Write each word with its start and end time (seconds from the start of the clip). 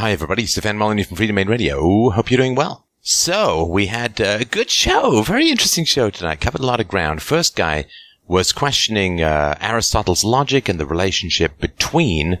Hi, 0.00 0.12
everybody. 0.12 0.46
Stefan 0.46 0.78
Molyneux 0.78 1.04
from 1.04 1.18
Freedomain 1.18 1.46
Radio. 1.46 2.08
Hope 2.08 2.30
you're 2.30 2.38
doing 2.38 2.54
well. 2.54 2.86
So, 3.02 3.66
we 3.66 3.88
had 3.88 4.18
a 4.18 4.46
good 4.46 4.70
show. 4.70 5.20
Very 5.20 5.50
interesting 5.50 5.84
show 5.84 6.08
tonight. 6.08 6.40
Covered 6.40 6.62
a 6.62 6.66
lot 6.66 6.80
of 6.80 6.88
ground. 6.88 7.20
First 7.20 7.54
guy 7.54 7.84
was 8.26 8.50
questioning 8.50 9.22
uh, 9.22 9.58
Aristotle's 9.60 10.24
logic 10.24 10.70
and 10.70 10.80
the 10.80 10.86
relationship 10.86 11.58
between 11.58 12.38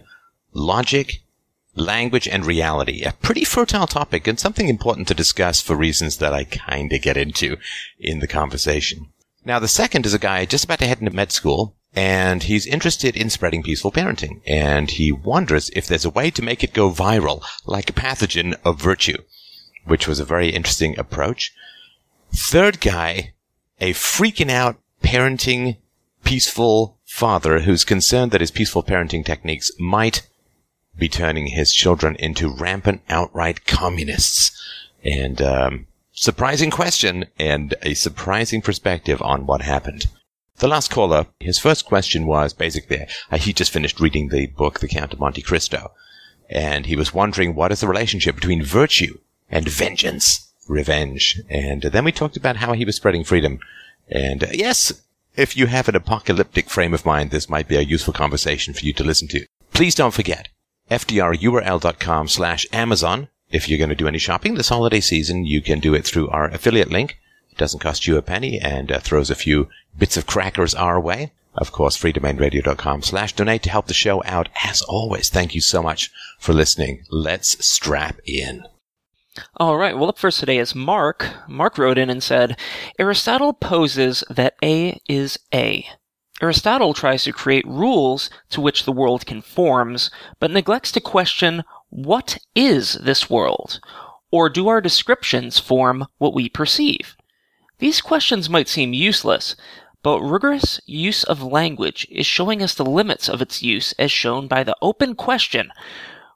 logic, 0.54 1.20
language, 1.74 2.26
and 2.26 2.46
reality. 2.46 3.02
A 3.02 3.12
pretty 3.12 3.44
fertile 3.44 3.86
topic 3.86 4.26
and 4.26 4.40
something 4.40 4.70
important 4.70 5.06
to 5.08 5.14
discuss 5.14 5.60
for 5.60 5.76
reasons 5.76 6.16
that 6.16 6.32
I 6.32 6.44
kind 6.44 6.90
of 6.94 7.02
get 7.02 7.18
into 7.18 7.58
in 7.98 8.20
the 8.20 8.26
conversation. 8.26 9.08
Now, 9.44 9.58
the 9.58 9.68
second 9.68 10.06
is 10.06 10.14
a 10.14 10.18
guy 10.18 10.46
just 10.46 10.64
about 10.64 10.78
to 10.78 10.86
head 10.86 11.00
into 11.00 11.10
med 11.10 11.30
school 11.30 11.76
and 11.94 12.44
he's 12.44 12.66
interested 12.66 13.16
in 13.16 13.30
spreading 13.30 13.62
peaceful 13.62 13.90
parenting. 13.90 14.40
And 14.46 14.90
he 14.90 15.10
wonders 15.10 15.70
if 15.74 15.86
there's 15.86 16.04
a 16.04 16.10
way 16.10 16.30
to 16.30 16.42
make 16.42 16.62
it 16.62 16.72
go 16.72 16.90
viral, 16.90 17.42
like 17.66 17.90
a 17.90 17.94
pathogen 17.94 18.54
of 18.64 18.80
virtue, 18.80 19.18
which 19.84 20.06
was 20.06 20.20
a 20.20 20.24
very 20.24 20.50
interesting 20.50 20.98
approach. 20.98 21.52
Third 22.32 22.80
guy, 22.80 23.32
a 23.80 23.92
freaking 23.92 24.50
out 24.50 24.78
parenting 25.02 25.78
peaceful 26.22 26.98
father 27.04 27.60
who's 27.60 27.84
concerned 27.84 28.30
that 28.30 28.40
his 28.40 28.50
peaceful 28.50 28.84
parenting 28.84 29.24
techniques 29.24 29.72
might 29.78 30.28
be 30.96 31.08
turning 31.08 31.48
his 31.48 31.72
children 31.72 32.14
into 32.16 32.54
rampant 32.54 33.00
outright 33.08 33.66
communists. 33.66 34.52
And, 35.02 35.40
um, 35.42 35.86
surprising 36.12 36.70
question 36.70 37.24
and 37.38 37.74
a 37.82 37.94
surprising 37.94 38.60
perspective 38.60 39.20
on 39.22 39.46
what 39.46 39.62
happened. 39.62 40.06
The 40.60 40.68
last 40.68 40.90
caller, 40.90 41.26
his 41.40 41.58
first 41.58 41.86
question 41.86 42.26
was 42.26 42.52
basically, 42.52 43.06
uh, 43.30 43.38
he 43.38 43.54
just 43.54 43.72
finished 43.72 43.98
reading 43.98 44.28
the 44.28 44.46
book, 44.48 44.80
The 44.80 44.88
Count 44.88 45.14
of 45.14 45.18
Monte 45.18 45.40
Cristo, 45.40 45.92
and 46.50 46.84
he 46.84 46.96
was 46.96 47.14
wondering 47.14 47.54
what 47.54 47.72
is 47.72 47.80
the 47.80 47.88
relationship 47.88 48.34
between 48.34 48.62
virtue 48.62 49.18
and 49.50 49.66
vengeance, 49.66 50.52
revenge. 50.68 51.40
And 51.48 51.80
then 51.80 52.04
we 52.04 52.12
talked 52.12 52.36
about 52.36 52.56
how 52.56 52.74
he 52.74 52.84
was 52.84 52.96
spreading 52.96 53.24
freedom. 53.24 53.58
And 54.10 54.44
uh, 54.44 54.48
yes, 54.52 54.92
if 55.34 55.56
you 55.56 55.64
have 55.64 55.88
an 55.88 55.96
apocalyptic 55.96 56.68
frame 56.68 56.92
of 56.92 57.06
mind, 57.06 57.30
this 57.30 57.48
might 57.48 57.66
be 57.66 57.76
a 57.76 57.80
useful 57.80 58.12
conversation 58.12 58.74
for 58.74 58.84
you 58.84 58.92
to 58.92 59.04
listen 59.04 59.28
to. 59.28 59.46
Please 59.72 59.94
don't 59.94 60.12
forget, 60.12 60.48
fdrurl.com 60.90 62.28
slash 62.28 62.66
Amazon. 62.70 63.28
If 63.50 63.66
you're 63.66 63.78
going 63.78 63.88
to 63.88 63.96
do 63.96 64.08
any 64.08 64.18
shopping 64.18 64.56
this 64.56 64.68
holiday 64.68 65.00
season, 65.00 65.46
you 65.46 65.62
can 65.62 65.80
do 65.80 65.94
it 65.94 66.04
through 66.04 66.28
our 66.28 66.48
affiliate 66.48 66.90
link. 66.90 67.16
Doesn't 67.60 67.80
cost 67.80 68.06
you 68.06 68.16
a 68.16 68.22
penny 68.22 68.58
and 68.58 68.90
uh, 68.90 69.00
throws 69.00 69.28
a 69.28 69.34
few 69.34 69.68
bits 69.98 70.16
of 70.16 70.26
crackers 70.26 70.74
our 70.74 70.98
way. 70.98 71.32
Of 71.54 71.72
course, 71.72 71.94
freedomainradio.com 71.94 73.02
slash 73.02 73.34
donate 73.34 73.62
to 73.64 73.70
help 73.70 73.86
the 73.86 73.92
show 73.92 74.22
out. 74.24 74.48
As 74.64 74.80
always, 74.80 75.28
thank 75.28 75.54
you 75.54 75.60
so 75.60 75.82
much 75.82 76.10
for 76.38 76.54
listening. 76.54 77.04
Let's 77.10 77.62
strap 77.62 78.16
in. 78.24 78.64
All 79.58 79.76
right. 79.76 79.94
Well, 79.94 80.08
up 80.08 80.16
first 80.16 80.40
today 80.40 80.56
is 80.56 80.74
Mark. 80.74 81.26
Mark 81.46 81.76
wrote 81.76 81.98
in 81.98 82.08
and 82.08 82.22
said, 82.22 82.58
Aristotle 82.98 83.52
poses 83.52 84.24
that 84.30 84.54
A 84.64 84.98
is 85.06 85.38
A. 85.52 85.86
Aristotle 86.40 86.94
tries 86.94 87.24
to 87.24 87.32
create 87.32 87.66
rules 87.66 88.30
to 88.48 88.62
which 88.62 88.84
the 88.86 88.92
world 88.92 89.26
conforms, 89.26 90.10
but 90.38 90.50
neglects 90.50 90.92
to 90.92 91.00
question 91.02 91.64
what 91.90 92.38
is 92.54 92.94
this 92.94 93.28
world? 93.28 93.80
Or 94.30 94.48
do 94.48 94.68
our 94.68 94.80
descriptions 94.80 95.58
form 95.58 96.06
what 96.16 96.32
we 96.32 96.48
perceive? 96.48 97.16
These 97.80 98.02
questions 98.02 98.50
might 98.50 98.68
seem 98.68 98.92
useless, 98.92 99.56
but 100.02 100.20
rigorous 100.20 100.80
use 100.86 101.24
of 101.24 101.42
language 101.42 102.06
is 102.10 102.26
showing 102.26 102.62
us 102.62 102.74
the 102.74 102.84
limits 102.84 103.28
of 103.28 103.42
its 103.42 103.62
use 103.62 103.92
as 103.98 104.12
shown 104.12 104.48
by 104.48 104.64
the 104.64 104.76
open 104.80 105.14
question, 105.14 105.72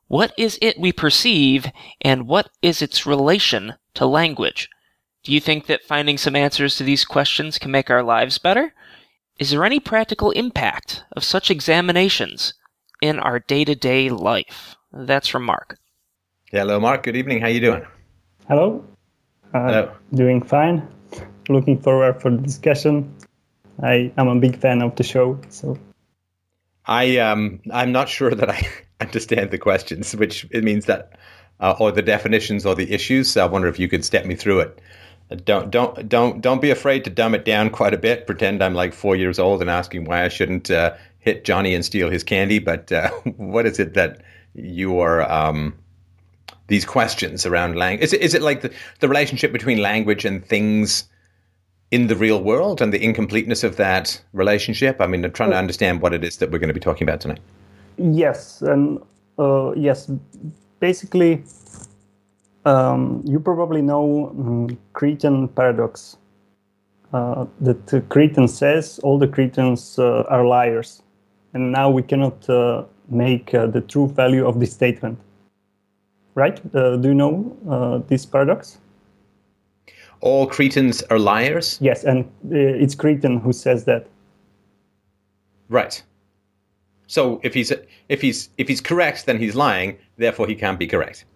what 0.08 0.32
is 0.36 0.58
it 0.60 0.78
we 0.78 0.92
perceive 0.92 1.66
and 2.00 2.26
what 2.26 2.50
is 2.62 2.82
its 2.82 3.06
relation 3.06 3.74
to 3.94 4.06
language? 4.06 4.68
Do 5.22 5.32
you 5.32 5.40
think 5.40 5.66
that 5.66 5.84
finding 5.84 6.18
some 6.18 6.36
answers 6.36 6.76
to 6.76 6.84
these 6.84 7.04
questions 7.04 7.58
can 7.58 7.70
make 7.70 7.90
our 7.90 8.02
lives 8.02 8.38
better? 8.38 8.74
Is 9.38 9.50
there 9.50 9.64
any 9.64 9.80
practical 9.80 10.30
impact 10.32 11.04
of 11.12 11.24
such 11.24 11.50
examinations 11.50 12.54
in 13.00 13.18
our 13.18 13.38
day-to-day 13.38 14.10
life? 14.10 14.76
That's 14.92 15.28
from 15.28 15.44
Mark. 15.44 15.78
Hello, 16.50 16.78
Mark. 16.78 17.02
Good 17.02 17.16
evening. 17.16 17.40
How 17.40 17.46
are 17.46 17.50
you 17.50 17.60
doing? 17.60 17.86
Hello. 18.48 18.84
Uh, 19.52 19.60
Hello. 19.60 19.92
Doing 20.14 20.42
fine. 20.42 20.86
Looking 21.48 21.78
forward 21.78 22.20
for 22.22 22.30
the 22.30 22.38
discussion. 22.38 23.14
I 23.82 24.12
am 24.16 24.28
a 24.28 24.36
big 24.36 24.58
fan 24.58 24.82
of 24.82 24.96
the 24.96 25.02
show, 25.02 25.38
so 25.48 25.78
I 26.86 27.18
um 27.18 27.60
I'm 27.72 27.92
not 27.92 28.08
sure 28.08 28.34
that 28.34 28.48
I 28.48 28.66
understand 29.00 29.50
the 29.50 29.58
questions, 29.58 30.14
which 30.14 30.46
it 30.50 30.64
means 30.64 30.86
that 30.86 31.18
uh, 31.60 31.74
or 31.78 31.92
the 31.92 32.02
definitions 32.02 32.66
or 32.66 32.74
the 32.74 32.92
issues. 32.92 33.30
So 33.30 33.42
I 33.42 33.48
wonder 33.48 33.68
if 33.68 33.78
you 33.78 33.88
could 33.88 34.04
step 34.04 34.26
me 34.26 34.34
through 34.34 34.60
it. 34.60 34.80
Uh, 35.30 35.36
Don't 35.36 35.70
don't 35.70 36.08
don't 36.08 36.40
don't 36.40 36.62
be 36.62 36.70
afraid 36.70 37.04
to 37.04 37.10
dumb 37.10 37.34
it 37.34 37.44
down 37.44 37.70
quite 37.70 37.94
a 37.94 37.98
bit. 37.98 38.26
Pretend 38.26 38.62
I'm 38.62 38.74
like 38.74 38.92
four 38.92 39.16
years 39.16 39.38
old 39.38 39.60
and 39.60 39.70
asking 39.70 40.04
why 40.04 40.24
I 40.24 40.28
shouldn't 40.28 40.70
uh, 40.70 40.94
hit 41.18 41.44
Johnny 41.44 41.74
and 41.74 41.84
steal 41.84 42.10
his 42.10 42.22
candy. 42.22 42.58
But 42.58 42.92
uh, 42.92 43.10
what 43.36 43.66
is 43.66 43.78
it 43.78 43.94
that 43.94 44.22
you 44.54 44.98
are 45.00 45.22
um, 45.30 45.74
these 46.68 46.84
questions 46.84 47.46
around 47.46 47.76
language? 47.76 48.04
Is 48.04 48.12
it 48.12 48.20
is 48.20 48.34
it 48.34 48.42
like 48.42 48.62
the, 48.62 48.72
the 49.00 49.08
relationship 49.08 49.52
between 49.52 49.78
language 49.78 50.24
and 50.24 50.44
things 50.44 51.04
in 51.94 52.08
the 52.08 52.16
real 52.16 52.42
world 52.42 52.82
and 52.82 52.92
the 52.92 53.02
incompleteness 53.02 53.62
of 53.62 53.76
that 53.76 54.20
relationship? 54.32 55.00
I 55.00 55.06
mean, 55.06 55.24
I'm 55.24 55.32
trying 55.32 55.50
to 55.50 55.56
understand 55.56 56.02
what 56.02 56.12
it 56.12 56.24
is 56.24 56.38
that 56.38 56.50
we're 56.50 56.58
going 56.58 56.74
to 56.74 56.80
be 56.82 56.86
talking 56.90 57.08
about 57.08 57.20
tonight. 57.20 57.40
yes, 57.96 58.62
and 58.62 58.98
uh, 59.38 59.72
yes, 59.76 60.10
basically, 60.80 61.44
um, 62.64 63.22
you 63.24 63.38
probably 63.38 63.82
know 63.82 64.28
um, 64.30 64.78
Cretan 64.92 65.48
paradox. 65.48 66.16
Uh, 67.12 67.46
that 67.60 67.94
uh, 67.94 68.00
Cretan 68.08 68.48
says 68.48 68.98
all 69.04 69.20
the 69.20 69.28
Cretans 69.28 70.00
uh, 70.00 70.24
are 70.28 70.44
liars, 70.44 71.00
and 71.52 71.70
now 71.70 71.88
we 71.88 72.02
cannot 72.02 72.50
uh, 72.50 72.82
make 73.08 73.54
uh, 73.54 73.66
the 73.68 73.80
true 73.80 74.08
value 74.08 74.44
of 74.44 74.58
this 74.58 74.72
statement. 74.72 75.16
Right? 76.34 76.60
Uh, 76.74 76.96
do 76.96 77.08
you 77.08 77.14
know 77.14 77.56
uh, 77.70 77.98
this 78.08 78.26
paradox? 78.26 78.78
All 80.24 80.46
Cretans 80.46 81.02
are 81.10 81.18
liars, 81.18 81.78
Yes, 81.82 82.04
and 82.04 82.24
uh, 82.50 82.82
it's 82.82 82.94
Cretan 82.94 83.40
who 83.40 83.52
says 83.52 83.84
that. 83.84 84.06
right? 85.68 86.02
So 87.06 87.40
if 87.42 87.52
he's 87.54 87.70
if 88.08 88.20
he's 88.22 88.48
if 88.56 88.66
he's 88.68 88.80
correct, 88.80 89.26
then 89.26 89.38
he's 89.38 89.54
lying. 89.54 89.98
Therefore, 90.16 90.46
he 90.46 90.54
can't 90.54 90.78
be 90.78 90.86
correct. 90.86 91.26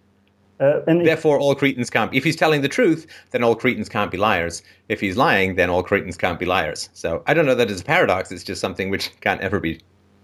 Uh, 0.59 0.81
and 0.87 1.05
Therefore, 1.05 1.39
all 1.39 1.55
Cretans 1.55 1.89
can't. 1.89 2.13
If 2.13 2.23
he's 2.23 2.35
telling 2.35 2.61
the 2.63 2.67
truth, 2.67 3.05
then 3.31 3.43
all 3.43 3.55
Cretans 3.55 3.87
can't 3.89 4.11
be 4.11 4.17
liars. 4.17 4.63
If 4.89 4.99
he's 4.99 5.15
lying, 5.15 5.55
then 5.55 5.69
all 5.69 5.83
Cretans 5.83 6.17
can't 6.17 6.39
be 6.39 6.45
liars. 6.45 6.89
So 6.93 7.23
I 7.27 7.33
don't 7.33 7.45
know 7.45 7.55
that 7.55 7.69
it's 7.71 7.81
a 7.81 7.85
paradox. 7.85 8.31
It's 8.31 8.43
just 8.43 8.59
something 8.59 8.89
which 8.89 9.11
can't 9.21 9.39
ever 9.41 9.59
be 9.59 9.79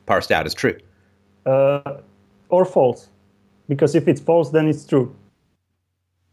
parsed 0.07 0.31
out 0.31 0.45
as 0.45 0.53
true. 0.53 0.77
uh, 1.45 2.01
or 2.49 2.65
false, 2.65 3.09
because 3.69 3.95
if 3.95 4.07
it's 4.07 4.21
false, 4.21 4.49
then 4.51 4.67
it's 4.67 4.85
true. 4.85 5.07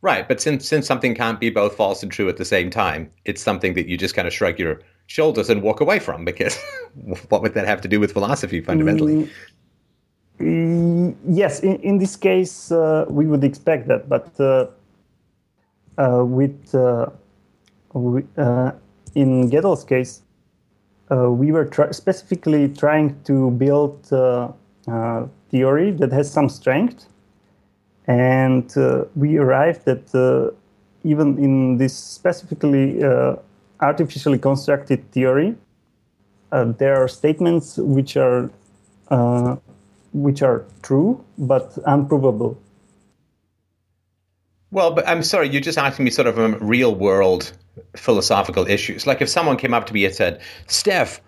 Right, 0.03 0.27
but 0.27 0.41
since 0.41 0.69
since 0.69 0.87
something 0.87 1.15
can't 1.15 1.39
be 1.39 1.49
both 1.49 1.77
false 1.77 2.03
and 2.03 2.11
true 2.11 2.29
at 2.29 2.37
the 2.37 2.45
same 2.45 2.71
time, 2.71 3.11
it's 3.25 3.41
something 3.41 3.75
that 3.75 3.87
you 3.87 3.97
just 3.97 4.17
kind 4.17 4.27
of 4.27 4.35
shrug 4.35 4.59
your 4.59 4.81
shoulders 5.07 5.49
and 5.49 5.63
walk 5.63 5.81
away 5.81 6.01
from 6.01 6.25
because 6.25 6.59
what 7.29 7.41
would 7.41 7.55
that 7.55 7.67
have 7.67 7.81
to 7.83 7.89
do 7.89 8.01
with 8.01 8.13
philosophy 8.13 8.61
fundamentally? 8.61 9.31
Mm, 10.41 11.15
yes, 11.29 11.61
in, 11.61 11.77
in 11.83 11.99
this 11.99 12.17
case, 12.17 12.73
uh, 12.73 13.05
we 13.09 13.27
would 13.27 13.45
expect 13.45 13.87
that, 13.87 14.09
but 14.09 14.29
uh, 14.41 14.67
uh, 15.99 16.25
with 16.25 16.75
uh, 16.75 17.07
we, 17.93 18.25
uh, 18.37 18.73
in 19.15 19.51
Gödel's 19.51 19.85
case, 19.85 20.23
uh, 21.13 21.31
we 21.31 21.53
were 21.53 21.71
specifically 21.93 22.69
trying 22.69 23.23
to 23.23 23.53
build 23.53 24.13
uh, 24.13 24.49
theory 25.51 25.93
that 25.93 26.11
has 26.11 26.29
some 26.29 26.49
strength, 26.49 27.07
and 28.07 28.77
uh, 28.77 29.05
we 29.15 29.37
arrived 29.39 29.89
at 29.89 30.15
uh, 30.15 30.51
even 31.05 31.39
in 31.39 31.79
this 31.79 31.97
specifically 31.97 33.03
uh, 33.03 33.37
artificially 33.81 34.39
constructed 34.39 35.11
theory, 35.11 35.57
uh, 36.53 36.65
there 36.79 36.97
are 37.03 37.09
statements 37.09 37.79
which 37.79 38.17
are 38.17 38.51
uh, 39.09 39.57
which 40.13 40.43
are 40.43 40.65
true 40.83 41.23
but 41.39 41.77
unprovable. 41.87 42.59
Well, 44.71 44.93
but 44.93 45.07
I'm 45.07 45.23
sorry, 45.23 45.49
you're 45.49 45.61
just 45.61 45.79
asking 45.79 46.05
me 46.05 46.11
sort 46.11 46.27
of 46.29 46.39
um, 46.39 46.57
real 46.61 46.95
world 46.95 47.53
philosophical 47.97 48.67
issues. 48.67 49.07
Like 49.07 49.21
if 49.21 49.29
someone 49.29 49.57
came 49.57 49.75
up 49.75 49.87
to 49.87 49.95
me 49.95 50.05
and 50.05 50.15
said, 50.15 50.41
"Steph, 50.67 51.21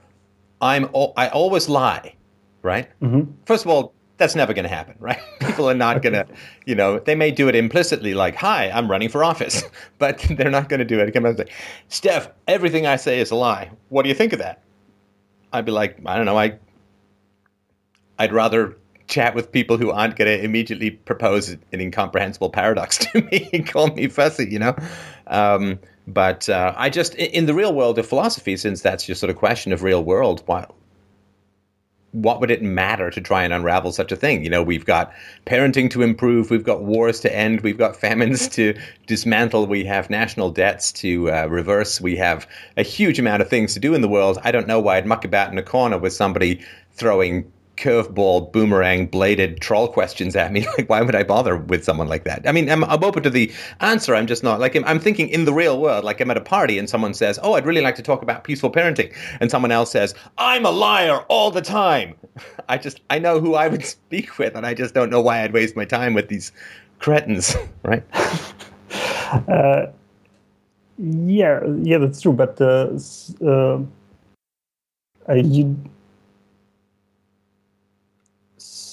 I'm 0.61 0.85
al- 0.94 1.12
I 1.17 1.29
always 1.29 1.69
lie," 1.69 2.15
right? 2.62 2.88
Mm-hmm. 3.00 3.31
First 3.47 3.65
of 3.65 3.70
all, 3.70 3.94
that's 4.16 4.34
never 4.34 4.52
going 4.55 4.64
to 4.64 4.75
happen, 4.75 4.94
right? 4.99 5.19
People 5.40 5.69
are 5.69 5.75
not 5.75 6.02
going 6.02 6.12
to, 6.14 6.26
you 6.66 6.75
know, 6.75 6.99
they 6.99 7.14
may 7.14 7.31
do 7.31 7.49
it 7.49 7.55
implicitly, 7.55 8.14
like, 8.14 8.37
"Hi, 8.37 8.70
I'm 8.70 8.90
running 8.90 9.08
for 9.08 9.25
office," 9.25 9.62
but 9.99 10.19
they're 10.31 10.50
not 10.50 10.69
going 10.69 10.78
to 10.78 10.84
do 10.84 11.00
it. 11.00 11.12
Come 11.12 11.26
and 11.26 11.37
say, 11.37 11.46
"Steph, 11.88 12.28
everything 12.49 12.87
I 12.87 12.96
say 12.96 13.20
is 13.20 13.31
a 13.31 13.37
lie. 13.37 13.70
What 13.88 14.02
do 14.02 14.08
you 14.08 14.14
think 14.14 14.32
of 14.32 14.38
that?" 14.38 14.62
I'd 15.52 15.64
be 15.64 15.72
like, 15.72 15.99
"I 16.06 16.16
don't 16.16 16.26
know. 16.26 16.38
I 16.38 16.58
I'd 18.19 18.32
rather 18.32 18.76
chat 19.06 19.34
with 19.34 19.52
people 19.52 19.76
who 19.76 19.90
aren't 19.90 20.17
going 20.17 20.26
to 20.26 20.44
immediately 20.44 20.90
propose 20.90 21.50
an 21.50 21.60
incomprehensible 21.72 22.50
paradox 22.50 22.99
to 22.99 23.20
me 23.22 23.50
and 23.52 23.67
call 23.67 23.88
me 23.88 24.08
fussy, 24.08 24.49
you 24.50 24.58
know. 24.58 24.75
Um, 25.26 25.78
but 26.06 26.49
uh, 26.49 26.75
I 26.76 26.90
just 26.90 27.14
in 27.14 27.46
the 27.46 27.55
real 27.55 27.75
world 27.75 27.99
of 27.99 28.06
philosophy, 28.06 28.56
since 28.56 28.82
that's 28.82 29.08
your 29.08 29.14
sort 29.14 29.31
of 29.31 29.37
question 29.37 29.72
of 29.72 29.82
real 29.82 30.05
world, 30.05 30.43
why, 30.46 30.67
what 32.14 32.40
would 32.40 32.50
it 32.50 32.62
matter 32.62 33.11
to 33.11 33.20
try 33.20 33.43
and 33.43 33.52
unravel 33.52 33.90
such 33.90 34.12
a 34.12 34.16
thing? 34.16 34.44
You 34.44 34.50
know, 34.50 34.62
we've 34.62 34.84
got 34.84 35.12
parenting 35.46 35.90
to 35.90 36.02
improve, 36.02 36.49
we've 36.49 36.62
got 36.62 36.84
wars 36.84 37.19
to 37.20 37.34
end, 37.34 37.62
we've 37.62 37.76
got 37.76 37.96
famines 37.96 38.46
to 38.50 38.78
dismantle, 39.06 39.66
we 39.66 39.84
have 39.84 40.08
national 40.08 40.50
debts 40.50 40.93
to 40.93 41.31
uh, 41.32 41.46
reverse, 41.46 42.00
we 42.00 42.14
have 42.16 42.46
a 42.76 42.84
huge 42.84 43.19
amount 43.19 43.43
of 43.43 43.49
things 43.49 43.75
to 43.75 43.81
do 43.81 43.94
in 43.94 44.00
the 44.00 44.08
world. 44.08 44.38
I 44.44 44.52
don't 44.52 44.69
know 44.69 44.78
why 44.78 44.96
I'd 44.96 45.06
muck 45.06 45.25
about 45.25 45.50
in 45.50 45.58
a 45.58 45.62
corner 45.62 45.99
with 45.99 46.12
somebody 46.12 46.64
throwing 46.93 47.52
curveball, 47.76 48.53
boomerang, 48.53 49.06
bladed 49.06 49.61
troll 49.61 49.88
questions 49.88 50.37
at 50.37 50.53
me. 50.53 50.67
Like, 50.79 50.91
why 50.91 51.03
would 51.03 51.15
I 51.15 51.23
bother 51.23 51.56
with 51.56 51.85
someone 51.85 52.09
like 52.09 52.25
that? 52.25 52.49
I 52.49 52.53
mean, 52.53 52.69
I'm, 52.69 52.82
I'm 52.85 53.05
open 53.05 53.23
to 53.23 53.31
the 53.31 53.53
answer. 53.81 54.15
I'm 54.15 54.26
just 54.26 54.43
not 54.43 54.59
like 54.59 54.75
I'm, 54.75 54.99
thinking 54.99 55.29
in 55.29 55.44
the 55.44 55.53
real 55.53 55.81
world. 55.81 56.05
Like 56.05 56.21
I'm 56.21 56.31
at 56.31 56.37
a 56.37 56.41
party 56.41 56.79
and 56.79 56.91
someone 56.91 57.15
says, 57.15 57.38
"Oh, 57.43 57.53
I'd 57.55 57.67
really 57.67 57.81
like 57.81 57.94
to 57.97 58.03
talk 58.03 58.23
about 58.23 58.43
peaceful 58.43 58.73
parenting," 58.73 59.15
and 59.41 59.50
someone 59.50 59.71
else 59.71 59.93
says, 59.93 60.15
"I'm 60.37 60.67
a 60.67 60.71
liar 60.71 61.19
all 61.29 61.53
the 61.53 61.62
time." 61.62 62.15
I 62.69 62.76
just 62.79 63.03
I 63.11 63.21
know 63.21 63.38
who 63.38 63.55
I 63.55 63.69
would 63.69 63.85
speak 63.97 64.38
with, 64.38 64.56
and 64.56 64.67
I 64.67 64.75
just 64.75 64.94
don't 64.94 65.11
know 65.11 65.20
why 65.20 65.43
I'd 65.43 65.53
waste 65.53 65.77
my 65.77 65.85
time 65.85 66.15
with 66.15 66.29
these 66.29 66.50
cretins, 66.99 67.55
right? 67.85 68.03
uh, 69.49 69.87
yeah, 70.99 71.61
yeah, 71.82 71.99
that's 71.99 72.20
true. 72.20 72.32
But 72.32 72.61
uh, 72.61 72.99
uh, 75.29 75.35
you 75.35 75.77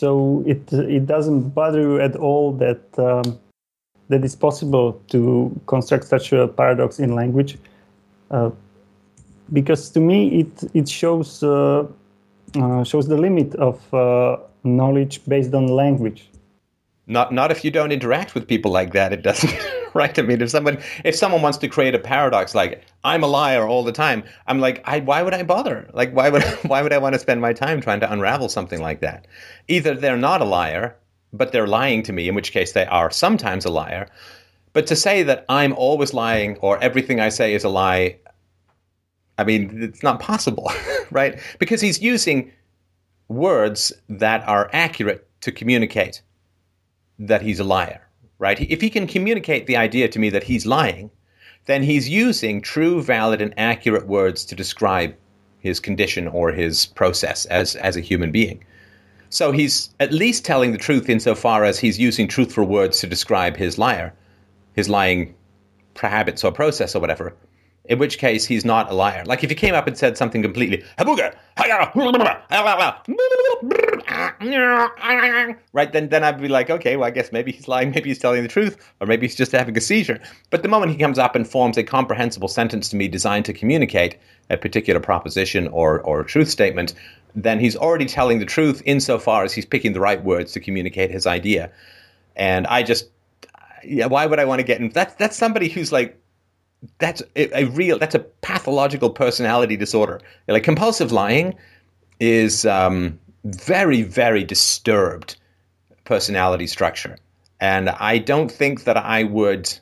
so 0.01 0.43
it 0.47 0.73
it 0.73 1.05
doesn't 1.05 1.53
bother 1.53 1.81
you 1.81 2.01
at 2.01 2.15
all 2.15 2.53
that 2.53 2.81
um, 2.97 3.37
that 4.09 4.25
it's 4.25 4.35
possible 4.35 4.99
to 5.09 5.51
construct 5.67 6.05
such 6.05 6.33
a 6.33 6.47
paradox 6.47 6.97
in 6.97 7.13
language, 7.13 7.59
uh, 8.31 8.49
because 9.53 9.91
to 9.91 9.99
me 9.99 10.39
it 10.41 10.63
it 10.73 10.89
shows 10.89 11.43
uh, 11.43 11.85
uh, 12.55 12.83
shows 12.83 13.07
the 13.07 13.15
limit 13.15 13.53
of 13.55 13.77
uh, 13.93 14.37
knowledge 14.63 15.21
based 15.27 15.53
on 15.53 15.67
language. 15.67 16.30
Not 17.11 17.33
not 17.33 17.51
if 17.51 17.65
you 17.65 17.71
don't 17.71 17.91
interact 17.91 18.33
with 18.33 18.47
people 18.47 18.71
like 18.71 18.93
that. 18.93 19.11
It 19.11 19.21
doesn't. 19.21 19.53
right? 19.93 20.17
I 20.17 20.21
mean, 20.21 20.41
if 20.41 20.49
someone 20.49 20.79
if 21.03 21.13
someone 21.13 21.41
wants 21.41 21.57
to 21.57 21.67
create 21.67 21.93
a 21.93 21.99
paradox 21.99 22.55
like 22.55 22.83
I'm 23.03 23.21
a 23.21 23.27
liar 23.27 23.67
all 23.67 23.83
the 23.83 23.91
time, 23.91 24.23
I'm 24.47 24.59
like, 24.59 24.81
I, 24.85 25.01
why 25.01 25.21
would 25.21 25.33
I 25.33 25.43
bother? 25.43 25.89
Like, 25.93 26.13
why 26.13 26.29
would 26.29 26.43
why 26.63 26.81
would 26.81 26.93
I 26.93 26.97
want 26.99 27.13
to 27.13 27.19
spend 27.19 27.41
my 27.41 27.51
time 27.51 27.81
trying 27.81 27.99
to 27.99 28.11
unravel 28.11 28.47
something 28.47 28.81
like 28.81 29.01
that? 29.01 29.27
Either 29.67 29.93
they're 29.93 30.15
not 30.15 30.41
a 30.41 30.45
liar, 30.45 30.95
but 31.33 31.51
they're 31.51 31.67
lying 31.67 32.01
to 32.03 32.13
me, 32.13 32.29
in 32.29 32.35
which 32.35 32.53
case 32.53 32.71
they 32.71 32.85
are 32.85 33.11
sometimes 33.11 33.65
a 33.65 33.69
liar. 33.69 34.07
But 34.71 34.87
to 34.87 34.95
say 34.95 35.21
that 35.23 35.43
I'm 35.49 35.73
always 35.73 36.13
lying 36.13 36.55
or 36.57 36.81
everything 36.81 37.19
I 37.19 37.27
say 37.27 37.53
is 37.53 37.65
a 37.65 37.69
lie, 37.69 38.19
I 39.37 39.43
mean, 39.43 39.83
it's 39.83 40.01
not 40.01 40.21
possible, 40.21 40.71
right? 41.11 41.37
Because 41.59 41.81
he's 41.81 42.01
using 42.01 42.53
words 43.27 43.91
that 44.07 44.47
are 44.47 44.69
accurate 44.71 45.27
to 45.41 45.51
communicate 45.51 46.21
that 47.27 47.41
he's 47.41 47.59
a 47.59 47.63
liar 47.63 48.01
right? 48.41 48.59
If 48.59 48.81
he 48.81 48.89
can 48.89 49.05
communicate 49.05 49.67
the 49.67 49.77
idea 49.77 50.07
to 50.09 50.17
me 50.17 50.31
that 50.31 50.43
he's 50.43 50.65
lying, 50.65 51.11
then 51.65 51.83
he's 51.83 52.09
using 52.09 52.59
true, 52.59 53.03
valid, 53.03 53.39
and 53.39 53.53
accurate 53.55 54.07
words 54.07 54.43
to 54.45 54.55
describe 54.55 55.13
his 55.59 55.79
condition 55.79 56.27
or 56.27 56.51
his 56.51 56.87
process 56.87 57.45
as, 57.45 57.75
as 57.75 57.95
a 57.95 58.01
human 58.01 58.31
being. 58.31 58.63
So 59.29 59.51
he's 59.51 59.91
at 59.99 60.11
least 60.11 60.43
telling 60.43 60.71
the 60.71 60.79
truth 60.79 61.07
insofar 61.07 61.63
as 61.63 61.77
he's 61.77 61.99
using 61.99 62.27
truthful 62.27 62.65
words 62.65 62.99
to 63.01 63.07
describe 63.07 63.55
his 63.55 63.77
liar, 63.77 64.11
his 64.73 64.89
lying 64.89 65.35
habits 65.95 66.43
or 66.43 66.51
process 66.51 66.95
or 66.95 66.99
whatever 66.99 67.35
in 67.85 67.97
which 67.97 68.17
case 68.19 68.45
he's 68.45 68.63
not 68.63 68.91
a 68.91 68.93
liar. 68.93 69.23
Like 69.25 69.43
if 69.43 69.49
he 69.49 69.55
came 69.55 69.73
up 69.73 69.87
and 69.87 69.97
said 69.97 70.17
something 70.17 70.41
completely 70.41 70.83
right, 75.73 75.91
then 75.91 76.09
then 76.09 76.23
I'd 76.23 76.39
be 76.39 76.47
like, 76.47 76.69
okay, 76.69 76.95
well 76.95 77.07
I 77.07 77.11
guess 77.11 77.31
maybe 77.31 77.51
he's 77.51 77.67
lying, 77.67 77.91
maybe 77.91 78.09
he's 78.09 78.19
telling 78.19 78.43
the 78.43 78.49
truth, 78.49 78.77
or 78.99 79.07
maybe 79.07 79.27
he's 79.27 79.35
just 79.35 79.51
having 79.51 79.75
a 79.77 79.81
seizure. 79.81 80.19
But 80.49 80.63
the 80.63 80.69
moment 80.69 80.91
he 80.91 80.97
comes 80.97 81.17
up 81.17 81.35
and 81.35 81.47
forms 81.47 81.77
a 81.77 81.83
comprehensible 81.83 82.47
sentence 82.47 82.89
to 82.89 82.95
me 82.95 83.07
designed 83.07 83.45
to 83.45 83.53
communicate 83.53 84.17
a 84.49 84.57
particular 84.57 84.99
proposition 84.99 85.67
or 85.69 86.01
or 86.01 86.23
truth 86.23 86.49
statement, 86.49 86.93
then 87.35 87.59
he's 87.59 87.75
already 87.75 88.05
telling 88.05 88.39
the 88.39 88.45
truth 88.45 88.81
insofar 88.85 89.43
as 89.43 89.53
he's 89.53 89.65
picking 89.65 89.93
the 89.93 89.99
right 89.99 90.23
words 90.23 90.51
to 90.53 90.59
communicate 90.59 91.09
his 91.09 91.25
idea. 91.25 91.71
And 92.35 92.67
I 92.67 92.83
just 92.83 93.09
yeah, 93.83 94.05
why 94.05 94.25
would 94.27 94.39
I 94.39 94.45
want 94.45 94.59
to 94.59 94.63
get 94.63 94.79
in? 94.79 94.89
That's 94.89 95.15
that's 95.15 95.35
somebody 95.35 95.67
who's 95.67 95.91
like 95.91 96.20
that's 96.97 97.21
a, 97.35 97.63
a, 97.63 97.65
real 97.65 97.99
that's 97.99 98.15
a 98.15 98.19
pathological 98.19 99.09
personality 99.09 99.77
disorder. 99.77 100.19
Like 100.47 100.63
compulsive 100.63 101.11
lying 101.11 101.55
is 102.19 102.65
um, 102.65 103.19
very 103.43 104.03
very 104.03 104.43
disturbed 104.43 105.35
personality 106.03 106.67
structure, 106.67 107.17
and 107.59 107.89
I 107.89 108.17
don't 108.17 108.51
think 108.51 108.83
that 108.85 108.97
I 108.97 109.23
would 109.23 109.77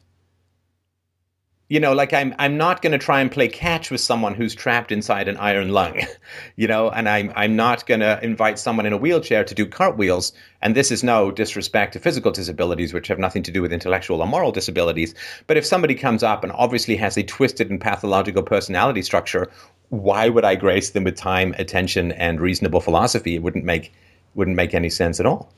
you 1.70 1.80
know, 1.80 1.94
like 1.94 2.14
I'm 2.14 2.34
I'm 2.40 2.58
not 2.58 2.82
going 2.82 2.94
to 2.94 2.98
try 2.98 3.22
and 3.22 3.32
play 3.32 3.48
catch 3.48 3.92
with 3.92 4.02
someone 4.02 4.34
who's 4.34 4.56
trapped 4.56 4.92
inside 4.92 5.28
an 5.28 5.38
iron 5.38 5.70
lung, 5.70 6.02
you 6.56 6.68
know, 6.68 6.90
and 6.90 7.08
I'm 7.08 7.32
I'm 7.36 7.56
not 7.56 7.86
going 7.86 8.00
to 8.00 8.20
invite 8.24 8.58
someone 8.58 8.88
in 8.88 8.94
a 8.94 8.98
wheelchair 8.98 9.44
to 9.44 9.54
do 9.54 9.68
cartwheels. 9.68 10.34
And 10.64 10.76
this 10.76 10.92
is 10.92 11.04
no 11.04 11.30
disrespect 11.30 11.94
to 11.94 12.00
physical 12.00 12.32
disabilities, 12.32 12.92
which 12.92 13.08
have 13.08 13.20
nothing 13.20 13.44
to 13.44 13.52
do 13.52 13.62
with 13.62 13.72
intellectual 13.72 14.22
or 14.22 14.28
moral 14.28 14.52
disabilities. 14.52 15.14
But 15.46 15.58
if 15.58 15.66
somebody 15.66 15.94
comes 15.94 16.24
up 16.24 16.44
and 16.44 16.52
obviously 16.54 16.96
has 16.98 17.18
a 17.18 17.24
twisted 17.24 17.70
and 17.70 17.80
pathological 17.80 18.44
personality 18.44 19.04
structure, 19.04 19.50
why 19.90 20.28
would 20.28 20.46
I 20.46 20.56
grace 20.56 20.90
them 20.90 21.04
with 21.04 21.16
time, 21.16 21.54
attention, 21.60 22.12
and 22.14 22.42
reasonable 22.42 22.82
philosophy? 22.82 23.36
It 23.36 23.44
wouldn't 23.44 23.64
make 23.64 23.94
wouldn't 24.34 24.58
make 24.58 24.74
any 24.74 24.90
sense 24.90 25.20
at 25.20 25.28
all. 25.28 25.52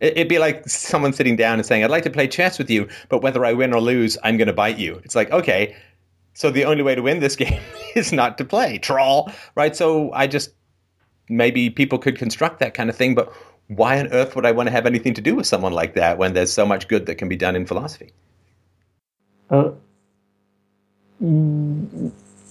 It'd 0.00 0.28
be 0.28 0.38
like 0.38 0.68
someone 0.68 1.12
sitting 1.12 1.36
down 1.36 1.58
and 1.58 1.66
saying, 1.66 1.82
I'd 1.82 1.90
like 1.90 2.04
to 2.04 2.10
play 2.10 2.28
chess 2.28 2.58
with 2.58 2.70
you, 2.70 2.88
but 3.08 3.22
whether 3.22 3.44
I 3.44 3.52
win 3.52 3.72
or 3.72 3.80
lose, 3.80 4.16
I'm 4.22 4.36
going 4.36 4.46
to 4.46 4.52
bite 4.52 4.78
you. 4.78 5.00
It's 5.04 5.16
like, 5.16 5.30
okay, 5.32 5.74
so 6.34 6.50
the 6.50 6.64
only 6.64 6.82
way 6.82 6.94
to 6.94 7.02
win 7.02 7.20
this 7.20 7.34
game 7.44 7.60
is 7.94 8.12
not 8.12 8.38
to 8.38 8.44
play. 8.44 8.78
Troll, 8.78 9.30
right? 9.56 9.74
So 9.74 10.12
I 10.12 10.26
just, 10.26 10.50
maybe 11.28 11.68
people 11.68 11.98
could 11.98 12.16
construct 12.16 12.60
that 12.60 12.74
kind 12.74 12.88
of 12.88 12.96
thing, 12.96 13.14
but 13.14 13.32
why 13.66 13.98
on 13.98 14.08
earth 14.08 14.34
would 14.36 14.46
I 14.46 14.52
want 14.52 14.68
to 14.68 14.70
have 14.70 14.86
anything 14.86 15.14
to 15.14 15.20
do 15.20 15.34
with 15.34 15.46
someone 15.46 15.72
like 15.72 15.94
that 15.94 16.16
when 16.16 16.32
there's 16.32 16.52
so 16.52 16.64
much 16.64 16.88
good 16.88 17.06
that 17.06 17.16
can 17.16 17.28
be 17.28 17.36
done 17.36 17.56
in 17.56 17.66
philosophy? 17.66 18.12
Uh, 19.50 19.72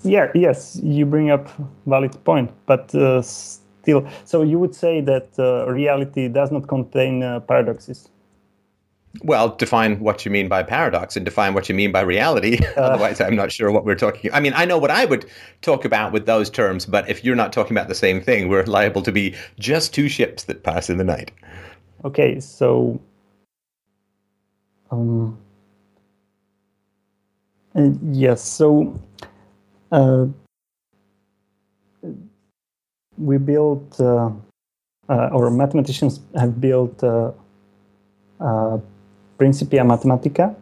yeah, 0.04 0.32
yes, 0.36 0.80
you 0.84 1.06
bring 1.06 1.32
up 1.32 1.50
valid 1.86 2.24
point, 2.24 2.52
but 2.66 2.94
uh, 2.94 3.22
still. 3.88 4.06
So 4.26 4.42
you 4.42 4.60
would 4.60 4.76
say 4.76 5.00
that 5.02 5.30
uh, 5.40 5.72
reality 5.72 6.28
does 6.28 6.52
not 6.52 6.68
contain 6.68 7.24
uh, 7.24 7.40
paradoxes. 7.40 8.10
Well, 9.24 9.56
define 9.56 10.00
what 10.00 10.26
you 10.26 10.32
mean 10.32 10.48
by 10.50 10.62
paradox 10.62 11.16
and 11.16 11.26
define 11.26 11.54
what 11.54 11.70
you 11.70 11.74
mean 11.76 11.92
by 11.92 12.02
reality. 12.02 12.60
Uh, 12.76 12.82
Otherwise, 12.82 13.22
I'm 13.22 13.36
not 13.36 13.52
sure 13.52 13.72
what 13.72 13.86
we're 13.86 13.96
talking. 13.96 14.32
I 14.34 14.42
mean, 14.42 14.54
I 14.56 14.66
know 14.66 14.78
what 14.78 14.92
I 14.92 15.06
would 15.06 15.26
talk 15.62 15.86
about 15.86 16.12
with 16.12 16.26
those 16.26 16.50
terms, 16.50 16.86
but 16.86 17.10
if 17.10 17.24
you're 17.24 17.36
not 17.36 17.54
talking 17.54 17.76
about 17.76 17.88
the 17.88 17.96
same 17.96 18.22
thing, 18.22 18.50
we're 18.50 18.66
liable 18.66 19.02
to 19.04 19.12
be 19.12 19.34
just 19.58 19.94
two 19.94 20.10
ships 20.10 20.44
that 20.44 20.64
pass 20.64 20.90
in 20.90 20.98
the 20.98 21.04
night. 21.04 21.32
Okay, 22.04 22.40
so 22.40 23.00
um, 24.92 25.36
uh, 27.76 27.90
yes, 28.12 28.44
so 28.44 29.00
uh, 29.92 30.28
we 33.18 33.38
built, 33.38 34.00
uh, 34.00 34.30
uh, 35.10 35.30
or 35.32 35.50
mathematicians 35.50 36.20
have 36.36 36.60
built 36.60 37.04
uh, 37.04 37.32
uh 38.40 38.78
Principia 39.38 39.84
Mathematica 39.84 40.56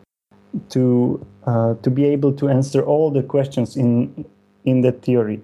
to 0.70 1.26
uh, 1.46 1.76
to 1.76 1.90
be 1.90 2.06
able 2.06 2.34
to 2.34 2.50
answer 2.50 2.84
all 2.84 3.10
the 3.10 3.24
questions 3.24 3.78
in 3.78 4.26
in 4.66 4.82
the 4.82 4.92
theory. 4.92 5.42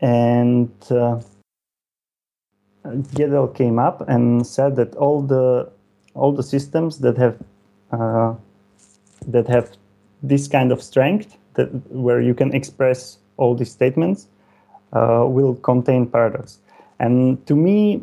And 0.00 0.70
uh, 0.90 1.20
Gödel 2.84 3.54
came 3.54 3.78
up 3.78 4.06
and 4.08 4.46
said 4.46 4.76
that 4.76 4.94
all 4.96 5.22
the 5.22 5.70
all 6.14 6.32
the 6.32 6.42
systems 6.42 6.98
that 6.98 7.16
have 7.16 7.36
that 9.26 9.46
have 9.48 9.70
this 10.22 10.48
kind 10.48 10.72
of 10.72 10.82
strength 10.82 11.36
that 11.54 11.68
where 11.90 12.20
you 12.20 12.34
can 12.34 12.54
express 12.54 13.18
all 13.36 13.54
these 13.54 13.70
statements 13.70 14.28
uh, 14.92 15.24
will 15.26 15.54
contain 15.56 16.06
paradox. 16.06 16.58
And 16.98 17.44
to 17.46 17.56
me, 17.56 18.02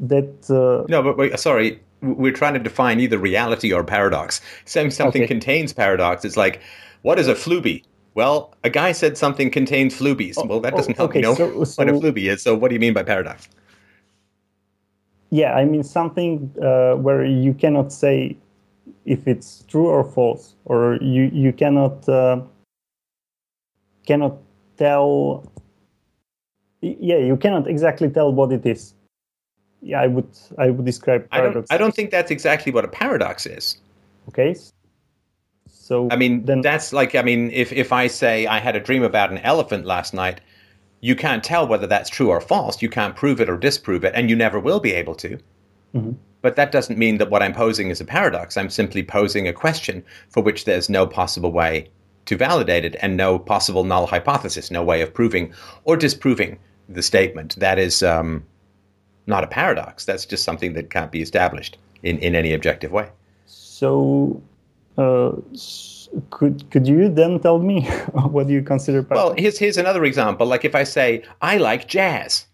that 0.00 0.50
uh, 0.50 0.86
no, 0.88 1.02
but 1.02 1.16
wait, 1.16 1.38
sorry, 1.38 1.80
we're 2.02 2.32
trying 2.32 2.54
to 2.54 2.60
define 2.60 3.00
either 3.00 3.18
reality 3.18 3.72
or 3.72 3.84
paradox. 3.84 4.40
Saying 4.64 4.92
something 4.92 5.22
okay. 5.22 5.28
contains 5.28 5.72
paradox 5.72 6.24
is 6.24 6.36
like, 6.36 6.60
what 7.02 7.18
is 7.18 7.28
a 7.28 7.34
fluby? 7.34 7.84
Well, 8.14 8.54
a 8.64 8.70
guy 8.70 8.92
said 8.92 9.16
something 9.18 9.50
contains 9.50 9.94
flubies. 9.94 10.38
Oh, 10.38 10.46
well, 10.46 10.60
that 10.60 10.74
doesn't 10.74 10.94
oh, 10.94 10.96
help 10.96 11.10
okay, 11.10 11.18
me 11.18 11.22
know 11.22 11.34
so, 11.34 11.64
so, 11.64 11.82
what 11.84 11.88
a 11.94 11.98
fluby 11.98 12.28
is. 12.28 12.42
So, 12.42 12.54
what 12.56 12.68
do 12.68 12.74
you 12.74 12.80
mean 12.80 12.94
by 12.94 13.02
paradox? 13.02 13.48
yeah, 15.30 15.54
I 15.54 15.64
mean 15.64 15.82
something 15.82 16.50
uh, 16.62 16.94
where 16.94 17.24
you 17.24 17.52
cannot 17.52 17.92
say 17.92 18.36
if 19.04 19.26
it's 19.26 19.64
true 19.68 19.86
or 19.86 20.04
false, 20.04 20.54
or 20.64 20.96
you 21.00 21.30
you 21.32 21.52
cannot 21.52 22.08
uh, 22.08 22.40
cannot 24.06 24.38
tell. 24.76 25.44
Yeah, 26.80 27.18
you 27.18 27.36
cannot 27.36 27.66
exactly 27.68 28.08
tell 28.08 28.32
what 28.32 28.52
it 28.52 28.64
is. 28.64 28.94
Yeah, 29.80 30.00
I 30.00 30.06
would 30.06 30.28
I 30.58 30.70
would 30.70 30.84
describe 30.84 31.26
I 31.32 31.38
don't, 31.38 31.52
paradox. 31.52 31.70
I 31.70 31.78
don't 31.78 31.94
think 31.94 32.10
that's 32.10 32.30
exactly 32.30 32.72
what 32.72 32.84
a 32.84 32.88
paradox 32.88 33.46
is. 33.46 33.78
Okay. 34.28 34.54
So 35.68 36.08
I 36.10 36.16
mean, 36.16 36.44
then 36.44 36.60
that's 36.60 36.92
like, 36.92 37.14
I 37.14 37.22
mean, 37.22 37.50
if, 37.50 37.72
if 37.72 37.92
I 37.92 38.08
say 38.08 38.46
I 38.46 38.58
had 38.58 38.76
a 38.76 38.80
dream 38.80 39.02
about 39.02 39.30
an 39.30 39.38
elephant 39.38 39.86
last 39.86 40.12
night, 40.12 40.40
you 41.00 41.16
can't 41.16 41.42
tell 41.42 41.66
whether 41.66 41.86
that's 41.86 42.10
true 42.10 42.28
or 42.28 42.40
false. 42.40 42.82
You 42.82 42.90
can't 42.90 43.16
prove 43.16 43.40
it 43.40 43.48
or 43.48 43.56
disprove 43.56 44.04
it, 44.04 44.12
and 44.14 44.28
you 44.28 44.36
never 44.36 44.60
will 44.60 44.80
be 44.80 44.92
able 44.92 45.14
to. 45.14 45.38
Mm-hmm. 45.94 46.12
But 46.42 46.56
that 46.56 46.72
doesn't 46.72 46.98
mean 46.98 47.18
that 47.18 47.30
what 47.30 47.42
I'm 47.42 47.54
posing 47.54 47.90
is 47.90 48.00
a 48.00 48.04
paradox. 48.04 48.56
I'm 48.56 48.70
simply 48.70 49.02
posing 49.02 49.48
a 49.48 49.52
question 49.52 50.04
for 50.28 50.42
which 50.42 50.64
there's 50.64 50.90
no 50.90 51.06
possible 51.06 51.52
way 51.52 51.90
to 52.26 52.36
validate 52.36 52.84
it 52.84 52.96
and 53.00 53.16
no 53.16 53.38
possible 53.38 53.84
null 53.84 54.06
hypothesis, 54.06 54.70
no 54.70 54.82
way 54.82 55.00
of 55.00 55.14
proving 55.14 55.52
or 55.84 55.96
disproving 55.96 56.58
the 56.88 57.02
statement. 57.02 57.56
That 57.56 57.78
is 57.78 58.02
um, 58.02 58.44
not 59.26 59.44
a 59.44 59.46
paradox. 59.46 60.04
That's 60.04 60.24
just 60.24 60.44
something 60.44 60.72
that 60.74 60.90
can't 60.90 61.12
be 61.12 61.22
established 61.22 61.78
in, 62.02 62.18
in 62.18 62.34
any 62.34 62.52
objective 62.52 62.92
way. 62.92 63.10
So, 63.46 64.42
uh, 64.96 65.32
could 66.30 66.70
could 66.70 66.86
you 66.86 67.08
then 67.08 67.38
tell 67.40 67.58
me 67.58 67.82
what 68.12 68.48
you 68.48 68.62
consider 68.62 69.02
Well, 69.02 69.34
here's 69.36 69.58
here's 69.58 69.76
another 69.76 70.04
example. 70.04 70.46
Like 70.46 70.64
if 70.64 70.74
I 70.74 70.84
say 70.84 71.22
I 71.42 71.58
like 71.58 71.86
jazz, 71.86 72.46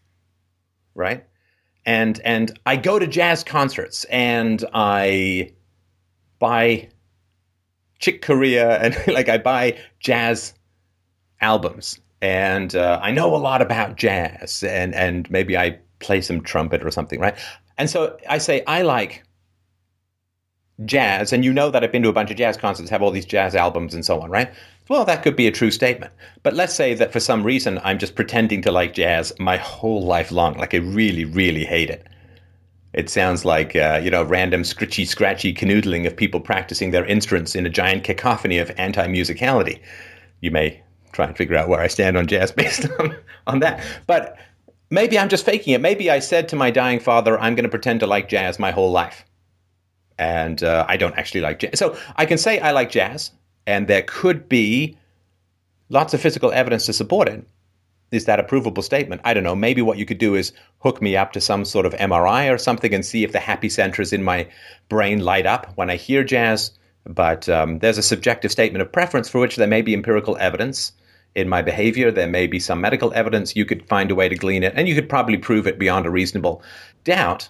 right? 0.94 1.24
And 1.86 2.20
and 2.24 2.58
I 2.66 2.76
go 2.76 2.98
to 2.98 3.06
jazz 3.06 3.44
concerts 3.44 4.04
and 4.04 4.64
I 4.74 5.52
buy 6.38 6.88
Chick 7.98 8.22
Corea 8.22 8.78
and 8.78 8.96
like 9.14 9.28
I 9.28 9.38
buy 9.38 9.78
jazz 10.00 10.54
albums 11.40 12.00
and 12.24 12.74
uh, 12.74 12.98
I 13.02 13.12
know 13.12 13.34
a 13.34 13.36
lot 13.36 13.60
about 13.60 13.96
jazz 13.96 14.62
and 14.62 14.94
and 14.94 15.30
maybe 15.30 15.58
I 15.58 15.78
play 15.98 16.22
some 16.22 16.40
trumpet 16.40 16.82
or 16.82 16.90
something, 16.90 17.20
right? 17.20 17.36
And 17.76 17.90
so 17.90 18.16
I 18.26 18.38
say 18.38 18.64
I 18.66 18.80
like 18.80 19.24
jazz, 20.86 21.34
and 21.34 21.44
you 21.44 21.52
know 21.52 21.70
that 21.70 21.84
I've 21.84 21.92
been 21.92 22.02
to 22.02 22.08
a 22.08 22.14
bunch 22.14 22.30
of 22.30 22.38
jazz 22.38 22.56
concerts, 22.56 22.88
have 22.88 23.02
all 23.02 23.10
these 23.10 23.26
jazz 23.26 23.54
albums 23.54 23.92
and 23.92 24.06
so 24.06 24.22
on, 24.22 24.30
right? 24.30 24.50
Well, 24.88 25.04
that 25.04 25.22
could 25.22 25.36
be 25.36 25.46
a 25.46 25.52
true 25.52 25.70
statement. 25.70 26.14
But 26.42 26.54
let's 26.54 26.74
say 26.74 26.94
that 26.94 27.12
for 27.12 27.20
some 27.20 27.42
reason 27.42 27.78
I'm 27.84 27.98
just 27.98 28.14
pretending 28.14 28.62
to 28.62 28.72
like 28.72 28.94
jazz 28.94 29.30
my 29.38 29.58
whole 29.58 30.02
life 30.02 30.32
long, 30.32 30.54
like 30.54 30.72
I 30.72 30.78
really, 30.78 31.26
really 31.26 31.66
hate 31.66 31.90
it. 31.90 32.06
It 32.94 33.10
sounds 33.10 33.44
like 33.44 33.76
uh, 33.76 34.00
you 34.02 34.10
know 34.10 34.22
random 34.24 34.62
scritchy, 34.62 35.06
scratchy 35.06 35.52
canoodling 35.52 36.06
of 36.06 36.16
people 36.16 36.40
practicing 36.40 36.90
their 36.90 37.04
instruments 37.04 37.54
in 37.54 37.66
a 37.66 37.76
giant 37.82 38.02
cacophony 38.02 38.56
of 38.56 38.72
anti-musicality. 38.78 39.78
You 40.40 40.50
may 40.50 40.82
try 41.14 41.26
and 41.26 41.36
figure 41.36 41.56
out 41.56 41.68
where 41.68 41.80
I 41.80 41.86
stand 41.86 42.16
on 42.16 42.26
jazz 42.26 42.52
based 42.62 42.86
on, 42.98 43.16
on 43.46 43.60
that. 43.60 43.82
But 44.06 44.36
maybe 44.90 45.18
I'm 45.18 45.28
just 45.28 45.44
faking 45.44 45.72
it. 45.72 45.80
Maybe 45.80 46.10
I 46.10 46.18
said 46.18 46.48
to 46.50 46.56
my 46.56 46.70
dying 46.70 47.00
father, 47.00 47.38
I'm 47.38 47.54
going 47.54 47.64
to 47.64 47.70
pretend 47.70 48.00
to 48.00 48.06
like 48.06 48.28
jazz 48.28 48.58
my 48.58 48.70
whole 48.70 48.90
life 48.90 49.24
and 50.18 50.62
uh, 50.62 50.84
I 50.88 50.96
don't 50.96 51.16
actually 51.16 51.40
like 51.40 51.58
jazz. 51.58 51.78
So 51.78 51.96
I 52.16 52.26
can 52.26 52.38
say 52.38 52.60
I 52.60 52.70
like 52.70 52.90
jazz, 52.90 53.32
and 53.66 53.88
there 53.88 54.02
could 54.02 54.48
be 54.48 54.96
lots 55.88 56.14
of 56.14 56.20
physical 56.20 56.52
evidence 56.52 56.86
to 56.86 56.92
support 56.92 57.28
it. 57.28 57.46
Is 58.10 58.26
that 58.26 58.38
a 58.38 58.44
provable 58.44 58.82
statement? 58.82 59.22
I 59.24 59.34
don't 59.34 59.42
know. 59.42 59.56
Maybe 59.56 59.82
what 59.82 59.98
you 59.98 60.06
could 60.06 60.18
do 60.18 60.34
is 60.36 60.52
hook 60.80 61.02
me 61.02 61.16
up 61.16 61.32
to 61.32 61.40
some 61.40 61.64
sort 61.64 61.86
of 61.86 61.94
MRI 61.94 62.52
or 62.52 62.58
something 62.58 62.94
and 62.94 63.04
see 63.04 63.24
if 63.24 63.32
the 63.32 63.40
happy 63.40 63.68
centers 63.68 64.12
in 64.12 64.22
my 64.22 64.46
brain 64.88 65.24
light 65.24 65.46
up 65.46 65.72
when 65.74 65.90
I 65.90 65.96
hear 65.96 66.22
jazz. 66.22 66.70
But 67.06 67.48
um, 67.48 67.80
there's 67.80 67.98
a 67.98 68.02
subjective 68.02 68.52
statement 68.52 68.82
of 68.82 68.92
preference 68.92 69.28
for 69.28 69.40
which 69.40 69.56
there 69.56 69.66
may 69.66 69.82
be 69.82 69.94
empirical 69.94 70.36
evidence 70.38 70.92
in 71.34 71.48
my 71.48 71.62
behavior. 71.62 72.10
There 72.10 72.28
may 72.28 72.46
be 72.46 72.58
some 72.58 72.80
medical 72.80 73.12
evidence. 73.14 73.56
You 73.56 73.64
could 73.64 73.86
find 73.88 74.10
a 74.10 74.14
way 74.14 74.28
to 74.28 74.36
glean 74.36 74.62
it, 74.62 74.74
and 74.76 74.88
you 74.88 74.94
could 74.94 75.08
probably 75.08 75.36
prove 75.36 75.66
it 75.66 75.78
beyond 75.78 76.06
a 76.06 76.10
reasonable 76.10 76.62
doubt 77.04 77.48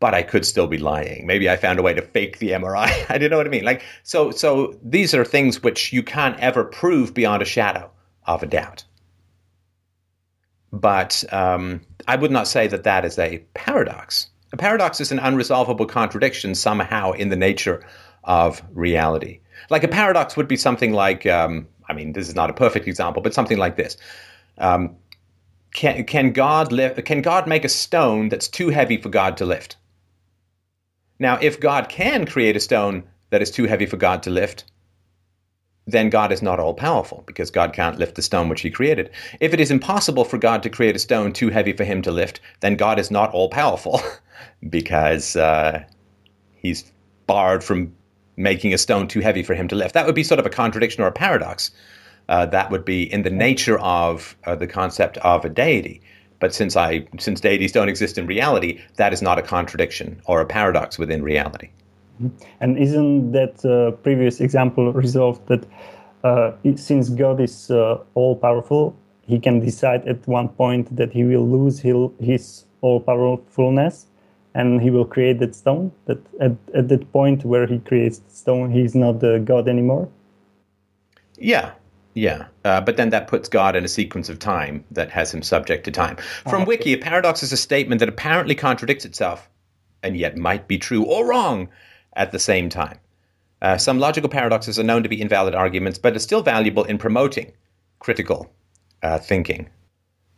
but 0.00 0.14
I 0.14 0.22
could 0.22 0.46
still 0.46 0.66
be 0.66 0.78
lying. 0.78 1.26
Maybe 1.26 1.50
I 1.50 1.56
found 1.56 1.78
a 1.78 1.82
way 1.82 1.92
to 1.94 2.02
fake 2.02 2.38
the 2.38 2.50
MRI. 2.50 3.06
I 3.08 3.18
don't 3.18 3.30
know 3.30 3.36
what 3.36 3.46
I 3.46 3.50
mean. 3.50 3.64
Like 3.64 3.82
so 4.02 4.30
so 4.30 4.78
these 4.82 5.14
are 5.14 5.24
things 5.24 5.62
which 5.62 5.92
you 5.92 6.02
can't 6.02 6.38
ever 6.40 6.64
prove 6.64 7.14
beyond 7.14 7.42
a 7.42 7.46
shadow 7.46 7.90
of 8.26 8.42
a 8.42 8.46
doubt. 8.46 8.84
But 10.70 11.24
um, 11.32 11.80
I 12.06 12.16
would 12.16 12.30
not 12.30 12.46
say 12.46 12.68
that 12.68 12.84
that 12.84 13.04
is 13.04 13.18
a 13.18 13.38
paradox. 13.54 14.28
A 14.52 14.56
paradox 14.56 15.00
is 15.00 15.10
an 15.10 15.18
unresolvable 15.18 15.88
contradiction 15.88 16.54
somehow 16.54 17.12
in 17.12 17.30
the 17.30 17.36
nature 17.36 17.82
of 18.24 18.62
reality. 18.74 19.40
Like 19.70 19.82
a 19.82 19.88
paradox 19.88 20.36
would 20.36 20.48
be 20.48 20.56
something 20.56 20.92
like, 20.92 21.26
um, 21.26 21.66
I 21.88 21.94
mean, 21.94 22.12
this 22.12 22.28
is 22.28 22.34
not 22.34 22.50
a 22.50 22.54
perfect 22.54 22.86
example, 22.86 23.22
but 23.22 23.34
something 23.34 23.58
like 23.58 23.76
this. 23.76 23.96
Um, 24.58 24.96
can, 25.72 26.04
can 26.04 26.32
God 26.32 26.70
can 27.04 27.22
God 27.22 27.46
make 27.46 27.64
a 27.64 27.68
stone 27.68 28.28
that's 28.28 28.48
too 28.48 28.70
heavy 28.70 28.96
for 28.96 29.08
God 29.08 29.36
to 29.36 29.44
lift? 29.44 29.76
Now, 31.18 31.38
if 31.40 31.60
God 31.60 31.88
can 31.88 32.26
create 32.26 32.56
a 32.56 32.60
stone 32.60 33.04
that 33.30 33.42
is 33.42 33.50
too 33.50 33.64
heavy 33.64 33.86
for 33.86 33.96
God 33.96 34.22
to 34.22 34.30
lift, 34.30 34.64
then 35.86 36.10
God 36.10 36.32
is 36.32 36.42
not 36.42 36.60
all 36.60 36.74
powerful 36.74 37.24
because 37.26 37.50
God 37.50 37.72
can't 37.72 37.98
lift 37.98 38.14
the 38.14 38.22
stone 38.22 38.48
which 38.48 38.60
he 38.60 38.70
created. 38.70 39.10
If 39.40 39.54
it 39.54 39.60
is 39.60 39.70
impossible 39.70 40.24
for 40.24 40.38
God 40.38 40.62
to 40.62 40.70
create 40.70 40.94
a 40.94 40.98
stone 40.98 41.32
too 41.32 41.48
heavy 41.48 41.72
for 41.72 41.84
him 41.84 42.02
to 42.02 42.10
lift, 42.10 42.40
then 42.60 42.76
God 42.76 42.98
is 42.98 43.10
not 43.10 43.32
all 43.32 43.48
powerful 43.48 44.00
because 44.68 45.34
uh, 45.34 45.82
he's 46.56 46.92
barred 47.26 47.64
from 47.64 47.94
making 48.38 48.72
a 48.72 48.78
stone 48.78 49.08
too 49.08 49.20
heavy 49.20 49.42
for 49.42 49.54
him 49.54 49.68
to 49.68 49.74
lift. 49.74 49.94
That 49.94 50.06
would 50.06 50.14
be 50.14 50.22
sort 50.24 50.40
of 50.40 50.46
a 50.46 50.50
contradiction 50.50 51.02
or 51.02 51.08
a 51.08 51.12
paradox. 51.12 51.70
Uh, 52.28 52.46
that 52.46 52.70
would 52.70 52.84
be 52.84 53.12
in 53.12 53.22
the 53.22 53.30
nature 53.30 53.78
of 53.80 54.36
uh, 54.44 54.54
the 54.54 54.66
concept 54.66 55.18
of 55.18 55.44
a 55.44 55.48
deity. 55.48 56.00
But 56.40 56.54
since 56.54 56.76
I 56.76 57.06
since 57.18 57.40
deities 57.40 57.72
don't 57.72 57.88
exist 57.88 58.16
in 58.16 58.26
reality, 58.26 58.80
that 58.96 59.12
is 59.12 59.22
not 59.22 59.38
a 59.38 59.42
contradiction 59.42 60.20
or 60.26 60.40
a 60.40 60.46
paradox 60.46 60.98
within 60.98 61.22
reality. 61.22 61.70
And 62.60 62.78
isn't 62.78 63.32
that 63.32 63.64
uh, 63.64 63.92
previous 64.02 64.40
example 64.40 64.92
resolved 64.92 65.46
that 65.48 65.64
uh, 66.24 66.52
since 66.76 67.08
God 67.08 67.40
is 67.40 67.70
uh, 67.70 67.98
all 68.14 68.36
powerful, 68.36 68.96
he 69.26 69.38
can 69.38 69.60
decide 69.60 70.06
at 70.06 70.26
one 70.26 70.48
point 70.48 70.94
that 70.96 71.12
he 71.12 71.24
will 71.24 71.46
lose 71.46 71.80
his 71.80 72.64
all 72.80 73.00
powerfulness 73.00 74.06
and 74.54 74.80
he 74.80 74.90
will 74.90 75.04
create 75.04 75.38
that 75.40 75.54
stone? 75.54 75.92
That 76.06 76.18
at, 76.40 76.52
at 76.74 76.88
that 76.88 77.12
point 77.12 77.44
where 77.44 77.66
he 77.66 77.78
creates 77.78 78.18
the 78.18 78.30
stone, 78.30 78.70
he's 78.70 78.94
not 78.94 79.20
the 79.20 79.38
God 79.44 79.68
anymore? 79.68 80.08
Yeah, 81.38 81.72
yeah. 82.14 82.46
Uh, 82.64 82.80
but 82.80 82.96
then 82.96 83.10
that 83.10 83.28
puts 83.28 83.48
God 83.48 83.76
in 83.76 83.84
a 83.84 83.88
sequence 83.88 84.28
of 84.28 84.38
time 84.38 84.84
that 84.90 85.10
has 85.10 85.32
him 85.32 85.42
subject 85.42 85.84
to 85.84 85.90
time. 85.90 86.16
From 86.48 86.64
Wiki, 86.64 86.92
a 86.92 86.98
paradox 86.98 87.42
is 87.42 87.52
a 87.52 87.56
statement 87.56 88.00
that 88.00 88.08
apparently 88.08 88.54
contradicts 88.54 89.04
itself 89.04 89.48
and 90.02 90.16
yet 90.16 90.36
might 90.36 90.68
be 90.68 90.78
true 90.78 91.04
or 91.04 91.26
wrong 91.26 91.68
at 92.14 92.32
the 92.32 92.38
same 92.38 92.68
time. 92.68 92.98
Uh, 93.60 93.76
some 93.76 93.98
logical 93.98 94.28
paradoxes 94.28 94.78
are 94.78 94.84
known 94.84 95.02
to 95.02 95.08
be 95.08 95.20
invalid 95.20 95.54
arguments, 95.54 95.98
but 95.98 96.14
are 96.14 96.20
still 96.20 96.42
valuable 96.42 96.84
in 96.84 96.98
promoting 96.98 97.52
critical 97.98 98.50
uh, 99.02 99.18
thinking. 99.18 99.68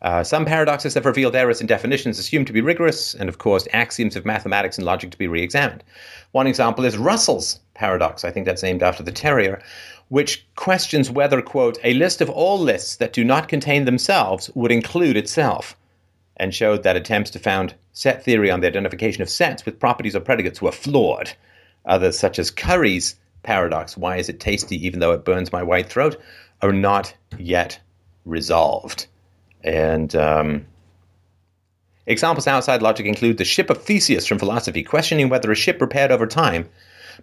Uh, 0.02 0.24
some 0.24 0.46
paradoxes 0.46 0.94
have 0.94 1.04
revealed 1.04 1.36
errors 1.36 1.60
in 1.60 1.66
definitions 1.66 2.18
assumed 2.18 2.46
to 2.46 2.52
be 2.52 2.62
rigorous, 2.62 3.14
and 3.14 3.28
of 3.28 3.38
course, 3.38 3.68
axioms 3.72 4.16
of 4.16 4.24
mathematics 4.24 4.78
and 4.78 4.86
logic 4.86 5.10
to 5.10 5.18
be 5.18 5.28
re 5.28 5.42
examined. 5.42 5.84
One 6.32 6.46
example 6.46 6.84
is 6.84 6.96
Russell's 6.96 7.60
paradox, 7.74 8.24
I 8.24 8.30
think 8.30 8.46
that's 8.46 8.62
named 8.62 8.82
after 8.82 9.02
the 9.02 9.12
terrier, 9.12 9.60
which 10.08 10.46
questions 10.56 11.10
whether, 11.10 11.42
quote, 11.42 11.78
a 11.84 11.94
list 11.94 12.20
of 12.20 12.30
all 12.30 12.58
lists 12.58 12.96
that 12.96 13.12
do 13.12 13.24
not 13.24 13.48
contain 13.48 13.84
themselves 13.84 14.50
would 14.54 14.72
include 14.72 15.16
itself, 15.16 15.76
and 16.38 16.54
showed 16.54 16.82
that 16.82 16.96
attempts 16.96 17.30
to 17.32 17.38
found 17.38 17.74
set 17.92 18.24
theory 18.24 18.50
on 18.50 18.60
the 18.60 18.66
identification 18.66 19.22
of 19.22 19.28
sets 19.28 19.66
with 19.66 19.78
properties 19.78 20.16
or 20.16 20.20
predicates 20.20 20.62
were 20.62 20.72
flawed. 20.72 21.32
Others, 21.84 22.18
such 22.18 22.38
as 22.38 22.50
Curry's 22.50 23.16
paradox, 23.42 23.96
why 23.96 24.16
is 24.16 24.28
it 24.28 24.40
tasty 24.40 24.84
even 24.86 25.00
though 25.00 25.12
it 25.12 25.24
burns 25.24 25.52
my 25.52 25.62
white 25.62 25.88
throat, 25.88 26.18
are 26.62 26.72
not 26.72 27.14
yet 27.38 27.78
resolved. 28.24 29.06
And 29.62 30.14
um, 30.16 30.66
examples 32.06 32.46
outside 32.46 32.82
logic 32.82 33.06
include 33.06 33.38
the 33.38 33.44
ship 33.44 33.70
of 33.70 33.82
Theseus 33.82 34.26
from 34.26 34.38
philosophy, 34.38 34.82
questioning 34.82 35.28
whether 35.28 35.50
a 35.50 35.56
ship 35.56 35.80
repaired 35.80 36.10
over 36.10 36.26
time 36.26 36.68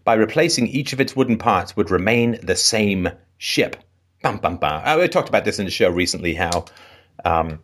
by 0.04 0.14
replacing 0.14 0.68
each 0.68 0.94
of 0.94 1.02
its 1.02 1.16
wooden 1.16 1.38
parts 1.38 1.76
would 1.76 1.90
remain 1.90 2.40
the 2.44 2.56
same 2.56 3.10
ship. 3.38 3.78
Bum, 4.22 4.38
bum, 4.38 4.58
bum. 4.58 4.82
I 4.84 5.02
I 5.02 5.08
talked 5.08 5.30
about 5.30 5.46
this 5.46 5.60
in 5.60 5.66
the 5.66 5.72
show 5.72 5.90
recently 5.90 6.34
how 6.34 6.66
um, 7.26 7.60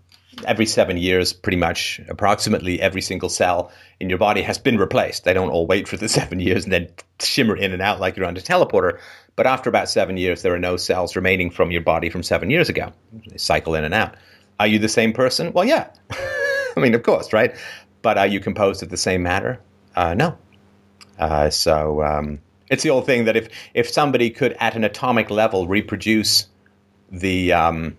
every 0.46 0.65
seven 0.65 0.98
years, 0.98 1.34
pretty 1.34 1.58
much 1.58 2.00
approximately 2.10 2.82
every 2.82 3.01
single 3.01 3.30
cell 3.30 3.72
in 4.00 4.10
your 4.10 4.18
body 4.18 4.42
has 4.42 4.58
been 4.58 4.77
replaced. 4.77 5.24
They 5.24 5.34
don't 5.34 5.50
all 5.50 5.68
wait 5.68 5.88
for 5.88 5.98
the 5.98 6.10
seven 6.20 6.39
years 6.39 6.63
and 6.63 6.74
then 6.74 6.89
shimmer 7.20 7.56
in 7.56 7.72
and 7.72 7.82
out 7.82 8.00
like 8.00 8.18
you're 8.18 8.25
on 8.25 8.38
a 8.38 8.42
teleporter. 8.42 9.00
But 9.36 9.48
after 9.48 9.70
about 9.70 9.89
seven 9.89 10.18
years, 10.18 10.42
there 10.42 10.53
are 10.53 10.60
no 10.60 10.77
cells 10.77 11.15
remaining 11.15 11.50
from 11.50 11.72
your 11.72 11.82
body 11.82 12.10
from 12.10 12.24
seven 12.24 12.50
years 12.50 12.70
ago. 12.70 12.92
They 13.27 13.38
cycle 13.38 13.75
in 13.75 13.84
and 13.84 13.94
out. 13.94 14.15
Are 14.60 14.67
you 14.67 14.79
the 14.79 14.89
same 14.89 15.13
person? 15.13 15.51
Well, 15.53 15.65
yeah. 15.65 15.89
I 16.12 16.79
mean, 16.79 16.95
of 16.95 17.03
course, 17.03 17.33
right? 17.33 17.55
But 18.01 18.17
are 18.17 18.27
you 18.27 18.39
composed 18.39 18.83
of 18.83 18.89
the 18.89 18.98
same 18.98 19.24
matter? 19.24 19.60
Uh, 19.95 20.13
no. 20.13 20.38
Uh, 21.19 21.50
so 21.50 22.03
um, 22.03 22.39
it's 22.69 22.83
the 22.83 22.89
old 22.89 23.05
thing 23.05 23.25
that 23.25 23.36
if 23.36 23.50
if 23.74 23.89
somebody 23.89 24.29
could 24.29 24.53
at 24.60 24.75
an 24.75 24.83
atomic 24.83 25.29
level 25.29 25.67
reproduce 25.67 26.48
the 27.12 27.53
um, 27.53 27.95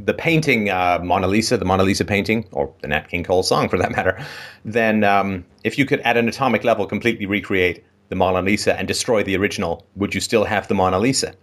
the 0.00 0.14
painting 0.14 0.70
uh, 0.70 1.00
Mona 1.02 1.26
Lisa, 1.26 1.56
the 1.56 1.64
Mona 1.64 1.82
Lisa 1.82 2.04
painting, 2.04 2.48
or 2.52 2.72
the 2.82 2.88
Nat 2.88 3.08
King 3.08 3.24
Cole 3.24 3.42
song 3.42 3.68
for 3.68 3.78
that 3.78 3.90
matter, 3.90 4.24
then 4.64 5.02
um, 5.02 5.44
if 5.64 5.78
you 5.78 5.84
could 5.84 6.00
at 6.00 6.16
an 6.16 6.28
atomic 6.28 6.64
level 6.64 6.86
completely 6.86 7.26
recreate 7.26 7.84
the 8.08 8.14
Mona 8.14 8.40
Lisa 8.40 8.78
and 8.78 8.86
destroy 8.86 9.22
the 9.22 9.36
original, 9.36 9.84
would 9.96 10.14
you 10.14 10.20
still 10.20 10.44
have 10.44 10.68
the 10.68 10.74
Mona 10.74 10.98
Lisa? 10.98 11.34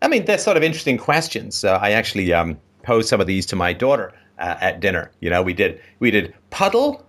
I 0.00 0.08
mean, 0.08 0.26
they're 0.26 0.38
sort 0.38 0.56
of 0.56 0.62
interesting 0.62 0.98
questions. 0.98 1.64
Uh, 1.64 1.78
I 1.80 1.92
actually 1.92 2.32
um, 2.32 2.58
posed 2.88 3.08
some 3.08 3.20
of 3.20 3.26
these 3.26 3.44
to 3.44 3.54
my 3.54 3.74
daughter 3.74 4.14
uh, 4.38 4.56
at 4.68 4.80
dinner. 4.80 5.10
You 5.20 5.28
know, 5.28 5.42
we 5.42 5.52
did 5.52 5.78
we 5.98 6.10
did 6.10 6.34
puddle, 6.48 7.06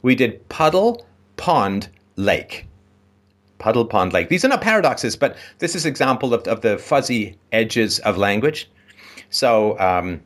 we 0.00 0.14
did 0.14 0.32
puddle, 0.48 1.06
pond, 1.36 1.88
lake. 2.16 2.66
Puddle, 3.58 3.84
pond, 3.84 4.12
lake. 4.14 4.30
These 4.30 4.44
are 4.44 4.48
not 4.48 4.62
paradoxes, 4.62 5.16
but 5.16 5.36
this 5.58 5.74
is 5.74 5.84
example 5.84 6.32
of, 6.32 6.48
of 6.48 6.62
the 6.62 6.78
fuzzy 6.78 7.36
edges 7.52 7.98
of 8.00 8.16
language. 8.16 8.70
So 9.28 9.78
um, 9.78 10.22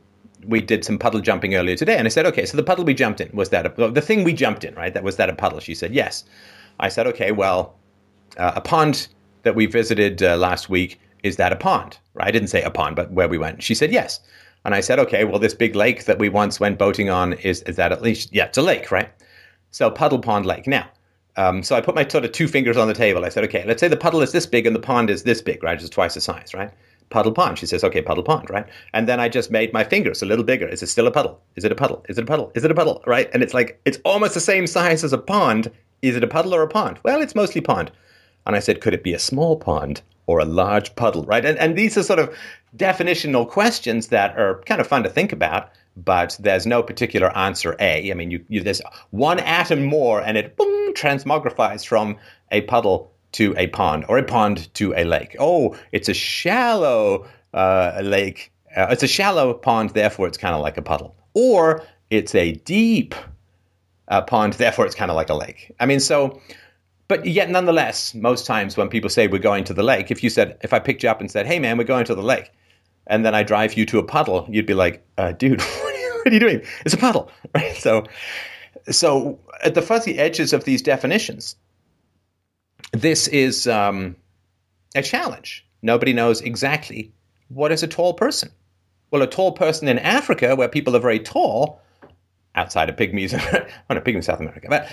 we 0.47 0.61
did 0.61 0.85
some 0.85 0.97
puddle 0.97 1.19
jumping 1.19 1.55
earlier 1.55 1.75
today, 1.75 1.97
and 1.97 2.07
I 2.07 2.09
said, 2.09 2.25
okay, 2.25 2.45
so 2.45 2.55
the 2.55 2.63
puddle 2.63 2.85
we 2.85 2.93
jumped 2.93 3.19
in 3.19 3.29
was 3.33 3.49
that 3.49 3.65
a, 3.65 3.91
the 3.91 4.01
thing 4.01 4.23
we 4.23 4.33
jumped 4.33 4.63
in, 4.63 4.73
right? 4.75 4.93
That 4.93 5.03
was 5.03 5.17
that 5.17 5.29
a 5.29 5.33
puddle? 5.33 5.59
She 5.59 5.75
said 5.75 5.93
yes. 5.93 6.23
I 6.79 6.89
said, 6.89 7.07
okay, 7.07 7.31
well, 7.33 7.75
uh, 8.37 8.53
a 8.55 8.61
pond 8.61 9.09
that 9.43 9.55
we 9.55 9.65
visited 9.65 10.23
uh, 10.23 10.37
last 10.37 10.69
week 10.69 10.99
is 11.23 11.35
that 11.37 11.53
a 11.53 11.55
pond? 11.55 11.99
I 12.19 12.31
didn't 12.31 12.49
say 12.49 12.61
a 12.61 12.71
pond, 12.71 12.95
but 12.95 13.11
where 13.11 13.27
we 13.27 13.37
went. 13.37 13.63
She 13.63 13.75
said 13.75 13.91
yes. 13.91 14.19
And 14.65 14.75
I 14.75 14.81
said, 14.81 14.99
okay, 14.99 15.23
well, 15.23 15.39
this 15.39 15.53
big 15.53 15.75
lake 15.75 16.05
that 16.05 16.19
we 16.19 16.29
once 16.29 16.59
went 16.59 16.77
boating 16.77 17.09
on 17.09 17.33
is 17.33 17.61
is 17.63 17.77
that 17.77 17.91
at 17.91 18.01
least 18.01 18.33
yeah, 18.33 18.45
it's 18.45 18.57
a 18.57 18.61
lake, 18.61 18.91
right? 18.91 19.09
So 19.71 19.89
puddle, 19.89 20.19
pond, 20.19 20.45
lake. 20.45 20.67
Now, 20.67 20.89
um, 21.37 21.63
so 21.63 21.75
I 21.75 21.81
put 21.81 21.95
my 21.95 22.07
sort 22.07 22.25
of 22.25 22.31
two 22.31 22.47
fingers 22.47 22.75
on 22.75 22.87
the 22.87 22.93
table. 22.93 23.23
I 23.23 23.29
said, 23.29 23.43
okay, 23.45 23.63
let's 23.65 23.79
say 23.79 23.87
the 23.87 23.95
puddle 23.95 24.21
is 24.21 24.31
this 24.31 24.45
big 24.45 24.65
and 24.65 24.75
the 24.75 24.79
pond 24.81 25.09
is 25.09 25.23
this 25.23 25.41
big, 25.41 25.63
right? 25.63 25.79
It's 25.79 25.89
twice 25.89 26.15
the 26.15 26.21
size, 26.21 26.53
right? 26.53 26.71
Puddle 27.09 27.31
pond. 27.31 27.57
She 27.57 27.65
says, 27.65 27.83
okay, 27.83 28.01
puddle 28.01 28.23
pond, 28.23 28.49
right? 28.49 28.67
And 28.93 29.07
then 29.07 29.19
I 29.19 29.29
just 29.29 29.49
made 29.49 29.71
my 29.71 29.83
fingers 29.83 30.21
a 30.21 30.25
little 30.25 30.43
bigger. 30.43 30.67
Is 30.67 30.83
it 30.83 30.87
still 30.87 31.07
a 31.07 31.11
puddle? 31.11 31.41
Is 31.55 31.63
it 31.63 31.71
a 31.71 31.75
puddle? 31.75 32.05
Is 32.09 32.17
it 32.17 32.23
a 32.23 32.27
puddle? 32.27 32.51
Is 32.55 32.63
it 32.63 32.71
a 32.71 32.75
puddle? 32.75 33.01
Right? 33.07 33.29
And 33.33 33.41
it's 33.41 33.53
like 33.53 33.79
it's 33.85 33.99
almost 34.03 34.33
the 34.33 34.41
same 34.41 34.67
size 34.67 35.03
as 35.03 35.13
a 35.13 35.17
pond. 35.17 35.71
Is 36.01 36.15
it 36.15 36.23
a 36.23 36.27
puddle 36.27 36.53
or 36.53 36.61
a 36.61 36.67
pond? 36.67 36.99
Well, 37.03 37.21
it's 37.21 37.35
mostly 37.35 37.61
pond. 37.61 37.91
And 38.45 38.55
I 38.55 38.59
said, 38.59 38.81
could 38.81 38.93
it 38.93 39.03
be 39.03 39.13
a 39.13 39.19
small 39.19 39.55
pond 39.55 40.01
or 40.29 40.39
a 40.39 40.45
large 40.45 40.95
puddle? 40.95 41.23
Right? 41.23 41.45
And 41.45 41.57
and 41.57 41.77
these 41.77 41.97
are 41.97 42.03
sort 42.03 42.19
of 42.19 42.35
definitional 42.75 43.47
questions 43.47 44.07
that 44.07 44.37
are 44.37 44.61
kind 44.65 44.79
of 44.81 44.87
fun 44.87 45.03
to 45.03 45.09
think 45.09 45.31
about 45.33 45.69
but 46.05 46.37
there's 46.39 46.65
no 46.65 46.81
particular 46.81 47.35
answer 47.37 47.75
A. 47.79 48.11
I 48.11 48.13
mean, 48.13 48.31
you, 48.31 48.45
you, 48.47 48.63
there's 48.63 48.81
one 49.11 49.39
atom 49.39 49.85
more, 49.85 50.21
and 50.21 50.37
it 50.37 50.55
boom, 50.55 50.93
transmogrifies 50.93 51.85
from 51.85 52.17
a 52.51 52.61
puddle 52.61 53.11
to 53.33 53.53
a 53.57 53.67
pond, 53.67 54.05
or 54.07 54.17
a 54.17 54.23
pond 54.23 54.73
to 54.75 54.93
a 54.95 55.03
lake. 55.03 55.35
Oh, 55.39 55.77
it's 55.91 56.09
a 56.09 56.13
shallow 56.13 57.27
uh, 57.53 57.99
lake. 58.03 58.51
Uh, 58.75 58.87
it's 58.89 59.03
a 59.03 59.07
shallow 59.07 59.53
pond, 59.53 59.91
therefore 59.91 60.27
it's 60.27 60.37
kind 60.37 60.55
of 60.55 60.61
like 60.61 60.77
a 60.77 60.81
puddle. 60.81 61.15
Or 61.33 61.83
it's 62.09 62.33
a 62.33 62.53
deep 62.53 63.13
uh, 64.07 64.21
pond, 64.21 64.53
therefore 64.53 64.85
it's 64.85 64.95
kind 64.95 65.11
of 65.11 65.15
like 65.15 65.29
a 65.29 65.35
lake. 65.35 65.75
I 65.79 65.85
mean, 65.85 65.99
so, 65.99 66.41
but 67.09 67.25
yet 67.25 67.49
nonetheless, 67.49 68.13
most 68.13 68.45
times 68.45 68.77
when 68.77 68.87
people 68.87 69.09
say 69.09 69.27
we're 69.27 69.39
going 69.39 69.65
to 69.65 69.73
the 69.73 69.83
lake, 69.83 70.11
if 70.11 70.23
you 70.23 70.29
said, 70.29 70.57
if 70.61 70.73
I 70.73 70.79
picked 70.79 71.03
you 71.03 71.09
up 71.09 71.19
and 71.19 71.29
said, 71.29 71.45
hey 71.47 71.59
man, 71.59 71.77
we're 71.77 71.83
going 71.83 72.05
to 72.05 72.15
the 72.15 72.21
lake, 72.21 72.51
and 73.07 73.25
then 73.25 73.33
I 73.35 73.43
drive 73.43 73.73
you 73.73 73.85
to 73.87 73.97
a 73.97 74.03
puddle, 74.03 74.47
you'd 74.47 74.67
be 74.67 74.75
like, 74.75 75.03
uh, 75.17 75.31
dude, 75.33 75.59
what 76.23 76.27
are 76.27 76.31
you 76.31 76.39
doing? 76.39 76.61
It's 76.85 76.93
a 76.93 76.97
puddle, 76.97 77.31
right? 77.55 77.75
So, 77.75 78.05
so 78.89 79.39
at 79.63 79.73
the 79.73 79.81
fuzzy 79.81 80.19
edges 80.19 80.53
of 80.53 80.63
these 80.63 80.83
definitions, 80.83 81.55
this 82.93 83.27
is 83.27 83.67
um, 83.67 84.15
a 84.95 85.01
challenge. 85.01 85.65
Nobody 85.81 86.13
knows 86.13 86.41
exactly 86.41 87.11
what 87.47 87.71
is 87.71 87.81
a 87.81 87.87
tall 87.87 88.13
person. 88.13 88.51
Well, 89.09 89.23
a 89.23 89.27
tall 89.27 89.53
person 89.53 89.87
in 89.87 89.97
Africa, 89.97 90.55
where 90.55 90.69
people 90.69 90.95
are 90.95 90.99
very 90.99 91.19
tall, 91.19 91.81
outside 92.53 92.89
of 92.89 92.95
pygmies, 92.95 93.33
well, 93.51 93.65
no, 93.89 94.01
pygmies 94.01 94.25
South 94.25 94.39
America, 94.39 94.67
but 94.69 94.87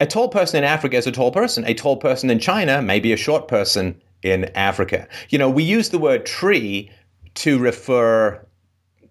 a 0.00 0.06
tall 0.06 0.28
person 0.28 0.58
in 0.58 0.64
Africa 0.64 0.96
is 0.96 1.06
a 1.06 1.12
tall 1.12 1.32
person. 1.32 1.64
A 1.66 1.74
tall 1.74 1.96
person 1.96 2.30
in 2.30 2.38
China 2.38 2.82
may 2.82 3.00
be 3.00 3.12
a 3.12 3.16
short 3.16 3.48
person 3.48 4.00
in 4.22 4.44
Africa. 4.56 5.08
You 5.30 5.38
know, 5.38 5.50
we 5.50 5.62
use 5.62 5.90
the 5.90 5.98
word 5.98 6.26
tree 6.26 6.90
to 7.34 7.58
refer 7.58 8.44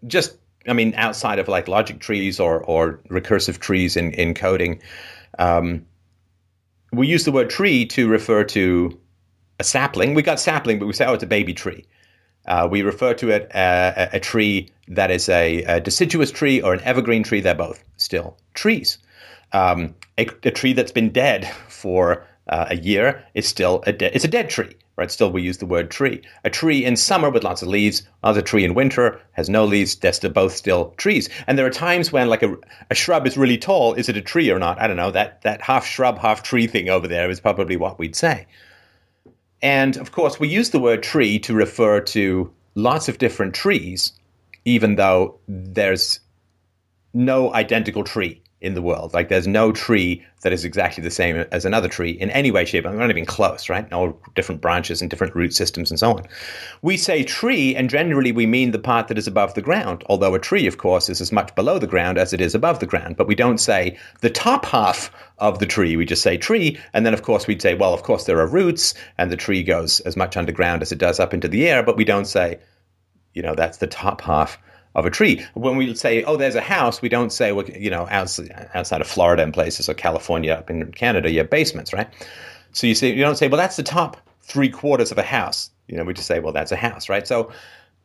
just 0.06 0.38
I 0.68 0.74
mean, 0.74 0.94
outside 0.96 1.40
of 1.40 1.48
like 1.48 1.68
logic 1.68 2.00
trees 2.00 2.40
or, 2.40 2.64
or 2.66 3.00
recursive 3.10 3.60
trees 3.60 3.96
in, 3.96 4.12
in 4.14 4.34
coding, 4.34 4.82
um, 5.40 5.86
we 6.92 7.08
use 7.08 7.24
the 7.24 7.32
word 7.32 7.50
tree 7.50 7.86
to 7.86 8.08
refer 8.08 8.44
to 8.44 9.00
a 9.60 9.64
sapling. 9.64 10.14
We 10.14 10.24
got 10.24 10.40
sapling, 10.40 10.80
but 10.80 10.86
we 10.86 10.94
say, 10.94 11.06
oh, 11.06 11.14
it's 11.14 11.24
a 11.24 11.28
baby 11.28 11.54
tree. 11.54 11.86
Uh, 12.48 12.68
we 12.70 12.82
refer 12.82 13.14
to 13.14 13.30
it 13.30 13.54
uh, 13.56 14.08
a, 14.14 14.20
tree 14.20 14.70
that 14.88 15.12
is 15.12 15.28
a, 15.28 15.64
a, 15.64 15.82
deciduous 15.82 16.32
tree 16.32 16.62
or 16.62 16.74
an 16.74 16.82
evergreen 16.84 17.22
tree. 17.22 17.42
They're 17.42 17.56
both 17.56 17.84
still 17.98 18.38
trees. 18.54 18.98
Um, 19.52 19.94
a, 20.18 20.28
a, 20.44 20.52
tree 20.52 20.74
that's 20.74 20.92
been 20.92 21.12
dead 21.12 21.48
for 21.68 22.26
uh, 22.50 22.68
a 22.70 22.78
year 22.78 23.24
is 23.34 23.48
still 23.48 23.84
a 23.86 23.94
de- 23.94 24.14
it's 24.16 24.26
a 24.26 24.30
dead 24.30 24.50
tree 24.50 24.76
right? 24.98 25.12
Still, 25.12 25.32
we 25.32 25.44
use 25.44 25.60
the 25.60 25.66
word 25.66 25.90
tree. 25.92 26.22
A 26.44 26.50
tree 26.50 26.84
in 26.84 26.96
summer 26.96 27.30
with 27.30 27.44
lots 27.44 27.62
of 27.62 27.68
leaves, 27.68 28.02
other 28.24 28.42
tree 28.42 28.66
in 28.66 28.74
winter 28.74 29.22
has 29.34 29.48
no 29.48 29.64
leaves. 29.64 29.96
They're 29.96 30.12
still 30.12 30.32
both 30.32 30.56
still 30.56 30.92
trees. 30.98 31.30
And 31.46 31.58
there 31.58 31.66
are 31.66 31.72
times 31.72 32.12
when, 32.12 32.28
like, 32.28 32.44
a, 32.44 32.58
a 32.90 32.96
shrub 32.96 33.26
is 33.26 33.38
really 33.38 33.58
tall. 33.58 33.94
Is 33.94 34.10
it 34.10 34.18
a 34.18 34.22
tree 34.22 34.52
or 34.52 34.60
not? 34.60 34.82
I 34.82 34.88
don't 34.88 34.98
know. 34.98 35.12
That 35.12 35.42
that 35.44 35.62
half 35.62 35.86
shrub, 35.86 36.18
half 36.18 36.44
tree 36.44 36.68
thing 36.68 36.90
over 36.90 37.08
there 37.08 37.30
is 37.30 37.40
probably 37.40 37.78
what 37.78 38.00
we'd 38.00 38.16
say. 38.16 38.48
And 39.62 39.98
of 39.98 40.12
course, 40.12 40.40
we 40.40 40.48
use 40.48 40.72
the 40.72 40.80
word 40.80 41.04
tree 41.04 41.40
to 41.40 41.54
refer 41.54 42.02
to 42.02 42.52
lots 42.76 43.08
of 43.08 43.18
different 43.18 43.54
trees, 43.54 44.14
even 44.66 44.96
though 44.96 45.40
there's 45.48 46.20
no 47.14 47.54
identical 47.54 48.04
tree 48.04 48.42
in 48.60 48.74
the 48.74 48.82
world. 48.82 49.14
Like 49.14 49.30
there's 49.30 49.48
no 49.48 49.72
tree 49.72 50.26
that 50.42 50.52
is 50.52 50.66
exactly 50.66 51.04
the 51.04 51.12
same 51.12 51.46
as 51.52 51.64
another 51.64 51.88
tree 51.88 52.12
in 52.12 52.32
any 52.32 52.50
way, 52.50 52.66
shape. 52.66 52.88
I'm 52.88 52.98
not 52.98 53.12
even 53.12 53.26
close, 53.26 53.70
right? 53.70 53.92
All 53.94 54.20
different 54.34 54.62
branches 54.62 55.00
and 55.00 55.12
different 55.12 55.36
root 55.36 55.54
systems 55.54 55.92
and 55.92 56.00
so 56.00 56.12
on. 56.12 56.28
We 56.82 56.98
say 56.98 57.24
tree, 57.24 57.76
and 57.76 57.90
generally 57.90 58.32
we 58.32 58.48
mean 58.48 58.72
the 58.72 58.80
part 58.80 59.10
that 59.10 59.18
is 59.18 59.28
above 59.28 59.54
the 59.54 59.62
ground. 59.62 60.04
Although 60.08 60.34
a 60.34 60.40
tree, 60.40 60.66
of 60.66 60.80
course, 60.80 61.08
is 61.08 61.22
as 61.22 61.32
much 61.32 61.54
below 61.54 61.78
the 61.78 61.86
ground 61.86 62.18
as 62.18 62.34
it 62.34 62.42
is 62.42 62.56
above 62.56 62.80
the 62.80 62.88
ground. 62.88 63.16
But 63.16 63.28
we 63.28 63.36
don't 63.36 63.60
say 63.60 63.98
the 64.22 64.30
top 64.30 64.66
half 64.66 65.12
of 65.38 65.60
the 65.60 65.68
tree. 65.68 65.96
We 65.96 66.06
just 66.06 66.24
say 66.24 66.38
tree, 66.38 66.80
and 66.94 67.06
then 67.06 67.14
of 67.14 67.22
course 67.22 67.46
we'd 67.46 67.62
say, 67.62 67.76
well, 67.76 67.94
of 67.94 68.02
course 68.02 68.24
there 68.24 68.40
are 68.40 68.48
roots, 68.48 68.96
and 69.20 69.32
the 69.32 69.38
tree 69.38 69.62
goes 69.62 70.00
as 70.02 70.18
much 70.18 70.36
underground 70.36 70.82
as 70.82 70.92
it 70.92 70.98
does 70.98 71.20
up 71.20 71.34
into 71.34 71.48
the 71.48 71.68
air. 71.68 71.84
But 71.84 71.98
we 71.98 72.06
don't 72.06 72.26
say, 72.26 72.60
you 73.36 73.44
know, 73.44 73.54
that's 73.54 73.78
the 73.78 73.88
top 73.88 74.22
half 74.22 74.58
of 74.98 75.06
a 75.06 75.12
tree. 75.12 75.46
When 75.54 75.78
we 75.78 75.94
say, 75.94 76.24
oh, 76.24 76.36
there's 76.38 76.56
a 76.56 76.62
house, 76.62 77.02
we 77.02 77.08
don't 77.08 77.32
say, 77.32 77.54
you 77.80 77.90
know, 77.90 78.08
outside, 78.10 78.70
outside 78.74 79.00
of 79.00 79.08
Florida 79.08 79.44
and 79.44 79.54
places 79.54 79.88
or 79.88 79.94
California 79.94 80.54
up 80.54 80.70
in 80.72 80.92
Canada, 80.92 81.32
you 81.32 81.38
have 81.38 81.52
basements, 81.52 81.94
right? 81.94 82.10
So 82.74 82.88
you 82.88 82.96
say, 82.96 83.14
you 83.14 83.22
don't 83.22 83.38
say, 83.38 83.48
well, 83.48 83.60
that's 83.60 83.76
the 83.78 83.84
top 83.84 84.18
three 84.42 84.70
quarters 84.70 85.12
of 85.12 85.20
a 85.20 85.24
house. 85.24 85.70
You 85.88 85.98
know, 85.98 86.04
we 86.04 86.14
just 86.14 86.28
say, 86.28 86.40
well, 86.40 86.52
that's 86.52 86.72
a 86.72 86.76
house, 86.76 87.10
right? 87.10 87.28
So 87.28 87.52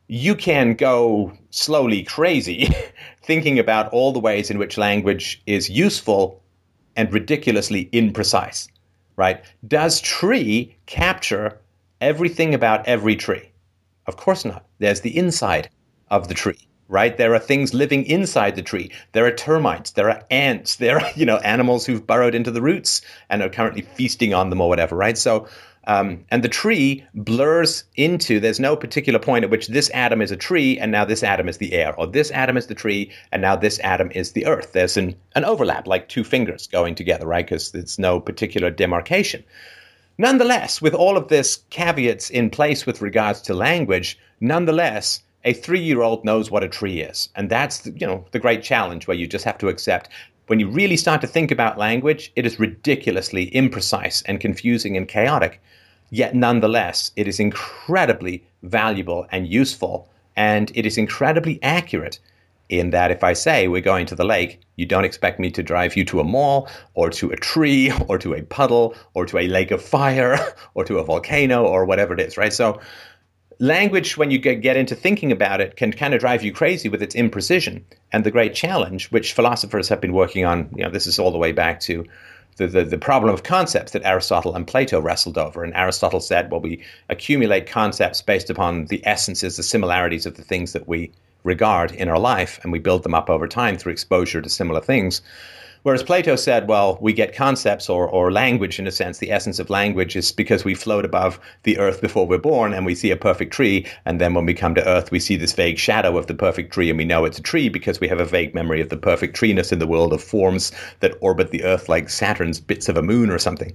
you 0.07 0.35
can 0.35 0.75
go 0.75 1.33
slowly 1.49 2.03
crazy 2.03 2.69
thinking 3.23 3.57
about 3.57 3.91
all 3.91 4.13
the 4.13 4.19
ways 4.19 4.51
in 4.51 4.59
which 4.59 4.77
language 4.77 5.41
is 5.47 5.69
useful 5.69 6.43
and 6.95 7.11
ridiculously 7.11 7.89
imprecise, 7.91 8.67
right? 9.15 9.43
Does 9.67 9.99
tree 9.99 10.75
capture 10.85 11.59
everything 12.01 12.53
about 12.53 12.87
every 12.87 13.15
tree? 13.15 13.49
Of 14.05 14.17
course 14.17 14.45
not. 14.45 14.63
There's 14.77 15.01
the 15.01 15.17
inside 15.17 15.69
of 16.11 16.27
the 16.27 16.35
tree 16.35 16.67
right? 16.93 17.17
There 17.17 17.33
are 17.33 17.39
things 17.39 17.73
living 17.73 18.05
inside 18.05 18.55
the 18.55 18.61
tree. 18.61 18.91
There 19.13 19.25
are 19.25 19.31
termites, 19.31 19.91
there 19.91 20.11
are 20.11 20.23
ants, 20.29 20.75
there 20.75 20.99
are, 20.99 21.09
you 21.15 21.25
know, 21.25 21.37
animals 21.37 21.87
who've 21.87 22.05
burrowed 22.05 22.35
into 22.35 22.51
the 22.51 22.61
roots 22.61 23.01
and 23.29 23.41
are 23.41 23.49
currently 23.49 23.81
feasting 23.81 24.35
on 24.35 24.51
them 24.51 24.61
or 24.61 24.69
whatever, 24.69 24.95
right? 24.95 25.17
So, 25.17 25.47
um, 25.85 26.23
and 26.29 26.43
the 26.43 26.49
tree 26.49 27.03
blurs 27.15 27.83
into, 27.95 28.39
there's 28.39 28.59
no 28.59 28.75
particular 28.75 29.19
point 29.19 29.43
at 29.43 29.49
which 29.49 29.67
this 29.67 29.89
atom 29.89 30.21
is 30.21 30.31
a 30.31 30.37
tree 30.37 30.77
and 30.77 30.91
now 30.91 31.03
this 31.03 31.23
atom 31.23 31.49
is 31.49 31.57
the 31.57 31.73
air, 31.73 31.95
or 31.95 32.05
this 32.05 32.29
atom 32.29 32.57
is 32.57 32.67
the 32.67 32.75
tree 32.75 33.11
and 33.31 33.41
now 33.41 33.55
this 33.55 33.79
atom 33.79 34.11
is 34.11 34.33
the 34.33 34.45
earth. 34.45 34.73
There's 34.73 34.95
an, 34.95 35.15
an 35.35 35.45
overlap, 35.45 35.87
like 35.87 36.07
two 36.07 36.23
fingers 36.23 36.67
going 36.67 36.93
together, 36.93 37.25
right? 37.25 37.43
Because 37.43 37.71
there's 37.71 37.97
no 37.97 38.19
particular 38.19 38.69
demarcation. 38.69 39.43
Nonetheless, 40.19 40.79
with 40.79 40.93
all 40.93 41.17
of 41.17 41.29
this 41.29 41.63
caveats 41.71 42.29
in 42.29 42.51
place 42.51 42.85
with 42.85 43.01
regards 43.01 43.41
to 43.41 43.55
language, 43.55 44.19
nonetheless, 44.39 45.23
a 45.43 45.53
three 45.53 45.81
year 45.81 46.01
old 46.01 46.23
knows 46.23 46.49
what 46.49 46.63
a 46.63 46.69
tree 46.69 47.01
is. 47.01 47.29
And 47.35 47.49
that's, 47.49 47.85
you 47.85 48.07
know, 48.07 48.25
the 48.31 48.39
great 48.39 48.63
challenge 48.63 49.07
where 49.07 49.17
you 49.17 49.27
just 49.27 49.45
have 49.45 49.57
to 49.59 49.67
accept 49.67 50.09
when 50.47 50.59
you 50.59 50.69
really 50.69 50.97
start 50.97 51.21
to 51.21 51.27
think 51.27 51.51
about 51.51 51.77
language, 51.77 52.31
it 52.35 52.45
is 52.45 52.59
ridiculously 52.59 53.49
imprecise 53.51 54.21
and 54.25 54.39
confusing 54.39 54.97
and 54.97 55.07
chaotic. 55.07 55.61
Yet 56.09 56.35
nonetheless, 56.35 57.11
it 57.15 57.27
is 57.27 57.39
incredibly 57.39 58.43
valuable 58.61 59.25
and 59.31 59.47
useful, 59.47 60.09
and 60.35 60.71
it 60.75 60.85
is 60.85 60.97
incredibly 60.97 61.59
accurate 61.63 62.19
in 62.69 62.89
that 62.89 63.11
if 63.11 63.23
I 63.23 63.33
say 63.33 63.67
we're 63.67 63.81
going 63.81 64.05
to 64.07 64.15
the 64.15 64.23
lake, 64.23 64.61
you 64.75 64.85
don't 64.85 65.05
expect 65.05 65.39
me 65.39 65.49
to 65.51 65.63
drive 65.63 65.95
you 65.95 66.03
to 66.05 66.19
a 66.19 66.23
mall 66.23 66.67
or 66.93 67.09
to 67.11 67.29
a 67.31 67.35
tree 67.35 67.91
or 68.07 68.17
to 68.17 68.33
a 68.33 68.43
puddle 68.43 68.95
or 69.13 69.25
to 69.25 69.37
a 69.37 69.47
lake 69.47 69.71
of 69.71 69.81
fire 69.81 70.37
or 70.73 70.83
to 70.85 70.97
a 70.97 71.03
volcano 71.03 71.63
or 71.63 71.85
whatever 71.85 72.13
it 72.13 72.19
is, 72.19 72.37
right? 72.37 72.53
So 72.53 72.79
language, 73.63 74.17
when 74.17 74.29
you 74.29 74.37
get 74.37 74.75
into 74.75 74.93
thinking 74.93 75.31
about 75.31 75.61
it, 75.61 75.77
can 75.77 75.93
kind 75.93 76.13
of 76.13 76.19
drive 76.19 76.43
you 76.43 76.51
crazy 76.51 76.89
with 76.89 77.01
its 77.01 77.15
imprecision. 77.15 77.81
And 78.11 78.25
the 78.25 78.31
great 78.31 78.53
challenge, 78.53 79.09
which 79.09 79.33
philosophers 79.33 79.87
have 79.87 80.01
been 80.01 80.11
working 80.13 80.45
on, 80.45 80.69
you 80.75 80.83
know, 80.83 80.89
this 80.89 81.07
is 81.07 81.17
all 81.17 81.31
the 81.31 81.37
way 81.37 81.53
back 81.53 81.79
to 81.81 82.05
the, 82.57 82.67
the, 82.67 82.83
the, 82.83 82.97
problem 82.97 83.33
of 83.33 83.43
concepts 83.43 83.93
that 83.93 84.03
Aristotle 84.03 84.53
and 84.53 84.67
Plato 84.67 84.99
wrestled 84.99 85.37
over. 85.37 85.63
And 85.63 85.73
Aristotle 85.73 86.19
said, 86.19 86.51
well, 86.51 86.59
we 86.59 86.83
accumulate 87.09 87.65
concepts 87.65 88.21
based 88.21 88.49
upon 88.49 88.85
the 88.85 89.01
essences, 89.07 89.55
the 89.55 89.63
similarities 89.63 90.25
of 90.25 90.35
the 90.35 90.43
things 90.43 90.73
that 90.73 90.87
we 90.87 91.11
regard 91.43 91.91
in 91.93 92.09
our 92.09 92.19
life, 92.19 92.59
and 92.63 92.71
we 92.71 92.79
build 92.79 93.03
them 93.03 93.15
up 93.15 93.29
over 93.29 93.47
time 93.47 93.77
through 93.77 93.93
exposure 93.93 94.41
to 94.41 94.49
similar 94.49 94.81
things. 94.81 95.21
Whereas 95.83 96.01
Plato 96.01 96.37
said, 96.37 96.69
well, 96.69 96.97
we 97.01 97.11
get 97.11 97.35
concepts 97.35 97.89
or, 97.89 98.07
or 98.07 98.31
language 98.31 98.79
in 98.79 98.87
a 98.87 98.91
sense. 98.91 99.17
The 99.17 99.31
essence 99.31 99.59
of 99.59 99.69
language 99.69 100.15
is 100.15 100.31
because 100.31 100.63
we 100.63 100.75
float 100.75 101.03
above 101.03 101.41
the 101.63 101.77
earth 101.77 101.99
before 101.99 102.25
we're 102.25 102.37
born 102.37 102.73
and 102.73 102.85
we 102.85 102.95
see 102.95 103.11
a 103.11 103.17
perfect 103.17 103.51
tree. 103.51 103.85
And 104.05 104.21
then 104.21 104.33
when 104.33 104.45
we 104.45 104.53
come 104.53 104.75
to 104.75 104.87
earth, 104.87 105.11
we 105.11 105.19
see 105.19 105.35
this 105.35 105.51
vague 105.51 105.77
shadow 105.77 106.17
of 106.17 106.27
the 106.27 106.33
perfect 106.33 106.73
tree 106.73 106.89
and 106.89 106.97
we 106.97 107.03
know 107.03 107.25
it's 107.25 107.37
a 107.37 107.43
tree 107.43 107.67
because 107.67 107.99
we 107.99 108.07
have 108.07 108.21
a 108.21 108.25
vague 108.25 108.55
memory 108.55 108.79
of 108.79 108.87
the 108.87 108.97
perfect 108.97 109.35
treeness 109.35 109.73
in 109.73 109.79
the 109.79 109.87
world 109.87 110.13
of 110.13 110.23
forms 110.23 110.71
that 111.01 111.17
orbit 111.19 111.51
the 111.51 111.65
earth 111.65 111.89
like 111.89 112.09
Saturn's 112.09 112.61
bits 112.61 112.87
of 112.87 112.95
a 112.95 113.03
moon 113.03 113.29
or 113.29 113.37
something. 113.37 113.73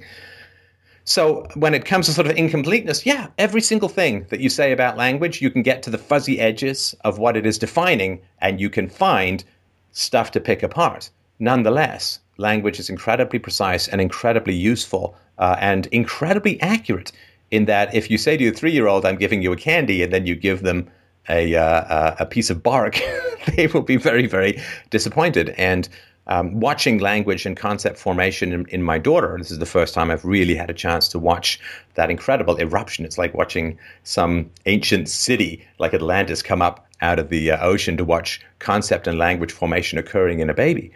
So 1.04 1.46
when 1.56 1.74
it 1.74 1.84
comes 1.84 2.06
to 2.06 2.12
sort 2.12 2.26
of 2.26 2.36
incompleteness, 2.36 3.04
yeah, 3.04 3.28
every 3.36 3.60
single 3.60 3.88
thing 3.90 4.26
that 4.30 4.40
you 4.40 4.48
say 4.48 4.72
about 4.72 4.96
language, 4.96 5.42
you 5.42 5.50
can 5.50 5.62
get 5.62 5.82
to 5.82 5.90
the 5.90 5.98
fuzzy 5.98 6.40
edges 6.40 6.94
of 7.04 7.18
what 7.18 7.36
it 7.36 7.44
is 7.44 7.58
defining 7.58 8.22
and 8.40 8.60
you 8.60 8.70
can 8.70 8.88
find 8.88 9.44
stuff 9.92 10.30
to 10.30 10.40
pick 10.40 10.62
apart. 10.62 11.10
Nonetheless, 11.38 12.20
language 12.36 12.78
is 12.78 12.90
incredibly 12.90 13.38
precise 13.38 13.88
and 13.88 14.00
incredibly 14.00 14.54
useful 14.54 15.16
uh, 15.38 15.56
and 15.60 15.86
incredibly 15.88 16.60
accurate 16.60 17.12
in 17.50 17.64
that 17.66 17.94
if 17.94 18.10
you 18.10 18.18
say 18.18 18.36
to 18.36 18.44
your 18.44 18.52
three 18.52 18.72
year 18.72 18.86
old, 18.86 19.06
I'm 19.06 19.16
giving 19.16 19.42
you 19.42 19.52
a 19.52 19.56
candy, 19.56 20.02
and 20.02 20.12
then 20.12 20.26
you 20.26 20.34
give 20.34 20.62
them 20.62 20.90
a, 21.28 21.54
uh, 21.54 22.14
a 22.18 22.26
piece 22.26 22.50
of 22.50 22.62
bark, 22.62 23.00
they 23.56 23.66
will 23.68 23.82
be 23.82 23.96
very, 23.96 24.26
very 24.26 24.60
disappointed. 24.90 25.50
And 25.50 25.88
um, 26.26 26.60
watching 26.60 26.98
language 26.98 27.46
and 27.46 27.56
concept 27.56 27.98
formation 27.98 28.52
in, 28.52 28.66
in, 28.68 28.82
my 28.82 28.98
daughter, 28.98 29.36
this 29.38 29.50
is 29.50 29.58
the 29.58 29.66
first 29.66 29.94
time 29.94 30.10
I've 30.10 30.24
really 30.24 30.54
had 30.54 30.68
a 30.68 30.74
chance 30.74 31.08
to 31.08 31.18
watch 31.18 31.58
that 31.94 32.10
incredible 32.10 32.56
eruption. 32.56 33.06
It's 33.06 33.16
like 33.16 33.32
watching 33.32 33.78
some 34.02 34.50
ancient 34.66 35.08
city 35.08 35.66
like 35.78 35.94
Atlantis 35.94 36.42
come 36.42 36.60
up 36.60 36.86
out 37.00 37.18
of 37.18 37.30
the 37.30 37.52
uh, 37.52 37.64
ocean 37.64 37.96
to 37.96 38.04
watch 38.04 38.40
concept 38.58 39.06
and 39.06 39.18
language 39.18 39.52
formation 39.52 39.98
occurring 39.98 40.40
in 40.40 40.50
a 40.50 40.54
baby. 40.54 40.92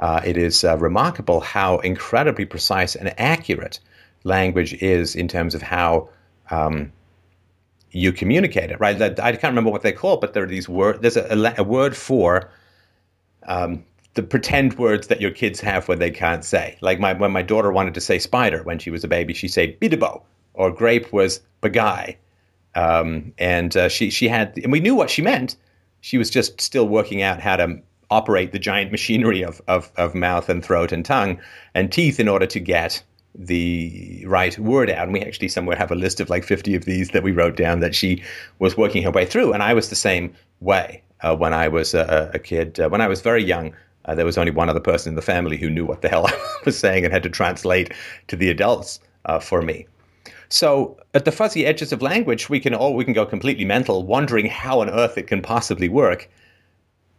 Uh, 0.00 0.20
it 0.24 0.36
is 0.38 0.64
uh, 0.64 0.76
remarkable 0.78 1.40
how 1.40 1.78
incredibly 1.78 2.46
precise 2.46 2.96
and 2.96 3.14
accurate 3.20 3.78
language 4.24 4.72
is 4.82 5.14
in 5.14 5.28
terms 5.28 5.54
of 5.54 5.60
how 5.60 6.08
um, 6.50 6.90
you 7.92 8.10
communicate 8.10 8.70
it. 8.70 8.80
Right? 8.80 9.00
I 9.00 9.32
can't 9.32 9.52
remember 9.52 9.70
what 9.70 9.82
they 9.82 9.92
call 9.92 10.16
but 10.16 10.32
there 10.32 10.42
are 10.42 10.48
these 10.48 10.68
words. 10.68 11.00
There's 11.00 11.16
a, 11.16 11.54
a, 11.58 11.64
word 11.64 11.94
for 11.94 12.50
um, 13.46 13.84
the 14.14 14.22
pretend 14.22 14.78
words 14.78 15.08
that 15.08 15.20
your 15.20 15.30
kids 15.30 15.60
have 15.60 15.86
when 15.86 15.98
they 15.98 16.10
can't 16.10 16.44
say. 16.44 16.78
Like 16.80 16.98
my 16.98 17.12
when 17.12 17.30
my 17.30 17.42
daughter 17.42 17.70
wanted 17.70 17.94
to 17.94 18.00
say 18.00 18.18
spider 18.18 18.62
when 18.62 18.78
she 18.78 18.90
was 18.90 19.04
a 19.04 19.08
baby, 19.08 19.34
she 19.34 19.48
said 19.48 19.78
bidibo, 19.80 20.22
or 20.54 20.70
grape 20.70 21.12
was 21.12 21.40
bagai, 21.62 22.16
um, 22.74 23.32
and 23.38 23.76
uh, 23.76 23.88
she 23.88 24.08
she 24.08 24.28
had 24.28 24.58
and 24.62 24.72
we 24.72 24.80
knew 24.80 24.94
what 24.94 25.10
she 25.10 25.20
meant. 25.20 25.56
She 26.00 26.16
was 26.16 26.30
just 26.30 26.58
still 26.60 26.88
working 26.88 27.20
out 27.20 27.40
how 27.40 27.56
to 27.56 27.82
operate 28.10 28.52
the 28.52 28.58
giant 28.58 28.90
machinery 28.90 29.42
of, 29.42 29.60
of, 29.68 29.90
of 29.96 30.14
mouth 30.14 30.48
and 30.48 30.64
throat 30.64 30.92
and 30.92 31.04
tongue 31.04 31.38
and 31.74 31.92
teeth 31.92 32.18
in 32.18 32.28
order 32.28 32.46
to 32.46 32.60
get 32.60 33.02
the 33.34 34.24
right 34.26 34.58
word 34.58 34.90
out. 34.90 35.04
And 35.04 35.12
we 35.12 35.20
actually 35.20 35.48
somewhere 35.48 35.76
have 35.76 35.92
a 35.92 35.96
list 35.96 36.20
of 36.20 36.28
like 36.28 36.44
50 36.44 36.74
of 36.74 36.84
these 36.84 37.10
that 37.10 37.22
we 37.22 37.32
wrote 37.32 37.56
down 37.56 37.80
that 37.80 37.94
she 37.94 38.22
was 38.58 38.76
working 38.76 39.02
her 39.02 39.10
way 39.10 39.24
through. 39.24 39.52
And 39.52 39.62
I 39.62 39.74
was 39.74 39.88
the 39.88 39.96
same 39.96 40.34
way 40.60 41.02
uh, 41.20 41.36
when 41.36 41.54
I 41.54 41.68
was 41.68 41.94
a, 41.94 42.30
a 42.34 42.38
kid. 42.38 42.80
Uh, 42.80 42.88
when 42.88 43.00
I 43.00 43.08
was 43.08 43.20
very 43.20 43.44
young, 43.44 43.72
uh, 44.06 44.14
there 44.14 44.24
was 44.24 44.38
only 44.38 44.50
one 44.50 44.68
other 44.68 44.80
person 44.80 45.10
in 45.10 45.16
the 45.16 45.22
family 45.22 45.56
who 45.56 45.70
knew 45.70 45.84
what 45.84 46.02
the 46.02 46.08
hell 46.08 46.26
I 46.28 46.34
was 46.64 46.78
saying 46.78 47.04
and 47.04 47.12
had 47.12 47.22
to 47.22 47.30
translate 47.30 47.92
to 48.28 48.36
the 48.36 48.50
adults 48.50 48.98
uh, 49.26 49.38
for 49.38 49.62
me. 49.62 49.86
So 50.48 50.98
at 51.14 51.24
the 51.24 51.32
fuzzy 51.32 51.64
edges 51.64 51.92
of 51.92 52.02
language, 52.02 52.48
we 52.48 52.58
can 52.58 52.74
all 52.74 52.96
we 52.96 53.04
can 53.04 53.14
go 53.14 53.24
completely 53.24 53.64
mental, 53.64 54.02
wondering 54.02 54.46
how 54.46 54.80
on 54.80 54.90
earth 54.90 55.16
it 55.16 55.28
can 55.28 55.42
possibly 55.42 55.88
work 55.88 56.28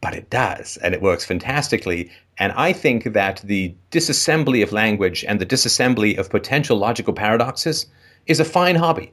but 0.02 0.16
it 0.16 0.30
does, 0.30 0.78
and 0.78 0.94
it 0.94 1.02
works 1.02 1.24
fantastically. 1.24 2.12
And 2.38 2.52
I 2.54 2.74
think 2.74 3.14
that 3.14 3.42
the 3.44 3.74
disassembly 3.92 4.64
of 4.64 4.72
language 4.72 5.24
and 5.24 5.40
the 5.40 5.46
disassembly 5.46 6.18
of 6.18 6.30
potential 6.30 6.78
logical 6.78 7.14
paradoxes 7.14 7.86
is 8.26 8.40
a 8.40 8.46
fine 8.46 8.76
hobby. 8.76 9.12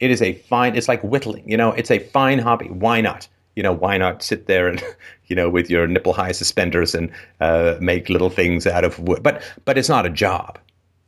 It 0.00 0.10
is 0.10 0.20
a 0.20 0.34
fine, 0.34 0.76
it's 0.76 0.88
like 0.88 1.00
whittling, 1.02 1.48
you 1.48 1.56
know, 1.56 1.72
it's 1.72 1.90
a 1.90 2.00
fine 2.00 2.40
hobby. 2.40 2.68
Why 2.68 3.00
not? 3.00 3.28
You 3.54 3.62
know, 3.62 3.72
why 3.72 3.96
not 3.96 4.22
sit 4.22 4.46
there 4.46 4.68
and, 4.68 4.82
you 5.26 5.36
know, 5.36 5.48
with 5.48 5.70
your 5.70 5.86
nipple 5.86 6.12
high 6.12 6.32
suspenders 6.32 6.94
and 6.94 7.10
uh, 7.40 7.76
make 7.80 8.10
little 8.10 8.28
things 8.28 8.66
out 8.66 8.84
of 8.84 8.98
wood? 8.98 9.22
But, 9.22 9.42
but 9.64 9.78
it's 9.78 9.88
not 9.88 10.04
a 10.04 10.10
job. 10.10 10.58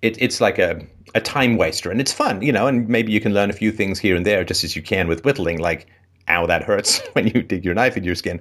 It, 0.01 0.17
it's 0.23 0.41
like 0.41 0.59
a, 0.59 0.81
a 1.15 1.21
time 1.21 1.57
waster 1.57 1.91
and 1.91 2.01
it's 2.01 2.13
fun, 2.13 2.41
you 2.41 2.53
know, 2.53 2.69
and 2.69 2.89
maybe 2.89 3.13
you 3.13 3.21
can 3.21 3.35
learn 3.35 3.51
a 3.51 3.55
few 3.55 3.73
things 3.73 3.99
here 3.99 4.15
and 4.15 4.25
there 4.25 4.45
just 4.45 4.63
as 4.63 4.77
you 4.77 4.83
can 4.83 5.09
with 5.09 5.25
whittling, 5.25 5.59
like, 5.59 5.87
ow, 6.29 6.47
that 6.47 6.63
hurts 6.63 7.01
when 7.13 7.27
you 7.27 7.43
dig 7.43 7.65
your 7.65 7.75
knife 7.75 7.97
into 7.97 8.07
your 8.07 8.15
skin. 8.15 8.41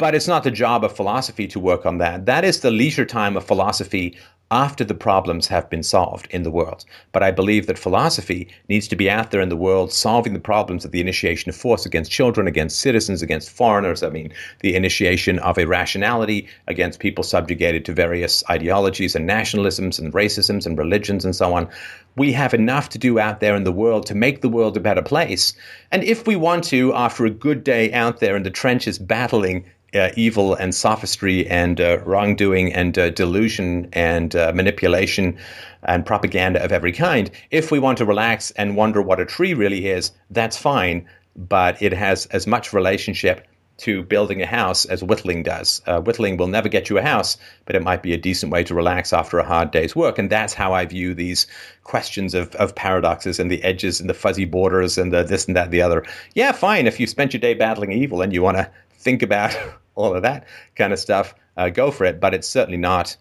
But 0.00 0.14
it's 0.14 0.26
not 0.26 0.44
the 0.44 0.50
job 0.50 0.82
of 0.82 0.96
philosophy 0.96 1.46
to 1.48 1.60
work 1.60 1.84
on 1.84 1.98
that. 1.98 2.24
That 2.24 2.42
is 2.42 2.60
the 2.60 2.70
leisure 2.70 3.04
time 3.04 3.36
of 3.36 3.44
philosophy 3.44 4.16
after 4.50 4.82
the 4.82 4.94
problems 4.94 5.46
have 5.46 5.70
been 5.70 5.82
solved 5.82 6.26
in 6.30 6.42
the 6.42 6.50
world. 6.50 6.84
But 7.12 7.22
I 7.22 7.30
believe 7.30 7.66
that 7.66 7.78
philosophy 7.78 8.48
needs 8.68 8.88
to 8.88 8.96
be 8.96 9.08
out 9.08 9.30
there 9.30 9.40
in 9.40 9.48
the 9.48 9.56
world 9.56 9.92
solving 9.92 10.32
the 10.32 10.40
problems 10.40 10.84
of 10.84 10.90
the 10.90 11.00
initiation 11.00 11.48
of 11.48 11.56
force 11.56 11.86
against 11.86 12.10
children, 12.10 12.48
against 12.48 12.80
citizens, 12.80 13.22
against 13.22 13.50
foreigners. 13.50 14.02
I 14.02 14.10
mean, 14.10 14.32
the 14.60 14.74
initiation 14.74 15.38
of 15.38 15.56
irrationality 15.56 16.48
against 16.66 16.98
people 16.98 17.22
subjugated 17.22 17.84
to 17.84 17.92
various 17.92 18.42
ideologies 18.50 19.14
and 19.14 19.28
nationalisms 19.28 20.00
and 20.00 20.12
racisms 20.12 20.66
and 20.66 20.76
religions 20.76 21.24
and 21.24 21.36
so 21.36 21.54
on. 21.54 21.68
We 22.16 22.32
have 22.32 22.52
enough 22.52 22.88
to 22.90 22.98
do 22.98 23.20
out 23.20 23.38
there 23.38 23.54
in 23.54 23.62
the 23.62 23.72
world 23.72 24.04
to 24.06 24.16
make 24.16 24.40
the 24.40 24.48
world 24.48 24.76
a 24.76 24.80
better 24.80 25.02
place. 25.02 25.52
And 25.92 26.02
if 26.02 26.26
we 26.26 26.34
want 26.34 26.64
to, 26.64 26.92
after 26.94 27.24
a 27.24 27.30
good 27.30 27.62
day 27.62 27.92
out 27.92 28.18
there 28.18 28.34
in 28.34 28.42
the 28.42 28.50
trenches 28.50 28.98
battling 28.98 29.64
uh, 29.94 30.10
evil 30.16 30.54
and 30.54 30.74
sophistry 30.74 31.46
and 31.48 31.80
uh, 31.80 31.98
wrongdoing 32.04 32.72
and 32.72 32.98
uh, 32.98 33.10
delusion 33.10 33.88
and 33.92 34.36
uh, 34.40 34.52
manipulation 34.52 35.38
and 35.82 36.04
propaganda 36.06 36.62
of 36.62 36.72
every 36.72 36.92
kind. 36.92 37.30
If 37.50 37.70
we 37.70 37.78
want 37.78 37.98
to 37.98 38.04
relax 38.04 38.50
and 38.52 38.76
wonder 38.76 39.02
what 39.02 39.20
a 39.20 39.26
tree 39.26 39.54
really 39.54 39.88
is, 39.88 40.12
that's 40.30 40.56
fine, 40.56 41.06
but 41.36 41.80
it 41.80 41.92
has 41.92 42.26
as 42.26 42.46
much 42.46 42.72
relationship 42.72 43.46
to 43.80 44.02
building 44.02 44.42
a 44.42 44.46
house 44.46 44.84
as 44.84 45.02
whittling 45.02 45.42
does. 45.42 45.80
Uh, 45.86 46.00
whittling 46.00 46.36
will 46.36 46.46
never 46.46 46.68
get 46.68 46.90
you 46.90 46.98
a 46.98 47.02
house, 47.02 47.38
but 47.64 47.74
it 47.74 47.82
might 47.82 48.02
be 48.02 48.12
a 48.12 48.18
decent 48.18 48.52
way 48.52 48.62
to 48.62 48.74
relax 48.74 49.12
after 49.12 49.38
a 49.38 49.44
hard 49.44 49.70
day's 49.70 49.96
work. 49.96 50.18
And 50.18 50.28
that's 50.28 50.52
how 50.52 50.74
I 50.74 50.84
view 50.84 51.14
these 51.14 51.46
questions 51.82 52.34
of, 52.34 52.54
of 52.56 52.74
paradoxes 52.74 53.38
and 53.38 53.50
the 53.50 53.62
edges 53.64 53.98
and 53.98 54.10
the 54.10 54.14
fuzzy 54.14 54.44
borders 54.44 54.98
and 54.98 55.12
the 55.12 55.22
this 55.22 55.46
and 55.46 55.56
that 55.56 55.64
and 55.64 55.72
the 55.72 55.80
other. 55.80 56.04
Yeah, 56.34 56.52
fine. 56.52 56.86
If 56.86 57.00
you 57.00 57.06
spent 57.06 57.32
your 57.32 57.40
day 57.40 57.54
battling 57.54 57.92
evil 57.92 58.20
and 58.20 58.34
you 58.34 58.42
want 58.42 58.58
to 58.58 58.70
think 58.98 59.22
about 59.22 59.56
all 59.94 60.14
of 60.14 60.22
that 60.22 60.46
kind 60.76 60.92
of 60.92 60.98
stuff, 60.98 61.34
uh, 61.56 61.70
go 61.70 61.90
for 61.90 62.04
it. 62.04 62.20
But 62.20 62.34
it's 62.34 62.48
certainly 62.48 62.78
not 62.78 63.16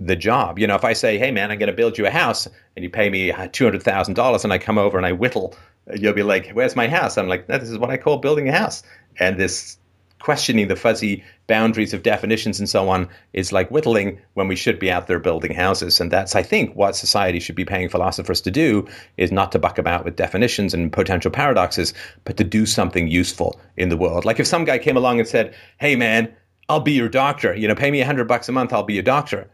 the 0.00 0.16
job. 0.16 0.58
You 0.58 0.66
know, 0.66 0.74
if 0.74 0.84
I 0.84 0.92
say, 0.92 1.18
hey, 1.18 1.30
man, 1.30 1.50
I'm 1.50 1.58
going 1.58 1.68
to 1.68 1.76
build 1.76 1.98
you 1.98 2.06
a 2.06 2.10
house 2.10 2.48
and 2.76 2.82
you 2.82 2.90
pay 2.90 3.08
me 3.10 3.30
$200,000 3.30 4.44
and 4.44 4.52
I 4.52 4.58
come 4.58 4.78
over 4.78 4.96
and 4.96 5.06
I 5.06 5.12
whittle, 5.12 5.54
you'll 5.94 6.12
be 6.12 6.22
like, 6.22 6.50
where's 6.50 6.76
my 6.76 6.88
house? 6.88 7.18
I'm 7.18 7.28
like, 7.28 7.46
this 7.46 7.70
is 7.70 7.78
what 7.78 7.90
I 7.90 7.96
call 7.96 8.18
building 8.18 8.48
a 8.48 8.52
house. 8.52 8.82
And 9.18 9.38
this 9.38 9.78
questioning 10.22 10.68
the 10.68 10.76
fuzzy 10.76 11.24
boundaries 11.48 11.92
of 11.92 12.04
definitions 12.04 12.60
and 12.60 12.68
so 12.68 12.88
on 12.88 13.08
is 13.32 13.52
like 13.52 13.68
whittling 13.70 14.20
when 14.34 14.46
we 14.46 14.54
should 14.54 14.78
be 14.78 14.90
out 14.90 15.08
there 15.08 15.18
building 15.18 15.52
houses. 15.52 16.00
And 16.00 16.10
that's, 16.10 16.36
I 16.36 16.44
think, 16.44 16.74
what 16.76 16.94
society 16.94 17.40
should 17.40 17.56
be 17.56 17.64
paying 17.64 17.88
philosophers 17.88 18.40
to 18.42 18.50
do 18.50 18.86
is 19.16 19.32
not 19.32 19.50
to 19.52 19.58
buck 19.58 19.78
about 19.78 20.04
with 20.04 20.16
definitions 20.16 20.74
and 20.74 20.92
potential 20.92 21.30
paradoxes, 21.30 21.92
but 22.24 22.36
to 22.36 22.44
do 22.44 22.66
something 22.66 23.08
useful 23.08 23.60
in 23.76 23.88
the 23.88 23.96
world. 23.96 24.24
Like 24.24 24.38
if 24.38 24.46
some 24.46 24.64
guy 24.64 24.78
came 24.78 24.96
along 24.96 25.18
and 25.18 25.28
said, 25.28 25.54
hey, 25.78 25.96
man, 25.96 26.32
I'll 26.68 26.80
be 26.80 26.92
your 26.92 27.08
doctor. 27.08 27.54
You 27.54 27.66
know, 27.66 27.74
pay 27.74 27.90
me 27.90 28.00
a 28.00 28.06
hundred 28.06 28.28
bucks 28.28 28.48
a 28.48 28.52
month, 28.52 28.72
I'll 28.72 28.84
be 28.84 28.94
your 28.94 29.02
doctor. 29.02 29.50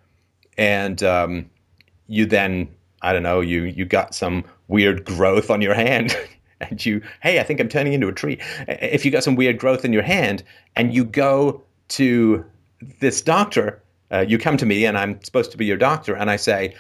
And 0.59 1.03
um, 1.03 1.49
you 2.09 2.27
then, 2.27 2.69
I 3.01 3.13
don't 3.13 3.23
know, 3.23 3.41
you 3.41 3.65
you 3.65 3.85
got 3.85 4.15
some 4.15 4.45
weird 4.67 5.05
growth 5.05 5.51
on 5.51 5.63
your 5.63 5.75
hand. 5.75 6.17
and 6.61 6.85
you, 6.85 7.01
hey, 7.23 7.41
I 7.41 7.45
think 7.45 7.61
I'm 7.61 7.69
turning 7.69 7.93
into 7.93 8.09
a 8.09 8.13
tree. 8.13 8.39
If 8.67 9.05
you 9.05 9.11
got 9.11 9.23
some 9.23 9.37
weird 9.37 9.59
growth 9.59 9.85
in 9.85 9.93
your 9.93 10.03
hand 10.03 10.43
and 10.77 10.93
you 10.93 11.05
go 11.05 11.63
to 11.89 12.45
this 13.01 13.23
doctor, 13.23 13.81
uh, 14.11 14.25
you 14.27 14.39
come 14.39 14.57
to 14.57 14.67
me 14.67 14.85
and 14.85 14.99
I'm 14.99 15.23
supposed 15.23 15.51
to 15.53 15.57
be 15.57 15.67
your 15.67 15.77
doctor, 15.77 16.15
and 16.15 16.31
I 16.31 16.37
say, 16.37 16.75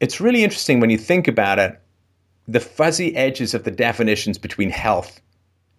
it's 0.00 0.20
really 0.20 0.44
interesting 0.44 0.80
when 0.80 0.90
you 0.90 0.98
think 0.98 1.28
about 1.28 1.58
it, 1.58 1.80
the 2.48 2.60
fuzzy 2.60 3.16
edges 3.16 3.54
of 3.54 3.64
the 3.64 3.70
definitions 3.70 4.38
between 4.38 4.70
health 4.70 5.20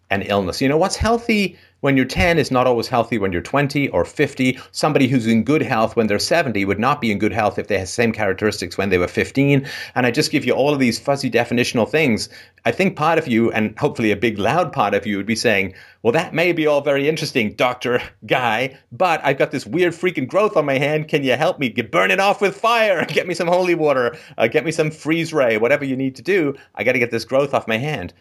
and 0.09 0.23
illness. 0.27 0.61
You 0.61 0.69
know, 0.69 0.77
what's 0.77 0.95
healthy 0.95 1.57
when 1.81 1.95
you're 1.95 2.05
10 2.05 2.39
is 2.39 2.49
not 2.49 2.65
always 2.65 2.87
healthy 2.87 3.17
when 3.17 3.31
you're 3.31 3.41
20 3.41 3.89
or 3.89 4.03
50. 4.03 4.59
Somebody 4.71 5.07
who's 5.07 5.27
in 5.27 5.43
good 5.43 5.61
health 5.61 5.95
when 5.95 6.07
they're 6.07 6.17
70 6.17 6.65
would 6.65 6.79
not 6.79 7.01
be 7.01 7.11
in 7.11 7.19
good 7.19 7.33
health 7.33 7.59
if 7.59 7.67
they 7.67 7.77
had 7.77 7.87
the 7.87 7.91
same 7.91 8.11
characteristics 8.11 8.77
when 8.77 8.89
they 8.89 8.97
were 8.97 9.07
15. 9.07 9.67
And 9.93 10.05
I 10.05 10.11
just 10.11 10.31
give 10.31 10.45
you 10.45 10.53
all 10.53 10.73
of 10.73 10.79
these 10.79 10.99
fuzzy 10.99 11.29
definitional 11.29 11.87
things. 11.87 12.29
I 12.65 12.71
think 12.71 12.95
part 12.95 13.19
of 13.19 13.27
you, 13.27 13.51
and 13.51 13.77
hopefully 13.77 14.11
a 14.11 14.15
big 14.15 14.39
loud 14.39 14.73
part 14.73 14.93
of 14.93 15.05
you, 15.05 15.17
would 15.17 15.25
be 15.25 15.35
saying, 15.35 15.75
well, 16.01 16.13
that 16.13 16.33
may 16.33 16.51
be 16.51 16.65
all 16.65 16.81
very 16.81 17.07
interesting, 17.07 17.53
Dr. 17.53 18.01
Guy, 18.25 18.77
but 18.91 19.21
I've 19.23 19.37
got 19.37 19.51
this 19.51 19.65
weird 19.65 19.93
freaking 19.93 20.27
growth 20.27 20.57
on 20.57 20.65
my 20.65 20.77
hand. 20.77 21.07
Can 21.07 21.23
you 21.23 21.35
help 21.35 21.59
me? 21.59 21.69
get, 21.69 21.91
Burn 21.91 22.11
it 22.11 22.19
off 22.19 22.41
with 22.41 22.55
fire. 22.57 23.05
Get 23.07 23.27
me 23.27 23.33
some 23.33 23.47
holy 23.47 23.75
water. 23.75 24.17
Uh, 24.37 24.47
get 24.47 24.65
me 24.65 24.71
some 24.71 24.91
freeze 24.91 25.33
ray, 25.33 25.57
whatever 25.57 25.85
you 25.85 25.95
need 25.95 26.15
to 26.15 26.21
do. 26.21 26.55
I 26.75 26.83
got 26.83 26.93
to 26.93 26.99
get 26.99 27.11
this 27.11 27.25
growth 27.25 27.53
off 27.53 27.67
my 27.67 27.77
hand. 27.77 28.13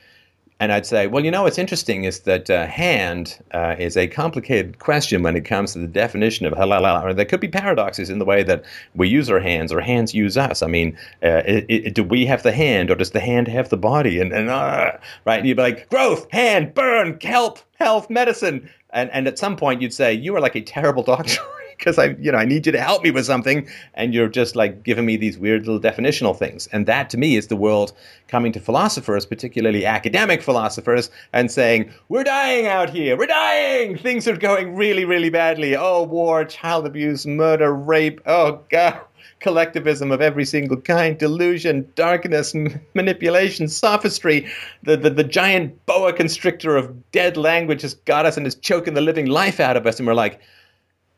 And 0.58 0.72
I'd 0.72 0.86
say, 0.86 1.06
well, 1.06 1.22
you 1.22 1.30
know, 1.30 1.42
what's 1.42 1.58
interesting 1.58 2.04
is 2.04 2.20
that 2.20 2.48
uh, 2.48 2.66
hand 2.66 3.38
uh, 3.52 3.76
is 3.78 3.94
a 3.94 4.06
complicated 4.06 4.78
question 4.78 5.22
when 5.22 5.36
it 5.36 5.44
comes 5.44 5.74
to 5.74 5.80
the 5.80 5.86
definition 5.86 6.46
of 6.46 6.54
halal. 6.54 7.04
Or 7.04 7.12
there 7.12 7.26
could 7.26 7.40
be 7.40 7.48
paradoxes 7.48 8.08
in 8.08 8.18
the 8.18 8.24
way 8.24 8.42
that 8.42 8.64
we 8.94 9.06
use 9.06 9.28
our 9.28 9.40
hands 9.40 9.70
or 9.70 9.82
hands 9.82 10.14
use 10.14 10.38
us. 10.38 10.62
I 10.62 10.66
mean, 10.66 10.96
uh, 11.22 11.42
it, 11.44 11.66
it, 11.68 11.94
do 11.94 12.02
we 12.02 12.24
have 12.24 12.42
the 12.42 12.52
hand 12.52 12.90
or 12.90 12.94
does 12.94 13.10
the 13.10 13.20
hand 13.20 13.48
have 13.48 13.68
the 13.68 13.76
body? 13.76 14.18
And, 14.18 14.32
and 14.32 14.48
uh, 14.48 14.92
right, 15.26 15.40
and 15.40 15.46
you'd 15.46 15.58
be 15.58 15.62
like, 15.62 15.90
growth, 15.90 16.26
hand, 16.30 16.72
burn, 16.72 17.18
kelp, 17.18 17.58
health, 17.78 18.08
medicine. 18.08 18.70
And, 18.90 19.10
and 19.10 19.28
at 19.28 19.38
some 19.38 19.56
point 19.56 19.82
you'd 19.82 19.92
say, 19.92 20.14
you 20.14 20.34
are 20.36 20.40
like 20.40 20.56
a 20.56 20.62
terrible 20.62 21.02
doctor 21.04 21.42
because 21.86 21.98
I, 21.98 22.16
you 22.18 22.32
know, 22.32 22.38
I 22.38 22.44
need 22.44 22.66
you 22.66 22.72
to 22.72 22.80
help 22.80 23.02
me 23.02 23.10
with 23.10 23.26
something, 23.26 23.68
and 23.94 24.14
you're 24.14 24.28
just 24.28 24.56
like 24.56 24.82
giving 24.82 25.06
me 25.06 25.16
these 25.16 25.38
weird 25.38 25.66
little 25.66 25.80
definitional 25.80 26.36
things. 26.36 26.66
And 26.68 26.86
that, 26.86 27.10
to 27.10 27.18
me, 27.18 27.36
is 27.36 27.48
the 27.48 27.56
world 27.56 27.92
coming 28.28 28.52
to 28.52 28.60
philosophers, 28.60 29.26
particularly 29.26 29.86
academic 29.86 30.42
philosophers, 30.42 31.10
and 31.32 31.50
saying, 31.50 31.90
"We're 32.08 32.24
dying 32.24 32.66
out 32.66 32.90
here. 32.90 33.16
We're 33.16 33.26
dying. 33.26 33.98
Things 33.98 34.26
are 34.28 34.36
going 34.36 34.74
really, 34.74 35.04
really 35.04 35.30
badly. 35.30 35.76
Oh, 35.76 36.02
war, 36.02 36.44
child 36.44 36.86
abuse, 36.86 37.26
murder, 37.26 37.74
rape. 37.74 38.20
Oh 38.26 38.60
God." 38.68 39.00
collectivism 39.40 40.10
of 40.10 40.20
every 40.20 40.44
single 40.44 40.78
kind, 40.78 41.18
delusion, 41.18 41.90
darkness, 41.94 42.54
m- 42.54 42.80
manipulation, 42.94 43.68
sophistry. 43.68 44.46
The, 44.82 44.96
the, 44.96 45.10
the 45.10 45.24
giant 45.24 45.84
boa 45.86 46.12
constrictor 46.12 46.76
of 46.76 47.12
dead 47.12 47.36
language 47.36 47.82
has 47.82 47.94
got 47.94 48.26
us 48.26 48.36
and 48.36 48.46
is 48.46 48.54
choking 48.54 48.94
the 48.94 49.00
living 49.00 49.26
life 49.26 49.60
out 49.60 49.76
of 49.76 49.86
us. 49.86 49.98
And 49.98 50.06
we're 50.06 50.14
like, 50.14 50.40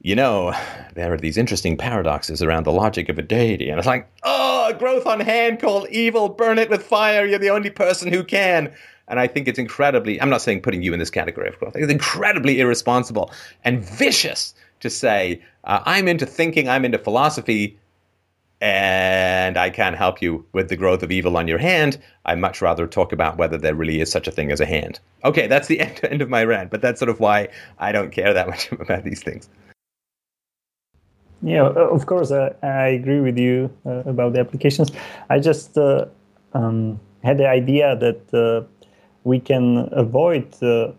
you 0.00 0.14
know, 0.14 0.54
there 0.94 1.12
are 1.12 1.18
these 1.18 1.36
interesting 1.36 1.76
paradoxes 1.76 2.42
around 2.42 2.64
the 2.64 2.72
logic 2.72 3.08
of 3.08 3.18
a 3.18 3.22
deity. 3.22 3.68
And 3.68 3.78
it's 3.78 3.86
like, 3.86 4.08
oh, 4.22 4.72
growth 4.78 5.06
on 5.06 5.20
hand 5.20 5.60
called 5.60 5.88
evil, 5.90 6.28
burn 6.28 6.58
it 6.58 6.70
with 6.70 6.84
fire, 6.84 7.26
you're 7.26 7.38
the 7.38 7.50
only 7.50 7.70
person 7.70 8.12
who 8.12 8.22
can. 8.22 8.72
And 9.08 9.18
I 9.18 9.26
think 9.26 9.48
it's 9.48 9.58
incredibly, 9.58 10.20
I'm 10.20 10.30
not 10.30 10.42
saying 10.42 10.62
putting 10.62 10.82
you 10.82 10.92
in 10.92 10.98
this 10.98 11.10
category, 11.10 11.48
of 11.48 11.58
course, 11.58 11.72
it's 11.74 11.90
incredibly 11.90 12.60
irresponsible 12.60 13.32
and 13.64 13.84
vicious 13.84 14.54
to 14.80 14.90
say, 14.90 15.42
uh, 15.64 15.80
I'm 15.84 16.06
into 16.06 16.26
thinking, 16.26 16.68
I'm 16.68 16.84
into 16.84 16.98
philosophy, 16.98 17.78
and 18.60 19.56
I 19.56 19.70
can't 19.70 19.96
help 19.96 20.20
you 20.20 20.44
with 20.52 20.68
the 20.68 20.76
growth 20.76 21.02
of 21.02 21.12
evil 21.12 21.36
on 21.36 21.48
your 21.48 21.58
hand. 21.58 21.98
I'd 22.24 22.38
much 22.38 22.60
rather 22.60 22.86
talk 22.86 23.12
about 23.12 23.38
whether 23.38 23.56
there 23.56 23.74
really 23.74 24.00
is 24.00 24.10
such 24.10 24.26
a 24.26 24.30
thing 24.30 24.50
as 24.50 24.60
a 24.60 24.66
hand. 24.66 25.00
Okay, 25.24 25.46
that's 25.46 25.68
the 25.68 25.80
end, 25.80 26.00
end 26.04 26.22
of 26.22 26.28
my 26.28 26.44
rant, 26.44 26.70
but 26.70 26.82
that's 26.82 26.98
sort 26.98 27.08
of 27.08 27.20
why 27.20 27.48
I 27.78 27.92
don't 27.92 28.10
care 28.10 28.32
that 28.32 28.48
much 28.48 28.70
about 28.80 29.04
these 29.04 29.22
things. 29.22 29.48
Yeah, 31.42 31.68
of 31.68 32.06
course, 32.06 32.32
uh, 32.32 32.54
I 32.62 32.88
agree 32.88 33.20
with 33.20 33.38
you 33.38 33.70
uh, 33.86 34.02
about 34.06 34.32
the 34.32 34.40
applications. 34.40 34.90
I 35.30 35.38
just 35.38 35.78
uh, 35.78 36.06
um, 36.52 36.98
had 37.22 37.38
the 37.38 37.48
idea 37.48 37.94
that 37.96 38.34
uh, 38.34 38.66
we 39.22 39.38
can 39.38 39.88
avoid 39.92 40.52
uh, 40.62 40.92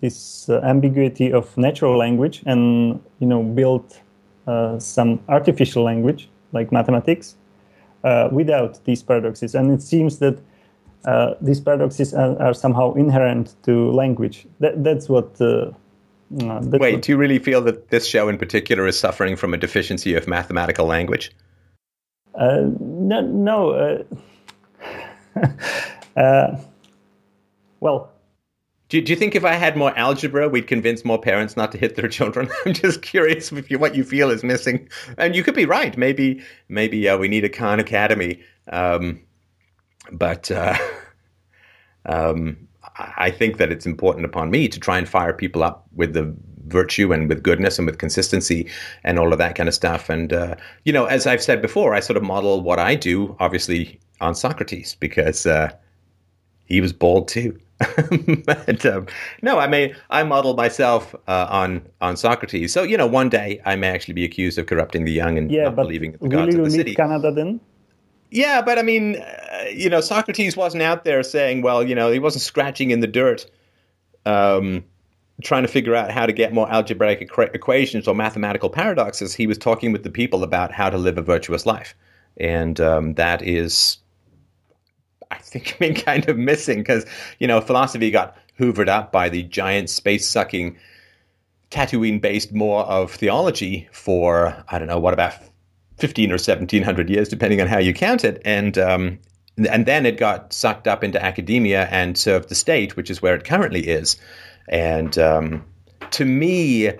this 0.00 0.48
uh, 0.48 0.60
ambiguity 0.62 1.32
of 1.32 1.56
natural 1.56 1.96
language 1.98 2.42
and 2.46 3.02
you 3.18 3.26
know 3.26 3.42
build 3.42 3.98
some 4.78 5.20
artificial 5.28 5.84
language 5.84 6.28
like 6.52 6.72
mathematics 6.72 7.36
without 8.32 8.84
these 8.84 9.00
paradoxes. 9.00 9.54
And 9.54 9.70
it 9.70 9.80
seems 9.80 10.18
that 10.18 10.38
these 11.40 11.60
paradoxes 11.60 12.12
are, 12.14 12.36
are, 12.42 12.52
somehow 12.52 12.94
inherent 12.94 13.54
to 13.62 13.92
language. 13.92 14.48
That, 14.58 14.82
that's 14.82 15.08
what 15.08 15.38
no, 16.30 16.60
Wait, 16.78 17.02
do 17.02 17.12
you 17.12 17.18
really 17.18 17.38
feel 17.38 17.60
that 17.62 17.88
this 17.88 18.06
show 18.06 18.28
in 18.28 18.38
particular 18.38 18.86
is 18.86 18.98
suffering 18.98 19.36
from 19.36 19.52
a 19.52 19.56
deficiency 19.56 20.14
of 20.14 20.28
mathematical 20.28 20.86
language? 20.86 21.32
Uh, 22.36 22.62
no, 22.78 23.20
no. 23.20 24.04
Uh, 25.36 25.46
uh, 26.16 26.56
well, 27.80 28.12
do, 28.90 29.00
do 29.00 29.12
you 29.12 29.16
think 29.16 29.34
if 29.34 29.44
I 29.44 29.54
had 29.54 29.76
more 29.76 29.96
algebra, 29.96 30.48
we'd 30.48 30.66
convince 30.66 31.04
more 31.04 31.20
parents 31.20 31.56
not 31.56 31.72
to 31.72 31.78
hit 31.78 31.96
their 31.96 32.08
children? 32.08 32.48
I'm 32.66 32.74
just 32.74 33.02
curious 33.02 33.50
if 33.52 33.70
you, 33.70 33.78
what 33.78 33.94
you 33.94 34.04
feel 34.04 34.30
is 34.30 34.44
missing, 34.44 34.88
and 35.16 35.34
you 35.34 35.42
could 35.42 35.54
be 35.54 35.64
right. 35.64 35.96
Maybe, 35.96 36.42
maybe 36.68 37.08
uh, 37.08 37.16
we 37.16 37.28
need 37.28 37.44
a 37.44 37.48
Khan 37.48 37.80
Academy, 37.80 38.40
um, 38.68 39.20
but 40.12 40.50
uh, 40.50 40.76
um, 42.04 42.68
I 42.96 43.30
think 43.30 43.56
that 43.58 43.70
it's 43.72 43.86
important 43.86 44.24
upon 44.24 44.50
me 44.50 44.68
to 44.68 44.78
try 44.78 44.98
and 44.98 45.08
fire 45.08 45.32
people 45.32 45.62
up 45.62 45.86
with 45.94 46.12
the 46.12 46.34
virtue 46.66 47.12
and 47.12 47.28
with 47.28 47.42
goodness 47.42 47.78
and 47.78 47.86
with 47.86 47.98
consistency 47.98 48.68
and 49.04 49.18
all 49.18 49.32
of 49.32 49.38
that 49.38 49.54
kind 49.54 49.68
of 49.68 49.74
stuff. 49.74 50.08
And, 50.08 50.32
uh, 50.32 50.54
you 50.84 50.92
know, 50.92 51.06
as 51.06 51.26
I've 51.26 51.42
said 51.42 51.60
before, 51.60 51.94
I 51.94 52.00
sort 52.00 52.16
of 52.16 52.22
model 52.22 52.62
what 52.62 52.78
I 52.78 52.94
do, 52.94 53.36
obviously, 53.40 53.98
on 54.20 54.34
Socrates 54.34 54.96
because 54.98 55.46
uh, 55.46 55.72
he 56.64 56.80
was 56.80 56.92
bold 56.92 57.28
too. 57.28 57.58
but, 58.44 58.84
um, 58.84 59.06
no, 59.40 59.58
I 59.58 59.66
mean, 59.66 59.96
I 60.10 60.22
model 60.22 60.54
myself 60.54 61.14
uh, 61.26 61.46
on 61.48 61.80
on 62.02 62.14
Socrates. 62.14 62.74
So, 62.74 62.82
you 62.82 62.98
know, 62.98 63.06
one 63.06 63.30
day 63.30 63.58
I 63.64 63.74
may 63.74 63.88
actually 63.88 64.12
be 64.12 64.24
accused 64.24 64.58
of 64.58 64.66
corrupting 64.66 65.06
the 65.06 65.12
young 65.12 65.38
and 65.38 65.50
yeah, 65.50 65.64
not 65.64 65.76
believing 65.76 66.12
in 66.20 66.28
the 66.28 66.36
gods 66.36 66.54
of 66.54 66.64
the 66.64 66.70
city. 66.70 66.94
Canada 66.94 67.32
then? 67.32 67.58
Yeah, 68.30 68.62
but 68.62 68.78
I 68.78 68.82
mean, 68.82 69.16
uh, 69.16 69.64
you 69.72 69.90
know, 69.90 70.00
Socrates 70.00 70.56
wasn't 70.56 70.82
out 70.82 71.04
there 71.04 71.22
saying, 71.22 71.62
well, 71.62 71.82
you 71.82 71.94
know, 71.94 72.10
he 72.10 72.18
wasn't 72.18 72.42
scratching 72.42 72.92
in 72.92 73.00
the 73.00 73.06
dirt, 73.08 73.44
um, 74.24 74.84
trying 75.42 75.62
to 75.62 75.68
figure 75.68 75.96
out 75.96 76.10
how 76.12 76.26
to 76.26 76.32
get 76.32 76.52
more 76.52 76.70
algebraic 76.70 77.28
equ- 77.28 77.52
equations 77.54 78.06
or 78.06 78.14
mathematical 78.14 78.70
paradoxes. 78.70 79.34
He 79.34 79.46
was 79.46 79.58
talking 79.58 79.90
with 79.90 80.04
the 80.04 80.10
people 80.10 80.44
about 80.44 80.70
how 80.70 80.90
to 80.90 80.96
live 80.96 81.18
a 81.18 81.22
virtuous 81.22 81.66
life, 81.66 81.94
and 82.36 82.80
um, 82.80 83.14
that 83.14 83.42
is, 83.42 83.98
I 85.32 85.38
think, 85.38 85.76
been 85.80 85.94
kind 85.94 86.28
of 86.28 86.38
missing 86.38 86.78
because 86.78 87.04
you 87.40 87.48
know, 87.48 87.60
philosophy 87.60 88.12
got 88.12 88.36
hoovered 88.58 88.88
up 88.88 89.10
by 89.10 89.28
the 89.28 89.42
giant 89.42 89.90
space 89.90 90.28
sucking. 90.28 90.78
Tatooine 91.70 92.20
based 92.20 92.52
more 92.52 92.82
of 92.86 93.12
theology 93.12 93.88
for, 93.92 94.56
I 94.70 94.80
don't 94.80 94.88
know, 94.88 94.98
what 94.98 95.14
about 95.14 95.34
15 96.00 96.30
or 96.30 96.34
1700 96.34 97.10
years, 97.10 97.28
depending 97.28 97.60
on 97.60 97.66
how 97.66 97.78
you 97.78 97.92
count 97.92 98.24
it. 98.24 98.40
And, 98.44 98.78
um, 98.78 99.18
and 99.56 99.86
then 99.86 100.06
it 100.06 100.16
got 100.16 100.52
sucked 100.52 100.88
up 100.88 101.04
into 101.04 101.22
academia 101.22 101.86
and 101.90 102.16
served 102.16 102.48
the 102.48 102.54
state, 102.54 102.96
which 102.96 103.10
is 103.10 103.20
where 103.20 103.34
it 103.34 103.44
currently 103.44 103.86
is. 103.86 104.16
And 104.68 105.16
um, 105.18 105.64
to 106.12 106.24
me, 106.24 106.92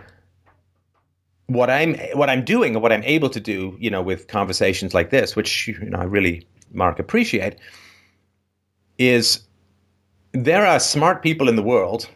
what 1.51 1.69
I'm 1.69 1.97
what 2.15 2.31
I'm 2.31 2.45
doing 2.45 2.75
and 2.75 2.83
what 2.83 2.93
I'm 2.93 3.03
able 3.03 3.29
to 3.31 3.41
do, 3.41 3.77
you 3.81 3.91
know, 3.91 4.03
with 4.03 4.29
conversations 4.29 4.95
like 4.95 5.11
this, 5.11 5.35
which 5.35 5.67
you 5.69 5.79
know 5.81 5.99
I 5.99 6.05
really, 6.05 6.47
Mark, 6.73 6.99
appreciate, 6.99 7.57
is 8.99 9.41
there 10.33 10.65
are 10.65 10.79
smart 10.79 11.23
people 11.23 11.49
in 11.49 11.57
the 11.57 11.63
world, 11.63 12.09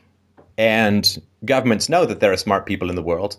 and 0.57 1.21
governments 1.45 1.89
know 1.89 2.07
that 2.07 2.21
there 2.21 2.33
are 2.33 2.37
smart 2.37 2.65
people 2.65 2.91
in 2.91 2.97
the 2.97 3.03
world, 3.03 3.37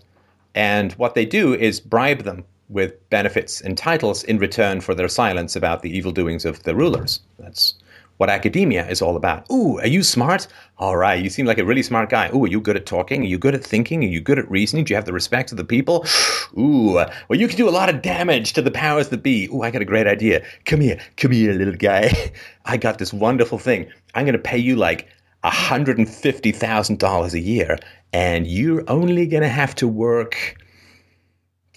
and 0.53 0.91
what 0.93 1.15
they 1.15 1.25
do 1.25 1.53
is 1.53 1.79
bribe 1.79 2.23
them 2.23 2.43
with 2.69 3.09
benefits 3.09 3.61
and 3.61 3.77
titles 3.77 4.23
in 4.23 4.37
return 4.39 4.81
for 4.81 4.95
their 4.95 5.07
silence 5.07 5.55
about 5.55 5.81
the 5.81 5.95
evil 5.95 6.11
doings 6.11 6.45
of 6.45 6.63
the 6.63 6.75
rulers. 6.75 7.19
That's 7.37 7.75
what 8.17 8.29
academia 8.29 8.87
is 8.87 9.01
all 9.01 9.17
about. 9.17 9.45
Ooh, 9.51 9.77
are 9.79 9.87
you 9.87 10.01
smart? 10.01 10.47
All 10.77 10.95
right, 10.95 11.21
you 11.21 11.29
seem 11.29 11.45
like 11.45 11.57
a 11.57 11.65
really 11.65 11.83
smart 11.83 12.09
guy. 12.09 12.29
Ooh, 12.33 12.45
are 12.45 12.47
you 12.47 12.61
good 12.61 12.77
at 12.77 12.85
talking? 12.85 13.21
Are 13.21 13.27
you 13.27 13.37
good 13.37 13.55
at 13.55 13.63
thinking? 13.63 14.03
Are 14.03 14.07
you 14.07 14.21
good 14.21 14.39
at 14.39 14.49
reasoning? 14.49 14.85
Do 14.85 14.91
you 14.91 14.95
have 14.95 15.05
the 15.05 15.13
respect 15.13 15.51
of 15.51 15.57
the 15.57 15.63
people? 15.63 16.05
Ooh, 16.57 16.93
well, 17.27 17.39
you 17.39 17.47
can 17.47 17.57
do 17.57 17.67
a 17.67 17.71
lot 17.71 17.89
of 17.89 18.01
damage 18.01 18.53
to 18.53 18.61
the 18.61 18.71
powers 18.71 19.09
that 19.09 19.21
be. 19.21 19.47
Ooh, 19.47 19.61
I 19.61 19.71
got 19.71 19.81
a 19.81 19.85
great 19.85 20.07
idea. 20.07 20.43
Come 20.65 20.79
here, 20.79 20.99
come 21.17 21.31
here, 21.31 21.53
little 21.53 21.75
guy. 21.75 22.31
I 22.65 22.77
got 22.77 22.97
this 22.97 23.13
wonderful 23.13 23.59
thing. 23.59 23.87
I'm 24.13 24.25
going 24.25 24.33
to 24.33 24.39
pay 24.39 24.57
you 24.57 24.75
like 24.75 25.09
$150,000 25.43 27.33
a 27.33 27.39
year, 27.39 27.77
and 28.13 28.47
you're 28.47 28.83
only 28.89 29.27
going 29.27 29.43
to 29.43 29.49
have 29.49 29.75
to 29.75 29.87
work 29.87 30.57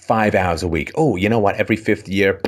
five 0.09 0.35
hours 0.35 0.63
a 0.63 0.69
week. 0.69 0.91
Oh, 0.97 1.15
you 1.15 1.29
know 1.29 1.39
what? 1.39 1.57
Every 1.57 1.77
fifth 1.77 2.09
year, 2.09 2.41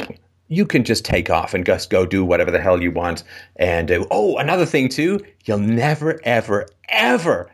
you 0.49 0.67
can 0.67 0.83
just 0.83 1.05
take 1.05 1.31
off 1.31 1.55
and 1.55 1.65
just 1.65 1.91
go 1.91 2.05
do 2.05 2.25
whatever 2.25 2.51
the 2.51 2.61
hell 2.61 2.83
you 2.83 2.91
want. 2.91 3.23
And 3.57 3.93
uh, 3.93 4.07
oh, 4.11 4.39
another 4.39 4.67
thing 4.67 4.89
too, 4.89 5.21
you'll 5.45 5.59
never, 5.59 6.19
ever, 6.25 6.67
ever 6.89 7.49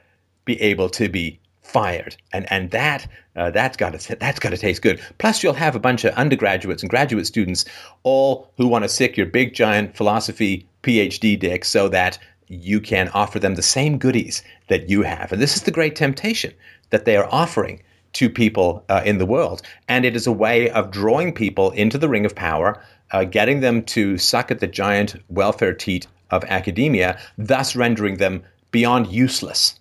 be 0.47 0.59
able 0.63 0.89
to 0.91 1.09
be 1.09 1.39
fired. 1.63 2.17
And 2.33 2.51
and 2.51 2.71
that 2.71 3.07
uh, 3.35 3.51
that's 3.51 3.77
got 3.77 3.99
to 3.99 4.17
that's 4.17 4.39
got 4.39 4.51
to 4.51 4.57
taste 4.57 4.81
good. 4.81 5.01
Plus, 5.19 5.43
you'll 5.43 5.53
have 5.53 5.77
a 5.77 5.81
bunch 5.81 6.05
of 6.05 6.15
undergraduates 6.15 6.83
and 6.83 6.89
graduate 6.89 7.27
students, 7.27 7.65
all 8.05 8.51
who 8.57 8.69
want 8.69 8.85
to 8.85 8.89
sick 8.89 9.17
your 9.17 9.27
big 9.27 9.53
giant 9.53 9.97
philosophy 9.97 10.67
PhD 10.85 11.39
dick, 11.39 11.65
so 11.65 11.89
that 11.89 12.19
you 12.47 12.81
can 12.81 13.09
offer 13.09 13.41
them 13.41 13.57
the 13.57 13.63
same 13.63 13.99
goodies 13.99 14.45
that 14.69 14.89
you 14.89 15.03
have. 15.03 15.33
And 15.33 15.43
this 15.43 15.57
is 15.57 15.63
the 15.63 15.73
great 15.73 15.97
temptation 15.97 16.55
that 16.91 17.05
they 17.05 17.17
are 17.17 17.29
offering 17.33 17.83
to 18.17 18.31
people 18.31 18.83
uh, 18.89 19.03
in 19.05 19.19
the 19.19 19.27
world. 19.27 19.61
And 19.89 20.07
it 20.07 20.17
is 20.17 20.27
a 20.27 20.33
way 20.33 20.71
of 20.71 20.91
drawing 20.91 21.35
people 21.35 21.71
into 21.73 21.99
the 21.99 22.09
ring 22.09 22.25
of 22.25 22.35
power, 22.35 22.83
uh, 23.11 23.25
getting 23.25 23.61
them 23.61 23.83
to 23.85 24.17
suck 24.17 24.51
at 24.51 24.61
the 24.61 24.67
giant 24.67 25.17
welfare 25.29 25.75
teat 25.75 26.07
of 26.31 26.43
academia, 26.45 27.19
thus 27.37 27.77
rendering 27.77 28.17
them 28.17 28.43
beyond 28.71 29.09
useless 29.09 29.79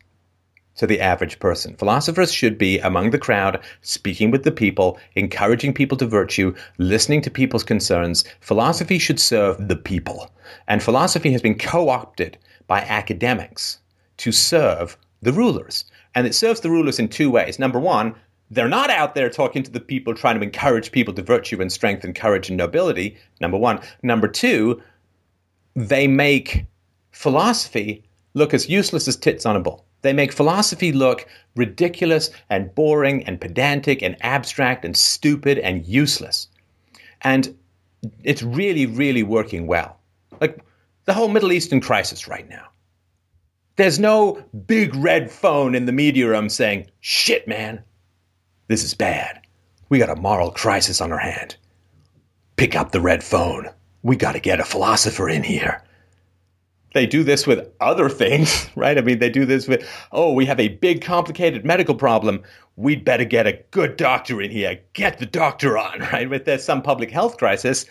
to 0.76 0.86
the 0.86 1.00
average 1.00 1.40
person. 1.40 1.78
Philosophers 1.78 2.34
should 2.34 2.58
be 2.58 2.78
among 2.80 3.12
the 3.12 3.18
crowd, 3.18 3.62
speaking 3.82 4.32
with 4.32 4.44
the 4.44 4.52
people, 4.52 5.00
encouraging 5.16 5.74
people 5.74 5.98
to 5.98 6.06
virtue, 6.06 6.54
listening 6.78 7.22
to 7.22 7.32
people's 7.32 7.64
concerns. 7.64 8.26
Philosophy 8.42 9.00
should 9.00 9.20
serve 9.20 9.70
the 9.70 9.78
people. 9.78 10.30
And 10.68 10.84
philosophy 10.84 11.32
has 11.32 11.42
been 11.42 11.58
co 11.58 11.88
opted 11.88 12.38
by 12.68 12.82
academics 12.82 13.80
to 14.18 14.34
serve 14.34 14.98
the 15.22 15.32
rulers. 15.32 15.86
And 16.14 16.28
it 16.28 16.36
serves 16.36 16.60
the 16.60 16.70
rulers 16.70 17.00
in 17.00 17.08
two 17.08 17.30
ways. 17.30 17.60
Number 17.60 17.80
one, 17.80 18.16
they're 18.52 18.68
not 18.68 18.90
out 18.90 19.16
there 19.16 19.30
talking 19.30 19.64
to 19.64 19.72
the 19.72 19.80
people, 19.80 20.14
trying 20.14 20.36
to 20.36 20.44
encourage 20.44 20.92
people 20.92 21.14
to 21.14 21.22
virtue 21.22 21.62
and 21.62 21.72
strength 21.72 22.04
and 22.04 22.16
courage 22.16 22.50
and 22.50 22.58
nobility. 22.58 23.18
Number 23.42 23.58
one. 23.58 23.80
Number 24.04 24.28
two, 24.28 24.82
they 25.76 26.08
make 26.08 26.66
philosophy 27.12 28.04
look 28.34 28.54
as 28.54 28.70
useless 28.70 29.08
as 29.08 29.16
tits 29.16 29.46
on 29.46 29.56
a 29.56 29.60
bull. 29.60 29.86
They 30.02 30.14
make 30.14 30.32
philosophy 30.32 30.92
look 30.92 31.28
ridiculous 31.56 32.30
and 32.50 32.74
boring 32.76 33.24
and 33.24 33.42
pedantic 33.42 34.04
and 34.04 34.16
abstract 34.22 34.86
and 34.86 34.96
stupid 34.96 35.58
and 35.60 35.86
useless. 35.88 36.48
And 37.22 37.58
it's 38.24 38.44
really, 38.44 38.86
really 38.86 39.24
working 39.24 39.66
well. 39.66 39.98
Like 40.40 40.64
the 41.06 41.14
whole 41.14 41.30
Middle 41.30 41.52
Eastern 41.52 41.82
crisis 41.82 42.28
right 42.28 42.48
now. 42.48 42.68
There's 43.78 44.00
no 44.00 44.44
big 44.68 44.96
red 44.96 45.32
phone 45.32 45.74
in 45.74 45.86
the 45.86 45.92
media 45.92 46.28
room 46.28 46.50
saying, 46.50 46.88
shit, 47.02 47.48
man, 47.48 47.84
this 48.68 48.84
is 48.84 48.94
bad. 48.94 49.42
We 49.90 50.00
got 50.00 50.10
a 50.10 50.16
moral 50.16 50.52
crisis 50.52 51.02
on 51.02 51.12
our 51.12 51.20
hand. 51.20 51.56
Pick 52.58 52.76
up 52.76 52.92
the 52.92 53.02
red 53.02 53.24
phone. 53.24 53.70
We 54.02 54.16
got 54.16 54.32
to 54.34 54.40
get 54.40 54.60
a 54.60 54.66
philosopher 54.66 55.30
in 55.30 55.44
here. 55.44 55.84
They 56.94 57.06
do 57.06 57.24
this 57.24 57.46
with 57.46 57.70
other 57.82 58.08
things, 58.10 58.70
right? 58.76 58.98
I 58.98 59.02
mean, 59.02 59.20
they 59.20 59.30
do 59.30 59.46
this 59.46 59.68
with, 59.68 59.88
oh, 60.12 60.32
we 60.32 60.46
have 60.46 60.60
a 60.60 60.70
big, 60.70 61.02
complicated 61.02 61.66
medical 61.66 61.94
problem. 61.94 62.42
We'd 62.78 63.06
better 63.06 63.26
get 63.26 63.48
a 63.48 63.60
good 63.72 63.98
doctor 63.98 64.42
in 64.42 64.50
here. 64.50 64.80
Get 64.94 65.20
the 65.20 65.26
doctor 65.26 65.78
on, 65.78 66.00
right? 66.14 66.32
If 66.32 66.46
there's 66.46 66.64
some 66.64 66.82
public 66.82 67.12
health 67.12 67.38
crisis, 67.38 67.86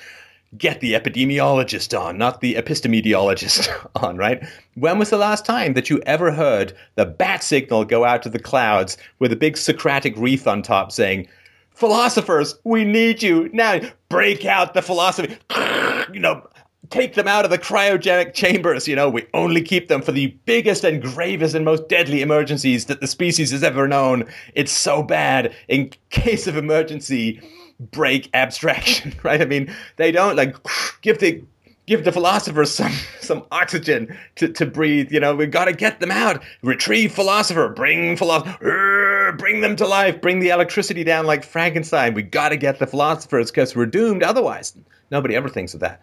get 0.58 0.80
the 0.80 0.92
epidemiologist 0.94 1.98
on, 1.98 2.18
not 2.18 2.40
the 2.40 2.54
epistemologist 2.54 3.68
on, 4.02 4.16
right? 4.16 4.46
When 4.74 4.98
was 4.98 5.10
the 5.10 5.18
last 5.18 5.44
time 5.44 5.74
that 5.74 5.90
you 5.90 6.00
ever 6.06 6.32
heard 6.32 6.76
the 6.94 7.06
bat 7.06 7.42
signal 7.42 7.84
go 7.84 8.04
out 8.04 8.22
to 8.22 8.28
the 8.28 8.38
clouds 8.38 8.96
with 9.18 9.32
a 9.32 9.36
big 9.36 9.56
Socratic 9.56 10.16
wreath 10.16 10.46
on 10.46 10.62
top 10.62 10.92
saying, 10.92 11.28
Philosophers, 11.70 12.56
we 12.64 12.84
need 12.84 13.22
you. 13.22 13.50
Now 13.52 13.80
break 14.08 14.44
out 14.44 14.74
the 14.74 14.82
philosophy. 14.82 15.36
you 16.12 16.20
know, 16.20 16.46
take 16.90 17.14
them 17.14 17.26
out 17.26 17.44
of 17.44 17.50
the 17.50 17.58
cryogenic 17.58 18.34
chambers. 18.34 18.86
You 18.86 18.94
know, 18.94 19.08
we 19.08 19.26
only 19.34 19.60
keep 19.60 19.88
them 19.88 20.00
for 20.00 20.12
the 20.12 20.28
biggest 20.46 20.84
and 20.84 21.02
gravest 21.02 21.54
and 21.54 21.64
most 21.64 21.88
deadly 21.88 22.22
emergencies 22.22 22.86
that 22.86 23.00
the 23.00 23.06
species 23.08 23.50
has 23.50 23.64
ever 23.64 23.88
known. 23.88 24.24
It's 24.54 24.72
so 24.72 25.02
bad. 25.02 25.52
In 25.68 25.90
case 26.10 26.46
of 26.46 26.56
emergency, 26.56 27.40
break 27.78 28.30
abstraction, 28.34 29.14
right? 29.22 29.40
I 29.40 29.44
mean, 29.44 29.74
they 29.96 30.12
don't 30.12 30.36
like 30.36 30.56
give 31.02 31.18
the 31.18 31.42
give 31.86 32.04
the 32.04 32.12
philosophers 32.12 32.70
some 32.70 32.92
some 33.20 33.44
oxygen 33.50 34.16
to, 34.36 34.48
to 34.48 34.66
breathe. 34.66 35.12
You 35.12 35.20
know, 35.20 35.34
we've 35.34 35.50
got 35.50 35.66
to 35.66 35.72
get 35.72 36.00
them 36.00 36.10
out. 36.10 36.42
Retrieve 36.62 37.12
philosopher, 37.12 37.68
bring 37.68 38.16
philosopher, 38.16 39.34
bring 39.38 39.60
them 39.60 39.76
to 39.76 39.86
life, 39.86 40.20
bring 40.20 40.40
the 40.40 40.50
electricity 40.50 41.04
down 41.04 41.26
like 41.26 41.44
Frankenstein. 41.44 42.14
We 42.14 42.22
got 42.22 42.50
to 42.50 42.56
get 42.56 42.78
the 42.78 42.86
philosophers 42.86 43.50
because 43.50 43.74
we're 43.74 43.86
doomed 43.86 44.22
otherwise. 44.22 44.74
Nobody 45.10 45.36
ever 45.36 45.48
thinks 45.48 45.74
of 45.74 45.80
that. 45.80 46.00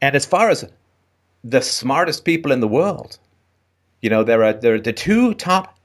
And 0.00 0.16
as 0.16 0.26
far 0.26 0.50
as 0.50 0.64
the 1.44 1.60
smartest 1.60 2.24
people 2.24 2.52
in 2.52 2.60
the 2.60 2.68
world, 2.68 3.18
you 4.00 4.10
know, 4.10 4.24
there 4.24 4.42
are 4.42 4.52
there 4.52 4.74
are 4.74 4.80
the 4.80 4.92
two 4.92 5.34
top 5.34 5.78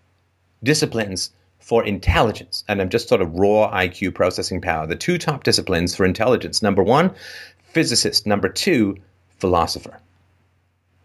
disciplines 0.63 1.32
for 1.67 1.84
intelligence, 1.84 2.63
and 2.69 2.82
I'm 2.82 2.88
just 2.88 3.10
sort 3.10 3.19
of 3.21 3.34
raw 3.34 3.69
IQ 3.73 4.15
processing 4.15 4.62
power. 4.62 4.88
The 4.88 4.95
two 4.95 5.17
top 5.17 5.43
disciplines 5.43 5.93
for 5.93 6.06
intelligence: 6.06 6.62
number 6.62 6.82
one, 6.82 7.13
physicist; 7.62 8.25
number 8.25 8.47
two, 8.47 8.95
philosopher. 9.39 9.99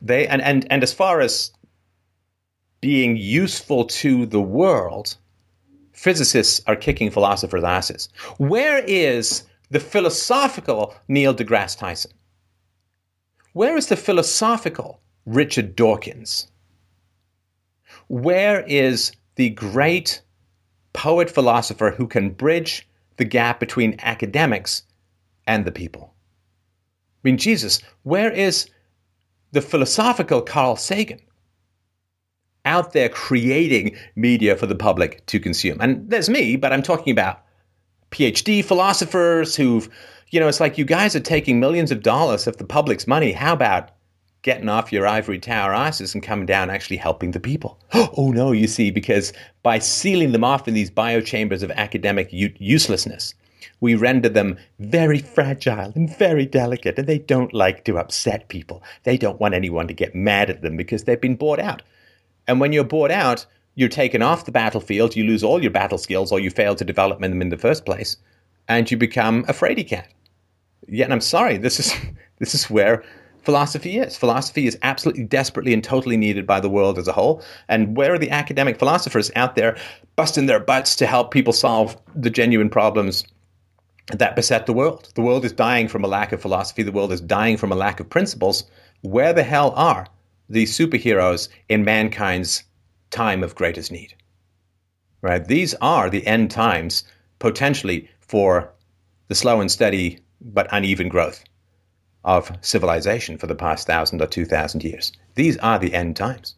They 0.01 0.29
and 0.29 0.41
and 0.41 0.65
and 0.71 0.85
as 0.85 0.93
far 0.93 1.21
as 1.21 1.51
being 2.81 3.17
useful 3.17 3.87
to 3.87 4.25
the 4.25 4.41
world, 4.41 5.17
physicists 5.95 6.61
are 6.69 6.77
kicking 6.77 7.11
philosophers' 7.11 7.65
asses. 7.65 8.09
Where 8.39 8.85
is 8.87 9.43
the 9.71 9.81
philosophical 9.81 10.95
Neil 11.09 11.35
deGrasse 11.35 11.77
Tyson? 11.77 12.13
Where 13.53 13.77
is 13.77 13.89
the 13.89 13.97
philosophical 13.97 15.01
Richard 15.27 15.75
Dawkins? 15.75 16.47
Where 18.07 18.61
is 18.61 19.11
the 19.35 19.51
great 19.51 20.23
poet 20.93 21.31
philosopher 21.31 21.91
who 21.91 22.07
can 22.07 22.31
bridge 22.31 22.89
the 23.17 23.25
gap 23.25 23.61
between 23.61 23.97
academics 24.01 24.83
and 25.47 25.65
the 25.65 25.73
people. 25.73 26.15
I 27.25 27.29
mean, 27.29 27.39
Jesus, 27.39 27.81
where 28.03 28.31
is 28.31 28.69
the 29.53 29.63
philosophical 29.63 30.43
Carl 30.43 30.77
Sagan? 30.77 31.21
Out 32.65 32.93
there 32.93 33.09
creating 33.09 33.97
media 34.15 34.57
for 34.57 34.67
the 34.67 34.75
public 34.75 35.25
to 35.27 35.41
consume. 35.41 35.81
And 35.81 36.09
there's 36.09 36.29
me, 36.29 36.57
but 36.57 36.73
I'm 36.73 36.83
talking 36.83 37.11
about 37.11 37.43
PhD 38.11 38.65
philosophers 38.65 39.57
who've, 39.57 39.89
you 40.31 40.39
know, 40.39 40.49
it's 40.49 40.61
like 40.61 40.79
you 40.79 40.85
guys 40.85 41.17
are 41.17 41.21
taking 41.21 41.59
millions 41.59 41.91
of 41.91 42.03
dollars 42.03 42.47
of 42.47 42.57
the 42.59 42.65
public's 42.65 43.07
money. 43.07 43.33
How 43.33 43.53
about 43.53 43.91
getting 44.43 44.69
off 44.69 44.93
your 44.93 45.07
ivory 45.07 45.39
tower 45.39 45.73
asses 45.73 46.15
and 46.15 46.23
coming 46.23 46.47
down 46.47 46.69
actually 46.69 46.97
helping 46.97 47.31
the 47.31 47.41
people. 47.41 47.79
Oh 48.15 48.31
no, 48.31 48.53
you 48.53 48.67
see, 48.67 48.91
because 48.91 49.33
by 49.63 49.79
sealing 49.79 50.33
them 50.33 50.45
off 50.45 50.69
in 50.69 50.75
these 50.75 50.91
biochambers 50.91 51.63
of 51.63 51.71
academic 51.71 52.31
u- 52.33 52.53
uselessness, 52.59 53.35
we 53.81 53.95
render 53.95 54.29
them 54.29 54.59
very 54.79 55.19
fragile 55.19 55.93
and 55.95 56.15
very 56.17 56.45
delicate, 56.45 56.99
and 56.99 57.09
they 57.09 57.19
don't 57.19 57.55
like 57.55 57.85
to 57.85 57.99
upset 57.99 58.49
people. 58.49 58.83
They 59.05 59.17
don't 59.17 59.41
want 59.41 59.55
anyone 59.55 59.89
to 59.89 59.95
get 59.95 60.15
mad 60.15 60.51
at 60.51 60.63
them 60.63 60.77
because 60.77 61.05
they've 61.05 61.21
been 61.21 61.37
bought 61.37 61.59
out. 61.59 61.83
And 62.47 62.61
when 62.61 62.73
you're 62.73 62.85
bought 62.85 63.11
out, 63.11 63.47
you're 63.75 63.89
taken 63.89 64.21
off 64.21 64.45
the 64.45 64.53
battlefield, 64.53 65.17
you 65.17 65.25
lose 65.25 65.43
all 65.43 65.63
your 65.63 65.71
battle 65.71 65.99
skills, 65.99 66.31
or 66.31 66.39
you 66.39 66.51
fail 66.51 66.75
to 66.75 66.85
develop 66.85 67.21
them 67.21 67.41
in 67.41 67.49
the 67.49 67.57
first 67.57 67.85
place, 67.85 68.17
and 68.69 68.91
you 68.91 68.97
become 68.97 69.45
a 69.49 69.53
fraidy 69.53 69.87
cat. 69.87 70.09
Yet, 70.89 71.11
I'm 71.11 71.21
sorry, 71.21 71.57
this 71.57 71.81
is 71.81 71.95
this 72.39 72.55
is 72.55 72.69
where 72.69 73.03
philosophy 73.43 73.99
is. 73.99 74.17
Philosophy 74.17 74.67
is 74.67 74.79
absolutely 74.83 75.25
desperately 75.25 75.73
and 75.73 75.83
totally 75.83 76.17
needed 76.17 76.47
by 76.47 76.61
the 76.61 76.69
world 76.69 76.99
as 76.99 77.09
a 77.09 77.13
whole. 77.13 77.43
And 77.69 77.97
where 77.97 78.15
are 78.15 78.19
the 78.19 78.31
academic 78.31 78.79
philosophers 78.79 79.31
out 79.37 79.57
there 79.57 79.77
busting 80.17 80.47
their 80.47 80.61
butts 80.61 80.97
to 80.97 81.07
help 81.07 81.31
people 81.31 81.53
solve 81.53 81.97
the 82.15 82.31
genuine 82.31 82.71
problems 82.71 83.25
that 84.09 84.37
beset 84.37 84.67
the 84.67 84.73
world? 84.73 85.11
The 85.15 85.23
world 85.23 85.45
is 85.45 85.53
dying 85.53 85.89
from 85.89 86.05
a 86.05 86.09
lack 86.09 86.33
of 86.33 86.41
philosophy, 86.41 86.83
the 86.83 86.93
world 86.93 87.13
is 87.13 87.21
dying 87.21 87.57
from 87.57 87.73
a 87.73 87.77
lack 87.77 88.01
of 88.01 88.09
principles. 88.09 88.65
Where 89.03 89.33
the 89.33 89.43
hell 89.43 89.73
are 89.77 90.07
the 90.49 90.65
superheroes 90.65 91.49
in 91.69 91.85
mankind's 91.85 92.63
time 93.11 93.43
of 93.43 93.55
greatest 93.55 93.91
need? 93.91 94.15
Right? 95.21 95.45
These 95.45 95.75
are 95.81 96.11
the 96.11 96.27
end 96.27 96.51
times 96.51 97.05
potentially 97.39 98.09
for 98.21 98.73
the 99.29 99.35
slow 99.35 99.61
and 99.61 99.71
steady 99.71 100.21
but 100.41 100.67
uneven 100.71 101.09
growth 101.09 101.45
of 102.25 102.51
civilization 102.61 103.39
for 103.39 103.47
the 103.47 103.55
past 103.55 103.87
thousand 103.87 104.23
or 104.23 104.27
two 104.27 104.45
thousand 104.45 104.85
years. 104.85 105.13
These 105.35 105.59
are 105.59 105.79
the 105.79 105.95
end 105.95 106.17
times. 106.17 106.55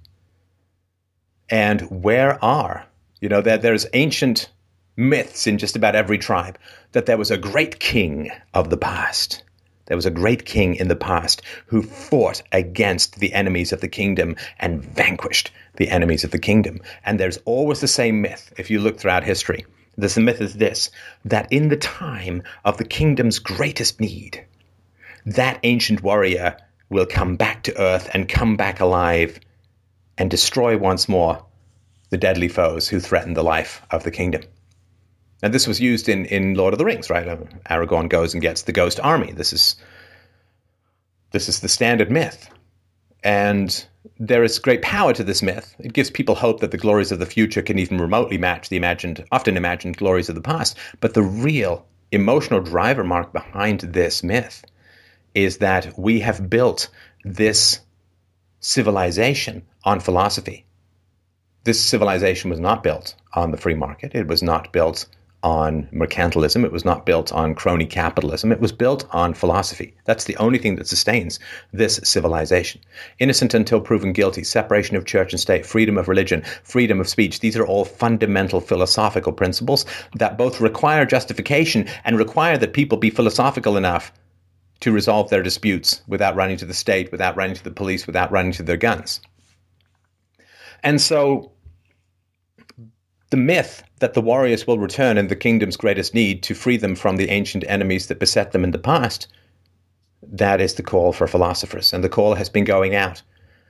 And 1.51 1.83
where 2.03 2.43
are, 2.45 2.87
you 3.21 3.29
know, 3.29 3.41
there, 3.41 3.59
there's 3.59 3.87
ancient 3.93 4.51
myths 4.97 5.47
in 5.47 5.59
just 5.59 5.77
about 5.77 5.95
every 5.95 6.19
tribe 6.19 6.59
that 6.93 7.07
there 7.07 7.19
was 7.19 7.31
a 7.31 7.37
great 7.37 7.81
king 7.81 8.31
of 8.53 8.71
the 8.71 8.77
past. 8.77 9.43
There 9.87 9.97
was 9.97 10.07
a 10.07 10.11
great 10.11 10.47
king 10.47 10.77
in 10.77 10.89
the 10.89 10.97
past 10.97 11.43
who 11.67 11.83
fought 11.83 12.43
against 12.53 13.19
the 13.19 13.35
enemies 13.35 13.73
of 13.73 13.81
the 13.81 13.89
kingdom 13.89 14.37
and 14.59 14.83
vanquished 14.83 15.51
the 15.77 15.91
enemies 15.91 16.25
of 16.25 16.31
the 16.31 16.39
kingdom. 16.39 16.81
And 17.05 17.21
there's 17.21 17.39
always 17.45 17.81
the 17.81 17.89
same 17.89 18.23
myth 18.23 18.53
if 18.57 18.71
you 18.71 18.81
look 18.81 18.99
throughout 18.99 19.25
history. 19.25 19.67
The 19.97 20.21
myth 20.21 20.41
is 20.41 20.55
this 20.55 20.91
that 21.25 21.53
in 21.53 21.69
the 21.69 21.77
time 21.77 22.43
of 22.65 22.79
the 22.79 22.85
kingdom's 22.85 23.39
greatest 23.39 24.01
need, 24.01 24.45
that 25.27 25.59
ancient 25.63 26.03
warrior 26.03 26.57
will 26.91 27.07
come 27.07 27.37
back 27.37 27.63
to 27.65 27.81
Earth 27.81 28.09
and 28.13 28.29
come 28.29 28.57
back 28.57 28.81
alive 28.81 29.41
and 30.19 30.31
destroy 30.31 30.77
once 30.77 31.09
more 31.09 31.45
the 32.11 32.17
deadly 32.17 32.49
foes 32.49 32.89
who 32.89 33.01
threaten 33.01 33.35
the 33.35 33.43
life 33.43 33.83
of 33.91 34.05
the 34.05 34.11
kingdom. 34.11 34.43
And 35.43 35.53
this 35.53 35.67
was 35.67 35.81
used 35.81 36.09
in, 36.09 36.27
in 36.27 36.55
Lord 36.55 36.73
of 36.73 36.79
the 36.79 36.85
Rings, 36.85 37.11
right? 37.11 37.29
Um, 37.29 37.49
Aragorn 37.71 38.09
goes 38.09 38.33
and 38.33 38.41
gets 38.41 38.63
the 38.63 38.73
ghost 38.73 39.01
army. 39.01 39.33
This 39.33 39.53
is 39.53 39.77
this 41.33 41.49
is 41.49 41.61
the 41.61 41.69
standard 41.69 42.13
myth. 42.13 42.49
And 43.25 43.85
there 44.21 44.45
is 44.45 44.61
great 44.61 44.83
power 44.83 45.13
to 45.15 45.25
this 45.25 45.43
myth. 45.43 45.75
It 45.81 45.93
gives 45.93 46.09
people 46.09 46.37
hope 46.37 46.61
that 46.61 46.71
the 46.71 46.79
glories 46.79 47.11
of 47.11 47.19
the 47.19 47.27
future 47.27 47.63
can 47.63 47.79
even 47.79 48.01
remotely 48.01 48.39
match 48.39 48.69
the 48.69 48.77
imagined, 48.77 49.25
often 49.33 49.57
imagined 49.57 49.97
glories 49.97 50.29
of 50.29 50.37
the 50.37 50.41
past. 50.41 50.79
But 51.01 51.15
the 51.15 51.23
real 51.23 51.85
emotional 52.13 52.61
driver 52.61 53.03
mark 53.03 53.33
behind 53.33 53.81
this 53.81 54.23
myth 54.23 54.65
is 55.35 55.59
that 55.59 55.99
we 55.99 56.21
have 56.21 56.49
built 56.49 56.89
this 57.25 57.81
civilization 58.61 59.63
on 59.85 60.01
philosophy. 60.01 60.65
This 61.65 61.81
civilization 61.81 62.51
was 62.51 62.61
not 62.61 62.83
built 62.83 63.15
on 63.35 63.51
the 63.51 63.57
free 63.57 63.75
market. 63.75 64.15
It 64.15 64.27
was 64.27 64.43
not 64.43 64.73
built 64.73 65.07
on 65.43 65.87
mercantilism. 65.93 66.65
It 66.65 66.73
was 66.73 66.87
not 66.87 67.05
built 67.05 67.31
on 67.31 67.55
crony 67.55 67.85
capitalism. 67.85 68.51
It 68.51 68.61
was 68.61 68.73
built 68.73 69.07
on 69.11 69.35
philosophy. 69.35 69.95
That's 70.07 70.25
the 70.25 70.37
only 70.39 70.59
thing 70.59 70.77
that 70.77 70.89
sustains 70.89 71.39
this 71.73 72.01
civilization. 72.03 72.81
Innocent 73.19 73.53
until 73.53 73.81
proven 73.81 74.15
guilty, 74.15 74.43
separation 74.43 74.97
of 74.97 75.05
church 75.05 75.33
and 75.33 75.41
state, 75.41 75.67
freedom 75.67 75.99
of 75.99 76.09
religion, 76.09 76.43
freedom 76.63 76.99
of 76.99 77.09
speech. 77.09 77.41
These 77.41 77.59
are 77.59 77.67
all 77.67 77.85
fundamental 77.85 78.61
philosophical 78.61 79.33
principles 79.33 79.85
that 80.15 80.39
both 80.39 80.63
require 80.63 81.05
justification 81.05 81.87
and 82.05 82.19
require 82.19 82.57
that 82.57 82.73
people 82.73 82.97
be 82.97 83.11
philosophical 83.11 83.77
enough 83.77 84.13
to 84.85 84.93
resolve 84.93 85.31
their 85.31 85.43
disputes 85.43 86.03
without 86.09 86.37
running 86.37 86.59
to 86.59 86.67
the 86.67 86.75
state, 86.75 87.11
without 87.11 87.35
running 87.39 87.57
to 87.57 87.65
the 87.65 87.71
police, 87.71 88.07
without 88.07 88.31
running 88.31 88.53
to 88.53 88.63
their 88.63 88.77
guns. 88.77 89.19
And 90.83 91.01
so 91.01 91.53
the 93.31 93.39
myth 93.39 93.83
that 94.01 94.13
the 94.13 94.21
warriors 94.21 94.67
will 94.67 94.79
return 94.79 95.17
in 95.17 95.29
the 95.29 95.37
kingdom's 95.37 95.79
greatest 95.79 96.13
need 96.13 96.43
to 96.43 96.55
free 96.55 96.77
them 96.77 96.95
from 96.95 97.17
the 97.17 97.31
ancient 97.31 97.65
enemies 97.67 98.09
that 98.09 98.21
beset 98.21 98.53
them 98.53 98.63
in 98.63 98.73
the 98.73 98.79
past, 98.79 99.27
that 100.23 100.61
is 100.61 100.75
the 100.75 100.83
call 100.83 101.15
for 101.15 101.27
philosophers. 101.27 101.95
And 101.95 102.05
the 102.05 102.11
call 102.11 102.35
has 102.35 102.51
been 102.51 102.65
going 102.65 102.95
out 102.95 103.23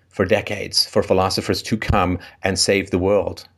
for 0.08 0.24
decades 0.24 0.84
for 0.84 1.04
philosophers 1.04 1.62
to 1.62 1.76
come 1.76 2.18
and 2.42 2.58
save 2.58 2.90
the 2.90 2.98
world 2.98 3.48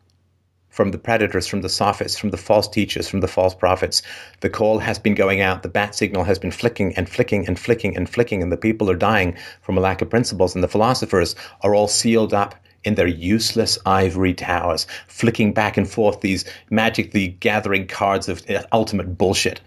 from 0.76 0.90
the 0.90 0.98
predators, 0.98 1.46
from 1.46 1.62
the 1.62 1.70
sophists, 1.70 2.18
from 2.18 2.28
the 2.28 2.36
false 2.36 2.68
teachers, 2.68 3.08
from 3.08 3.20
the 3.20 3.26
false 3.26 3.54
prophets. 3.54 4.02
The 4.40 4.50
call 4.50 4.78
has 4.80 4.98
been 4.98 5.14
going 5.14 5.40
out. 5.40 5.62
The 5.62 5.70
bat 5.70 5.94
signal 5.94 6.24
has 6.24 6.38
been 6.38 6.50
flicking 6.50 6.94
and 6.96 7.08
flicking 7.08 7.48
and 7.48 7.58
flicking 7.58 7.96
and 7.96 8.06
flicking, 8.06 8.42
and 8.42 8.52
the 8.52 8.58
people 8.58 8.90
are 8.90 8.94
dying 8.94 9.34
from 9.62 9.78
a 9.78 9.80
lack 9.80 10.02
of 10.02 10.10
principles. 10.10 10.54
And 10.54 10.62
the 10.62 10.68
philosophers 10.68 11.34
are 11.62 11.74
all 11.74 11.88
sealed 11.88 12.34
up 12.34 12.54
in 12.84 12.94
their 12.94 13.06
useless 13.06 13.78
ivory 13.86 14.34
towers, 14.34 14.86
flicking 15.08 15.54
back 15.54 15.78
and 15.78 15.88
forth 15.88 16.20
these 16.20 16.44
magically 16.68 17.28
gathering 17.28 17.86
cards 17.86 18.28
of 18.28 18.42
uh, 18.50 18.62
ultimate 18.70 19.16
bullshit. 19.16 19.62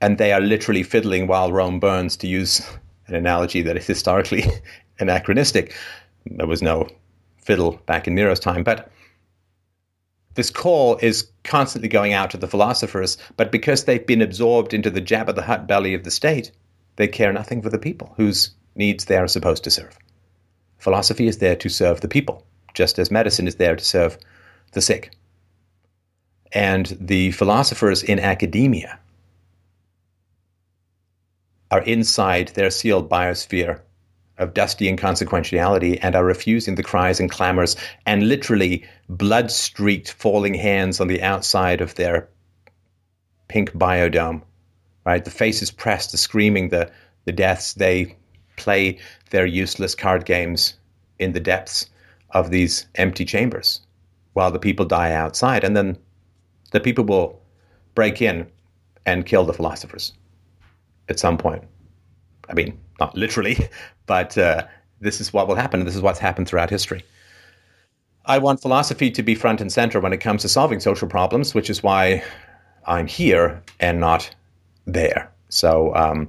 And 0.00 0.18
they 0.18 0.32
are 0.32 0.40
literally 0.40 0.82
fiddling 0.82 1.28
while 1.28 1.52
Rome 1.52 1.78
burns, 1.78 2.16
to 2.16 2.26
use 2.26 2.60
an 3.06 3.14
analogy 3.14 3.62
that 3.62 3.76
is 3.76 3.86
historically 3.86 4.42
anachronistic. 4.98 5.76
There 6.26 6.48
was 6.48 6.60
no 6.60 6.88
fiddle 7.38 7.80
back 7.86 8.08
in 8.08 8.16
Nero's 8.16 8.40
time, 8.40 8.64
but 8.64 8.90
this 10.34 10.50
call 10.50 10.96
is 10.98 11.28
constantly 11.44 11.88
going 11.88 12.12
out 12.12 12.30
to 12.30 12.36
the 12.36 12.48
philosophers, 12.48 13.18
but 13.36 13.50
because 13.50 13.84
they've 13.84 14.06
been 14.06 14.22
absorbed 14.22 14.72
into 14.72 14.90
the 14.90 15.02
Jabba 15.02 15.34
the 15.34 15.42
Hutt 15.42 15.66
belly 15.66 15.94
of 15.94 16.04
the 16.04 16.10
state, 16.10 16.52
they 16.96 17.08
care 17.08 17.32
nothing 17.32 17.62
for 17.62 17.70
the 17.70 17.78
people 17.78 18.14
whose 18.16 18.50
needs 18.74 19.04
they 19.04 19.16
are 19.16 19.28
supposed 19.28 19.64
to 19.64 19.70
serve. 19.70 19.98
Philosophy 20.78 21.26
is 21.26 21.38
there 21.38 21.56
to 21.56 21.68
serve 21.68 22.00
the 22.00 22.08
people, 22.08 22.46
just 22.74 22.98
as 22.98 23.10
medicine 23.10 23.46
is 23.46 23.56
there 23.56 23.76
to 23.76 23.84
serve 23.84 24.18
the 24.72 24.80
sick. 24.80 25.12
And 26.52 26.86
the 27.00 27.32
philosophers 27.32 28.02
in 28.02 28.18
academia 28.18 28.98
are 31.70 31.82
inside 31.82 32.48
their 32.48 32.70
sealed 32.70 33.08
biosphere 33.08 33.80
of 34.40 34.54
dusty 34.54 34.90
inconsequentiality 34.90 35.98
and 36.02 36.16
are 36.16 36.24
refusing 36.24 36.74
the 36.74 36.82
cries 36.82 37.20
and 37.20 37.30
clamors 37.30 37.76
and 38.06 38.26
literally 38.26 38.84
blood 39.08 39.50
streaked 39.50 40.12
falling 40.12 40.54
hands 40.54 41.00
on 41.00 41.06
the 41.06 41.22
outside 41.22 41.80
of 41.80 41.94
their 41.94 42.28
pink 43.48 43.70
biodome. 43.72 44.42
Right? 45.04 45.24
The 45.24 45.30
faces 45.30 45.70
pressed, 45.70 46.12
the 46.12 46.18
screaming, 46.18 46.70
the, 46.70 46.90
the 47.26 47.32
deaths. 47.32 47.74
They 47.74 48.16
play 48.56 48.98
their 49.30 49.46
useless 49.46 49.94
card 49.94 50.24
games 50.24 50.74
in 51.18 51.32
the 51.32 51.40
depths 51.40 51.88
of 52.30 52.50
these 52.50 52.86
empty 52.94 53.24
chambers 53.24 53.80
while 54.32 54.50
the 54.50 54.58
people 54.58 54.86
die 54.86 55.12
outside. 55.12 55.64
And 55.64 55.76
then 55.76 55.98
the 56.72 56.80
people 56.80 57.04
will 57.04 57.40
break 57.94 58.22
in 58.22 58.46
and 59.04 59.26
kill 59.26 59.44
the 59.44 59.52
philosophers 59.52 60.12
at 61.08 61.18
some 61.18 61.36
point. 61.36 61.64
I 62.48 62.54
mean, 62.54 62.78
not 63.00 63.16
literally, 63.16 63.68
but 64.06 64.36
uh, 64.38 64.66
this 65.00 65.20
is 65.20 65.32
what 65.32 65.48
will 65.48 65.56
happen. 65.56 65.80
And 65.80 65.86
This 65.86 65.96
is 65.96 66.02
what's 66.02 66.18
happened 66.18 66.48
throughout 66.48 66.70
history. 66.70 67.02
I 68.26 68.38
want 68.38 68.60
philosophy 68.60 69.10
to 69.10 69.22
be 69.22 69.34
front 69.34 69.60
and 69.60 69.72
center 69.72 69.98
when 69.98 70.12
it 70.12 70.18
comes 70.18 70.42
to 70.42 70.48
solving 70.48 70.78
social 70.78 71.08
problems, 71.08 71.54
which 71.54 71.70
is 71.70 71.82
why 71.82 72.22
I'm 72.86 73.06
here 73.06 73.62
and 73.80 73.98
not 73.98 74.32
there. 74.86 75.32
So 75.48 75.94
um, 75.94 76.28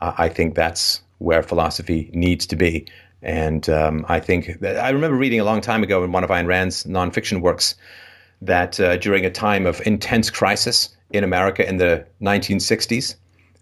I 0.00 0.28
think 0.28 0.54
that's 0.54 1.02
where 1.18 1.42
philosophy 1.42 2.10
needs 2.14 2.46
to 2.46 2.56
be. 2.56 2.86
And 3.22 3.68
um, 3.68 4.04
I 4.08 4.18
think 4.18 4.62
I 4.64 4.90
remember 4.90 5.16
reading 5.16 5.40
a 5.40 5.44
long 5.44 5.60
time 5.60 5.82
ago 5.82 6.02
in 6.02 6.10
one 6.10 6.24
of 6.24 6.30
Ayn 6.30 6.46
Rand's 6.46 6.84
nonfiction 6.84 7.40
works 7.40 7.76
that 8.40 8.80
uh, 8.80 8.96
during 8.96 9.24
a 9.24 9.30
time 9.30 9.66
of 9.66 9.80
intense 9.86 10.30
crisis 10.30 10.96
in 11.10 11.22
America 11.22 11.68
in 11.68 11.76
the 11.76 12.04
1960s, 12.20 13.14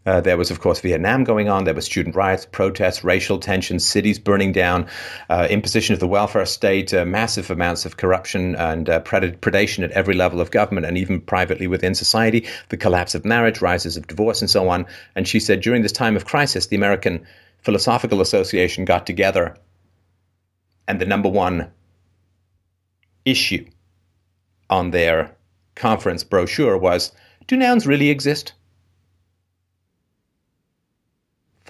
uh, 0.06 0.20
there 0.20 0.38
was, 0.38 0.50
of 0.50 0.60
course, 0.60 0.80
Vietnam 0.80 1.24
going 1.24 1.48
on. 1.50 1.64
There 1.64 1.74
were 1.74 1.82
student 1.82 2.16
riots, 2.16 2.46
protests, 2.46 3.04
racial 3.04 3.38
tensions, 3.38 3.86
cities 3.86 4.18
burning 4.18 4.52
down, 4.52 4.86
uh, 5.28 5.46
imposition 5.50 5.92
of 5.92 6.00
the 6.00 6.08
welfare 6.08 6.46
state, 6.46 6.94
uh, 6.94 7.04
massive 7.04 7.50
amounts 7.50 7.84
of 7.84 7.98
corruption 7.98 8.56
and 8.56 8.88
uh, 8.88 9.00
pred- 9.00 9.38
predation 9.38 9.84
at 9.84 9.90
every 9.90 10.14
level 10.14 10.40
of 10.40 10.50
government 10.50 10.86
and 10.86 10.96
even 10.96 11.20
privately 11.20 11.66
within 11.66 11.94
society, 11.94 12.46
the 12.70 12.78
collapse 12.78 13.14
of 13.14 13.26
marriage, 13.26 13.60
rises 13.60 13.98
of 13.98 14.06
divorce, 14.06 14.40
and 14.40 14.48
so 14.48 14.70
on. 14.70 14.86
And 15.14 15.28
she 15.28 15.38
said 15.38 15.60
during 15.60 15.82
this 15.82 15.92
time 15.92 16.16
of 16.16 16.24
crisis, 16.24 16.68
the 16.68 16.76
American 16.76 17.26
Philosophical 17.58 18.22
Association 18.22 18.86
got 18.86 19.06
together, 19.06 19.54
and 20.88 20.98
the 20.98 21.06
number 21.06 21.28
one 21.28 21.70
issue 23.26 23.66
on 24.70 24.92
their 24.92 25.36
conference 25.74 26.24
brochure 26.24 26.78
was 26.78 27.12
Do 27.46 27.56
nouns 27.56 27.86
really 27.86 28.08
exist? 28.08 28.54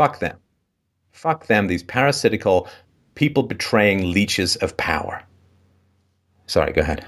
Fuck 0.01 0.20
them. 0.20 0.38
Fuck 1.12 1.46
them, 1.48 1.66
these 1.66 1.82
parasitical, 1.82 2.66
people 3.16 3.42
betraying 3.42 4.12
leeches 4.12 4.57
of 4.57 4.74
power. 4.78 5.22
Sorry, 6.46 6.72
go 6.72 6.80
ahead. 6.80 7.05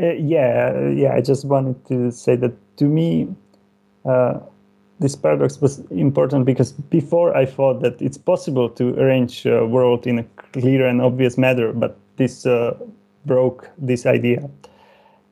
Uh, 0.00 0.12
yeah, 0.12 0.90
yeah. 0.90 1.12
I 1.12 1.20
just 1.20 1.44
wanted 1.44 1.84
to 1.86 2.12
say 2.12 2.36
that 2.36 2.52
to 2.76 2.84
me, 2.84 3.26
uh, 4.04 4.38
this 5.00 5.16
paradox 5.16 5.60
was 5.60 5.80
important 5.90 6.44
because 6.46 6.70
before 6.70 7.36
I 7.36 7.44
thought 7.44 7.82
that 7.82 8.00
it's 8.00 8.18
possible 8.18 8.68
to 8.68 8.94
arrange 8.94 9.44
a 9.44 9.66
world 9.66 10.06
in 10.06 10.20
a 10.20 10.24
clear 10.52 10.86
and 10.86 11.02
obvious 11.02 11.36
manner, 11.36 11.72
but 11.72 11.98
this 12.18 12.46
uh, 12.46 12.78
broke 13.26 13.68
this 13.78 14.06
idea. 14.06 14.48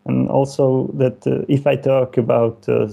And 0.06 0.28
also 0.28 0.90
that 0.94 1.24
uh, 1.24 1.44
if 1.46 1.68
I 1.68 1.76
talk 1.76 2.16
about, 2.16 2.68
uh, 2.68 2.88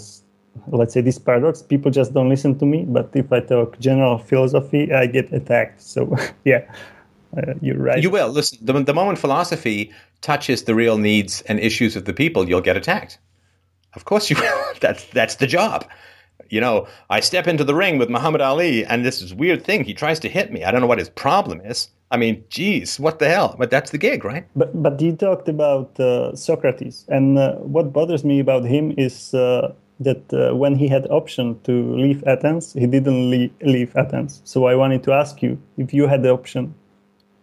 let's 0.67 0.93
say, 0.93 1.01
this 1.01 1.17
paradox, 1.17 1.61
people 1.61 1.91
just 1.91 2.13
don't 2.13 2.29
listen 2.29 2.57
to 2.59 2.65
me. 2.65 2.85
But 2.87 3.09
if 3.13 3.31
I 3.31 3.39
talk 3.39 3.79
general 3.79 4.17
philosophy, 4.17 4.93
I 4.93 5.05
get 5.07 5.31
attacked. 5.33 5.81
So, 5.89 6.15
yeah, 6.45 6.71
uh, 7.37 7.53
you're 7.61 7.77
right. 7.77 8.01
You 8.01 8.09
will. 8.09 8.29
Listen, 8.29 8.59
the, 8.61 8.73
the 8.83 8.93
moment 8.93 9.19
philosophy 9.19 9.91
touches 10.21 10.63
the 10.63 10.75
real 10.75 10.97
needs 10.97 11.41
and 11.43 11.59
issues 11.59 11.95
of 11.95 12.05
the 12.05 12.13
people, 12.13 12.47
you'll 12.47 12.61
get 12.61 12.77
attacked. 12.77 13.17
Of 13.95 14.05
course 14.05 14.29
you 14.29 14.35
will. 14.39 14.73
that's, 14.79 15.05
that's 15.05 15.35
the 15.35 15.47
job 15.47 15.85
you 16.49 16.59
know, 16.59 16.87
I 17.09 17.19
step 17.19 17.47
into 17.47 17.63
the 17.63 17.75
ring 17.75 17.97
with 17.97 18.09
Muhammad 18.09 18.41
Ali, 18.41 18.85
and 18.85 19.05
this 19.05 19.21
is 19.21 19.33
weird 19.33 19.63
thing. 19.63 19.83
He 19.83 19.93
tries 19.93 20.19
to 20.21 20.29
hit 20.29 20.51
me. 20.51 20.63
I 20.63 20.71
don't 20.71 20.81
know 20.81 20.87
what 20.87 20.97
his 20.97 21.09
problem 21.09 21.61
is. 21.61 21.89
I 22.11 22.17
mean, 22.17 22.43
geez, 22.49 22.99
what 22.99 23.19
the 23.19 23.29
hell? 23.29 23.55
But 23.59 23.69
that's 23.69 23.91
the 23.91 23.97
gig, 23.97 24.25
right? 24.25 24.47
But 24.55 24.81
but 24.81 24.99
you 24.99 25.15
talked 25.15 25.47
about 25.47 25.99
uh, 25.99 26.35
Socrates, 26.35 27.05
and 27.07 27.37
uh, 27.37 27.55
what 27.57 27.93
bothers 27.93 28.23
me 28.23 28.39
about 28.39 28.65
him 28.65 28.93
is 28.97 29.33
uh, 29.33 29.73
that 29.99 30.33
uh, 30.33 30.55
when 30.55 30.75
he 30.75 30.87
had 30.87 31.05
option 31.11 31.59
to 31.61 31.95
leave 31.95 32.23
Athens, 32.25 32.73
he 32.73 32.87
didn't 32.87 33.29
leave, 33.29 33.51
leave 33.61 33.95
Athens. 33.95 34.41
So 34.45 34.65
I 34.65 34.75
wanted 34.75 35.03
to 35.03 35.13
ask 35.13 35.41
you, 35.41 35.61
if 35.77 35.93
you 35.93 36.07
had 36.07 36.23
the 36.23 36.29
option, 36.29 36.73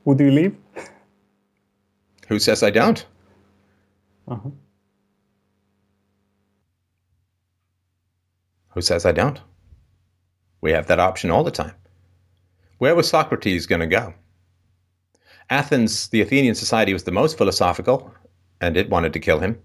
would 0.04 0.20
you 0.20 0.30
leave? 0.30 0.56
Who 2.28 2.38
says 2.38 2.62
I 2.62 2.70
don't? 2.70 3.04
Uh-huh. 4.28 4.50
Who 8.70 8.80
says 8.80 9.06
I 9.06 9.12
don't? 9.12 9.40
We 10.60 10.72
have 10.72 10.86
that 10.86 11.00
option 11.00 11.30
all 11.30 11.44
the 11.44 11.50
time. 11.50 11.74
Where 12.78 12.94
was 12.94 13.08
Socrates 13.08 13.66
going 13.66 13.80
to 13.80 13.86
go? 13.86 14.14
Athens, 15.48 16.08
the 16.08 16.20
Athenian 16.20 16.54
society, 16.54 16.92
was 16.92 17.04
the 17.04 17.12
most 17.12 17.38
philosophical, 17.38 18.12
and 18.60 18.76
it 18.76 18.90
wanted 18.90 19.12
to 19.12 19.20
kill 19.20 19.38
him. 19.38 19.58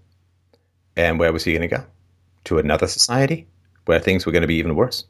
And 0.96 1.18
where 1.18 1.32
was 1.32 1.44
he 1.44 1.52
going 1.52 1.68
to 1.68 1.76
go? 1.76 1.84
To 2.44 2.58
another 2.58 2.86
society 2.86 3.46
where 3.84 4.00
things 4.00 4.26
were 4.26 4.32
going 4.32 4.42
to 4.42 4.48
be 4.48 4.56
even 4.56 4.74
worse. 4.74 5.04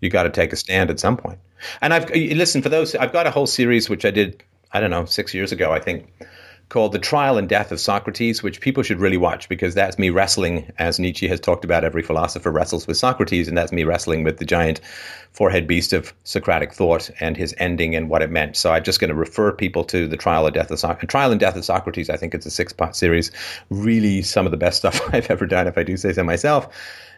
You 0.00 0.10
got 0.10 0.24
to 0.24 0.30
take 0.30 0.52
a 0.52 0.56
stand 0.56 0.90
at 0.90 1.00
some 1.00 1.16
point. 1.16 1.38
And 1.80 1.92
I've 1.92 2.10
listen 2.10 2.62
for 2.62 2.68
those. 2.68 2.94
I've 2.94 3.12
got 3.12 3.26
a 3.26 3.30
whole 3.30 3.46
series 3.46 3.90
which 3.90 4.04
I 4.04 4.10
did. 4.10 4.42
I 4.72 4.80
don't 4.80 4.90
know 4.90 5.04
six 5.06 5.34
years 5.34 5.50
ago, 5.50 5.72
I 5.72 5.80
think, 5.80 6.12
called 6.68 6.92
"The 6.92 6.98
Trial 6.98 7.38
and 7.38 7.48
Death 7.48 7.72
of 7.72 7.80
Socrates," 7.80 8.42
which 8.42 8.60
people 8.60 8.82
should 8.82 9.00
really 9.00 9.16
watch 9.16 9.48
because 9.48 9.74
that's 9.74 9.98
me 9.98 10.10
wrestling, 10.10 10.70
as 10.78 10.98
Nietzsche 10.98 11.28
has 11.28 11.40
talked 11.40 11.64
about. 11.64 11.84
Every 11.84 12.02
philosopher 12.02 12.50
wrestles 12.50 12.86
with 12.86 12.96
Socrates, 12.96 13.48
and 13.48 13.56
that's 13.56 13.72
me 13.72 13.84
wrestling 13.84 14.24
with 14.24 14.38
the 14.38 14.44
giant 14.44 14.80
four-head 15.32 15.66
beast 15.66 15.92
of 15.92 16.12
Socratic 16.24 16.72
thought 16.72 17.10
and 17.20 17.36
his 17.36 17.54
ending 17.58 17.94
and 17.94 18.08
what 18.08 18.22
it 18.22 18.30
meant. 18.30 18.56
So 18.56 18.72
I'm 18.72 18.82
just 18.82 19.00
going 19.00 19.10
to 19.10 19.14
refer 19.14 19.52
people 19.52 19.84
to 19.84 20.08
the 20.08 20.16
Trial 20.16 20.46
and 20.46 20.54
Death 20.54 20.70
of 20.70 20.78
Socrates. 20.78 21.08
Trial 21.08 21.30
and 21.30 21.40
Death 21.40 21.56
of 21.56 21.64
Socrates. 21.64 22.10
I 22.10 22.16
think 22.16 22.34
it's 22.34 22.46
a 22.46 22.50
six-part 22.50 22.96
series. 22.96 23.30
Really, 23.70 24.22
some 24.22 24.46
of 24.46 24.50
the 24.50 24.56
best 24.56 24.78
stuff 24.78 25.00
I've 25.12 25.30
ever 25.30 25.46
done, 25.46 25.66
if 25.66 25.78
I 25.78 25.82
do 25.82 25.96
say 25.96 26.12
so 26.12 26.24
myself. 26.24 26.68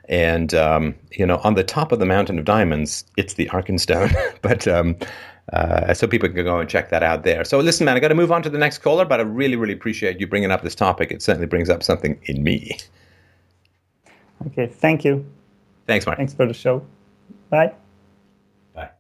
And 0.09 0.55
um, 0.55 0.97
you 1.13 1.25
know, 1.25 1.37
on 1.45 1.55
the 1.55 1.63
top 1.63 1.93
of 1.93 2.01
the 2.01 2.07
mountain 2.07 2.39
of 2.39 2.45
diamonds, 2.45 3.05
it's 3.17 3.35
the 3.35 3.47
Arkenstone. 3.47 4.13
but 4.43 4.67
um, 4.67 4.97
uh, 5.53 5.93
so 5.95 6.07
people 6.07 6.29
can 6.29 6.45
go 6.45 6.59
and 6.59 6.69
check 6.69 6.91
that 6.91 7.03
out 7.03 7.25
there. 7.25 7.45
So 7.45 7.59
listen, 7.59 7.85
man, 7.85 7.97
I 7.97 8.01
got 8.01 8.09
to 8.09 8.15
move 8.15 8.33
on 8.33 8.43
to 8.43 8.51
the 8.51 8.59
next 8.59 8.79
caller, 8.79 9.05
but 9.05 9.21
I 9.21 9.23
really, 9.23 9.57
really 9.57 9.73
appreciate 9.73 10.21
you 10.21 10.27
bringing 10.27 10.51
up 10.51 10.63
this 10.63 10.75
topic. 10.75 11.11
It 11.11 11.23
certainly 11.23 11.47
brings 11.47 11.69
up 11.69 11.83
something 11.83 12.21
in 12.25 12.43
me. 12.43 12.79
Okay, 14.47 14.67
thank 14.67 15.05
you. 15.05 15.25
Thanks, 15.87 16.07
Mark. 16.07 16.19
Thanks 16.19 16.35
for 16.35 16.47
the 16.47 16.55
show. 16.55 16.85
Bye. 17.51 17.73
Bye. 18.75 18.91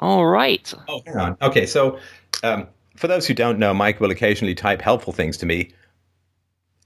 All 0.00 0.26
right. 0.26 0.72
Oh, 0.88 1.02
hang 1.06 1.16
on. 1.16 1.36
Okay, 1.42 1.66
so 1.66 1.98
um, 2.42 2.66
for 2.96 3.06
those 3.06 3.26
who 3.26 3.34
don't 3.34 3.58
know, 3.58 3.72
Mike 3.74 4.00
will 4.00 4.10
occasionally 4.10 4.54
type 4.54 4.80
helpful 4.80 5.12
things 5.12 5.36
to 5.38 5.46
me, 5.46 5.70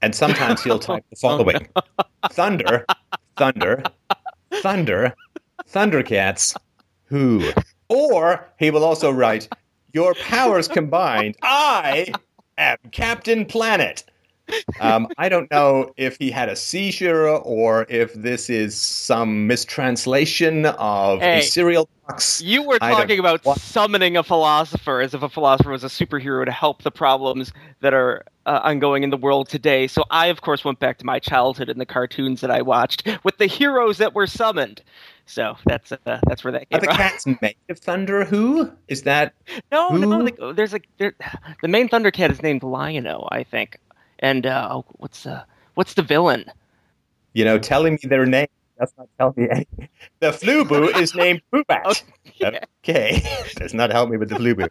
and 0.01 0.13
sometimes 0.13 0.63
he'll 0.63 0.77
type 0.77 1.05
the 1.09 1.15
following: 1.15 1.67
thunder, 2.31 2.85
thunder, 3.37 3.81
thunder, 4.61 5.15
Thundercats, 5.71 6.55
who? 7.05 7.51
Or 7.89 8.47
he 8.59 8.71
will 8.71 8.83
also 8.83 9.11
write, 9.11 9.47
Your 9.93 10.13
powers 10.15 10.67
combined, 10.67 11.37
I 11.41 12.13
am 12.57 12.77
Captain 12.91 13.45
Planet. 13.45 14.03
Um, 14.79 15.07
I 15.17 15.27
don't 15.29 15.49
know 15.51 15.91
if 15.97 16.17
he 16.19 16.31
had 16.31 16.49
a 16.49 16.55
seizure 16.55 17.27
or 17.27 17.85
if 17.89 18.13
this 18.13 18.49
is 18.49 18.79
some 18.79 19.45
mistranslation 19.47 20.65
of 20.65 21.19
Hey, 21.19 21.39
a 21.39 21.43
cereal 21.43 21.89
box. 22.07 22.41
You 22.41 22.63
were 22.63 22.79
talking 22.79 23.19
about 23.19 23.43
what? 23.43 23.59
summoning 23.59 24.15
a 24.15 24.23
philosopher 24.23 25.01
as 25.01 25.13
if 25.13 25.21
a 25.21 25.29
philosopher 25.29 25.71
was 25.71 25.83
a 25.83 25.87
superhero 25.87 26.45
to 26.45 26.51
help 26.51 26.83
the 26.83 26.91
problems 26.91 27.51
that 27.81 27.93
are 27.93 28.23
uh, 28.45 28.61
ongoing 28.63 29.03
in 29.03 29.09
the 29.09 29.17
world 29.17 29.49
today. 29.49 29.87
So 29.87 30.05
I, 30.09 30.27
of 30.27 30.41
course, 30.41 30.63
went 30.63 30.79
back 30.79 30.97
to 30.99 31.05
my 31.05 31.19
childhood 31.19 31.67
and 31.69 31.81
the 31.81 31.85
cartoons 31.85 32.39
that 32.41 32.51
I 32.51 32.61
watched 32.61 33.07
with 33.23 33.37
the 33.37 33.47
heroes 33.47 33.97
that 33.97 34.15
were 34.15 34.27
summoned. 34.27 34.81
So 35.27 35.57
that's 35.65 35.91
uh, 35.91 35.97
that's 36.25 36.43
where 36.43 36.53
that 36.53 36.67
Are 36.71 36.79
the 36.79 36.85
from. 36.87 36.95
cats 36.95 37.25
made 37.41 37.55
of 37.69 37.77
thunder? 37.79 38.23
Who 38.25 38.71
is 38.87 39.03
that? 39.03 39.33
No, 39.71 39.89
no, 39.89 40.19
Who? 40.19 40.31
the, 40.31 40.53
there's 40.53 40.73
a 40.73 40.79
there, 40.97 41.13
the 41.61 41.67
main 41.67 41.89
Thundercat 41.89 42.31
is 42.31 42.41
named 42.41 42.63
Lion-O, 42.63 43.27
I 43.29 43.43
think. 43.43 43.77
And 44.19 44.45
uh, 44.47 44.69
oh, 44.71 44.85
what's 44.93 45.25
uh, 45.25 45.43
what's 45.75 45.93
the 45.95 46.01
villain? 46.01 46.45
You 47.33 47.43
know, 47.45 47.59
telling 47.59 47.93
me 47.93 47.99
their 48.09 48.25
name 48.25 48.47
does 48.79 48.93
not 48.97 49.09
tell 49.19 49.33
me 49.35 49.47
anything. 49.49 49.89
The 50.21 50.31
Flubu 50.31 50.97
is 50.97 51.13
named 51.23 51.41
Poobat. 51.53 52.03
yeah. 52.35 52.59
Okay, 52.83 53.21
does 53.57 53.73
not 53.73 53.91
help 53.91 54.09
me 54.09 54.17
with 54.17 54.29
the 54.29 54.35
Flubu. 54.35 54.69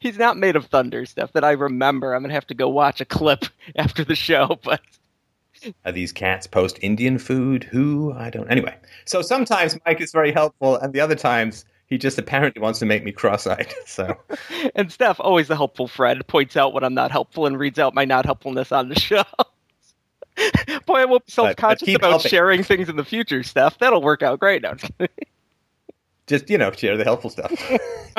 He's 0.00 0.16
not 0.16 0.36
made 0.36 0.54
of 0.54 0.66
thunder 0.66 1.04
stuff 1.06 1.32
that 1.32 1.42
I 1.44 1.50
remember. 1.52 2.14
I'm 2.14 2.22
gonna 2.22 2.34
have 2.34 2.46
to 2.46 2.54
go 2.54 2.68
watch 2.68 3.00
a 3.00 3.04
clip 3.04 3.46
after 3.76 4.04
the 4.04 4.14
show, 4.14 4.58
but 4.62 4.80
Are 5.84 5.92
these 5.92 6.12
cats 6.12 6.46
post 6.46 6.78
Indian 6.82 7.18
food? 7.18 7.64
Who? 7.64 8.12
I 8.12 8.30
don't. 8.30 8.48
Anyway, 8.50 8.74
so 9.04 9.22
sometimes 9.22 9.78
Mike 9.86 10.00
is 10.00 10.12
very 10.12 10.32
helpful, 10.32 10.76
and 10.76 10.92
the 10.92 11.00
other 11.00 11.14
times 11.14 11.64
he 11.86 11.96
just 11.98 12.18
apparently 12.18 12.60
wants 12.60 12.78
to 12.80 12.86
make 12.86 13.02
me 13.04 13.12
cross-eyed. 13.12 13.72
So 13.86 14.16
and 14.74 14.92
Steph, 14.92 15.18
always 15.20 15.48
the 15.48 15.56
helpful 15.56 15.88
friend, 15.88 16.26
points 16.26 16.56
out 16.56 16.72
when 16.74 16.84
I'm 16.84 16.94
not 16.94 17.10
helpful 17.10 17.46
and 17.46 17.58
reads 17.58 17.78
out 17.78 17.94
my 17.94 18.04
not 18.04 18.24
helpfulness 18.26 18.70
on 18.72 18.88
the 18.90 18.98
show. 19.00 19.24
Boy, 20.86 20.94
I 21.00 21.04
won't 21.04 21.26
be 21.26 21.32
self 21.32 21.56
conscious 21.56 21.94
about 21.94 22.10
helping. 22.10 22.28
sharing 22.30 22.62
things 22.62 22.88
in 22.88 22.96
the 22.96 23.04
future, 23.04 23.42
Steph. 23.42 23.78
That'll 23.78 24.02
work 24.02 24.22
out 24.22 24.38
great. 24.38 24.62
No, 24.62 24.70
I'm 24.70 24.78
just 24.78 24.92
kidding. 24.98 25.14
just 26.28 26.50
you 26.50 26.58
know, 26.58 26.70
share 26.70 26.96
the 26.96 27.04
helpful 27.04 27.30
stuff. 27.30 27.50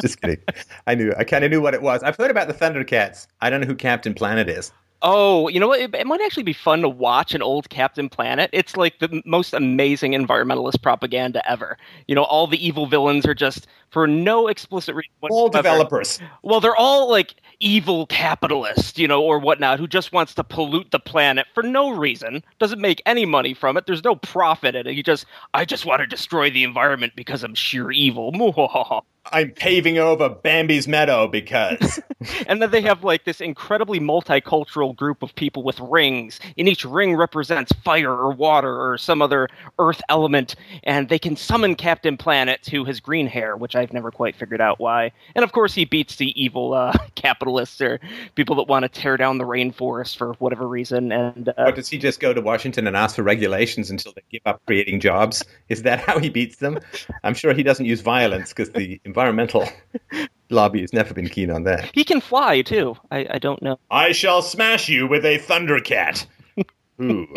just 0.02 0.20
kidding. 0.22 0.40
I 0.88 0.96
knew. 0.96 1.14
I 1.18 1.24
kind 1.24 1.46
of 1.46 1.52
knew 1.52 1.62
what 1.62 1.74
it 1.74 1.82
was. 1.82 2.04
I've 2.04 2.18
heard 2.18 2.32
about 2.32 2.48
the 2.48 2.54
Thundercats. 2.54 3.28
I 3.40 3.50
don't 3.50 3.62
know 3.62 3.68
who 3.68 3.76
Captain 3.76 4.14
Planet 4.14 4.50
is. 4.50 4.72
Oh, 5.02 5.48
you 5.48 5.60
know 5.60 5.68
what? 5.70 5.80
It, 5.80 5.96
it 5.96 6.08
might 6.08 6.22
actually 6.22 6.44
be 6.44 6.54
fun 6.54 6.82
to 6.82 6.90
watch 6.90 7.34
an 7.34 7.42
old 7.42 7.70
Captain 7.70 8.10
Planet. 8.10 8.50
It's 8.52 8.76
like 8.76 9.00
the 9.00 9.22
most 9.26 9.54
amazing 9.54 10.12
environmentalist 10.12 10.82
propaganda 10.82 11.48
ever. 11.50 11.78
You 12.08 12.16
know, 12.16 12.24
all 12.24 12.48
the 12.48 12.66
evil 12.66 12.86
villains 12.86 13.26
are 13.26 13.34
just 13.34 13.68
for 13.92 14.08
no 14.08 14.48
explicit 14.48 14.96
reason. 14.96 15.12
All 15.22 15.46
whatsoever. 15.46 15.64
developers. 15.64 16.20
Well, 16.44 16.60
they're 16.60 16.76
all 16.76 17.10
like 17.10 17.36
evil 17.62 18.08
capitalists, 18.08 18.98
you 18.98 19.08
know, 19.08 19.22
or 19.22 19.40
whatnot, 19.40 19.80
who 19.80 19.88
just 19.88 20.12
wants 20.12 20.34
to 20.36 20.44
pollute 20.44 20.92
the 20.92 21.00
planet 21.00 21.48
for 21.54 21.64
no 21.64 21.92
reason, 21.92 22.44
doesn't 22.60 22.82
make 22.82 23.02
any 23.06 23.26
money 23.26 23.54
from 23.54 23.78
it. 23.78 23.86
There's 23.86 24.04
no 24.04 24.16
profit 24.16 24.76
in 24.76 24.86
it. 24.86 24.94
He 24.94 25.04
just, 25.04 25.26
I 25.54 25.64
just 25.64 25.86
want 25.86 26.02
to 26.02 26.08
destroy 26.08 26.50
the 26.50 26.64
environment 26.64 27.14
because 27.16 27.44
I'm 27.44 27.56
sheer 27.56 27.92
evil. 27.92 28.32
I'm 29.32 29.52
paving 29.52 29.98
over 29.98 30.30
Bambi's 30.30 30.88
meadow 30.88 31.28
because 31.28 32.00
and 32.48 32.62
then 32.62 32.72
they 32.72 32.82
have 32.82 33.04
like 33.04 33.24
this 33.24 33.42
incredibly 33.42 34.00
multicultural 34.00 34.96
group 34.96 35.24
of 35.24 35.34
people 35.36 35.64
with 35.64 35.80
rings, 35.80 36.40
and 36.58 36.68
each 36.68 36.84
ring 36.84 37.16
represents 37.16 37.72
fire 37.84 38.12
or 38.12 38.32
water 38.32 38.70
or 38.70 38.98
some 38.98 39.22
other 39.22 39.48
earth 39.78 40.02
element, 40.10 40.56
and 40.84 41.10
they 41.10 41.20
can 41.20 41.36
summon 41.36 41.76
Captain 41.76 42.18
Planet, 42.18 42.68
who 42.68 42.84
has 42.86 43.00
green 43.00 43.28
hair, 43.28 43.56
which 43.56 43.76
I've 43.76 43.94
never 43.94 44.12
quite 44.12 44.36
figured 44.36 44.62
out 44.62 44.80
why. 44.80 45.12
And 45.36 45.44
of 45.44 45.52
course, 45.52 45.74
he 45.74 45.86
beats 45.86 46.18
the 46.18 46.42
evil 46.42 46.74
uh, 46.74 46.94
capitalists 47.16 47.80
or 47.82 48.00
people 48.36 48.56
that 48.58 48.68
want 48.68 48.84
to 48.84 48.90
tear 48.90 49.18
down 49.18 49.38
the 49.38 49.46
rainforest 49.46 50.18
for 50.18 50.34
whatever 50.34 50.68
reason. 50.68 51.12
And 51.12 51.50
uh, 51.50 51.54
Or 51.58 51.72
does 51.72 51.90
he 51.90 51.98
just 51.98 52.20
go 52.20 52.34
to 52.34 52.42
Washington 52.42 52.88
and 52.88 52.98
ask 52.98 53.16
for 53.16 53.24
regulations 53.24 53.90
until 53.90 54.14
they 54.14 54.24
give 54.32 54.42
up 54.46 54.62
creating 54.66 55.00
jobs? 55.00 55.44
Is 55.70 55.84
that 55.84 56.00
how 56.00 56.20
he 56.20 56.30
beats 56.30 56.58
them? 56.58 56.80
I'm 57.24 57.34
sure 57.34 57.54
he 57.54 57.64
doesn't 57.64 57.86
use 57.86 58.02
violence 58.02 58.50
because 58.50 58.72
the 58.72 59.00
environmental 59.20 59.68
lobby 60.50 60.82
has 60.82 60.94
never 60.94 61.14
been 61.14 61.28
keen 61.28 61.52
on 61.52 61.64
that. 61.64 61.92
he 61.94 62.04
can 62.06 62.22
fly 62.22 62.62
too. 62.62 62.96
I, 63.12 63.28
I 63.32 63.38
don't 63.38 63.62
know. 63.62 63.78
I 63.92 64.14
shall 64.14 64.42
smash 64.42 64.88
you 64.88 65.08
with 65.08 65.26
a 65.26 65.38
thundercat. 65.40 66.26
Ooh. 67.02 67.28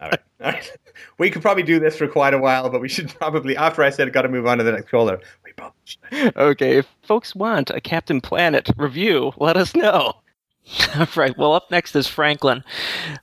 All 0.00 0.08
right. 0.08 0.20
All 0.42 0.50
right. 0.50 0.72
We 1.18 1.30
could 1.30 1.40
probably 1.42 1.62
do 1.62 1.78
this 1.78 1.96
for 1.96 2.08
quite 2.08 2.34
a 2.34 2.38
while, 2.38 2.68
but 2.68 2.80
we 2.80 2.88
should 2.88 3.08
probably, 3.10 3.56
after 3.56 3.82
I 3.82 3.90
said 3.90 4.12
got 4.12 4.22
to 4.22 4.28
move 4.28 4.46
on 4.46 4.58
to 4.58 4.64
the 4.64 4.72
next 4.72 4.90
caller, 4.90 5.20
we 5.44 5.52
probably 5.52 5.76
should. 5.84 6.36
Okay, 6.36 6.78
if 6.78 6.86
folks 7.02 7.34
want 7.34 7.70
a 7.70 7.80
Captain 7.80 8.20
Planet 8.20 8.68
review, 8.76 9.32
let 9.36 9.56
us 9.56 9.74
know. 9.76 10.14
All 10.96 11.08
right, 11.16 11.36
well, 11.36 11.54
up 11.54 11.70
next 11.70 11.96
is 11.96 12.06
Franklin. 12.06 12.62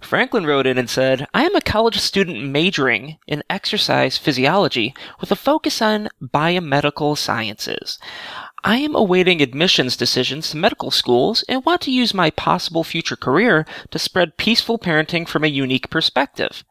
Franklin 0.01 0.45
wrote 0.45 0.67
in 0.67 0.77
and 0.77 0.89
said, 0.89 1.25
I 1.33 1.45
am 1.45 1.55
a 1.55 1.61
college 1.61 1.97
student 1.97 2.43
majoring 2.43 3.17
in 3.27 3.43
exercise 3.49 4.17
physiology 4.17 4.93
with 5.19 5.31
a 5.31 5.37
focus 5.37 5.81
on 5.81 6.09
biomedical 6.21 7.17
sciences. 7.17 7.97
I 8.63 8.77
am 8.77 8.93
awaiting 8.93 9.41
admissions 9.41 9.95
decisions 9.95 10.49
to 10.49 10.57
medical 10.57 10.91
schools 10.91 11.43
and 11.47 11.63
want 11.63 11.81
to 11.81 11.91
use 11.91 12.13
my 12.13 12.29
possible 12.29 12.83
future 12.83 13.15
career 13.15 13.65
to 13.91 13.99
spread 13.99 14.37
peaceful 14.37 14.77
parenting 14.77 15.27
from 15.27 15.45
a 15.45 15.47
unique 15.47 15.89
perspective. 15.89 16.65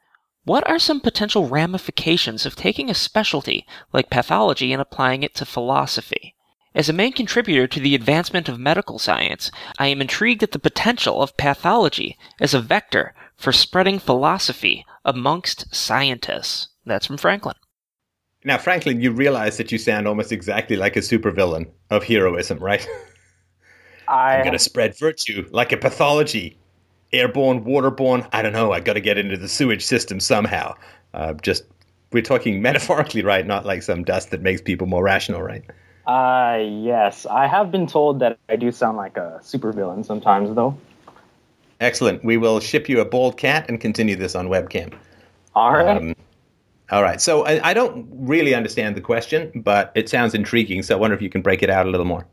What 0.45 0.69
are 0.69 0.79
some 0.79 1.01
potential 1.01 1.49
ramifications 1.49 2.45
of 2.45 2.57
taking 2.57 2.91
a 2.91 2.95
specialty 2.95 3.67
like 3.93 4.11
pathology 4.11 4.73
and 4.73 4.83
applying 4.83 5.23
it 5.23 5.35
to 5.37 5.47
philosophy? 5.47 6.35
As 6.79 6.89
a 6.89 6.93
main 6.93 7.13
contributor 7.13 7.67
to 7.67 7.81
the 7.81 7.97
advancement 7.97 8.49
of 8.49 8.61
medical 8.61 9.01
science, 9.01 9.51
I 9.81 9.89
am 9.89 10.01
intrigued 10.01 10.45
at 10.45 10.53
the 10.53 10.61
potential 10.61 11.21
of 11.21 11.37
pathology 11.37 12.17
as 12.41 12.55
a 12.55 12.61
vector 12.61 13.17
for 13.37 13.51
spreading 13.51 13.99
philosophy 13.99 14.87
amongst 15.05 15.75
scientists. 15.75 16.69
That's 16.87 17.07
from 17.07 17.17
Franklin. 17.17 17.57
Now, 18.45 18.59
Franklin, 18.59 19.01
you 19.01 19.11
realize 19.11 19.57
that 19.57 19.73
you 19.73 19.79
sound 19.79 20.07
almost 20.07 20.31
exactly 20.31 20.77
like 20.77 20.95
a 20.95 21.01
supervillain 21.01 21.69
of 21.91 22.05
heroism, 22.05 22.61
right? 22.61 22.87
I'm 24.07 24.43
going 24.43 24.53
to 24.53 24.61
spread 24.61 24.97
virtue 24.97 25.49
like 25.51 25.73
a 25.73 25.77
pathology. 25.77 26.57
Airborne, 27.13 27.65
waterborne, 27.65 28.29
I 28.33 28.41
don't 28.41 28.53
know. 28.53 28.71
I've 28.71 28.85
got 28.85 28.93
to 28.93 29.01
get 29.01 29.19
into 29.19 29.37
the 29.37 29.49
sewage 29.49 29.85
system 29.85 30.21
somehow. 30.21 30.77
Uh, 31.13 31.35
just, 31.35 31.65
we're 32.13 32.23
talking 32.23 32.63
metaphorically, 32.63 33.25
right? 33.25 33.45
Not 33.45 33.67
like 33.67 33.83
some 33.83 34.05
dust 34.05 34.31
that 34.31 34.43
makes 34.43 34.61
people 34.61 34.87
more 34.87 35.03
rational, 35.03 35.43
right? 35.43 35.65
Uh, 36.09 36.57
yes, 36.63 37.27
I 37.27 37.47
have 37.47 37.71
been 37.71 37.87
told 37.87 38.21
that 38.21 38.39
I 38.49 38.57
do 38.57 38.73
sound 38.73 38.97
like 38.97 39.19
a 39.19 39.41
supervillain 39.43 40.07
sometimes, 40.07 40.55
though. 40.55 40.75
Excellent. 41.81 42.25
We 42.25 42.39
will 42.39 42.61
ship 42.61 42.89
you 42.89 43.01
a 43.01 43.05
bald 43.05 43.37
cat 43.37 43.67
and 43.69 43.79
continue 43.79 44.17
this 44.17 44.35
on 44.35 44.49
webcam. 44.49 44.95
All 45.55 45.73
right. 45.75 45.97
Um, 45.99 46.17
all 46.91 47.03
right. 47.03 47.21
So 47.21 47.45
I, 47.45 47.71
I 47.71 47.75
don't 47.75 48.09
really 48.11 48.55
understand 48.55 48.97
the 48.97 49.03
question, 49.03 49.53
but 49.55 49.93
it 49.95 50.09
sounds 50.09 50.35
intriguing. 50.35 50.83
So 50.83 50.97
I 50.97 50.99
wonder 50.99 51.15
if 51.15 51.21
you 51.21 51.29
can 51.29 51.43
break 51.43 51.63
it 51.63 51.69
out 51.69 51.87
a 51.87 51.91
little 51.91 52.07
more. 52.07 52.27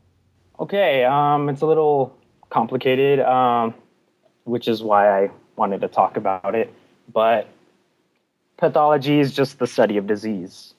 okay, 0.58 1.04
um, 1.04 1.50
it's 1.50 1.60
a 1.60 1.66
little 1.66 2.16
complicated, 2.48 3.20
um, 3.20 3.74
which 4.44 4.68
is 4.68 4.82
why 4.82 5.24
I 5.24 5.30
wanted 5.56 5.82
to 5.82 5.88
talk 5.88 6.16
about 6.16 6.54
it. 6.54 6.72
But 7.12 7.46
pathology 8.56 9.20
is 9.20 9.34
just 9.34 9.58
the 9.58 9.66
study 9.66 9.98
of 9.98 10.06
disease. 10.06 10.72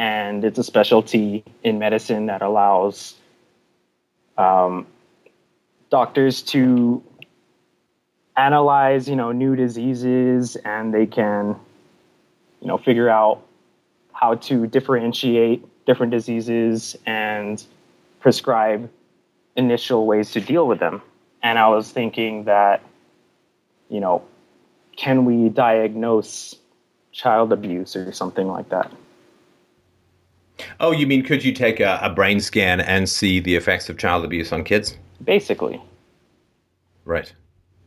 And 0.00 0.46
it's 0.46 0.58
a 0.58 0.64
specialty 0.64 1.44
in 1.62 1.78
medicine 1.78 2.24
that 2.24 2.40
allows 2.40 3.16
um, 4.38 4.86
doctors 5.90 6.40
to 6.40 7.02
analyze, 8.34 9.10
you 9.10 9.14
know, 9.14 9.30
new 9.30 9.54
diseases, 9.54 10.56
and 10.56 10.94
they 10.94 11.04
can, 11.04 11.54
you 12.62 12.66
know, 12.66 12.78
figure 12.78 13.10
out 13.10 13.42
how 14.14 14.36
to 14.36 14.66
differentiate 14.66 15.66
different 15.84 16.12
diseases 16.12 16.96
and 17.04 17.62
prescribe 18.20 18.88
initial 19.54 20.06
ways 20.06 20.30
to 20.30 20.40
deal 20.40 20.66
with 20.66 20.78
them. 20.78 21.02
And 21.42 21.58
I 21.58 21.68
was 21.68 21.90
thinking 21.90 22.44
that, 22.44 22.82
you 23.90 24.00
know, 24.00 24.22
can 24.96 25.26
we 25.26 25.50
diagnose 25.50 26.54
child 27.12 27.52
abuse 27.52 27.94
or 27.96 28.12
something 28.12 28.48
like 28.48 28.70
that? 28.70 28.90
Oh, 30.80 30.90
you 30.92 31.06
mean 31.06 31.22
could 31.22 31.44
you 31.44 31.52
take 31.52 31.80
a, 31.80 31.98
a 32.02 32.10
brain 32.10 32.40
scan 32.40 32.80
and 32.80 33.08
see 33.08 33.40
the 33.40 33.56
effects 33.56 33.88
of 33.88 33.98
child 33.98 34.24
abuse 34.24 34.52
on 34.52 34.64
kids? 34.64 34.96
Basically. 35.24 35.80
Right. 37.04 37.32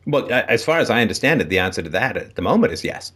Well, 0.06 0.28
as 0.32 0.64
far 0.64 0.80
as 0.80 0.90
I 0.90 1.02
understand 1.02 1.42
it, 1.42 1.50
the 1.50 1.60
answer 1.60 1.82
to 1.82 1.90
that 1.90 2.18
at 2.18 2.36
the 2.36 2.42
moment 2.42 2.74
is 2.74 2.84
yes. 2.84 3.14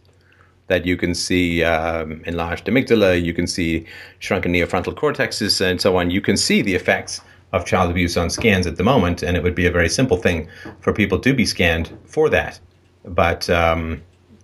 That 0.68 0.86
you 0.86 0.96
can 0.96 1.14
see 1.14 1.62
um, 1.64 2.22
enlarged 2.26 2.66
amygdala, 2.66 3.22
you 3.22 3.32
can 3.32 3.46
see 3.46 3.86
shrunken 4.18 4.52
neofrontal 4.52 4.94
cortexes, 4.94 5.60
and 5.60 5.80
so 5.80 5.96
on. 5.96 6.10
You 6.10 6.20
can 6.20 6.36
see 6.36 6.62
the 6.62 6.74
effects 6.74 7.20
of 7.52 7.64
child 7.64 7.90
abuse 7.90 8.16
on 8.16 8.28
scans 8.28 8.66
at 8.66 8.76
the 8.76 8.84
moment, 8.84 9.22
and 9.22 9.36
it 9.36 9.42
would 9.42 9.54
be 9.54 9.66
a 9.66 9.70
very 9.70 9.88
simple 9.88 10.18
thing 10.18 10.48
for 10.80 10.92
people 10.92 11.18
to 11.20 11.32
be 11.32 11.46
scanned 11.46 11.96
for 12.04 12.28
that. 12.28 12.60
But 13.04 13.48
um, 13.48 14.02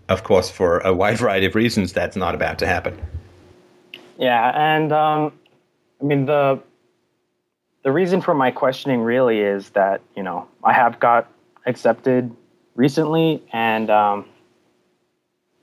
of 0.08 0.24
course, 0.24 0.50
for 0.50 0.78
a 0.80 0.94
wide 0.94 1.18
variety 1.24 1.46
of 1.46 1.54
reasons, 1.54 1.92
that's 1.92 2.16
not 2.16 2.34
about 2.34 2.58
to 2.60 2.66
happen. 2.66 3.00
Yeah, 4.18 4.50
and 4.54 4.92
um, 4.92 5.32
I 6.00 6.04
mean 6.04 6.26
the 6.26 6.60
the 7.82 7.92
reason 7.92 8.20
for 8.20 8.34
my 8.34 8.50
questioning 8.50 9.00
really 9.00 9.40
is 9.40 9.70
that 9.70 10.00
you 10.16 10.22
know 10.22 10.48
I 10.62 10.72
have 10.72 11.00
got 11.00 11.30
accepted 11.66 12.34
recently, 12.74 13.42
and 13.52 13.90
um, 13.90 14.26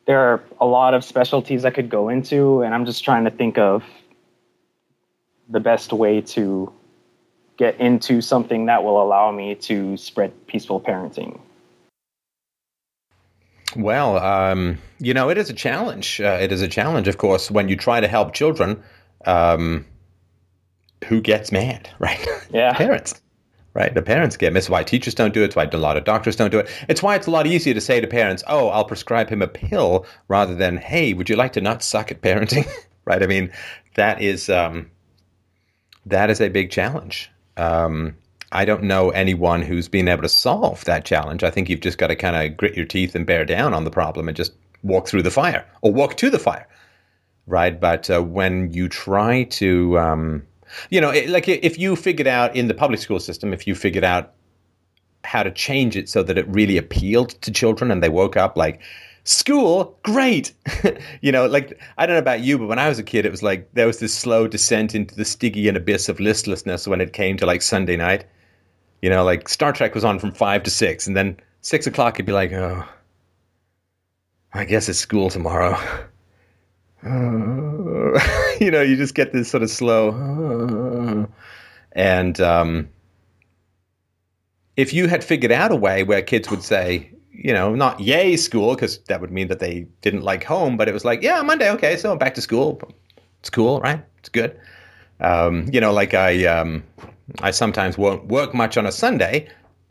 there 0.05 0.19
are 0.19 0.43
a 0.59 0.65
lot 0.65 0.93
of 0.93 1.03
specialties 1.03 1.65
I 1.65 1.71
could 1.71 1.89
go 1.89 2.09
into, 2.09 2.61
and 2.61 2.73
I'm 2.73 2.85
just 2.85 3.03
trying 3.03 3.25
to 3.25 3.31
think 3.31 3.57
of 3.57 3.83
the 5.49 5.59
best 5.59 5.93
way 5.93 6.21
to 6.21 6.71
get 7.57 7.79
into 7.79 8.21
something 8.21 8.65
that 8.65 8.83
will 8.83 9.01
allow 9.01 9.31
me 9.31 9.55
to 9.55 9.97
spread 9.97 10.31
peaceful 10.47 10.79
parenting. 10.79 11.39
Well, 13.75 14.17
um, 14.17 14.77
you 14.99 15.13
know, 15.13 15.29
it 15.29 15.37
is 15.37 15.49
a 15.49 15.53
challenge. 15.53 16.19
Uh, 16.21 16.37
it 16.41 16.51
is 16.51 16.61
a 16.61 16.67
challenge, 16.67 17.07
of 17.07 17.17
course, 17.17 17.49
when 17.49 17.69
you 17.69 17.75
try 17.75 17.99
to 17.99 18.07
help 18.07 18.33
children. 18.33 18.83
Um, 19.25 19.85
who 21.05 21.21
gets 21.21 21.51
mad, 21.51 21.89
right? 21.99 22.27
Yeah. 22.51 22.73
Parents 22.73 23.21
right? 23.73 23.93
The 23.93 24.01
parents 24.01 24.37
get 24.37 24.55
It's 24.55 24.69
why 24.69 24.83
teachers 24.83 25.15
don't 25.15 25.33
do 25.33 25.41
it. 25.41 25.45
It's 25.45 25.55
why 25.55 25.69
a 25.71 25.77
lot 25.77 25.97
of 25.97 26.03
doctors 26.03 26.35
don't 26.35 26.51
do 26.51 26.59
it. 26.59 26.69
It's 26.89 27.01
why 27.01 27.15
it's 27.15 27.27
a 27.27 27.31
lot 27.31 27.47
easier 27.47 27.73
to 27.73 27.81
say 27.81 28.01
to 28.01 28.07
parents, 28.07 28.43
"Oh, 28.47 28.69
I'll 28.69 28.85
prescribe 28.85 29.29
him 29.29 29.41
a 29.41 29.47
pill," 29.47 30.05
rather 30.27 30.55
than, 30.55 30.77
"Hey, 30.77 31.13
would 31.13 31.29
you 31.29 31.35
like 31.35 31.53
to 31.53 31.61
not 31.61 31.83
suck 31.83 32.11
at 32.11 32.21
parenting?" 32.21 32.67
right? 33.05 33.23
I 33.23 33.27
mean, 33.27 33.51
that 33.95 34.21
is 34.21 34.49
um, 34.49 34.91
that 36.05 36.29
is 36.29 36.41
a 36.41 36.49
big 36.49 36.71
challenge. 36.71 37.31
Um, 37.57 38.15
I 38.51 38.65
don't 38.65 38.83
know 38.83 39.09
anyone 39.11 39.61
who's 39.61 39.87
been 39.87 40.07
able 40.07 40.23
to 40.23 40.29
solve 40.29 40.83
that 40.85 41.05
challenge. 41.05 41.43
I 41.43 41.51
think 41.51 41.69
you've 41.69 41.79
just 41.79 41.97
got 41.97 42.07
to 42.07 42.15
kind 42.15 42.35
of 42.35 42.57
grit 42.57 42.75
your 42.75 42.85
teeth 42.85 43.15
and 43.15 43.25
bear 43.25 43.45
down 43.45 43.73
on 43.73 43.83
the 43.83 43.91
problem 43.91 44.27
and 44.27 44.35
just 44.35 44.53
walk 44.83 45.07
through 45.07 45.23
the 45.23 45.31
fire 45.31 45.65
or 45.81 45.93
walk 45.93 46.17
to 46.17 46.29
the 46.29 46.39
fire, 46.39 46.67
right? 47.47 47.79
But 47.79 48.09
uh, 48.09 48.21
when 48.21 48.73
you 48.73 48.89
try 48.89 49.43
to 49.43 49.97
um, 49.99 50.43
you 50.89 51.01
know, 51.01 51.09
it, 51.09 51.29
like 51.29 51.47
if 51.47 51.77
you 51.77 51.95
figured 51.95 52.27
out 52.27 52.55
in 52.55 52.67
the 52.67 52.73
public 52.73 52.99
school 52.99 53.19
system, 53.19 53.53
if 53.53 53.67
you 53.67 53.75
figured 53.75 54.03
out 54.03 54.33
how 55.23 55.43
to 55.43 55.51
change 55.51 55.95
it 55.95 56.09
so 56.09 56.23
that 56.23 56.37
it 56.37 56.47
really 56.47 56.77
appealed 56.77 57.29
to 57.41 57.51
children 57.51 57.91
and 57.91 58.01
they 58.01 58.09
woke 58.09 58.37
up 58.37 58.57
like, 58.57 58.81
school, 59.23 59.99
great. 60.03 60.53
you 61.21 61.31
know, 61.31 61.45
like, 61.45 61.79
I 61.97 62.05
don't 62.05 62.15
know 62.15 62.21
about 62.21 62.41
you, 62.41 62.57
but 62.57 62.67
when 62.67 62.79
I 62.79 62.89
was 62.89 62.97
a 62.97 63.03
kid, 63.03 63.25
it 63.25 63.31
was 63.31 63.43
like 63.43 63.71
there 63.73 63.85
was 63.85 63.99
this 63.99 64.13
slow 64.13 64.47
descent 64.47 64.95
into 64.95 65.15
the 65.15 65.25
Stygian 65.25 65.75
abyss 65.75 66.09
of 66.09 66.19
listlessness 66.19 66.87
when 66.87 67.01
it 67.01 67.13
came 67.13 67.37
to 67.37 67.45
like 67.45 67.61
Sunday 67.61 67.97
night. 67.97 68.25
You 69.01 69.09
know, 69.09 69.23
like 69.23 69.49
Star 69.49 69.73
Trek 69.73 69.95
was 69.95 70.03
on 70.03 70.19
from 70.19 70.31
five 70.31 70.63
to 70.63 70.69
six, 70.69 71.07
and 71.07 71.15
then 71.17 71.37
six 71.61 71.87
o'clock, 71.87 72.15
it'd 72.15 72.25
be 72.25 72.31
like, 72.31 72.51
oh, 72.51 72.85
I 74.53 74.65
guess 74.65 74.89
it's 74.89 74.99
school 74.99 75.29
tomorrow. 75.29 75.77
you 77.03 78.69
know, 78.69 78.81
you 78.81 78.95
just 78.95 79.15
get 79.15 79.33
this 79.33 79.49
sort 79.49 79.63
of 79.63 79.71
slow, 79.71 81.27
and 81.93 82.41
um, 82.41 82.89
if 84.77 84.93
you 84.93 85.07
had 85.07 85.23
figured 85.23 85.51
out 85.51 85.71
a 85.71 85.75
way 85.75 86.03
where 86.03 86.21
kids 86.21 86.49
would 86.49 86.63
say, 86.63 87.11
you 87.31 87.53
know, 87.53 87.73
not 87.75 87.99
yay 87.99 88.37
school 88.37 88.75
because 88.75 88.99
that 89.07 89.21
would 89.21 89.31
mean 89.31 89.47
that 89.47 89.59
they 89.59 89.87
didn't 90.01 90.21
like 90.21 90.43
home, 90.43 90.77
but 90.77 90.87
it 90.87 90.93
was 90.93 91.05
like, 91.05 91.21
yeah, 91.21 91.41
Monday, 91.41 91.71
okay, 91.71 91.97
so 91.97 92.11
I'm 92.11 92.17
back 92.17 92.35
to 92.35 92.41
school. 92.41 92.79
It's 93.39 93.49
cool, 93.49 93.79
right? 93.81 94.03
It's 94.19 94.29
good. 94.29 94.59
Um, 95.19 95.69
you 95.71 95.81
know, 95.81 95.91
like 95.91 96.13
I, 96.13 96.45
um, 96.45 96.83
I 97.39 97.51
sometimes 97.51 97.97
won't 97.97 98.27
work 98.27 98.53
much 98.53 98.77
on 98.77 98.85
a 98.85 98.91
Sunday, 98.91 99.49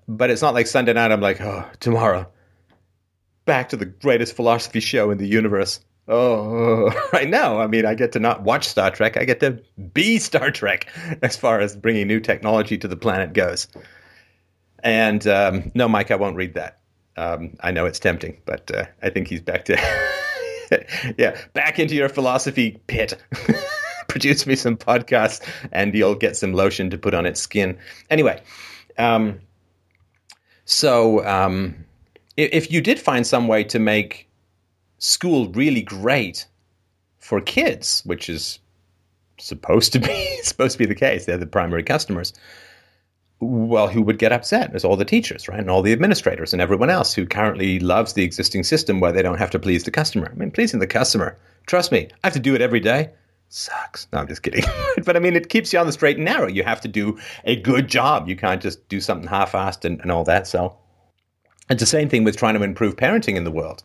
but 0.08 0.30
it's 0.30 0.42
not 0.42 0.54
like 0.54 0.66
Sunday 0.66 0.92
night. 0.92 1.12
I'm 1.12 1.20
like, 1.20 1.40
oh, 1.40 1.68
tomorrow, 1.80 2.26
back 3.44 3.70
to 3.70 3.76
the 3.76 3.86
greatest 3.86 4.36
philosophy 4.36 4.80
show 4.80 5.10
in 5.10 5.18
the 5.18 5.26
universe. 5.26 5.80
Oh, 6.08 6.90
right 7.12 7.28
now, 7.28 7.60
I 7.60 7.66
mean, 7.66 7.86
I 7.86 7.94
get 7.94 8.12
to 8.12 8.20
not 8.20 8.42
watch 8.42 8.66
Star 8.66 8.90
Trek. 8.90 9.16
I 9.16 9.24
get 9.24 9.40
to 9.40 9.62
be 9.92 10.18
Star 10.20 10.50
Trek 10.50 10.88
as 11.22 11.36
far 11.36 11.60
as 11.60 11.76
bringing 11.76 12.06
new 12.06 12.20
technology 12.20 12.78
to 12.78 12.88
the 12.88 12.96
planet 12.96 13.32
goes. 13.32 13.68
And 14.82 15.24
um, 15.26 15.70
no, 15.74 15.88
Mike, 15.88 16.10
I 16.10 16.16
won't 16.16 16.36
read 16.36 16.54
that. 16.54 16.80
Um, 17.16 17.56
I 17.60 17.70
know 17.70 17.86
it's 17.86 17.98
tempting, 17.98 18.40
but 18.46 18.70
uh, 18.74 18.86
I 19.02 19.10
think 19.10 19.28
he's 19.28 19.42
back 19.42 19.66
to, 19.66 19.76
yeah, 21.18 21.38
back 21.52 21.78
into 21.78 21.94
your 21.94 22.08
philosophy 22.08 22.80
pit. 22.86 23.16
Produce 24.11 24.46
me 24.46 24.56
some 24.56 24.76
podcasts, 24.76 25.40
and 25.72 25.94
you'll 25.94 26.14
get 26.14 26.36
some 26.36 26.52
lotion 26.52 26.90
to 26.90 26.98
put 26.98 27.14
on 27.14 27.26
its 27.26 27.40
skin. 27.40 27.78
Anyway, 28.11 28.42
um, 28.98 29.40
so 30.64 31.24
um, 31.26 31.84
if, 32.36 32.70
you 32.70 32.80
did 32.80 32.98
find 32.98 33.26
some 33.26 33.48
way 33.48 33.64
to 33.64 33.78
make 33.78 34.28
school 34.98 35.48
really 35.50 35.82
great 35.82 36.46
for 37.18 37.40
kids, 37.40 38.02
which 38.04 38.28
is 38.28 38.58
supposed 39.38 39.92
to 39.92 39.98
be 39.98 40.38
supposed 40.42 40.72
to 40.72 40.78
be 40.78 40.86
the 40.86 40.94
case. 40.94 41.26
They're 41.26 41.38
the 41.38 41.46
primary 41.46 41.82
customers. 41.82 42.32
Well, 43.40 43.88
who 43.88 44.02
would 44.02 44.18
get 44.18 44.32
upset? 44.32 44.74
Is 44.74 44.84
all 44.84 44.96
the 44.96 45.04
teachers, 45.04 45.48
right, 45.48 45.61
and 45.61 45.70
all 45.70 45.82
the 45.82 45.92
administrators 45.92 46.52
and 46.52 46.61
everyone 46.61 46.90
else 46.90 47.14
who 47.14 47.26
currently 47.26 47.80
loves 47.80 48.12
the 48.12 48.22
existing 48.22 48.64
system 48.64 49.00
where 49.00 49.12
they 49.12 49.22
don't 49.22 49.38
have 49.38 49.50
to 49.50 49.58
please 49.58 49.84
the 49.84 49.90
customer. 49.90 50.30
I 50.30 50.34
mean, 50.34 50.50
pleasing 50.50 50.80
the 50.80 50.86
customer. 50.86 51.38
Trust 51.66 51.90
me, 51.90 52.08
I 52.22 52.26
have 52.26 52.34
to 52.34 52.40
do 52.40 52.54
it 52.54 52.61
every 52.61 52.80
day. 52.80 53.11
Sucks. 53.51 54.07
No, 54.12 54.20
I'm 54.20 54.28
just 54.28 54.42
kidding. 54.42 54.64
but 55.05 55.16
I 55.16 55.18
mean, 55.18 55.36
it 55.36 55.48
keeps 55.48 55.72
you 55.72 55.78
on 55.78 55.86
the 55.86 55.92
straight 55.92 56.16
and 56.16 56.24
narrow. 56.24 56.46
You 56.46 56.62
have 56.62 56.80
to 56.80 56.88
do 56.88 57.18
a 57.44 57.57
good 57.57 57.88
job. 57.88 58.28
You 58.28 58.36
can't 58.36 58.62
just 58.62 58.88
do 58.88 59.01
something 59.01 59.28
half-assed 59.28 59.84
and, 59.84 60.01
and 60.01 60.11
all 60.11 60.24
that. 60.24 60.46
So, 60.46 60.76
it's 61.68 61.80
the 61.80 61.86
same 61.86 62.09
thing 62.09 62.24
with 62.24 62.36
trying 62.36 62.55
to 62.55 62.62
improve 62.62 62.96
parenting 62.96 63.36
in 63.36 63.44
the 63.44 63.51
world 63.51 63.82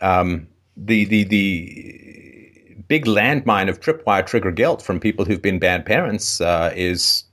um, 0.00 0.46
the 0.76 1.04
the 1.04 1.24
the 1.24 2.82
big 2.88 3.04
landmine 3.04 3.68
of 3.68 3.80
tripwire 3.80 4.24
trigger 4.26 4.50
guilt 4.50 4.82
from 4.82 5.00
people 5.00 5.24
who've 5.24 5.42
been 5.42 5.58
bad 5.58 5.84
parents 5.84 6.40
uh, 6.40 6.72
is 6.74 7.24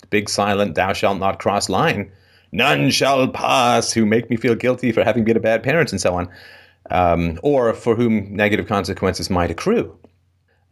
the 0.00 0.06
big 0.08 0.28
silent 0.28 0.74
"Thou 0.74 0.92
shalt 0.92 1.18
not 1.18 1.38
cross" 1.38 1.68
line. 1.68 2.12
None 2.52 2.90
shall 2.90 3.28
pass 3.28 3.92
who 3.92 4.06
make 4.06 4.30
me 4.30 4.36
feel 4.36 4.54
guilty 4.54 4.92
for 4.92 5.02
having 5.02 5.24
been 5.24 5.36
a 5.36 5.40
bad 5.40 5.62
parent, 5.62 5.92
and 5.92 6.00
so 6.00 6.14
on, 6.14 6.28
um, 6.90 7.38
or 7.42 7.74
for 7.74 7.96
whom 7.96 8.34
negative 8.34 8.66
consequences 8.66 9.30
might 9.30 9.50
accrue. 9.50 9.96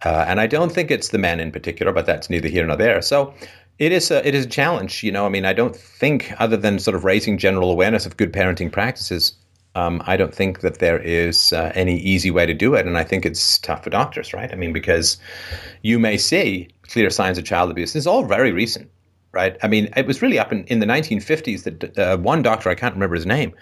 Uh, 0.05 0.25
and 0.29 0.41
I 0.41 0.47
don't 0.47 0.71
think 0.71 0.91
it's 0.91 1.09
the 1.09 1.19
men 1.19 1.41
in 1.41 1.51
particular, 1.51 1.93
but 1.93 2.07
that's 2.07 2.29
neither 2.29 2.49
here 2.49 2.67
nor 2.67 2.77
there. 2.77 3.01
So 3.01 3.35
it 3.79 3.91
is 3.91 4.11
a, 4.11 4.27
it 4.27 4.35
is 4.35 4.45
a 4.45 4.49
challenge. 4.49 5.03
You 5.03 5.11
know, 5.13 5.27
I 5.27 5.29
mean, 5.29 5.45
I 5.45 5.53
don't 5.53 5.75
think 5.75 6.33
other 6.39 6.57
than 6.57 6.79
sort 6.79 6.95
of 6.95 7.05
raising 7.05 7.39
general 7.39 7.71
awareness 7.71 8.07
of 8.07 8.17
good 8.17 8.33
parenting 8.33 8.71
practices, 8.71 9.35
um, 9.75 10.03
I 10.07 10.17
don't 10.17 10.35
think 10.35 10.61
that 10.61 10.79
there 10.79 10.99
is 10.99 11.53
uh, 11.53 11.73
any 11.75 11.99
easy 11.99 12.31
way 12.31 12.47
to 12.47 12.55
do 12.55 12.75
it. 12.75 12.87
And 12.87 12.97
I 12.97 13.03
think 13.05 13.27
it's 13.27 13.59
tough 13.59 13.83
for 13.83 13.91
doctors, 13.91 14.33
right? 14.33 14.53
I 14.53 14.57
mean, 14.57 14.73
because 14.73 15.19
you 15.83 15.99
may 15.99 16.17
see 16.17 16.69
clear 16.83 17.11
signs 17.11 17.39
of 17.39 17.45
child 17.45 17.71
abuse. 17.71 17.93
This 17.93 18.03
is 18.03 18.07
all 18.07 18.25
very 18.25 18.53
recent, 18.53 18.91
right? 19.33 19.57
I 19.63 19.69
mean, 19.69 19.89
it 19.97 20.07
was 20.07 20.23
really 20.23 20.39
up 20.39 20.53
in, 20.53 20.65
in 20.65 20.79
the 20.79 20.87
1950s 20.87 21.65
that 21.65 21.99
uh, 21.99 22.17
one 22.19 22.43
doctor, 22.43 22.69
I 22.71 22.75
can't 22.77 22.95
remember 22.95 23.17
his 23.17 23.27
name, 23.27 23.55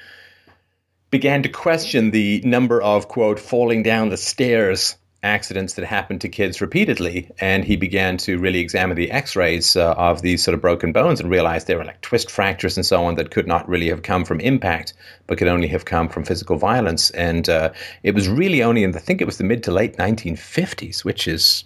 began 1.10 1.42
to 1.44 1.48
question 1.48 2.10
the 2.10 2.42
number 2.44 2.82
of, 2.82 3.08
quote, 3.08 3.38
falling 3.38 3.82
down 3.82 4.10
the 4.10 4.16
stairs 4.16 4.96
accidents 5.22 5.74
that 5.74 5.84
happened 5.84 6.20
to 6.20 6.28
kids 6.28 6.60
repeatedly. 6.60 7.30
And 7.38 7.64
he 7.64 7.76
began 7.76 8.16
to 8.18 8.38
really 8.38 8.58
examine 8.58 8.96
the 8.96 9.10
x 9.10 9.36
rays 9.36 9.76
uh, 9.76 9.92
of 9.92 10.22
these 10.22 10.42
sort 10.42 10.54
of 10.54 10.60
broken 10.60 10.92
bones 10.92 11.20
and 11.20 11.30
realized 11.30 11.66
they 11.66 11.76
were 11.76 11.84
like 11.84 12.00
twist 12.00 12.30
fractures 12.30 12.76
and 12.76 12.84
so 12.84 13.04
on 13.04 13.14
that 13.14 13.30
could 13.30 13.46
not 13.46 13.68
really 13.68 13.88
have 13.88 14.02
come 14.02 14.24
from 14.24 14.40
impact, 14.40 14.94
but 15.26 15.38
could 15.38 15.48
only 15.48 15.68
have 15.68 15.84
come 15.84 16.08
from 16.08 16.24
physical 16.24 16.56
violence. 16.56 17.10
And 17.10 17.48
uh, 17.48 17.72
it 18.02 18.14
was 18.14 18.28
really 18.28 18.62
only 18.62 18.82
in, 18.82 18.94
I 18.94 18.98
think 18.98 19.20
it 19.20 19.26
was 19.26 19.38
the 19.38 19.44
mid 19.44 19.62
to 19.64 19.70
late 19.70 19.96
1950s, 19.96 21.04
which 21.04 21.28
is 21.28 21.64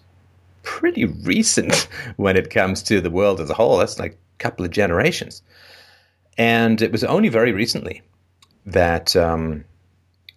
pretty 0.62 1.04
recent 1.04 1.88
when 2.16 2.36
it 2.36 2.50
comes 2.50 2.82
to 2.84 3.00
the 3.00 3.10
world 3.10 3.40
as 3.40 3.48
a 3.48 3.54
whole. 3.54 3.78
That's 3.78 3.98
like 3.98 4.12
a 4.12 4.38
couple 4.38 4.64
of 4.64 4.70
generations. 4.70 5.42
And 6.36 6.82
it 6.82 6.92
was 6.92 7.04
only 7.04 7.30
very 7.30 7.52
recently 7.52 8.02
that 8.66 9.16
um, 9.16 9.64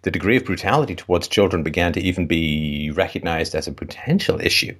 the 0.01 0.11
degree 0.11 0.37
of 0.37 0.45
brutality 0.45 0.95
towards 0.95 1.27
children 1.27 1.63
began 1.63 1.93
to 1.93 1.99
even 1.99 2.25
be 2.25 2.91
recognized 2.91 3.55
as 3.55 3.67
a 3.67 3.71
potential 3.71 4.39
issue. 4.39 4.75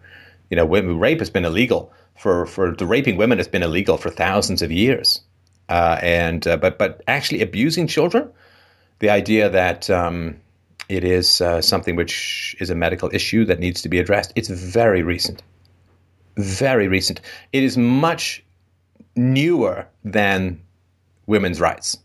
You 0.50 0.58
know, 0.58 0.66
rape 0.66 1.20
has 1.20 1.30
been 1.30 1.46
illegal 1.46 1.92
for, 2.18 2.46
for 2.46 2.76
the 2.76 2.86
raping 2.86 3.18
women 3.18 3.38
has 3.38 3.48
been 3.48 3.64
illegal 3.64 3.98
for 3.98 4.10
thousands 4.10 4.62
of 4.62 4.72
years. 4.72 5.22
Uh, 5.70 6.00
and 6.02 6.48
uh, 6.48 6.58
but 6.58 6.80
but 6.80 7.04
actually 7.08 7.42
abusing 7.42 7.86
children, 7.86 8.30
the 9.00 9.10
idea 9.10 9.50
that 9.50 9.90
um, 9.90 10.36
it 10.90 11.04
is 11.04 11.42
uh, 11.42 11.62
something 11.62 11.96
which 11.96 12.56
is 12.60 12.72
a 12.72 12.76
medical 12.76 13.10
issue 13.14 13.46
that 13.46 13.60
needs 13.60 13.82
to 13.84 13.90
be 13.90 14.00
addressed, 14.00 14.34
it's 14.36 14.50
very 14.50 15.04
recent, 15.04 15.44
very 16.38 16.88
recent. 16.88 17.22
It 17.54 17.64
is 17.64 17.78
much 17.78 18.44
newer 19.16 19.88
than 20.04 20.60
women's 21.28 21.62
rights. 21.62 21.98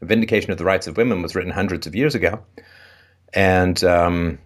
The 0.00 0.06
Vindication 0.06 0.50
of 0.50 0.58
the 0.58 0.64
Rights 0.64 0.86
of 0.86 0.96
Women 0.96 1.22
was 1.22 1.34
written 1.34 1.52
hundreds 1.52 1.86
of 1.86 1.94
years 1.94 2.14
ago, 2.14 2.42
and 3.32 3.82
um, 3.84 4.38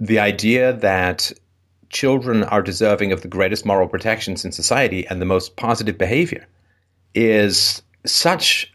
the 0.00 0.18
idea 0.18 0.72
that 0.72 1.32
children 1.88 2.42
are 2.44 2.62
deserving 2.62 3.12
of 3.12 3.22
the 3.22 3.28
greatest 3.28 3.64
moral 3.64 3.88
protections 3.88 4.44
in 4.44 4.52
society 4.52 5.06
and 5.06 5.20
the 5.20 5.26
most 5.26 5.56
positive 5.56 5.96
behavior 5.96 6.46
is 7.14 7.82
such 8.04 8.72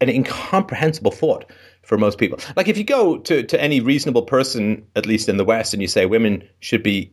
an 0.00 0.08
incomprehensible 0.08 1.12
thought 1.12 1.50
for 1.82 1.96
most 1.98 2.18
people. 2.18 2.38
Like 2.56 2.68
if 2.68 2.76
you 2.76 2.84
go 2.84 3.18
to, 3.18 3.42
to 3.42 3.60
any 3.60 3.80
reasonable 3.80 4.22
person, 4.22 4.86
at 4.96 5.06
least 5.06 5.28
in 5.28 5.36
the 5.36 5.44
West, 5.44 5.72
and 5.72 5.82
you 5.82 5.88
say 5.88 6.06
women 6.06 6.46
should 6.60 6.82
be 6.82 7.12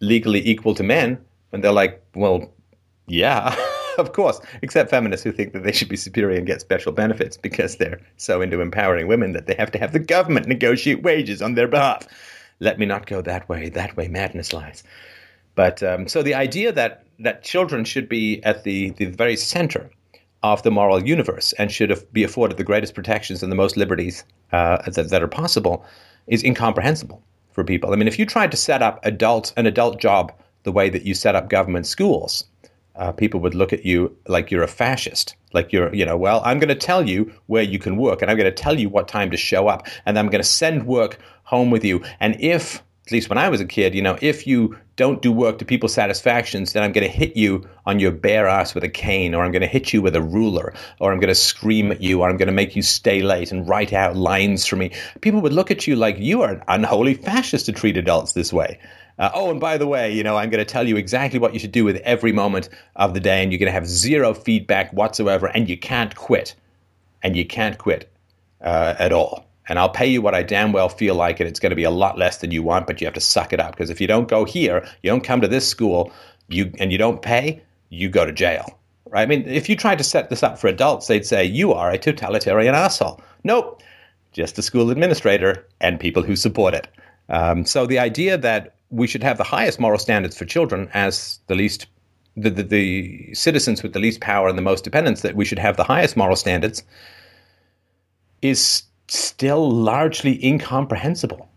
legally 0.00 0.46
equal 0.46 0.74
to 0.74 0.82
men, 0.82 1.18
and 1.52 1.62
they're 1.62 1.72
like, 1.72 2.02
well, 2.14 2.52
yeah, 3.06 3.54
of 3.98 4.12
course, 4.12 4.40
except 4.62 4.90
feminists 4.90 5.24
who 5.24 5.32
think 5.32 5.52
that 5.52 5.62
they 5.62 5.72
should 5.72 5.88
be 5.88 5.96
superior 5.96 6.36
and 6.36 6.46
get 6.46 6.60
special 6.60 6.92
benefits 6.92 7.36
because 7.36 7.76
they're 7.76 8.00
so 8.16 8.40
into 8.40 8.60
empowering 8.60 9.08
women 9.08 9.32
that 9.32 9.46
they 9.46 9.54
have 9.54 9.70
to 9.72 9.78
have 9.78 9.92
the 9.92 9.98
government 9.98 10.46
negotiate 10.46 11.02
wages 11.02 11.42
on 11.42 11.54
their 11.54 11.68
behalf. 11.68 12.06
Let 12.60 12.78
me 12.78 12.86
not 12.86 13.06
go 13.06 13.20
that 13.22 13.48
way. 13.48 13.68
That 13.68 13.96
way 13.96 14.08
madness 14.08 14.52
lies. 14.52 14.82
But 15.54 15.82
um, 15.82 16.06
so 16.08 16.22
the 16.22 16.34
idea 16.34 16.72
that 16.72 17.04
that 17.18 17.42
children 17.42 17.84
should 17.84 18.08
be 18.08 18.42
at 18.44 18.64
the, 18.64 18.90
the 18.90 19.06
very 19.06 19.36
center 19.36 19.90
of 20.42 20.62
the 20.62 20.70
moral 20.70 21.02
universe 21.04 21.54
and 21.54 21.72
should 21.72 22.06
be 22.12 22.22
afforded 22.22 22.58
the 22.58 22.64
greatest 22.64 22.94
protections 22.94 23.42
and 23.42 23.50
the 23.50 23.56
most 23.56 23.76
liberties 23.76 24.24
uh, 24.52 24.78
that, 24.90 25.08
that 25.10 25.22
are 25.22 25.28
possible 25.28 25.84
is 26.26 26.44
incomprehensible 26.44 27.22
for 27.52 27.64
people. 27.64 27.92
I 27.92 27.96
mean, 27.96 28.06
if 28.06 28.18
you 28.18 28.26
tried 28.26 28.50
to 28.50 28.56
set 28.56 28.82
up 28.82 29.00
adult 29.02 29.52
an 29.56 29.66
adult 29.66 29.98
job 29.98 30.32
the 30.64 30.72
way 30.72 30.90
that 30.90 31.06
you 31.06 31.14
set 31.14 31.34
up 31.34 31.48
government 31.48 31.86
schools, 31.86 32.44
uh, 32.96 33.12
people 33.12 33.40
would 33.40 33.54
look 33.54 33.72
at 33.72 33.84
you 33.84 34.16
like 34.26 34.50
you're 34.50 34.62
a 34.62 34.68
fascist, 34.68 35.36
like 35.52 35.72
you're, 35.72 35.94
you 35.94 36.04
know, 36.04 36.16
well, 36.16 36.42
I'm 36.44 36.58
going 36.58 36.68
to 36.68 36.74
tell 36.74 37.08
you 37.08 37.32
where 37.46 37.62
you 37.62 37.78
can 37.78 37.96
work, 37.96 38.22
and 38.22 38.30
I'm 38.30 38.36
going 38.36 38.52
to 38.52 38.62
tell 38.62 38.78
you 38.78 38.88
what 38.88 39.08
time 39.08 39.30
to 39.30 39.36
show 39.36 39.68
up, 39.68 39.86
and 40.04 40.18
I'm 40.18 40.28
going 40.28 40.42
to 40.42 40.48
send 40.48 40.86
work 40.86 41.18
home 41.44 41.70
with 41.70 41.84
you. 41.84 42.02
And 42.20 42.36
if 42.40 42.82
at 43.06 43.12
least 43.12 43.28
when 43.28 43.38
I 43.38 43.48
was 43.48 43.60
a 43.60 43.66
kid, 43.66 43.94
you 43.94 44.02
know, 44.02 44.18
if 44.20 44.48
you 44.48 44.76
don't 44.96 45.22
do 45.22 45.30
work 45.30 45.58
to 45.58 45.64
people's 45.64 45.94
satisfactions, 45.94 46.72
then 46.72 46.82
I'm 46.82 46.90
going 46.90 47.06
to 47.06 47.12
hit 47.12 47.36
you 47.36 47.68
on 47.84 48.00
your 48.00 48.10
bare 48.10 48.48
ass 48.48 48.74
with 48.74 48.82
a 48.82 48.88
cane, 48.88 49.32
or 49.32 49.44
I'm 49.44 49.52
going 49.52 49.62
to 49.62 49.68
hit 49.68 49.92
you 49.92 50.02
with 50.02 50.16
a 50.16 50.22
ruler, 50.22 50.74
or 50.98 51.12
I'm 51.12 51.20
going 51.20 51.28
to 51.28 51.34
scream 51.34 51.92
at 51.92 52.02
you, 52.02 52.22
or 52.22 52.28
I'm 52.28 52.36
going 52.36 52.48
to 52.48 52.52
make 52.52 52.74
you 52.74 52.82
stay 52.82 53.22
late 53.22 53.52
and 53.52 53.68
write 53.68 53.92
out 53.92 54.16
lines 54.16 54.66
for 54.66 54.74
me. 54.74 54.90
People 55.20 55.40
would 55.42 55.52
look 55.52 55.70
at 55.70 55.86
you 55.86 55.94
like 55.94 56.18
you 56.18 56.42
are 56.42 56.50
an 56.50 56.62
unholy 56.66 57.14
fascist 57.14 57.66
to 57.66 57.72
treat 57.72 57.96
adults 57.96 58.32
this 58.32 58.52
way. 58.52 58.80
Uh, 59.18 59.30
oh, 59.34 59.50
and 59.50 59.60
by 59.60 59.78
the 59.78 59.86
way, 59.86 60.12
you 60.12 60.22
know, 60.22 60.36
I'm 60.36 60.50
going 60.50 60.64
to 60.64 60.70
tell 60.70 60.86
you 60.86 60.96
exactly 60.96 61.38
what 61.38 61.54
you 61.54 61.58
should 61.58 61.72
do 61.72 61.84
with 61.84 61.96
every 61.98 62.32
moment 62.32 62.68
of 62.96 63.14
the 63.14 63.20
day, 63.20 63.42
and 63.42 63.50
you're 63.50 63.58
going 63.58 63.66
to 63.66 63.72
have 63.72 63.86
zero 63.86 64.34
feedback 64.34 64.92
whatsoever, 64.92 65.46
and 65.46 65.68
you 65.68 65.78
can't 65.78 66.14
quit. 66.14 66.54
And 67.22 67.34
you 67.34 67.44
can't 67.44 67.78
quit 67.78 68.10
uh, 68.60 68.94
at 68.98 69.12
all 69.12 69.46
and 69.68 69.78
I'll 69.78 69.90
pay 69.90 70.06
you 70.06 70.22
what 70.22 70.34
I 70.34 70.42
damn 70.42 70.72
well 70.72 70.88
feel 70.88 71.14
like, 71.14 71.40
and 71.40 71.48
it's 71.48 71.60
going 71.60 71.70
to 71.70 71.76
be 71.76 71.84
a 71.84 71.90
lot 71.90 72.18
less 72.18 72.38
than 72.38 72.50
you 72.50 72.62
want, 72.62 72.86
but 72.86 73.00
you 73.00 73.06
have 73.06 73.14
to 73.14 73.20
suck 73.20 73.52
it 73.52 73.60
up 73.60 73.72
because 73.72 73.90
if 73.90 74.00
you 74.00 74.06
don't 74.06 74.28
go 74.28 74.44
here, 74.44 74.86
you 75.02 75.10
don't 75.10 75.24
come 75.24 75.40
to 75.40 75.48
this 75.48 75.66
school, 75.66 76.12
you 76.48 76.72
and 76.78 76.92
you 76.92 76.98
don't 76.98 77.22
pay, 77.22 77.62
you 77.88 78.08
go 78.08 78.24
to 78.24 78.32
jail. 78.32 78.78
Right? 79.08 79.22
I 79.22 79.26
mean, 79.26 79.44
if 79.46 79.68
you 79.68 79.76
tried 79.76 79.98
to 79.98 80.04
set 80.04 80.30
this 80.30 80.42
up 80.42 80.58
for 80.58 80.68
adults, 80.68 81.06
they'd 81.06 81.26
say 81.26 81.44
you 81.44 81.72
are 81.72 81.90
a 81.90 81.98
totalitarian 81.98 82.74
asshole. 82.74 83.20
Nope, 83.44 83.82
just 84.32 84.58
a 84.58 84.62
school 84.62 84.90
administrator 84.90 85.66
and 85.80 85.98
people 85.98 86.22
who 86.22 86.36
support 86.36 86.74
it. 86.74 86.88
Um, 87.28 87.64
so 87.64 87.86
the 87.86 87.98
idea 87.98 88.38
that 88.38 88.75
we 88.90 89.06
should 89.06 89.22
have 89.22 89.38
the 89.38 89.44
highest 89.44 89.80
moral 89.80 89.98
standards 89.98 90.36
for 90.36 90.44
children 90.44 90.88
as 90.94 91.40
the 91.46 91.54
least 91.54 91.86
the, 92.36 92.50
the, 92.50 92.62
the 92.62 93.34
citizens 93.34 93.82
with 93.82 93.92
the 93.92 93.98
least 93.98 94.20
power 94.20 94.48
and 94.48 94.58
the 94.58 94.62
most 94.62 94.84
dependence 94.84 95.22
that 95.22 95.36
we 95.36 95.44
should 95.44 95.58
have 95.58 95.76
the 95.76 95.84
highest 95.84 96.16
moral 96.16 96.36
standards 96.36 96.82
is 98.42 98.82
still 99.08 99.70
largely 99.70 100.44
incomprehensible. 100.44 101.48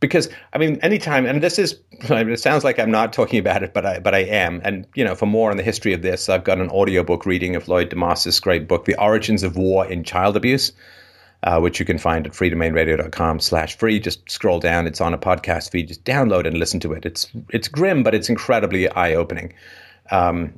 Because 0.00 0.28
I 0.52 0.58
mean, 0.58 0.78
anytime, 0.82 1.26
and 1.26 1.42
this 1.42 1.58
is, 1.58 1.80
it 1.90 2.40
sounds 2.40 2.62
like 2.62 2.78
I'm 2.78 2.90
not 2.90 3.12
talking 3.12 3.38
about 3.38 3.62
it, 3.62 3.72
but 3.72 3.86
I, 3.86 3.98
but 3.98 4.14
I 4.14 4.20
am. 4.20 4.60
And 4.62 4.86
you 4.94 5.04
know, 5.04 5.14
for 5.14 5.26
more 5.26 5.50
on 5.50 5.56
the 5.56 5.62
history 5.62 5.94
of 5.94 6.02
this, 6.02 6.28
I've 6.28 6.44
got 6.44 6.58
an 6.58 6.68
audiobook 6.68 7.26
reading 7.26 7.56
of 7.56 7.68
Lloyd 7.68 7.90
deMause's 7.90 8.38
great 8.38 8.68
book, 8.68 8.84
"The 8.84 9.00
Origins 9.00 9.42
of 9.42 9.56
War 9.56 9.86
in 9.86 10.04
Child 10.04 10.36
Abuse," 10.36 10.72
uh, 11.44 11.60
which 11.60 11.78
you 11.78 11.86
can 11.86 11.98
find 11.98 12.26
at 12.26 12.32
freedomainradio.com/free. 12.32 14.00
Just 14.00 14.28
scroll 14.30 14.58
down; 14.60 14.86
it's 14.86 15.00
on 15.00 15.14
a 15.14 15.18
podcast 15.18 15.70
feed. 15.70 15.88
Just 15.88 16.04
download 16.04 16.46
and 16.46 16.58
listen 16.58 16.80
to 16.80 16.92
it. 16.92 17.06
It's 17.06 17.30
it's 17.50 17.68
grim, 17.68 18.02
but 18.02 18.14
it's 18.14 18.28
incredibly 18.28 18.90
eye-opening. 18.90 19.52
Um, 20.10 20.52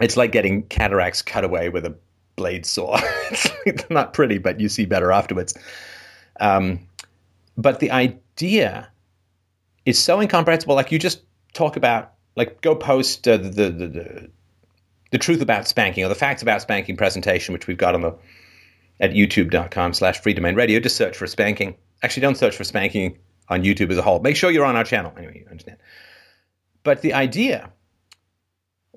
it's 0.00 0.16
like 0.16 0.32
getting 0.32 0.62
cataracts 0.64 1.22
cut 1.22 1.44
away 1.44 1.68
with 1.68 1.84
a 1.84 1.94
blade 2.36 2.64
saw. 2.64 2.98
it's 3.66 3.88
not 3.90 4.14
pretty, 4.14 4.38
but 4.38 4.60
you 4.60 4.68
see 4.68 4.86
better 4.86 5.12
afterwards. 5.12 5.54
Um, 6.40 6.80
but 7.56 7.80
the 7.80 7.90
idea 7.90 8.88
is 9.84 9.98
so 9.98 10.20
incomprehensible. 10.20 10.74
Like 10.74 10.92
you 10.92 10.98
just 10.98 11.22
talk 11.52 11.76
about, 11.76 12.12
like 12.36 12.60
go 12.60 12.74
post 12.74 13.26
uh, 13.26 13.36
the, 13.36 13.48
the, 13.48 13.70
the 13.70 14.30
the 15.10 15.18
truth 15.18 15.40
about 15.40 15.66
spanking 15.66 16.04
or 16.04 16.08
the 16.08 16.14
facts 16.14 16.42
about 16.42 16.62
spanking 16.62 16.96
presentation, 16.96 17.52
which 17.52 17.66
we've 17.66 17.78
got 17.78 17.94
on 17.94 18.02
the 18.02 18.14
at 19.00 19.12
youtube.com 19.12 19.92
slash 19.92 20.20
free 20.20 20.34
domain 20.34 20.54
radio. 20.54 20.80
Just 20.80 20.96
search 20.96 21.16
for 21.16 21.26
spanking. 21.26 21.76
Actually, 22.02 22.22
don't 22.22 22.36
search 22.36 22.56
for 22.56 22.64
spanking 22.64 23.18
on 23.48 23.62
YouTube 23.62 23.90
as 23.90 23.98
a 23.98 24.02
whole. 24.02 24.20
Make 24.20 24.36
sure 24.36 24.50
you're 24.50 24.64
on 24.64 24.76
our 24.76 24.84
channel. 24.84 25.12
Anyway, 25.16 25.40
you 25.40 25.50
understand. 25.50 25.78
But 26.82 27.02
the 27.02 27.14
idea 27.14 27.70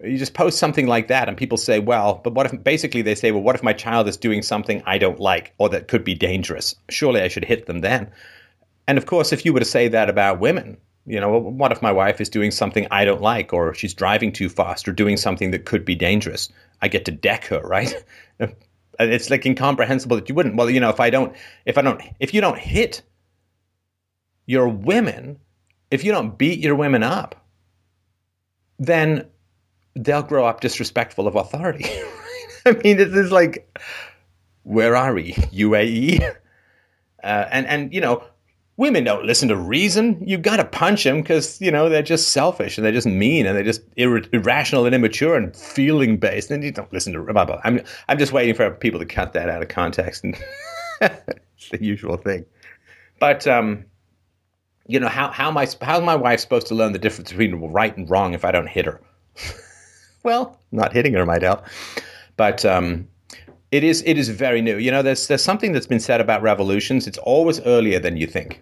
you 0.04 0.18
just 0.18 0.34
post 0.34 0.58
something 0.58 0.88
like 0.88 1.08
that 1.10 1.28
and 1.28 1.38
people 1.38 1.58
say 1.58 1.80
well 1.80 2.22
but 2.24 2.34
what 2.34 2.46
if 2.46 2.64
basically 2.64 3.02
they 3.02 3.16
say 3.16 3.32
well 3.32 3.42
what 3.42 3.56
if 3.56 3.64
my 3.64 3.74
child 3.74 4.08
is 4.08 4.18
doing 4.18 4.42
something 4.42 4.82
i 4.86 4.98
don't 4.98 5.20
like 5.20 5.54
or 5.58 5.70
that 5.70 5.88
could 5.88 6.04
be 6.04 6.16
dangerous 6.16 6.76
surely 6.90 7.22
i 7.22 7.28
should 7.28 7.46
hit 7.46 7.66
them 7.66 7.80
then 7.80 8.10
and 8.88 8.98
of 8.98 9.06
course 9.06 9.32
if 9.32 9.46
you 9.46 9.54
were 9.54 9.60
to 9.60 9.66
say 9.66 9.88
that 9.88 10.10
about 10.10 10.40
women 10.40 10.78
you 11.06 11.20
know 11.20 11.38
what 11.38 11.72
if 11.72 11.82
my 11.82 11.92
wife 11.92 12.22
is 12.22 12.30
doing 12.30 12.52
something 12.52 12.88
i 12.92 13.06
don't 13.06 13.22
like 13.22 13.54
or 13.54 13.74
she's 13.74 13.94
driving 13.94 14.32
too 14.32 14.50
fast 14.50 14.88
or 14.88 14.92
doing 14.92 15.18
something 15.18 15.52
that 15.52 15.66
could 15.66 15.86
be 15.86 15.96
dangerous 15.96 16.50
i 16.82 16.88
get 16.88 17.06
to 17.06 17.12
deck 17.12 17.46
her 17.46 17.62
right 17.62 17.94
it's 19.10 19.30
like 19.30 19.46
incomprehensible 19.46 20.18
that 20.18 20.28
you 20.30 20.36
wouldn't 20.36 20.56
well 20.56 20.70
you 20.70 20.80
know 20.80 20.90
if 20.90 21.00
i 21.00 21.10
don't 21.10 21.36
if 21.66 21.78
i 21.78 21.82
don't 21.82 22.02
if 22.20 22.34
you 22.34 22.42
don't 22.42 22.58
hit 22.58 23.02
your 24.46 24.68
women 24.68 25.40
if 25.90 26.04
you 26.04 26.12
don't 26.12 26.38
beat 26.38 26.60
your 26.60 26.76
women 26.76 27.04
up 27.04 27.36
then 28.80 29.26
they'll 29.96 30.24
grow 30.24 30.46
up 30.46 30.62
disrespectful 30.62 31.28
of 31.28 31.36
authority. 31.36 31.86
I 32.66 32.72
mean, 32.84 32.98
this 32.98 33.10
is 33.10 33.32
like, 33.32 33.80
where 34.64 34.96
are 34.96 35.14
we? 35.14 35.34
UAE? 35.34 36.36
Uh, 37.24 37.46
and, 37.52 37.68
and, 37.68 37.94
you 37.94 38.02
know, 38.02 38.24
women 38.82 39.04
don't 39.04 39.26
listen 39.26 39.48
to 39.48 39.56
reason. 39.56 40.20
You 40.26 40.40
got 40.40 40.58
to 40.58 40.66
punch 40.66 41.04
them 41.04 41.22
because, 41.22 41.62
you 41.62 41.70
know, 41.70 41.88
they're 41.88 42.02
just 42.02 42.30
selfish 42.30 42.80
and 42.80 42.84
they're 42.84 42.92
just 42.92 43.06
mean 43.06 43.46
and 43.46 43.56
they're 43.56 43.64
just 43.64 43.84
ir- 43.96 44.26
irrational 44.34 44.88
and 44.88 44.96
immature 44.96 45.36
and 45.36 45.56
feeling 45.56 46.18
based. 46.18 46.50
And 46.50 46.64
you 46.64 46.72
don't 46.72 46.92
listen 46.92 47.14
to, 47.14 47.22
blah, 47.22 47.46
blah. 47.46 47.62
I'm, 47.64 47.82
I'm 48.10 48.18
just 48.18 48.34
waiting 48.34 48.56
for 48.56 48.72
people 48.72 49.00
to 49.00 49.06
cut 49.06 49.34
that 49.34 49.50
out 49.50 49.62
of 49.62 49.68
context. 49.68 50.24
And 50.24 50.36
it's 51.00 51.70
the 51.72 51.84
usual 51.84 52.18
thing. 52.18 52.48
But, 53.20 53.46
um, 53.46 53.86
you 54.88 55.00
know, 55.00 55.10
how, 55.10 55.30
how 55.30 55.50
am 55.50 55.60
I, 55.60 55.68
how's 55.80 56.04
my 56.04 56.16
wife 56.16 56.40
supposed 56.40 56.66
to 56.68 56.76
learn 56.76 56.92
the 56.92 57.00
difference 57.00 57.30
between 57.30 57.54
right 57.54 57.96
and 57.96 58.10
wrong 58.10 58.34
if 58.34 58.44
I 58.44 58.52
don't 58.52 58.68
hit 58.68 58.88
her? 58.88 59.00
well, 60.24 60.60
not 60.72 60.92
hitting 60.92 61.14
her 61.14 61.26
might 61.28 61.44
help, 61.44 61.68
but 62.36 62.66
um, 62.66 63.08
it 63.70 63.84
is 63.84 64.04
it 64.06 64.18
is 64.18 64.28
very 64.28 64.62
new. 64.62 64.78
You 64.78 64.92
know, 64.92 65.02
there's 65.02 65.28
there's 65.28 65.44
something 65.44 65.72
that's 65.72 65.88
been 65.88 66.02
said 66.02 66.20
about 66.20 66.42
revolutions. 66.42 67.08
It's 67.08 67.18
always 67.20 67.62
earlier 67.62 68.00
than 68.00 68.18
you 68.18 68.28
think. 68.28 68.62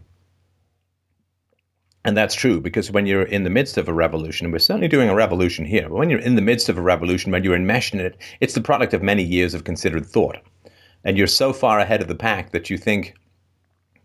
And 2.06 2.16
that's 2.16 2.36
true 2.36 2.62
because 2.62 2.92
when 2.92 3.06
you're 3.06 3.24
in 3.24 3.44
the 3.44 3.50
midst 3.50 3.78
of 3.78 3.88
a 3.88 3.94
revolution, 3.94 4.46
and 4.46 4.54
we're 4.54 4.60
certainly 4.60 4.88
doing 4.88 5.10
a 5.10 5.16
revolution 5.16 5.66
here, 5.66 5.90
but 5.90 5.96
when 5.96 6.10
you're 6.10 6.20
in 6.20 6.36
the 6.36 6.42
midst 6.42 6.70
of 6.70 6.78
a 6.78 6.82
revolution, 6.82 7.32
when 7.32 7.44
you're 7.44 7.56
enmeshed 7.56 7.94
in 7.94 8.00
it, 8.00 8.18
it's 8.40 8.54
the 8.54 8.62
product 8.62 8.94
of 8.94 9.04
many 9.04 9.24
years 9.24 9.54
of 9.54 9.66
considered 9.66 10.06
thought. 10.06 10.38
And 11.04 11.18
you're 11.18 11.28
so 11.28 11.52
far 11.52 11.80
ahead 11.80 12.02
of 12.02 12.08
the 12.08 12.16
pack 12.16 12.52
that 12.52 12.70
you 12.70 12.78
think 12.78 13.16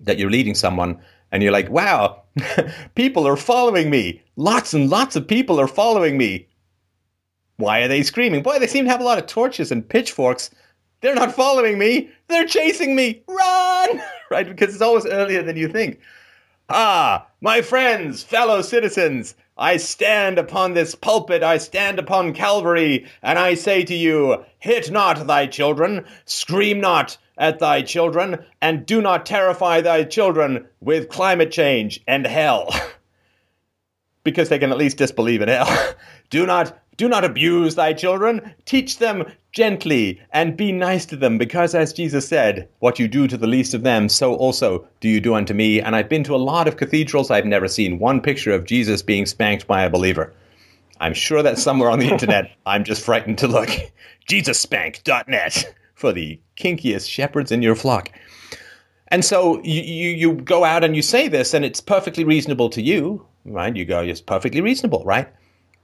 that 0.01 0.19
you're 0.19 0.31
leading 0.31 0.55
someone 0.55 1.01
and 1.31 1.43
you're 1.43 1.53
like, 1.53 1.71
wow, 1.71 2.23
people 2.95 3.27
are 3.27 3.37
following 3.37 3.91
me. 3.91 4.23
Lots 4.37 4.75
and 4.75 4.91
lots 4.91 5.17
of 5.17 5.27
people 5.27 5.61
are 5.61 5.69
following 5.69 6.19
me. 6.19 6.49
Why 7.57 7.81
are 7.81 7.89
they 7.89 8.03
screaming? 8.03 8.43
Boy, 8.43 8.59
they 8.59 8.67
seem 8.67 8.85
to 8.85 8.91
have 8.91 9.01
a 9.01 9.05
lot 9.05 9.19
of 9.19 9.27
torches 9.27 9.71
and 9.71 9.89
pitchforks. 9.89 10.51
They're 11.01 11.15
not 11.15 11.35
following 11.35 11.79
me. 11.79 12.11
They're 12.29 12.47
chasing 12.47 12.97
me. 12.97 13.23
Run! 13.29 14.03
right? 14.31 14.49
Because 14.49 14.75
it's 14.75 14.83
always 14.83 15.07
earlier 15.07 15.43
than 15.43 15.57
you 15.57 15.69
think. 15.69 16.01
Ah, 16.69 17.27
my 17.45 17.61
friends, 17.61 18.23
fellow 18.23 18.63
citizens, 18.63 19.35
I 19.59 19.77
stand 19.77 20.39
upon 20.39 20.73
this 20.73 20.95
pulpit, 20.95 21.43
I 21.43 21.59
stand 21.59 21.99
upon 21.99 22.33
Calvary, 22.33 23.05
and 23.21 23.39
I 23.39 23.53
say 23.53 23.85
to 23.85 23.95
you, 23.95 24.43
hit 24.59 24.91
not 24.91 25.27
thy 25.27 25.47
children, 25.47 26.07
scream 26.25 26.81
not 26.81 27.19
at 27.37 27.59
thy 27.59 27.83
children, 27.83 28.43
and 28.63 28.87
do 28.87 29.03
not 29.03 29.27
terrify 29.27 29.83
thy 29.83 30.05
children 30.05 30.67
with 30.81 31.11
climate 31.11 31.51
change 31.51 32.01
and 32.09 32.27
hell. 32.27 32.75
because 34.25 34.49
they 34.49 34.59
can 34.59 34.73
at 34.73 34.79
least 34.79 34.97
disbelieve 34.97 35.43
in 35.43 35.49
hell. 35.51 35.95
do 36.31 36.47
not 36.47 36.79
do 36.97 37.09
not 37.09 37.25
abuse 37.25 37.75
thy 37.75 37.93
children. 37.93 38.55
Teach 38.65 38.99
them 38.99 39.25
gently 39.53 40.21
and 40.33 40.57
be 40.57 40.73
nice 40.73 41.07
to 41.07 41.17
them, 41.17 41.39
because 41.39 41.75
as 41.75 41.93
Jesus 41.93 42.29
said, 42.29 42.69
what 42.81 42.99
you 42.99 43.09
do 43.09 43.27
to 43.29 43.37
the 43.37 43.47
least 43.47 43.75
of 43.75 43.83
them, 43.83 44.09
so 44.09 44.35
also 44.35 44.87
do 45.01 45.09
you 45.09 45.21
do 45.21 45.35
unto 45.35 45.55
me. 45.55 45.81
And 45.81 45.97
I've 45.97 46.09
been 46.09 46.25
to 46.25 46.35
a 46.35 46.37
lot 46.37 46.69
of 46.69 46.77
cathedrals. 46.77 47.31
I've 47.31 47.47
never 47.47 47.69
seen 47.69 47.99
one 47.99 48.21
picture 48.21 48.53
of 48.53 48.65
Jesus 48.65 49.03
being 49.03 49.27
spanked 49.27 49.67
by 49.67 49.83
a 49.83 49.91
believer. 49.91 50.33
I'm 51.01 51.15
sure 51.15 51.43
that's 51.43 51.63
somewhere 51.63 51.91
on 51.91 51.99
the 51.99 52.09
internet. 52.11 52.51
I'm 52.67 52.85
just 52.85 53.05
frightened 53.05 53.39
to 53.39 53.49
look. 53.49 53.71
JesusSpank.net 54.29 55.75
for 55.95 56.13
the 56.13 56.41
kinkiest 56.57 57.09
shepherds 57.09 57.53
in 57.53 57.63
your 57.63 57.75
flock. 57.75 58.11
And 59.09 59.25
so 59.25 59.63
you, 59.63 59.83
you, 59.83 60.11
you 60.11 60.33
go 60.35 60.65
out 60.65 60.83
and 60.83 60.97
you 60.97 61.03
say 61.03 61.29
this, 61.29 61.55
and 61.55 61.65
it's 61.65 61.81
perfectly 61.81 62.25
reasonable 62.25 62.69
to 62.71 62.83
you, 62.83 63.27
right? 63.45 63.75
You 63.75 63.85
go, 63.85 64.01
it's 64.01 64.21
perfectly 64.21 64.61
reasonable, 64.61 65.05
right? 65.05 65.29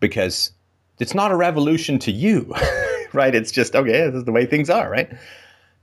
Because 0.01 0.53
it's 1.01 1.14
not 1.14 1.32
a 1.32 1.36
revolution 1.36 1.98
to 2.01 2.12
you, 2.12 2.53
right? 3.12 3.34
It's 3.34 3.51
just, 3.51 3.74
okay, 3.74 4.07
this 4.07 4.14
is 4.14 4.24
the 4.24 4.32
way 4.32 4.46
things 4.46 4.70
are, 4.70 4.90
right? 4.90 5.11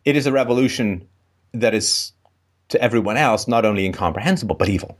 It 0.06 0.16
is 0.16 0.26
a 0.28 0.32
revolution 0.32 1.08
that 1.54 1.74
is 1.74 2.14
to 2.70 2.82
everyone 2.82 3.18
else 3.18 3.48
not 3.48 3.66
only 3.66 3.86
incomprehensible, 3.86 4.56
but 4.56 4.70
evil, 4.70 4.98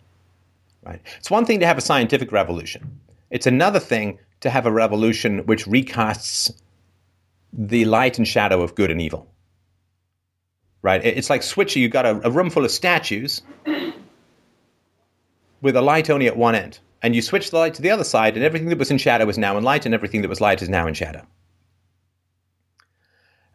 right? 0.84 1.00
It's 1.18 1.30
one 1.30 1.46
thing 1.46 1.60
to 1.60 1.68
have 1.68 1.78
a 1.78 1.82
scientific 1.82 2.32
revolution, 2.32 3.00
it's 3.30 3.48
another 3.48 3.80
thing 3.80 4.20
to 4.42 4.50
have 4.50 4.66
a 4.66 4.72
revolution 4.72 5.46
which 5.46 5.66
recasts 5.66 6.52
the 7.52 7.86
light 7.86 8.18
and 8.18 8.28
shadow 8.28 8.62
of 8.62 8.76
good 8.76 8.92
and 8.92 9.02
evil. 9.02 9.28
Right? 10.84 11.04
It's 11.04 11.30
like 11.30 11.44
switching. 11.44 11.82
You've 11.82 11.92
got 11.92 12.06
a, 12.06 12.28
a 12.28 12.32
room 12.32 12.50
full 12.50 12.64
of 12.64 12.72
statues 12.72 13.42
with 15.62 15.76
a 15.76 15.82
light 15.82 16.10
only 16.10 16.28
at 16.28 16.38
one 16.38 16.56
end 16.56 16.80
and 17.08 17.16
you 17.16 17.22
switch 17.22 17.52
the 17.52 17.58
light 17.58 17.74
to 17.74 17.82
the 17.82 17.90
other 17.90 18.04
side, 18.04 18.36
and 18.36 18.44
everything 18.44 18.68
that 18.68 18.78
was 18.78 18.92
in 18.92 18.98
shadow 18.98 19.30
is 19.30 19.38
now 19.38 19.58
in 19.58 19.64
light, 19.64 19.86
and 19.86 19.96
everything 19.96 20.24
that 20.24 20.28
was 20.28 20.42
light 20.42 20.62
is 20.62 20.68
now 20.68 20.86
in 20.88 20.94
shadow. 20.94 21.26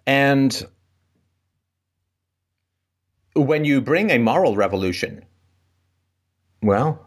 And 0.07 0.67
when 3.37 3.67
you 3.67 3.83
bring 3.83 4.09
a 4.09 4.17
moral 4.17 4.57
revolution, 4.57 5.27
well, 6.63 7.07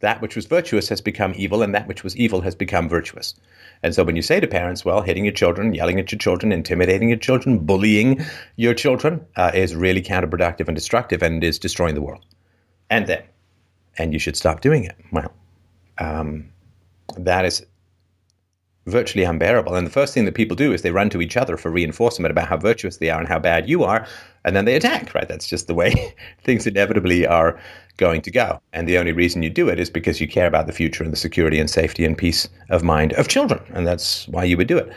that 0.00 0.20
which 0.20 0.36
was 0.36 0.44
virtuous 0.44 0.90
has 0.90 1.00
become 1.00 1.32
evil, 1.36 1.62
and 1.62 1.74
that 1.74 1.88
which 1.88 2.04
was 2.04 2.14
evil 2.18 2.42
has 2.42 2.54
become 2.54 2.86
virtuous. 2.86 3.34
And 3.82 3.94
so 3.94 4.04
when 4.04 4.14
you 4.14 4.20
say 4.20 4.40
to 4.40 4.46
parents, 4.46 4.84
well, 4.84 5.00
hitting 5.00 5.24
your 5.24 5.32
children, 5.32 5.72
yelling 5.72 5.98
at 5.98 6.12
your 6.12 6.18
children, 6.18 6.52
intimidating 6.52 7.08
your 7.08 7.16
children, 7.16 7.60
bullying 7.60 8.20
your 8.56 8.74
children 8.74 9.24
uh, 9.36 9.52
is 9.54 9.74
really 9.74 10.02
counterproductive 10.02 10.68
and 10.68 10.74
destructive 10.74 11.22
and 11.22 11.42
is 11.42 11.58
destroying 11.58 11.94
the 11.94 12.02
world. 12.02 12.26
And 12.90 13.06
then, 13.06 13.22
and 13.96 14.12
you 14.12 14.18
should 14.18 14.36
stop 14.36 14.60
doing 14.60 14.84
it. 14.84 14.96
Well, 15.10 15.32
um, 15.98 16.48
that 17.16 17.44
is 17.44 17.64
virtually 18.86 19.24
unbearable. 19.24 19.74
And 19.74 19.86
the 19.86 19.92
first 19.92 20.12
thing 20.12 20.24
that 20.24 20.34
people 20.34 20.56
do 20.56 20.72
is 20.72 20.82
they 20.82 20.90
run 20.90 21.10
to 21.10 21.22
each 21.22 21.36
other 21.36 21.56
for 21.56 21.70
reinforcement 21.70 22.32
about 22.32 22.48
how 22.48 22.56
virtuous 22.56 22.96
they 22.96 23.10
are 23.10 23.20
and 23.20 23.28
how 23.28 23.38
bad 23.38 23.68
you 23.68 23.84
are, 23.84 24.06
and 24.44 24.56
then 24.56 24.64
they 24.64 24.74
attack, 24.74 25.14
right? 25.14 25.28
That's 25.28 25.46
just 25.46 25.66
the 25.66 25.74
way 25.74 26.14
things 26.44 26.66
inevitably 26.66 27.26
are 27.26 27.60
going 27.96 28.22
to 28.22 28.30
go. 28.30 28.60
And 28.72 28.88
the 28.88 28.98
only 28.98 29.12
reason 29.12 29.42
you 29.42 29.50
do 29.50 29.68
it 29.68 29.78
is 29.78 29.90
because 29.90 30.20
you 30.20 30.26
care 30.26 30.46
about 30.46 30.66
the 30.66 30.72
future 30.72 31.04
and 31.04 31.12
the 31.12 31.16
security 31.16 31.60
and 31.60 31.70
safety 31.70 32.04
and 32.04 32.18
peace 32.18 32.48
of 32.70 32.82
mind 32.82 33.12
of 33.14 33.28
children. 33.28 33.62
And 33.72 33.86
that's 33.86 34.26
why 34.28 34.44
you 34.44 34.56
would 34.56 34.68
do 34.68 34.78
it. 34.78 34.92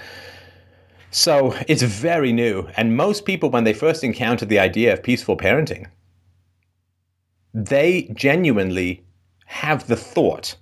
So 1.11 1.55
it's 1.67 1.83
very 1.83 2.33
new. 2.33 2.67
And 2.75 2.97
most 2.97 3.25
people, 3.25 3.49
when 3.49 3.63
they 3.63 3.73
first 3.73 4.03
encounter 4.03 4.45
the 4.45 4.59
idea 4.59 4.93
of 4.93 5.03
peaceful 5.03 5.37
parenting, 5.37 5.87
they 7.53 8.11
genuinely 8.13 9.05
have 9.45 9.87
the 9.87 9.95
thought 9.95 10.55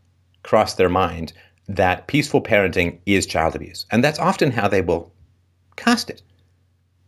cross 0.43 0.75
their 0.75 0.89
mind 0.89 1.33
that 1.67 2.07
peaceful 2.07 2.41
parenting 2.41 2.99
is 3.05 3.25
child 3.25 3.55
abuse. 3.55 3.85
And 3.91 4.03
that's 4.03 4.19
often 4.19 4.51
how 4.51 4.67
they 4.67 4.81
will 4.81 5.11
cast 5.75 6.09
it. 6.09 6.21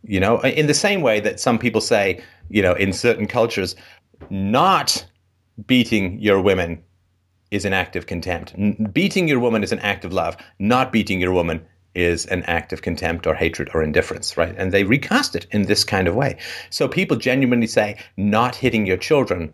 You 0.02 0.20
know, 0.20 0.40
in 0.40 0.66
the 0.66 0.74
same 0.74 1.02
way 1.02 1.20
that 1.20 1.40
some 1.40 1.58
people 1.58 1.80
say, 1.80 2.22
you 2.48 2.62
know, 2.62 2.74
in 2.74 2.92
certain 2.92 3.26
cultures, 3.26 3.74
not 4.30 5.04
beating 5.66 6.18
your 6.20 6.40
women 6.40 6.82
is 7.50 7.64
an 7.64 7.72
act 7.72 7.96
of 7.96 8.06
contempt. 8.06 8.54
beating 8.92 9.28
your 9.28 9.40
woman 9.40 9.62
is 9.62 9.72
an 9.72 9.78
act 9.80 10.04
of 10.04 10.12
love. 10.12 10.36
Not 10.58 10.92
beating 10.92 11.20
your 11.20 11.32
woman 11.32 11.64
is 11.94 12.26
an 12.26 12.42
act 12.44 12.72
of 12.72 12.82
contempt 12.82 13.26
or 13.26 13.34
hatred 13.34 13.70
or 13.72 13.82
indifference, 13.82 14.36
right? 14.36 14.54
And 14.58 14.70
they 14.70 14.84
recast 14.84 15.34
it 15.34 15.46
in 15.50 15.62
this 15.62 15.82
kind 15.82 16.06
of 16.06 16.14
way. 16.14 16.36
So 16.70 16.86
people 16.88 17.16
genuinely 17.16 17.66
say, 17.66 17.96
not 18.16 18.54
hitting 18.54 18.86
your 18.86 18.98
children 18.98 19.52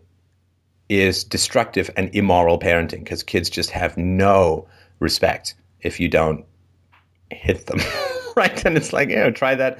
is 0.89 1.23
destructive 1.23 1.89
and 1.95 2.13
immoral 2.13 2.59
parenting 2.59 2.99
because 2.99 3.23
kids 3.23 3.49
just 3.49 3.69
have 3.71 3.97
no 3.97 4.67
respect 4.99 5.55
if 5.81 5.99
you 5.99 6.07
don't 6.07 6.45
hit 7.31 7.65
them, 7.67 7.79
right? 8.35 8.63
And 8.65 8.77
it's 8.77 8.93
like, 8.93 9.09
you 9.09 9.15
know, 9.15 9.31
try 9.31 9.55
that. 9.55 9.79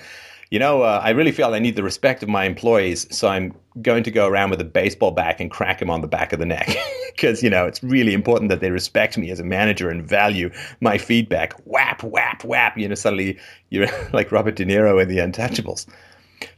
You 0.51 0.59
know, 0.59 0.83
uh, 0.83 1.01
I 1.03 1.09
really 1.09 1.31
feel 1.31 1.51
I 1.51 1.57
need 1.57 1.75
the 1.75 1.83
respect 1.83 2.21
of 2.21 2.29
my 2.29 2.45
employees, 2.45 3.07
so 3.15 3.27
I'm 3.27 3.55
going 3.81 4.03
to 4.03 4.11
go 4.11 4.27
around 4.27 4.51
with 4.51 4.61
a 4.61 4.65
baseball 4.65 5.09
bat 5.09 5.37
and 5.39 5.49
crack 5.49 5.81
him 5.81 5.89
on 5.89 6.01
the 6.01 6.07
back 6.07 6.31
of 6.31 6.37
the 6.37 6.45
neck 6.45 6.69
because 7.15 7.41
you 7.41 7.49
know 7.49 7.65
it's 7.65 7.81
really 7.81 8.13
important 8.13 8.49
that 8.49 8.59
they 8.59 8.69
respect 8.69 9.17
me 9.17 9.31
as 9.31 9.39
a 9.39 9.43
manager 9.43 9.89
and 9.89 10.07
value 10.07 10.51
my 10.79 10.99
feedback. 10.99 11.53
Whap, 11.65 12.03
whap, 12.03 12.43
whap. 12.43 12.77
You 12.77 12.87
know, 12.87 12.93
suddenly 12.93 13.39
you're 13.69 13.87
like 14.13 14.31
Robert 14.31 14.55
De 14.55 14.63
Niro 14.63 15.01
in 15.01 15.09
The 15.09 15.17
Untouchables. 15.17 15.87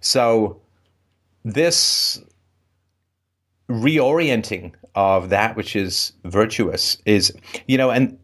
So 0.02 0.60
this 1.46 2.22
reorienting 3.70 4.74
of 4.95 5.30
that 5.30 5.55
which 5.55 5.76
is 5.76 6.13
virtuous 6.24 6.97
is, 7.05 7.34
you 7.68 7.78
know, 7.78 7.89
and 7.89 8.18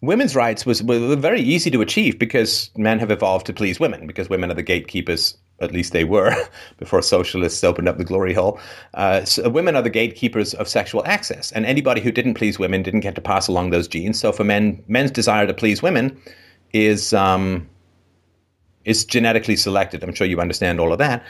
women's 0.00 0.34
rights 0.34 0.66
was, 0.66 0.82
was 0.82 1.14
very 1.16 1.40
easy 1.40 1.70
to 1.70 1.80
achieve 1.80 2.18
because 2.18 2.70
men 2.76 2.98
have 2.98 3.10
evolved 3.10 3.46
to 3.46 3.52
please 3.52 3.78
women 3.80 4.06
because 4.06 4.28
women 4.28 4.50
are 4.50 4.54
the 4.54 4.62
gatekeepers 4.62 5.36
at 5.60 5.72
least 5.72 5.92
they 5.92 6.04
were 6.04 6.34
before 6.78 7.02
socialists 7.02 7.64
opened 7.64 7.88
up 7.88 7.98
the 7.98 8.04
glory 8.04 8.34
hole. 8.34 8.60
Uh, 8.94 9.24
so 9.24 9.48
women 9.48 9.76
are 9.76 9.82
the 9.82 9.90
gatekeepers 9.90 10.54
of 10.54 10.68
sexual 10.68 11.04
access, 11.06 11.52
and 11.52 11.64
anybody 11.64 12.00
who 12.00 12.12
didn't 12.12 12.34
please 12.34 12.58
women 12.58 12.82
didn't 12.82 13.00
get 13.00 13.14
to 13.14 13.20
pass 13.20 13.48
along 13.48 13.70
those 13.70 13.88
genes. 13.88 14.18
So 14.20 14.32
for 14.32 14.44
men, 14.44 14.82
men's 14.86 15.10
desire 15.10 15.46
to 15.46 15.54
please 15.54 15.82
women 15.82 16.20
is 16.72 17.14
um, 17.14 17.68
is 18.84 19.04
genetically 19.04 19.56
selected. 19.56 20.02
I'm 20.04 20.14
sure 20.14 20.26
you 20.26 20.40
understand 20.40 20.78
all 20.78 20.92
of 20.92 20.98
that. 20.98 21.24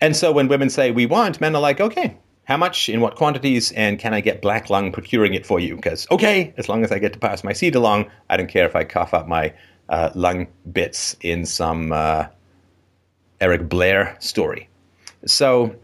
And 0.00 0.16
so 0.16 0.32
when 0.32 0.48
women 0.48 0.68
say 0.68 0.90
we 0.90 1.06
want, 1.06 1.40
men 1.40 1.54
are 1.54 1.62
like, 1.62 1.80
okay, 1.80 2.16
how 2.44 2.56
much, 2.56 2.88
in 2.88 3.00
what 3.00 3.16
quantities, 3.16 3.70
and 3.72 3.98
can 3.98 4.14
I 4.14 4.20
get 4.20 4.42
black 4.42 4.68
lung 4.68 4.90
procuring 4.92 5.34
it 5.34 5.46
for 5.46 5.60
you? 5.60 5.76
Because, 5.76 6.06
okay, 6.10 6.52
as 6.56 6.68
long 6.68 6.84
as 6.84 6.90
I 6.90 6.98
get 6.98 7.12
to 7.12 7.18
pass 7.18 7.44
my 7.44 7.52
seed 7.52 7.74
along, 7.74 8.10
I 8.28 8.36
don't 8.36 8.48
care 8.48 8.66
if 8.66 8.74
I 8.74 8.84
cough 8.84 9.14
up 9.14 9.28
my 9.28 9.54
uh, 9.88 10.10
lung 10.14 10.48
bits 10.72 11.16
in 11.20 11.46
some 11.46 11.92
uh, 11.92 12.26
Eric 13.40 13.68
Blair 13.68 14.16
story. 14.18 14.68
So, 15.24 15.76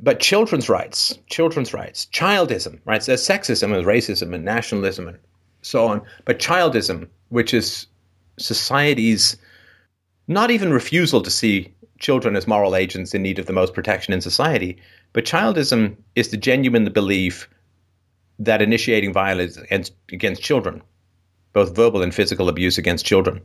but 0.00 0.18
children's 0.18 0.68
rights, 0.68 1.18
children's 1.28 1.74
rights, 1.74 2.06
childism, 2.12 2.80
right? 2.86 3.02
So 3.02 3.12
there's 3.12 3.26
sexism 3.26 3.76
and 3.76 3.86
racism 3.86 4.34
and 4.34 4.44
nationalism 4.44 5.08
and 5.08 5.18
so 5.60 5.86
on. 5.86 6.02
But 6.24 6.38
childism, 6.38 7.08
which 7.28 7.52
is 7.52 7.86
society's 8.38 9.36
not 10.26 10.50
even 10.50 10.72
refusal 10.72 11.20
to 11.22 11.30
see 11.30 11.72
children 12.04 12.36
as 12.36 12.46
moral 12.46 12.76
agents 12.76 13.14
in 13.14 13.22
need 13.22 13.38
of 13.38 13.46
the 13.46 13.52
most 13.52 13.72
protection 13.72 14.12
in 14.12 14.20
society. 14.20 14.76
But 15.14 15.24
childism 15.24 15.96
is 16.14 16.28
the 16.28 16.36
genuine 16.36 16.84
belief 16.92 17.48
that 18.38 18.60
initiating 18.60 19.12
violence 19.12 19.56
against, 19.56 19.94
against 20.12 20.42
children, 20.42 20.82
both 21.54 21.74
verbal 21.74 22.02
and 22.02 22.14
physical 22.14 22.48
abuse 22.50 22.76
against 22.76 23.06
children, 23.06 23.40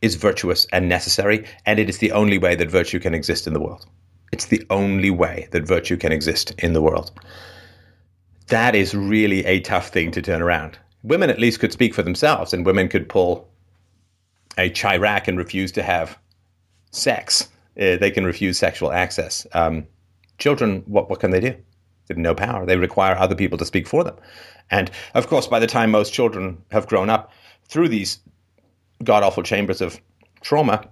is 0.00 0.14
virtuous 0.14 0.66
and 0.72 0.88
necessary, 0.88 1.44
and 1.66 1.78
it 1.78 1.90
is 1.90 1.98
the 1.98 2.12
only 2.12 2.38
way 2.38 2.54
that 2.54 2.70
virtue 2.70 2.98
can 2.98 3.14
exist 3.14 3.46
in 3.46 3.52
the 3.52 3.60
world. 3.60 3.84
It's 4.32 4.46
the 4.46 4.64
only 4.70 5.10
way 5.10 5.48
that 5.50 5.66
virtue 5.66 5.98
can 5.98 6.12
exist 6.12 6.54
in 6.58 6.72
the 6.72 6.80
world. 6.80 7.10
That 8.46 8.74
is 8.74 8.94
really 8.94 9.44
a 9.44 9.60
tough 9.60 9.88
thing 9.88 10.10
to 10.12 10.22
turn 10.22 10.40
around. 10.40 10.78
Women 11.02 11.28
at 11.28 11.38
least 11.38 11.60
could 11.60 11.72
speak 11.72 11.92
for 11.92 12.02
themselves, 12.02 12.54
and 12.54 12.64
women 12.64 12.88
could 12.88 13.10
pull 13.10 13.46
a 14.56 14.70
Chirac 14.70 15.28
and 15.28 15.36
refuse 15.36 15.72
to 15.72 15.82
have 15.82 16.18
sex. 16.90 17.48
Uh, 17.80 17.96
they 17.96 18.10
can 18.10 18.24
refuse 18.24 18.58
sexual 18.58 18.92
access. 18.92 19.46
Um, 19.52 19.86
children, 20.38 20.82
what 20.86 21.08
what 21.10 21.20
can 21.20 21.30
they 21.30 21.40
do? 21.40 21.50
They 21.50 22.14
have 22.14 22.18
no 22.18 22.34
power. 22.34 22.66
They 22.66 22.76
require 22.76 23.16
other 23.16 23.34
people 23.34 23.58
to 23.58 23.64
speak 23.64 23.86
for 23.86 24.04
them. 24.04 24.16
And 24.70 24.90
of 25.14 25.28
course, 25.28 25.46
by 25.46 25.58
the 25.58 25.66
time 25.66 25.90
most 25.90 26.12
children 26.12 26.62
have 26.70 26.86
grown 26.86 27.10
up 27.10 27.32
through 27.64 27.88
these 27.88 28.18
god 29.04 29.22
awful 29.22 29.42
chambers 29.42 29.80
of 29.80 30.00
trauma, 30.40 30.88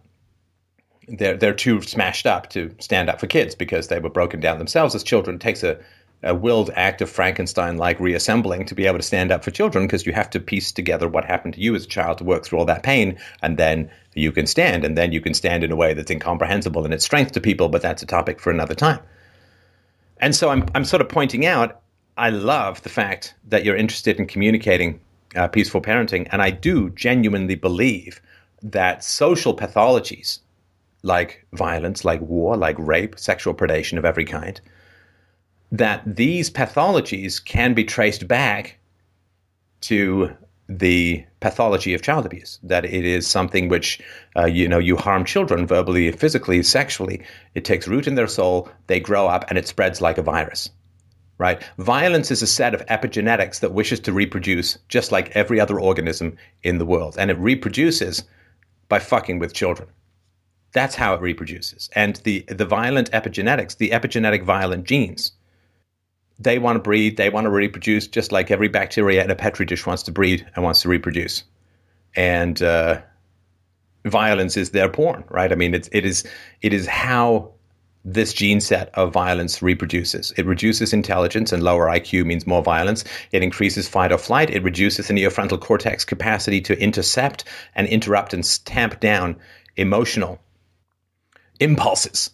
they're 1.08 1.36
they're 1.36 1.54
too 1.54 1.82
smashed 1.82 2.26
up 2.26 2.50
to 2.50 2.74
stand 2.78 3.08
up 3.08 3.20
for 3.20 3.26
kids 3.26 3.54
because 3.54 3.88
they 3.88 3.98
were 3.98 4.10
broken 4.10 4.40
down 4.40 4.58
themselves 4.58 4.94
as 4.94 5.02
children. 5.02 5.36
It 5.36 5.40
takes 5.40 5.62
a, 5.62 5.78
a 6.22 6.34
willed 6.34 6.70
act 6.74 7.00
of 7.00 7.08
Frankenstein-like 7.08 8.00
reassembling 8.00 8.64
to 8.66 8.74
be 8.74 8.86
able 8.86 8.98
to 8.98 9.04
stand 9.04 9.30
up 9.30 9.44
for 9.44 9.50
children 9.50 9.86
because 9.86 10.04
you 10.04 10.12
have 10.12 10.30
to 10.30 10.40
piece 10.40 10.72
together 10.72 11.08
what 11.08 11.24
happened 11.24 11.54
to 11.54 11.60
you 11.60 11.74
as 11.74 11.84
a 11.84 11.88
child 11.88 12.18
to 12.18 12.24
work 12.24 12.44
through 12.44 12.58
all 12.58 12.64
that 12.64 12.82
pain, 12.82 13.16
and 13.42 13.56
then 13.56 13.90
you 14.14 14.32
can 14.32 14.46
stand, 14.46 14.84
and 14.84 14.98
then 14.98 15.12
you 15.12 15.20
can 15.20 15.34
stand 15.34 15.62
in 15.62 15.70
a 15.70 15.76
way 15.76 15.94
that's 15.94 16.10
incomprehensible 16.10 16.84
in 16.84 16.92
its 16.92 17.04
strength 17.04 17.32
to 17.32 17.40
people. 17.40 17.68
But 17.68 17.82
that's 17.82 18.02
a 18.02 18.06
topic 18.06 18.40
for 18.40 18.50
another 18.50 18.74
time. 18.74 19.00
And 20.20 20.34
so 20.34 20.48
I'm 20.50 20.66
I'm 20.74 20.84
sort 20.84 21.00
of 21.00 21.08
pointing 21.08 21.46
out. 21.46 21.80
I 22.16 22.30
love 22.30 22.82
the 22.82 22.88
fact 22.88 23.34
that 23.46 23.64
you're 23.64 23.76
interested 23.76 24.18
in 24.18 24.26
communicating 24.26 25.00
uh, 25.36 25.46
peaceful 25.46 25.80
parenting, 25.80 26.26
and 26.32 26.42
I 26.42 26.50
do 26.50 26.90
genuinely 26.90 27.54
believe 27.54 28.20
that 28.60 29.04
social 29.04 29.56
pathologies 29.56 30.40
like 31.02 31.46
violence, 31.52 32.04
like 32.04 32.20
war, 32.20 32.56
like 32.56 32.76
rape, 32.78 33.18
sexual 33.18 33.54
predation 33.54 33.98
of 33.98 34.04
every 34.04 34.24
kind, 34.24 34.60
that 35.72 36.02
these 36.16 36.50
pathologies 36.50 37.44
can 37.44 37.74
be 37.74 37.84
traced 37.84 38.26
back 38.26 38.78
to 39.82 40.34
the 40.68 41.24
pathology 41.40 41.94
of 41.94 42.02
child 42.02 42.26
abuse. 42.26 42.58
That 42.62 42.84
it 42.84 43.04
is 43.04 43.26
something 43.26 43.68
which, 43.68 44.00
uh, 44.36 44.46
you 44.46 44.68
know, 44.68 44.78
you 44.78 44.96
harm 44.96 45.24
children 45.24 45.66
verbally, 45.66 46.10
physically, 46.12 46.62
sexually. 46.62 47.22
It 47.54 47.64
takes 47.64 47.88
root 47.88 48.06
in 48.06 48.14
their 48.14 48.26
soul. 48.26 48.68
They 48.86 49.00
grow 49.00 49.28
up, 49.28 49.44
and 49.48 49.56
it 49.58 49.68
spreads 49.68 50.00
like 50.00 50.18
a 50.18 50.22
virus. 50.22 50.70
Right? 51.38 51.62
Violence 51.78 52.32
is 52.32 52.42
a 52.42 52.48
set 52.48 52.74
of 52.74 52.84
epigenetics 52.86 53.60
that 53.60 53.72
wishes 53.72 54.00
to 54.00 54.12
reproduce, 54.12 54.76
just 54.88 55.12
like 55.12 55.36
every 55.36 55.60
other 55.60 55.78
organism 55.78 56.36
in 56.64 56.78
the 56.78 56.86
world, 56.86 57.16
and 57.16 57.30
it 57.30 57.38
reproduces 57.38 58.24
by 58.88 58.98
fucking 58.98 59.38
with 59.38 59.54
children. 59.54 59.88
That's 60.72 60.96
how 60.96 61.14
it 61.14 61.20
reproduces. 61.20 61.88
And 61.94 62.16
the, 62.16 62.44
the 62.48 62.66
violent 62.66 63.10
epigenetics, 63.12 63.76
the 63.76 63.90
epigenetic 63.90 64.42
violent 64.42 64.84
genes, 64.84 65.32
they 66.38 66.58
want 66.58 66.76
to 66.76 66.80
breed, 66.80 67.16
they 67.16 67.30
want 67.30 67.44
to 67.44 67.50
reproduce 67.50 68.06
just 68.06 68.32
like 68.32 68.50
every 68.50 68.68
bacteria 68.68 69.24
in 69.24 69.30
a 69.30 69.34
petri 69.34 69.66
dish 69.66 69.86
wants 69.86 70.02
to 70.04 70.12
breed 70.12 70.46
and 70.54 70.64
wants 70.64 70.82
to 70.82 70.88
reproduce. 70.88 71.42
And 72.14 72.62
uh, 72.62 73.00
violence 74.04 74.56
is 74.56 74.70
their 74.70 74.88
porn, 74.88 75.24
right? 75.28 75.50
I 75.50 75.54
mean, 75.54 75.74
it's, 75.74 75.88
it 75.92 76.04
is 76.04 76.24
it 76.62 76.72
is 76.72 76.86
how 76.86 77.52
this 78.04 78.32
gene 78.32 78.60
set 78.60 78.90
of 78.94 79.12
violence 79.12 79.60
reproduces. 79.60 80.32
It 80.36 80.46
reduces 80.46 80.92
intelligence, 80.92 81.52
and 81.52 81.62
lower 81.62 81.86
IQ 81.86 82.24
means 82.24 82.46
more 82.46 82.62
violence. 82.62 83.04
It 83.32 83.42
increases 83.42 83.88
fight 83.88 84.12
or 84.12 84.18
flight. 84.18 84.50
It 84.50 84.62
reduces 84.62 85.08
the 85.08 85.14
neofrontal 85.14 85.60
cortex 85.60 86.04
capacity 86.04 86.60
to 86.62 86.80
intercept 86.80 87.44
and 87.74 87.86
interrupt 87.88 88.32
and 88.32 88.46
stamp 88.46 89.00
down 89.00 89.36
emotional 89.76 90.40
impulses. 91.60 92.30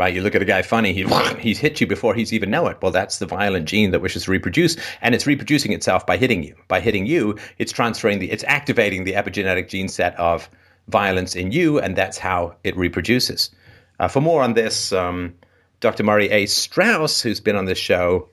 Right, 0.00 0.14
you 0.14 0.22
look 0.22 0.34
at 0.34 0.40
a 0.40 0.46
guy 0.46 0.62
funny, 0.62 0.94
he, 0.94 1.04
he's 1.40 1.58
hit 1.58 1.78
you 1.78 1.86
before 1.86 2.14
he's 2.14 2.32
even 2.32 2.50
know 2.50 2.68
it. 2.68 2.78
Well, 2.80 2.90
that's 2.90 3.18
the 3.18 3.26
violent 3.26 3.68
gene 3.68 3.90
that 3.90 4.00
wishes 4.00 4.24
to 4.24 4.30
reproduce, 4.30 4.78
and 5.02 5.14
it's 5.14 5.26
reproducing 5.26 5.74
itself 5.74 6.06
by 6.06 6.16
hitting 6.16 6.42
you. 6.42 6.56
By 6.68 6.80
hitting 6.80 7.04
you, 7.04 7.36
it's 7.58 7.70
transferring 7.70 8.18
the, 8.18 8.30
it's 8.30 8.42
activating 8.44 9.04
the 9.04 9.12
epigenetic 9.12 9.68
gene 9.68 9.88
set 9.88 10.18
of 10.18 10.48
violence 10.88 11.36
in 11.36 11.52
you, 11.52 11.78
and 11.78 11.96
that's 11.96 12.16
how 12.16 12.56
it 12.64 12.78
reproduces. 12.78 13.50
Uh, 13.98 14.08
for 14.08 14.22
more 14.22 14.42
on 14.42 14.54
this, 14.54 14.90
um, 14.90 15.34
Dr. 15.80 16.02
Murray 16.02 16.30
A. 16.30 16.46
Straus, 16.46 17.20
who's 17.20 17.40
been 17.40 17.56
on 17.56 17.66
this 17.66 17.76
show, 17.76 18.30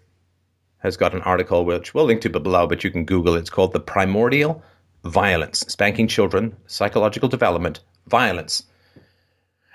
has 0.77 0.95
got 0.95 1.13
an 1.13 1.21
article 1.23 1.65
which 1.65 1.93
we'll 1.93 2.05
link 2.05 2.21
to 2.21 2.29
below, 2.29 2.65
but 2.65 2.85
you 2.85 2.91
can 2.91 3.03
Google 3.03 3.35
it. 3.35 3.39
It's 3.39 3.49
called 3.49 3.73
The 3.73 3.81
Primordial 3.81 4.63
Violence 5.03 5.65
Spanking 5.67 6.07
Children, 6.07 6.55
Psychological 6.67 7.27
Development, 7.27 7.81
Violence, 8.07 8.63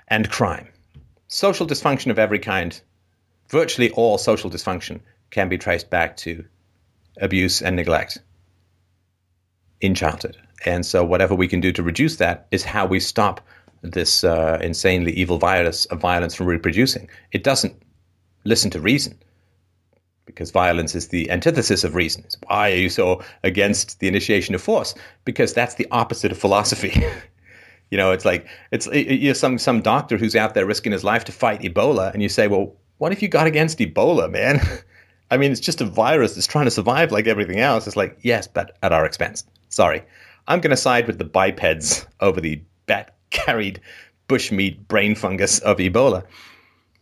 and 0.09 0.30
Crime. 0.30 0.72
Social 1.33 1.66
dysfunction 1.66 2.11
of 2.11 2.18
every 2.18 2.39
kind, 2.39 2.78
virtually 3.49 3.91
all 3.93 4.18
social 4.18 4.51
dysfunction, 4.51 5.01
can 5.30 5.49
be 5.49 5.57
traced 5.57 5.89
back 5.89 6.14
to 6.18 6.45
abuse 7.22 7.62
and 7.62 7.74
neglect 7.74 8.18
in 9.80 9.95
childhood. 9.95 10.37
And 10.66 10.85
so, 10.85 11.03
whatever 11.03 11.35
we 11.35 11.49
can 11.49 11.62
do 11.62 11.72
to 11.72 11.83
reduce 11.83 12.16
that 12.16 12.47
is 12.51 12.64
how 12.64 12.85
we 12.85 13.01
stop 13.01 13.41
this 13.80 14.24
uh, 14.24 14.59
insanely 14.61 15.12
evil 15.12 15.39
virus 15.39 15.87
of 15.87 16.01
violence 16.01 16.35
from 16.35 16.49
reproducing. 16.49 17.09
It 17.33 17.43
doesn't 17.43 17.80
listen 18.45 18.70
to 18.72 18.78
reason 18.78 19.18
because 20.26 20.51
violence 20.51 20.95
is 20.95 21.09
the 21.09 21.30
antithesis 21.30 21.83
of 21.83 21.95
reason. 21.95 22.26
Why 22.47 22.72
are 22.72 22.76
you 22.76 22.91
so 22.91 23.22
against 23.43 24.01
the 24.01 24.09
initiation 24.09 24.55
of 24.55 24.61
force? 24.61 24.95
Because 25.24 25.55
that's 25.55 25.76
the 25.76 25.89
opposite 25.93 26.30
of 26.30 26.37
philosophy. 26.37 27.03
you 27.93 27.99
know, 27.99 28.11
it's 28.11 28.24
like 28.24 28.47
it's 28.70 28.86
you 28.86 29.34
some 29.34 29.59
some 29.59 29.82
doctor 29.82 30.16
who's 30.16 30.34
out 30.34 30.55
there 30.55 30.64
risking 30.64 30.93
his 30.93 31.05
life 31.05 31.24
to 31.24 31.32
fight 31.32 31.61
Ebola, 31.61 32.11
and 32.14 32.22
you 32.22 32.30
say, 32.30 32.49
well, 32.49 32.74
what 32.97 33.12
if 33.12 33.20
you 33.20 33.28
got 33.28 33.47
against 33.47 33.78
Ebola, 33.80 34.30
man? 34.30 34.62
I 35.30 35.36
mean, 35.36 35.53
it's 35.53 35.61
just 35.61 35.82
a 35.82 35.84
virus 35.84 36.34
that's 36.34 36.47
trying 36.47 36.64
to 36.64 36.70
survive 36.70 37.12
like 37.12 37.26
everything 37.26 37.61
else. 37.61 37.86
It's 37.86 37.95
like, 37.95 38.18
yes, 38.22 38.47
but 38.47 38.78
at 38.82 38.93
our 38.93 39.05
expense. 39.05 39.45
Sorry. 39.68 40.03
I'm 40.49 40.61
going 40.61 40.70
to 40.70 40.76
side 40.76 41.07
with 41.07 41.18
the 41.18 41.26
bipeds 41.26 42.07
over 42.20 42.40
the 42.40 42.62
bat 42.86 43.14
carried 43.28 43.82
bushmeat 44.26 44.88
brain 44.88 45.14
fungus 45.14 45.59
of 45.59 45.76
Ebola. 45.76 46.24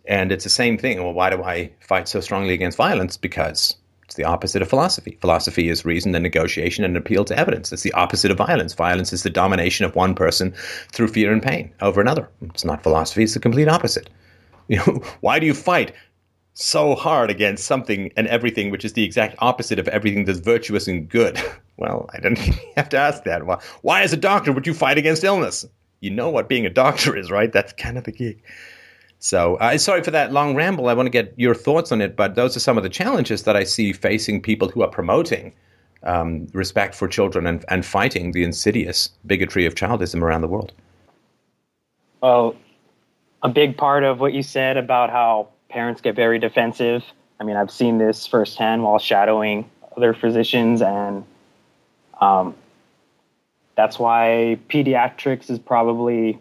And 0.07 0.32
it's 0.32 0.45
the 0.45 0.51
same 0.51 0.76
thing. 0.76 1.01
Well, 1.03 1.12
why 1.12 1.30
do 1.30 1.43
I 1.43 1.70
fight 1.80 2.09
so 2.09 2.18
strongly 2.20 2.53
against 2.53 2.76
violence? 2.76 3.16
Because 3.16 3.76
it's 4.11 4.16
the 4.16 4.24
opposite 4.24 4.61
of 4.61 4.68
philosophy. 4.68 5.16
Philosophy 5.20 5.68
is 5.68 5.84
reason 5.84 6.12
and 6.16 6.24
negotiation 6.24 6.82
and 6.82 6.96
appeal 6.96 7.24
to 7.26 7.38
evidence. 7.38 7.70
It's 7.70 7.84
the 7.84 7.92
opposite 7.92 8.32
of 8.32 8.38
violence. 8.38 8.74
Violence 8.74 9.12
is 9.12 9.22
the 9.22 9.30
domination 9.30 9.86
of 9.86 9.94
one 9.94 10.16
person 10.16 10.52
through 10.90 11.06
fear 11.06 11.32
and 11.32 11.40
pain 11.40 11.72
over 11.80 12.00
another. 12.00 12.28
It's 12.42 12.64
not 12.64 12.82
philosophy, 12.82 13.22
it's 13.22 13.34
the 13.34 13.38
complete 13.38 13.68
opposite. 13.68 14.11
You 14.66 14.78
know, 14.86 15.00
why 15.20 15.38
do 15.38 15.46
you 15.46 15.54
fight 15.54 15.92
so 16.54 16.96
hard 16.96 17.30
against 17.30 17.66
something 17.66 18.11
and 18.16 18.26
everything 18.26 18.72
which 18.72 18.84
is 18.84 18.94
the 18.94 19.04
exact 19.04 19.36
opposite 19.38 19.78
of 19.78 19.86
everything 19.86 20.24
that's 20.24 20.40
virtuous 20.40 20.88
and 20.88 21.08
good? 21.08 21.40
Well, 21.76 22.11
I 22.12 22.20
don't 22.20 22.36
have 22.76 22.90
to 22.90 22.98
ask 22.98 23.24
that. 23.24 23.46
Why, 23.46 23.58
why 23.80 24.02
as 24.02 24.12
a 24.12 24.18
doctor 24.18 24.52
would 24.52 24.66
you 24.66 24.74
fight 24.74 24.98
against 24.98 25.24
illness? 25.24 25.64
You 26.00 26.11
know 26.11 26.28
what 26.28 26.46
being 26.46 26.66
a 26.66 26.70
doctor 26.70 27.16
is, 27.16 27.30
right? 27.30 27.50
That's 27.50 27.72
kind 27.72 27.96
of 27.96 28.04
the 28.04 28.12
gig. 28.12 28.42
So, 29.23 29.57
uh, 29.57 29.77
sorry 29.77 30.03
for 30.03 30.11
that 30.12 30.33
long 30.33 30.55
ramble. 30.55 30.89
I 30.89 30.95
want 30.95 31.07
to 31.07 31.11
get 31.11 31.35
your 31.37 31.55
thoughts 31.55 31.93
on 31.93 32.01
it, 32.01 32.16
but 32.16 32.37
those 32.37 32.57
are 32.57 32.61
some 32.61 32.79
of 32.79 32.83
the 32.83 32.89
challenges 32.89 33.43
that 33.43 33.55
I 33.55 33.64
see 33.64 33.93
facing 33.93 34.41
people 34.41 34.71
who 34.71 34.83
are 34.83 34.89
promoting 34.89 35.53
um, 36.05 36.47
respect 36.55 36.95
for 36.95 37.07
children 37.07 37.47
and, 37.47 37.62
and 37.68 37.85
fighting 37.85 38.33
the 38.33 38.43
insidious 38.43 39.11
bigotry 39.27 39.66
of 39.66 39.75
childism 39.75 40.23
around 40.23 40.41
the 40.41 40.49
world. 40.49 40.73
Well, 42.23 42.57
a 43.43 43.51
big 43.51 43.77
part 43.77 44.05
of 44.05 44.21
what 44.21 44.33
you 44.33 44.43
said 44.43 44.79
about 44.79 45.11
how 45.11 45.49
parents 45.68 46.01
get 46.01 46.16
very 46.16 46.39
defensive. 46.39 47.05
I 47.39 47.45
mean, 47.45 47.57
I've 47.57 47.71
seen 47.71 47.99
this 47.99 48.27
firsthand 48.27 48.83
while 48.83 48.99
shadowing 48.99 49.71
other 49.99 50.14
physicians, 50.14 50.81
and 50.81 51.25
um, 52.23 52.55
that's 53.77 53.99
why 53.99 54.59
pediatrics 54.71 55.51
is 55.51 55.59
probably, 55.59 56.39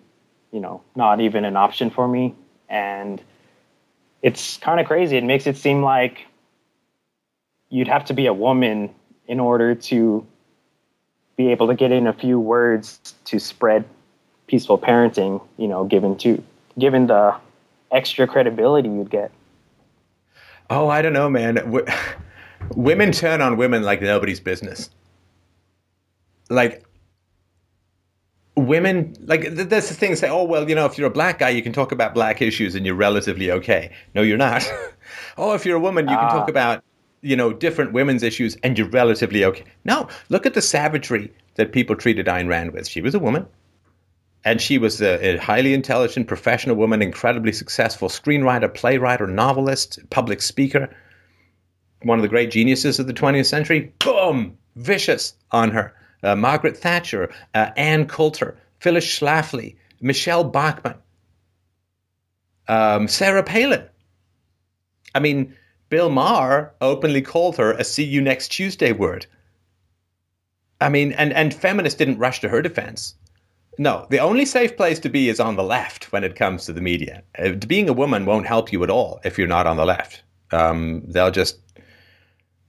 you 0.53 0.61
know, 0.61 0.81
not 0.95 1.19
even 1.19 1.43
an 1.43 1.57
option 1.57 1.89
for 1.89 2.07
me. 2.07 2.35
And 2.69 3.21
it's 4.21 4.57
kind 4.57 4.79
of 4.79 4.85
crazy. 4.85 5.17
It 5.17 5.23
makes 5.23 5.47
it 5.47 5.57
seem 5.57 5.81
like 5.81 6.25
you'd 7.69 7.87
have 7.87 8.05
to 8.05 8.13
be 8.13 8.25
a 8.25 8.33
woman 8.33 8.93
in 9.27 9.39
order 9.39 9.75
to 9.75 10.25
be 11.37 11.51
able 11.51 11.67
to 11.67 11.75
get 11.75 11.91
in 11.91 12.07
a 12.07 12.13
few 12.13 12.39
words 12.39 12.99
to 13.25 13.39
spread 13.39 13.85
peaceful 14.47 14.77
parenting, 14.77 15.41
you 15.57 15.67
know, 15.67 15.85
given 15.85 16.17
to 16.17 16.43
given 16.77 17.07
the 17.07 17.35
extra 17.91 18.27
credibility 18.27 18.89
you'd 18.89 19.09
get. 19.09 19.31
Oh, 20.69 20.87
I 20.89 21.01
don't 21.01 21.13
know, 21.13 21.29
man. 21.29 21.55
W- 21.55 21.85
women 22.75 23.11
turn 23.11 23.41
on 23.41 23.57
women 23.57 23.83
like 23.83 24.01
nobody's 24.01 24.39
business. 24.39 24.89
Like 26.49 26.83
women 28.59 29.15
like 29.21 29.49
there's 29.51 29.89
the 29.89 29.95
thing 29.95 30.15
say 30.15 30.29
oh 30.29 30.43
well 30.43 30.67
you 30.69 30.75
know 30.75 30.85
if 30.85 30.97
you're 30.97 31.07
a 31.07 31.11
black 31.11 31.39
guy 31.39 31.49
you 31.49 31.61
can 31.61 31.73
talk 31.73 31.91
about 31.91 32.13
black 32.13 32.41
issues 32.41 32.75
and 32.75 32.85
you're 32.85 32.95
relatively 32.95 33.51
okay. 33.51 33.91
No 34.15 34.21
you're 34.21 34.37
not. 34.37 34.69
Oh 35.39 35.53
if 35.53 35.65
you're 35.65 35.77
a 35.77 35.79
woman 35.79 36.07
you 36.07 36.15
can 36.15 36.29
talk 36.29 36.47
ah. 36.47 36.51
about 36.51 36.83
you 37.21 37.35
know 37.35 37.51
different 37.51 37.93
women's 37.93 38.21
issues 38.21 38.55
and 38.63 38.77
you're 38.77 38.89
relatively 38.89 39.43
okay. 39.43 39.63
No 39.85 40.07
look 40.29 40.45
at 40.45 40.53
the 40.53 40.61
savagery 40.61 41.31
that 41.55 41.71
people 41.71 41.95
treated 41.95 42.27
Ayn 42.27 42.47
Rand 42.47 42.71
with. 42.73 42.87
She 42.87 43.01
was 43.01 43.15
a 43.15 43.19
woman. 43.19 43.45
And 44.45 44.61
she 44.61 44.77
was 44.77 45.01
a, 45.01 45.35
a, 45.35 45.37
highly 45.37 45.73
intelligent 45.73 46.27
professional 46.27 46.77
woman, 46.77 47.01
incredibly 47.01 47.51
successful 47.51 48.07
screenwriter, 48.07 48.73
playwright, 48.73 49.19
novelist, 49.27 49.99
public 50.09 50.41
speaker, 50.41 50.95
one 52.03 52.17
of 52.17 52.21
the 52.21 52.29
great 52.29 52.49
geniuses 52.49 52.99
of 52.99 53.07
the 53.07 53.13
20th 53.13 53.47
century. 53.47 53.91
Boom, 53.99 54.57
vicious 54.77 55.33
on 55.51 55.71
her. 55.71 55.93
Uh, 56.21 56.35
Margaret 56.35 56.77
Thatcher, 56.77 57.31
uh, 57.53 57.71
Ann 57.77 58.05
Coulter, 58.05 58.57
Phyllis 58.79 59.05
Schlafly, 59.05 59.75
Michelle 60.01 60.43
Bachmann, 60.43 60.95
um, 62.67 63.07
Sarah 63.07 63.43
Palin. 63.43 63.83
I 65.15 65.19
mean, 65.19 65.55
Bill 65.89 66.09
Maher 66.09 66.73
openly 66.81 67.21
called 67.21 67.57
her 67.57 67.71
a 67.71 67.83
"see 67.83 68.03
you 68.03 68.21
next 68.21 68.49
Tuesday" 68.49 68.91
word. 68.91 69.25
I 70.79 70.89
mean, 70.89 71.11
and 71.13 71.33
and 71.33 71.53
feminists 71.53 71.97
didn't 71.97 72.19
rush 72.19 72.41
to 72.41 72.49
her 72.49 72.61
defense. 72.61 73.15
No, 73.77 74.07
the 74.09 74.19
only 74.19 74.45
safe 74.45 74.75
place 74.75 74.99
to 74.99 75.09
be 75.09 75.29
is 75.29 75.39
on 75.39 75.55
the 75.55 75.63
left 75.63 76.11
when 76.11 76.25
it 76.25 76.35
comes 76.35 76.65
to 76.65 76.73
the 76.73 76.81
media. 76.81 77.23
Uh, 77.37 77.53
being 77.53 77.87
a 77.87 77.93
woman 77.93 78.25
won't 78.25 78.45
help 78.45 78.73
you 78.73 78.83
at 78.83 78.89
all 78.89 79.21
if 79.23 79.37
you're 79.37 79.47
not 79.47 79.67
on 79.67 79.77
the 79.77 79.85
left. 79.85 80.21
Um, 80.51 81.03
they'll 81.07 81.31
just 81.31 81.59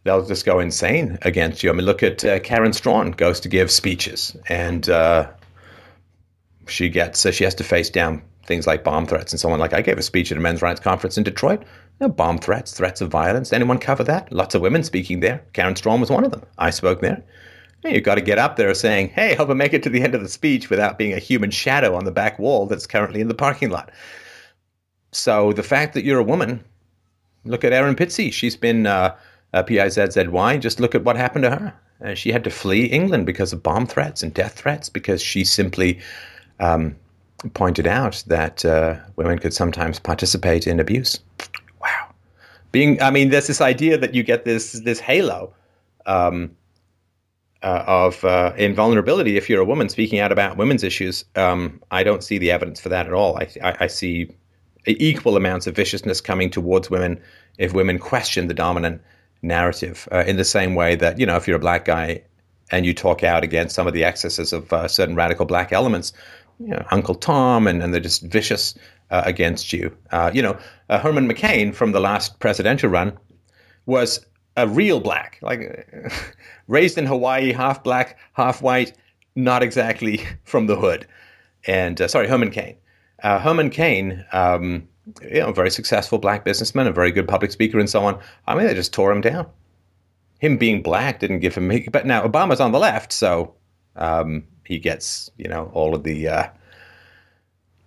they'll 0.05 0.25
just 0.25 0.45
go 0.45 0.61
insane 0.61 1.19
against 1.23 1.63
you. 1.63 1.71
I 1.71 1.73
mean, 1.73 1.87
look 1.87 2.03
at 2.03 2.25
uh, 2.25 2.41
Karen 2.41 2.73
Straughan 2.73 3.17
goes 3.17 3.41
to 3.41 3.49
give 3.49 3.71
speeches, 3.71 4.37
and 4.49 4.89
uh, 4.89 5.31
she 6.67 6.89
gets 6.89 7.25
uh, 7.27 7.33
she 7.33 7.45
has 7.45 7.55
to 7.57 7.65
face 7.65 7.91
down 7.91 8.23
things 8.45 8.67
like 8.67 8.83
bomb 8.83 9.07
threats 9.07 9.33
and 9.33 9.41
so 9.41 9.51
on. 9.51 9.59
Like 9.59 9.73
I 9.73 9.83
gave 9.83 9.99
a 9.99 10.03
speech 10.03 10.33
at 10.33 10.39
a 10.39 10.41
men's 10.41 10.63
rights 10.63 10.81
conference 10.81 11.17
in 11.19 11.25
Detroit. 11.25 11.61
You 11.61 12.07
know, 12.07 12.09
bomb 12.09 12.39
threats, 12.39 12.73
threats 12.73 13.01
of 13.01 13.11
violence. 13.11 13.53
Anyone 13.53 13.79
cover 13.79 14.03
that? 14.05 14.33
Lots 14.33 14.55
of 14.55 14.63
women 14.63 14.83
speaking 14.83 15.21
there. 15.21 15.45
Karen 15.53 15.75
Straughan 15.75 16.01
was 16.01 16.11
one 16.11 16.25
of 16.25 16.31
them. 16.31 16.43
I 16.59 16.71
spoke 16.71 17.01
there. 17.01 17.23
You've 17.85 18.05
got 18.05 18.17
to 18.17 18.21
get 18.21 18.39
up 18.39 18.57
there 18.57 18.75
saying, 18.75 19.09
hey, 19.09 19.35
hope 19.35 19.49
I 19.49 19.55
make 19.55 19.73
it 19.73 19.83
to 19.85 19.89
the 19.89 20.03
end 20.03 20.15
of 20.15 20.23
the 20.23 20.29
speech 20.29 20.69
without 20.69 20.99
being 20.99 21.15
a 21.15 21.19
human 21.19 21.51
shadow 21.51 21.95
on 21.95 22.05
the 22.05 22.11
back 22.11 22.39
wall 22.39 22.67
that's 22.67 22.87
currently 22.87 23.23
in 23.23 23.29
the 23.29 23.35
parking 23.35 23.71
lot. 23.71 23.91
So 25.13 25.53
the 25.53 25.63
fact 25.63 25.95
that 25.95 26.05
you're 26.05 26.19
a 26.19 26.25
woman, 26.25 26.63
look 27.45 27.65
at 27.65 27.73
Erin 27.73 27.97
Pizzey. 27.97 28.33
She's 28.33 28.57
been 28.57 28.87
uh, 28.87 29.17
uh, 29.53 29.63
P-I-Z-Z-Y. 29.63 30.59
Just 30.59 30.81
look 30.81 30.95
at 30.95 31.05
what 31.05 31.17
happened 31.17 31.45
to 31.45 31.51
her. 31.51 31.75
Uh, 32.05 32.15
she 32.15 32.33
had 32.33 32.45
to 32.45 32.51
flee 32.51 32.87
England 32.87 33.27
because 33.27 33.53
of 33.53 33.63
bomb 33.63 33.87
threats 33.87 34.23
and 34.23 34.33
death 34.33 34.55
threats 34.55 34.89
because 34.89 35.23
she 35.23 35.45
simply 35.45 36.01
um, 36.59 36.97
pointed 37.55 37.87
out 37.87 38.23
that 38.27 38.65
uh, 38.65 38.97
women 39.17 39.39
could 39.39 39.53
sometimes 39.53 39.99
participate 39.99 40.67
in 40.67 40.81
abuse. 40.81 41.21
Wow. 41.81 42.15
Being, 42.73 43.03
I 43.03 43.11
mean, 43.11 43.31
there's 43.31 43.47
this 43.47 43.61
idea 43.61 43.99
that 43.99 44.15
you 44.15 44.23
get 44.23 44.45
this 44.45 44.73
this 44.73 45.01
halo 45.01 45.53
um, 46.07 46.57
uh, 47.63 47.85
of 47.87 48.25
uh, 48.25 48.53
invulnerability 48.57 49.37
if 49.37 49.51
you're 49.51 49.61
a 49.61 49.67
woman 49.67 49.89
speaking 49.89 50.19
out 50.19 50.33
about 50.33 50.57
women's 50.57 50.83
issues. 50.83 51.25
Um, 51.37 51.83
I 51.91 52.03
don't 52.03 52.25
see 52.25 52.39
the 52.39 52.51
evidence 52.51 52.81
for 52.81 52.89
that 52.89 53.07
at 53.07 53.13
all. 53.13 53.37
I, 53.37 53.49
I, 53.63 53.77
I, 53.81 53.87
see 53.87 54.31
equal 54.87 55.37
amounts 55.37 55.67
of 55.67 55.77
viciousness 55.77 56.23
coming 56.23 56.49
towards 56.49 56.89
women 56.89 57.21
if 57.59 57.75
women 57.75 57.99
question 57.99 58.49
the 58.49 58.55
dominant 58.55 59.03
narrative 59.43 60.09
uh, 60.13 60.25
in 60.27 60.37
the 60.37 60.45
same 60.45 60.75
way 60.75 60.97
that, 60.97 61.19
you 61.19 61.27
know, 61.27 61.37
if 61.37 61.47
you're 61.47 61.57
a 61.57 61.61
black 61.61 61.85
guy 61.85 62.23
and 62.71 62.87
you 62.87 62.95
talk 62.95 63.23
out 63.25 63.43
against 63.43 63.75
some 63.75 63.87
of 63.87 63.93
the 63.93 64.05
excesses 64.05 64.53
of 64.53 64.73
uh, 64.73 64.87
certain 64.87 65.15
radical 65.15 65.47
black 65.47 65.73
elements, 65.73 66.13
you 66.59 66.69
know, 66.69 66.85
Uncle 66.91 67.15
Tom, 67.15 67.67
and, 67.67 67.83
and 67.83 67.93
they're 67.93 68.01
just 68.01 68.23
vicious 68.23 68.75
uh, 69.11 69.23
against 69.25 69.73
you. 69.73 69.97
Uh, 70.13 70.31
you 70.33 70.43
know, 70.43 70.59
Herman 70.89 71.29
McCain 71.29 71.75
from 71.75 71.93
the 71.93 72.01
last 72.01 72.39
presidential 72.39 72.91
run 72.91 73.19
was 73.87 74.25
a 74.57 74.69
real 74.69 75.01
black, 75.01 75.39
like 75.43 75.89
raised 76.69 76.99
in 76.99 77.07
Hawaii, 77.07 77.53
half 77.53 77.83
black, 77.83 78.19
half 78.35 78.63
white, 78.63 78.93
not 79.35 79.63
exactly 79.63 80.21
from 80.45 80.67
the 80.67 80.77
hood. 80.77 81.07
And 81.67 82.01
uh, 82.01 82.09
sorry, 82.09 82.29
Herman 82.29 82.51
Cain. 82.51 82.77
Uh, 83.23 83.39
Herman 83.39 83.71
Cain, 83.71 84.25
um, 84.33 84.89
you 85.23 85.41
know, 85.41 85.53
very 85.53 85.71
successful 85.71 86.19
black 86.19 86.45
businessman, 86.45 86.87
a 86.87 86.93
very 86.93 87.13
good 87.13 87.29
public 87.29 87.53
speaker, 87.53 87.79
and 87.79 87.89
so 87.89 88.05
on. 88.05 88.19
I 88.47 88.55
mean, 88.55 88.67
they 88.67 88.75
just 88.75 88.93
tore 88.93 89.13
him 89.13 89.21
down. 89.21 89.47
Him 90.39 90.57
being 90.57 90.83
black 90.83 91.21
didn't 91.21 91.41
give 91.41 91.55
him. 91.55 91.69
But 91.91 92.07
now 92.07 92.27
Obama's 92.27 92.61
on 92.61 92.73
the 92.73 92.79
left, 92.79 93.13
so 93.13 93.55
um, 93.97 94.45
he 94.65 94.79
gets 94.79 95.31
you 95.37 95.49
know 95.49 95.71
all 95.75 95.95
of 95.95 96.03
the 96.03 96.29
uh, 96.29 96.49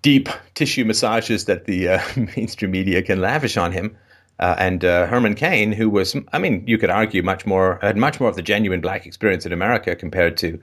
deep 0.02 0.30
tissue 0.54 0.86
massages 0.86 1.46
that 1.46 1.66
the 1.66 1.90
uh, 1.90 2.02
mainstream 2.36 2.72
media 2.72 3.02
can 3.02 3.20
lavish 3.20 3.58
on 3.58 3.72
him. 3.72 3.98
Uh, 4.40 4.56
and 4.58 4.84
uh, 4.84 5.06
Herman 5.08 5.36
Cain, 5.36 5.72
who 5.72 5.90
was, 5.90 6.16
I 6.34 6.40
mean, 6.40 6.64
you 6.68 6.78
could 6.78 6.90
argue 6.90 7.22
much 7.22 7.46
more, 7.46 7.80
had 7.82 7.98
much 7.98 8.20
more 8.20 8.30
of 8.30 8.36
the 8.36 8.42
genuine 8.42 8.82
black 8.82 9.06
experience 9.06 9.46
in 9.46 9.54
America 9.54 9.96
compared 9.96 10.38
to, 10.38 10.60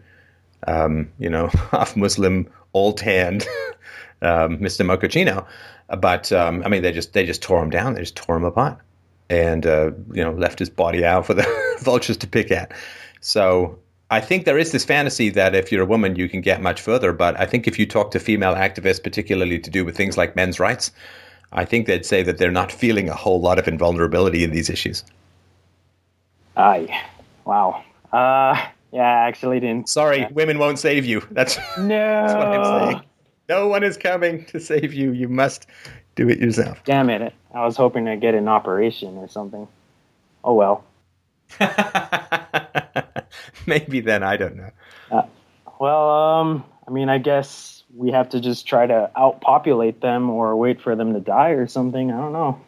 um, 0.67 1.11
you 1.19 1.31
know, 1.31 1.47
half 1.71 1.97
Muslim, 1.97 2.51
all 2.73 2.93
tanned 2.93 3.47
um, 4.23 4.59
Mr. 4.59 4.85
Mochaccino. 4.85 5.47
But 5.99 6.33
um, 6.33 6.63
I 6.65 6.69
mean, 6.69 6.83
they 6.83 6.93
just 6.93 7.13
they 7.13 7.27
just 7.27 7.43
tore 7.43 7.63
him 7.63 7.71
down. 7.71 7.95
They 7.95 8.01
just 8.01 8.17
tore 8.17 8.37
him 8.37 8.45
apart, 8.45 8.79
and 9.29 9.67
uh, 9.67 9.91
you 10.13 10.23
know, 10.23 10.33
left 10.33 10.59
his 10.59 10.71
body 10.71 11.05
out 11.05 11.27
for 11.27 11.35
the 11.35 11.47
vultures 11.81 12.17
to 12.19 12.27
pick 12.27 12.51
at. 12.51 12.73
So 13.21 13.79
I 14.11 14.21
think 14.21 14.45
there 14.45 14.59
is 14.59 14.73
this 14.73 14.85
fantasy 14.85 15.31
that 15.31 15.55
if 15.55 15.71
you're 15.71 15.83
a 15.83 15.87
woman, 15.87 16.17
you 16.17 16.29
can 16.29 16.41
get 16.41 16.61
much 16.61 16.81
further. 16.81 17.13
But 17.13 17.39
I 17.39 17.47
think 17.47 17.67
if 17.67 17.79
you 17.79 17.87
talk 17.87 18.11
to 18.13 18.21
female 18.21 18.55
activists, 18.55 19.03
particularly 19.03 19.59
to 19.59 19.71
do 19.71 19.85
with 19.85 19.97
things 19.97 20.17
like 20.17 20.37
men's 20.37 20.61
rights, 20.61 20.93
I 21.53 21.65
think 21.65 21.87
they'd 21.87 22.07
say 22.07 22.23
that 22.23 22.39
they're 22.39 22.51
not 22.51 22.71
feeling 22.71 23.09
a 23.09 23.15
whole 23.15 23.41
lot 23.41 23.59
of 23.59 23.67
invulnerability 23.67 24.45
in 24.45 24.51
these 24.51 24.71
issues. 24.71 25.05
Aye. 26.57 27.03
Wow. 27.45 27.85
Uh, 28.13 28.61
yeah, 28.93 29.03
I 29.03 29.29
actually 29.29 29.61
didn't. 29.61 29.89
Sorry, 29.89 30.27
women 30.33 30.59
won't 30.59 30.79
save 30.79 31.05
you. 31.05 31.23
That's, 31.31 31.59
no. 31.79 31.89
that's 31.89 32.35
what 32.35 32.47
I'm 32.47 32.89
saying. 32.93 33.03
No 33.51 33.67
one 33.67 33.83
is 33.83 33.97
coming 33.97 34.45
to 34.45 34.61
save 34.61 34.95
you. 34.95 35.11
You 35.11 35.29
must 35.29 35.67
do 36.15 36.29
it 36.29 36.39
yourself. 36.39 36.81
Damn 36.85 37.11
it. 37.11 37.35
I 37.53 37.65
was 37.65 37.77
hoping 37.77 38.05
to 38.05 38.17
get 38.17 38.37
an 38.37 38.47
operation 38.47 39.17
or 39.17 39.27
something. 39.27 39.67
Oh, 40.45 40.55
well. 40.55 40.85
Maybe 43.67 43.99
then. 43.99 44.23
I 44.23 44.37
don't 44.37 44.55
know. 44.55 44.71
Uh, 45.11 45.23
well, 45.81 46.11
um, 46.11 46.65
I 46.87 46.93
mean, 46.93 47.09
I 47.09 47.19
guess 47.19 47.83
we 47.97 48.13
have 48.13 48.29
to 48.29 48.41
just 48.41 48.69
try 48.69 48.87
to 48.87 49.11
outpopulate 49.17 50.01
them 50.01 50.31
or 50.31 50.55
wait 50.55 50.81
for 50.81 50.95
them 50.95 51.13
to 51.15 51.21
die 51.21 51.51
or 51.51 51.67
something. 51.67 52.13
I 52.13 52.19
don't 52.19 52.33
know. 52.33 52.61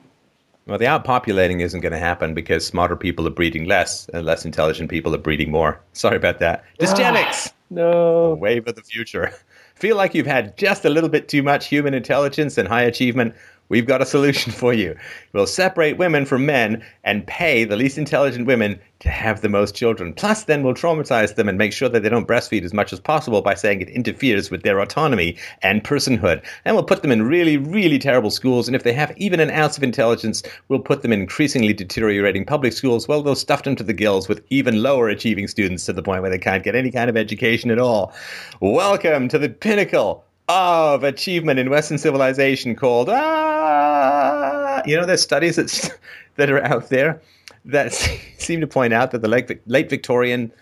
Well, 0.66 0.78
the 0.78 0.86
outpopulating 0.86 1.60
isn't 1.60 1.80
going 1.80 1.92
to 1.92 1.98
happen 1.98 2.34
because 2.34 2.66
smarter 2.66 2.96
people 2.96 3.24
are 3.28 3.30
breeding 3.30 3.66
less 3.66 4.08
and 4.08 4.26
less 4.26 4.44
intelligent 4.44 4.90
people 4.90 5.14
are 5.14 5.18
breeding 5.18 5.52
more. 5.52 5.80
Sorry 5.92 6.16
about 6.16 6.40
that. 6.40 6.64
Dysgenics! 6.80 7.52
no. 7.70 8.34
Wave 8.34 8.66
of 8.66 8.74
the 8.74 8.82
future. 8.82 9.32
Feel 9.82 9.96
like 9.96 10.14
you've 10.14 10.28
had 10.28 10.56
just 10.56 10.84
a 10.84 10.88
little 10.88 11.08
bit 11.08 11.26
too 11.28 11.42
much 11.42 11.66
human 11.66 11.92
intelligence 11.92 12.56
and 12.56 12.68
high 12.68 12.82
achievement? 12.82 13.34
We've 13.72 13.86
got 13.86 14.02
a 14.02 14.06
solution 14.06 14.52
for 14.62 14.74
you. 14.74 14.94
We'll 15.32 15.46
separate 15.46 15.96
women 15.96 16.26
from 16.26 16.44
men 16.44 16.84
and 17.04 17.26
pay 17.26 17.64
the 17.64 17.74
least 17.74 17.96
intelligent 17.96 18.46
women 18.46 18.78
to 18.98 19.08
have 19.08 19.40
the 19.40 19.48
most 19.48 19.74
children. 19.74 20.12
Plus, 20.12 20.44
then 20.44 20.62
we'll 20.62 20.74
traumatize 20.74 21.36
them 21.36 21.48
and 21.48 21.56
make 21.56 21.72
sure 21.72 21.88
that 21.88 22.02
they 22.02 22.10
don't 22.10 22.28
breastfeed 22.28 22.64
as 22.64 22.74
much 22.74 22.92
as 22.92 23.00
possible 23.00 23.40
by 23.40 23.54
saying 23.54 23.80
it 23.80 23.88
interferes 23.88 24.50
with 24.50 24.62
their 24.62 24.78
autonomy 24.78 25.38
and 25.62 25.84
personhood. 25.84 26.44
And 26.66 26.76
we'll 26.76 26.84
put 26.84 27.00
them 27.00 27.10
in 27.10 27.22
really, 27.22 27.56
really 27.56 27.98
terrible 27.98 28.30
schools. 28.30 28.68
And 28.68 28.76
if 28.76 28.82
they 28.82 28.92
have 28.92 29.16
even 29.16 29.40
an 29.40 29.50
ounce 29.50 29.78
of 29.78 29.82
intelligence, 29.82 30.42
we'll 30.68 30.78
put 30.80 31.00
them 31.00 31.10
in 31.10 31.22
increasingly 31.22 31.72
deteriorating 31.72 32.44
public 32.44 32.74
schools. 32.74 33.08
Well, 33.08 33.22
they'll 33.22 33.34
stuff 33.34 33.62
them 33.62 33.74
to 33.76 33.82
the 33.82 33.94
gills 33.94 34.28
with 34.28 34.44
even 34.50 34.82
lower 34.82 35.08
achieving 35.08 35.48
students 35.48 35.86
to 35.86 35.94
the 35.94 36.02
point 36.02 36.20
where 36.20 36.30
they 36.30 36.38
can't 36.38 36.62
get 36.62 36.74
any 36.74 36.90
kind 36.90 37.08
of 37.08 37.16
education 37.16 37.70
at 37.70 37.78
all. 37.78 38.12
Welcome 38.60 39.28
to 39.28 39.38
the 39.38 39.48
pinnacle 39.48 40.26
of 40.48 41.04
achievement 41.04 41.58
in 41.58 41.70
Western 41.70 41.98
civilization 41.98 42.74
called 42.74 43.08
ah. 43.10 44.82
You 44.86 44.96
know, 44.96 45.06
there's 45.06 45.22
studies 45.22 45.56
that 45.56 45.98
that 46.36 46.50
are 46.50 46.62
out 46.64 46.88
there 46.88 47.20
that 47.64 47.92
seem 48.38 48.60
to 48.60 48.66
point 48.66 48.92
out 48.92 49.10
that 49.12 49.22
the 49.22 49.28
late, 49.28 49.60
late 49.66 49.90
Victorian 49.90 50.52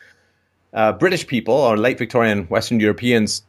uh, 0.73 0.93
British 0.93 1.27
people 1.27 1.55
or 1.55 1.77
late 1.77 1.99
Victorian 1.99 2.45
Western 2.45 2.81
Europeans 2.81 3.43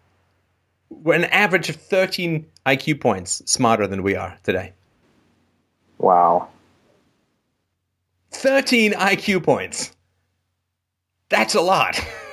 were 0.90 1.14
an 1.14 1.26
average 1.26 1.70
of 1.70 1.76
13 1.76 2.46
IQ 2.66 3.00
points 3.00 3.42
smarter 3.46 3.88
than 3.88 4.04
we 4.04 4.16
are 4.16 4.38
today. 4.44 4.74
Wow. 5.98 6.48
13 8.32 8.94
IQ 8.94 9.44
points. 9.44 9.92
That's 11.30 11.56
a 11.56 11.62
lot. 11.62 12.00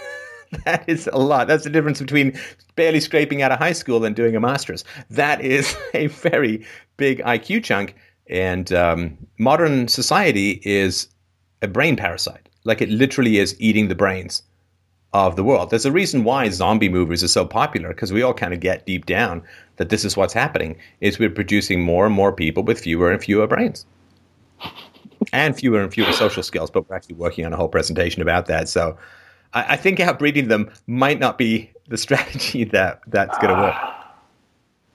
that 0.64 0.84
is 0.88 1.08
a 1.12 1.18
lot. 1.18 1.48
That's 1.48 1.64
the 1.64 1.70
difference 1.70 2.00
between 2.00 2.38
barely 2.76 3.00
scraping 3.00 3.42
out 3.42 3.52
of 3.52 3.58
high 3.58 3.72
school 3.72 4.04
and 4.04 4.14
doing 4.14 4.36
a 4.36 4.40
master's. 4.40 4.84
That 5.10 5.40
is 5.40 5.76
a 5.94 6.06
very 6.08 6.64
big 6.96 7.20
IQ 7.20 7.64
chunk. 7.64 7.94
And 8.30 8.72
um, 8.72 9.16
modern 9.38 9.88
society 9.88 10.60
is 10.64 11.08
a 11.62 11.68
brain 11.68 11.96
parasite. 11.96 12.48
Like 12.64 12.82
it 12.82 12.90
literally 12.90 13.38
is 13.38 13.56
eating 13.58 13.88
the 13.88 13.94
brains 13.94 14.42
of 15.14 15.36
the 15.36 15.44
world. 15.44 15.70
There's 15.70 15.86
a 15.86 15.92
reason 15.92 16.24
why 16.24 16.48
zombie 16.50 16.90
movies 16.90 17.24
are 17.24 17.28
so 17.28 17.46
popular 17.46 17.88
because 17.88 18.12
we 18.12 18.22
all 18.22 18.34
kind 18.34 18.52
of 18.52 18.60
get 18.60 18.84
deep 18.84 19.06
down 19.06 19.42
that 19.76 19.88
this 19.88 20.04
is 20.04 20.16
what's 20.16 20.34
happening 20.34 20.76
is 21.00 21.18
we're 21.18 21.30
producing 21.30 21.82
more 21.82 22.04
and 22.04 22.14
more 22.14 22.32
people 22.32 22.62
with 22.62 22.80
fewer 22.80 23.10
and 23.10 23.22
fewer 23.22 23.46
brains. 23.46 23.86
and 25.32 25.56
fewer 25.56 25.80
and 25.80 25.92
fewer 25.92 26.12
social 26.12 26.42
skills, 26.42 26.70
but 26.70 26.88
we're 26.88 26.96
actually 26.96 27.14
working 27.14 27.46
on 27.46 27.52
a 27.52 27.56
whole 27.56 27.68
presentation 27.68 28.20
about 28.20 28.46
that. 28.46 28.68
So 28.68 28.96
I, 29.52 29.74
I 29.74 29.76
think 29.76 29.98
outbreeding 29.98 30.48
them 30.48 30.70
might 30.86 31.18
not 31.18 31.38
be 31.38 31.70
the 31.88 31.96
strategy 32.06 32.64
that 32.64 33.00
that's 33.06 33.36
going 33.38 33.54
to 33.54 33.62
work. 33.62 33.76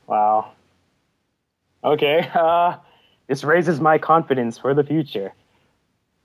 Wow. 0.07 0.51
Okay. 1.83 2.29
Uh, 2.33 2.77
this 3.27 3.43
raises 3.43 3.79
my 3.79 3.97
confidence 3.97 4.57
for 4.57 4.73
the 4.73 4.83
future. 4.83 5.33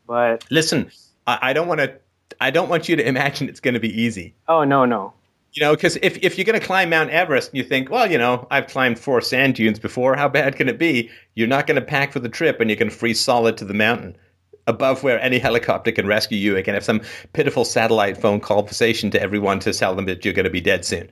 But 0.06 0.44
listen, 0.50 0.90
I, 1.26 1.38
I 1.42 1.52
don't 1.52 1.68
want 1.68 1.80
to. 1.80 1.94
I 2.40 2.50
don't 2.50 2.68
want 2.68 2.88
you 2.88 2.96
to 2.96 3.06
imagine 3.06 3.48
it's 3.48 3.60
going 3.60 3.74
to 3.74 3.80
be 3.80 4.00
easy. 4.00 4.34
Oh 4.46 4.64
no, 4.64 4.84
no. 4.84 5.12
You 5.54 5.62
know, 5.62 5.74
because 5.74 5.96
if, 6.02 6.18
if 6.22 6.36
you're 6.36 6.44
going 6.44 6.60
to 6.60 6.64
climb 6.64 6.90
Mount 6.90 7.10
Everest 7.10 7.50
and 7.50 7.58
you 7.58 7.64
think, 7.64 7.90
well, 7.90 8.10
you 8.10 8.18
know, 8.18 8.46
I've 8.50 8.66
climbed 8.66 8.98
four 8.98 9.20
sand 9.20 9.54
dunes 9.54 9.78
before, 9.78 10.14
how 10.14 10.28
bad 10.28 10.56
can 10.56 10.68
it 10.68 10.78
be? 10.78 11.10
You're 11.34 11.48
not 11.48 11.66
going 11.66 11.80
to 11.80 11.84
pack 11.84 12.12
for 12.12 12.20
the 12.20 12.28
trip 12.28 12.60
and 12.60 12.70
you 12.70 12.76
can 12.76 12.90
freeze 12.90 13.18
solid 13.18 13.56
to 13.56 13.64
the 13.64 13.74
mountain. 13.74 14.16
Above 14.68 15.02
where 15.02 15.20
any 15.20 15.38
helicopter 15.38 15.90
can 15.90 16.06
rescue 16.06 16.38
you. 16.38 16.54
It 16.54 16.62
can 16.62 16.74
have 16.74 16.84
some 16.84 17.00
pitiful 17.32 17.64
satellite 17.64 18.16
phone 18.16 18.38
conversation 18.38 19.10
to 19.10 19.20
everyone 19.20 19.58
to 19.60 19.72
tell 19.72 19.96
them 19.96 20.04
that 20.04 20.24
you're 20.24 20.34
going 20.34 20.44
to 20.44 20.50
be 20.50 20.60
dead 20.60 20.84
soon, 20.84 21.10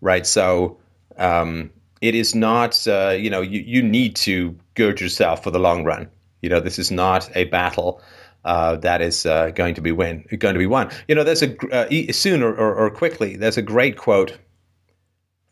right? 0.00 0.24
So 0.26 0.78
um, 1.16 1.70
it 2.00 2.14
is 2.14 2.34
not, 2.34 2.86
uh, 2.86 3.16
you 3.18 3.30
know, 3.30 3.40
you, 3.40 3.60
you 3.60 3.82
need 3.82 4.14
to 4.16 4.56
gird 4.74 5.00
yourself 5.00 5.42
for 5.42 5.50
the 5.50 5.58
long 5.58 5.84
run. 5.84 6.08
You 6.42 6.48
know, 6.48 6.60
this 6.60 6.78
is 6.78 6.92
not 6.92 7.28
a 7.34 7.44
battle 7.44 8.00
uh, 8.44 8.76
that 8.76 9.02
is 9.02 9.26
uh, 9.26 9.50
going 9.50 9.74
to 9.74 9.80
be 9.80 9.90
win 9.90 10.24
going 10.38 10.54
to 10.54 10.58
be 10.58 10.66
won. 10.66 10.90
You 11.08 11.14
know, 11.14 11.24
there's 11.24 11.42
a 11.42 11.56
uh, 11.72 12.12
soon 12.12 12.42
or, 12.42 12.54
or, 12.54 12.74
or, 12.74 12.90
quickly. 12.90 13.36
There's 13.36 13.58
a 13.58 13.62
great 13.62 13.96
quote 13.96 14.38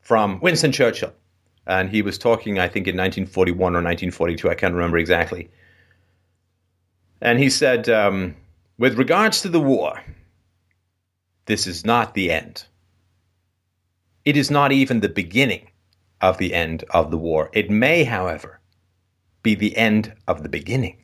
from 0.01 0.41
Winston 0.41 0.71
Churchill, 0.71 1.13
and 1.67 1.91
he 1.91 2.01
was 2.01 2.17
talking, 2.17 2.59
I 2.61 2.69
think, 2.69 2.87
in 2.87 2.97
1941 2.97 3.59
or 3.59 3.83
1942. 3.83 4.49
I 4.49 4.55
can't 4.55 4.73
remember 4.73 4.99
exactly. 4.99 5.51
And 7.21 7.39
he 7.39 7.51
said, 7.51 7.89
um, 7.89 8.37
with 8.79 8.99
regards 8.99 9.41
to 9.43 9.49
the 9.49 9.61
war, 9.61 10.03
this 11.47 11.67
is 11.67 11.85
not 11.85 12.15
the 12.15 12.31
end. 12.31 12.67
It 14.25 14.37
is 14.37 14.51
not 14.51 14.73
even 14.73 15.01
the 15.01 15.09
beginning 15.09 15.71
of 16.21 16.39
the 16.39 16.53
end 16.53 16.85
of 16.91 17.11
the 17.11 17.17
war. 17.17 17.51
It 17.53 17.71
may, 17.71 18.05
however, 18.05 18.61
be 19.43 19.55
the 19.55 19.77
end 19.77 20.13
of 20.27 20.43
the 20.43 20.49
beginning. 20.49 20.97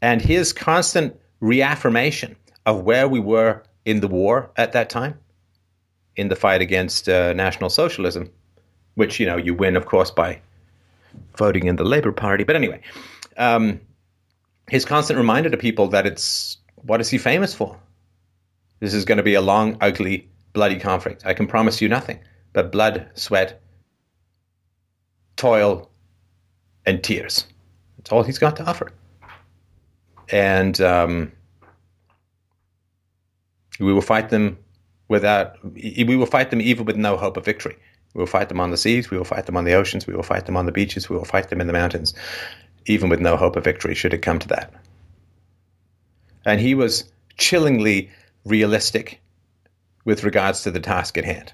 And 0.00 0.22
his 0.22 0.52
constant 0.52 1.18
reaffirmation 1.40 2.36
of 2.64 2.82
where 2.82 3.08
we 3.08 3.20
were 3.20 3.62
in 3.84 4.00
the 4.00 4.08
war 4.08 4.50
at 4.56 4.72
that 4.72 4.90
time, 4.90 5.18
in 6.16 6.28
the 6.28 6.36
fight 6.36 6.60
against 6.60 7.08
uh, 7.08 7.32
National 7.34 7.70
Socialism, 7.70 8.30
which, 8.94 9.20
you 9.20 9.26
know, 9.26 9.36
you 9.36 9.54
win, 9.54 9.76
of 9.76 9.86
course, 9.86 10.10
by 10.10 10.40
voting 11.36 11.66
in 11.66 11.76
the 11.76 11.84
Labour 11.84 12.12
Party. 12.12 12.44
But 12.44 12.56
anyway, 12.56 12.80
um, 13.36 13.80
his 14.68 14.84
constant 14.84 15.16
reminder 15.16 15.50
to 15.50 15.56
people 15.56 15.88
that 15.88 16.06
it's 16.06 16.58
what 16.76 17.00
is 17.00 17.08
he 17.08 17.18
famous 17.18 17.54
for? 17.54 17.78
This 18.80 18.94
is 18.94 19.04
going 19.04 19.18
to 19.18 19.24
be 19.24 19.34
a 19.34 19.40
long, 19.40 19.76
ugly, 19.80 20.28
bloody 20.52 20.78
conflict. 20.78 21.24
I 21.24 21.34
can 21.34 21.46
promise 21.46 21.80
you 21.80 21.88
nothing 21.88 22.18
but 22.52 22.72
blood, 22.72 23.08
sweat, 23.14 23.60
toil, 25.36 25.90
and 26.84 27.02
tears. 27.02 27.46
That's 27.96 28.12
all 28.12 28.22
he's 28.22 28.38
got 28.38 28.56
to 28.56 28.64
offer 28.64 28.92
and 30.30 30.80
um, 30.80 31.32
we 33.78 33.92
will 33.92 34.02
fight 34.02 34.30
them 34.30 34.58
without. 35.08 35.56
We 35.64 36.16
will 36.16 36.26
fight 36.26 36.50
them 36.50 36.60
even 36.60 36.84
with 36.84 36.96
no 36.96 37.16
hope 37.16 37.36
of 37.36 37.44
victory. 37.44 37.76
We 38.14 38.20
will 38.20 38.26
fight 38.26 38.48
them 38.48 38.60
on 38.60 38.70
the 38.70 38.76
seas. 38.76 39.10
We 39.10 39.18
will 39.18 39.24
fight 39.24 39.46
them 39.46 39.56
on 39.56 39.64
the 39.64 39.74
oceans. 39.74 40.06
We 40.06 40.14
will 40.14 40.22
fight 40.22 40.46
them 40.46 40.56
on 40.56 40.66
the 40.66 40.72
beaches. 40.72 41.08
We 41.08 41.16
will 41.16 41.24
fight 41.24 41.50
them 41.50 41.60
in 41.60 41.66
the 41.66 41.72
mountains, 41.72 42.14
even 42.86 43.08
with 43.08 43.20
no 43.20 43.36
hope 43.36 43.56
of 43.56 43.64
victory. 43.64 43.94
Should 43.94 44.14
it 44.14 44.22
come 44.22 44.38
to 44.38 44.48
that? 44.48 44.72
And 46.44 46.60
he 46.60 46.74
was 46.74 47.04
chillingly 47.36 48.10
realistic 48.44 49.20
with 50.04 50.24
regards 50.24 50.62
to 50.62 50.70
the 50.70 50.80
task 50.80 51.18
at 51.18 51.24
hand. 51.24 51.52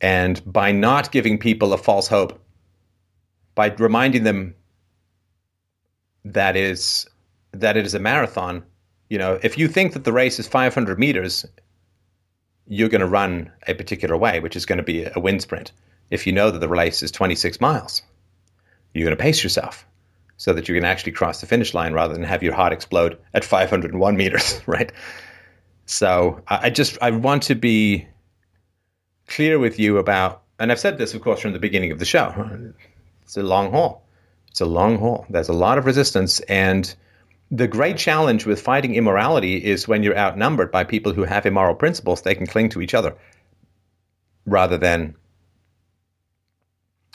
And 0.00 0.40
by 0.50 0.72
not 0.72 1.12
giving 1.12 1.38
people 1.38 1.72
a 1.72 1.78
false 1.78 2.06
hope, 2.06 2.38
by 3.54 3.68
reminding 3.78 4.24
them 4.24 4.54
that 6.24 6.56
is 6.56 7.06
that 7.52 7.76
it 7.76 7.84
is 7.84 7.94
a 7.94 7.98
marathon. 7.98 8.62
You 9.08 9.18
know, 9.18 9.38
if 9.42 9.58
you 9.58 9.66
think 9.68 9.92
that 9.94 10.04
the 10.04 10.12
race 10.12 10.38
is 10.38 10.46
500 10.46 10.98
meters, 10.98 11.44
you're 12.66 12.88
going 12.88 13.00
to 13.00 13.06
run 13.06 13.50
a 13.66 13.74
particular 13.74 14.16
way, 14.16 14.40
which 14.40 14.56
is 14.56 14.64
going 14.64 14.78
to 14.78 14.84
be 14.84 15.04
a 15.04 15.20
wind 15.20 15.42
sprint. 15.42 15.72
If 16.10 16.26
you 16.26 16.32
know 16.32 16.50
that 16.50 16.60
the 16.60 16.68
race 16.68 17.02
is 17.02 17.10
26 17.10 17.60
miles, 17.60 18.02
you're 18.94 19.06
going 19.06 19.16
to 19.16 19.22
pace 19.22 19.42
yourself 19.42 19.86
so 20.36 20.52
that 20.54 20.68
you 20.68 20.74
can 20.74 20.84
actually 20.84 21.12
cross 21.12 21.40
the 21.40 21.46
finish 21.46 21.74
line 21.74 21.92
rather 21.92 22.14
than 22.14 22.22
have 22.22 22.42
your 22.42 22.54
heart 22.54 22.72
explode 22.72 23.18
at 23.34 23.44
501 23.44 24.16
meters, 24.16 24.60
right? 24.66 24.90
So 25.86 26.42
I 26.48 26.70
just 26.70 26.98
I 27.02 27.10
want 27.10 27.42
to 27.44 27.54
be 27.54 28.06
clear 29.26 29.58
with 29.58 29.78
you 29.78 29.98
about, 29.98 30.42
and 30.58 30.72
I've 30.72 30.80
said 30.80 30.98
this, 30.98 31.14
of 31.14 31.20
course, 31.20 31.40
from 31.40 31.52
the 31.52 31.58
beginning 31.58 31.92
of 31.92 31.98
the 31.98 32.04
show. 32.04 32.72
It's 33.22 33.36
a 33.36 33.42
long 33.42 33.70
haul. 33.70 34.06
It's 34.48 34.60
a 34.60 34.66
long 34.66 34.98
haul. 34.98 35.26
There's 35.28 35.48
a 35.48 35.52
lot 35.52 35.78
of 35.78 35.86
resistance. 35.86 36.40
And 36.40 36.94
the 37.50 37.68
great 37.68 37.96
challenge 37.96 38.46
with 38.46 38.62
fighting 38.62 38.94
immorality 38.94 39.56
is 39.56 39.86
when 39.86 40.02
you're 40.02 40.16
outnumbered 40.16 40.70
by 40.70 40.84
people 40.84 41.12
who 41.12 41.24
have 41.24 41.44
immoral 41.44 41.74
principles, 41.74 42.22
they 42.22 42.34
can 42.34 42.46
cling 42.46 42.70
to 42.70 42.80
each 42.80 42.94
other 42.94 43.16
rather 44.46 44.78
than 44.78 45.14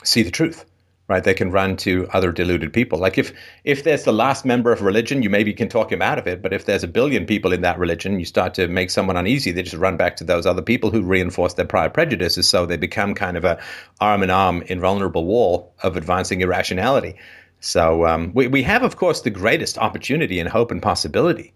see 0.04 0.22
the 0.22 0.32
truth 0.32 0.66
right? 1.08 1.24
They 1.24 1.34
can 1.34 1.52
run 1.52 1.78
to 1.78 2.08
other 2.14 2.32
deluded 2.32 2.74
people. 2.74 2.98
Like 3.00 3.18
if 3.18 3.32
if 3.64 3.84
there's 3.84 4.04
the 4.04 4.14
last 4.14 4.46
member 4.46 4.72
of 4.72 4.82
religion, 4.82 5.22
you 5.22 5.30
maybe 5.30 5.54
can 5.54 5.70
talk 5.70 5.92
him 5.92 6.02
out 6.02 6.18
of 6.18 6.28
it. 6.28 6.42
But 6.42 6.54
if 6.54 6.66
there's 6.66 6.84
a 6.84 6.88
billion 6.88 7.26
people 7.26 7.54
in 7.54 7.62
that 7.62 7.78
religion, 7.78 8.20
you 8.20 8.26
start 8.26 8.54
to 8.56 8.68
make 8.68 8.90
someone 8.90 9.18
uneasy. 9.18 9.52
They 9.52 9.64
just 9.64 9.76
run 9.76 9.98
back 9.98 10.16
to 10.18 10.24
those 10.24 10.46
other 10.46 10.62
people 10.62 10.90
who 10.90 11.02
reinforce 11.02 11.54
their 11.54 11.66
prior 11.66 11.90
prejudices. 11.90 12.50
So 12.50 12.66
they 12.66 12.78
become 12.78 13.14
kind 13.14 13.38
of 13.38 13.46
a 13.46 13.62
arm 14.02 14.24
in 14.24 14.30
arm, 14.30 14.64
invulnerable 14.64 15.26
wall 15.26 15.74
of 15.84 15.96
advancing 15.96 16.42
irrationality. 16.42 17.16
So 17.60 18.06
um, 18.06 18.32
we 18.34 18.48
we 18.48 18.64
have, 18.64 18.84
of 18.84 18.96
course, 18.96 19.22
the 19.22 19.30
greatest 19.30 19.78
opportunity 19.78 20.40
and 20.40 20.50
hope 20.50 20.72
and 20.72 20.82
possibility 20.82 21.54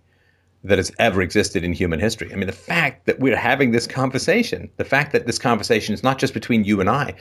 that 0.63 0.77
has 0.77 0.91
ever 0.99 1.21
existed 1.21 1.63
in 1.63 1.73
human 1.73 1.99
history. 1.99 2.31
I 2.33 2.35
mean, 2.35 2.47
the 2.47 2.53
fact 2.53 3.05
that 3.05 3.19
we're 3.19 3.37
having 3.37 3.71
this 3.71 3.87
conversation, 3.87 4.69
the 4.75 4.83
fact 4.83 5.13
that 5.13 5.25
this 5.25 5.39
conversation 5.39 5.93
is 5.93 6.03
not 6.03 6.19
just 6.19 6.33
between 6.33 6.65
you 6.65 6.81
and 6.81 6.89
I, 6.89 7.15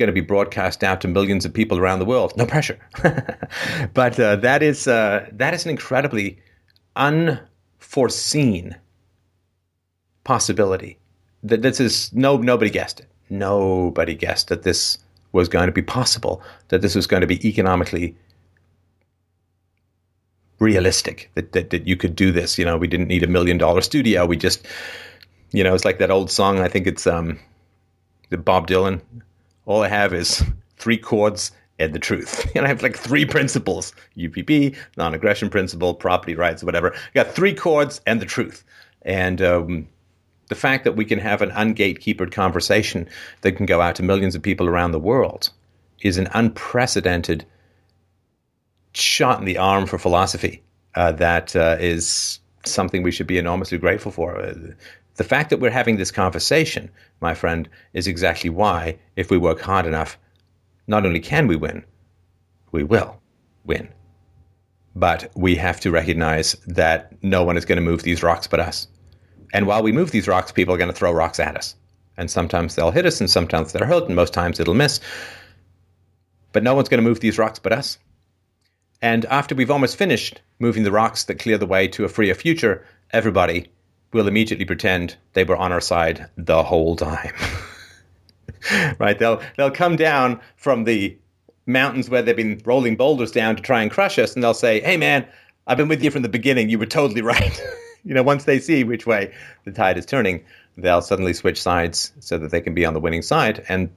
going 0.00 0.08
to 0.08 0.12
be 0.12 0.20
broadcast 0.20 0.82
out 0.82 1.00
to 1.02 1.08
millions 1.08 1.44
of 1.44 1.52
people 1.52 1.78
around 1.78 1.98
the 2.00 2.04
world. 2.04 2.32
No 2.36 2.46
pressure. 2.46 2.78
but 3.94 4.18
uh, 4.18 4.36
that 4.36 4.62
is 4.62 4.88
uh, 4.88 5.28
that 5.30 5.54
is 5.54 5.64
an 5.64 5.70
incredibly 5.70 6.38
unforeseen 6.96 8.74
possibility. 10.24 10.98
That 11.44 11.62
this 11.62 11.78
is 11.78 12.12
no 12.12 12.38
nobody 12.38 12.70
guessed 12.70 13.00
it. 13.00 13.06
Nobody 13.28 14.14
guessed 14.14 14.48
that 14.48 14.62
this 14.62 14.98
was 15.32 15.48
going 15.48 15.66
to 15.66 15.72
be 15.72 15.82
possible. 15.82 16.42
That 16.68 16.80
this 16.80 16.94
was 16.96 17.06
going 17.06 17.20
to 17.20 17.26
be 17.26 17.46
economically 17.46 18.16
realistic. 20.58 21.30
That 21.34 21.52
that, 21.52 21.70
that 21.70 21.86
you 21.86 21.96
could 21.96 22.16
do 22.16 22.32
this. 22.32 22.58
You 22.58 22.64
know, 22.64 22.78
we 22.78 22.88
didn't 22.88 23.08
need 23.08 23.22
a 23.22 23.28
million 23.28 23.58
dollar 23.58 23.82
studio. 23.82 24.24
We 24.24 24.36
just, 24.36 24.66
you 25.52 25.62
know, 25.62 25.74
it's 25.74 25.84
like 25.84 25.98
that 25.98 26.10
old 26.10 26.30
song. 26.30 26.58
I 26.60 26.68
think 26.68 26.86
it's 26.86 27.06
um, 27.06 27.38
the 28.30 28.38
Bob 28.38 28.66
Dylan 28.66 29.02
all 29.70 29.82
I 29.82 29.88
have 29.88 30.12
is 30.12 30.42
three 30.76 30.98
chords 30.98 31.52
and 31.78 31.94
the 31.94 31.98
truth. 31.98 32.50
And 32.56 32.64
I 32.64 32.68
have 32.68 32.82
like 32.82 32.96
three 32.96 33.24
principles 33.24 33.94
UPB, 34.16 34.76
non 34.96 35.14
aggression 35.14 35.48
principle, 35.48 35.94
property 35.94 36.34
rights, 36.34 36.64
whatever. 36.64 36.92
I 36.92 36.98
got 37.14 37.28
three 37.28 37.54
chords 37.54 38.00
and 38.06 38.20
the 38.20 38.26
truth. 38.26 38.64
And 39.02 39.40
um, 39.40 39.88
the 40.48 40.54
fact 40.54 40.84
that 40.84 40.96
we 40.96 41.04
can 41.04 41.18
have 41.18 41.40
an 41.40 41.50
ungatekeepered 41.50 42.32
conversation 42.32 43.08
that 43.42 43.52
can 43.52 43.66
go 43.66 43.80
out 43.80 43.94
to 43.96 44.02
millions 44.02 44.34
of 44.34 44.42
people 44.42 44.68
around 44.68 44.90
the 44.90 44.98
world 44.98 45.50
is 46.02 46.18
an 46.18 46.28
unprecedented 46.34 47.46
shot 48.92 49.38
in 49.38 49.44
the 49.44 49.58
arm 49.58 49.86
for 49.86 49.98
philosophy 49.98 50.62
uh, 50.96 51.12
that 51.12 51.54
uh, 51.54 51.76
is 51.78 52.40
something 52.66 53.02
we 53.02 53.12
should 53.12 53.26
be 53.26 53.38
enormously 53.38 53.78
grateful 53.78 54.10
for. 54.10 54.38
Uh, 54.38 54.54
the 55.20 55.24
fact 55.24 55.50
that 55.50 55.60
we're 55.60 55.70
having 55.70 55.98
this 55.98 56.10
conversation, 56.10 56.90
my 57.20 57.34
friend, 57.34 57.68
is 57.92 58.06
exactly 58.06 58.48
why, 58.48 58.98
if 59.16 59.30
we 59.30 59.36
work 59.36 59.60
hard 59.60 59.84
enough, 59.84 60.16
not 60.86 61.04
only 61.04 61.20
can 61.20 61.46
we 61.46 61.56
win, 61.56 61.84
we 62.72 62.84
will 62.84 63.20
win. 63.66 63.90
But 64.96 65.30
we 65.36 65.56
have 65.56 65.78
to 65.80 65.90
recognize 65.90 66.54
that 66.66 67.22
no 67.22 67.44
one 67.44 67.58
is 67.58 67.66
going 67.66 67.76
to 67.76 67.82
move 67.82 68.02
these 68.02 68.22
rocks 68.22 68.46
but 68.46 68.60
us. 68.60 68.88
And 69.52 69.66
while 69.66 69.82
we 69.82 69.92
move 69.92 70.10
these 70.10 70.26
rocks, 70.26 70.52
people 70.52 70.74
are 70.74 70.78
going 70.78 70.90
to 70.90 70.96
throw 70.96 71.12
rocks 71.12 71.38
at 71.38 71.54
us. 71.54 71.76
And 72.16 72.30
sometimes 72.30 72.74
they'll 72.74 72.90
hit 72.90 73.04
us, 73.04 73.20
and 73.20 73.28
sometimes 73.28 73.72
they'll 73.72 73.84
hurt, 73.84 74.06
and 74.06 74.16
most 74.16 74.32
times 74.32 74.58
it'll 74.58 74.72
miss. 74.72 75.00
But 76.52 76.62
no 76.62 76.74
one's 76.74 76.88
going 76.88 77.04
to 77.04 77.06
move 77.06 77.20
these 77.20 77.36
rocks 77.36 77.58
but 77.58 77.74
us. 77.74 77.98
And 79.02 79.26
after 79.26 79.54
we've 79.54 79.70
almost 79.70 79.98
finished 79.98 80.40
moving 80.60 80.82
the 80.82 80.92
rocks 80.92 81.24
that 81.24 81.38
clear 81.38 81.58
the 81.58 81.66
way 81.66 81.88
to 81.88 82.06
a 82.06 82.08
freer 82.08 82.32
future, 82.32 82.86
everybody 83.12 83.70
will 84.12 84.28
immediately 84.28 84.64
pretend 84.64 85.16
they 85.32 85.44
were 85.44 85.56
on 85.56 85.72
our 85.72 85.80
side 85.80 86.28
the 86.36 86.62
whole 86.62 86.96
time. 86.96 87.34
right? 88.98 89.18
They'll 89.18 89.40
they'll 89.56 89.70
come 89.70 89.96
down 89.96 90.40
from 90.56 90.84
the 90.84 91.16
mountains 91.66 92.10
where 92.10 92.22
they've 92.22 92.36
been 92.36 92.60
rolling 92.64 92.96
boulders 92.96 93.30
down 93.30 93.56
to 93.56 93.62
try 93.62 93.82
and 93.82 93.90
crush 93.90 94.18
us, 94.18 94.34
and 94.34 94.42
they'll 94.42 94.54
say, 94.54 94.80
"Hey, 94.80 94.96
man, 94.96 95.26
I've 95.66 95.76
been 95.76 95.88
with 95.88 96.02
you 96.02 96.10
from 96.10 96.22
the 96.22 96.28
beginning. 96.28 96.68
You 96.68 96.78
were 96.78 96.86
totally 96.86 97.22
right." 97.34 97.62
you 98.04 98.14
know, 98.14 98.22
once 98.22 98.44
they 98.44 98.58
see 98.58 98.84
which 98.84 99.06
way 99.06 99.32
the 99.64 99.72
tide 99.72 99.98
is 99.98 100.06
turning, 100.06 100.44
they'll 100.76 101.02
suddenly 101.02 101.32
switch 101.32 101.60
sides 101.60 102.12
so 102.20 102.38
that 102.38 102.50
they 102.50 102.60
can 102.60 102.74
be 102.74 102.84
on 102.84 102.94
the 102.94 103.00
winning 103.00 103.22
side. 103.22 103.64
And 103.68 103.90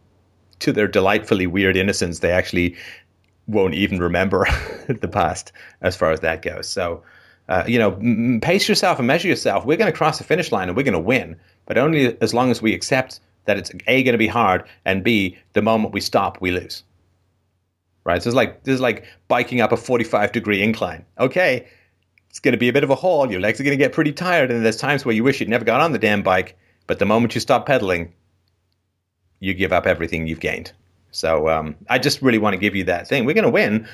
to 0.60 0.72
their 0.72 0.88
delightfully 0.88 1.48
weird 1.48 1.78
innocence, 1.78 2.20
they 2.20 2.32
actually 2.32 2.76
won't 3.48 3.74
even 3.74 4.00
remember 4.00 4.48
the 4.88 5.08
past 5.08 5.52
as 5.82 5.96
far 5.96 6.12
as 6.12 6.22
that 6.22 6.42
goes. 6.42 6.68
So 6.68 7.04
uh, 7.50 7.64
you 7.68 7.78
know, 7.80 7.94
m- 7.96 8.40
pace 8.42 8.68
yourself 8.70 9.00
and 9.00 9.08
measure 9.08 9.28
yourself. 9.28 9.66
We're 9.66 9.78
going 9.78 9.92
to 9.92 9.98
cross 9.98 10.18
the 10.18 10.24
finish 10.24 10.52
line 10.52 10.68
and 10.70 10.78
we're 10.78 10.84
going 10.84 10.94
to 10.94 11.00
win, 11.00 11.36
but 11.66 11.78
only 11.78 12.20
as 12.22 12.34
long 12.34 12.52
as 12.52 12.62
we 12.62 12.74
accept 12.74 13.20
that 13.46 13.58
it's 13.58 13.72
A, 13.88 14.04
going 14.04 14.14
to 14.14 14.18
be 14.18 14.28
hard, 14.28 14.64
and 14.86 15.04
B, 15.04 15.38
the 15.54 15.62
moment 15.62 15.94
we 15.94 16.00
stop, 16.02 16.40
we 16.42 16.52
lose. 16.52 16.84
right? 18.06 18.22
So 18.24 18.30
it's 18.30 18.36
like 18.36 18.64
this 18.64 18.76
is 18.76 18.82
like 18.82 19.06
biking 19.28 19.62
up 19.62 19.72
a 19.72 19.78
45 19.78 20.32
degree 20.32 20.62
incline. 20.62 21.06
Okay, 21.20 21.68
it's 22.30 22.40
going 22.40 22.54
to 22.54 22.58
be 22.58 22.70
a 22.70 22.74
bit 22.74 22.84
of 22.84 22.90
a 22.90 22.96
haul. 22.96 23.30
Your 23.32 23.42
legs 23.42 23.60
are 23.60 23.64
going 23.64 23.78
to 23.78 23.84
get 23.84 23.94
pretty 23.94 24.14
tired, 24.14 24.52
and 24.52 24.64
there's 24.64 24.78
times 24.78 25.06
where 25.06 25.16
you 25.16 25.24
wish 25.24 25.40
you'd 25.40 25.50
never 25.50 25.66
got 25.66 25.82
on 25.82 25.92
the 25.92 26.00
damn 26.00 26.24
bike. 26.24 26.58
But 26.88 27.00
the 27.00 27.06
moment 27.06 27.36
you 27.36 27.42
stop 27.42 27.66
pedaling, 27.66 28.14
you 29.40 29.54
give 29.54 29.72
up 29.74 29.86
everything 29.86 30.28
you've 30.28 30.40
gained. 30.40 30.72
So 31.12 31.48
um, 31.50 31.76
I 31.90 32.00
just 32.00 32.22
really 32.22 32.40
want 32.40 32.54
to 32.54 32.58
give 32.58 32.76
you 32.76 32.86
that 32.86 33.08
thing. 33.08 33.26
We're 33.26 33.34
going 33.36 33.44
to 33.44 33.50
win, 33.50 33.88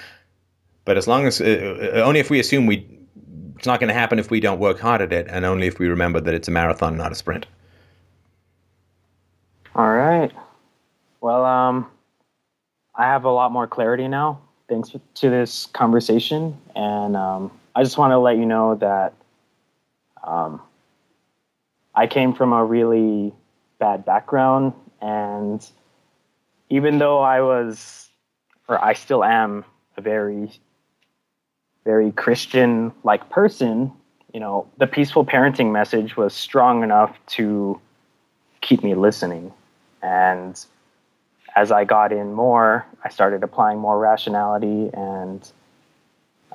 but 0.86 0.98
as 0.98 1.08
long 1.08 1.26
as 1.28 1.42
uh, 1.42 1.92
uh, 1.96 1.98
only 2.02 2.20
if 2.20 2.30
we 2.30 2.40
assume 2.40 2.66
we, 2.66 2.88
it's 3.60 3.68
not 3.68 3.82
going 3.82 3.90
to 3.90 3.94
happen 3.94 4.20
if 4.20 4.32
we 4.32 4.40
don't 4.40 4.58
work 4.58 4.80
hard 4.80 5.02
at 5.02 5.12
it, 5.12 5.28
and 5.30 5.44
only 5.44 5.68
if 5.68 5.80
we 5.80 5.90
remember 5.90 6.22
that 6.22 6.34
it's 6.34 6.48
a 6.48 6.52
marathon, 6.52 6.96
not 6.96 7.12
a 7.12 7.16
sprint. 7.16 7.46
All 9.76 9.92
right. 9.92 10.32
Well, 11.20 11.44
um, 11.44 11.92
I 12.96 13.04
have 13.04 13.26
a 13.26 13.30
lot 13.30 13.52
more 13.52 13.68
clarity 13.68 14.08
now 14.08 14.40
thanks 14.70 14.92
to 15.16 15.30
this 15.30 15.66
conversation, 15.66 16.58
and 16.74 17.18
um, 17.18 17.52
I 17.76 17.84
just 17.84 17.98
want 17.98 18.12
to 18.12 18.18
let 18.18 18.38
you 18.38 18.46
know 18.46 18.76
that 18.76 19.14
um, 20.24 20.62
I 21.96 22.08
came 22.08 22.34
from 22.34 22.54
a 22.54 22.64
really 22.64 23.34
bad 23.78 24.06
background, 24.06 24.72
and 25.02 25.70
even 26.70 26.98
though 26.98 27.20
I 27.20 27.42
was, 27.42 28.08
or 28.70 28.82
I 28.82 28.94
still 28.94 29.22
am, 29.22 29.66
a 29.98 30.02
very, 30.02 30.50
very 31.90 32.12
Christian 32.12 32.94
like 33.04 33.32
person, 33.32 33.92
you 34.32 34.40
know, 34.40 34.68
the 34.78 34.86
peaceful 34.86 35.26
parenting 35.26 35.72
message 35.72 36.16
was 36.16 36.36
strong 36.36 36.84
enough 36.84 37.18
to 37.38 37.82
keep 38.62 38.84
me 38.84 38.94
listening. 38.94 39.52
And 40.04 40.54
as 41.56 41.72
I 41.72 41.86
got 41.86 42.12
in 42.12 42.34
more, 42.34 42.86
I 43.04 43.10
started 43.10 43.42
applying 43.42 43.80
more 43.80 43.98
rationality, 43.98 44.92
and 44.94 45.42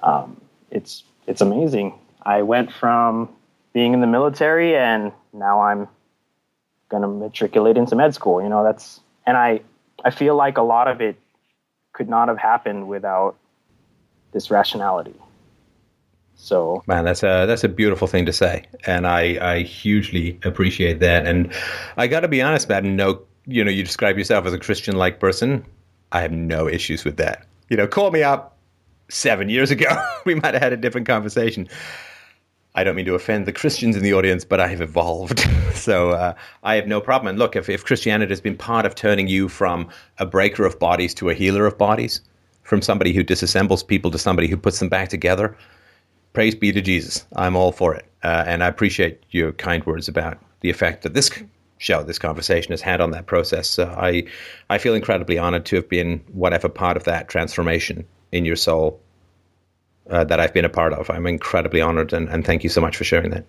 um, 0.05 0.41
it's 0.71 1.03
it's 1.27 1.41
amazing. 1.41 1.95
I 2.23 2.43
went 2.43 2.71
from 2.73 3.29
being 3.73 3.93
in 3.93 4.01
the 4.01 4.07
military, 4.07 4.77
and 4.77 5.11
now 5.33 5.63
I'm 5.63 5.89
to 7.03 7.09
matriculate 7.09 7.77
into 7.77 7.97
med 7.97 8.15
school. 8.15 8.41
You 8.41 8.49
know, 8.49 8.63
that's 8.63 9.01
and 9.27 9.37
I 9.37 9.63
I 10.05 10.11
feel 10.11 10.37
like 10.37 10.59
a 10.59 10.63
lot 10.63 10.87
of 10.87 11.01
it 11.01 11.17
could 11.93 12.09
not 12.09 12.29
have 12.29 12.39
happened 12.39 12.87
without 12.87 13.35
this 14.33 14.49
rationality. 14.49 15.15
So 16.45 16.83
man, 16.87 17.07
that's 17.07 17.23
a 17.23 17.47
that's 17.47 17.65
a 17.65 17.71
beautiful 17.71 18.07
thing 18.07 18.27
to 18.27 18.33
say, 18.33 18.67
and 18.87 19.07
I 19.07 19.39
I 19.41 19.63
hugely 19.63 20.39
appreciate 20.45 21.01
that. 21.01 21.27
And 21.27 21.51
I 21.97 22.07
got 22.07 22.21
to 22.21 22.29
be 22.29 22.43
honest, 22.43 22.69
Matt. 22.69 22.85
No, 22.85 23.23
you 23.47 23.65
know, 23.65 23.71
you 23.71 23.83
describe 23.83 24.19
yourself 24.19 24.45
as 24.45 24.53
a 24.53 24.59
Christian 24.59 24.97
like 24.97 25.21
person. 25.21 25.65
I 26.13 26.21
have 26.21 26.33
no 26.33 26.69
issues 26.69 27.03
with 27.03 27.17
that. 27.17 27.47
You 27.71 27.79
know, 27.79 27.87
call 27.87 28.11
me 28.11 28.23
up 28.23 28.59
seven 29.09 29.49
years 29.49 29.71
ago, 29.71 29.89
we 30.27 30.35
might 30.35 30.53
have 30.53 30.63
had 30.63 30.75
a 30.75 30.77
different 30.77 31.07
conversation. 31.07 31.67
I 32.75 32.85
don't 32.85 32.95
mean 32.95 33.07
to 33.07 33.15
offend 33.15 33.47
the 33.47 33.53
Christians 33.53 33.97
in 33.97 34.03
the 34.03 34.13
audience, 34.13 34.45
but 34.45 34.61
I 34.61 34.67
have 34.69 34.83
evolved. 34.83 35.41
so 35.75 36.11
uh, 36.11 36.35
I 36.63 36.75
have 36.75 36.87
no 36.87 37.01
problem. 37.01 37.29
And 37.29 37.39
look, 37.39 37.57
if, 37.57 37.71
if 37.71 37.87
Christianity 37.87 38.31
has 38.31 38.43
been 38.43 38.57
part 38.57 38.85
of 38.85 38.95
turning 38.95 39.29
you 39.29 39.49
from 39.49 39.89
a 40.19 40.27
breaker 40.27 40.67
of 40.67 40.79
bodies 40.79 41.15
to 41.15 41.31
a 41.31 41.35
healer 41.35 41.65
of 41.65 41.79
bodies, 41.79 42.21
from 42.65 42.83
somebody 42.83 43.15
who 43.15 43.25
disassembles 43.25 43.87
people 43.87 44.11
to 44.11 44.19
somebody 44.19 44.49
who 44.49 44.57
puts 44.59 44.79
them 44.79 44.89
back 44.91 45.09
together, 45.09 45.57
praise 46.35 46.55
be 46.55 46.73
to 46.73 46.83
Jesus. 46.83 47.25
I'm 47.35 47.57
all 47.57 47.73
for 47.73 47.95
it. 47.95 48.05
Uh, 48.23 48.45
and 48.47 48.63
I 48.63 48.67
appreciate 48.69 49.23
your 49.31 49.53
kind 49.53 49.85
words 49.87 50.09
about 50.09 50.39
the 50.61 50.69
effect 50.69 51.03
that 51.03 51.15
this 51.15 51.31
show, 51.79 52.03
this 52.03 52.19
conversation 52.19 52.73
has 52.73 52.83
had 52.83 53.01
on 53.01 53.13
that 53.13 53.27
process. 53.27 53.79
Uh, 53.79 53.95
I, 53.97 54.25
I 54.69 54.79
feel 54.79 54.95
incredibly 54.95 55.39
honored 55.39 55.65
to 55.67 55.77
have 55.77 55.89
been 55.89 56.23
whatever 56.33 56.69
part 56.69 56.97
of 56.97 57.05
that 57.05 57.29
transformation 57.29 58.05
in 58.33 58.45
your 58.45 58.57
soul 58.57 59.01
uh, 60.11 60.25
that 60.25 60.41
I've 60.41 60.53
been 60.53 60.65
a 60.65 60.71
part 60.71 60.93
of. 60.93 61.09
I'm 61.09 61.27
incredibly 61.27 61.81
honored, 61.81 62.13
and, 62.13 62.29
and 62.29 62.45
thank 62.45 62.65
you 62.65 62.71
so 62.71 62.81
much 62.81 62.97
for 62.97 63.05
sharing 63.05 63.31
that. 63.31 63.45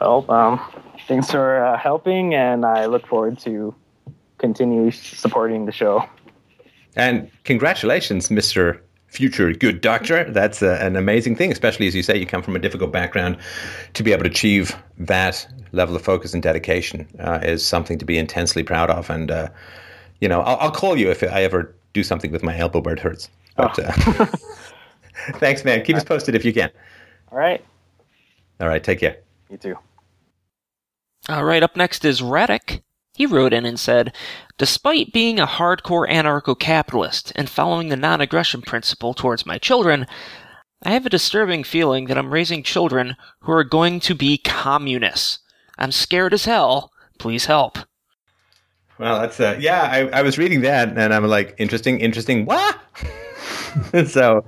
Well, 0.00 0.30
um, 0.30 0.60
thanks 1.06 1.30
for 1.30 1.64
uh, 1.64 1.78
helping, 1.78 2.34
and 2.34 2.66
I 2.66 2.86
look 2.86 3.06
forward 3.06 3.38
to 3.40 3.74
continue 4.38 4.90
supporting 4.90 5.64
the 5.64 5.72
show. 5.72 6.04
And 6.96 7.30
congratulations, 7.44 8.28
Mr. 8.28 8.80
Future 9.16 9.50
Good 9.52 9.80
Doctor. 9.80 10.30
That's 10.30 10.62
uh, 10.62 10.78
an 10.80 10.94
amazing 10.94 11.36
thing, 11.36 11.50
especially 11.50 11.86
as 11.86 11.94
you 11.94 12.02
say, 12.02 12.18
you 12.18 12.26
come 12.26 12.42
from 12.42 12.54
a 12.54 12.58
difficult 12.58 12.92
background. 12.92 13.38
To 13.94 14.02
be 14.02 14.12
able 14.12 14.24
to 14.24 14.28
achieve 14.28 14.76
that 14.98 15.48
level 15.72 15.96
of 15.96 16.02
focus 16.02 16.34
and 16.34 16.42
dedication 16.42 17.08
uh, 17.18 17.40
is 17.42 17.66
something 17.66 17.98
to 17.98 18.04
be 18.04 18.18
intensely 18.18 18.62
proud 18.62 18.90
of. 18.90 19.08
And, 19.08 19.30
uh, 19.30 19.48
you 20.20 20.28
know, 20.28 20.42
I'll, 20.42 20.56
I'll, 20.58 20.70
call 20.70 20.98
you 20.98 21.10
if 21.10 21.22
I 21.22 21.42
ever 21.42 21.74
do 21.94 22.02
something 22.02 22.30
with 22.30 22.42
my 22.42 22.56
elbow 22.58 22.80
where 22.80 22.92
it 22.94 23.00
hurts. 23.00 23.30
But, 23.56 23.78
oh. 23.78 24.24
Thanks, 25.38 25.64
man. 25.64 25.82
Keep 25.82 25.96
us 25.96 26.04
posted 26.04 26.34
if 26.34 26.44
you 26.44 26.52
can. 26.52 26.70
All 27.32 27.38
right. 27.38 27.64
All 28.60 28.68
right. 28.68 28.84
Take 28.84 29.00
care. 29.00 29.16
You 29.48 29.56
too. 29.56 29.78
All 31.30 31.44
right. 31.44 31.62
Up 31.62 31.74
next 31.74 32.04
is 32.04 32.20
Radek. 32.20 32.82
He 33.16 33.24
wrote 33.24 33.54
in 33.54 33.64
and 33.64 33.80
said, 33.80 34.14
Despite 34.58 35.12
being 35.12 35.40
a 35.40 35.46
hardcore 35.46 36.08
anarcho 36.08 36.58
capitalist 36.58 37.32
and 37.34 37.48
following 37.48 37.88
the 37.88 37.96
non 37.96 38.20
aggression 38.20 38.60
principle 38.60 39.14
towards 39.14 39.46
my 39.46 39.56
children, 39.56 40.06
I 40.82 40.90
have 40.90 41.06
a 41.06 41.10
disturbing 41.10 41.64
feeling 41.64 42.06
that 42.06 42.18
I'm 42.18 42.30
raising 42.32 42.62
children 42.62 43.16
who 43.40 43.52
are 43.52 43.64
going 43.64 44.00
to 44.00 44.14
be 44.14 44.36
communists. 44.36 45.38
I'm 45.78 45.92
scared 45.92 46.34
as 46.34 46.44
hell. 46.44 46.92
Please 47.18 47.46
help. 47.46 47.78
Well, 48.98 49.20
that's 49.20 49.40
uh, 49.40 49.56
yeah. 49.58 49.82
I, 49.82 50.18
I 50.18 50.22
was 50.22 50.36
reading 50.36 50.60
that 50.62 50.96
and 50.96 51.14
I'm 51.14 51.24
like, 51.24 51.54
interesting, 51.56 52.00
interesting. 52.00 52.44
What? 52.44 52.78
so, 54.06 54.44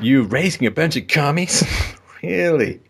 you 0.00 0.22
raising 0.22 0.66
a 0.66 0.70
bunch 0.70 0.96
of 0.96 1.08
commies? 1.08 1.64
really? 2.22 2.80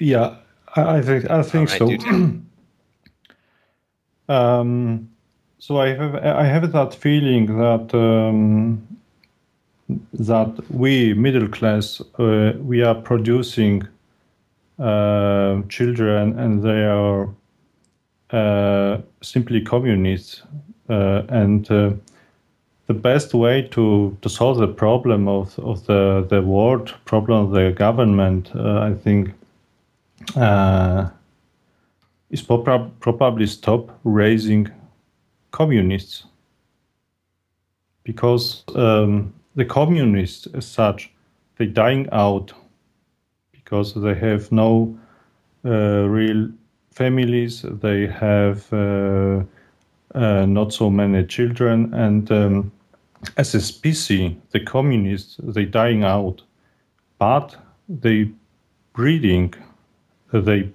Yeah, 0.00 0.36
I, 0.74 0.96
I 0.96 1.02
think 1.02 1.30
I 1.30 1.42
think 1.42 1.70
right, 1.70 1.78
so. 1.78 2.32
um, 4.28 5.08
so 5.58 5.78
I 5.78 5.88
have 5.88 6.14
I 6.14 6.44
have 6.44 6.72
that 6.72 6.94
feeling 6.94 7.58
that 7.58 7.94
um, 7.94 8.86
that 10.12 10.70
we 10.70 11.14
middle 11.14 11.48
class 11.48 12.00
uh, 12.18 12.52
we 12.58 12.82
are 12.82 12.94
producing 12.94 13.86
uh, 14.78 15.62
children 15.68 16.38
and 16.38 16.62
they 16.62 16.84
are 16.84 17.28
uh, 18.30 18.98
simply 19.22 19.60
communists 19.60 20.42
uh, 20.90 21.22
and 21.28 21.70
uh, 21.70 21.92
the 22.86 22.94
best 22.94 23.34
way 23.34 23.62
to, 23.62 24.16
to 24.22 24.28
solve 24.28 24.58
the 24.58 24.68
problem 24.68 25.28
of, 25.28 25.58
of 25.58 25.84
the, 25.86 26.26
the 26.28 26.42
world 26.42 26.94
problem 27.04 27.46
of 27.46 27.50
the 27.52 27.72
government, 27.72 28.50
uh, 28.54 28.80
I 28.80 28.94
think, 28.94 29.32
is 32.30 32.42
prob- 32.42 32.98
probably 33.00 33.46
stop 33.46 33.98
raising 34.04 34.70
communists. 35.50 36.24
Because 38.04 38.64
um, 38.74 39.32
the 39.54 39.64
communists, 39.64 40.46
as 40.54 40.66
such, 40.66 41.10
they're 41.56 41.66
dying 41.66 42.08
out 42.12 42.52
because 43.52 43.94
they 43.94 44.14
have 44.14 44.52
no 44.52 44.96
uh, 45.64 46.06
real 46.08 46.48
families, 46.92 47.62
they 47.62 48.06
have 48.06 48.72
uh, 48.72 49.42
uh, 50.14 50.46
not 50.46 50.72
so 50.72 50.88
many 50.88 51.24
children, 51.24 51.92
and 51.92 52.30
um, 52.30 52.72
as 53.36 53.54
a 53.54 53.60
species, 53.60 54.32
the 54.50 54.60
communists 54.60 55.36
they 55.42 55.64
dying 55.64 56.04
out, 56.04 56.42
but 57.18 57.56
they 57.88 58.30
breeding, 58.92 59.52
they 60.32 60.70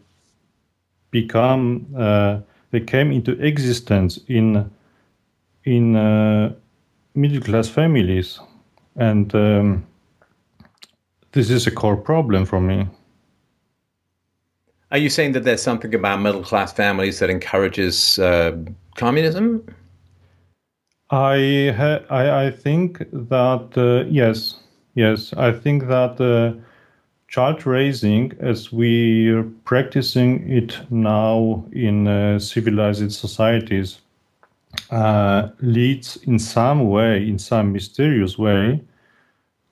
become 1.12 1.86
uh, 1.98 2.40
they 2.72 2.80
came 2.80 3.12
into 3.12 3.32
existence 3.44 4.20
in 4.28 4.70
in 5.66 5.96
uh, 5.96 6.54
middle 7.14 7.42
class 7.42 7.70
families, 7.70 8.40
and 8.96 9.34
um, 9.36 9.86
this 11.34 11.50
is 11.50 11.68
a 11.68 11.72
core 11.72 11.98
problem 11.98 12.46
for 12.46 12.60
me. 12.60 12.88
Are 14.92 14.98
you 14.98 15.10
saying 15.10 15.32
that 15.34 15.44
there's 15.46 15.62
something 15.62 15.94
about 15.96 16.22
middle 16.22 16.44
class 16.44 16.74
families 16.74 17.20
that 17.20 17.30
encourages 17.30 18.20
uh, 18.20 18.58
communism? 18.96 19.64
I, 21.10 21.74
ha- 21.78 22.04
I, 22.10 22.46
I 22.46 22.52
think 22.52 23.00
that 23.12 23.70
uh, 23.78 24.10
yes, 24.10 24.60
yes, 24.96 25.34
I 25.38 25.52
think 25.52 25.88
that 25.88 26.20
uh, 26.20 26.60
child 27.32 27.66
raising, 27.66 28.34
as 28.42 28.74
we're 28.74 29.44
practicing 29.64 30.52
it 30.52 30.78
now 30.92 31.66
in 31.72 32.06
uh, 32.06 32.38
civilized 32.38 33.10
societies, 33.14 34.00
uh, 34.90 35.48
leads 35.62 36.18
in 36.24 36.38
some 36.38 36.90
way, 36.90 37.26
in 37.26 37.40
some 37.40 37.72
mysterious 37.72 38.38
way, 38.38 38.82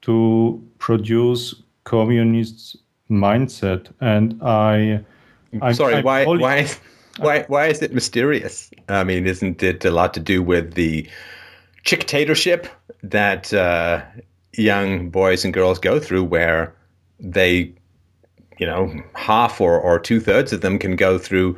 to 0.02 0.66
produce 0.78 1.54
communist 1.84 2.78
mindset. 3.12 3.92
And 4.00 4.42
I, 4.42 5.04
I'm 5.62 5.74
sorry, 5.74 5.96
I, 5.96 6.02
why, 6.02 6.26
why? 6.26 6.68
why 7.18 7.44
why 7.50 7.68
is 7.68 7.82
it 7.82 7.94
mysterious? 7.94 8.72
I 8.88 9.04
mean, 9.04 9.28
isn't 9.28 9.62
it 9.62 9.84
a 9.84 9.92
lot 9.92 10.14
to 10.14 10.22
do 10.22 10.42
with 10.42 10.76
the 10.76 11.06
dictatorship 11.84 12.68
that 13.04 13.54
uh, 13.54 14.02
young 14.54 15.10
boys 15.10 15.44
and 15.44 15.54
girls 15.54 15.80
go 15.80 16.00
through, 16.00 16.24
where 16.24 16.74
they, 17.20 17.74
you 18.58 18.66
know, 18.66 18.94
half 19.16 19.60
or, 19.62 19.80
or 19.80 20.00
two 20.00 20.20
thirds 20.20 20.54
of 20.54 20.62
them 20.62 20.80
can 20.80 20.96
go 20.96 21.18
through 21.18 21.58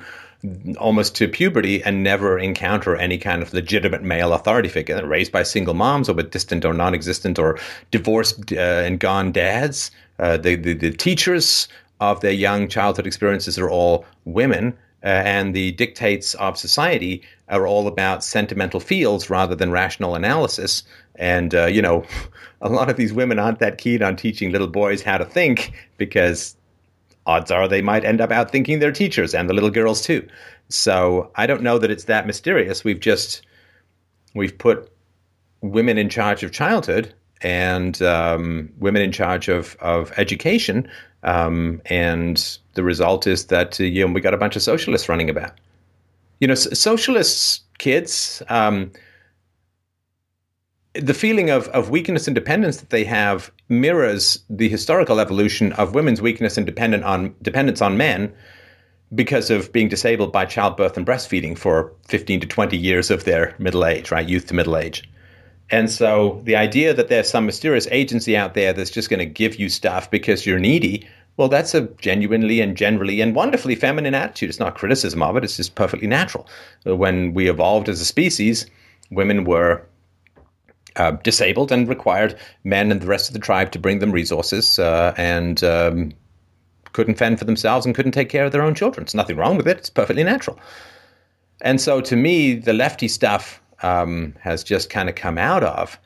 almost 0.79 1.15
to 1.15 1.27
puberty 1.27 1.83
and 1.83 2.03
never 2.03 2.39
encounter 2.39 2.95
any 2.95 3.17
kind 3.17 3.43
of 3.43 3.53
legitimate 3.53 4.01
male 4.01 4.33
authority 4.33 4.69
figure. 4.69 5.05
Raised 5.05 5.31
by 5.31 5.43
single 5.43 5.75
moms 5.75 6.09
or 6.09 6.13
with 6.13 6.31
distant 6.31 6.65
or 6.65 6.73
non-existent 6.73 7.37
or 7.37 7.59
divorced 7.91 8.51
uh, 8.51 8.55
and 8.55 8.99
gone 8.99 9.31
dads. 9.31 9.91
Uh, 10.19 10.37
the, 10.37 10.55
the, 10.55 10.73
the 10.73 10.91
teachers 10.91 11.67
of 11.99 12.21
their 12.21 12.31
young 12.31 12.67
childhood 12.67 13.05
experiences 13.05 13.59
are 13.59 13.69
all 13.69 14.05
women 14.25 14.75
uh, 15.03 15.07
and 15.07 15.55
the 15.55 15.71
dictates 15.73 16.33
of 16.35 16.57
society 16.57 17.21
are 17.51 17.67
all 17.67 17.87
about 17.87 18.23
sentimental 18.23 18.79
feels 18.79 19.29
rather 19.29 19.55
than 19.55 19.71
rational 19.71 20.15
analysis 20.15 20.83
and 21.15 21.53
uh, 21.53 21.65
you 21.65 21.81
know 21.81 22.03
a 22.61 22.69
lot 22.69 22.89
of 22.89 22.97
these 22.97 23.13
women 23.13 23.37
aren't 23.37 23.59
that 23.59 23.77
keen 23.77 24.01
on 24.01 24.15
teaching 24.15 24.51
little 24.51 24.67
boys 24.67 25.01
how 25.01 25.17
to 25.17 25.25
think 25.25 25.73
because 25.97 26.55
odds 27.25 27.51
are 27.51 27.67
they 27.67 27.81
might 27.81 28.05
end 28.05 28.21
up 28.21 28.29
outthinking 28.29 28.79
their 28.79 28.91
teachers 28.91 29.33
and 29.33 29.49
the 29.49 29.53
little 29.53 29.69
girls 29.69 30.01
too. 30.01 30.27
So 30.69 31.31
I 31.35 31.45
don't 31.45 31.61
know 31.61 31.77
that 31.77 31.91
it's 31.91 32.05
that 32.05 32.25
mysterious. 32.25 32.83
We've 32.83 32.99
just 32.99 33.45
we've 34.33 34.57
put 34.57 34.91
women 35.61 35.97
in 35.97 36.09
charge 36.09 36.43
of 36.43 36.51
childhood 36.51 37.13
and 37.41 38.01
um, 38.01 38.71
women 38.79 39.01
in 39.01 39.11
charge 39.11 39.49
of 39.49 39.75
of 39.81 40.11
education, 40.17 40.89
um, 41.23 41.81
and 41.85 42.57
the 42.73 42.83
result 42.83 43.27
is 43.27 43.47
that 43.47 43.79
uh, 43.79 43.83
you 43.83 44.05
know 44.05 44.13
we 44.13 44.21
got 44.21 44.33
a 44.33 44.37
bunch 44.37 44.55
of 44.55 44.61
socialists 44.61 45.09
running 45.09 45.29
about. 45.29 45.59
You 46.41 46.47
know, 46.47 46.55
socialists 46.55 47.61
kids. 47.77 48.43
Um, 48.49 48.91
the 50.93 51.13
feeling 51.13 51.49
of, 51.49 51.67
of 51.69 51.89
weakness 51.89 52.27
and 52.27 52.35
dependence 52.35 52.77
that 52.77 52.89
they 52.89 53.03
have 53.05 53.51
mirrors 53.69 54.43
the 54.49 54.67
historical 54.67 55.19
evolution 55.19 55.71
of 55.73 55.95
women's 55.95 56.21
weakness 56.21 56.57
and 56.57 56.65
dependent 56.65 57.03
on 57.05 57.33
dependence 57.41 57.81
on 57.81 57.97
men 57.97 58.33
because 59.15 59.49
of 59.49 59.71
being 59.71 59.89
disabled 59.89 60.31
by 60.31 60.45
childbirth 60.45 60.97
and 60.97 61.05
breastfeeding 61.05 61.57
for 61.57 61.93
15 62.07 62.41
to 62.41 62.47
20 62.47 62.77
years 62.77 63.09
of 63.09 63.23
their 63.23 63.55
middle 63.57 63.85
age, 63.85 64.11
right? 64.11 64.27
Youth 64.27 64.47
to 64.47 64.53
middle 64.53 64.77
age. 64.77 65.09
And 65.69 65.89
so 65.89 66.41
the 66.43 66.55
idea 66.55 66.93
that 66.93 67.07
there's 67.07 67.29
some 67.29 67.45
mysterious 67.45 67.87
agency 67.91 68.35
out 68.35 68.53
there 68.53 68.73
that's 68.73 68.91
just 68.91 69.09
going 69.09 69.19
to 69.19 69.25
give 69.25 69.55
you 69.55 69.69
stuff 69.69 70.11
because 70.11 70.45
you're 70.45 70.59
needy, 70.59 71.07
well, 71.37 71.47
that's 71.47 71.73
a 71.73 71.81
genuinely 71.97 72.61
and 72.61 72.75
generally 72.75 73.21
and 73.21 73.35
wonderfully 73.35 73.75
feminine 73.75 74.13
attitude. 74.13 74.49
It's 74.49 74.59
not 74.59 74.75
criticism 74.75 75.23
of 75.23 75.37
it, 75.37 75.43
it's 75.43 75.57
just 75.57 75.75
perfectly 75.75 76.07
natural. 76.07 76.47
When 76.83 77.33
we 77.33 77.49
evolved 77.49 77.89
as 77.89 78.01
a 78.01 78.05
species, 78.05 78.65
women 79.09 79.43
were 79.45 79.85
uh, 80.95 81.11
disabled 81.11 81.71
and 81.71 81.87
required 81.87 82.37
men 82.63 82.91
and 82.91 83.01
the 83.01 83.07
rest 83.07 83.29
of 83.29 83.33
the 83.33 83.39
tribe 83.39 83.71
to 83.71 83.79
bring 83.79 83.99
them 83.99 84.11
resources 84.11 84.77
uh, 84.77 85.13
and 85.17 85.63
um, 85.63 86.11
couldn't 86.93 87.15
fend 87.15 87.39
for 87.39 87.45
themselves 87.45 87.85
and 87.85 87.95
couldn't 87.95 88.11
take 88.11 88.29
care 88.29 88.45
of 88.45 88.51
their 88.51 88.61
own 88.61 88.75
children. 88.75 89.05
There's 89.05 89.15
nothing 89.15 89.37
wrong 89.37 89.57
with 89.57 89.67
it. 89.67 89.77
It's 89.77 89.89
perfectly 89.89 90.23
natural. 90.23 90.59
And 91.61 91.79
so 91.79 92.01
to 92.01 92.15
me, 92.15 92.55
the 92.55 92.73
lefty 92.73 93.07
stuff 93.07 93.61
um, 93.83 94.35
has 94.39 94.63
just 94.63 94.89
kind 94.89 95.09
of 95.09 95.15
come 95.15 95.37
out 95.37 95.63
of 95.63 95.99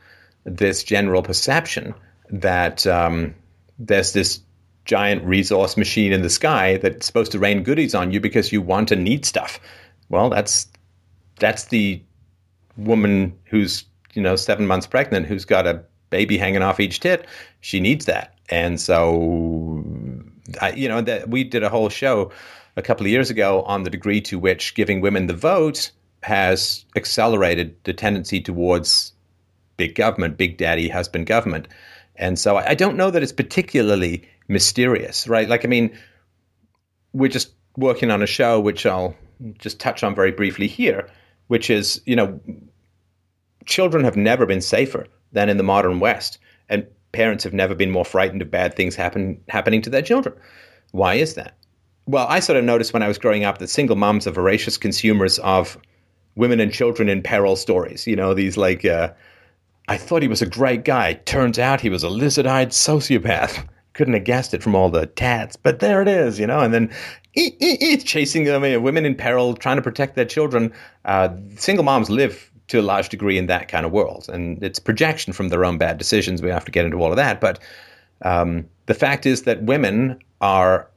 this 0.43 0.83
general 0.83 1.23
perception 1.23 1.93
that 2.29 2.85
um, 2.85 3.33
there's 3.79 4.13
this 4.13 4.39
giant 4.85 5.23
resource 5.23 5.77
machine 5.77 6.13
in 6.13 6.21
the 6.21 6.29
sky 6.29 6.77
that's 6.77 7.05
supposed 7.05 7.31
to 7.31 7.39
rain 7.39 7.63
goodies 7.63 7.95
on 7.95 8.11
you 8.11 8.19
because 8.19 8.51
you 8.51 8.61
want 8.61 8.91
and 8.91 9.03
need 9.03 9.25
stuff. 9.25 9.59
Well, 10.09 10.29
that's 10.29 10.67
that's 11.39 11.65
the 11.65 12.01
woman 12.77 13.37
who's 13.45 13.85
you 14.15 14.21
know, 14.21 14.35
seven 14.35 14.65
months 14.65 14.87
pregnant 14.87 15.27
who's 15.27 15.45
got 15.45 15.67
a 15.67 15.83
baby 16.09 16.37
hanging 16.37 16.61
off 16.61 16.79
each 16.79 17.01
tit, 17.01 17.27
she 17.59 17.79
needs 17.79 18.05
that. 18.05 18.37
And 18.49 18.79
so, 18.79 19.83
I, 20.61 20.71
you 20.71 20.87
know, 20.87 21.01
that 21.01 21.29
we 21.29 21.43
did 21.43 21.63
a 21.63 21.69
whole 21.69 21.89
show 21.89 22.31
a 22.77 22.81
couple 22.81 23.05
of 23.05 23.11
years 23.11 23.29
ago 23.29 23.63
on 23.63 23.83
the 23.83 23.89
degree 23.89 24.21
to 24.21 24.39
which 24.39 24.75
giving 24.75 25.01
women 25.01 25.27
the 25.27 25.33
vote 25.33 25.91
has 26.23 26.85
accelerated 26.95 27.75
the 27.83 27.93
tendency 27.93 28.41
towards 28.41 29.13
big 29.77 29.95
government, 29.95 30.37
big 30.37 30.57
daddy, 30.57 30.87
husband 30.87 31.27
government. 31.27 31.67
And 32.15 32.39
so 32.39 32.57
I, 32.57 32.69
I 32.69 32.75
don't 32.75 32.95
know 32.95 33.11
that 33.11 33.21
it's 33.21 33.33
particularly 33.33 34.27
mysterious, 34.47 35.27
right? 35.27 35.49
Like, 35.49 35.65
I 35.65 35.67
mean, 35.67 35.97
we're 37.13 37.29
just 37.29 37.53
working 37.77 38.11
on 38.11 38.21
a 38.21 38.27
show 38.27 38.59
which 38.59 38.85
I'll 38.85 39.15
just 39.57 39.79
touch 39.79 40.03
on 40.03 40.15
very 40.15 40.31
briefly 40.31 40.67
here, 40.67 41.09
which 41.47 41.69
is, 41.69 42.01
you 42.05 42.15
know, 42.15 42.39
children 43.65 44.03
have 44.03 44.15
never 44.15 44.45
been 44.45 44.61
safer 44.61 45.07
than 45.31 45.49
in 45.49 45.57
the 45.57 45.63
modern 45.63 45.99
West, 45.99 46.37
and 46.69 46.85
parents 47.11 47.43
have 47.43 47.53
never 47.53 47.75
been 47.75 47.91
more 47.91 48.05
frightened 48.05 48.41
of 48.41 48.51
bad 48.51 48.75
things 48.75 48.95
happen, 48.95 49.41
happening 49.49 49.81
to 49.81 49.89
their 49.89 50.01
children. 50.01 50.35
Why 50.91 51.15
is 51.15 51.33
that? 51.33 51.57
Well, 52.05 52.27
I 52.29 52.39
sort 52.39 52.57
of 52.57 52.63
noticed 52.63 52.93
when 52.93 53.03
I 53.03 53.07
was 53.07 53.17
growing 53.17 53.43
up 53.43 53.57
that 53.57 53.69
single 53.69 53.95
moms 53.95 54.27
are 54.27 54.31
voracious 54.31 54.77
consumers 54.77 55.39
of 55.39 55.77
women 56.35 56.59
and 56.59 56.71
children 56.71 57.09
in 57.09 57.23
peril 57.23 57.55
stories. 57.55 58.05
You 58.05 58.15
know, 58.15 58.33
these 58.33 58.57
like, 58.57 58.85
uh, 58.85 59.11
I 59.87 59.97
thought 59.97 60.21
he 60.21 60.27
was 60.27 60.41
a 60.41 60.47
great 60.47 60.85
guy. 60.85 61.13
Turns 61.25 61.57
out 61.57 61.81
he 61.81 61.89
was 61.89 62.03
a 62.03 62.09
lizard 62.09 62.45
eyed 62.45 62.69
sociopath. 62.69 63.67
Couldn't 63.95 64.13
have 64.13 64.23
guessed 64.23 64.53
it 64.53 64.61
from 64.61 64.75
all 64.75 64.89
the 64.89 65.07
tats, 65.07 65.55
but 65.55 65.79
there 65.79 66.01
it 66.01 66.07
is, 66.07 66.39
you 66.39 66.45
know. 66.45 66.59
And 66.59 66.73
then 66.73 66.93
he's 67.31 68.03
chasing 68.03 68.43
them, 68.43 68.63
I 68.63 68.69
mean, 68.69 68.83
women 68.83 69.05
in 69.05 69.15
peril, 69.15 69.55
trying 69.55 69.77
to 69.77 69.81
protect 69.81 70.15
their 70.15 70.25
children. 70.25 70.71
Uh, 71.05 71.29
single 71.57 71.83
moms 71.83 72.09
live 72.09 72.51
to 72.67 72.79
a 72.79 72.81
large 72.81 73.09
degree 73.09 73.37
in 73.37 73.47
that 73.47 73.67
kind 73.67 73.85
of 73.85 73.91
world. 73.91 74.29
And 74.29 74.61
it's 74.63 74.79
projection 74.79 75.33
from 75.33 75.49
their 75.49 75.65
own 75.65 75.77
bad 75.77 75.97
decisions. 75.97 76.41
We 76.41 76.49
have 76.49 76.65
to 76.65 76.71
get 76.71 76.85
into 76.85 76.97
all 76.97 77.11
of 77.11 77.15
that. 77.15 77.41
But 77.41 77.59
um, 78.21 78.67
the 78.85 78.93
fact 78.93 79.25
is 79.25 79.43
that 79.43 79.63
women 79.63 80.19
are 80.41 80.87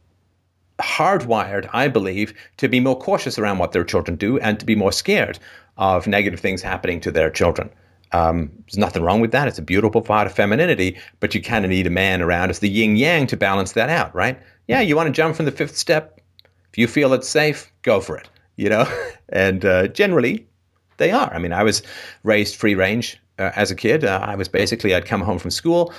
hardwired, 0.79 1.69
I 1.73 1.89
believe, 1.89 2.33
to 2.59 2.69
be 2.69 2.81
more 2.81 2.99
cautious 2.99 3.39
around 3.39 3.59
what 3.59 3.73
their 3.73 3.85
children 3.85 4.16
do 4.16 4.39
and 4.39 4.59
to 4.61 4.66
be 4.66 4.75
more 4.75 4.93
scared 4.93 5.39
of 5.77 6.07
negative 6.07 6.41
things 6.41 6.62
happening 6.62 7.01
to 7.01 7.11
their 7.11 7.31
children. 7.31 7.70
Um, 8.12 8.51
there's 8.66 8.78
nothing 8.78 9.02
wrong 9.02 9.20
with 9.20 9.32
that. 9.32 9.48
It's 9.48 9.59
a 9.59 9.62
beautiful 9.62 10.02
part 10.02 10.26
of 10.26 10.32
femininity, 10.32 10.97
but 11.20 11.35
you 11.35 11.43
kind 11.43 11.64
of 11.64 11.70
need 11.70 11.86
a 11.86 11.90
man 11.90 12.22
around 12.22 12.51
as 12.51 12.60
the 12.60 12.68
yin 12.68 12.97
yang 12.97 13.26
to 13.28 13.36
balance 13.36 13.72
that 13.72 13.90
out, 13.90 14.14
right? 14.14 14.39
Yeah, 14.66 14.80
you 14.80 14.97
want 14.97 15.09
to 15.09 15.12
jump 15.12 15.36
from 15.36 15.44
the 15.44 15.52
fifth 15.52 15.76
step. 15.76 16.20
If 16.72 16.78
you 16.78 16.86
feel 16.86 17.12
it's 17.12 17.28
safe, 17.28 17.72
go 17.82 18.01
for 18.01 18.16
it, 18.16 18.28
you 18.56 18.68
know? 18.68 18.86
And 19.30 19.62
uh, 19.66 19.89
generally, 19.89 20.47
they 20.97 21.10
are. 21.10 21.30
I 21.35 21.39
mean, 21.39 21.52
I 21.52 21.62
was 21.62 21.82
raised 22.22 22.56
free 22.56 22.74
range 22.74 23.20
uh, 23.39 23.51
as 23.56 23.70
a 23.70 23.74
kid. 23.74 24.05
Uh, 24.05 24.20
I 24.22 24.36
was 24.36 24.48
basically, 24.48 24.94
I'd 24.94 25.05
come 25.05 25.20
home 25.20 25.39
from 25.39 25.51
school. 25.51 25.93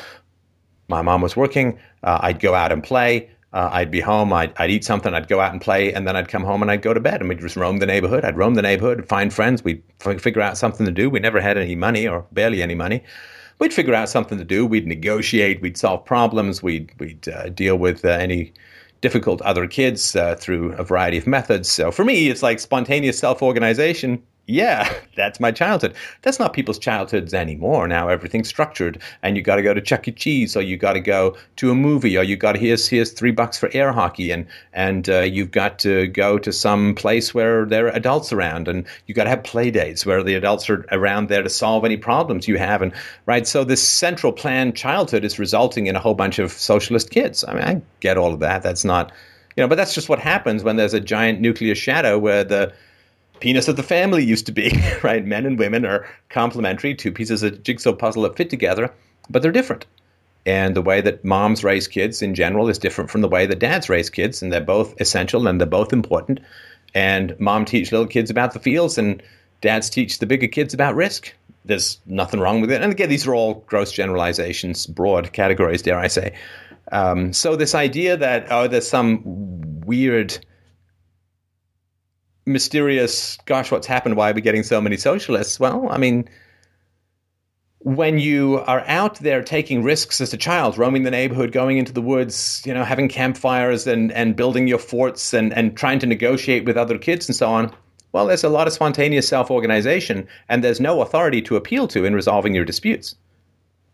My 0.88 1.04
mom 1.04 1.22
was 1.22 1.36
working. 1.36 1.78
Uh, 2.02 2.18
I'd 2.24 2.40
go 2.40 2.56
out 2.56 2.72
and 2.72 2.84
play. 2.84 3.30
Uh, 3.52 3.70
I'd 3.72 3.90
be 3.90 4.00
home. 4.00 4.32
I'd, 4.32 4.54
I'd, 4.58 4.70
eat 4.70 4.84
something. 4.84 5.14
I'd 5.14 5.28
go 5.28 5.40
out 5.40 5.52
and 5.52 5.62
play, 5.62 5.92
and 5.92 6.08
then 6.08 6.16
I'd 6.16 6.28
come 6.28 6.44
home 6.44 6.62
and 6.62 6.70
I'd 6.70 6.84
go 6.84 6.94
to 6.94 7.00
bed. 7.00 7.20
And 7.20 7.30
we'd 7.30 7.40
just 7.40 7.56
roam 7.56 7.78
the 7.78 7.86
neighborhood. 7.88 8.24
I'd 8.24 8.38
roam 8.38 8.54
the 8.54 8.62
neighborhood, 8.62 9.08
find 9.08 9.34
friends. 9.34 9.64
We'd 9.64 9.82
f- 10.06 10.22
figure 10.22 10.42
out 10.42 10.58
something 10.58 10.86
to 10.86 10.92
do. 10.92 11.10
We 11.10 11.20
never 11.20 11.42
had 11.42 11.58
any 11.58 11.76
money 11.76 12.08
or 12.08 12.26
barely 12.32 12.62
any 12.62 12.76
money. 12.76 13.04
We'd 13.58 13.74
figure 13.74 13.96
out 13.96 14.08
something 14.08 14.38
to 14.38 14.46
do. 14.46 14.66
We'd 14.66 14.88
negotiate. 14.88 15.62
We'd 15.62 15.78
solve 15.78 16.06
problems. 16.06 16.62
We'd 16.62 16.92
we'd 17.00 17.28
uh, 17.28 17.50
deal 17.50 17.78
with 17.78 18.06
uh, 18.06 18.10
any 18.10 18.54
difficult 19.02 19.42
other 19.42 19.66
kids 19.66 20.16
uh, 20.16 20.36
through 20.36 20.74
a 20.74 20.84
variety 20.84 21.18
of 21.18 21.26
methods. 21.26 21.70
So 21.70 21.92
for 21.92 22.06
me, 22.06 22.30
it's 22.30 22.44
like 22.44 22.60
spontaneous 22.60 23.18
self 23.18 23.42
organization 23.42 24.22
yeah, 24.50 24.92
that's 25.16 25.40
my 25.40 25.52
childhood. 25.52 25.94
That's 26.24 26.40
not 26.40 26.54
people's 26.54 26.80
childhoods 26.80 27.34
anymore. 27.34 27.88
Now 27.88 28.10
everything's 28.10 28.50
structured, 28.50 29.00
and 29.22 29.38
you 29.38 29.44
got 29.44 29.58
to 29.58 29.62
go 29.62 29.74
to 29.74 29.82
Chuck 29.82 30.08
E. 30.08 30.12
Cheese, 30.12 30.58
or 30.58 30.62
you 30.62 30.76
got 30.76 30.94
to 30.94 31.00
go 31.00 31.38
to 31.58 31.72
a 31.72 31.76
movie, 31.76 32.18
or 32.18 32.24
you 32.24 32.36
got 32.36 32.54
to 32.54 32.60
here's 32.60 32.88
here's 32.88 33.12
three 33.12 33.32
bucks 33.32 33.58
for 33.58 33.70
air 33.74 33.92
hockey, 33.92 34.32
and 34.32 34.48
and 34.74 35.08
uh, 35.10 35.20
you've 35.20 35.52
got 35.52 35.78
to 35.80 36.08
go 36.08 36.40
to 36.40 36.52
some 36.52 36.96
place 36.96 37.34
where 37.34 37.66
there 37.66 37.86
are 37.86 37.96
adults 37.96 38.34
around, 38.34 38.68
and 38.68 38.86
you 39.06 39.14
got 39.14 39.26
to 39.26 39.30
have 39.30 39.44
play 39.44 39.70
dates 39.70 40.06
where 40.06 40.24
the 40.24 40.34
adults 40.34 40.70
are 40.70 40.86
around 40.92 41.30
there 41.30 41.44
to 41.44 41.50
solve 41.50 41.86
any 41.86 41.98
problems 41.98 42.48
you 42.48 42.58
have, 42.58 42.82
and 42.82 42.92
right. 43.28 43.48
So 43.48 43.64
this 43.64 43.88
central 43.88 44.34
planned 44.34 44.76
childhood 44.76 45.24
is 45.24 45.38
resulting 45.38 45.86
in 45.86 45.96
a 45.96 46.00
whole 46.00 46.16
bunch 46.16 46.40
of 46.40 46.52
socialist 46.52 47.12
kids. 47.12 47.46
I 47.48 47.54
mean, 47.54 47.64
I 47.64 47.82
get 48.00 48.18
all 48.18 48.34
of 48.34 48.40
that. 48.40 48.64
That's 48.64 48.84
not, 48.84 49.12
you 49.56 49.64
know, 49.64 49.68
but 49.68 49.76
that's 49.76 49.94
just 49.94 50.10
what 50.10 50.20
happens 50.20 50.64
when 50.64 50.76
there's 50.76 50.96
a 50.96 51.00
giant 51.00 51.40
nuclear 51.40 51.76
shadow 51.76 52.18
where 52.18 52.44
the 52.44 52.74
penis 53.40 53.68
of 53.68 53.76
the 53.76 53.84
family 53.84 54.24
used 54.24 54.46
to 54.46 54.52
be, 54.52 54.72
right? 55.04 55.26
Men 55.26 55.46
and 55.46 55.58
women 55.58 55.86
are 55.86 56.08
complementary, 56.30 56.96
two 56.96 57.12
pieces 57.12 57.44
of 57.44 57.64
jigsaw 57.64 57.94
puzzle 57.94 58.24
that 58.24 58.36
fit 58.36 58.50
together, 58.50 58.94
but 59.30 59.42
they're 59.42 59.52
different. 59.52 59.86
And 60.46 60.76
the 60.76 60.82
way 60.82 61.02
that 61.02 61.24
moms 61.24 61.64
raise 61.64 61.88
kids 61.88 62.22
in 62.22 62.34
general 62.34 62.70
is 62.70 62.78
different 62.78 63.12
from 63.12 63.22
the 63.22 63.28
way 63.28 63.46
that 63.46 63.60
dads 63.60 63.90
raise 63.90 64.10
kids, 64.10 64.42
and 64.42 64.52
they're 64.52 64.62
both 64.62 65.00
essential 65.00 65.48
and 65.48 65.60
they're 65.60 65.68
both 65.68 65.94
important. 65.94 66.40
And 66.96 67.40
mom 67.40 67.66
teach 67.66 67.92
little 67.92 68.08
kids 68.08 68.32
about 68.32 68.54
the 68.54 68.60
fields, 68.60 68.98
and 68.98 69.22
dads 69.62 69.90
teach 69.90 70.20
the 70.20 70.26
bigger 70.26 70.48
kids 70.48 70.74
about 70.74 70.96
risk. 70.96 71.34
There's 71.66 72.00
nothing 72.06 72.40
wrong 72.40 72.62
with 72.62 72.72
it. 72.72 72.82
And 72.82 72.92
again, 72.92 73.10
these 73.10 73.28
are 73.28 73.36
all 73.36 73.56
gross 73.68 73.92
generalizations, 73.92 74.88
broad 74.88 75.34
categories, 75.34 75.82
dare 75.82 76.00
I 76.00 76.08
say. 76.08 76.34
Um, 76.92 77.34
so 77.34 77.56
this 77.56 77.76
idea 77.76 78.18
that 78.18 78.48
oh, 78.50 78.68
there's 78.68 78.88
some 78.88 79.22
weird 79.86 80.40
mysterious, 82.46 83.38
gosh, 83.46 83.72
what's 83.72 83.88
happened? 83.88 84.16
Why 84.16 84.32
are 84.32 84.34
we 84.34 84.42
getting 84.42 84.64
so 84.64 84.82
many 84.82 84.98
socialists? 84.98 85.60
Well, 85.60 85.88
I 85.90 85.98
mean, 85.98 86.28
when 87.80 88.20
you 88.20 88.60
are 88.68 88.84
out 88.88 89.20
there 89.20 89.42
taking 89.42 89.84
risks 89.84 90.20
as 90.20 90.34
a 90.34 90.38
child, 90.38 90.78
roaming 90.78 91.04
the 91.04 91.12
neighborhood, 91.12 91.52
going 91.52 91.78
into 91.78 91.94
the 91.94 92.02
woods, 92.02 92.62
you 92.66 92.74
know, 92.74 92.84
having 92.84 93.08
campfires 93.08 93.88
and, 93.88 94.12
and 94.12 94.36
building 94.36 94.68
your 94.68 94.80
forts 94.80 95.34
and, 95.34 95.54
and 95.54 95.78
trying 95.78 96.00
to 96.00 96.06
negotiate 96.06 96.66
with 96.66 96.76
other 96.76 96.98
kids 96.98 97.30
and 97.30 97.36
so 97.36 97.50
on, 97.50 97.74
well, 98.12 98.28
there's 98.28 98.44
a 98.44 98.50
lot 98.50 98.68
of 98.68 98.74
spontaneous 98.74 99.28
self 99.28 99.50
organization 99.50 100.28
and 100.50 100.64
there's 100.64 100.82
no 100.82 101.02
authority 101.02 101.42
to 101.44 101.56
appeal 101.56 101.88
to 101.90 102.06
in 102.06 102.14
resolving 102.14 102.54
your 102.54 102.66
disputes. 102.66 103.16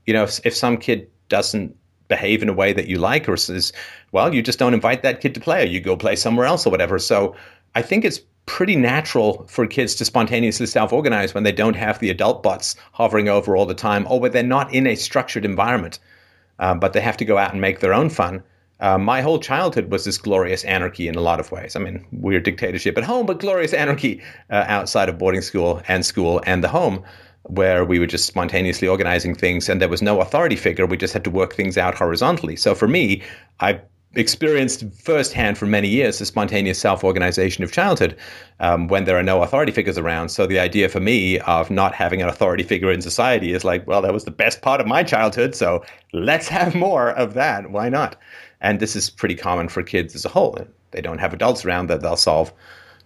You 0.07 0.13
know, 0.13 0.23
if, 0.23 0.39
if 0.45 0.55
some 0.55 0.77
kid 0.77 1.07
doesn't 1.29 1.75
behave 2.07 2.41
in 2.41 2.49
a 2.49 2.53
way 2.53 2.73
that 2.73 2.87
you 2.87 2.97
like 2.97 3.27
or 3.27 3.37
says, 3.37 3.73
well, 4.11 4.33
you 4.33 4.41
just 4.41 4.59
don't 4.59 4.73
invite 4.73 5.03
that 5.03 5.21
kid 5.21 5.33
to 5.35 5.39
play 5.39 5.63
or 5.63 5.67
you 5.67 5.79
go 5.79 5.97
play 5.97 6.15
somewhere 6.15 6.45
else 6.45 6.65
or 6.65 6.69
whatever. 6.69 6.97
So 6.97 7.35
I 7.75 7.81
think 7.81 8.05
it's 8.05 8.21
pretty 8.45 8.75
natural 8.75 9.45
for 9.47 9.65
kids 9.65 9.95
to 9.95 10.05
spontaneously 10.05 10.65
self 10.65 10.93
organize 10.93 11.33
when 11.33 11.43
they 11.43 11.51
don't 11.51 11.75
have 11.75 11.99
the 11.99 12.09
adult 12.09 12.43
butts 12.43 12.75
hovering 12.93 13.27
over 13.27 13.55
all 13.55 13.65
the 13.65 13.73
time 13.73 14.05
or 14.09 14.19
when 14.19 14.31
they're 14.31 14.43
not 14.43 14.73
in 14.73 14.87
a 14.87 14.95
structured 14.95 15.45
environment, 15.45 15.99
uh, 16.59 16.75
but 16.75 16.93
they 16.93 17.01
have 17.01 17.17
to 17.17 17.25
go 17.25 17.37
out 17.37 17.51
and 17.51 17.61
make 17.61 17.79
their 17.79 17.93
own 17.93 18.09
fun. 18.09 18.43
Uh, 18.81 18.97
my 18.97 19.21
whole 19.21 19.39
childhood 19.39 19.89
was 19.89 20.03
this 20.03 20.17
glorious 20.17 20.63
anarchy 20.65 21.07
in 21.07 21.15
a 21.15 21.21
lot 21.21 21.39
of 21.39 21.51
ways. 21.51 21.75
I 21.75 21.79
mean, 21.79 22.05
weird 22.11 22.43
dictatorship 22.43 22.97
at 22.97 23.05
home, 23.05 23.25
but 23.25 23.39
glorious 23.39 23.73
anarchy 23.73 24.21
uh, 24.49 24.65
outside 24.67 25.07
of 25.07 25.17
boarding 25.17 25.41
school 25.41 25.81
and 25.87 26.05
school 26.05 26.41
and 26.45 26.63
the 26.63 26.67
home, 26.67 27.01
where 27.43 27.85
we 27.85 27.99
were 27.99 28.07
just 28.07 28.25
spontaneously 28.25 28.87
organizing 28.87 29.33
things 29.33 29.69
and 29.69 29.81
there 29.81 29.87
was 29.87 30.01
no 30.01 30.19
authority 30.19 30.57
figure. 30.57 30.85
We 30.85 30.97
just 30.97 31.13
had 31.13 31.23
to 31.23 31.29
work 31.29 31.53
things 31.53 31.77
out 31.77 31.95
horizontally. 31.95 32.57
So 32.57 32.75
for 32.75 32.87
me, 32.87 33.21
I 33.61 33.79
experienced 34.15 34.85
firsthand 34.93 35.57
for 35.57 35.65
many 35.65 35.87
years 35.87 36.19
the 36.19 36.25
spontaneous 36.25 36.79
self-organization 36.79 37.63
of 37.63 37.71
childhood 37.71 38.15
um, 38.59 38.87
when 38.87 39.05
there 39.05 39.17
are 39.17 39.23
no 39.23 39.41
authority 39.41 39.71
figures 39.71 39.97
around. 39.97 40.29
So 40.29 40.47
the 40.47 40.59
idea 40.59 40.89
for 40.89 40.99
me 40.99 41.39
of 41.41 41.69
not 41.69 41.93
having 41.93 42.21
an 42.21 42.29
authority 42.29 42.63
figure 42.63 42.91
in 42.91 43.01
society 43.01 43.53
is 43.53 43.63
like, 43.63 43.85
well, 43.87 44.01
that 44.01 44.13
was 44.13 44.23
the 44.23 44.31
best 44.31 44.61
part 44.61 44.81
of 44.81 44.87
my 44.87 45.03
childhood, 45.03 45.55
so 45.55 45.83
let's 46.13 46.47
have 46.47 46.75
more 46.75 47.11
of 47.11 47.33
that. 47.33 47.71
Why 47.71 47.89
not? 47.89 48.15
And 48.61 48.79
this 48.79 48.95
is 48.95 49.09
pretty 49.09 49.35
common 49.35 49.69
for 49.69 49.83
kids 49.83 50.15
as 50.15 50.25
a 50.25 50.29
whole. 50.29 50.57
They 50.91 51.01
don't 51.01 51.19
have 51.19 51.33
adults 51.33 51.65
around 51.65 51.87
that 51.87 52.01
they'll 52.01 52.15
solve 52.15 52.53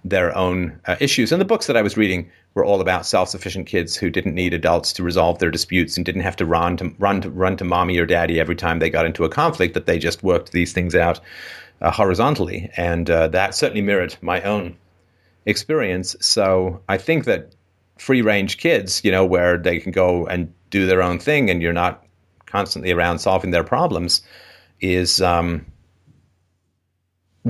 their 0.06 0.36
own 0.36 0.80
uh, 0.86 0.96
issues. 1.00 1.32
And 1.32 1.42
the 1.42 1.46
books 1.46 1.68
that 1.68 1.78
I 1.78 1.82
was 1.82 1.98
reading 1.98 2.30
were 2.54 2.66
all 2.66 2.82
about 2.82 3.06
self-sufficient 3.06 3.68
kids 3.68 3.96
who 3.96 4.10
didn't 4.10 4.34
need 4.34 4.54
adults 4.54 4.94
to 4.94 5.04
resolve 5.04 5.40
their 5.40 5.52
disputes 5.52 5.98
and 5.98 6.06
didn't 6.06 6.22
have 6.22 6.36
to 6.38 6.46
run 6.46 6.78
to 6.78 6.94
run 7.00 7.22
to 7.22 7.30
run 7.30 7.58
to 7.58 7.66
mommy 7.66 7.98
or 7.98 8.06
daddy 8.06 8.40
every 8.40 8.56
time 8.56 8.80
they 8.80 8.90
got 8.90 9.06
into 9.06 9.26
a 9.26 9.30
conflict. 9.30 9.74
That 9.74 9.86
they 9.86 10.00
just 10.00 10.24
worked 10.24 10.52
these 10.52 10.74
things 10.74 10.96
out 10.96 11.20
uh, 11.82 11.92
horizontally, 11.92 12.70
and 12.78 13.10
uh, 13.10 13.28
that 13.30 13.56
certainly 13.56 13.82
mirrored 13.82 14.16
my 14.22 14.42
own 14.42 14.76
experience. 15.46 16.16
So 16.20 16.82
I 16.90 16.98
think 16.98 17.26
that 17.26 17.56
free-range 17.98 18.58
kids, 18.58 19.04
you 19.04 19.12
know, 19.12 19.26
where 19.26 19.58
they 19.58 19.80
can 19.80 19.92
go 19.92 20.26
and 20.28 20.54
do 20.70 20.86
their 20.86 21.02
own 21.02 21.20
thing, 21.20 21.50
and 21.50 21.62
you're 21.62 21.74
not 21.74 22.06
constantly 22.46 22.92
around 22.92 23.20
solving 23.20 23.52
their 23.52 23.64
problems, 23.64 24.22
is 24.80 25.22
um, 25.22 25.66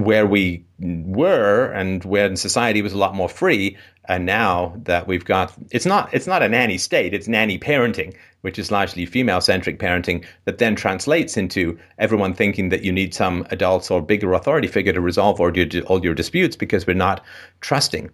where 0.06 0.26
we 0.26 0.64
were 0.80 1.72
and 1.74 2.04
when 2.06 2.36
society 2.36 2.82
was 2.82 2.94
a 2.94 2.98
lot 2.98 3.16
more 3.16 3.30
free 3.30 3.78
and 4.08 4.26
now 4.26 4.74
that 4.84 5.08
we've 5.08 5.26
got 5.26 5.54
it's 5.72 5.86
not 5.86 6.14
it's 6.14 6.28
not 6.28 6.42
a 6.42 6.50
nanny 6.50 6.78
state 6.78 7.14
it's 7.14 7.28
nanny 7.28 7.60
parenting 7.60 8.16
which 8.42 8.58
is 8.58 8.72
largely 8.72 9.06
female 9.06 9.42
centric 9.42 9.80
parenting 9.80 10.26
that 10.46 10.58
then 10.58 10.76
translates 10.76 11.36
into 11.36 11.78
everyone 11.98 12.34
thinking 12.34 12.70
that 12.70 12.84
you 12.84 12.92
need 12.92 13.14
some 13.14 13.46
adults 13.52 13.92
or 13.92 14.02
bigger 14.02 14.34
authority 14.34 14.68
figure 14.68 14.94
to 14.94 15.02
resolve 15.02 15.40
all 15.40 15.56
your, 15.56 15.68
all 15.84 16.04
your 16.04 16.14
disputes 16.14 16.56
because 16.56 16.88
we're 16.88 16.94
not 16.94 17.24
trusting 17.62 18.10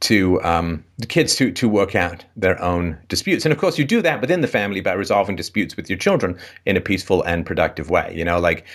to 0.00 0.42
um, 0.42 0.84
the 0.98 1.06
kids 1.06 1.34
to 1.36 1.50
to 1.52 1.68
work 1.68 1.94
out 1.94 2.24
their 2.36 2.60
own 2.62 2.98
disputes. 3.08 3.44
And 3.44 3.52
of 3.52 3.58
course, 3.58 3.78
you 3.78 3.84
do 3.84 4.02
that 4.02 4.20
within 4.20 4.42
the 4.42 4.48
family 4.48 4.80
by 4.80 4.92
resolving 4.92 5.36
disputes 5.36 5.76
with 5.76 5.88
your 5.88 5.98
children 5.98 6.38
in 6.66 6.76
a 6.76 6.80
peaceful 6.80 7.22
and 7.22 7.46
productive 7.46 7.88
way. 7.88 8.12
You 8.14 8.24
know, 8.24 8.38
like 8.38 8.66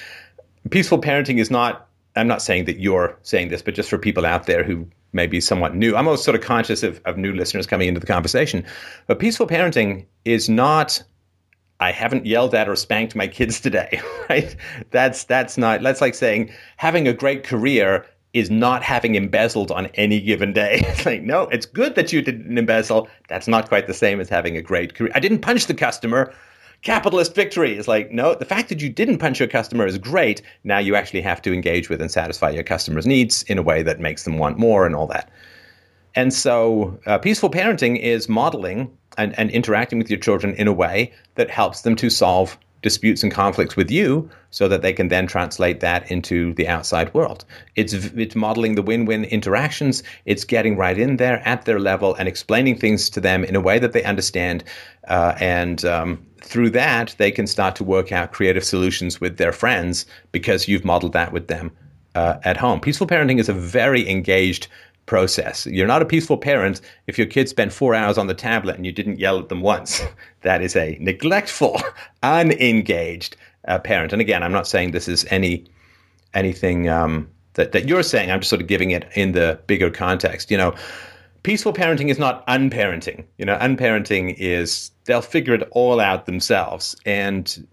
peaceful 0.69 1.01
parenting 1.01 1.39
is 1.39 1.51
not 1.51 1.88
I'm 2.15 2.27
not 2.27 2.41
saying 2.41 2.65
that 2.65 2.79
you're 2.79 3.17
saying 3.23 3.49
this, 3.49 3.61
but 3.61 3.73
just 3.73 3.89
for 3.89 3.97
people 3.97 4.25
out 4.25 4.45
there 4.45 4.63
who 4.63 4.85
may 5.13 5.27
be 5.27 5.39
somewhat 5.39 5.75
new, 5.75 5.95
I'm 5.95 6.07
always 6.07 6.21
sort 6.21 6.35
of 6.35 6.41
conscious 6.41 6.83
of, 6.83 7.01
of 7.05 7.17
new 7.17 7.33
listeners 7.33 7.65
coming 7.65 7.88
into 7.88 7.99
the 7.99 8.07
conversation. 8.07 8.65
But 9.07 9.19
peaceful 9.19 9.47
parenting 9.47 10.05
is 10.25 10.49
not 10.49 11.01
I 11.79 11.91
haven't 11.91 12.27
yelled 12.27 12.53
at 12.53 12.69
or 12.69 12.75
spanked 12.75 13.15
my 13.15 13.27
kids 13.27 13.59
today, 13.59 13.99
right? 14.29 14.55
That's 14.91 15.23
that's 15.23 15.57
not 15.57 15.81
that's 15.81 16.01
like 16.01 16.15
saying 16.15 16.51
having 16.77 17.07
a 17.07 17.13
great 17.13 17.43
career 17.43 18.05
is 18.33 18.49
not 18.49 18.81
having 18.81 19.15
embezzled 19.15 19.71
on 19.71 19.88
any 19.95 20.21
given 20.21 20.53
day. 20.53 20.81
It's 20.88 21.05
like, 21.05 21.23
no, 21.23 21.43
it's 21.43 21.65
good 21.65 21.95
that 21.95 22.13
you 22.13 22.21
didn't 22.21 22.57
embezzle. 22.57 23.09
That's 23.27 23.47
not 23.47 23.67
quite 23.67 23.88
the 23.88 23.93
same 23.93 24.21
as 24.21 24.29
having 24.29 24.55
a 24.55 24.61
great 24.61 24.93
career. 24.93 25.11
I 25.15 25.19
didn't 25.19 25.39
punch 25.39 25.65
the 25.65 25.73
customer 25.73 26.33
capitalist 26.82 27.36
victory. 27.36 27.78
It's 27.78 27.88
like, 27.88 28.12
no, 28.12 28.34
the 28.34 28.45
fact 28.45 28.70
that 28.70 28.82
you 28.82 28.90
didn't 28.90 29.20
punch 29.20 29.40
your 29.40 29.48
customer 29.48 29.86
is 29.86 29.98
great. 29.98 30.41
Now 30.64 30.80
you 30.80 30.95
actually 30.95 31.22
have 31.22 31.41
to 31.44 31.53
engage 31.53 31.90
with 31.90 32.02
and 32.02 32.12
satisfy 32.12 32.49
your 32.49 32.64
customer's 32.64 33.06
needs 33.06 33.44
in 33.44 33.58
a 33.58 33.64
way 33.64 33.84
that 33.84 33.99
makes 33.99 34.24
them 34.24 34.38
want 34.38 34.58
more 34.58 34.86
and 34.86 34.95
all 34.95 35.08
that. 35.08 35.32
And 36.16 36.34
so, 36.34 36.99
uh, 37.06 37.18
peaceful 37.20 37.49
parenting 37.49 37.98
is 37.98 38.28
modeling 38.28 38.91
and, 39.18 39.38
and 39.40 39.49
interacting 39.52 39.98
with 39.98 40.10
your 40.10 40.20
children 40.20 40.53
in 40.56 40.68
a 40.68 40.74
way 40.74 41.14
that 41.36 41.49
helps 41.49 41.82
them 41.82 41.95
to 41.98 42.10
solve 42.10 42.58
disputes 42.82 43.24
and 43.24 43.32
conflicts 43.32 43.76
with 43.76 43.91
you 43.91 44.30
so 44.49 44.68
that 44.68 44.82
they 44.82 44.94
can 44.94 45.08
then 45.08 45.28
translate 45.28 45.80
that 45.80 46.10
into 46.12 46.53
the 46.56 46.68
outside 46.68 47.14
world. 47.14 47.45
It's 47.76 47.94
it's 47.94 48.36
modeling 48.36 48.76
the 48.76 48.82
win-win 48.82 49.26
interactions, 49.26 50.03
it's 50.26 50.44
getting 50.44 50.78
right 50.78 50.98
in 50.98 51.18
there 51.18 51.41
at 51.48 51.66
their 51.66 51.80
level 51.80 52.16
and 52.16 52.28
explaining 52.28 52.78
things 52.78 53.10
to 53.12 53.22
them 53.22 53.44
in 53.44 53.56
a 53.56 53.62
way 53.62 53.80
that 53.80 53.94
they 53.94 54.03
understand 54.03 54.64
uh, 55.08 55.36
and 55.40 55.86
um, 55.86 56.26
through 56.41 56.70
that 56.72 57.16
they 57.18 57.32
can 57.32 57.48
start 57.48 57.76
to 57.76 57.84
work 57.84 58.12
out 58.12 58.32
creative 58.32 58.64
solutions 58.64 59.22
with 59.22 59.38
their 59.38 59.52
friends 59.52 60.06
because 60.32 60.68
you've 60.68 60.86
modeled 60.86 61.14
that 61.14 61.32
with 61.32 61.48
them 61.48 61.72
uh, 62.16 62.38
at 62.44 62.58
home. 62.58 62.80
Peaceful 62.80 63.08
parenting 63.08 63.40
is 63.40 63.49
a 63.49 63.53
very 63.53 64.10
engaged 64.10 64.68
process. 65.11 65.65
You're 65.65 65.88
not 65.88 66.01
a 66.01 66.05
peaceful 66.05 66.38
parent 66.38 66.79
if 67.05 67.17
your 67.17 67.27
kids 67.27 67.51
spent 67.51 67.73
four 67.73 67.93
hours 67.93 68.17
on 68.17 68.27
the 68.27 68.33
tablet 68.33 68.77
and 68.77 68.85
you 68.85 68.93
didn't 68.93 69.19
yell 69.19 69.38
at 69.39 69.49
them 69.49 69.59
once. 69.59 70.01
that 70.43 70.61
is 70.61 70.73
a 70.73 70.97
neglectful, 71.01 71.81
unengaged 72.23 73.35
uh, 73.67 73.77
parent. 73.77 74.13
And 74.13 74.21
again, 74.21 74.41
I'm 74.41 74.53
not 74.53 74.67
saying 74.67 74.91
this 74.91 75.09
is 75.09 75.25
any 75.29 75.65
anything 76.33 76.88
um, 76.88 77.29
that 77.55 77.73
that 77.73 77.89
you're 77.89 78.03
saying. 78.03 78.31
I'm 78.31 78.39
just 78.39 78.49
sort 78.49 78.61
of 78.61 78.69
giving 78.69 78.91
it 78.91 79.05
in 79.13 79.33
the 79.33 79.59
bigger 79.67 79.91
context. 79.91 80.49
You 80.49 80.55
know, 80.55 80.73
peaceful 81.43 81.73
parenting 81.73 82.07
is 82.07 82.17
not 82.17 82.47
unparenting. 82.47 83.25
You 83.38 83.43
know, 83.43 83.57
unparenting 83.57 84.35
is 84.38 84.91
they'll 85.03 85.21
figure 85.21 85.53
it 85.55 85.67
all 85.71 85.99
out 85.99 86.25
themselves 86.25 86.95
and 87.05 87.67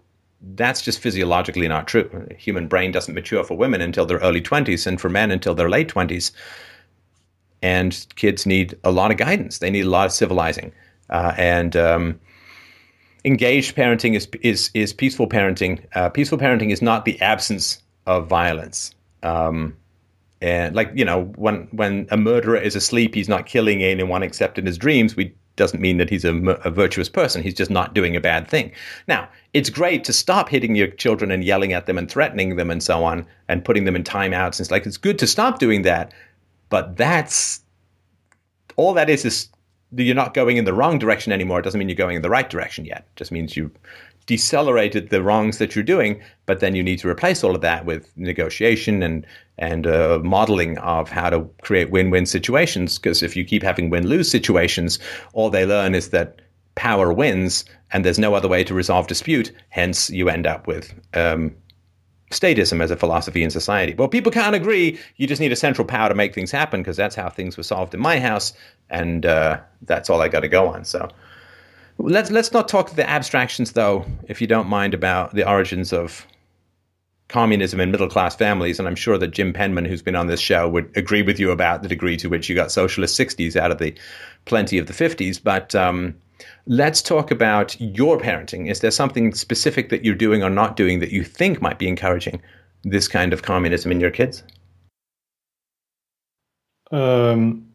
that's 0.55 0.81
just 0.81 0.99
physiologically 0.99 1.69
not 1.69 1.87
true. 1.87 2.27
Human 2.37 2.67
brain 2.67 2.91
doesn't 2.91 3.13
mature 3.13 3.45
for 3.45 3.55
women 3.55 3.79
until 3.79 4.05
their 4.05 4.19
early 4.19 4.41
20s 4.41 4.85
and 4.87 4.99
for 4.99 5.09
men 5.09 5.31
until 5.31 5.55
their 5.55 5.69
late 5.69 5.87
20s 5.87 6.31
and 7.61 8.05
kids 8.15 8.45
need 8.45 8.77
a 8.83 8.91
lot 8.91 9.11
of 9.11 9.17
guidance. 9.17 9.59
They 9.59 9.69
need 9.69 9.85
a 9.85 9.89
lot 9.89 10.05
of 10.05 10.11
civilizing, 10.11 10.71
uh, 11.09 11.33
and 11.37 11.75
um, 11.75 12.19
engaged 13.25 13.75
parenting 13.75 14.15
is 14.15 14.27
is 14.41 14.71
is 14.73 14.93
peaceful 14.93 15.27
parenting. 15.27 15.83
Uh, 15.93 16.09
peaceful 16.09 16.37
parenting 16.37 16.71
is 16.71 16.81
not 16.81 17.05
the 17.05 17.19
absence 17.21 17.81
of 18.05 18.27
violence. 18.27 18.93
Um, 19.23 19.75
and 20.41 20.75
like 20.75 20.91
you 20.95 21.03
know, 21.03 21.25
when 21.35 21.67
when 21.71 22.07
a 22.11 22.17
murderer 22.17 22.57
is 22.57 22.75
asleep, 22.75 23.13
he's 23.13 23.29
not 23.29 23.45
killing 23.45 23.83
anyone 23.83 24.23
except 24.23 24.57
in 24.57 24.65
his 24.65 24.77
dreams. 24.77 25.15
We 25.15 25.33
doesn't 25.59 25.81
mean 25.81 25.97
that 25.97 26.09
he's 26.09 26.23
a, 26.23 26.33
a, 26.63 26.71
virtuous 26.71 27.09
person. 27.09 27.43
He's 27.43 27.53
just 27.53 27.69
not 27.69 27.93
doing 27.93 28.15
a 28.15 28.21
bad 28.21 28.47
thing. 28.47 28.71
Now, 29.09 29.27
it's 29.53 29.69
great 29.69 30.05
to 30.05 30.13
stop 30.13 30.47
hitting 30.47 30.73
your 30.73 30.87
children 30.87 31.31
and 31.31 31.43
yelling 31.43 31.73
at 31.73 31.85
them 31.85 31.97
and 31.97 32.09
threatening 32.09 32.55
them 32.55 32.71
and 32.71 32.81
so 32.81 33.03
on 33.03 33.25
and 33.49 33.65
putting 33.65 33.83
them 33.83 33.95
in 33.95 34.03
timeouts. 34.03 34.61
It's 34.61 34.71
like 34.71 34.85
it's 34.85 34.95
good 34.95 35.19
to 35.19 35.27
stop 35.27 35.59
doing 35.59 35.81
that, 35.81 36.13
but 36.69 36.97
that's 36.97 37.61
all 38.75 38.93
that 38.93 39.09
is 39.09 39.25
is 39.25 39.49
you're 39.95 40.15
not 40.15 40.33
going 40.33 40.57
in 40.57 40.65
the 40.65 40.73
wrong 40.73 40.99
direction 40.99 41.33
anymore. 41.33 41.59
It 41.59 41.63
doesn't 41.63 41.79
mean 41.79 41.89
you're 41.89 41.95
going 41.95 42.15
in 42.15 42.21
the 42.21 42.29
right 42.29 42.49
direction 42.49 42.85
yet. 42.85 42.99
It 42.99 43.15
just 43.15 43.31
means 43.31 43.57
you 43.57 43.71
decelerated 44.27 45.09
the 45.09 45.23
wrongs 45.23 45.57
that 45.57 45.75
you're 45.75 45.83
doing, 45.83 46.21
but 46.45 46.59
then 46.59 46.75
you 46.75 46.83
need 46.83 46.99
to 46.99 47.09
replace 47.09 47.43
all 47.43 47.55
of 47.55 47.61
that 47.61 47.85
with 47.85 48.15
negotiation 48.15 49.01
and 49.01 49.25
and 49.57 49.87
uh, 49.87 50.19
modeling 50.23 50.77
of 50.77 51.09
how 51.09 51.29
to 51.29 51.49
create 51.61 51.89
win-win 51.89 52.25
situations. 52.25 52.99
Because 52.99 53.23
if 53.23 53.35
you 53.35 53.43
keep 53.43 53.63
having 53.63 53.89
win-lose 53.89 54.29
situations, 54.29 54.99
all 55.33 55.49
they 55.49 55.65
learn 55.65 55.95
is 55.95 56.09
that 56.11 56.39
power 56.75 57.11
wins, 57.11 57.65
and 57.91 58.05
there's 58.05 58.19
no 58.19 58.35
other 58.35 58.47
way 58.47 58.63
to 58.63 58.73
resolve 58.73 59.07
dispute. 59.07 59.51
Hence, 59.69 60.09
you 60.09 60.29
end 60.29 60.47
up 60.47 60.67
with 60.67 60.93
um, 61.15 61.53
statism 62.29 62.81
as 62.81 62.91
a 62.91 62.95
philosophy 62.95 63.43
in 63.43 63.49
society. 63.49 63.93
Well, 63.95 64.07
people 64.07 64.31
can't 64.31 64.55
agree. 64.55 64.99
You 65.17 65.27
just 65.27 65.41
need 65.41 65.51
a 65.51 65.55
central 65.55 65.85
power 65.85 66.09
to 66.09 66.15
make 66.15 66.33
things 66.33 66.51
happen 66.51 66.81
because 66.81 66.97
that's 66.97 67.15
how 67.15 67.29
things 67.29 67.57
were 67.57 67.63
solved 67.63 67.93
in 67.93 67.99
my 67.99 68.19
house, 68.19 68.53
and 68.89 69.25
uh, 69.25 69.59
that's 69.83 70.09
all 70.09 70.21
I 70.21 70.27
got 70.27 70.41
to 70.41 70.47
go 70.47 70.67
on. 70.67 70.85
So 70.85 71.09
let's 71.97 72.31
let's 72.31 72.53
not 72.53 72.67
talk 72.67 72.91
the 72.91 73.09
abstractions, 73.09 73.73
though, 73.73 74.05
if 74.27 74.41
you 74.41 74.47
don't 74.47 74.67
mind, 74.67 74.93
about 74.93 75.33
the 75.33 75.47
origins 75.47 75.91
of 75.91 76.25
communism 77.29 77.79
in 77.79 77.91
middle 77.91 78.09
class 78.09 78.35
families. 78.35 78.79
And 78.79 78.87
I'm 78.87 78.95
sure 78.95 79.17
that 79.17 79.29
Jim 79.29 79.53
Penman, 79.53 79.85
who's 79.85 80.01
been 80.01 80.15
on 80.15 80.27
this 80.27 80.39
show, 80.39 80.67
would 80.67 80.91
agree 80.97 81.21
with 81.21 81.39
you 81.39 81.51
about 81.51 81.83
the 81.83 81.87
degree 81.87 82.17
to 82.17 82.27
which 82.27 82.49
you 82.49 82.55
got 82.55 82.71
socialist 82.71 83.17
60s 83.17 83.55
out 83.55 83.71
of 83.71 83.77
the 83.77 83.93
plenty 84.45 84.77
of 84.77 84.87
the 84.87 84.93
50s. 84.93 85.41
But 85.41 85.73
um, 85.75 86.15
let's 86.65 87.01
talk 87.01 87.31
about 87.31 87.79
your 87.79 88.17
parenting. 88.17 88.69
Is 88.69 88.79
there 88.79 88.91
something 88.91 89.33
specific 89.33 89.89
that 89.89 90.03
you're 90.05 90.15
doing 90.15 90.43
or 90.43 90.49
not 90.49 90.75
doing 90.75 90.99
that 90.99 91.11
you 91.11 91.23
think 91.23 91.61
might 91.61 91.79
be 91.79 91.87
encouraging 91.87 92.41
this 92.83 93.07
kind 93.07 93.33
of 93.33 93.43
communism 93.43 93.91
in 93.91 93.99
your 93.99 94.11
kids? 94.11 94.43
Um, 96.91 97.67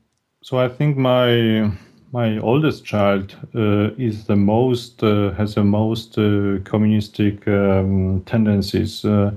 so 0.42 0.58
I 0.58 0.68
think 0.68 0.96
my 0.96 1.70
my 2.12 2.38
oldest 2.38 2.84
child 2.84 3.34
uh, 3.56 3.90
is 3.98 4.26
the 4.26 4.36
most 4.36 5.02
uh, 5.02 5.32
has 5.32 5.54
the 5.56 5.64
most 5.64 6.16
uh, 6.16 6.58
communistic 6.64 7.46
um, 7.48 8.22
tendencies, 8.24 9.04
uh, 9.04 9.32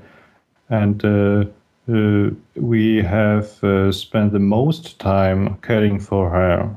and 0.70 1.04
uh, 1.04 1.46
uh, 1.92 2.30
we 2.56 3.02
have 3.02 3.48
spent 3.96 4.32
the 4.32 4.40
most 4.40 5.00
time 5.00 5.58
caring 5.62 6.00
for 6.00 6.30
her. 6.30 6.70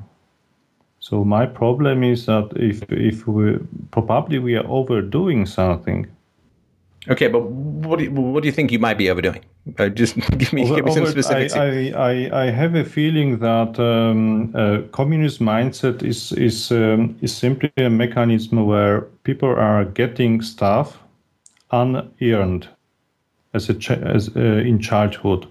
So 1.10 1.24
my 1.24 1.44
problem 1.44 2.04
is 2.04 2.26
that 2.26 2.52
if 2.54 2.84
if 2.92 3.26
we 3.26 3.58
probably 3.90 4.38
we 4.38 4.54
are 4.54 4.66
overdoing 4.68 5.44
something. 5.44 6.06
Okay, 7.08 7.26
but 7.26 7.42
what 7.42 7.98
do 7.98 8.04
you, 8.04 8.12
what 8.12 8.42
do 8.42 8.46
you 8.46 8.52
think 8.52 8.70
you 8.70 8.78
might 8.78 8.96
be 8.96 9.10
overdoing? 9.10 9.42
Uh, 9.78 9.88
just 9.88 10.14
give 10.38 10.52
me, 10.52 10.62
over, 10.62 10.76
give 10.76 10.84
me 10.84 10.92
some 10.92 11.06
specifics. 11.06 11.54
I, 11.54 11.90
I, 11.96 12.42
I, 12.44 12.50
have 12.50 12.76
a 12.76 12.84
feeling 12.84 13.38
that 13.38 13.80
um, 13.80 14.52
a 14.54 14.82
communist 14.92 15.40
mindset 15.40 16.04
is 16.04 16.30
is 16.32 16.70
um, 16.70 17.16
is 17.22 17.36
simply 17.36 17.72
a 17.78 17.90
mechanism 17.90 18.64
where 18.64 19.00
people 19.24 19.48
are 19.48 19.84
getting 19.86 20.42
stuff 20.42 20.98
unearned 21.72 22.68
as 23.52 23.68
a 23.68 23.74
as 24.04 24.30
uh, 24.36 24.68
in 24.68 24.78
childhood. 24.78 25.48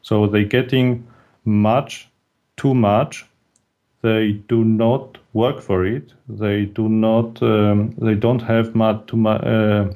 So 0.00 0.26
they're 0.26 0.44
getting 0.44 1.06
much, 1.44 2.08
too 2.56 2.74
much, 2.74 3.26
they 4.04 4.32
do 4.48 4.64
not 4.64 5.16
work 5.32 5.62
for 5.62 5.86
it. 5.86 6.12
They 6.28 6.66
do 6.66 6.90
not. 6.90 7.42
Um, 7.42 7.92
they 7.96 8.14
don't 8.14 8.42
have 8.42 8.74
much 8.74 9.06
too 9.06 9.16
much 9.16 9.42
uh, 9.42 9.86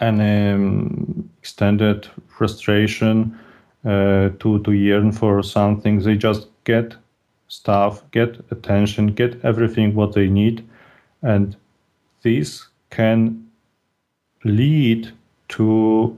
an 0.00 0.20
um, 0.20 1.30
extended 1.38 2.08
frustration 2.26 3.38
uh, 3.84 4.30
to 4.40 4.58
to 4.64 4.72
yearn 4.72 5.12
for 5.12 5.42
something. 5.44 6.00
They 6.00 6.16
just 6.16 6.48
get 6.64 6.96
stuff, 7.46 8.02
get 8.10 8.40
attention, 8.50 9.14
get 9.14 9.44
everything 9.44 9.94
what 9.94 10.14
they 10.14 10.26
need, 10.26 10.64
and 11.22 11.56
this 12.22 12.68
can 12.90 13.46
lead 14.44 15.12
to 15.48 16.16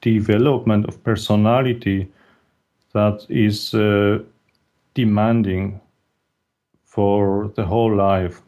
development 0.00 0.86
of 0.86 1.02
personality 1.02 2.08
that 2.92 3.26
is 3.28 3.74
uh, 3.74 4.18
demanding 4.94 5.80
for 6.94 7.50
the 7.56 7.64
whole 7.64 7.92
life. 7.92 8.40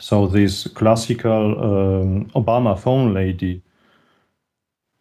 So 0.00 0.26
this 0.26 0.66
classical 0.66 1.44
um, 1.62 2.26
Obama 2.34 2.76
phone 2.76 3.14
lady, 3.14 3.62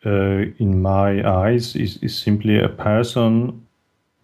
uh, 0.06 0.46
in 0.60 0.80
my 0.82 1.28
eyes, 1.28 1.76
is, 1.76 1.98
is 2.04 2.16
simply 2.16 2.60
a 2.60 2.70
person 2.70 3.66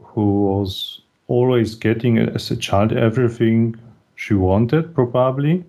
who 0.03 0.43
was 0.43 1.01
always 1.27 1.73
getting 1.73 2.19
as 2.19 2.51
a 2.51 2.55
child 2.55 2.93
everything 2.93 3.75
she 4.15 4.35
wanted, 4.35 4.93
probably. 4.93 5.65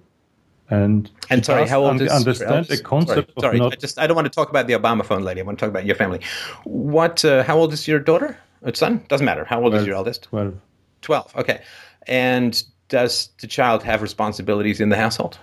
And 0.69 1.11
and 1.31 1.47
sorry, 1.47 1.67
how 1.67 1.81
old 1.81 2.01
un- 2.01 2.03
is 2.03 2.13
understand 2.13 2.67
the 2.67 2.83
concept 2.83 3.31
sorry, 3.41 3.41
sorry 3.41 3.59
not- 3.59 3.73
I 3.73 3.77
just 3.77 3.99
I 3.99 4.07
don't 4.07 4.17
want 4.17 4.27
to 4.27 4.37
talk 4.41 4.51
about 4.51 4.67
the 4.67 4.75
Obama 4.75 5.07
phone 5.07 5.23
lady. 5.23 5.41
I 5.41 5.45
want 5.45 5.59
to 5.59 5.65
talk 5.65 5.71
about 5.71 5.87
your 5.87 5.97
family. 5.97 6.21
What? 6.65 7.25
Uh, 7.25 7.43
how 7.45 7.57
old 7.57 7.73
is 7.73 7.89
your 7.89 7.99
daughter? 7.99 8.37
Or 8.61 8.75
son? 8.75 9.03
Doesn't 9.09 9.25
matter. 9.25 9.45
How 9.47 9.63
old 9.63 9.73
12, 9.73 9.81
is 9.81 9.87
your 9.87 9.97
eldest? 9.97 10.25
Twelve. 10.25 10.55
Twelve. 11.01 11.35
Okay. 11.37 11.61
And 12.09 12.63
does 12.89 13.31
the 13.41 13.47
child 13.47 13.83
have 13.83 14.03
responsibilities 14.03 14.81
in 14.81 14.89
the 14.89 14.97
household? 14.97 15.39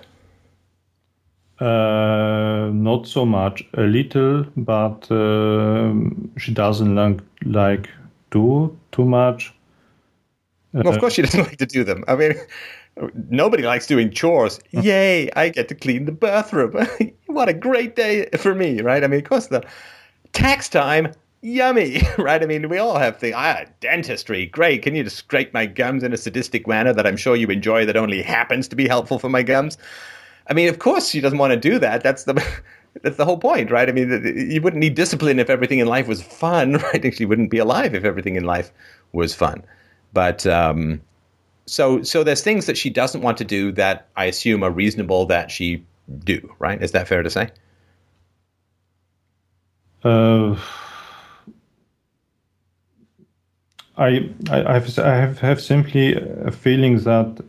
Uh, 1.60 2.70
not 2.74 3.08
so 3.08 3.26
much. 3.26 3.64
A 3.76 3.82
little, 3.82 4.46
but 4.58 5.10
uh, 5.12 5.94
she 6.38 6.54
doesn't 6.54 6.96
like, 6.96 7.20
like 7.46 7.90
do 8.32 8.78
too 8.92 9.06
much. 9.06 9.54
Well, 10.74 10.94
of 10.94 11.00
course, 11.00 11.14
she 11.14 11.22
doesn't 11.28 11.48
like 11.48 11.58
to 11.58 11.66
do 11.66 11.84
them. 11.84 12.04
I 12.08 12.16
mean, 12.16 12.34
nobody 13.30 13.64
likes 13.64 13.88
doing 13.88 14.12
chores. 14.12 14.60
Yay! 14.72 15.32
I 15.36 15.50
get 15.50 15.70
to 15.70 15.76
clean 15.76 16.06
the 16.06 16.12
bathroom. 16.12 16.86
what 17.28 17.48
a 17.48 17.54
great 17.54 17.96
day 17.96 18.28
for 18.38 18.54
me, 18.54 18.82
right? 18.82 19.04
I 19.04 19.08
mean, 19.08 19.20
of 19.20 19.26
course, 19.26 19.48
the 19.48 19.64
tax 20.34 20.68
time 20.68 21.14
yummy, 21.46 22.02
right? 22.18 22.42
I 22.42 22.46
mean, 22.46 22.68
we 22.68 22.78
all 22.78 22.98
have 22.98 23.18
things. 23.18 23.36
Ah, 23.38 23.66
dentistry, 23.80 24.48
great. 24.48 24.82
Can 24.82 24.96
you 24.96 25.04
just 25.04 25.18
scrape 25.18 25.54
my 25.54 25.66
gums 25.66 26.04
in 26.04 26.12
a 26.12 26.18
sadistic 26.18 26.68
manner 26.68 26.92
that 26.94 27.06
I'm 27.06 27.18
sure 27.18 27.36
you 27.36 27.48
enjoy 27.48 27.86
that 27.86 27.96
only 27.96 28.22
happens 28.22 28.68
to 28.70 28.76
be 28.76 28.88
helpful 28.88 29.20
for 29.20 29.30
my 29.30 29.44
gums? 29.44 29.78
I 30.48 30.54
mean, 30.54 30.68
of 30.70 30.80
course 30.80 31.08
she 31.08 31.22
doesn't 31.22 31.38
want 31.38 31.54
to 31.54 31.60
do 31.60 31.80
that. 31.80 32.04
That's 32.04 32.24
the 32.24 32.34
that's 33.02 33.18
the 33.18 33.26
whole 33.26 33.38
point, 33.38 33.72
right? 33.72 33.88
I 33.88 33.92
mean, 33.92 34.10
you 34.50 34.62
wouldn't 34.62 34.80
need 34.80 34.96
discipline 34.96 35.40
if 35.40 35.50
everything 35.50 35.80
in 35.80 35.88
life 35.88 36.08
was 36.08 36.22
fun, 36.22 36.74
right? 36.94 37.14
She 37.14 37.26
wouldn't 37.26 37.52
be 37.52 37.60
alive 37.60 37.94
if 37.94 38.04
everything 38.04 38.36
in 38.36 38.44
life 38.44 38.72
was 39.14 39.36
fun. 39.36 39.64
But 40.14 40.46
um, 40.48 41.02
so 41.66 42.02
so 42.02 42.24
there's 42.24 42.42
things 42.42 42.66
that 42.66 42.78
she 42.78 42.90
doesn't 42.90 43.22
want 43.22 43.38
to 43.38 43.46
do 43.46 43.72
that 43.74 44.08
I 44.16 44.26
assume 44.26 44.64
are 44.64 44.72
reasonable 44.72 45.26
that 45.28 45.52
she 45.52 45.86
do, 46.24 46.54
right? 46.60 46.82
Is 46.82 46.92
that 46.92 47.08
fair 47.08 47.22
to 47.22 47.30
say? 47.30 47.50
Uh 50.04 50.56
I, 53.98 54.30
I 54.50 54.74
have 54.74 55.00
I 55.00 55.16
have, 55.16 55.40
have 55.40 55.62
simply 55.62 56.16
a 56.16 56.52
feeling 56.52 56.98
that 57.00 57.44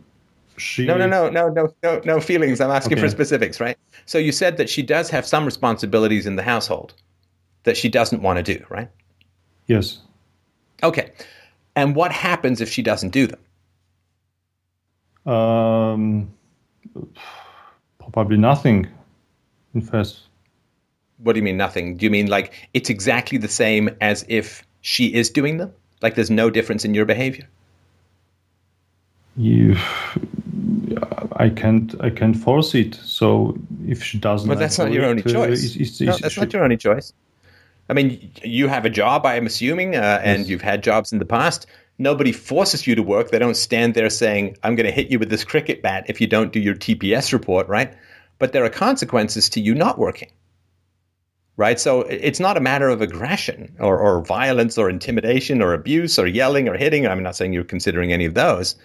she. 0.57 0.85
No, 0.85 0.97
no, 0.97 1.07
no, 1.07 1.29
no, 1.29 1.49
no, 1.49 1.73
no, 1.83 2.01
no 2.05 2.21
feelings. 2.21 2.61
I'm 2.61 2.71
asking 2.71 2.93
okay. 2.93 3.01
for 3.01 3.09
specifics, 3.09 3.59
right? 3.59 3.77
So 4.05 4.17
you 4.17 4.31
said 4.31 4.57
that 4.57 4.69
she 4.69 4.81
does 4.81 5.09
have 5.09 5.25
some 5.25 5.45
responsibilities 5.45 6.25
in 6.25 6.35
the 6.35 6.43
household 6.43 6.93
that 7.63 7.75
she 7.75 7.89
doesn't 7.89 8.21
want 8.21 8.37
to 8.37 8.57
do, 8.57 8.65
right? 8.69 8.89
Yes. 9.67 9.99
Okay. 10.81 11.11
And 11.75 11.95
what 11.95 12.11
happens 12.11 12.61
if 12.61 12.69
she 12.69 12.81
doesn't 12.81 13.09
do 13.09 13.27
them? 13.27 13.39
Um, 15.31 16.33
probably 18.11 18.37
nothing. 18.37 18.87
In 19.73 19.81
first. 19.81 20.21
What 21.17 21.33
do 21.33 21.39
you 21.39 21.43
mean 21.43 21.57
nothing? 21.57 21.97
Do 21.97 22.05
you 22.05 22.09
mean 22.09 22.27
like 22.27 22.53
it's 22.73 22.89
exactly 22.89 23.37
the 23.37 23.49
same 23.49 23.89
as 23.99 24.23
if 24.29 24.65
she 24.81 25.13
is 25.13 25.29
doing 25.29 25.57
them? 25.57 25.73
Like 26.01 26.15
there's 26.15 26.31
no 26.31 26.49
difference 26.49 26.85
in 26.85 26.93
your 26.93 27.05
behavior? 27.05 27.47
You, 29.35 29.77
I 31.35 31.49
can't, 31.49 31.93
I 32.01 32.09
can't 32.09 32.35
force 32.35 32.73
it. 32.73 32.95
So 32.95 33.57
if 33.87 34.03
she 34.03 34.17
doesn't, 34.17 34.47
but 34.47 34.59
that's 34.59 34.77
not 34.77 34.91
your 34.91 35.05
only 35.05 35.21
choice. 35.21 35.35
Uh, 35.35 35.51
is, 35.51 35.75
is, 35.75 36.01
no, 36.01 36.17
that's 36.17 36.37
not 36.37 36.51
your 36.53 36.63
only 36.63 36.77
choice. 36.77 37.13
I 37.89 37.93
mean, 37.93 38.31
you 38.43 38.67
have 38.67 38.85
a 38.85 38.89
job, 38.89 39.25
I 39.25 39.35
am 39.35 39.45
assuming, 39.45 39.95
uh, 39.95 40.19
and 40.23 40.39
yes. 40.39 40.49
you've 40.49 40.61
had 40.61 40.83
jobs 40.83 41.13
in 41.13 41.19
the 41.19 41.25
past. 41.25 41.67
Nobody 41.99 42.31
forces 42.31 42.85
you 42.85 42.95
to 42.95 43.03
work. 43.03 43.31
They 43.31 43.39
don't 43.39 43.55
stand 43.55 43.93
there 43.93 44.09
saying, 44.09 44.57
"I'm 44.63 44.75
going 44.75 44.85
to 44.85 44.91
hit 44.91 45.09
you 45.09 45.19
with 45.19 45.29
this 45.29 45.43
cricket 45.43 45.81
bat 45.81 46.05
if 46.07 46.19
you 46.19 46.27
don't 46.27 46.51
do 46.51 46.59
your 46.59 46.75
TPS 46.75 47.31
report," 47.31 47.67
right? 47.67 47.93
But 48.39 48.53
there 48.53 48.63
are 48.65 48.69
consequences 48.69 49.49
to 49.49 49.61
you 49.61 49.73
not 49.73 49.97
working 49.97 50.29
right? 51.57 51.79
So 51.79 52.01
it's 52.01 52.39
not 52.39 52.55
a 52.55 52.59
matter 52.59 52.87
of 52.87 53.01
aggression 53.01 53.75
or, 53.79 53.97
or 53.97 54.21
violence 54.21 54.77
or 54.77 54.89
intimidation 54.89 55.61
or 55.61 55.73
abuse 55.73 56.17
or 56.17 56.27
yelling 56.27 56.69
or 56.69 56.77
hitting. 56.77 57.05
I'm 57.05 57.21
not 57.23 57.35
saying 57.35 57.51
you're 57.51 57.63
considering 57.63 58.13
any 58.13 58.25
of 58.25 58.35
those. 58.35 58.75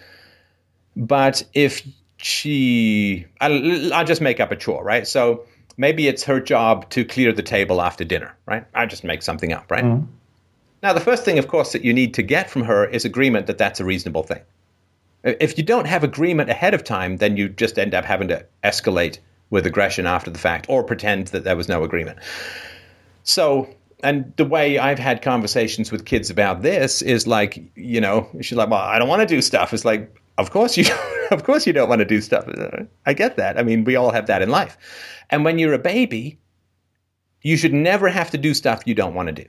But 0.95 1.43
if 1.53 1.87
she, 2.17 3.25
I'll, 3.41 3.93
I'll 3.93 4.05
just 4.05 4.21
make 4.21 4.39
up 4.39 4.51
a 4.51 4.55
chore, 4.55 4.83
right? 4.83 5.07
So 5.07 5.45
maybe 5.77 6.07
it's 6.07 6.23
her 6.23 6.39
job 6.39 6.89
to 6.89 7.05
clear 7.05 7.31
the 7.31 7.43
table 7.43 7.81
after 7.81 8.03
dinner, 8.03 8.35
right? 8.47 8.65
I 8.73 8.87
just 8.87 9.03
make 9.03 9.21
something 9.21 9.53
up, 9.53 9.69
right? 9.71 9.85
Mm-hmm. 9.85 10.05
Now, 10.81 10.93
the 10.93 10.99
first 10.99 11.23
thing, 11.23 11.39
of 11.39 11.47
course, 11.47 11.71
that 11.71 11.85
you 11.85 11.93
need 11.93 12.13
to 12.15 12.23
get 12.23 12.49
from 12.49 12.63
her 12.63 12.85
is 12.85 13.05
agreement 13.05 13.47
that 13.47 13.57
that's 13.57 13.79
a 13.79 13.85
reasonable 13.85 14.23
thing. 14.23 14.41
If 15.23 15.57
you 15.57 15.63
don't 15.63 15.85
have 15.85 16.03
agreement 16.03 16.49
ahead 16.49 16.73
of 16.73 16.83
time, 16.83 17.17
then 17.17 17.37
you 17.37 17.47
just 17.47 17.79
end 17.79 17.93
up 17.93 18.03
having 18.03 18.27
to 18.27 18.45
escalate 18.63 19.19
with 19.53 19.67
aggression 19.67 20.07
after 20.07 20.31
the 20.31 20.39
fact 20.39 20.65
or 20.67 20.83
pretend 20.83 21.27
that 21.27 21.43
there 21.43 21.55
was 21.55 21.69
no 21.69 21.83
agreement. 21.83 22.17
So, 23.21 23.69
and 24.03 24.33
the 24.35 24.45
way 24.45 24.79
I've 24.79 24.97
had 24.97 25.21
conversations 25.21 25.91
with 25.91 26.05
kids 26.05 26.31
about 26.31 26.63
this 26.63 27.03
is 27.03 27.27
like, 27.27 27.63
you 27.75 28.01
know, 28.01 28.27
she's 28.41 28.57
like, 28.57 28.71
well, 28.71 28.81
I 28.81 28.97
don't 28.97 29.07
want 29.07 29.21
to 29.21 29.27
do 29.27 29.43
stuff. 29.43 29.71
It's 29.71 29.85
like, 29.85 30.19
of 30.39 30.49
course 30.49 30.75
you, 30.75 30.85
of 31.31 31.43
course 31.43 31.67
you 31.67 31.71
don't 31.71 31.87
want 31.87 31.99
to 31.99 32.05
do 32.05 32.19
stuff. 32.19 32.45
I 33.05 33.13
get 33.13 33.37
that. 33.37 33.59
I 33.59 33.61
mean, 33.61 33.83
we 33.83 33.95
all 33.95 34.09
have 34.09 34.25
that 34.25 34.41
in 34.41 34.49
life. 34.49 34.75
And 35.29 35.45
when 35.45 35.59
you're 35.59 35.73
a 35.73 35.79
baby, 35.79 36.39
you 37.43 37.55
should 37.55 37.73
never 37.73 38.09
have 38.09 38.31
to 38.31 38.39
do 38.39 38.55
stuff 38.55 38.81
you 38.87 38.95
don't 38.95 39.13
want 39.13 39.27
to 39.27 39.43
do 39.43 39.45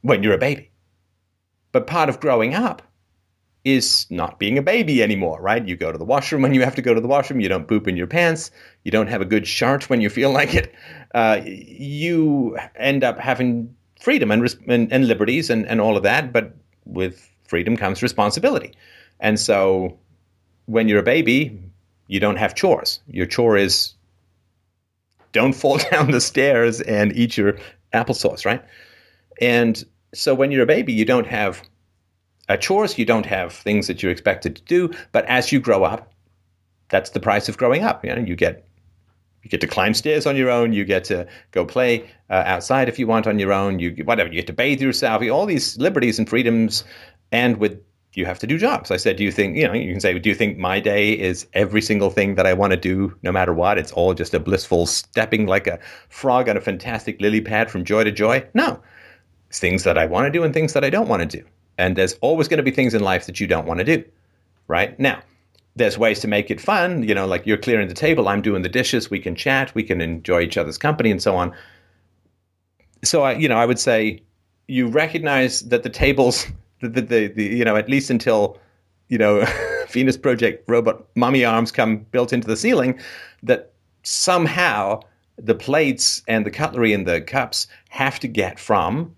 when 0.00 0.24
you're 0.24 0.34
a 0.34 0.38
baby. 0.38 0.72
But 1.70 1.86
part 1.86 2.08
of 2.08 2.18
growing 2.18 2.52
up 2.52 2.82
is 3.74 4.06
not 4.10 4.38
being 4.38 4.58
a 4.58 4.62
baby 4.62 5.02
anymore, 5.02 5.40
right? 5.40 5.66
You 5.66 5.76
go 5.76 5.92
to 5.92 5.98
the 5.98 6.04
washroom 6.04 6.42
when 6.42 6.54
you 6.54 6.62
have 6.62 6.74
to 6.76 6.82
go 6.82 6.94
to 6.94 7.00
the 7.00 7.08
washroom. 7.08 7.40
You 7.40 7.48
don't 7.48 7.66
poop 7.66 7.88
in 7.88 7.96
your 7.96 8.06
pants. 8.06 8.50
You 8.84 8.90
don't 8.90 9.08
have 9.08 9.20
a 9.20 9.24
good 9.24 9.46
shirt 9.46 9.90
when 9.90 10.00
you 10.00 10.10
feel 10.10 10.30
like 10.40 10.54
it. 10.54 10.74
Uh, 11.14 11.40
you 11.44 12.58
end 12.76 13.04
up 13.04 13.18
having 13.18 13.74
freedom 14.00 14.30
and, 14.30 14.54
and, 14.66 14.92
and 14.92 15.08
liberties 15.08 15.50
and, 15.50 15.66
and 15.66 15.80
all 15.80 15.96
of 15.96 16.02
that. 16.04 16.32
But 16.32 16.54
with 16.84 17.30
freedom 17.44 17.76
comes 17.76 18.02
responsibility. 18.02 18.74
And 19.20 19.38
so 19.38 19.98
when 20.66 20.88
you're 20.88 21.00
a 21.00 21.04
baby, 21.04 21.60
you 22.06 22.20
don't 22.20 22.36
have 22.36 22.54
chores. 22.54 23.00
Your 23.06 23.26
chore 23.26 23.56
is 23.56 23.94
don't 25.32 25.52
fall 25.52 25.78
down 25.90 26.10
the 26.10 26.20
stairs 26.20 26.80
and 26.80 27.16
eat 27.16 27.36
your 27.36 27.58
applesauce, 27.92 28.44
right? 28.44 28.64
And 29.40 29.84
so 30.14 30.34
when 30.34 30.50
you're 30.50 30.62
a 30.62 30.66
baby, 30.66 30.92
you 30.92 31.04
don't 31.04 31.26
have 31.26 31.62
chores, 32.56 32.98
you 32.98 33.04
don't 33.04 33.26
have 33.26 33.52
things 33.52 33.86
that 33.86 34.02
you're 34.02 34.12
expected 34.12 34.56
to 34.56 34.62
do. 34.62 34.90
But 35.12 35.24
as 35.26 35.52
you 35.52 35.60
grow 35.60 35.84
up, 35.84 36.12
that's 36.88 37.10
the 37.10 37.20
price 37.20 37.48
of 37.48 37.58
growing 37.58 37.84
up. 37.84 38.04
You 38.04 38.14
know, 38.14 38.22
you 38.22 38.36
get 38.36 38.64
you 39.42 39.50
get 39.50 39.60
to 39.60 39.66
climb 39.66 39.94
stairs 39.94 40.26
on 40.26 40.36
your 40.36 40.50
own. 40.50 40.72
You 40.72 40.84
get 40.84 41.04
to 41.04 41.26
go 41.52 41.64
play 41.64 42.10
uh, 42.30 42.42
outside 42.46 42.88
if 42.88 42.98
you 42.98 43.06
want 43.06 43.26
on 43.26 43.38
your 43.38 43.52
own. 43.52 43.78
You 43.78 43.90
whatever. 44.04 44.28
You 44.28 44.36
get 44.36 44.46
to 44.48 44.52
bathe 44.52 44.80
yourself. 44.80 45.22
All 45.30 45.46
these 45.46 45.76
liberties 45.78 46.18
and 46.18 46.28
freedoms, 46.28 46.84
and 47.30 47.58
with 47.58 47.80
you 48.14 48.24
have 48.26 48.38
to 48.40 48.46
do 48.46 48.58
jobs. 48.58 48.90
I 48.90 48.96
said, 48.96 49.16
do 49.16 49.24
you 49.24 49.30
think 49.30 49.56
you 49.56 49.66
know? 49.66 49.74
You 49.74 49.92
can 49.92 50.00
say, 50.00 50.18
do 50.18 50.28
you 50.28 50.34
think 50.34 50.58
my 50.58 50.80
day 50.80 51.12
is 51.12 51.46
every 51.52 51.80
single 51.80 52.10
thing 52.10 52.34
that 52.34 52.46
I 52.46 52.52
want 52.52 52.72
to 52.72 52.76
do, 52.76 53.16
no 53.22 53.30
matter 53.30 53.52
what? 53.52 53.78
It's 53.78 53.92
all 53.92 54.12
just 54.14 54.34
a 54.34 54.40
blissful 54.40 54.86
stepping 54.86 55.46
like 55.46 55.66
a 55.66 55.78
frog 56.08 56.48
on 56.48 56.56
a 56.56 56.60
fantastic 56.60 57.20
lily 57.20 57.40
pad 57.40 57.70
from 57.70 57.84
joy 57.84 58.04
to 58.04 58.10
joy. 58.10 58.44
No, 58.54 58.82
it's 59.48 59.60
things 59.60 59.84
that 59.84 59.98
I 59.98 60.06
want 60.06 60.26
to 60.26 60.30
do 60.30 60.42
and 60.42 60.52
things 60.52 60.72
that 60.72 60.84
I 60.84 60.90
don't 60.90 61.08
want 61.08 61.30
to 61.30 61.38
do. 61.38 61.44
And 61.78 61.96
there's 61.96 62.14
always 62.14 62.48
going 62.48 62.58
to 62.58 62.64
be 62.64 62.70
things 62.70 62.92
in 62.92 63.02
life 63.02 63.26
that 63.26 63.40
you 63.40 63.46
don't 63.46 63.66
want 63.66 63.78
to 63.78 63.84
do. 63.84 64.04
Right 64.66 64.98
now, 64.98 65.22
there's 65.76 65.96
ways 65.96 66.20
to 66.20 66.28
make 66.28 66.50
it 66.50 66.60
fun. 66.60 67.02
You 67.04 67.14
know, 67.14 67.26
like 67.26 67.46
you're 67.46 67.56
clearing 67.56 67.88
the 67.88 67.94
table, 67.94 68.28
I'm 68.28 68.42
doing 68.42 68.62
the 68.62 68.68
dishes. 68.68 69.10
We 69.10 69.20
can 69.20 69.34
chat, 69.34 69.74
we 69.74 69.82
can 69.82 70.00
enjoy 70.00 70.42
each 70.42 70.58
other's 70.58 70.76
company, 70.76 71.10
and 71.10 71.22
so 71.22 71.36
on. 71.36 71.54
So 73.04 73.22
I, 73.22 73.32
you 73.32 73.48
know, 73.48 73.56
I 73.56 73.64
would 73.64 73.78
say 73.78 74.22
you 74.66 74.88
recognize 74.88 75.60
that 75.68 75.84
the 75.84 75.90
tables, 75.90 76.46
the, 76.80 76.88
the, 76.88 77.00
the, 77.00 77.26
the 77.28 77.44
you 77.44 77.64
know, 77.64 77.76
at 77.76 77.88
least 77.88 78.10
until 78.10 78.58
you 79.08 79.18
know, 79.18 79.46
Venus 79.88 80.16
Project 80.16 80.68
robot 80.68 81.06
mommy 81.14 81.44
arms 81.44 81.72
come 81.72 81.98
built 82.10 82.32
into 82.32 82.46
the 82.46 82.56
ceiling, 82.56 83.00
that 83.42 83.72
somehow 84.02 85.00
the 85.36 85.54
plates 85.54 86.22
and 86.28 86.44
the 86.44 86.50
cutlery 86.50 86.92
and 86.92 87.06
the 87.06 87.20
cups 87.20 87.66
have 87.88 88.18
to 88.20 88.28
get 88.28 88.58
from 88.58 89.14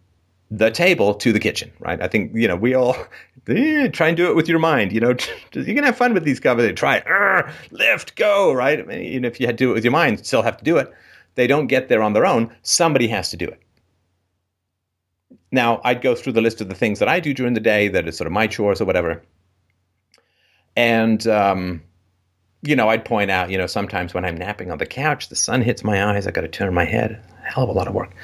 the 0.51 0.71
table 0.71 1.15
to 1.15 1.33
the 1.33 1.39
kitchen, 1.39 1.71
right? 1.79 2.03
I 2.03 2.09
think, 2.09 2.33
you 2.35 2.49
know, 2.49 2.57
we 2.57 2.75
all 2.75 2.97
eh, 3.49 3.89
try 3.89 4.09
and 4.09 4.17
do 4.17 4.29
it 4.29 4.37
with 4.37 4.49
your 4.49 4.59
mind, 4.59 4.93
you 4.93 5.01
know, 5.01 5.15
you 5.53 5.75
can 5.75 5.85
have 5.85 5.97
fun 5.97 6.13
with 6.13 6.25
these 6.25 6.41
conversations. 6.41 6.79
Try 6.79 7.53
lift, 7.71 8.17
go, 8.17 8.53
right? 8.53 8.81
I 8.81 8.83
mean, 8.83 9.01
even 9.01 9.25
if 9.25 9.41
you 9.41 9.47
had 9.47 9.57
to 9.59 9.65
do 9.65 9.71
it 9.71 9.75
with 9.75 9.85
your 9.85 9.93
mind, 9.93 10.27
still 10.27 10.43
have 10.43 10.57
to 10.57 10.65
do 10.65 10.77
it. 10.77 10.93
They 11.37 11.47
don't 11.47 11.69
get 11.69 11.89
there 11.89 12.03
on 12.03 12.13
their 12.13 12.27
own. 12.27 12.55
Somebody 12.63 13.07
has 13.09 13.31
to 13.31 13.37
do 13.37 13.47
it. 13.47 13.61
Now, 15.53 15.81
I'd 15.85 16.03
go 16.03 16.15
through 16.15 16.35
the 16.35 16.41
list 16.41 16.61
of 16.61 16.69
the 16.69 16.75
things 16.75 16.99
that 16.99 17.09
I 17.09 17.21
do 17.21 17.35
during 17.35 17.55
the 17.55 17.61
day 17.61 17.89
that 17.89 18.07
is 18.07 18.17
sort 18.17 18.27
of 18.27 18.33
my 18.33 18.47
chores 18.47 18.81
or 18.81 18.85
whatever. 18.85 19.23
And, 20.77 21.27
um, 21.27 21.83
you 22.63 22.77
know, 22.77 22.89
I'd 22.89 23.05
point 23.05 23.31
out, 23.31 23.51
you 23.51 23.59
know, 23.59 23.67
sometimes 23.67 24.15
when 24.15 24.25
I'm 24.25 24.37
napping 24.37 24.71
on 24.71 24.79
the 24.79 24.87
couch, 24.87 25.29
the 25.29 25.37
sun 25.37 25.63
hits 25.63 25.83
my 25.83 26.13
eyes, 26.13 26.27
I 26.27 26.31
got 26.31 26.43
to 26.43 26.49
turn 26.49 26.75
my 26.75 26.85
head. 26.85 27.21
Hell 27.43 27.65
of 27.65 27.71
a 27.71 27.73
lot 27.73 27.89
of 27.89 27.95
work. 27.95 28.15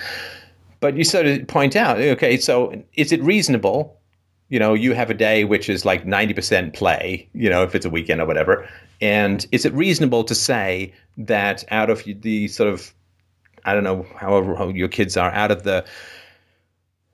But 0.81 0.97
you 0.97 1.05
sort 1.05 1.27
of 1.27 1.47
point 1.47 1.77
out, 1.77 1.99
okay, 1.99 2.37
so 2.37 2.83
is 2.95 3.13
it 3.13 3.23
reasonable? 3.23 3.99
You 4.49 4.59
know, 4.59 4.75
you 4.75 4.93
have 4.95 5.11
a 5.11 5.15
day 5.15 5.45
which 5.45 5.69
is 5.69 5.85
like 5.85 6.05
90% 6.05 6.75
play, 6.75 7.29
you 7.33 7.51
know, 7.51 7.63
if 7.63 7.75
it's 7.75 7.87
a 7.87 7.91
weekend 7.91 8.21
or 8.21 8.27
whatever. 8.27 8.69
And 9.01 9.47
is 9.53 9.65
it 9.65 9.73
reasonable 9.73 10.25
to 10.25 10.35
say 10.35 10.93
that 11.19 11.65
out 11.71 11.91
of 11.91 12.05
the 12.05 12.49
sort 12.49 12.73
of, 12.73 12.95
I 13.65 13.75
don't 13.75 13.85
know, 13.85 14.07
however 14.17 14.71
your 14.71 14.89
kids 14.89 15.17
are, 15.17 15.31
out 15.33 15.51
of 15.51 15.65
the 15.65 15.85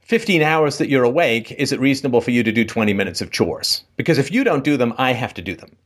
15 0.03 0.43
hours 0.43 0.79
that 0.79 0.89
you're 0.89 1.05
awake, 1.05 1.53
is 1.53 1.73
it 1.73 1.81
reasonable 1.81 2.21
for 2.21 2.33
you 2.33 2.43
to 2.43 2.53
do 2.53 2.65
20 2.65 2.93
minutes 2.93 3.21
of 3.21 3.31
chores? 3.31 3.85
Because 3.97 4.19
if 4.19 4.31
you 4.31 4.45
don't 4.45 4.65
do 4.65 4.77
them, 4.77 4.93
I 4.99 5.13
have 5.13 5.33
to 5.35 5.43
do 5.43 5.57
them. 5.57 5.77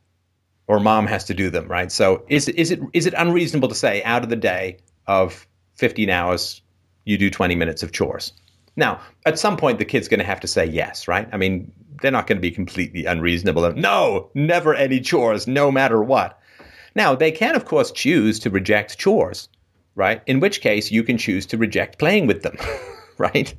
Or 0.66 0.80
mom 0.80 1.06
has 1.06 1.24
to 1.26 1.34
do 1.34 1.48
them, 1.48 1.68
right? 1.68 1.92
So 1.92 2.24
is, 2.26 2.48
is, 2.48 2.72
it, 2.72 2.80
is 2.92 3.06
it 3.06 3.14
unreasonable 3.16 3.68
to 3.68 3.74
say 3.74 4.02
out 4.02 4.24
of 4.24 4.30
the 4.30 4.36
day 4.36 4.78
of 5.06 5.46
15 5.76 6.10
hours, 6.10 6.60
you 7.06 7.16
do 7.16 7.30
20 7.30 7.54
minutes 7.54 7.82
of 7.82 7.92
chores. 7.92 8.32
Now, 8.76 9.00
at 9.24 9.38
some 9.38 9.56
point, 9.56 9.78
the 9.78 9.86
kid's 9.86 10.08
going 10.08 10.20
to 10.20 10.26
have 10.26 10.40
to 10.40 10.46
say 10.46 10.66
yes, 10.66 11.08
right? 11.08 11.26
I 11.32 11.38
mean, 11.38 11.72
they're 12.02 12.10
not 12.10 12.26
going 12.26 12.36
to 12.36 12.42
be 12.42 12.50
completely 12.50 13.06
unreasonable. 13.06 13.72
No, 13.72 14.30
never 14.34 14.74
any 14.74 15.00
chores, 15.00 15.46
no 15.46 15.72
matter 15.72 16.02
what. 16.02 16.38
Now, 16.94 17.14
they 17.14 17.32
can, 17.32 17.56
of 17.56 17.64
course, 17.64 17.90
choose 17.90 18.38
to 18.40 18.50
reject 18.50 18.98
chores, 18.98 19.48
right? 19.94 20.22
In 20.26 20.40
which 20.40 20.60
case, 20.60 20.90
you 20.90 21.02
can 21.02 21.16
choose 21.16 21.46
to 21.46 21.56
reject 21.56 21.98
playing 21.98 22.26
with 22.26 22.42
them, 22.42 22.56
right? 23.18 23.54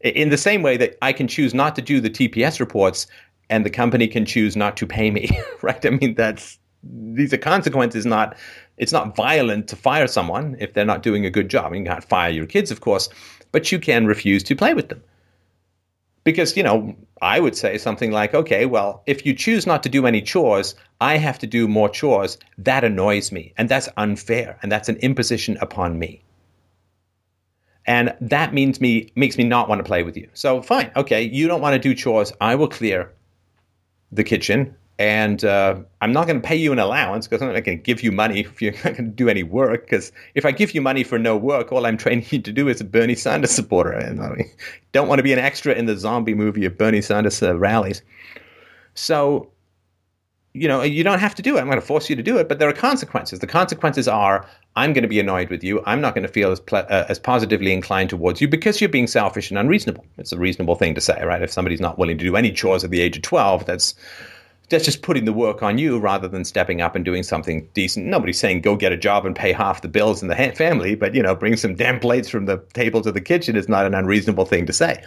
In 0.00 0.30
the 0.30 0.38
same 0.38 0.62
way 0.62 0.76
that 0.78 0.96
I 1.02 1.12
can 1.12 1.28
choose 1.28 1.54
not 1.54 1.76
to 1.76 1.82
do 1.82 2.00
the 2.00 2.10
TPS 2.10 2.58
reports 2.58 3.06
and 3.50 3.66
the 3.66 3.70
company 3.70 4.08
can 4.08 4.24
choose 4.24 4.56
not 4.56 4.76
to 4.78 4.86
pay 4.86 5.10
me, 5.10 5.28
right? 5.62 5.84
I 5.84 5.90
mean, 5.90 6.14
that's 6.14 6.58
these 6.82 7.32
are 7.32 7.38
consequences, 7.38 8.06
not 8.06 8.36
it's 8.80 8.92
not 8.92 9.14
violent 9.14 9.68
to 9.68 9.76
fire 9.76 10.06
someone 10.06 10.56
if 10.58 10.72
they're 10.72 10.86
not 10.86 11.02
doing 11.02 11.26
a 11.26 11.30
good 11.30 11.50
job. 11.50 11.74
You 11.74 11.84
can't 11.84 12.02
fire 12.02 12.30
your 12.30 12.46
kids, 12.46 12.70
of 12.70 12.80
course, 12.80 13.10
but 13.52 13.70
you 13.70 13.78
can 13.78 14.06
refuse 14.06 14.42
to 14.44 14.56
play 14.56 14.72
with 14.72 14.88
them. 14.88 15.02
Because, 16.24 16.56
you 16.56 16.62
know, 16.62 16.96
I 17.20 17.40
would 17.40 17.54
say 17.54 17.76
something 17.76 18.10
like, 18.10 18.34
okay, 18.34 18.64
well, 18.64 19.02
if 19.06 19.26
you 19.26 19.34
choose 19.34 19.66
not 19.66 19.82
to 19.82 19.90
do 19.90 20.06
any 20.06 20.22
chores, 20.22 20.74
I 20.98 21.18
have 21.18 21.38
to 21.40 21.46
do 21.46 21.68
more 21.68 21.90
chores. 21.90 22.38
That 22.56 22.82
annoys 22.82 23.30
me. 23.30 23.52
And 23.58 23.68
that's 23.68 23.90
unfair. 23.98 24.58
And 24.62 24.72
that's 24.72 24.88
an 24.88 24.96
imposition 24.96 25.58
upon 25.60 25.98
me. 25.98 26.22
And 27.86 28.14
that 28.20 28.54
means 28.54 28.80
me 28.80 29.12
makes 29.14 29.36
me 29.36 29.44
not 29.44 29.68
want 29.68 29.80
to 29.80 29.84
play 29.84 30.02
with 30.02 30.16
you. 30.16 30.28
So 30.32 30.62
fine, 30.62 30.90
okay, 30.96 31.22
you 31.22 31.48
don't 31.48 31.60
want 31.60 31.74
to 31.74 31.78
do 31.78 31.94
chores. 31.94 32.32
I 32.40 32.54
will 32.54 32.68
clear 32.68 33.12
the 34.10 34.24
kitchen 34.24 34.74
and 35.00 35.46
uh, 35.46 35.76
I'm 36.02 36.12
not 36.12 36.26
going 36.26 36.42
to 36.42 36.46
pay 36.46 36.54
you 36.54 36.72
an 36.72 36.78
allowance 36.78 37.26
because 37.26 37.40
I'm 37.40 37.54
not 37.54 37.64
going 37.64 37.78
to 37.78 37.82
give 37.82 38.02
you 38.02 38.12
money 38.12 38.40
if 38.46 38.60
you're 38.60 38.74
not 38.74 38.82
going 38.82 38.96
to 38.96 39.02
do 39.04 39.30
any 39.30 39.42
work. 39.42 39.86
Because 39.86 40.12
if 40.34 40.44
I 40.44 40.52
give 40.52 40.74
you 40.74 40.82
money 40.82 41.04
for 41.04 41.18
no 41.18 41.38
work, 41.38 41.72
all 41.72 41.86
I'm 41.86 41.96
training 42.04 42.26
you 42.28 42.38
to 42.42 42.52
do 42.52 42.68
is 42.68 42.82
a 42.82 42.84
Bernie 42.84 43.14
Sanders 43.14 43.50
supporter. 43.50 43.92
And 43.92 44.20
I 44.20 44.44
don't 44.92 45.08
want 45.08 45.18
to 45.18 45.22
be 45.22 45.32
an 45.32 45.38
extra 45.38 45.72
in 45.72 45.86
the 45.86 45.96
zombie 45.96 46.34
movie 46.34 46.66
of 46.66 46.76
Bernie 46.76 47.00
Sanders 47.00 47.42
uh, 47.42 47.56
rallies. 47.56 48.02
So, 48.92 49.50
you 50.52 50.68
know, 50.68 50.82
you 50.82 51.02
don't 51.02 51.18
have 51.18 51.34
to 51.36 51.42
do 51.42 51.56
it. 51.56 51.60
I'm 51.60 51.66
going 51.68 51.80
to 51.80 51.86
force 51.86 52.10
you 52.10 52.16
to 52.16 52.22
do 52.22 52.36
it, 52.36 52.46
but 52.46 52.58
there 52.58 52.68
are 52.68 52.74
consequences. 52.74 53.38
The 53.38 53.46
consequences 53.46 54.06
are 54.06 54.46
I'm 54.76 54.92
going 54.92 55.02
to 55.02 55.08
be 55.08 55.18
annoyed 55.18 55.48
with 55.48 55.64
you. 55.64 55.82
I'm 55.86 56.02
not 56.02 56.14
going 56.14 56.26
to 56.26 56.32
feel 56.32 56.52
as 56.52 56.60
uh, 56.70 57.06
as 57.08 57.18
positively 57.18 57.72
inclined 57.72 58.10
towards 58.10 58.42
you 58.42 58.48
because 58.48 58.82
you're 58.82 58.90
being 58.90 59.06
selfish 59.06 59.50
and 59.50 59.58
unreasonable. 59.58 60.04
It's 60.18 60.32
a 60.32 60.38
reasonable 60.38 60.74
thing 60.74 60.94
to 60.94 61.00
say, 61.00 61.24
right? 61.24 61.40
If 61.40 61.50
somebody's 61.50 61.80
not 61.80 61.98
willing 61.98 62.18
to 62.18 62.24
do 62.24 62.36
any 62.36 62.52
chores 62.52 62.84
at 62.84 62.90
the 62.90 63.00
age 63.00 63.16
of 63.16 63.22
12, 63.22 63.64
that's 63.64 63.94
that's 64.70 64.84
just 64.84 65.02
putting 65.02 65.24
the 65.24 65.32
work 65.32 65.62
on 65.62 65.78
you 65.78 65.98
rather 65.98 66.28
than 66.28 66.44
stepping 66.44 66.80
up 66.80 66.94
and 66.94 67.04
doing 67.04 67.22
something 67.22 67.68
decent. 67.74 68.06
Nobody's 68.06 68.38
saying 68.38 68.62
go 68.62 68.76
get 68.76 68.92
a 68.92 68.96
job 68.96 69.26
and 69.26 69.34
pay 69.34 69.52
half 69.52 69.82
the 69.82 69.88
bills 69.88 70.22
in 70.22 70.28
the 70.28 70.36
ha- 70.36 70.52
family, 70.52 70.94
but 70.94 71.14
you 71.14 71.22
know, 71.22 71.34
bring 71.34 71.56
some 71.56 71.74
damn 71.74 72.00
plates 72.00 72.28
from 72.28 72.46
the 72.46 72.58
table 72.72 73.02
to 73.02 73.12
the 73.12 73.20
kitchen 73.20 73.56
is 73.56 73.68
not 73.68 73.84
an 73.84 73.94
unreasonable 73.94 74.46
thing 74.46 74.66
to 74.66 74.72
say. 74.72 75.02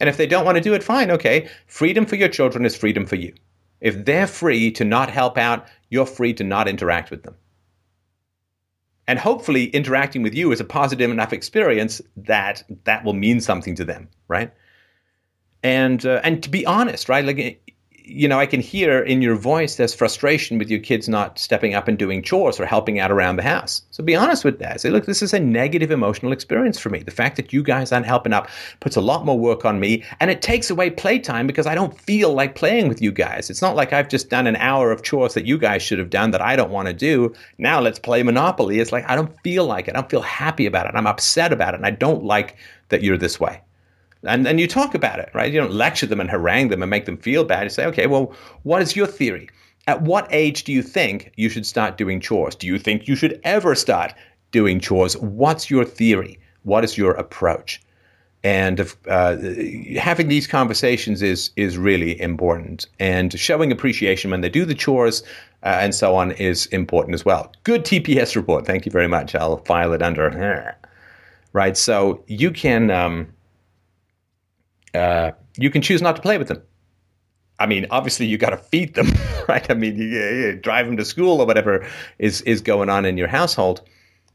And 0.00 0.08
if 0.08 0.18
they 0.18 0.26
don't 0.26 0.44
want 0.44 0.56
to 0.56 0.62
do 0.62 0.74
it, 0.74 0.84
fine, 0.84 1.10
okay. 1.10 1.48
Freedom 1.66 2.04
for 2.04 2.16
your 2.16 2.28
children 2.28 2.66
is 2.66 2.76
freedom 2.76 3.06
for 3.06 3.16
you. 3.16 3.32
If 3.80 4.04
they're 4.04 4.26
free 4.26 4.70
to 4.72 4.84
not 4.84 5.10
help 5.10 5.38
out, 5.38 5.66
you're 5.88 6.06
free 6.06 6.34
to 6.34 6.44
not 6.44 6.68
interact 6.68 7.10
with 7.10 7.22
them. 7.22 7.34
And 9.08 9.18
hopefully, 9.18 9.66
interacting 9.66 10.22
with 10.22 10.34
you 10.34 10.52
is 10.52 10.60
a 10.60 10.64
positive 10.64 11.10
enough 11.10 11.32
experience 11.32 12.02
that 12.16 12.64
that 12.84 13.04
will 13.04 13.12
mean 13.12 13.40
something 13.40 13.74
to 13.76 13.84
them, 13.84 14.08
right? 14.28 14.52
And 15.62 16.04
uh, 16.04 16.20
and 16.24 16.42
to 16.42 16.50
be 16.50 16.66
honest, 16.66 17.08
right? 17.08 17.24
Like 17.24 17.65
you 18.08 18.28
know, 18.28 18.38
I 18.38 18.46
can 18.46 18.60
hear 18.60 19.02
in 19.02 19.20
your 19.20 19.34
voice 19.34 19.74
there's 19.74 19.92
frustration 19.92 20.58
with 20.58 20.70
your 20.70 20.78
kids 20.78 21.08
not 21.08 21.40
stepping 21.40 21.74
up 21.74 21.88
and 21.88 21.98
doing 21.98 22.22
chores 22.22 22.60
or 22.60 22.64
helping 22.64 23.00
out 23.00 23.10
around 23.10 23.34
the 23.34 23.42
house. 23.42 23.82
So 23.90 24.04
be 24.04 24.14
honest 24.14 24.44
with 24.44 24.60
that. 24.60 24.80
Say, 24.80 24.90
look, 24.90 25.06
this 25.06 25.22
is 25.22 25.34
a 25.34 25.40
negative 25.40 25.90
emotional 25.90 26.30
experience 26.30 26.78
for 26.78 26.88
me. 26.88 27.00
The 27.00 27.10
fact 27.10 27.36
that 27.36 27.52
you 27.52 27.64
guys 27.64 27.90
aren't 27.90 28.06
helping 28.06 28.32
up 28.32 28.48
puts 28.78 28.94
a 28.94 29.00
lot 29.00 29.26
more 29.26 29.36
work 29.36 29.64
on 29.64 29.80
me, 29.80 30.04
and 30.20 30.30
it 30.30 30.40
takes 30.40 30.70
away 30.70 30.88
playtime 30.88 31.48
because 31.48 31.66
I 31.66 31.74
don't 31.74 32.00
feel 32.00 32.32
like 32.32 32.54
playing 32.54 32.86
with 32.86 33.02
you 33.02 33.10
guys. 33.10 33.50
It's 33.50 33.62
not 33.62 33.74
like 33.74 33.92
I've 33.92 34.08
just 34.08 34.30
done 34.30 34.46
an 34.46 34.56
hour 34.56 34.92
of 34.92 35.02
chores 35.02 35.34
that 35.34 35.46
you 35.46 35.58
guys 35.58 35.82
should 35.82 35.98
have 35.98 36.10
done 36.10 36.30
that 36.30 36.40
I 36.40 36.54
don't 36.54 36.70
want 36.70 36.86
to 36.86 36.94
do. 36.94 37.34
Now 37.58 37.80
let's 37.80 37.98
play 37.98 38.22
Monopoly. 38.22 38.78
It's 38.78 38.92
like 38.92 39.08
I 39.10 39.16
don't 39.16 39.36
feel 39.40 39.66
like 39.66 39.88
it. 39.88 39.90
I 39.90 39.94
don't 39.94 40.10
feel 40.10 40.22
happy 40.22 40.66
about 40.66 40.86
it. 40.86 40.94
I'm 40.94 41.08
upset 41.08 41.52
about 41.52 41.74
it, 41.74 41.78
and 41.78 41.86
I 41.86 41.90
don't 41.90 42.22
like 42.22 42.56
that 42.88 43.02
you're 43.02 43.18
this 43.18 43.40
way 43.40 43.62
and 44.26 44.46
and 44.46 44.60
you 44.60 44.66
talk 44.66 44.94
about 44.94 45.18
it, 45.18 45.30
right? 45.34 45.52
You 45.52 45.60
don't 45.60 45.72
lecture 45.72 46.06
them 46.06 46.20
and 46.20 46.30
harangue 46.30 46.68
them 46.68 46.82
and 46.82 46.90
make 46.90 47.06
them 47.06 47.16
feel 47.16 47.44
bad. 47.44 47.64
You 47.64 47.70
say, 47.70 47.86
okay, 47.86 48.06
well, 48.06 48.32
what 48.62 48.82
is 48.82 48.96
your 48.96 49.06
theory? 49.06 49.48
At 49.86 50.02
what 50.02 50.26
age 50.30 50.64
do 50.64 50.72
you 50.72 50.82
think 50.82 51.32
you 51.36 51.48
should 51.48 51.66
start 51.66 51.96
doing 51.96 52.20
chores? 52.20 52.54
Do 52.56 52.66
you 52.66 52.78
think 52.78 53.06
you 53.06 53.14
should 53.14 53.40
ever 53.44 53.74
start 53.74 54.14
doing 54.50 54.80
chores? 54.80 55.16
What's 55.18 55.70
your 55.70 55.84
theory? 55.84 56.38
What 56.64 56.82
is 56.82 56.98
your 56.98 57.12
approach? 57.12 57.80
And 58.42 58.80
uh, 59.08 59.36
having 59.96 60.28
these 60.28 60.46
conversations 60.46 61.22
is 61.22 61.50
is 61.56 61.78
really 61.78 62.20
important, 62.20 62.86
and 63.00 63.38
showing 63.38 63.72
appreciation 63.72 64.30
when 64.30 64.40
they 64.40 64.48
do 64.48 64.64
the 64.64 64.74
chores 64.74 65.22
uh, 65.62 65.78
and 65.80 65.94
so 65.94 66.14
on 66.14 66.32
is 66.32 66.66
important 66.66 67.14
as 67.14 67.24
well. 67.24 67.52
Good 67.64 67.84
TPS 67.84 68.36
report. 68.36 68.66
Thank 68.66 68.86
you 68.86 68.92
very 68.92 69.08
much. 69.08 69.34
I'll 69.34 69.58
file 69.58 69.92
it 69.92 70.02
under. 70.02 70.76
Right. 71.52 71.74
So 71.74 72.22
you 72.26 72.50
can. 72.50 72.90
Um, 72.90 73.28
uh, 74.96 75.32
you 75.56 75.70
can 75.70 75.82
choose 75.82 76.02
not 76.02 76.16
to 76.16 76.22
play 76.22 76.38
with 76.38 76.48
them. 76.48 76.62
I 77.58 77.66
mean, 77.66 77.86
obviously 77.90 78.26
you 78.26 78.36
got 78.36 78.50
to 78.50 78.56
feed 78.56 78.94
them, 78.94 79.12
right? 79.48 79.68
I 79.70 79.74
mean, 79.74 79.96
you, 79.96 80.06
you, 80.06 80.56
drive 80.56 80.86
them 80.86 80.96
to 80.96 81.04
school 81.04 81.40
or 81.40 81.46
whatever 81.46 81.86
is 82.18 82.42
is 82.42 82.60
going 82.60 82.90
on 82.90 83.04
in 83.04 83.16
your 83.16 83.28
household. 83.28 83.82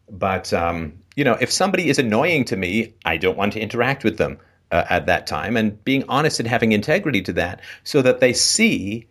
But 0.10 0.54
um, 0.54 0.94
you 1.16 1.24
know, 1.24 1.38
if 1.40 1.52
somebody 1.52 1.90
is 1.90 2.00
annoying 2.00 2.46
to 2.46 2.56
me, 2.56 2.94
I 3.06 3.18
don't 3.18 3.38
want 3.38 3.54
to 3.54 3.60
interact 3.60 4.04
with 4.04 4.18
them 4.18 4.40
uh, 4.72 4.86
at 4.90 5.06
that 5.06 5.28
time, 5.28 5.58
and 5.58 5.84
being 5.84 6.04
honest 6.08 6.40
and 6.40 6.48
having 6.48 6.72
integrity 6.72 7.22
to 7.24 7.34
that, 7.34 7.62
so 7.84 8.02
that 8.02 8.20
they 8.20 8.34
see 8.34 9.08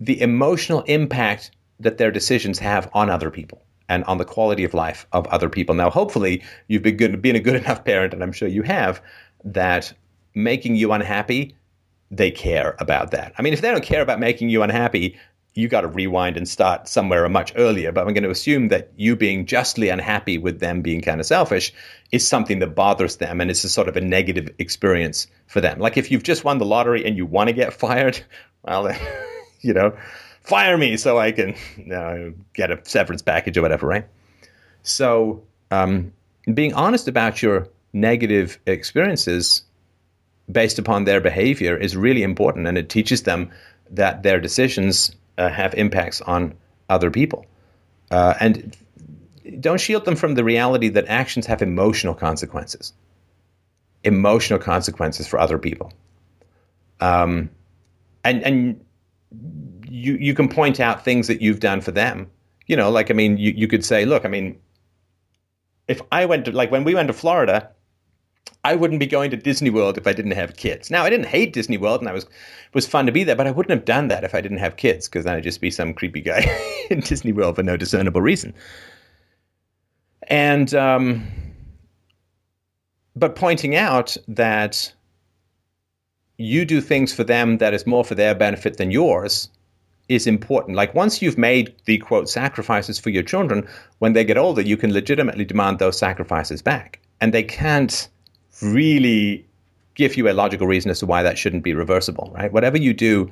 the 0.00 0.20
emotional 0.20 0.82
impact 0.82 1.50
that 1.78 1.98
their 1.98 2.10
decisions 2.10 2.58
have 2.58 2.90
on 2.92 3.08
other 3.10 3.30
people 3.30 3.62
and 3.88 4.04
on 4.04 4.18
the 4.18 4.24
quality 4.24 4.64
of 4.64 4.72
life 4.72 5.06
of 5.12 5.26
other 5.28 5.48
people. 5.48 5.74
Now, 5.74 5.90
hopefully, 5.90 6.42
you've 6.68 6.82
been 6.82 6.96
good, 6.96 7.20
been 7.22 7.36
a 7.36 7.40
good 7.40 7.56
enough 7.56 7.84
parent, 7.84 8.14
and 8.14 8.22
I'm 8.22 8.32
sure 8.32 8.48
you 8.48 8.62
have, 8.62 9.02
that 9.44 9.92
making 10.34 10.76
you 10.76 10.92
unhappy, 10.92 11.54
they 12.10 12.30
care 12.30 12.76
about 12.78 13.10
that. 13.12 13.32
I 13.38 13.42
mean, 13.42 13.52
if 13.52 13.60
they 13.60 13.70
don't 13.70 13.84
care 13.84 14.02
about 14.02 14.18
making 14.18 14.48
you 14.48 14.62
unhappy, 14.62 15.16
you 15.54 15.68
got 15.68 15.80
to 15.80 15.88
rewind 15.88 16.36
and 16.36 16.48
start 16.48 16.88
somewhere 16.88 17.24
a 17.24 17.28
much 17.28 17.52
earlier. 17.56 17.90
But 17.90 18.06
I'm 18.06 18.14
going 18.14 18.24
to 18.24 18.30
assume 18.30 18.68
that 18.68 18.90
you 18.96 19.16
being 19.16 19.46
justly 19.46 19.88
unhappy 19.88 20.38
with 20.38 20.60
them 20.60 20.80
being 20.80 21.00
kind 21.00 21.20
of 21.20 21.26
selfish 21.26 21.72
is 22.12 22.26
something 22.26 22.60
that 22.60 22.74
bothers 22.74 23.16
them 23.16 23.40
and 23.40 23.50
it's 23.50 23.64
a 23.64 23.68
sort 23.68 23.88
of 23.88 23.96
a 23.96 24.00
negative 24.00 24.48
experience 24.58 25.26
for 25.46 25.60
them. 25.60 25.78
Like 25.78 25.96
if 25.96 26.10
you've 26.10 26.22
just 26.22 26.44
won 26.44 26.58
the 26.58 26.64
lottery 26.64 27.04
and 27.04 27.16
you 27.16 27.26
want 27.26 27.48
to 27.48 27.52
get 27.52 27.72
fired, 27.72 28.20
well, 28.62 28.94
you 29.60 29.72
know, 29.72 29.96
fire 30.42 30.78
me 30.78 30.96
so 30.96 31.18
I 31.18 31.32
can 31.32 31.54
you 31.76 31.86
know, 31.86 32.34
get 32.54 32.70
a 32.70 32.80
severance 32.84 33.22
package 33.22 33.58
or 33.58 33.62
whatever, 33.62 33.86
right? 33.86 34.06
So, 34.82 35.42
um, 35.70 36.12
being 36.54 36.72
honest 36.74 37.06
about 37.06 37.42
your 37.42 37.68
negative 37.92 38.58
experiences 38.66 39.62
based 40.50 40.78
upon 40.78 41.04
their 41.04 41.20
behavior 41.20 41.76
is 41.76 41.96
really 41.96 42.22
important, 42.22 42.66
and 42.66 42.78
it 42.78 42.88
teaches 42.88 43.22
them 43.22 43.50
that 43.90 44.22
their 44.22 44.40
decisions 44.40 45.14
uh, 45.38 45.48
have 45.48 45.74
impacts 45.74 46.20
on 46.20 46.54
other 46.88 47.10
people. 47.10 47.46
Uh, 48.10 48.34
and 48.40 48.76
don't 49.60 49.80
shield 49.80 50.04
them 50.04 50.16
from 50.16 50.34
the 50.34 50.44
reality 50.44 50.88
that 50.88 51.06
actions 51.08 51.46
have 51.46 51.62
emotional 51.62 52.14
consequences, 52.14 52.92
emotional 54.04 54.58
consequences 54.58 55.26
for 55.26 55.38
other 55.38 55.58
people. 55.58 55.92
Um, 57.00 57.50
and 58.24 58.42
and 58.42 58.84
you 59.88 60.14
you 60.14 60.34
can 60.34 60.48
point 60.48 60.80
out 60.80 61.04
things 61.04 61.26
that 61.28 61.40
you've 61.40 61.60
done 61.60 61.80
for 61.80 61.90
them. 61.92 62.30
You 62.66 62.76
know, 62.76 62.90
like 62.90 63.10
I 63.10 63.14
mean, 63.14 63.38
you, 63.38 63.52
you 63.56 63.66
could 63.66 63.84
say, 63.84 64.04
look, 64.04 64.24
I 64.24 64.28
mean, 64.28 64.58
if 65.88 66.00
I 66.12 66.26
went 66.26 66.44
to 66.44 66.52
like 66.52 66.70
when 66.70 66.84
we 66.84 66.94
went 66.94 67.08
to 67.08 67.14
Florida, 67.14 67.70
I 68.62 68.74
wouldn't 68.74 69.00
be 69.00 69.06
going 69.06 69.30
to 69.30 69.36
Disney 69.38 69.70
World 69.70 69.96
if 69.96 70.06
I 70.06 70.12
didn't 70.12 70.32
have 70.32 70.56
kids. 70.56 70.90
Now, 70.90 71.04
I 71.04 71.10
didn't 71.10 71.26
hate 71.26 71.52
Disney 71.52 71.78
World, 71.78 72.00
and 72.00 72.08
I 72.08 72.12
was 72.12 72.26
was 72.74 72.86
fun 72.86 73.06
to 73.06 73.12
be 73.12 73.24
there, 73.24 73.36
but 73.36 73.46
I 73.46 73.50
wouldn't 73.50 73.70
have 73.70 73.84
done 73.84 74.08
that 74.08 74.22
if 74.22 74.34
I 74.34 74.40
didn't 74.40 74.58
have 74.58 74.76
kids, 74.76 75.08
because 75.08 75.24
then 75.24 75.36
I'd 75.36 75.42
just 75.42 75.60
be 75.60 75.70
some 75.70 75.94
creepy 75.94 76.20
guy 76.20 76.44
in 76.90 77.00
Disney 77.00 77.32
World 77.32 77.56
for 77.56 77.62
no 77.62 77.76
discernible 77.76 78.20
reason. 78.20 78.54
And 80.28 80.74
um, 80.74 81.26
but 83.16 83.34
pointing 83.34 83.76
out 83.76 84.16
that 84.28 84.92
you 86.36 86.64
do 86.64 86.80
things 86.80 87.12
for 87.12 87.24
them 87.24 87.58
that 87.58 87.74
is 87.74 87.86
more 87.86 88.04
for 88.04 88.14
their 88.14 88.34
benefit 88.34 88.76
than 88.76 88.90
yours 88.90 89.48
is 90.08 90.26
important. 90.26 90.76
Like 90.76 90.94
once 90.94 91.22
you've 91.22 91.38
made 91.38 91.74
the 91.84 91.98
quote 91.98 92.28
sacrifices 92.28 92.98
for 92.98 93.10
your 93.10 93.22
children, 93.22 93.66
when 93.98 94.12
they 94.12 94.24
get 94.24 94.38
older, 94.38 94.60
you 94.60 94.76
can 94.76 94.92
legitimately 94.92 95.44
demand 95.44 95.78
those 95.78 95.98
sacrifices 95.98 96.62
back. 96.62 97.00
And 97.20 97.34
they 97.34 97.42
can't 97.42 98.08
really 98.62 99.46
give 99.94 100.16
you 100.16 100.28
a 100.28 100.32
logical 100.32 100.66
reason 100.66 100.90
as 100.90 101.00
to 101.00 101.06
why 101.06 101.22
that 101.22 101.38
shouldn't 101.38 101.62
be 101.62 101.74
reversible, 101.74 102.32
right? 102.34 102.52
Whatever 102.52 102.78
you 102.78 102.94
do 102.94 103.30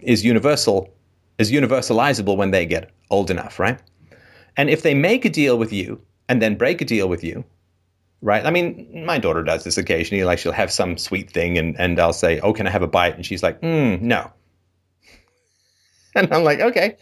is 0.00 0.24
universal, 0.24 0.92
is 1.38 1.50
universalizable 1.50 2.36
when 2.36 2.50
they 2.50 2.64
get 2.64 2.90
old 3.10 3.30
enough, 3.30 3.58
right? 3.58 3.78
And 4.56 4.70
if 4.70 4.82
they 4.82 4.94
make 4.94 5.24
a 5.24 5.30
deal 5.30 5.58
with 5.58 5.72
you 5.72 6.00
and 6.28 6.40
then 6.40 6.56
break 6.56 6.80
a 6.80 6.84
deal 6.84 7.08
with 7.08 7.24
you, 7.24 7.44
right? 8.24 8.44
I 8.44 8.50
mean, 8.50 9.04
my 9.04 9.18
daughter 9.18 9.42
does 9.42 9.64
this 9.64 9.76
occasionally. 9.76 10.24
Like 10.24 10.38
she'll 10.38 10.52
have 10.52 10.72
some 10.72 10.96
sweet 10.96 11.30
thing, 11.30 11.58
and 11.58 11.78
and 11.78 12.00
I'll 12.00 12.12
say, 12.12 12.40
"Oh, 12.40 12.52
can 12.52 12.66
I 12.66 12.70
have 12.70 12.82
a 12.82 12.88
bite?" 12.88 13.14
And 13.14 13.24
she's 13.24 13.42
like, 13.42 13.60
mm, 13.60 14.00
"No." 14.00 14.32
And 16.16 16.32
I'm 16.32 16.44
like, 16.44 16.60
"Okay, 16.60 16.96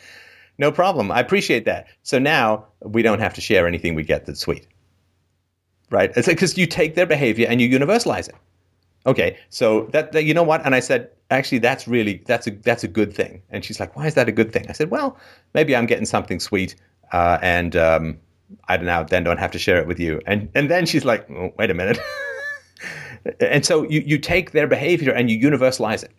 no 0.59 0.73
problem. 0.73 1.11
I 1.11 1.21
appreciate 1.21 1.67
that." 1.67 1.87
So 2.03 2.19
now 2.19 2.67
we 2.81 3.03
don't 3.03 3.21
have 3.21 3.35
to 3.35 3.41
share 3.41 3.67
anything 3.67 3.95
we 3.95 4.05
get 4.05 4.27
that's 4.27 4.41
sweet, 4.41 4.67
right? 5.93 6.11
It's 6.17 6.29
because 6.29 6.53
like, 6.53 6.59
you 6.59 6.67
take 6.67 6.95
their 6.95 7.07
behavior 7.07 7.47
and 7.49 7.61
you 7.61 7.69
universalize 7.69 8.29
it. 8.29 8.35
Okay, 9.05 9.37
so 9.49 9.89
that, 9.93 10.13
that 10.13 10.25
you 10.25 10.33
know 10.33 10.45
what? 10.45 10.65
And 10.65 10.75
I 10.75 10.81
said, 10.81 11.11
actually, 11.31 11.59
that's 11.59 11.89
really 11.89 12.23
that's 12.27 12.47
a 12.47 12.51
that's 12.51 12.85
a 12.85 12.89
good 12.89 13.13
thing. 13.13 13.43
And 13.51 13.65
she's 13.65 13.81
like, 13.81 13.97
"Why 13.97 14.07
is 14.07 14.15
that 14.15 14.29
a 14.29 14.33
good 14.33 14.53
thing?" 14.53 14.67
I 14.69 14.73
said, 14.73 14.91
"Well, 14.91 15.19
maybe 15.55 15.75
I'm 15.75 15.87
getting 15.87 16.07
something 16.07 16.41
sweet, 16.41 16.75
uh, 17.13 17.39
and." 17.43 17.77
Um, 17.77 18.19
I 18.69 18.77
don't 18.77 18.87
know, 18.87 19.05
then 19.09 19.25
don't 19.25 19.39
have 19.39 19.51
to 19.53 19.59
share 19.59 19.79
it 19.79 19.87
with 19.87 19.99
you. 19.99 20.21
And 20.27 20.49
and 20.55 20.71
then 20.71 20.87
she's 20.87 21.05
like, 21.05 21.29
oh, 21.31 21.53
wait 21.59 21.71
a 21.71 21.75
minute. 21.75 21.99
and 23.41 23.65
so 23.65 23.85
you, 23.85 24.01
you 24.01 24.19
take 24.19 24.53
their 24.53 24.67
behavior 24.67 25.13
and 25.13 25.31
you 25.31 25.39
universalize 25.39 26.03
it. 26.05 26.13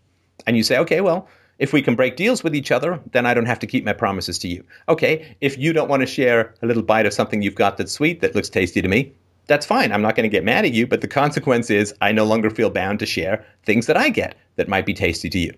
And 0.48 0.58
you 0.58 0.64
say, 0.64 0.78
okay, 0.80 1.02
well, 1.02 1.28
if 1.60 1.74
we 1.74 1.82
can 1.82 1.95
break 1.95 2.16
deals 2.16 2.44
with 2.44 2.56
each 2.56 2.72
other, 2.72 3.00
then 3.12 3.26
I 3.26 3.34
don't 3.34 3.45
have 3.45 3.60
to 3.60 3.68
keep 3.68 3.86
my 3.86 3.94
promises 3.94 4.40
to 4.40 4.48
you. 4.48 4.64
Okay, 4.90 5.36
if 5.41 5.58
you 5.58 5.74
don't 5.74 5.90
want 5.90 6.02
to 6.02 6.08
share 6.08 6.54
a 6.62 6.66
little 6.66 6.84
bite 6.84 7.06
of 7.06 7.14
something 7.14 7.41
you've 7.41 7.56
got 7.56 7.78
that's 7.78 7.91
sweet, 7.91 8.22
that 8.22 8.36
looks 8.36 8.50
tasty 8.50 8.82
to 8.82 8.88
me, 8.88 9.14
that's 9.48 9.65
fine. 9.65 9.91
I'm 9.91 10.02
not 10.02 10.15
going 10.15 10.24
to 10.24 10.30
get 10.30 10.44
mad 10.44 10.65
at 10.65 10.74
you, 10.74 10.88
but 10.88 11.02
the 11.02 11.07
consequence 11.07 11.70
is 11.70 11.94
I 12.02 12.11
no 12.11 12.24
longer 12.24 12.49
feel 12.49 12.70
bound 12.70 12.99
to 12.99 13.06
share 13.06 13.45
things 13.65 13.88
that 13.88 13.98
I 13.98 14.10
get 14.10 14.36
that 14.56 14.68
might 14.68 14.86
be 14.86 14.94
tasty 14.94 15.30
to 15.30 15.40
you 15.40 15.53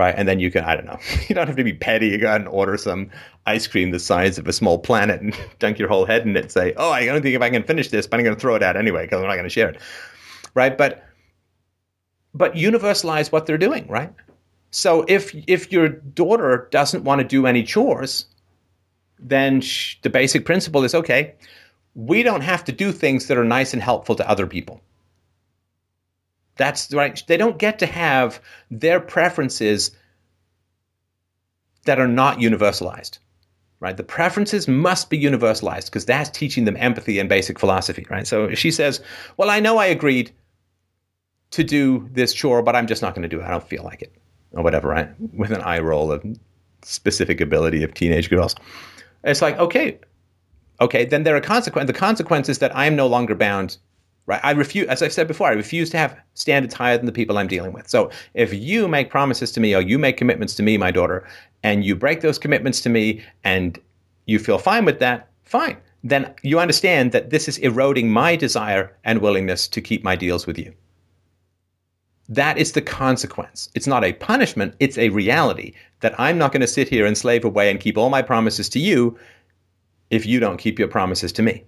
right? 0.00 0.14
And 0.16 0.26
then 0.26 0.40
you 0.40 0.50
can, 0.50 0.64
I 0.64 0.74
don't 0.76 0.86
know, 0.86 0.98
you 1.28 1.34
don't 1.34 1.46
have 1.46 1.56
to 1.56 1.64
be 1.64 1.74
petty. 1.74 2.08
You 2.08 2.16
go 2.16 2.34
and 2.34 2.48
order 2.48 2.78
some 2.78 3.10
ice 3.44 3.66
cream 3.66 3.90
the 3.90 3.98
size 3.98 4.38
of 4.38 4.48
a 4.48 4.52
small 4.52 4.78
planet 4.78 5.20
and 5.20 5.36
dunk 5.58 5.78
your 5.78 5.88
whole 5.88 6.06
head 6.06 6.22
in 6.22 6.34
it. 6.36 6.44
And 6.44 6.50
say, 6.50 6.72
oh, 6.78 6.90
I 6.90 7.04
don't 7.04 7.20
think 7.20 7.36
if 7.36 7.42
I 7.42 7.50
can 7.50 7.62
finish 7.62 7.90
this, 7.90 8.06
but 8.06 8.18
I'm 8.18 8.24
going 8.24 8.34
to 8.34 8.40
throw 8.40 8.54
it 8.54 8.62
out 8.62 8.78
anyway 8.78 9.04
because 9.04 9.20
I'm 9.20 9.28
not 9.28 9.34
going 9.34 9.44
to 9.44 9.50
share 9.50 9.68
it, 9.68 9.78
right? 10.54 10.76
But 10.76 11.04
but 12.32 12.54
universalize 12.54 13.30
what 13.30 13.44
they're 13.44 13.58
doing, 13.58 13.86
right? 13.88 14.10
So 14.70 15.04
if 15.06 15.34
if 15.46 15.70
your 15.70 15.88
daughter 15.88 16.68
doesn't 16.70 17.04
want 17.04 17.20
to 17.20 17.26
do 17.26 17.44
any 17.44 17.62
chores, 17.62 18.24
then 19.18 19.60
sh- 19.60 19.96
the 20.00 20.08
basic 20.08 20.46
principle 20.46 20.82
is 20.82 20.94
okay. 20.94 21.34
We 21.94 22.22
don't 22.22 22.42
have 22.42 22.64
to 22.64 22.72
do 22.72 22.92
things 22.92 23.26
that 23.26 23.38
are 23.38 23.44
nice 23.44 23.72
and 23.72 23.82
helpful 23.82 24.14
to 24.16 24.28
other 24.28 24.46
people. 24.46 24.80
That's 26.56 26.92
right. 26.92 27.22
They 27.26 27.36
don't 27.36 27.58
get 27.58 27.78
to 27.78 27.86
have 27.86 28.40
their 28.70 29.00
preferences 29.00 29.90
that 31.84 31.98
are 31.98 32.08
not 32.08 32.38
universalized. 32.38 33.18
Right? 33.80 33.96
The 33.96 34.04
preferences 34.04 34.68
must 34.68 35.08
be 35.08 35.18
universalized 35.18 35.86
because 35.86 36.04
that's 36.04 36.28
teaching 36.28 36.66
them 36.66 36.76
empathy 36.76 37.18
and 37.18 37.30
basic 37.30 37.58
philosophy, 37.58 38.06
right? 38.10 38.26
So 38.26 38.54
she 38.54 38.70
says, 38.70 39.00
"Well, 39.38 39.48
I 39.48 39.58
know 39.58 39.78
I 39.78 39.86
agreed 39.86 40.32
to 41.52 41.64
do 41.64 42.06
this 42.12 42.34
chore, 42.34 42.62
but 42.62 42.76
I'm 42.76 42.86
just 42.86 43.00
not 43.00 43.14
going 43.14 43.22
to 43.22 43.28
do 43.28 43.40
it. 43.40 43.44
I 43.44 43.50
don't 43.50 43.66
feel 43.66 43.82
like 43.82 44.02
it." 44.02 44.12
Or 44.52 44.62
whatever, 44.62 44.88
right? 44.88 45.08
With 45.32 45.50
an 45.50 45.62
eye 45.62 45.78
roll 45.78 46.12
of 46.12 46.22
specific 46.82 47.40
ability 47.40 47.82
of 47.82 47.94
teenage 47.94 48.28
girls. 48.28 48.54
It's 49.24 49.40
like, 49.40 49.58
okay, 49.58 49.98
okay, 50.80 51.04
then 51.04 51.22
there 51.22 51.36
are 51.36 51.40
consequences. 51.40 51.92
The 51.92 51.98
consequence 51.98 52.48
is 52.48 52.58
that 52.58 52.74
I 52.76 52.86
am 52.86 52.96
no 52.96 53.06
longer 53.06 53.34
bound 53.34 53.78
right? 54.30 54.40
I 54.44 54.52
refuse, 54.52 54.86
as 54.86 55.02
I've 55.02 55.12
said 55.12 55.26
before, 55.26 55.48
I 55.48 55.52
refuse 55.52 55.90
to 55.90 55.98
have 55.98 56.16
standards 56.34 56.72
higher 56.72 56.96
than 56.96 57.06
the 57.06 57.12
people 57.12 57.36
I'm 57.36 57.48
dealing 57.48 57.72
with. 57.72 57.88
So 57.88 58.10
if 58.34 58.54
you 58.54 58.86
make 58.86 59.10
promises 59.10 59.50
to 59.52 59.60
me 59.60 59.74
or 59.74 59.82
you 59.82 59.98
make 59.98 60.16
commitments 60.16 60.54
to 60.54 60.62
me, 60.62 60.76
my 60.76 60.92
daughter, 60.92 61.26
and 61.64 61.84
you 61.84 61.96
break 61.96 62.20
those 62.20 62.38
commitments 62.38 62.80
to 62.82 62.88
me 62.88 63.24
and 63.42 63.78
you 64.26 64.38
feel 64.38 64.58
fine 64.58 64.84
with 64.84 65.00
that, 65.00 65.28
fine. 65.44 65.76
Then 66.04 66.32
you 66.42 66.60
understand 66.60 67.10
that 67.10 67.30
this 67.30 67.48
is 67.48 67.58
eroding 67.58 68.08
my 68.08 68.36
desire 68.36 68.96
and 69.04 69.20
willingness 69.20 69.66
to 69.66 69.80
keep 69.80 70.04
my 70.04 70.14
deals 70.14 70.46
with 70.46 70.58
you. 70.58 70.72
That 72.28 72.56
is 72.56 72.70
the 72.70 72.80
consequence. 72.80 73.68
It's 73.74 73.88
not 73.88 74.04
a 74.04 74.12
punishment, 74.12 74.76
it's 74.78 74.96
a 74.96 75.08
reality 75.08 75.74
that 75.98 76.18
I'm 76.18 76.38
not 76.38 76.52
going 76.52 76.60
to 76.60 76.68
sit 76.68 76.88
here 76.88 77.04
and 77.04 77.18
slave 77.18 77.44
away 77.44 77.68
and 77.68 77.80
keep 77.80 77.98
all 77.98 78.08
my 78.08 78.22
promises 78.22 78.68
to 78.68 78.78
you 78.78 79.18
if 80.10 80.26
you 80.26 80.40
don't 80.40 80.58
keep 80.58 80.78
your 80.78 80.88
promises 80.88 81.32
to 81.32 81.42
me 81.42 81.64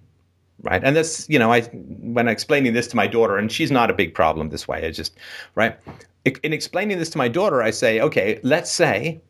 right? 0.61 0.83
And 0.83 0.95
this 0.95 1.27
you 1.29 1.39
know 1.39 1.51
i 1.51 1.61
when 1.61 2.27
I 2.27 2.31
explaining 2.31 2.73
this 2.73 2.87
to 2.87 2.95
my 2.95 3.07
daughter 3.07 3.37
and 3.37 3.51
she's 3.51 3.71
not 3.71 3.89
a 3.89 3.93
big 3.93 4.13
problem 4.13 4.49
this 4.49 4.67
way 4.67 4.85
i 4.85 4.91
just 4.91 5.17
right? 5.55 5.77
In 6.25 6.53
explaining 6.53 6.99
this 6.99 7.09
to 7.11 7.17
my 7.17 7.27
daughter 7.27 7.61
i 7.61 7.71
say 7.71 7.99
okay 7.99 8.39
let's 8.43 8.71
say 8.71 9.21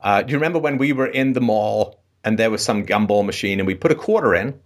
uh, 0.00 0.22
do 0.22 0.32
you 0.32 0.38
remember 0.38 0.58
when 0.58 0.78
we 0.78 0.92
were 0.92 1.06
in 1.06 1.34
the 1.34 1.40
mall 1.40 2.02
and 2.24 2.38
there 2.38 2.50
was 2.50 2.64
some 2.64 2.84
gumball 2.86 3.24
machine 3.24 3.60
and 3.60 3.66
we 3.66 3.74
put 3.74 3.92
a 3.92 3.94
quarter 3.94 4.34
in 4.34 4.58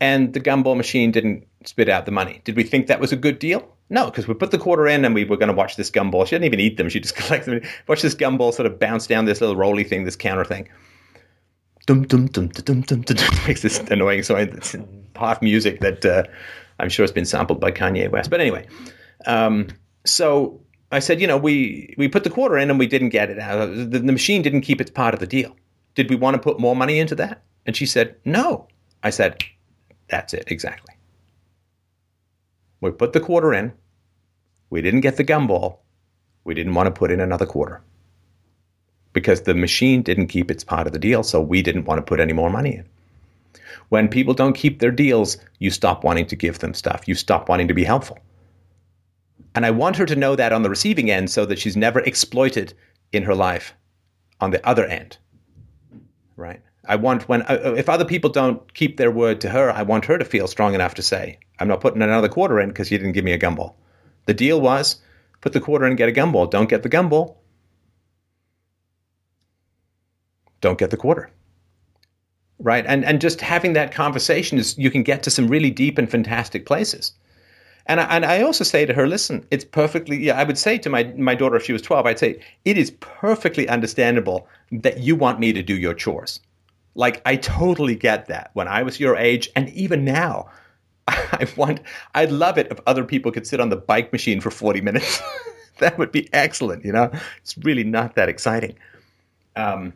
and 0.00 0.32
the 0.34 0.40
gumball 0.40 0.76
machine 0.76 1.10
didn't 1.10 1.46
spit 1.64 1.88
out 1.88 2.06
the 2.06 2.12
money? 2.12 2.40
Did 2.44 2.56
we 2.56 2.64
think 2.64 2.86
that 2.86 3.00
was 3.00 3.12
a 3.12 3.16
good 3.16 3.38
deal 3.38 3.76
no 3.90 4.06
because 4.06 4.28
we 4.28 4.34
put 4.34 4.50
the 4.50 4.58
quarter 4.58 4.86
in 4.86 5.04
and 5.04 5.14
we 5.14 5.24
were 5.24 5.36
going 5.36 5.48
to 5.48 5.54
watch 5.54 5.76
this 5.76 5.90
gumball 5.90 6.24
she 6.26 6.30
didn't 6.30 6.44
even 6.44 6.60
eat 6.60 6.76
them 6.76 6.88
she 6.88 7.00
just 7.00 7.16
collected 7.16 7.62
them 7.62 7.70
watch 7.86 8.02
this 8.02 8.14
gumball 8.14 8.52
sort 8.52 8.66
of 8.66 8.78
bounce 8.78 9.06
down 9.06 9.24
this 9.24 9.40
little 9.40 9.56
rolly 9.56 9.84
thing 9.84 10.04
this 10.04 10.16
counter 10.16 10.44
thing 10.44 10.68
dum 11.86 12.06
dum 12.06 12.26
dum 12.26 12.48
dum 12.48 12.82
dum 12.82 13.02
dum 13.02 13.16
makes 13.46 13.62
this 13.62 13.78
annoying 13.90 14.22
so 14.22 14.36
it's 14.36 14.76
half 15.16 15.42
music 15.42 15.80
that 15.80 16.04
uh, 16.04 16.22
I'm 16.78 16.88
sure 16.88 17.02
has 17.02 17.12
been 17.12 17.24
sampled 17.24 17.60
by 17.60 17.70
Kanye 17.70 18.10
West. 18.10 18.30
But 18.30 18.40
anyway, 18.40 18.66
Um, 19.26 19.68
so 20.06 20.60
I 20.92 21.00
said, 21.00 21.20
you 21.20 21.26
know, 21.26 21.36
we 21.36 21.94
we 21.98 22.08
put 22.08 22.24
the 22.24 22.30
quarter 22.30 22.56
in 22.56 22.70
and 22.70 22.78
we 22.78 22.86
didn't 22.86 23.08
get 23.10 23.30
it 23.30 23.38
out. 23.38 23.74
The, 23.74 23.98
the 23.98 24.12
machine 24.12 24.42
didn't 24.42 24.62
keep 24.62 24.80
its 24.80 24.90
part 24.90 25.12
of 25.12 25.20
the 25.20 25.26
deal. 25.26 25.56
Did 25.96 26.08
we 26.08 26.16
want 26.16 26.34
to 26.34 26.40
put 26.40 26.60
more 26.60 26.76
money 26.76 26.98
into 26.98 27.14
that? 27.16 27.42
And 27.66 27.76
she 27.76 27.84
said, 27.84 28.14
no. 28.24 28.68
I 29.02 29.10
said, 29.10 29.42
that's 30.08 30.32
it 30.32 30.44
exactly. 30.46 30.94
We 32.80 32.90
put 32.90 33.12
the 33.12 33.20
quarter 33.20 33.52
in. 33.52 33.72
We 34.70 34.82
didn't 34.82 35.00
get 35.00 35.16
the 35.16 35.24
gumball. 35.24 35.78
We 36.44 36.54
didn't 36.54 36.74
want 36.74 36.86
to 36.86 36.98
put 36.98 37.10
in 37.10 37.20
another 37.20 37.46
quarter 37.46 37.82
because 39.12 39.42
the 39.42 39.54
machine 39.54 40.02
didn't 40.02 40.28
keep 40.28 40.50
its 40.50 40.62
part 40.62 40.86
of 40.86 40.92
the 40.92 40.98
deal, 40.98 41.22
so 41.22 41.40
we 41.40 41.62
didn't 41.62 41.84
want 41.84 41.98
to 41.98 42.02
put 42.02 42.20
any 42.20 42.32
more 42.32 42.50
money 42.50 42.76
in. 42.76 42.88
When 43.88 44.08
people 44.08 44.34
don't 44.34 44.52
keep 44.52 44.78
their 44.78 44.90
deals, 44.90 45.38
you 45.58 45.70
stop 45.70 46.04
wanting 46.04 46.26
to 46.26 46.36
give 46.36 46.58
them 46.58 46.74
stuff. 46.74 47.08
You 47.08 47.14
stop 47.14 47.48
wanting 47.48 47.68
to 47.68 47.74
be 47.74 47.84
helpful. 47.84 48.18
And 49.54 49.66
I 49.66 49.70
want 49.70 49.96
her 49.96 50.06
to 50.06 50.16
know 50.16 50.36
that 50.36 50.52
on 50.52 50.62
the 50.62 50.70
receiving 50.70 51.10
end 51.10 51.30
so 51.30 51.44
that 51.46 51.58
she's 51.58 51.76
never 51.76 52.00
exploited 52.00 52.74
in 53.12 53.22
her 53.24 53.34
life 53.34 53.74
on 54.40 54.50
the 54.50 54.66
other 54.66 54.84
end. 54.84 55.18
Right? 56.36 56.60
I 56.88 56.96
want 56.96 57.28
when 57.28 57.42
uh, 57.42 57.74
if 57.76 57.88
other 57.88 58.06
people 58.06 58.30
don't 58.30 58.72
keep 58.72 58.96
their 58.96 59.10
word 59.10 59.42
to 59.42 59.50
her, 59.50 59.70
I 59.70 59.82
want 59.82 60.06
her 60.06 60.16
to 60.16 60.24
feel 60.24 60.46
strong 60.46 60.74
enough 60.74 60.94
to 60.94 61.02
say, 61.02 61.38
"I'm 61.58 61.68
not 61.68 61.82
putting 61.82 62.00
another 62.00 62.28
quarter 62.28 62.58
in 62.58 62.70
because 62.70 62.90
you 62.90 62.96
didn't 62.96 63.12
give 63.12 63.24
me 63.24 63.32
a 63.32 63.38
gumball." 63.38 63.74
The 64.24 64.34
deal 64.34 64.60
was 64.60 64.96
put 65.42 65.52
the 65.52 65.60
quarter 65.60 65.86
in 65.86 65.96
get 65.96 66.08
a 66.08 66.12
gumball. 66.12 66.50
Don't 66.50 66.68
get 66.68 66.82
the 66.82 66.88
gumball. 66.88 67.36
Don't 70.62 70.78
get 70.78 70.90
the 70.90 70.96
quarter. 70.96 71.30
Right? 72.58 72.84
And 72.86 73.04
and 73.04 73.20
just 73.20 73.42
having 73.42 73.74
that 73.74 73.92
conversation 73.92 74.58
is 74.58 74.78
you 74.78 74.90
can 74.90 75.02
get 75.02 75.22
to 75.24 75.30
some 75.30 75.46
really 75.48 75.70
deep 75.70 75.98
and 75.98 76.10
fantastic 76.10 76.64
places. 76.64 77.12
And 77.86 78.00
I, 78.00 78.04
and 78.04 78.24
I 78.24 78.42
also 78.42 78.64
say 78.64 78.84
to 78.84 78.92
her, 78.92 79.06
listen, 79.06 79.46
it's 79.50 79.64
perfectly, 79.64 80.18
yeah, 80.18 80.38
I 80.38 80.44
would 80.44 80.58
say 80.58 80.76
to 80.76 80.90
my, 80.90 81.04
my 81.16 81.34
daughter 81.34 81.56
if 81.56 81.64
she 81.64 81.72
was 81.72 81.80
12, 81.80 82.04
I'd 82.04 82.18
say, 82.18 82.38
it 82.66 82.76
is 82.76 82.90
perfectly 83.00 83.66
understandable 83.66 84.46
that 84.70 84.98
you 84.98 85.16
want 85.16 85.40
me 85.40 85.54
to 85.54 85.62
do 85.62 85.74
your 85.74 85.94
chores. 85.94 86.40
Like, 86.98 87.22
I 87.24 87.36
totally 87.36 87.94
get 87.94 88.26
that 88.26 88.50
when 88.54 88.66
I 88.66 88.82
was 88.82 88.98
your 88.98 89.16
age, 89.16 89.48
and 89.54 89.68
even 89.70 90.04
now, 90.04 90.50
I 91.08 91.46
want, 91.56 91.78
I'd 92.16 92.32
love 92.32 92.58
it 92.58 92.66
if 92.72 92.80
other 92.88 93.04
people 93.04 93.30
could 93.30 93.46
sit 93.46 93.60
on 93.60 93.68
the 93.68 93.76
bike 93.76 94.12
machine 94.12 94.40
for 94.40 94.50
40 94.50 94.80
minutes. 94.80 95.22
that 95.78 95.96
would 95.96 96.10
be 96.10 96.28
excellent, 96.32 96.84
you 96.84 96.90
know? 96.90 97.08
It's 97.40 97.56
really 97.58 97.84
not 97.84 98.16
that 98.16 98.28
exciting. 98.28 98.74
Um, 99.54 99.92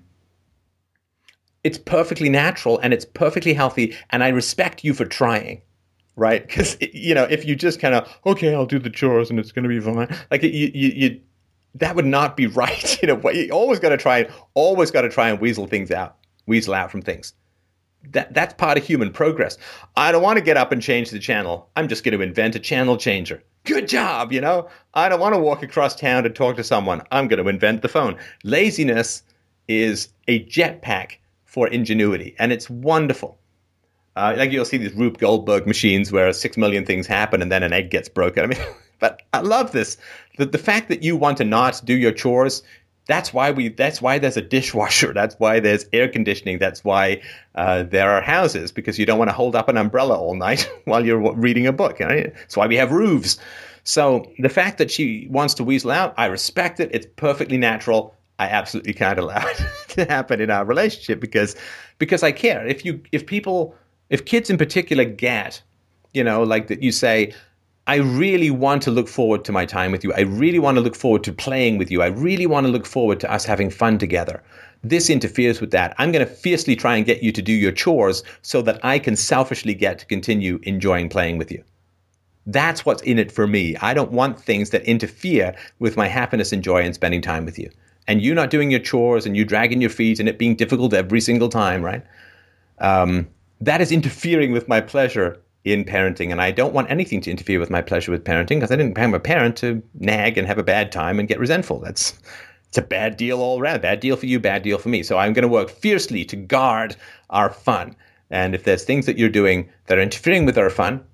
it's 1.64 1.76
perfectly 1.76 2.28
natural 2.28 2.78
and 2.78 2.94
it's 2.94 3.04
perfectly 3.04 3.52
healthy, 3.52 3.96
and 4.10 4.22
I 4.22 4.28
respect 4.28 4.84
you 4.84 4.94
for 4.94 5.04
trying 5.04 5.60
right? 6.14 6.46
Because 6.46 6.76
you 6.92 7.14
know, 7.14 7.24
if 7.24 7.44
you 7.44 7.56
just 7.56 7.80
kind 7.80 7.94
of 7.94 8.08
okay, 8.26 8.54
I'll 8.54 8.66
do 8.66 8.78
the 8.78 8.90
chores 8.90 9.30
and 9.30 9.38
it's 9.38 9.50
going 9.50 9.62
to 9.62 9.68
be 9.68 9.80
fine. 9.80 10.14
Like 10.30 10.42
you, 10.42 10.50
you, 10.50 10.88
you, 10.94 11.20
that 11.74 11.96
would 11.96 12.06
not 12.06 12.36
be 12.36 12.46
right. 12.62 13.02
You 13.02 13.08
know, 13.08 13.30
you 13.30 13.50
always 13.50 13.78
got 13.78 13.90
to 13.90 13.96
try 13.96 14.18
and 14.18 14.32
always 14.54 14.90
got 14.90 15.02
to 15.02 15.08
try 15.08 15.30
and 15.30 15.40
weasel 15.40 15.66
things 15.66 15.90
out, 15.90 16.16
weasel 16.46 16.74
out 16.74 16.90
from 16.90 17.02
things. 17.02 17.34
That 18.10 18.34
that's 18.34 18.54
part 18.54 18.78
of 18.78 18.84
human 18.84 19.12
progress. 19.12 19.58
I 19.96 20.10
don't 20.10 20.22
want 20.22 20.38
to 20.38 20.44
get 20.44 20.56
up 20.56 20.72
and 20.72 20.82
change 20.82 21.10
the 21.10 21.20
channel. 21.20 21.70
I'm 21.76 21.88
just 21.88 22.02
going 22.02 22.16
to 22.18 22.24
invent 22.24 22.56
a 22.56 22.58
channel 22.58 22.96
changer. 22.96 23.42
Good 23.64 23.86
job, 23.86 24.32
you 24.32 24.40
know. 24.40 24.68
I 24.94 25.08
don't 25.08 25.20
want 25.20 25.34
to 25.34 25.40
walk 25.40 25.62
across 25.62 25.94
town 25.94 26.24
to 26.24 26.30
talk 26.30 26.56
to 26.56 26.64
someone. 26.64 27.02
I'm 27.12 27.28
going 27.28 27.42
to 27.42 27.48
invent 27.48 27.82
the 27.82 27.88
phone. 27.88 28.16
Laziness 28.42 29.22
is 29.68 30.08
a 30.26 30.44
jetpack 30.46 31.18
for 31.44 31.68
ingenuity, 31.68 32.34
and 32.40 32.52
it's 32.52 32.68
wonderful. 32.68 33.38
Uh, 34.16 34.34
like 34.36 34.50
you'll 34.52 34.64
see 34.64 34.76
these 34.76 34.92
Rube 34.94 35.18
Goldberg 35.18 35.66
machines 35.66 36.12
where 36.12 36.32
six 36.32 36.56
million 36.56 36.84
things 36.84 37.06
happen 37.06 37.40
and 37.40 37.50
then 37.50 37.62
an 37.62 37.72
egg 37.72 37.90
gets 37.90 38.08
broken. 38.08 38.44
I 38.44 38.46
mean, 38.46 38.58
but 38.98 39.22
I 39.32 39.40
love 39.40 39.72
this. 39.72 39.96
The, 40.38 40.46
the 40.46 40.58
fact 40.58 40.88
that 40.88 41.02
you 41.02 41.16
want 41.16 41.38
to 41.38 41.44
not 41.44 41.80
do 41.84 41.94
your 41.94 42.12
chores, 42.12 42.62
that's 43.06 43.34
why 43.34 43.50
we. 43.50 43.68
That's 43.68 44.00
why 44.00 44.18
there's 44.18 44.36
a 44.36 44.42
dishwasher. 44.42 45.12
That's 45.14 45.34
why 45.38 45.60
there's 45.60 45.86
air 45.92 46.08
conditioning. 46.08 46.58
That's 46.58 46.84
why 46.84 47.20
uh, 47.54 47.82
there 47.84 48.10
are 48.10 48.22
houses 48.22 48.70
because 48.70 48.98
you 48.98 49.06
don't 49.06 49.18
want 49.18 49.28
to 49.28 49.34
hold 49.34 49.56
up 49.56 49.68
an 49.68 49.76
umbrella 49.76 50.16
all 50.16 50.34
night 50.34 50.70
while 50.84 51.04
you're 51.04 51.34
reading 51.34 51.66
a 51.66 51.72
book. 51.72 51.98
Right? 52.00 52.32
That's 52.34 52.56
why 52.56 52.66
we 52.66 52.76
have 52.76 52.92
roofs. 52.92 53.38
So 53.84 54.30
the 54.38 54.48
fact 54.48 54.78
that 54.78 54.90
she 54.90 55.26
wants 55.30 55.54
to 55.54 55.64
weasel 55.64 55.90
out, 55.90 56.14
I 56.16 56.26
respect 56.26 56.78
it. 56.78 56.90
It's 56.92 57.06
perfectly 57.16 57.58
natural. 57.58 58.14
I 58.38 58.46
absolutely 58.46 58.92
can't 58.92 59.18
allow 59.18 59.44
it 59.46 59.62
to 59.88 60.04
happen 60.04 60.40
in 60.40 60.50
our 60.50 60.64
relationship 60.64 61.20
because 61.20 61.56
because 61.98 62.22
I 62.22 62.32
care. 62.32 62.64
If 62.66 62.84
you 62.84 63.00
if 63.10 63.26
people 63.26 63.74
if 64.10 64.24
kids 64.24 64.50
in 64.50 64.58
particular 64.58 65.04
get, 65.04 65.60
you 66.14 66.22
know, 66.22 66.42
like 66.42 66.68
that 66.68 66.82
you 66.82 66.92
say, 66.92 67.34
I 67.86 67.96
really 67.96 68.50
want 68.50 68.82
to 68.82 68.92
look 68.92 69.08
forward 69.08 69.44
to 69.44 69.52
my 69.52 69.66
time 69.66 69.90
with 69.90 70.04
you. 70.04 70.12
I 70.12 70.20
really 70.20 70.60
want 70.60 70.76
to 70.76 70.80
look 70.80 70.94
forward 70.94 71.24
to 71.24 71.32
playing 71.32 71.78
with 71.78 71.90
you. 71.90 72.00
I 72.00 72.06
really 72.06 72.46
want 72.46 72.64
to 72.66 72.72
look 72.72 72.86
forward 72.86 73.18
to 73.20 73.32
us 73.32 73.44
having 73.44 73.70
fun 73.70 73.98
together. 73.98 74.42
This 74.84 75.10
interferes 75.10 75.60
with 75.60 75.72
that. 75.72 75.94
I'm 75.98 76.12
going 76.12 76.24
to 76.24 76.32
fiercely 76.32 76.76
try 76.76 76.96
and 76.96 77.04
get 77.04 77.24
you 77.24 77.32
to 77.32 77.42
do 77.42 77.52
your 77.52 77.72
chores 77.72 78.22
so 78.42 78.62
that 78.62 78.84
I 78.84 79.00
can 79.00 79.16
selfishly 79.16 79.74
get 79.74 79.98
to 79.98 80.06
continue 80.06 80.60
enjoying 80.62 81.08
playing 81.08 81.38
with 81.38 81.50
you. 81.50 81.64
That's 82.46 82.84
what's 82.84 83.02
in 83.02 83.18
it 83.18 83.32
for 83.32 83.46
me. 83.46 83.76
I 83.76 83.94
don't 83.94 84.12
want 84.12 84.40
things 84.40 84.70
that 84.70 84.82
interfere 84.84 85.54
with 85.80 85.96
my 85.96 86.06
happiness 86.06 86.52
and 86.52 86.62
joy 86.62 86.82
in 86.82 86.94
spending 86.94 87.22
time 87.22 87.44
with 87.44 87.58
you. 87.58 87.70
And 88.06 88.22
you 88.22 88.34
not 88.34 88.50
doing 88.50 88.70
your 88.70 88.80
chores 88.80 89.26
and 89.26 89.36
you 89.36 89.44
dragging 89.44 89.80
your 89.80 89.90
feet 89.90 90.18
and 90.18 90.28
it 90.28 90.38
being 90.38 90.56
difficult 90.56 90.92
every 90.92 91.20
single 91.20 91.48
time, 91.48 91.82
right? 91.82 92.04
Um, 92.78 93.28
that 93.60 93.80
is 93.80 93.92
interfering 93.92 94.52
with 94.52 94.68
my 94.68 94.80
pleasure 94.80 95.40
in 95.64 95.84
parenting. 95.84 96.30
And 96.30 96.40
I 96.40 96.50
don't 96.50 96.74
want 96.74 96.90
anything 96.90 97.20
to 97.22 97.30
interfere 97.30 97.60
with 97.60 97.70
my 97.70 97.82
pleasure 97.82 98.10
with 98.10 98.24
parenting 98.24 98.56
because 98.56 98.72
I 98.72 98.76
didn't 98.76 98.94
become 98.94 99.14
a 99.14 99.20
parent 99.20 99.56
to 99.58 99.82
nag 99.94 100.36
and 100.36 100.46
have 100.46 100.58
a 100.58 100.64
bad 100.64 100.90
time 100.92 101.18
and 101.18 101.28
get 101.28 101.38
resentful. 101.38 101.80
That's 101.80 102.18
it's 102.68 102.78
a 102.78 102.82
bad 102.82 103.18
deal 103.18 103.40
all 103.40 103.60
around. 103.60 103.82
Bad 103.82 104.00
deal 104.00 104.16
for 104.16 104.24
you, 104.24 104.40
bad 104.40 104.62
deal 104.62 104.78
for 104.78 104.88
me. 104.88 105.02
So 105.02 105.18
I'm 105.18 105.34
going 105.34 105.42
to 105.42 105.48
work 105.48 105.68
fiercely 105.68 106.24
to 106.24 106.36
guard 106.36 106.96
our 107.28 107.50
fun. 107.50 107.94
And 108.30 108.54
if 108.54 108.64
there's 108.64 108.84
things 108.84 109.04
that 109.04 109.18
you're 109.18 109.28
doing 109.28 109.68
that 109.86 109.98
are 109.98 110.02
interfering 110.02 110.46
with 110.46 110.56
our 110.56 110.70
fun, 110.70 111.04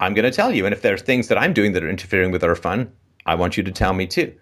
I'm 0.00 0.12
going 0.12 0.24
to 0.24 0.36
tell 0.36 0.52
you. 0.52 0.66
And 0.66 0.74
if 0.74 0.82
there's 0.82 1.02
things 1.02 1.28
that 1.28 1.38
I'm 1.38 1.52
doing 1.52 1.72
that 1.72 1.84
are 1.84 1.88
interfering 1.88 2.32
with 2.32 2.42
our 2.42 2.56
fun, 2.56 2.90
I 3.26 3.36
want 3.36 3.56
you 3.56 3.62
to 3.62 3.70
tell 3.70 3.92
me 3.92 4.08
too. 4.08 4.34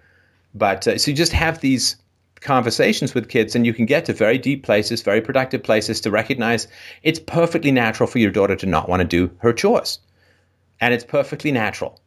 But 0.54 0.88
uh, 0.88 0.96
so 0.96 1.10
you 1.10 1.16
just 1.16 1.32
have 1.32 1.60
these 1.60 1.96
conversations 2.44 3.14
with 3.14 3.28
kids 3.28 3.56
and 3.56 3.66
you 3.66 3.74
can 3.74 3.86
get 3.86 4.04
to 4.04 4.12
very 4.12 4.38
deep 4.38 4.62
places, 4.62 5.02
very 5.02 5.20
productive 5.20 5.62
places 5.62 6.00
to 6.02 6.10
recognize 6.10 6.68
it's 7.02 7.18
perfectly 7.18 7.72
natural 7.72 8.06
for 8.06 8.18
your 8.18 8.30
daughter 8.30 8.54
to 8.54 8.66
not 8.66 8.88
want 8.88 9.00
to 9.00 9.08
do 9.08 9.34
her 9.38 9.52
chores. 9.52 9.98
And 10.80 10.94
it's 10.94 11.04
perfectly 11.04 11.50
natural 11.50 11.98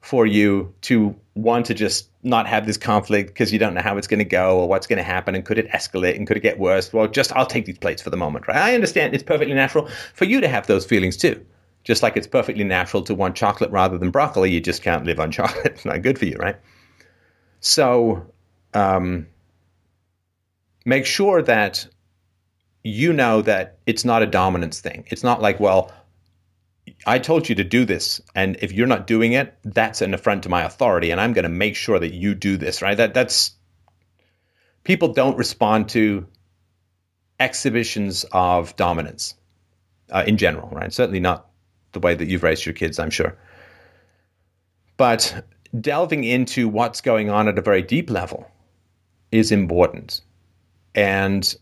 for 0.00 0.26
you 0.26 0.72
to 0.82 1.14
want 1.34 1.66
to 1.66 1.74
just 1.74 2.08
not 2.22 2.46
have 2.46 2.66
this 2.66 2.76
conflict 2.76 3.28
because 3.28 3.52
you 3.52 3.58
don't 3.58 3.74
know 3.74 3.82
how 3.82 3.96
it's 3.96 4.06
going 4.06 4.18
to 4.18 4.24
go 4.24 4.58
or 4.58 4.68
what's 4.68 4.86
going 4.86 4.96
to 4.96 5.02
happen 5.02 5.34
and 5.34 5.44
could 5.44 5.58
it 5.58 5.68
escalate 5.70 6.16
and 6.16 6.26
could 6.26 6.36
it 6.36 6.42
get 6.42 6.58
worse? 6.58 6.92
Well, 6.92 7.06
just 7.06 7.34
I'll 7.36 7.46
take 7.46 7.66
these 7.66 7.78
plates 7.78 8.02
for 8.02 8.10
the 8.10 8.16
moment, 8.16 8.48
right? 8.48 8.56
I 8.56 8.74
understand 8.74 9.14
it's 9.14 9.22
perfectly 9.22 9.54
natural 9.54 9.88
for 10.14 10.24
you 10.24 10.40
to 10.40 10.48
have 10.48 10.66
those 10.66 10.86
feelings 10.86 11.16
too. 11.16 11.44
Just 11.84 12.02
like 12.02 12.16
it's 12.16 12.26
perfectly 12.26 12.64
natural 12.64 13.02
to 13.04 13.14
want 13.14 13.36
chocolate 13.36 13.70
rather 13.70 13.98
than 13.98 14.10
broccoli, 14.10 14.50
you 14.50 14.60
just 14.60 14.82
can't 14.82 15.04
live 15.04 15.20
on 15.20 15.30
chocolate. 15.38 15.66
it's 15.66 15.84
not 15.84 16.02
good 16.02 16.18
for 16.18 16.24
you, 16.24 16.36
right? 16.36 16.56
So, 17.60 18.26
um, 18.74 19.26
make 20.88 21.04
sure 21.04 21.42
that 21.42 21.86
you 22.82 23.12
know 23.12 23.42
that 23.42 23.78
it's 23.84 24.06
not 24.06 24.22
a 24.22 24.26
dominance 24.26 24.80
thing. 24.80 25.04
It's 25.08 25.22
not 25.22 25.42
like, 25.42 25.60
well, 25.60 25.92
I 27.06 27.18
told 27.18 27.46
you 27.46 27.54
to 27.56 27.64
do 27.64 27.84
this, 27.84 28.22
and 28.34 28.56
if 28.62 28.72
you're 28.72 28.86
not 28.86 29.06
doing 29.06 29.32
it, 29.34 29.54
that's 29.64 30.00
an 30.00 30.14
affront 30.14 30.44
to 30.44 30.48
my 30.48 30.62
authority, 30.62 31.10
and 31.10 31.20
I'm 31.20 31.34
going 31.34 31.42
to 31.42 31.50
make 31.50 31.76
sure 31.76 31.98
that 31.98 32.14
you 32.14 32.34
do 32.34 32.56
this. 32.56 32.80
Right? 32.80 32.96
That 32.96 33.12
that's 33.12 33.52
people 34.84 35.12
don't 35.12 35.36
respond 35.36 35.90
to 35.90 36.26
exhibitions 37.38 38.24
of 38.32 38.74
dominance 38.76 39.34
uh, 40.10 40.24
in 40.26 40.38
general. 40.38 40.70
Right? 40.70 40.90
Certainly 40.90 41.20
not 41.20 41.50
the 41.92 42.00
way 42.00 42.14
that 42.14 42.28
you've 42.28 42.42
raised 42.42 42.64
your 42.64 42.72
kids. 42.72 42.98
I'm 42.98 43.10
sure, 43.10 43.36
but 44.96 45.44
delving 45.78 46.24
into 46.24 46.66
what's 46.66 47.02
going 47.02 47.28
on 47.28 47.46
at 47.46 47.58
a 47.58 47.62
very 47.62 47.82
deep 47.82 48.08
level 48.08 48.50
is 49.30 49.52
important 49.52 50.22
and 50.98 51.54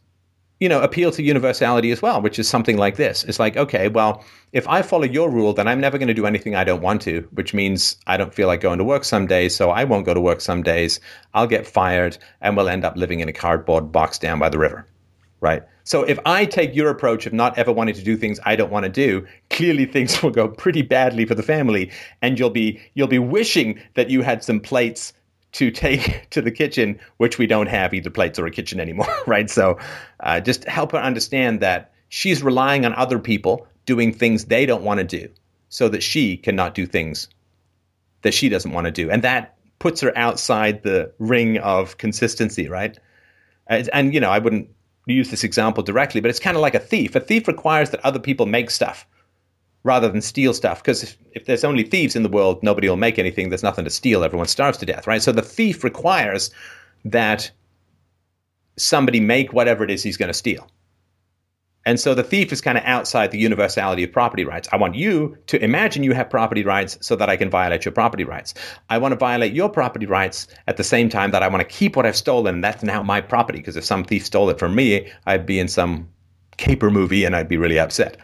you 0.60 0.68
know 0.70 0.80
appeal 0.80 1.10
to 1.10 1.22
universality 1.22 1.90
as 1.90 2.00
well 2.00 2.22
which 2.22 2.38
is 2.38 2.48
something 2.48 2.78
like 2.78 2.96
this. 2.96 3.22
It's 3.24 3.38
like 3.38 3.56
okay 3.58 3.88
well 3.88 4.24
if 4.52 4.66
i 4.66 4.80
follow 4.80 5.04
your 5.04 5.28
rule 5.30 5.52
then 5.52 5.68
i'm 5.68 5.80
never 5.80 5.98
going 5.98 6.08
to 6.08 6.20
do 6.20 6.24
anything 6.24 6.54
i 6.54 6.64
don't 6.64 6.80
want 6.80 7.02
to 7.02 7.28
which 7.32 7.52
means 7.52 7.96
i 8.06 8.16
don't 8.16 8.32
feel 8.32 8.46
like 8.46 8.62
going 8.62 8.78
to 8.78 8.84
work 8.84 9.04
some 9.04 9.26
days 9.26 9.54
so 9.54 9.70
i 9.70 9.84
won't 9.84 10.06
go 10.06 10.14
to 10.14 10.20
work 10.20 10.40
some 10.40 10.62
days. 10.62 11.00
I'll 11.34 11.46
get 11.46 11.66
fired 11.66 12.16
and 12.40 12.56
we'll 12.56 12.70
end 12.70 12.84
up 12.86 12.96
living 12.96 13.20
in 13.20 13.28
a 13.28 13.32
cardboard 13.32 13.92
box 13.92 14.18
down 14.18 14.38
by 14.38 14.48
the 14.48 14.58
river 14.58 14.86
right? 15.42 15.62
So 15.84 16.02
if 16.02 16.18
i 16.24 16.46
take 16.46 16.74
your 16.74 16.88
approach 16.88 17.26
of 17.26 17.34
not 17.34 17.58
ever 17.58 17.72
wanting 17.72 17.96
to 17.96 18.08
do 18.10 18.16
things 18.16 18.40
i 18.46 18.56
don't 18.56 18.72
want 18.72 18.84
to 18.84 18.94
do 19.06 19.26
clearly 19.50 19.84
things 19.84 20.22
will 20.22 20.36
go 20.40 20.48
pretty 20.48 20.82
badly 20.82 21.26
for 21.26 21.34
the 21.34 21.48
family 21.54 21.90
and 22.22 22.38
you'll 22.38 22.56
be 22.62 22.80
you'll 22.94 23.16
be 23.18 23.24
wishing 23.36 23.78
that 23.94 24.08
you 24.08 24.22
had 24.22 24.42
some 24.42 24.60
plates 24.60 25.12
to 25.52 25.70
take 25.70 26.26
to 26.30 26.42
the 26.42 26.50
kitchen, 26.50 26.98
which 27.16 27.38
we 27.38 27.46
don't 27.46 27.68
have 27.68 27.94
either 27.94 28.10
plates 28.10 28.38
or 28.38 28.46
a 28.46 28.50
kitchen 28.50 28.80
anymore, 28.80 29.08
right? 29.26 29.50
So 29.50 29.78
uh, 30.20 30.40
just 30.40 30.64
help 30.64 30.92
her 30.92 30.98
understand 30.98 31.60
that 31.60 31.92
she's 32.08 32.42
relying 32.42 32.84
on 32.84 32.94
other 32.94 33.18
people 33.18 33.66
doing 33.84 34.12
things 34.12 34.46
they 34.46 34.66
don't 34.66 34.82
want 34.82 34.98
to 34.98 35.04
do 35.04 35.28
so 35.68 35.88
that 35.88 36.02
she 36.02 36.36
cannot 36.36 36.74
do 36.74 36.86
things 36.86 37.28
that 38.22 38.34
she 38.34 38.48
doesn't 38.48 38.72
want 38.72 38.86
to 38.86 38.90
do, 38.90 39.10
and 39.10 39.22
that 39.22 39.56
puts 39.78 40.00
her 40.00 40.16
outside 40.16 40.82
the 40.82 41.12
ring 41.18 41.58
of 41.58 41.98
consistency, 41.98 42.68
right? 42.68 42.98
And, 43.66 43.88
and 43.92 44.14
you 44.14 44.20
know, 44.20 44.30
I 44.30 44.38
wouldn't 44.38 44.68
use 45.06 45.30
this 45.30 45.44
example 45.44 45.82
directly, 45.82 46.20
but 46.20 46.30
it's 46.30 46.40
kind 46.40 46.56
of 46.56 46.60
like 46.60 46.74
a 46.74 46.80
thief. 46.80 47.14
A 47.14 47.20
thief 47.20 47.46
requires 47.46 47.90
that 47.90 48.04
other 48.04 48.18
people 48.18 48.46
make 48.46 48.70
stuff 48.70 49.06
rather 49.86 50.08
than 50.08 50.20
steal 50.20 50.52
stuff. 50.52 50.82
Because 50.82 51.04
if, 51.04 51.16
if 51.32 51.46
there's 51.46 51.64
only 51.64 51.84
thieves 51.84 52.16
in 52.16 52.24
the 52.24 52.28
world, 52.28 52.60
nobody 52.62 52.88
will 52.88 52.96
make 52.96 53.20
anything. 53.20 53.48
There's 53.48 53.62
nothing 53.62 53.84
to 53.84 53.90
steal. 53.90 54.24
Everyone 54.24 54.48
starves 54.48 54.78
to 54.78 54.86
death, 54.86 55.06
right? 55.06 55.22
So 55.22 55.30
the 55.30 55.42
thief 55.42 55.84
requires 55.84 56.50
that 57.04 57.50
somebody 58.76 59.20
make 59.20 59.52
whatever 59.52 59.84
it 59.84 59.90
is 59.90 60.02
he's 60.02 60.16
going 60.16 60.28
to 60.28 60.34
steal. 60.34 60.68
And 61.86 62.00
so 62.00 62.14
the 62.14 62.24
thief 62.24 62.52
is 62.52 62.60
kind 62.60 62.76
of 62.76 62.82
outside 62.84 63.30
the 63.30 63.38
universality 63.38 64.02
of 64.02 64.10
property 64.10 64.44
rights. 64.44 64.68
I 64.72 64.76
want 64.76 64.96
you 64.96 65.38
to 65.46 65.62
imagine 65.62 66.02
you 66.02 66.14
have 66.14 66.28
property 66.28 66.64
rights 66.64 66.98
so 67.00 67.14
that 67.14 67.30
I 67.30 67.36
can 67.36 67.48
violate 67.48 67.84
your 67.84 67.92
property 67.92 68.24
rights. 68.24 68.54
I 68.90 68.98
want 68.98 69.12
to 69.12 69.16
violate 69.16 69.52
your 69.52 69.68
property 69.68 70.04
rights 70.04 70.48
at 70.66 70.78
the 70.78 70.82
same 70.82 71.08
time 71.08 71.30
that 71.30 71.44
I 71.44 71.48
want 71.48 71.60
to 71.60 71.76
keep 71.76 71.94
what 71.94 72.04
I've 72.04 72.16
stolen. 72.16 72.60
That's 72.60 72.82
now 72.82 73.04
my 73.04 73.20
property 73.20 73.60
because 73.60 73.76
if 73.76 73.84
some 73.84 74.02
thief 74.02 74.26
stole 74.26 74.50
it 74.50 74.58
from 74.58 74.74
me, 74.74 75.12
I'd 75.26 75.46
be 75.46 75.60
in 75.60 75.68
some 75.68 76.08
caper 76.56 76.90
movie 76.90 77.24
and 77.24 77.36
I'd 77.36 77.48
be 77.48 77.56
really 77.56 77.78
upset. 77.78 78.16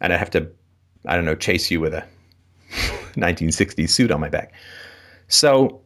And 0.00 0.12
I'd 0.12 0.18
have 0.18 0.30
to, 0.30 0.48
I 1.06 1.16
don't 1.16 1.24
know, 1.24 1.34
chase 1.34 1.70
you 1.70 1.80
with 1.80 1.94
a 1.94 2.04
1960s 3.14 3.90
suit 3.90 4.10
on 4.10 4.20
my 4.20 4.28
back. 4.28 4.52
So 5.28 5.80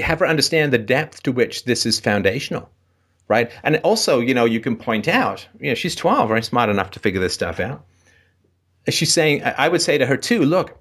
have 0.00 0.18
her 0.18 0.26
understand 0.26 0.72
the 0.72 0.78
depth 0.78 1.22
to 1.22 1.32
which 1.32 1.64
this 1.64 1.86
is 1.86 1.98
foundational 1.98 2.70
right? 3.28 3.50
And 3.62 3.76
also, 3.78 4.20
you 4.20 4.34
know, 4.34 4.44
you 4.44 4.60
can 4.60 4.76
point 4.76 5.08
out, 5.08 5.46
you 5.60 5.68
know, 5.68 5.74
she's 5.74 5.94
12, 5.94 6.30
right? 6.30 6.44
Smart 6.44 6.70
enough 6.70 6.90
to 6.92 7.00
figure 7.00 7.20
this 7.20 7.34
stuff 7.34 7.60
out. 7.60 7.84
She's 8.88 9.12
saying, 9.12 9.42
I 9.42 9.68
would 9.68 9.82
say 9.82 9.98
to 9.98 10.06
her 10.06 10.16
too, 10.16 10.44
look, 10.44 10.80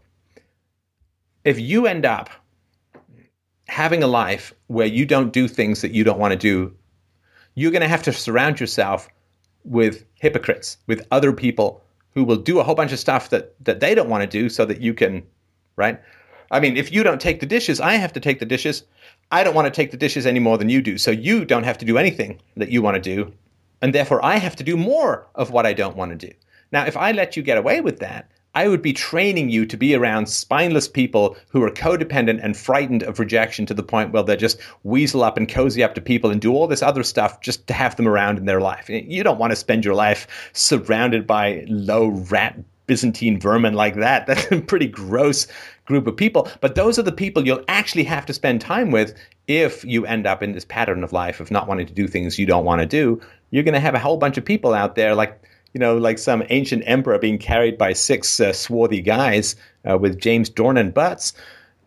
if 1.44 1.60
you 1.60 1.88
end 1.88 2.06
up 2.06 2.30
having 3.68 4.04
a 4.04 4.08
life 4.08 4.54
where 4.68 4.86
you 4.86 5.06
don't 5.06 5.34
do 5.34 5.48
things 5.48 5.82
that 5.82 5.92
you 5.92 6.04
don't 6.04 6.20
want 6.20 6.32
to 6.32 6.38
do, 6.38 6.76
you're 7.56 7.72
going 7.72 7.82
to 7.82 7.88
have 7.88 8.04
to 8.04 8.14
surround 8.14 8.60
yourself 8.60 9.08
with 9.66 10.06
hypocrites, 10.16 10.78
with 10.88 11.06
other 11.12 11.34
people 11.34 11.84
who 12.14 12.24
will 12.24 12.38
do 12.38 12.60
a 12.60 12.64
whole 12.64 12.76
bunch 12.76 12.94
of 12.94 13.00
stuff 13.00 13.30
that, 13.30 13.54
that 13.64 13.80
they 13.80 13.94
don't 13.94 14.10
want 14.10 14.22
to 14.22 14.28
do 14.28 14.48
so 14.48 14.66
that 14.66 14.82
you 14.82 14.94
can, 14.94 15.24
right? 15.76 16.00
I 16.52 16.60
mean, 16.60 16.78
if 16.78 16.92
you 16.92 17.04
don't 17.04 17.20
take 17.20 17.40
the 17.40 17.46
dishes, 17.46 17.82
I 17.82 17.96
have 17.96 18.14
to 18.14 18.20
take 18.20 18.40
the 18.40 18.46
dishes. 18.46 18.84
I 19.32 19.44
don't 19.44 19.56
want 19.56 19.66
to 19.66 19.72
take 19.72 19.92
the 19.92 19.98
dishes 19.98 20.26
any 20.26 20.40
more 20.40 20.58
than 20.58 20.70
you 20.70 20.82
do. 20.82 20.98
So 20.98 21.12
you 21.12 21.44
don't 21.44 21.64
have 21.64 21.78
to 21.80 21.86
do 21.86 21.98
anything 21.98 22.40
that 22.56 22.70
you 22.70 22.82
want 22.82 22.96
to 22.96 23.02
do. 23.02 23.34
And 23.82 23.94
therefore, 23.94 24.24
I 24.24 24.38
have 24.38 24.56
to 24.58 24.64
do 24.64 24.78
more 24.78 25.28
of 25.36 25.52
what 25.52 25.66
I 25.66 25.74
don't 25.74 25.98
want 25.98 26.12
to 26.12 26.28
do. 26.28 26.34
Now, 26.72 26.86
if 26.86 26.96
I 26.96 27.12
let 27.12 27.36
you 27.36 27.44
get 27.44 27.58
away 27.58 27.82
with 27.82 28.00
that, 28.00 28.32
I 28.56 28.70
would 28.70 28.82
be 28.82 28.94
training 28.94 29.50
you 29.50 29.66
to 29.66 29.76
be 29.76 29.94
around 29.94 30.28
spineless 30.28 30.88
people 30.88 31.36
who 31.50 31.62
are 31.62 31.70
codependent 31.70 32.40
and 32.42 32.56
frightened 32.56 33.04
of 33.04 33.20
rejection 33.20 33.66
to 33.66 33.74
the 33.74 33.84
point 33.84 34.14
where 34.14 34.24
they 34.24 34.38
just 34.38 34.60
weasel 34.84 35.24
up 35.24 35.36
and 35.36 35.48
cozy 35.48 35.84
up 35.84 35.94
to 35.96 36.02
people 36.02 36.32
and 36.32 36.40
do 36.40 36.54
all 36.54 36.66
this 36.66 36.82
other 36.82 37.04
stuff 37.04 37.42
just 37.42 37.68
to 37.68 37.74
have 37.74 37.98
them 37.98 38.08
around 38.08 38.38
in 38.38 38.46
their 38.46 38.62
life. 38.62 38.90
You 38.90 39.24
don't 39.24 39.40
want 39.40 39.52
to 39.52 39.58
spend 39.58 39.84
your 39.84 39.94
life 39.94 40.28
surrounded 40.54 41.28
by 41.28 41.66
low 41.68 42.08
rat 42.08 42.58
Byzantine 42.88 43.40
vermin 43.40 43.74
like 43.74 43.96
that. 43.96 44.26
That's 44.28 44.52
a 44.52 44.62
pretty 44.62 44.88
gross 44.88 45.48
group 45.86 46.08
of 46.08 46.16
people. 46.16 46.50
But 46.62 46.76
those 46.76 46.98
are 46.98 47.04
the 47.04 47.12
people 47.12 47.46
you'll 47.46 47.66
actually 47.68 48.04
have 48.06 48.26
to 48.28 48.34
spend 48.34 48.62
time 48.62 48.92
with 48.92 49.14
if 49.48 49.84
you 49.84 50.06
end 50.06 50.26
up 50.26 50.42
in 50.42 50.54
this 50.54 50.66
pattern 50.66 51.04
of 51.04 51.14
life 51.14 51.40
of 51.40 51.52
not 51.52 51.68
wanting 51.68 51.88
to 51.88 51.94
do 51.94 52.08
things 52.08 52.40
you 52.40 52.46
don't 52.46 52.66
want 52.66 52.82
to 52.82 52.88
do. 52.88 53.20
You're 53.52 53.64
going 53.64 53.74
to 53.74 53.80
have 53.80 53.96
a 53.96 54.00
whole 54.00 54.18
bunch 54.18 54.38
of 54.38 54.46
people 54.46 54.74
out 54.74 54.96
there 54.96 55.14
like 55.14 55.42
you 55.76 55.80
know, 55.80 55.98
like 55.98 56.18
some 56.18 56.42
ancient 56.50 56.82
emperor 56.88 57.20
being 57.20 57.38
carried 57.38 57.78
by 57.78 57.94
six 57.94 58.40
uh, 58.40 58.54
swarthy 58.54 59.02
guys 59.02 59.58
uh, 59.88 59.98
with 59.98 60.20
James 60.20 60.50
Dornan 60.50 60.94
butts. 60.94 61.34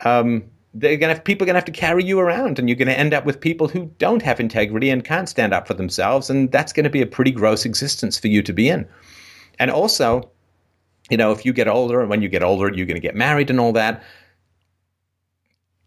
Um, 0.04 0.44
they're 0.74 0.98
gonna 0.98 1.14
have, 1.14 1.24
people 1.24 1.44
are 1.44 1.48
gonna 1.48 1.56
have 1.56 1.64
to 1.64 1.72
carry 1.72 2.04
you 2.04 2.20
around, 2.20 2.58
and 2.58 2.68
you're 2.68 2.76
gonna 2.76 2.92
end 2.92 3.14
up 3.14 3.24
with 3.24 3.40
people 3.40 3.66
who 3.66 3.90
don't 3.98 4.22
have 4.22 4.38
integrity 4.38 4.90
and 4.90 5.02
can't 5.02 5.28
stand 5.28 5.54
up 5.54 5.66
for 5.66 5.74
themselves, 5.74 6.28
and 6.28 6.52
that's 6.52 6.72
gonna 6.72 6.90
be 6.90 7.02
a 7.02 7.06
pretty 7.06 7.32
gross 7.32 7.64
existence 7.64 8.18
for 8.18 8.28
you 8.28 8.42
to 8.42 8.52
be 8.52 8.68
in. 8.68 8.86
And 9.58 9.70
also, 9.70 10.30
you 11.10 11.16
know, 11.16 11.32
if 11.32 11.44
you 11.44 11.52
get 11.52 11.68
older 11.68 12.00
and 12.00 12.10
when 12.10 12.22
you 12.22 12.28
get 12.28 12.42
older, 12.42 12.70
you're 12.72 12.86
going 12.86 12.96
to 12.96 13.00
get 13.00 13.16
married 13.16 13.50
and 13.50 13.58
all 13.58 13.72
that. 13.72 14.02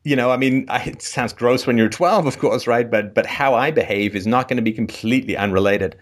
You 0.04 0.16
know, 0.16 0.32
I 0.32 0.38
mean, 0.38 0.66
I, 0.68 0.82
it 0.84 1.02
sounds 1.02 1.32
gross 1.32 1.68
when 1.68 1.78
you're 1.78 1.88
12, 1.88 2.26
of 2.26 2.40
course, 2.40 2.66
right? 2.66 2.90
But 2.90 3.14
but 3.14 3.28
how 3.28 3.54
I 3.54 3.70
behave 3.70 4.16
is 4.16 4.26
not 4.26 4.48
going 4.48 4.58
to 4.58 4.64
be 4.64 4.74
completely 4.74 5.38
unrelated 5.38 5.96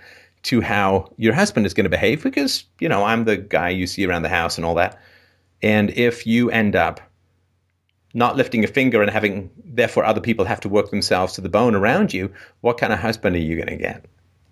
to 0.43 0.61
how 0.61 1.11
your 1.17 1.33
husband 1.33 1.65
is 1.65 1.73
going 1.73 1.83
to 1.83 1.89
behave 1.89 2.23
because 2.23 2.63
you 2.79 2.87
know 2.89 3.03
I'm 3.03 3.25
the 3.25 3.37
guy 3.37 3.69
you 3.69 3.87
see 3.87 4.05
around 4.05 4.23
the 4.23 4.29
house 4.29 4.57
and 4.57 4.65
all 4.65 4.75
that. 4.75 4.99
And 5.61 5.89
if 5.91 6.25
you 6.25 6.49
end 6.51 6.75
up 6.75 7.01
not 8.13 8.35
lifting 8.35 8.63
a 8.63 8.67
finger 8.67 9.01
and 9.01 9.11
having 9.11 9.51
therefore 9.63 10.05
other 10.05 10.21
people 10.21 10.45
have 10.45 10.61
to 10.61 10.69
work 10.69 10.89
themselves 10.89 11.33
to 11.33 11.41
the 11.41 11.49
bone 11.49 11.75
around 11.75 12.13
you, 12.13 12.31
what 12.61 12.77
kind 12.77 12.93
of 12.93 12.99
husband 12.99 13.35
are 13.35 13.39
you 13.39 13.55
going 13.55 13.67
to 13.67 13.75
get? 13.75 14.05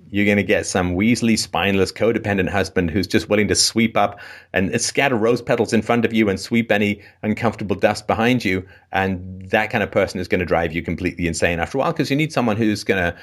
you're 0.09 0.25
going 0.25 0.37
to 0.37 0.43
get 0.43 0.65
some 0.65 0.95
Weasley, 0.95 1.37
spineless, 1.37 1.91
codependent 1.91 2.49
husband 2.49 2.91
who's 2.91 3.07
just 3.07 3.29
willing 3.29 3.47
to 3.47 3.55
sweep 3.55 3.97
up 3.97 4.19
and 4.53 4.79
scatter 4.79 5.15
rose 5.15 5.41
petals 5.41 5.73
in 5.73 5.81
front 5.81 6.05
of 6.05 6.13
you 6.13 6.29
and 6.29 6.39
sweep 6.39 6.71
any 6.71 7.01
uncomfortable 7.23 7.75
dust 7.75 8.07
behind 8.07 8.45
you. 8.45 8.65
And 8.91 9.49
that 9.49 9.69
kind 9.69 9.83
of 9.83 9.91
person 9.91 10.19
is 10.19 10.27
going 10.27 10.39
to 10.39 10.45
drive 10.45 10.73
you 10.73 10.81
completely 10.81 11.27
insane 11.27 11.59
after 11.59 11.77
a 11.77 11.81
while 11.81 11.91
because 11.91 12.09
you 12.09 12.15
need 12.15 12.31
someone 12.31 12.57
who's 12.57 12.83
going 12.83 13.01
to 13.01 13.17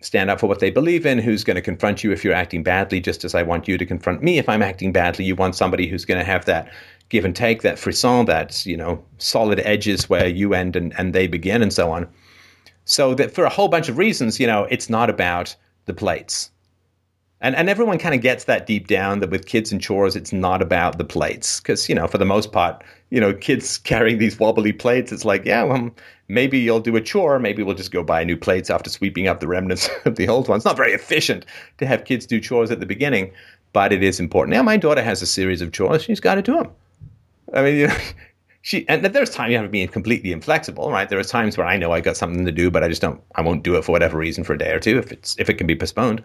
stand 0.00 0.30
up 0.30 0.40
for 0.40 0.46
what 0.46 0.60
they 0.60 0.70
believe 0.70 1.06
in, 1.06 1.18
who's 1.18 1.44
going 1.44 1.56
to 1.56 1.62
confront 1.62 2.04
you 2.04 2.12
if 2.12 2.24
you're 2.24 2.34
acting 2.34 2.62
badly, 2.62 3.00
just 3.00 3.24
as 3.24 3.34
I 3.34 3.42
want 3.42 3.68
you 3.68 3.78
to 3.78 3.86
confront 3.86 4.22
me 4.22 4.38
if 4.38 4.48
I'm 4.48 4.62
acting 4.62 4.92
badly. 4.92 5.24
You 5.24 5.34
want 5.34 5.56
somebody 5.56 5.86
who's 5.86 6.04
going 6.04 6.18
to 6.18 6.24
have 6.24 6.44
that 6.46 6.70
give 7.08 7.24
and 7.24 7.34
take, 7.34 7.62
that 7.62 7.78
frisson, 7.78 8.26
that, 8.26 8.64
you 8.64 8.76
know, 8.76 9.04
solid 9.18 9.60
edges 9.60 10.08
where 10.08 10.28
you 10.28 10.54
end 10.54 10.76
and, 10.76 10.92
and 10.98 11.12
they 11.12 11.26
begin 11.26 11.62
and 11.62 11.72
so 11.72 11.90
on. 11.90 12.08
So 12.84 13.14
that 13.14 13.32
for 13.32 13.44
a 13.44 13.50
whole 13.50 13.68
bunch 13.68 13.88
of 13.88 13.98
reasons, 13.98 14.38
you 14.38 14.46
know, 14.46 14.66
it's 14.70 14.90
not 14.90 15.10
about– 15.10 15.56
the 15.90 15.94
plates. 15.94 16.50
And, 17.40 17.56
and 17.56 17.68
everyone 17.68 17.98
kind 17.98 18.14
of 18.14 18.20
gets 18.20 18.44
that 18.44 18.66
deep 18.66 18.86
down 18.86 19.20
that 19.20 19.30
with 19.30 19.46
kids 19.46 19.72
and 19.72 19.80
chores, 19.80 20.14
it's 20.14 20.32
not 20.32 20.60
about 20.60 20.98
the 20.98 21.04
plates. 21.04 21.58
Because, 21.58 21.88
you 21.88 21.94
know, 21.94 22.06
for 22.06 22.18
the 22.18 22.24
most 22.24 22.52
part, 22.52 22.84
you 23.10 23.20
know, 23.20 23.34
kids 23.34 23.78
carrying 23.92 24.18
these 24.18 24.38
wobbly 24.38 24.72
plates, 24.72 25.12
it's 25.12 25.24
like, 25.24 25.44
yeah, 25.44 25.62
well, 25.62 25.90
maybe 26.28 26.58
you'll 26.58 26.80
do 26.80 26.96
a 26.96 27.00
chore. 27.00 27.38
Maybe 27.38 27.62
we'll 27.62 27.74
just 27.74 27.92
go 27.92 28.02
buy 28.02 28.24
new 28.24 28.36
plates 28.36 28.70
after 28.70 28.88
sweeping 28.88 29.28
up 29.28 29.40
the 29.40 29.48
remnants 29.48 29.90
of 30.04 30.16
the 30.16 30.28
old 30.28 30.48
ones. 30.48 30.64
Not 30.64 30.76
very 30.76 30.92
efficient 30.92 31.44
to 31.78 31.86
have 31.86 32.04
kids 32.04 32.26
do 32.26 32.40
chores 32.40 32.70
at 32.70 32.80
the 32.80 32.86
beginning, 32.86 33.32
but 33.72 33.92
it 33.92 34.02
is 34.02 34.18
important. 34.18 34.56
Now, 34.56 34.62
my 34.62 34.76
daughter 34.76 35.02
has 35.02 35.22
a 35.22 35.26
series 35.26 35.60
of 35.60 35.72
chores. 35.72 36.02
She's 36.02 36.20
got 36.20 36.36
to 36.36 36.42
do 36.42 36.54
them. 36.54 36.70
I 37.52 37.62
mean, 37.62 37.76
you 37.78 37.86
know, 37.88 37.96
she 38.62 38.86
and 38.88 39.04
there's 39.04 39.30
times 39.30 39.50
you 39.50 39.56
have 39.56 39.66
to 39.66 39.70
be 39.70 39.86
completely 39.86 40.32
inflexible, 40.32 40.90
right? 40.90 41.08
There 41.08 41.18
are 41.18 41.24
times 41.24 41.56
where 41.56 41.66
I 41.66 41.76
know 41.76 41.92
I 41.92 42.00
got 42.00 42.16
something 42.16 42.44
to 42.44 42.52
do, 42.52 42.70
but 42.70 42.84
I 42.84 42.88
just 42.88 43.00
don't. 43.00 43.20
I 43.34 43.40
won't 43.40 43.62
do 43.62 43.76
it 43.76 43.84
for 43.84 43.92
whatever 43.92 44.18
reason 44.18 44.44
for 44.44 44.52
a 44.52 44.58
day 44.58 44.72
or 44.72 44.78
two 44.78 44.98
if 44.98 45.10
it's 45.10 45.34
if 45.38 45.48
it 45.48 45.54
can 45.54 45.66
be 45.66 45.74
postponed. 45.74 46.22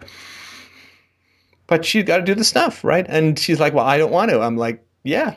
But 1.66 1.84
she's 1.84 2.04
got 2.04 2.18
to 2.18 2.22
do 2.22 2.34
the 2.34 2.44
stuff, 2.44 2.84
right? 2.84 3.06
And 3.08 3.38
she's 3.38 3.58
like, 3.58 3.72
"Well, 3.72 3.86
I 3.86 3.96
don't 3.96 4.12
want 4.12 4.30
to." 4.30 4.40
I'm 4.40 4.56
like, 4.56 4.84
"Yeah, 5.02 5.34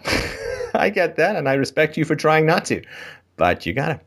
I 0.79 0.89
get 0.89 1.15
that, 1.17 1.35
and 1.35 1.47
I 1.47 1.53
respect 1.53 1.97
you 1.97 2.05
for 2.05 2.15
trying 2.15 2.45
not 2.45 2.65
to, 2.65 2.81
but 3.37 3.65
you 3.65 3.73
gotta 3.73 3.99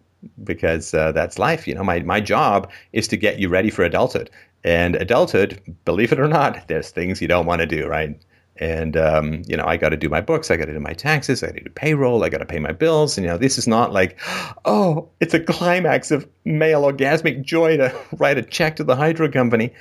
because 0.45 0.95
uh, 0.95 1.13
that's 1.13 1.39
life. 1.39 1.67
You 1.69 1.75
know, 1.75 1.85
my 1.85 2.01
my 2.01 2.21
job 2.21 2.71
is 2.93 3.09
to 3.09 3.17
get 3.17 3.39
you 3.39 3.49
ready 3.49 3.71
for 3.71 3.85
adulthood, 3.85 4.31
and 4.65 4.97
adulthood, 4.97 5.61
believe 5.85 6.13
it 6.13 6.21
or 6.21 6.29
not, 6.29 6.69
there's 6.69 6.91
things 6.91 7.21
you 7.21 7.29
don't 7.29 7.47
want 7.47 7.61
to 7.61 7.67
do, 7.67 7.87
right? 7.87 8.19
and 8.57 8.97
um, 8.97 9.43
you 9.47 9.57
know 9.57 9.65
i 9.65 9.77
got 9.77 9.91
to 9.91 9.97
do 9.97 10.09
my 10.09 10.21
books 10.21 10.51
i 10.51 10.57
got 10.57 10.67
to 10.67 10.73
do 10.73 10.81
my 10.81 10.93
taxes 10.93 11.43
i 11.43 11.47
got 11.47 11.57
to 11.57 11.65
do 11.65 11.71
payroll 11.71 12.23
i 12.23 12.29
got 12.29 12.39
to 12.39 12.47
pay 12.47 12.59
my 12.59 12.73
bills 12.73 13.17
and 13.17 13.25
you 13.25 13.31
know 13.31 13.39
this 13.39 13.57
is 13.57 13.67
not 13.67 13.93
like 13.93 14.19
oh 14.65 15.09
it's 15.21 15.35
a 15.35 15.41
climax 15.41 16.11
of 16.11 16.29
male 16.45 16.83
orgasmic 16.83 17.43
joy 17.43 17.77
to 17.77 17.95
write 18.19 18.39
a 18.39 18.43
check 18.43 18.77
to 18.77 18.85
the 18.85 18.97
hydro 18.97 19.29
company 19.31 19.73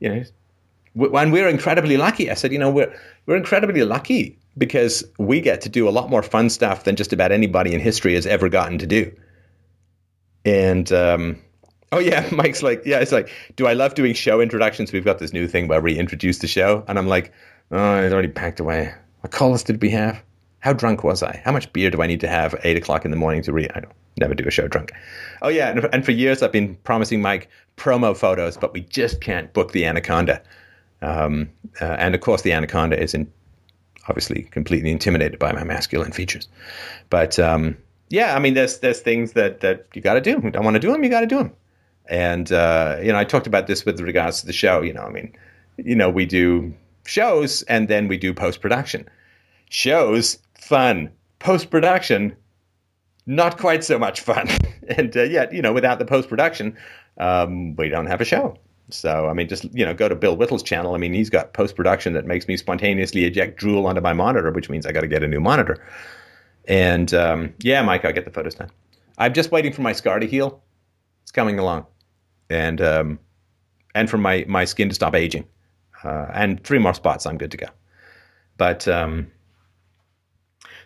you 0.00 0.08
know 0.08 0.24
when 0.94 1.30
we're 1.30 1.48
incredibly 1.48 1.96
lucky 1.96 2.30
i 2.30 2.34
said 2.34 2.52
you 2.52 2.58
know 2.58 2.70
we're 2.70 2.94
we're 3.26 3.36
incredibly 3.36 3.82
lucky 3.82 4.38
because 4.58 5.04
we 5.18 5.40
get 5.40 5.60
to 5.62 5.68
do 5.68 5.88
a 5.88 5.90
lot 5.90 6.10
more 6.10 6.22
fun 6.22 6.50
stuff 6.50 6.84
than 6.84 6.96
just 6.96 7.12
about 7.12 7.32
anybody 7.32 7.72
in 7.74 7.80
history 7.80 8.14
has 8.14 8.26
ever 8.26 8.48
gotten 8.48 8.78
to 8.78 8.86
do 8.86 9.10
and 10.44 10.92
um, 10.92 11.40
Oh 11.92 11.98
yeah, 11.98 12.26
Mike's 12.32 12.62
like, 12.62 12.82
yeah, 12.86 12.98
it's 12.98 13.12
like, 13.12 13.30
do 13.56 13.66
I 13.66 13.74
love 13.74 13.94
doing 13.94 14.14
show 14.14 14.40
introductions? 14.40 14.92
We've 14.92 15.04
got 15.04 15.18
this 15.18 15.32
new 15.32 15.46
thing 15.46 15.68
where 15.68 15.80
we 15.80 15.98
introduce 15.98 16.38
the 16.38 16.46
show, 16.46 16.84
and 16.88 16.98
I'm 16.98 17.06
like, 17.06 17.32
Oh, 17.70 17.96
it's 17.96 18.12
already 18.12 18.28
packed 18.28 18.60
away. 18.60 18.92
What 19.20 19.32
callers 19.32 19.62
did 19.62 19.80
we 19.80 19.90
have? 19.90 20.22
How 20.60 20.72
drunk 20.72 21.04
was 21.04 21.22
I? 21.22 21.40
How 21.44 21.52
much 21.52 21.72
beer 21.72 21.90
do 21.90 22.02
I 22.02 22.06
need 22.06 22.20
to 22.20 22.28
have 22.28 22.54
at 22.54 22.66
8 22.66 22.76
o'clock 22.76 23.04
in 23.04 23.10
the 23.10 23.16
morning 23.16 23.42
to 23.42 23.52
read? 23.52 23.70
I 23.74 23.80
don't 23.80 23.92
never 24.18 24.34
do 24.34 24.46
a 24.46 24.50
show 24.50 24.68
drunk. 24.68 24.92
Oh, 25.40 25.48
yeah. 25.48 25.70
And, 25.70 25.88
and, 25.92 26.04
for 26.04 26.12
years, 26.12 26.42
I've 26.42 26.52
been 26.52 26.76
promising 26.84 27.22
Mike 27.22 27.48
promo 27.78 28.16
photos, 28.16 28.58
but 28.58 28.74
we 28.74 28.82
just 28.82 29.20
can't 29.22 29.52
book 29.54 29.72
the 29.72 29.86
Anaconda. 29.86 30.42
Um, 31.00 31.50
uh, 31.80 31.96
and 31.98 32.14
of 32.14 32.20
course, 32.20 32.42
the 32.42 32.52
Anaconda 32.52 33.00
is 33.00 33.14
in, 33.14 33.32
obviously 34.08 34.42
completely 34.44 34.90
intimidated 34.90 35.38
by 35.38 35.52
my 35.52 35.64
masculine 35.64 36.12
features. 36.12 36.48
But 37.10 37.38
um, 37.38 37.76
yeah, 38.08 38.36
I 38.36 38.38
mean, 38.38 38.54
there's 38.54 38.80
there's 38.80 39.00
things 39.00 39.32
that, 39.32 39.60
that 39.60 39.86
you 39.94 40.02
got 40.02 40.14
to 40.14 40.20
do. 40.20 40.40
You 40.42 40.50
don't 40.50 40.64
want 40.64 40.74
to 40.74 40.80
do 40.80 40.92
them, 40.92 41.02
you 41.02 41.10
got 41.10 41.20
to 41.20 41.26
do 41.26 41.38
them. 41.38 41.52
And, 42.06 42.52
uh, 42.52 42.98
you 43.00 43.12
know, 43.12 43.18
I 43.18 43.24
talked 43.24 43.46
about 43.46 43.66
this 43.66 43.84
with 43.84 44.00
regards 44.00 44.40
to 44.40 44.46
the 44.46 44.52
show. 44.52 44.82
You 44.82 44.92
know, 44.92 45.02
I 45.02 45.10
mean, 45.10 45.34
you 45.76 45.94
know, 45.94 46.10
we 46.10 46.26
do 46.26 46.74
shows 47.06 47.62
and 47.62 47.88
then 47.88 48.08
we 48.08 48.18
do 48.18 48.34
post 48.34 48.60
production. 48.60 49.08
Shows, 49.70 50.38
fun. 50.54 51.10
post 51.38 51.70
production, 51.70 52.36
not 53.26 53.58
quite 53.58 53.82
so 53.82 53.98
much 53.98 54.20
fun. 54.20 54.48
and 54.88 55.16
uh, 55.16 55.22
yet, 55.22 55.52
you 55.52 55.62
know, 55.62 55.72
without 55.72 55.98
the 55.98 56.04
post 56.04 56.28
production, 56.28 56.76
um, 57.18 57.74
we 57.76 57.88
don't 57.88 58.06
have 58.06 58.20
a 58.20 58.24
show. 58.24 58.56
So, 58.90 59.28
I 59.28 59.32
mean, 59.32 59.48
just, 59.48 59.64
you 59.74 59.84
know, 59.84 59.94
go 59.94 60.08
to 60.08 60.14
Bill 60.14 60.36
Whittle's 60.36 60.62
channel. 60.62 60.94
I 60.94 60.98
mean, 60.98 61.14
he's 61.14 61.30
got 61.30 61.54
post 61.54 61.76
production 61.76 62.12
that 62.12 62.26
makes 62.26 62.48
me 62.48 62.56
spontaneously 62.56 63.24
eject 63.24 63.58
drool 63.58 63.86
onto 63.86 64.00
my 64.00 64.12
monitor, 64.12 64.50
which 64.50 64.68
means 64.68 64.86
I 64.86 64.92
got 64.92 65.00
to 65.00 65.08
get 65.08 65.22
a 65.22 65.28
new 65.28 65.40
monitor. 65.40 65.82
And 66.66 67.12
um, 67.14 67.54
yeah, 67.60 67.82
Mike, 67.82 68.04
I'll 68.04 68.12
get 68.12 68.24
the 68.24 68.30
photos 68.30 68.54
done. 68.54 68.70
I'm 69.18 69.32
just 69.32 69.50
waiting 69.50 69.72
for 69.72 69.82
my 69.82 69.92
scar 69.92 70.18
to 70.18 70.26
heal. 70.26 70.62
It's 71.22 71.32
coming 71.32 71.58
along. 71.58 71.86
And, 72.50 72.80
um, 72.80 73.18
and 73.94 74.10
for 74.10 74.18
my, 74.18 74.44
my 74.48 74.64
skin 74.64 74.88
to 74.88 74.94
stop 74.94 75.14
aging. 75.14 75.46
Uh, 76.04 76.26
and 76.32 76.62
three 76.64 76.78
more 76.78 76.94
spots, 76.94 77.26
I'm 77.26 77.38
good 77.38 77.50
to 77.52 77.56
go. 77.56 77.66
But 78.56 78.86
um, 78.88 79.30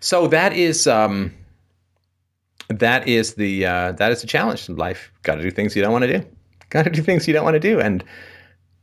so 0.01 0.27
that 0.29 0.53
is 0.53 0.87
um, 0.87 1.33
that 2.69 3.07
is 3.09 3.35
the 3.35 3.67
uh, 3.67 3.93
that 3.93 4.13
is 4.13 4.21
the 4.21 4.27
challenge 4.27 4.69
in 4.69 4.77
life. 4.77 5.11
Got 5.23 5.37
to 5.37 5.43
do 5.43 5.51
things 5.51 5.75
you 5.77 5.83
don't 5.83 5.93
want 5.93 6.05
to 6.05 6.19
do. 6.19 6.27
Got 6.71 6.85
to 6.85 6.91
do 6.91 7.03
things 7.03 7.27
you 7.27 7.35
don't 7.35 7.45
want 7.45 7.55
to 7.55 7.61
do, 7.61 7.81
and 7.81 8.05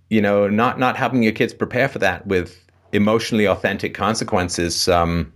you 0.09 0.21
know, 0.21 0.47
not 0.47 0.79
not 0.79 0.95
helping 0.97 1.23
your 1.23 1.33
kids 1.33 1.53
prepare 1.53 1.87
for 1.87 1.99
that 1.99 2.25
with 2.27 2.59
emotionally 2.91 3.47
authentic 3.47 3.93
consequences 3.93 4.87
um, 4.87 5.33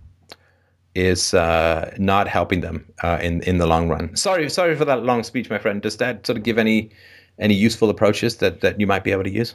is 0.94 1.34
uh, 1.34 1.92
not 1.98 2.28
helping 2.28 2.60
them 2.60 2.84
uh, 3.02 3.18
in 3.20 3.42
in 3.42 3.58
the 3.58 3.66
long 3.66 3.88
run. 3.88 4.14
Sorry, 4.16 4.48
sorry 4.48 4.76
for 4.76 4.84
that 4.84 5.02
long 5.02 5.24
speech, 5.24 5.50
my 5.50 5.58
friend. 5.58 5.82
Does 5.82 5.96
that 5.98 6.26
sort 6.26 6.38
of 6.38 6.44
give 6.44 6.58
any 6.58 6.90
any 7.38 7.54
useful 7.54 7.90
approaches 7.90 8.36
that 8.36 8.60
that 8.60 8.80
you 8.80 8.86
might 8.86 9.04
be 9.04 9.12
able 9.12 9.24
to 9.24 9.30
use? 9.30 9.54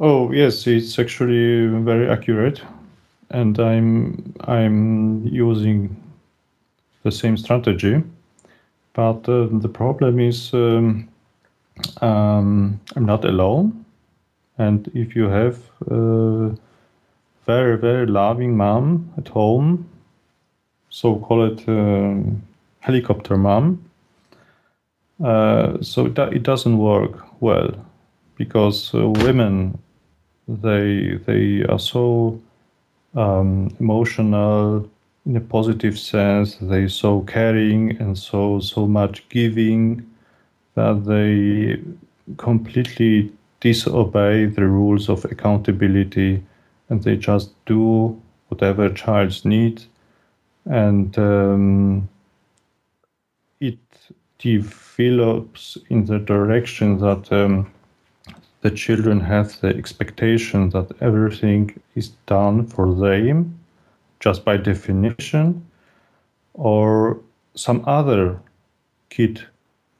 Oh 0.00 0.32
yes, 0.32 0.66
it's 0.66 0.98
actually 0.98 1.66
very 1.84 2.08
accurate, 2.08 2.62
and 3.30 3.58
I'm 3.58 4.34
I'm 4.44 5.26
using 5.26 5.94
the 7.02 7.12
same 7.12 7.36
strategy, 7.36 8.02
but 8.94 9.28
uh, 9.28 9.48
the 9.50 9.68
problem 9.68 10.18
is 10.18 10.54
um, 10.54 11.09
um, 12.00 12.80
I'm 12.96 13.04
not 13.04 13.24
alone, 13.24 13.84
and 14.58 14.90
if 14.94 15.16
you 15.16 15.24
have 15.24 15.58
a 15.90 16.54
very 17.46 17.76
very 17.78 18.06
loving 18.06 18.56
mom 18.56 19.12
at 19.16 19.28
home, 19.28 19.88
so 20.88 21.16
call 21.16 21.44
it 21.44 21.68
um, 21.68 22.42
helicopter 22.80 23.36
mom, 23.36 23.82
uh, 25.24 25.80
so 25.80 26.06
it, 26.06 26.18
it 26.18 26.42
doesn't 26.42 26.78
work 26.78 27.26
well 27.40 27.72
because 28.36 28.94
uh, 28.94 29.08
women 29.08 29.78
they 30.48 31.18
they 31.26 31.62
are 31.68 31.78
so 31.78 32.40
um, 33.14 33.74
emotional 33.80 34.88
in 35.26 35.36
a 35.36 35.40
positive 35.40 35.98
sense. 35.98 36.56
They 36.60 36.88
so 36.88 37.20
caring 37.22 37.96
and 38.00 38.16
so 38.16 38.60
so 38.60 38.86
much 38.86 39.28
giving 39.28 40.09
that 40.74 41.04
they 41.04 41.80
completely 42.36 43.32
disobey 43.60 44.46
the 44.46 44.66
rules 44.66 45.08
of 45.08 45.24
accountability 45.24 46.42
and 46.88 47.02
they 47.02 47.16
just 47.16 47.50
do 47.66 48.20
whatever 48.48 48.88
child's 48.88 49.44
need 49.44 49.82
and 50.66 51.18
um, 51.18 52.08
it 53.60 53.78
develops 54.38 55.76
in 55.90 56.04
the 56.06 56.18
direction 56.18 56.98
that 56.98 57.30
um, 57.32 57.70
the 58.62 58.70
children 58.70 59.20
have 59.20 59.58
the 59.60 59.68
expectation 59.68 60.70
that 60.70 60.90
everything 61.00 61.80
is 61.94 62.08
done 62.26 62.66
for 62.66 62.94
them 62.94 63.58
just 64.20 64.44
by 64.44 64.56
definition 64.56 65.64
or 66.54 67.18
some 67.54 67.82
other 67.86 68.40
kid 69.08 69.46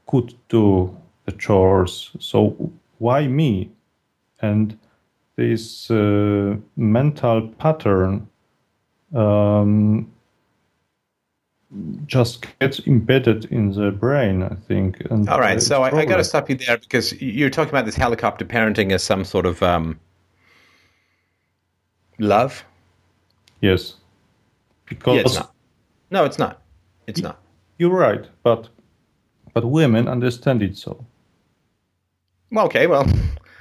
could 0.06 0.34
do 0.48 0.94
the 1.24 1.32
chores 1.32 2.10
so 2.18 2.72
why 2.98 3.26
me 3.26 3.70
and 4.42 4.78
this 5.36 5.90
uh, 5.90 6.56
mental 6.76 7.48
pattern 7.58 8.28
um, 9.14 10.10
just 12.06 12.46
gets 12.58 12.80
embedded 12.86 13.46
in 13.46 13.72
the 13.72 13.90
brain, 13.90 14.42
I 14.42 14.54
think. 14.54 15.00
All 15.10 15.40
right, 15.40 15.62
so 15.62 15.82
I, 15.82 15.96
I 15.96 16.04
got 16.04 16.16
to 16.16 16.24
stop 16.24 16.50
you 16.50 16.56
there 16.56 16.78
because 16.78 17.12
you're 17.22 17.50
talking 17.50 17.70
about 17.70 17.86
this 17.86 17.94
helicopter 17.94 18.44
parenting 18.44 18.92
as 18.92 19.02
some 19.02 19.24
sort 19.24 19.46
of 19.46 19.62
um, 19.62 19.98
love. 22.18 22.64
Yes, 23.60 23.94
because 24.86 25.16
yeah, 25.16 25.20
it's. 25.22 25.38
No, 26.10 26.24
it's 26.24 26.38
not. 26.38 26.60
It's 27.06 27.20
not. 27.20 27.40
You're 27.78 27.96
right, 27.96 28.26
but 28.42 28.68
but 29.52 29.64
women 29.64 30.08
understand 30.08 30.62
it 30.62 30.76
so. 30.76 31.04
Okay, 32.56 32.86
well, 32.86 33.06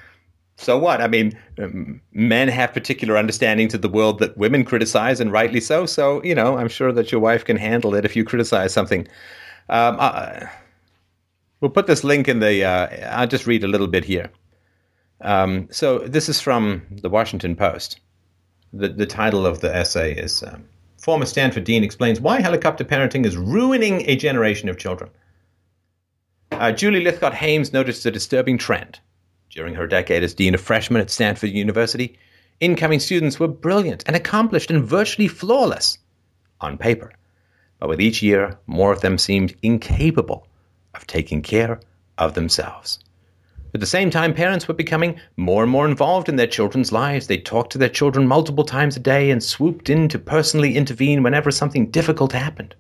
so 0.56 0.78
what? 0.78 1.02
I 1.02 1.08
mean, 1.08 1.38
um, 1.58 2.02
men 2.12 2.48
have 2.48 2.74
particular 2.74 3.18
understandings 3.18 3.74
of 3.74 3.82
the 3.82 3.90
world 3.90 4.20
that 4.20 4.38
women 4.38 4.64
criticize, 4.66 5.20
and 5.20 5.32
rightly 5.32 5.62
so. 5.62 5.86
So, 5.86 6.24
you 6.24 6.36
know, 6.36 6.58
I'm 6.58 6.70
sure 6.70 6.92
that 6.92 7.12
your 7.12 7.22
wife 7.22 7.46
can 7.46 7.58
handle 7.58 7.96
it 7.96 8.06
if 8.06 8.16
you 8.16 8.24
criticize 8.24 8.74
something. 8.74 9.08
Um, 9.70 9.98
uh, 10.00 10.48
we'll 11.62 11.72
put 11.72 11.88
this 11.88 12.04
link 12.04 12.28
in 12.28 12.40
the. 12.40 12.64
Uh, 12.64 12.88
I'll 13.12 13.28
just 13.28 13.48
read 13.48 13.64
a 13.64 13.68
little 13.68 13.88
bit 13.88 14.06
here. 14.06 14.30
Um, 15.22 15.68
so, 15.72 16.00
this 16.00 16.30
is 16.30 16.40
from 16.40 16.82
the 16.90 17.10
Washington 17.10 17.56
Post. 17.56 18.00
The, 18.72 18.90
the 18.90 19.06
title 19.06 19.46
of 19.46 19.62
the 19.62 19.76
essay 19.76 20.14
is 20.14 20.44
um, 20.44 20.64
Former 21.00 21.26
Stanford 21.26 21.64
Dean 21.64 21.84
explains 21.84 22.20
why 22.20 22.42
helicopter 22.42 22.84
parenting 22.84 23.26
is 23.26 23.38
ruining 23.38 24.02
a 24.10 24.16
generation 24.16 24.68
of 24.68 24.78
children. 24.78 25.10
Uh, 26.52 26.72
Julie 26.72 27.04
Lythcott 27.04 27.34
Haims 27.34 27.72
noticed 27.72 28.06
a 28.06 28.12
disturbing 28.12 28.58
trend 28.58 29.00
during 29.50 29.76
her 29.76 29.88
decade 29.88 30.24
as 30.24 30.34
Dean 30.34 30.54
of 30.54 30.62
Freshmen 30.62 31.02
at 31.02 31.10
Stanford 31.10 31.52
University, 31.52 32.18
incoming 32.60 33.00
students 33.00 33.40
were 33.40 33.48
brilliant 33.48 34.04
and 34.08 34.16
accomplished 34.16 34.70
and 34.70 34.84
virtually 34.84 35.28
flawless 35.28 35.98
on 36.62 36.78
paper. 36.78 37.14
But 37.80 37.90
with 37.90 38.02
each 38.02 38.22
year, 38.22 38.58
more 38.68 38.92
of 38.92 39.02
them 39.02 39.18
seemed 39.18 39.56
incapable 39.62 40.48
of 40.96 41.08
taking 41.08 41.42
care 41.42 41.80
of 42.18 42.34
themselves. 42.34 43.00
At 43.74 43.80
the 43.80 43.86
same 43.86 44.10
time, 44.10 44.34
parents 44.34 44.68
were 44.68 44.74
becoming 44.74 45.20
more 45.38 45.62
and 45.64 45.72
more 45.72 45.88
involved 45.88 46.28
in 46.28 46.36
their 46.36 46.48
children's 46.48 46.92
lives. 46.92 47.28
They 47.28 47.38
talked 47.38 47.72
to 47.74 47.78
their 47.78 47.88
children 47.88 48.28
multiple 48.28 48.64
times 48.64 48.98
a 48.98 49.00
day 49.00 49.30
and 49.30 49.44
swooped 49.44 49.90
in 49.90 50.10
to 50.10 50.20
personally 50.20 50.76
intervene 50.76 51.22
whenever 51.22 51.52
something 51.52 51.92
difficult 51.92 52.34
happened. 52.34 52.76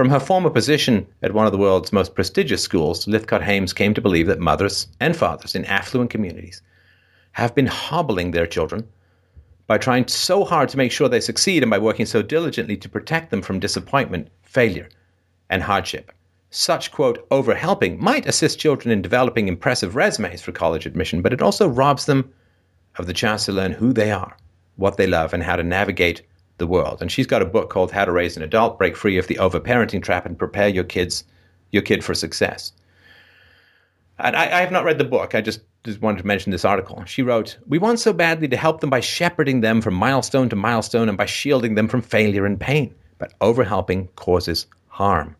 From 0.00 0.08
her 0.08 0.18
former 0.18 0.48
position 0.48 1.06
at 1.22 1.34
one 1.34 1.44
of 1.44 1.52
the 1.52 1.58
world's 1.58 1.92
most 1.92 2.14
prestigious 2.14 2.62
schools, 2.62 3.04
Lythcott 3.04 3.42
Haims 3.42 3.74
came 3.74 3.92
to 3.92 4.00
believe 4.00 4.28
that 4.28 4.40
mothers 4.40 4.88
and 4.98 5.14
fathers 5.14 5.54
in 5.54 5.66
affluent 5.66 6.08
communities 6.08 6.62
have 7.32 7.54
been 7.54 7.66
hobbling 7.66 8.30
their 8.30 8.46
children 8.46 8.88
by 9.66 9.76
trying 9.76 10.08
so 10.08 10.42
hard 10.42 10.70
to 10.70 10.78
make 10.78 10.90
sure 10.90 11.06
they 11.06 11.20
succeed 11.20 11.62
and 11.62 11.68
by 11.68 11.76
working 11.76 12.06
so 12.06 12.22
diligently 12.22 12.78
to 12.78 12.88
protect 12.88 13.30
them 13.30 13.42
from 13.42 13.60
disappointment, 13.60 14.28
failure, 14.40 14.88
and 15.50 15.62
hardship. 15.62 16.12
Such, 16.48 16.90
quote, 16.92 17.28
overhelping 17.28 17.98
might 17.98 18.26
assist 18.26 18.58
children 18.58 18.90
in 18.90 19.02
developing 19.02 19.48
impressive 19.48 19.96
resumes 19.96 20.40
for 20.40 20.52
college 20.52 20.86
admission, 20.86 21.20
but 21.20 21.34
it 21.34 21.42
also 21.42 21.68
robs 21.68 22.06
them 22.06 22.32
of 22.96 23.06
the 23.06 23.12
chance 23.12 23.44
to 23.44 23.52
learn 23.52 23.72
who 23.72 23.92
they 23.92 24.10
are, 24.10 24.34
what 24.76 24.96
they 24.96 25.06
love, 25.06 25.34
and 25.34 25.42
how 25.42 25.56
to 25.56 25.62
navigate 25.62 26.22
the 26.60 26.66
world. 26.68 27.02
And 27.02 27.10
she's 27.10 27.26
got 27.26 27.42
a 27.42 27.46
book 27.46 27.70
called 27.70 27.90
How 27.90 28.04
to 28.04 28.12
Raise 28.12 28.36
an 28.36 28.44
Adult, 28.44 28.78
Break 28.78 28.96
Free 28.96 29.18
of 29.18 29.26
the 29.26 29.34
Overparenting 29.34 30.02
Trap, 30.02 30.24
and 30.24 30.38
Prepare 30.38 30.68
Your 30.68 30.84
Kids, 30.84 31.24
Your 31.72 31.82
Kid 31.82 32.04
for 32.04 32.14
Success. 32.14 32.72
And 34.20 34.36
I, 34.36 34.58
I 34.58 34.60
have 34.60 34.70
not 34.70 34.84
read 34.84 34.98
the 34.98 35.04
book. 35.04 35.34
I 35.34 35.40
just, 35.40 35.62
just 35.82 36.00
wanted 36.00 36.18
to 36.18 36.26
mention 36.26 36.52
this 36.52 36.64
article. 36.64 37.02
She 37.06 37.22
wrote, 37.22 37.58
We 37.66 37.78
want 37.78 37.98
so 37.98 38.12
badly 38.12 38.46
to 38.48 38.56
help 38.56 38.80
them 38.80 38.90
by 38.90 39.00
shepherding 39.00 39.62
them 39.62 39.80
from 39.80 39.94
milestone 39.94 40.48
to 40.50 40.56
milestone 40.56 41.08
and 41.08 41.18
by 41.18 41.26
shielding 41.26 41.74
them 41.74 41.88
from 41.88 42.02
failure 42.02 42.46
and 42.46 42.60
pain. 42.60 42.94
But 43.18 43.32
overhelping 43.40 44.08
causes 44.14 44.66
harm. 44.88 45.36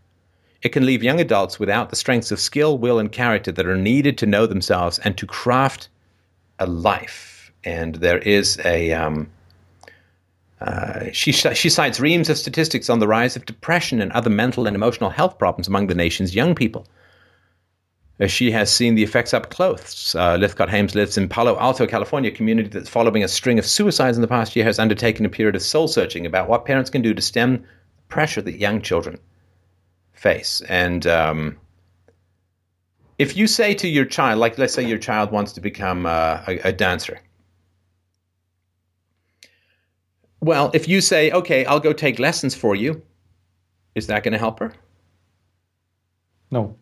It 0.62 0.70
can 0.70 0.84
leave 0.84 1.02
young 1.02 1.20
adults 1.20 1.58
without 1.58 1.90
the 1.90 1.96
strengths 1.96 2.30
of 2.30 2.40
skill, 2.40 2.76
will, 2.76 2.98
and 2.98 3.10
character 3.10 3.52
that 3.52 3.66
are 3.66 3.76
needed 3.76 4.18
to 4.18 4.26
know 4.26 4.46
themselves 4.46 4.98
and 4.98 5.16
to 5.16 5.26
craft 5.26 5.88
a 6.58 6.66
life. 6.66 7.52
And 7.64 7.96
there 7.96 8.18
is 8.18 8.58
a 8.64 8.92
um, 8.92 9.30
uh, 10.60 11.06
she, 11.12 11.32
she 11.32 11.70
cites 11.70 12.00
reams 12.00 12.28
of 12.28 12.36
statistics 12.36 12.90
on 12.90 12.98
the 12.98 13.08
rise 13.08 13.34
of 13.34 13.46
depression 13.46 14.00
and 14.00 14.12
other 14.12 14.30
mental 14.30 14.66
and 14.66 14.76
emotional 14.76 15.10
health 15.10 15.38
problems 15.38 15.68
among 15.68 15.86
the 15.86 15.94
nation's 15.94 16.34
young 16.34 16.54
people. 16.54 16.86
Uh, 18.20 18.26
she 18.26 18.50
has 18.50 18.70
seen 18.70 18.94
the 18.94 19.02
effects 19.02 19.32
up 19.32 19.48
close. 19.48 20.14
Uh, 20.14 20.36
Lythcott 20.36 20.68
Haims 20.68 20.94
lives 20.94 21.16
in 21.16 21.28
Palo 21.28 21.58
Alto, 21.58 21.86
California, 21.86 22.30
a 22.30 22.34
community 22.34 22.68
that's 22.68 22.90
following 22.90 23.24
a 23.24 23.28
string 23.28 23.58
of 23.58 23.64
suicides 23.64 24.18
in 24.18 24.22
the 24.22 24.28
past 24.28 24.54
year 24.54 24.64
has 24.64 24.78
undertaken 24.78 25.24
a 25.24 25.30
period 25.30 25.56
of 25.56 25.62
soul 25.62 25.88
searching 25.88 26.26
about 26.26 26.48
what 26.48 26.66
parents 26.66 26.90
can 26.90 27.00
do 27.00 27.14
to 27.14 27.22
stem 27.22 27.56
the 27.96 28.02
pressure 28.08 28.42
that 28.42 28.58
young 28.58 28.82
children 28.82 29.18
face. 30.12 30.60
And 30.68 31.06
um, 31.06 31.56
if 33.18 33.34
you 33.34 33.46
say 33.46 33.72
to 33.74 33.88
your 33.88 34.04
child, 34.04 34.38
like 34.38 34.58
let's 34.58 34.74
say 34.74 34.86
your 34.86 34.98
child 34.98 35.32
wants 35.32 35.52
to 35.52 35.60
become 35.62 36.04
uh, 36.04 36.42
a, 36.46 36.58
a 36.68 36.72
dancer, 36.72 37.18
Well, 40.40 40.70
if 40.72 40.88
you 40.88 41.00
say, 41.00 41.30
okay, 41.30 41.64
I'll 41.66 41.80
go 41.80 41.92
take 41.92 42.18
lessons 42.18 42.54
for 42.54 42.74
you, 42.74 43.02
is 43.94 44.06
that 44.06 44.22
going 44.22 44.32
to 44.32 44.38
help 44.38 44.58
her? 44.60 44.72
No. 46.50 46.76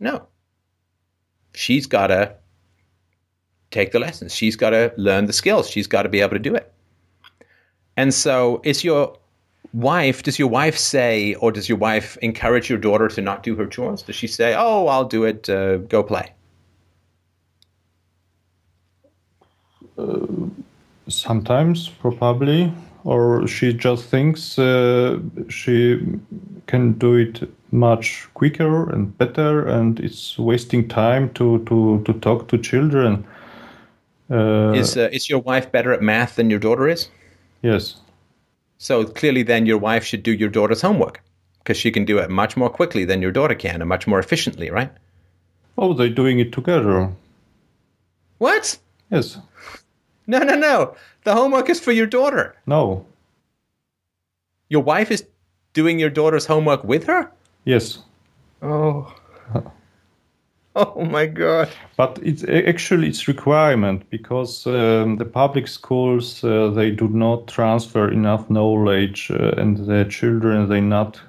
No. 0.00 0.26
She's 1.54 1.86
got 1.86 2.08
to 2.08 2.34
take 3.70 3.92
the 3.92 4.00
lessons. 4.00 4.34
She's 4.34 4.56
got 4.56 4.70
to 4.70 4.92
learn 4.96 5.26
the 5.26 5.32
skills. 5.32 5.70
She's 5.70 5.86
got 5.86 6.02
to 6.02 6.08
be 6.08 6.20
able 6.20 6.32
to 6.32 6.38
do 6.38 6.54
it. 6.54 6.72
And 7.96 8.12
so, 8.12 8.60
is 8.64 8.82
your 8.82 9.16
wife, 9.72 10.24
does 10.24 10.38
your 10.38 10.48
wife 10.48 10.76
say, 10.76 11.34
or 11.34 11.52
does 11.52 11.68
your 11.68 11.78
wife 11.78 12.16
encourage 12.22 12.68
your 12.68 12.78
daughter 12.78 13.08
to 13.08 13.20
not 13.20 13.44
do 13.44 13.54
her 13.54 13.66
chores? 13.66 14.02
Does 14.02 14.16
she 14.16 14.26
say, 14.26 14.54
oh, 14.56 14.88
I'll 14.88 15.04
do 15.04 15.24
it, 15.24 15.48
uh, 15.48 15.76
go 15.76 16.02
play? 16.02 16.32
Sometimes, 21.08 21.88
probably, 21.88 22.72
or 23.04 23.46
she 23.46 23.72
just 23.74 24.06
thinks 24.06 24.58
uh, 24.58 25.20
she 25.48 26.00
can 26.66 26.92
do 26.94 27.14
it 27.14 27.48
much 27.72 28.26
quicker 28.34 28.90
and 28.90 29.16
better, 29.18 29.66
and 29.66 30.00
it's 30.00 30.38
wasting 30.38 30.88
time 30.88 31.32
to 31.34 31.58
to 31.66 32.02
to 32.04 32.12
talk 32.20 32.48
to 32.48 32.58
children. 32.58 33.24
Uh, 34.30 34.72
is 34.72 34.96
uh, 34.96 35.08
is 35.12 35.28
your 35.28 35.40
wife 35.40 35.70
better 35.70 35.92
at 35.92 36.00
math 36.00 36.36
than 36.36 36.48
your 36.50 36.60
daughter 36.60 36.88
is? 36.88 37.08
Yes. 37.62 37.96
So 38.78 39.04
clearly, 39.04 39.42
then 39.42 39.66
your 39.66 39.78
wife 39.78 40.04
should 40.04 40.22
do 40.22 40.32
your 40.32 40.48
daughter's 40.48 40.80
homework 40.80 41.20
because 41.58 41.76
she 41.76 41.90
can 41.90 42.04
do 42.04 42.18
it 42.18 42.30
much 42.30 42.56
more 42.56 42.70
quickly 42.70 43.04
than 43.04 43.22
your 43.22 43.32
daughter 43.32 43.54
can 43.54 43.80
and 43.80 43.88
much 43.88 44.06
more 44.06 44.18
efficiently, 44.18 44.70
right? 44.70 44.90
Oh, 45.76 45.94
they're 45.94 46.08
doing 46.08 46.38
it 46.38 46.52
together. 46.52 47.10
What? 48.38 48.78
Yes. 49.10 49.38
No, 50.26 50.38
no, 50.38 50.54
no. 50.54 50.96
The 51.24 51.34
homework 51.34 51.68
is 51.68 51.80
for 51.80 51.92
your 51.92 52.06
daughter. 52.06 52.54
No. 52.66 53.06
Your 54.68 54.82
wife 54.82 55.10
is 55.10 55.26
doing 55.72 55.98
your 55.98 56.10
daughter's 56.10 56.46
homework 56.46 56.84
with 56.84 57.04
her? 57.04 57.30
Yes. 57.64 57.98
Oh. 58.62 59.14
Oh 60.76 61.04
my 61.04 61.26
God! 61.26 61.68
But 61.96 62.18
it's 62.20 62.42
actually 62.42 63.06
it's 63.06 63.28
requirement 63.28 64.10
because 64.10 64.66
um, 64.66 65.18
the 65.18 65.24
public 65.24 65.68
schools 65.68 66.42
uh, 66.42 66.70
they 66.70 66.90
do 66.90 67.06
not 67.08 67.46
transfer 67.46 68.10
enough 68.10 68.50
knowledge, 68.50 69.30
uh, 69.30 69.52
and 69.56 69.76
the 69.76 70.04
children 70.06 70.68
they 70.68 70.80
not 70.80 71.20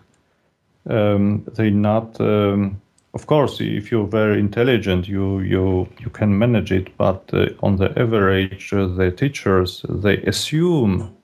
um, 0.89 1.43
they 1.53 1.69
not. 1.69 2.19
Um, 2.19 2.81
of 3.15 3.27
course, 3.27 3.61
if 3.61 3.91
you're 3.91 4.05
very 4.05 4.39
intelligent, 4.39 5.07
you 5.07 5.39
you 5.39 5.87
you 5.99 6.09
can 6.09 6.37
manage 6.37 6.71
it. 6.71 6.95
But 6.97 7.21
uh, 7.33 7.47
on 7.63 7.77
the 7.77 7.89
average, 7.97 8.73
uh, 8.73 8.87
the 8.87 9.09
teachers 9.09 9.85
they 9.87 10.17
assume 10.17 11.15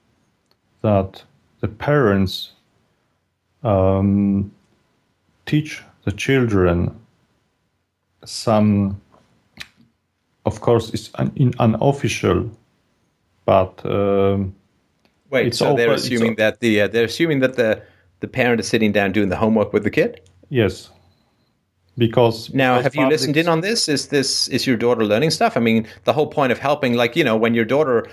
that 0.81 1.23
the 1.59 1.67
parents 1.67 2.53
um, 3.63 4.51
teach 5.45 5.83
the 6.05 6.13
children 6.13 6.95
some, 8.25 9.01
of 10.45 10.61
course, 10.61 10.89
it's 10.93 11.11
un, 11.15 11.31
in, 11.35 11.53
unofficial, 11.59 12.49
but 13.45 13.85
um, 13.85 14.55
wait. 15.29 15.53
So 15.55 15.75
they're 15.75 15.91
assuming 15.91 16.35
that 16.35 16.61
the 16.61 16.81
uh, 16.81 16.87
they're 16.87 17.05
assuming 17.05 17.41
that 17.41 17.55
the 17.55 17.81
the 18.21 18.27
parent 18.27 18.61
is 18.61 18.67
sitting 18.69 18.93
down 18.93 19.11
doing 19.11 19.27
the 19.27 19.35
homework 19.35 19.73
with 19.73 19.83
the 19.83 19.91
kid. 19.91 20.21
Yes, 20.49 20.89
because 21.97 22.53
now 22.53 22.81
have 22.81 22.95
you 22.95 23.07
listened 23.07 23.37
in 23.37 23.47
on 23.47 23.61
this? 23.61 23.89
Is 23.89 24.07
this 24.07 24.47
is 24.49 24.65
your 24.65 24.77
daughter 24.77 25.05
learning 25.05 25.31
stuff? 25.31 25.57
I 25.57 25.59
mean, 25.59 25.87
the 26.05 26.13
whole 26.13 26.27
point 26.27 26.51
of 26.51 26.59
helping, 26.59 26.93
like 26.93 27.15
you 27.15 27.23
know, 27.23 27.35
when 27.35 27.53
your 27.53 27.65
daughter. 27.65 28.07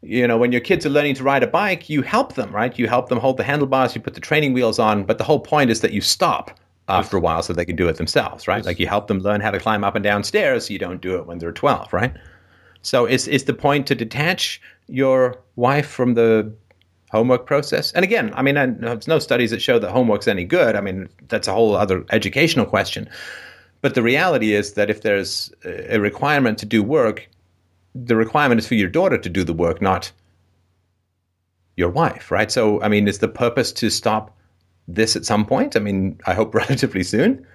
You 0.00 0.26
know, 0.26 0.36
when 0.36 0.52
your 0.52 0.60
kids 0.60 0.84
are 0.84 0.90
learning 0.90 1.14
to 1.16 1.22
ride 1.22 1.42
a 1.42 1.46
bike, 1.46 1.88
you 1.88 2.02
help 2.02 2.34
them, 2.34 2.54
right? 2.54 2.78
You 2.78 2.88
help 2.88 3.08
them 3.08 3.18
hold 3.18 3.38
the 3.38 3.44
handlebars, 3.44 3.94
you 3.94 4.02
put 4.02 4.12
the 4.12 4.20
training 4.20 4.52
wheels 4.52 4.78
on, 4.78 5.04
but 5.04 5.16
the 5.16 5.24
whole 5.24 5.40
point 5.40 5.70
is 5.70 5.80
that 5.80 5.92
you 5.92 6.02
stop 6.02 6.58
after 6.88 7.16
a 7.16 7.20
while 7.20 7.42
so 7.42 7.52
they 7.52 7.64
can 7.64 7.76
do 7.76 7.88
it 7.88 7.96
themselves, 7.96 8.46
right? 8.46 8.64
Like 8.64 8.78
you 8.78 8.86
help 8.86 9.06
them 9.06 9.20
learn 9.20 9.40
how 9.40 9.50
to 9.50 9.58
climb 9.58 9.84
up 9.84 9.94
and 9.94 10.04
down 10.04 10.22
stairs 10.24 10.66
so 10.66 10.72
you 10.72 10.78
don't 10.78 11.00
do 11.00 11.16
it 11.16 11.26
when 11.26 11.38
they're 11.38 11.52
12, 11.52 11.92
right? 11.92 12.14
So 12.82 13.06
is 13.06 13.26
is 13.28 13.44
the 13.44 13.54
point 13.54 13.86
to 13.86 13.94
detach 13.94 14.60
your 14.88 15.38
wife 15.56 15.88
from 15.88 16.14
the 16.14 16.52
homework 17.14 17.46
process? 17.46 17.92
And 17.92 18.04
again, 18.04 18.32
I 18.34 18.42
mean, 18.42 18.54
there's 18.54 19.08
no 19.08 19.18
studies 19.18 19.50
that 19.50 19.62
show 19.62 19.78
that 19.78 19.90
homework's 19.90 20.28
any 20.28 20.44
good. 20.44 20.76
I 20.76 20.80
mean, 20.80 21.08
that's 21.28 21.48
a 21.48 21.52
whole 21.52 21.76
other 21.76 22.04
educational 22.10 22.66
question. 22.66 23.08
But 23.80 23.94
the 23.94 24.02
reality 24.02 24.54
is 24.54 24.72
that 24.74 24.90
if 24.90 25.02
there's 25.02 25.52
a 25.64 26.00
requirement 26.00 26.58
to 26.58 26.66
do 26.66 26.82
work, 26.82 27.28
the 27.94 28.16
requirement 28.16 28.58
is 28.58 28.66
for 28.66 28.74
your 28.74 28.88
daughter 28.88 29.18
to 29.18 29.28
do 29.28 29.44
the 29.44 29.52
work, 29.52 29.80
not 29.80 30.10
your 31.76 31.90
wife, 31.90 32.30
right? 32.30 32.50
So, 32.50 32.80
I 32.82 32.88
mean, 32.88 33.08
is 33.08 33.18
the 33.18 33.28
purpose 33.28 33.72
to 33.72 33.90
stop 33.90 34.36
this 34.88 35.16
at 35.16 35.24
some 35.24 35.44
point? 35.44 35.76
I 35.76 35.80
mean, 35.80 36.18
I 36.26 36.34
hope 36.34 36.54
relatively 36.64 37.02
soon. 37.02 37.46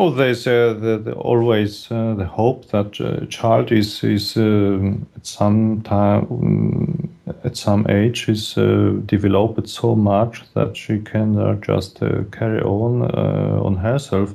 Oh, 0.00 0.08
there's 0.08 0.46
uh, 0.46 0.72
the, 0.80 0.96
the, 0.96 1.12
always 1.12 1.92
uh, 1.92 2.14
the 2.14 2.24
hope 2.24 2.70
that 2.70 2.98
a 3.00 3.26
child 3.26 3.70
is 3.70 4.02
is 4.02 4.34
um, 4.34 5.06
at 5.14 5.26
some 5.26 5.82
time 5.82 6.26
um, 6.30 7.10
at 7.44 7.54
some 7.54 7.84
age 7.86 8.26
is 8.26 8.56
uh, 8.56 8.94
developed 9.04 9.68
so 9.68 9.94
much 9.94 10.42
that 10.54 10.74
she 10.74 11.00
can 11.00 11.38
uh, 11.38 11.54
just 11.56 12.02
uh, 12.02 12.22
carry 12.32 12.62
on 12.62 13.02
uh, 13.02 13.60
on 13.62 13.76
herself. 13.76 14.34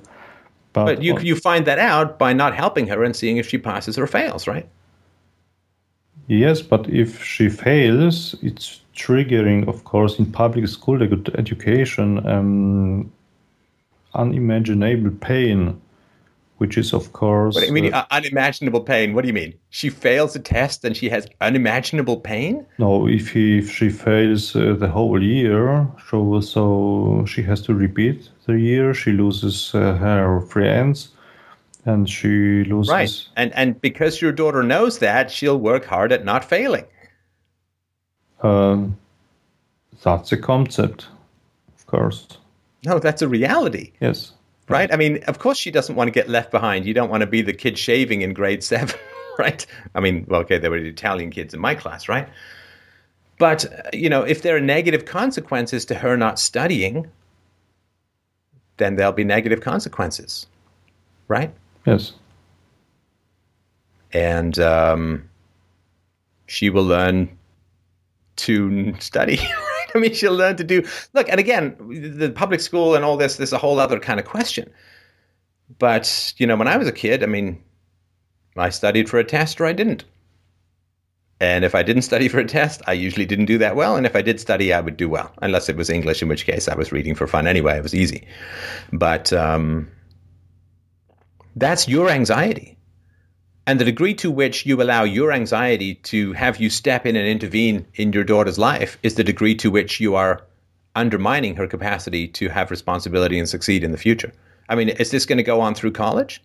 But, 0.74 0.86
but 0.86 1.02
you 1.02 1.18
you 1.20 1.36
find 1.36 1.66
that 1.66 1.80
out 1.80 2.20
by 2.20 2.32
not 2.32 2.54
helping 2.54 2.86
her 2.86 3.04
and 3.04 3.16
seeing 3.16 3.38
if 3.38 3.50
she 3.50 3.58
passes 3.58 3.98
or 3.98 4.06
fails, 4.06 4.48
right? 4.48 4.68
Yes, 6.28 6.62
but 6.62 6.88
if 6.90 7.24
she 7.24 7.50
fails, 7.50 8.36
it's 8.44 8.82
triggering, 8.96 9.68
of 9.68 9.84
course, 9.84 10.20
in 10.20 10.32
public 10.32 10.68
school, 10.68 11.02
a 11.02 11.08
good 11.08 11.34
education, 11.40 12.26
um, 12.28 13.12
unimaginable 14.16 15.12
pain, 15.12 15.80
which 16.58 16.78
is, 16.78 16.94
of 16.94 17.12
course. 17.14 17.56
What 17.56 17.62
do 17.62 17.68
you 17.68 17.74
mean, 17.74 17.94
uh, 17.94 18.06
unimaginable 18.12 18.82
pain? 18.82 19.14
What 19.14 19.22
do 19.22 19.28
you 19.28 19.34
mean? 19.34 19.54
She 19.70 19.90
fails 19.90 20.36
a 20.36 20.40
test 20.40 20.86
and 20.86 20.96
she 20.96 21.10
has 21.10 21.28
unimaginable 21.42 22.18
pain? 22.18 22.66
No, 22.78 23.08
if, 23.08 23.32
he, 23.32 23.60
if 23.60 23.70
she 23.72 23.90
fails 23.90 24.56
uh, 24.56 24.76
the 24.78 24.88
whole 24.88 25.22
year, 25.22 25.88
so, 26.10 26.40
so 26.42 27.26
she 27.28 27.44
has 27.44 27.62
to 27.64 27.74
repeat 27.74 28.30
the 28.46 28.60
year, 28.60 28.94
she 28.94 29.12
loses 29.12 29.76
uh, 29.76 29.96
her 29.96 30.42
friends. 30.42 31.10
And 31.88 32.10
she 32.10 32.64
loses. 32.64 32.92
Right. 32.92 33.28
And, 33.36 33.54
and 33.54 33.80
because 33.80 34.20
your 34.20 34.32
daughter 34.32 34.64
knows 34.64 34.98
that, 35.00 35.30
she'll 35.30 35.60
work 35.60 35.86
hard 35.86 36.12
at 36.12 36.26
not 36.26 36.44
failing. 36.44 36.86
Um, 38.42 38.98
that's 40.04 40.32
a 40.32 40.38
concept, 40.38 41.08
of 41.78 41.86
course. 41.86 42.40
No, 42.86 42.99
that's 42.99 43.22
a 43.22 43.28
reality. 43.28 43.91
Yes. 43.99 44.32
Right? 44.68 44.91
I 44.91 44.98
mean, 44.98 45.24
of 45.26 45.40
course, 45.40 45.57
she 45.57 45.72
doesn't 45.72 45.95
want 45.95 46.07
to 46.07 46.12
get 46.12 46.28
left 46.30 46.52
behind. 46.52 46.86
You 46.86 46.94
don't 46.94 47.10
want 47.10 47.22
to 47.22 47.28
be 47.28 47.41
the 47.41 47.53
kid 47.53 47.78
shaving 47.78 48.22
in 48.22 48.34
grade 48.34 48.64
seven, 48.72 48.98
right? 49.38 49.66
I 49.94 49.99
mean, 49.99 50.26
well, 50.28 50.41
okay, 50.41 50.57
there 50.57 50.72
were 50.72 50.82
the 50.82 50.90
Italian 50.90 51.32
kids 51.32 51.53
in 51.53 51.60
my 51.60 51.76
class, 51.76 52.10
right? 52.10 52.28
But, 53.38 53.66
you 53.94 54.10
know, 54.10 54.22
if 54.22 54.41
there 54.41 54.56
are 54.56 54.62
negative 54.62 55.06
consequences 55.06 55.86
to 55.86 55.95
her 55.95 56.16
not 56.16 56.40
studying, 56.40 57.10
then 58.78 58.95
there'll 58.95 59.12
be 59.12 59.24
negative 59.24 59.62
consequences, 59.62 60.48
right? 61.28 61.53
Yes. 61.86 62.14
And 64.14 64.57
um, 64.60 65.30
she 66.48 66.70
will 66.70 66.86
learn 66.86 67.30
to 68.38 68.95
study. 68.99 69.40
I 70.00 70.00
mean, 70.00 70.14
she'll 70.14 70.36
learn 70.36 70.58
to 70.58 70.64
do. 70.64 70.86
Look, 71.14 71.30
and 71.30 71.40
again, 71.40 71.76
the 72.18 72.30
public 72.30 72.60
school 72.60 72.96
and 72.96 73.06
all 73.06 73.18
this. 73.18 73.38
There's 73.38 73.54
a 73.54 73.58
whole 73.58 73.80
other 73.80 74.00
kind 74.00 74.20
of 74.20 74.26
question. 74.26 74.72
But 75.80 76.34
you 76.38 76.46
know, 76.46 76.56
when 76.56 76.68
I 76.68 76.78
was 76.78 76.88
a 76.88 76.92
kid, 76.92 77.24
I 77.24 77.28
mean, 77.28 77.64
I 78.58 78.70
studied 78.70 79.10
for 79.10 79.18
a 79.20 79.24
test 79.24 79.60
or 79.60 79.66
I 79.66 79.74
didn't. 79.74 80.04
And 81.42 81.66
if 81.66 81.76
I 81.76 81.84
didn't 81.84 82.04
study 82.04 82.30
for 82.30 82.40
a 82.40 82.46
test, 82.46 82.82
I 82.88 82.94
usually 82.94 83.26
didn't 83.26 83.46
do 83.46 83.58
that 83.58 83.76
well. 83.76 83.98
And 83.98 84.06
if 84.06 84.16
I 84.16 84.22
did 84.22 84.40
study, 84.40 84.74
I 84.74 84.80
would 84.80 84.96
do 84.96 85.10
well, 85.10 85.34
unless 85.42 85.68
it 85.68 85.76
was 85.76 85.90
English, 85.90 86.22
in 86.22 86.30
which 86.30 86.46
case 86.46 86.70
I 86.70 86.76
was 86.76 86.94
reading 86.94 87.14
for 87.14 87.28
fun 87.28 87.46
anyway. 87.46 87.78
It 87.78 87.84
was 87.84 87.94
easy. 87.94 88.26
But 88.94 89.34
um, 89.34 89.92
that's 91.58 91.90
your 91.90 92.10
anxiety. 92.10 92.75
And 93.68 93.80
the 93.80 93.86
degree 93.86 94.14
to 94.16 94.30
which 94.30 94.66
you 94.66 94.82
allow 94.82 95.04
your 95.04 95.32
anxiety 95.32 95.96
to 95.96 96.34
have 96.34 96.58
you 96.58 96.70
step 96.70 97.06
in 97.06 97.16
and 97.16 97.28
intervene 97.28 97.86
in 97.96 98.14
your 98.14 98.24
daughter's 98.24 98.60
life 98.60 98.98
is 99.02 99.16
the 99.16 99.24
degree 99.24 99.56
to 99.56 99.72
which 99.72 100.00
you 100.00 100.16
are 100.16 100.44
undermining 100.96 101.56
her 101.56 101.68
capacity 101.68 102.28
to 102.28 102.50
have 102.50 102.70
responsibility 102.70 103.40
and 103.40 103.50
succeed 103.50 103.84
in 103.84 103.92
the 103.92 103.98
future. 103.98 104.32
I 104.70 104.76
mean, 104.76 104.90
is 104.90 105.10
this 105.10 105.26
going 105.26 105.38
to 105.38 105.44
go 105.44 105.62
on 105.62 105.74
through 105.74 105.92
college? 105.92 106.44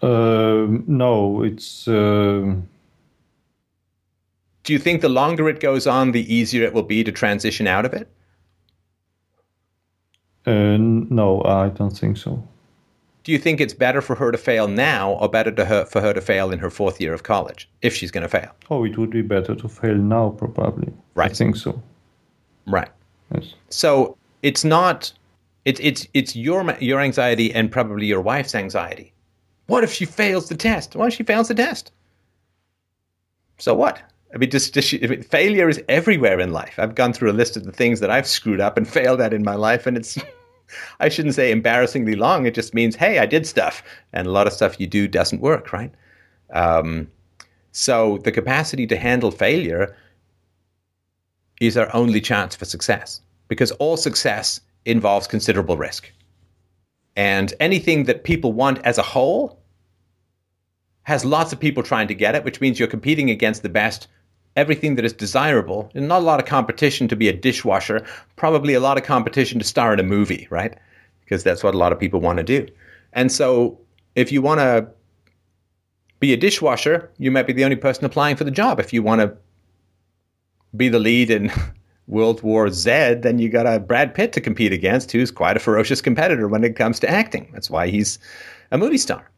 Uh, 0.00 0.66
no, 0.86 1.42
it's. 1.42 1.86
Uh... 1.88 2.56
Do 4.64 4.72
you 4.72 4.78
think 4.78 5.00
the 5.00 5.08
longer 5.08 5.48
it 5.48 5.58
goes 5.58 5.88
on, 5.88 6.12
the 6.12 6.32
easier 6.32 6.64
it 6.64 6.72
will 6.72 6.84
be 6.84 7.02
to 7.02 7.10
transition 7.10 7.66
out 7.66 7.84
of 7.84 7.92
it? 7.94 8.08
Uh, 10.46 10.76
no, 10.78 11.42
I 11.44 11.68
don't 11.68 11.96
think 11.96 12.16
so 12.16 12.46
do 13.24 13.32
you 13.32 13.38
think 13.38 13.60
it's 13.60 13.74
better 13.74 14.00
for 14.00 14.16
her 14.16 14.32
to 14.32 14.38
fail 14.38 14.68
now 14.68 15.12
or 15.12 15.28
better 15.28 15.52
to 15.52 15.64
her, 15.64 15.84
for 15.84 16.00
her 16.00 16.12
to 16.12 16.20
fail 16.20 16.50
in 16.50 16.58
her 16.58 16.70
fourth 16.70 17.00
year 17.00 17.14
of 17.14 17.22
college 17.22 17.68
if 17.82 17.94
she's 17.94 18.10
going 18.10 18.22
to 18.22 18.28
fail? 18.28 18.50
Oh, 18.70 18.84
it 18.84 18.98
would 18.98 19.10
be 19.10 19.22
better 19.22 19.54
to 19.54 19.68
fail 19.68 19.94
now, 19.94 20.30
probably. 20.30 20.92
Right. 21.14 21.30
I 21.30 21.34
think 21.34 21.56
so. 21.56 21.80
Right. 22.66 22.90
Yes. 23.34 23.54
So 23.70 24.16
it's 24.42 24.64
not 24.64 25.12
it's 25.64 25.80
it's 25.80 26.06
it's 26.14 26.34
your 26.34 26.76
your 26.80 27.00
anxiety 27.00 27.52
and 27.54 27.70
probably 27.70 28.06
your 28.06 28.20
wife's 28.20 28.54
anxiety. 28.54 29.12
What 29.66 29.84
if 29.84 29.92
she 29.92 30.04
fails 30.04 30.48
the 30.48 30.56
test? 30.56 30.96
Well, 30.96 31.10
she 31.10 31.22
fails 31.22 31.48
the 31.48 31.54
test. 31.54 31.92
So 33.58 33.74
what? 33.74 34.02
I 34.34 34.38
mean, 34.38 34.50
just, 34.50 34.74
just 34.74 34.94
I 34.94 35.06
mean, 35.06 35.22
failure 35.22 35.68
is 35.68 35.80
everywhere 35.88 36.40
in 36.40 36.52
life. 36.52 36.74
I've 36.78 36.94
gone 36.94 37.12
through 37.12 37.30
a 37.30 37.34
list 37.34 37.56
of 37.56 37.64
the 37.64 37.72
things 37.72 38.00
that 38.00 38.10
I've 38.10 38.26
screwed 38.26 38.60
up 38.60 38.76
and 38.76 38.88
failed 38.88 39.20
at 39.20 39.34
in 39.34 39.44
my 39.44 39.54
life, 39.54 39.86
and 39.86 39.96
it's 39.96 40.18
I 41.00 41.08
shouldn't 41.08 41.34
say 41.34 41.50
embarrassingly 41.50 42.14
long. 42.14 42.46
It 42.46 42.54
just 42.54 42.74
means, 42.74 42.96
hey, 42.96 43.18
I 43.18 43.26
did 43.26 43.46
stuff, 43.46 43.82
and 44.12 44.26
a 44.26 44.30
lot 44.30 44.46
of 44.46 44.52
stuff 44.52 44.80
you 44.80 44.86
do 44.86 45.08
doesn't 45.08 45.40
work, 45.40 45.72
right? 45.72 45.92
Um, 46.52 47.08
so 47.72 48.18
the 48.18 48.32
capacity 48.32 48.86
to 48.86 48.96
handle 48.96 49.30
failure 49.30 49.96
is 51.60 51.76
our 51.76 51.94
only 51.94 52.20
chance 52.20 52.54
for 52.54 52.64
success 52.64 53.20
because 53.48 53.70
all 53.72 53.96
success 53.96 54.60
involves 54.84 55.26
considerable 55.26 55.76
risk. 55.76 56.10
And 57.16 57.52
anything 57.60 58.04
that 58.04 58.24
people 58.24 58.52
want 58.52 58.78
as 58.84 58.98
a 58.98 59.02
whole 59.02 59.62
has 61.04 61.24
lots 61.24 61.52
of 61.52 61.60
people 61.60 61.82
trying 61.82 62.08
to 62.08 62.14
get 62.14 62.34
it, 62.34 62.44
which 62.44 62.60
means 62.60 62.78
you're 62.78 62.88
competing 62.88 63.30
against 63.30 63.62
the 63.62 63.68
best. 63.68 64.08
Everything 64.56 64.96
that 64.96 65.04
is 65.04 65.12
desirable, 65.12 65.90
and 65.94 66.08
not 66.08 66.20
a 66.20 66.24
lot 66.24 66.40
of 66.40 66.46
competition 66.46 67.08
to 67.08 67.16
be 67.16 67.28
a 67.28 67.32
dishwasher, 67.32 68.04
probably 68.36 68.74
a 68.74 68.80
lot 68.80 68.98
of 68.98 69.04
competition 69.04 69.58
to 69.58 69.64
star 69.64 69.94
in 69.94 70.00
a 70.00 70.02
movie, 70.02 70.46
right? 70.50 70.74
Because 71.20 71.42
that's 71.42 71.62
what 71.62 71.74
a 71.74 71.78
lot 71.78 71.92
of 71.92 71.98
people 71.98 72.20
want 72.20 72.36
to 72.38 72.44
do. 72.44 72.66
And 73.14 73.32
so 73.32 73.78
if 74.14 74.30
you 74.30 74.42
want 74.42 74.60
to 74.60 74.88
be 76.20 76.32
a 76.32 76.36
dishwasher, 76.36 77.10
you 77.18 77.30
might 77.30 77.46
be 77.46 77.52
the 77.52 77.64
only 77.64 77.76
person 77.76 78.04
applying 78.04 78.36
for 78.36 78.44
the 78.44 78.50
job. 78.50 78.78
If 78.78 78.92
you 78.92 79.02
want 79.02 79.20
to 79.22 79.36
be 80.76 80.88
the 80.88 80.98
lead 80.98 81.30
in 81.30 81.50
World 82.06 82.42
War 82.42 82.70
Z, 82.70 83.14
then 83.22 83.38
you 83.38 83.48
got 83.48 83.66
a 83.66 83.80
Brad 83.80 84.14
Pitt 84.14 84.32
to 84.34 84.40
compete 84.40 84.72
against, 84.72 85.12
who's 85.12 85.30
quite 85.30 85.56
a 85.56 85.60
ferocious 85.60 86.02
competitor 86.02 86.46
when 86.46 86.62
it 86.62 86.76
comes 86.76 87.00
to 87.00 87.10
acting. 87.10 87.50
That's 87.52 87.70
why 87.70 87.88
he's 87.88 88.18
a 88.70 88.78
movie 88.78 88.98
star. 88.98 89.31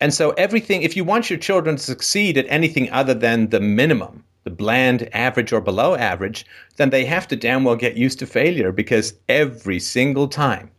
And 0.00 0.12
so, 0.12 0.30
everything, 0.32 0.82
if 0.82 0.96
you 0.96 1.04
want 1.04 1.30
your 1.30 1.38
children 1.38 1.76
to 1.76 1.82
succeed 1.82 2.36
at 2.36 2.46
anything 2.48 2.90
other 2.90 3.14
than 3.14 3.50
the 3.50 3.60
minimum, 3.60 4.24
the 4.42 4.50
bland, 4.50 5.08
average, 5.14 5.52
or 5.52 5.60
below 5.60 5.94
average, 5.94 6.44
then 6.76 6.90
they 6.90 7.04
have 7.04 7.26
to 7.28 7.36
damn 7.36 7.64
well 7.64 7.76
get 7.76 7.96
used 7.96 8.18
to 8.18 8.26
failure 8.26 8.72
because 8.72 9.14
every 9.28 9.78
single 9.78 10.28
time 10.28 10.70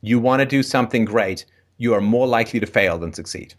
you 0.00 0.18
want 0.18 0.40
to 0.40 0.46
do 0.46 0.62
something 0.62 1.04
great, 1.04 1.44
you 1.78 1.94
are 1.94 2.00
more 2.00 2.26
likely 2.26 2.58
to 2.58 2.66
fail 2.66 2.98
than 2.98 3.12
succeed 3.12 3.54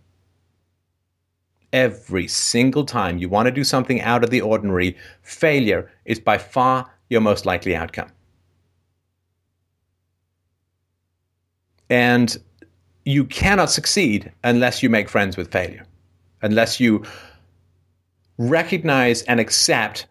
every 1.73 2.27
single 2.27 2.85
time 2.85 3.17
you 3.17 3.29
want 3.29 3.45
to 3.45 3.51
do 3.51 3.63
something 3.63 4.01
out 4.01 4.23
of 4.23 4.29
the 4.29 4.41
ordinary, 4.41 4.95
failure 5.21 5.91
is 6.05 6.19
by 6.19 6.37
far 6.37 6.89
your 7.09 7.21
most 7.21 7.45
likely 7.45 7.75
outcome. 7.75 8.09
And 11.89 12.37
you 13.07 13.23
cannot 13.23 13.71
succeed 13.71 14.33
unless 14.43 14.83
you 14.83 14.89
make 14.89 15.07
friends 15.07 15.37
with 15.37 15.49
failure, 15.49 15.85
unless 16.41 16.77
you 16.77 17.05
recognize 18.37 19.21
and 19.23 19.39
accept 19.39 20.07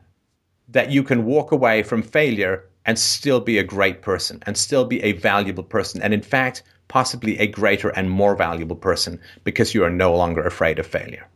that 0.69 0.91
you 0.91 1.03
can 1.03 1.27
walk 1.27 1.53
away 1.53 1.83
from 1.83 2.03
failure 2.03 2.65
and 2.87 2.99
still 2.99 3.39
be 3.39 3.59
a 3.59 3.63
great 3.63 4.01
person 4.01 4.43
and 4.47 4.57
still 4.57 4.87
be 4.87 5.03
a 5.03 5.13
valuable 5.13 5.63
person. 5.63 6.01
And 6.01 6.15
in 6.15 6.23
fact, 6.23 6.63
possibly 6.89 7.39
a 7.39 7.47
greater 7.47 7.91
and 7.91 8.11
more 8.11 8.35
valuable 8.35 8.77
person 8.77 9.21
because 9.45 9.75
you 9.75 9.85
are 9.85 9.91
no 9.91 10.17
longer 10.17 10.43
afraid 10.43 10.79
of 10.79 10.87
failure. 10.87 11.27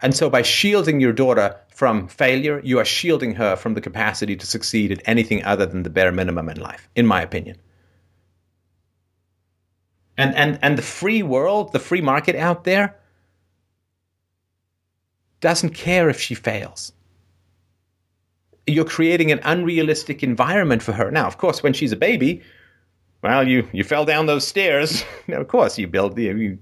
And 0.00 0.16
so, 0.16 0.30
by 0.30 0.40
shielding 0.40 1.00
your 1.00 1.12
daughter 1.12 1.54
from 1.74 2.08
failure, 2.08 2.62
you 2.64 2.78
are 2.78 2.84
shielding 2.86 3.34
her 3.34 3.56
from 3.56 3.74
the 3.74 3.82
capacity 3.82 4.36
to 4.36 4.46
succeed 4.46 4.90
at 4.90 5.02
anything 5.04 5.44
other 5.44 5.66
than 5.66 5.82
the 5.82 5.90
bare 5.90 6.12
minimum 6.12 6.48
in 6.48 6.58
life, 6.58 6.88
in 6.96 7.06
my 7.06 7.20
opinion. 7.20 7.58
And, 10.18 10.34
and, 10.34 10.58
and 10.62 10.76
the 10.76 10.82
free 10.82 11.22
world, 11.22 11.72
the 11.72 11.78
free 11.78 12.00
market 12.00 12.34
out 12.34 12.64
there, 12.64 12.96
doesn't 15.40 15.70
care 15.70 16.08
if 16.08 16.20
she 16.20 16.34
fails. 16.34 16.92
You're 18.66 18.84
creating 18.84 19.30
an 19.30 19.40
unrealistic 19.44 20.24
environment 20.24 20.82
for 20.82 20.92
her. 20.92 21.12
Now, 21.12 21.26
of 21.28 21.38
course, 21.38 21.62
when 21.62 21.72
she's 21.72 21.92
a 21.92 21.96
baby, 21.96 22.42
well, 23.22 23.46
you, 23.46 23.68
you 23.72 23.84
fell 23.84 24.04
down 24.04 24.26
those 24.26 24.46
stairs. 24.46 25.04
now, 25.28 25.40
of 25.40 25.46
course, 25.46 25.78
you 25.78 25.86
build 25.86 26.18
you, 26.18 26.58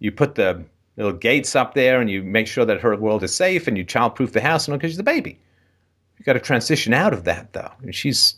you 0.00 0.12
put 0.12 0.34
the 0.34 0.64
little 0.96 1.12
gates 1.12 1.54
up 1.54 1.74
there 1.74 2.00
and 2.00 2.10
you 2.10 2.24
make 2.24 2.48
sure 2.48 2.64
that 2.64 2.80
her 2.80 2.96
world 2.96 3.22
is 3.22 3.34
safe 3.34 3.68
and 3.68 3.78
you 3.78 3.84
childproof 3.84 4.32
the 4.32 4.40
house 4.40 4.66
and 4.66 4.76
because 4.76 4.90
she's 4.90 4.98
a 4.98 5.04
baby. 5.04 5.38
You've 6.18 6.26
got 6.26 6.32
to 6.32 6.40
transition 6.40 6.92
out 6.92 7.12
of 7.12 7.22
that 7.24 7.52
though. 7.52 7.70
And 7.80 7.94
she's 7.94 8.34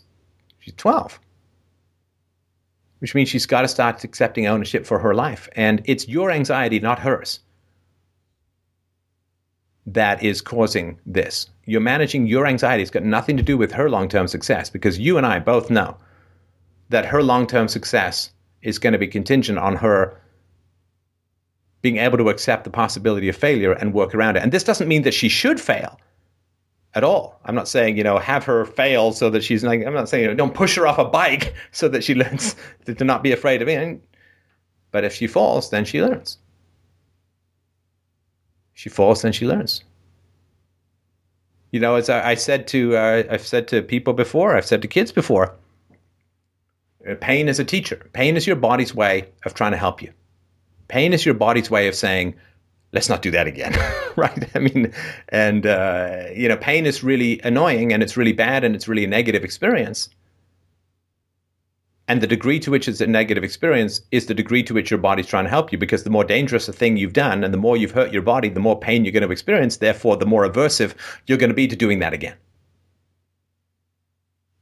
she's 0.59 0.75
12. 0.75 1.19
Which 3.01 3.15
means 3.15 3.29
she's 3.29 3.45
got 3.45 3.63
to 3.63 3.67
start 3.67 4.03
accepting 4.03 4.47
ownership 4.47 4.85
for 4.85 4.99
her 4.99 5.13
life. 5.13 5.49
And 5.55 5.81
it's 5.85 6.07
your 6.07 6.31
anxiety, 6.31 6.79
not 6.79 6.99
hers, 6.99 7.39
that 9.85 10.23
is 10.23 10.41
causing 10.41 10.99
this. 11.05 11.49
You're 11.65 11.81
managing 11.81 12.27
your 12.27 12.45
anxiety. 12.45 12.83
It's 12.83 12.91
got 12.91 13.03
nothing 13.03 13.37
to 13.37 13.43
do 13.43 13.57
with 13.57 13.71
her 13.71 13.89
long 13.89 14.07
term 14.07 14.27
success 14.27 14.69
because 14.69 14.99
you 14.99 15.17
and 15.17 15.25
I 15.25 15.39
both 15.39 15.69
know 15.69 15.97
that 16.89 17.05
her 17.05 17.23
long 17.23 17.47
term 17.47 17.67
success 17.67 18.31
is 18.61 18.77
going 18.77 18.93
to 18.93 18.99
be 18.99 19.07
contingent 19.07 19.57
on 19.57 19.75
her 19.77 20.21
being 21.81 21.97
able 21.97 22.17
to 22.19 22.29
accept 22.29 22.63
the 22.63 22.69
possibility 22.69 23.27
of 23.27 23.35
failure 23.35 23.73
and 23.73 23.93
work 23.93 24.13
around 24.13 24.37
it. 24.37 24.43
And 24.43 24.51
this 24.51 24.63
doesn't 24.63 24.87
mean 24.87 25.01
that 25.01 25.13
she 25.13 25.29
should 25.29 25.59
fail 25.59 25.99
at 26.93 27.03
all. 27.03 27.39
I'm 27.45 27.55
not 27.55 27.67
saying, 27.67 27.97
you 27.97 28.03
know, 28.03 28.17
have 28.17 28.43
her 28.45 28.65
fail 28.65 29.11
so 29.11 29.29
that 29.29 29.43
she's 29.43 29.63
like, 29.63 29.85
I'm 29.85 29.93
not 29.93 30.09
saying, 30.09 30.23
you 30.23 30.29
know, 30.29 30.35
don't 30.35 30.53
push 30.53 30.75
her 30.75 30.87
off 30.87 30.97
a 30.97 31.05
bike 31.05 31.53
so 31.71 31.87
that 31.89 32.03
she 32.03 32.15
learns 32.15 32.55
to, 32.85 33.03
not 33.03 33.23
be 33.23 33.31
afraid 33.31 33.61
of 33.61 33.67
it. 33.67 34.01
But 34.91 35.03
if 35.03 35.13
she 35.13 35.27
falls, 35.27 35.69
then 35.69 35.85
she 35.85 36.01
learns. 36.01 36.37
She 38.73 38.89
falls, 38.89 39.21
then 39.21 39.31
she 39.31 39.45
learns. 39.45 39.83
You 41.71 41.79
know, 41.79 41.95
as 41.95 42.09
I, 42.09 42.31
I 42.31 42.35
said 42.35 42.67
to, 42.69 42.97
uh, 42.97 43.23
I've 43.29 43.47
said 43.47 43.67
to 43.69 43.81
people 43.81 44.13
before, 44.13 44.57
I've 44.57 44.65
said 44.65 44.81
to 44.81 44.87
kids 44.89 45.11
before, 45.11 45.55
uh, 47.07 47.15
pain 47.21 47.47
is 47.47 47.59
a 47.59 47.63
teacher. 47.65 48.09
Pain 48.11 48.35
is 48.35 48.45
your 48.45 48.57
body's 48.57 48.93
way 48.93 49.29
of 49.45 49.53
trying 49.53 49.71
to 49.71 49.77
help 49.77 50.01
you. 50.01 50.11
Pain 50.89 51.13
is 51.13 51.25
your 51.25 51.35
body's 51.35 51.71
way 51.71 51.87
of 51.87 51.95
saying, 51.95 52.35
let's 52.93 53.09
not 53.09 53.21
do 53.21 53.31
that 53.31 53.47
again, 53.47 53.73
right? 54.15 54.49
I 54.55 54.59
mean, 54.59 54.93
and, 55.29 55.65
uh, 55.65 56.25
you 56.35 56.47
know, 56.47 56.57
pain 56.57 56.85
is 56.85 57.03
really 57.03 57.39
annoying 57.43 57.93
and 57.93 58.03
it's 58.03 58.17
really 58.17 58.33
bad 58.33 58.63
and 58.63 58.75
it's 58.75 58.87
really 58.87 59.05
a 59.05 59.07
negative 59.07 59.43
experience. 59.43 60.09
And 62.07 62.19
the 62.19 62.27
degree 62.27 62.59
to 62.59 62.71
which 62.71 62.89
it's 62.89 62.99
a 62.99 63.07
negative 63.07 63.43
experience 63.43 64.01
is 64.11 64.25
the 64.25 64.33
degree 64.33 64.63
to 64.63 64.73
which 64.73 64.91
your 64.91 64.97
body's 64.97 65.27
trying 65.27 65.45
to 65.45 65.49
help 65.49 65.71
you 65.71 65.77
because 65.77 66.03
the 66.03 66.09
more 66.09 66.25
dangerous 66.25 66.67
a 66.67 66.73
thing 66.73 66.97
you've 66.97 67.13
done 67.13 67.43
and 67.43 67.53
the 67.53 67.57
more 67.57 67.77
you've 67.77 67.91
hurt 67.91 68.11
your 68.11 68.21
body, 68.21 68.49
the 68.49 68.59
more 68.59 68.77
pain 68.77 69.05
you're 69.05 69.13
going 69.13 69.23
to 69.23 69.31
experience. 69.31 69.77
Therefore, 69.77 70.17
the 70.17 70.25
more 70.25 70.45
aversive 70.45 70.93
you're 71.25 71.37
going 71.37 71.51
to 71.51 71.55
be 71.55 71.69
to 71.69 71.75
doing 71.75 71.99
that 71.99 72.11
again. 72.11 72.35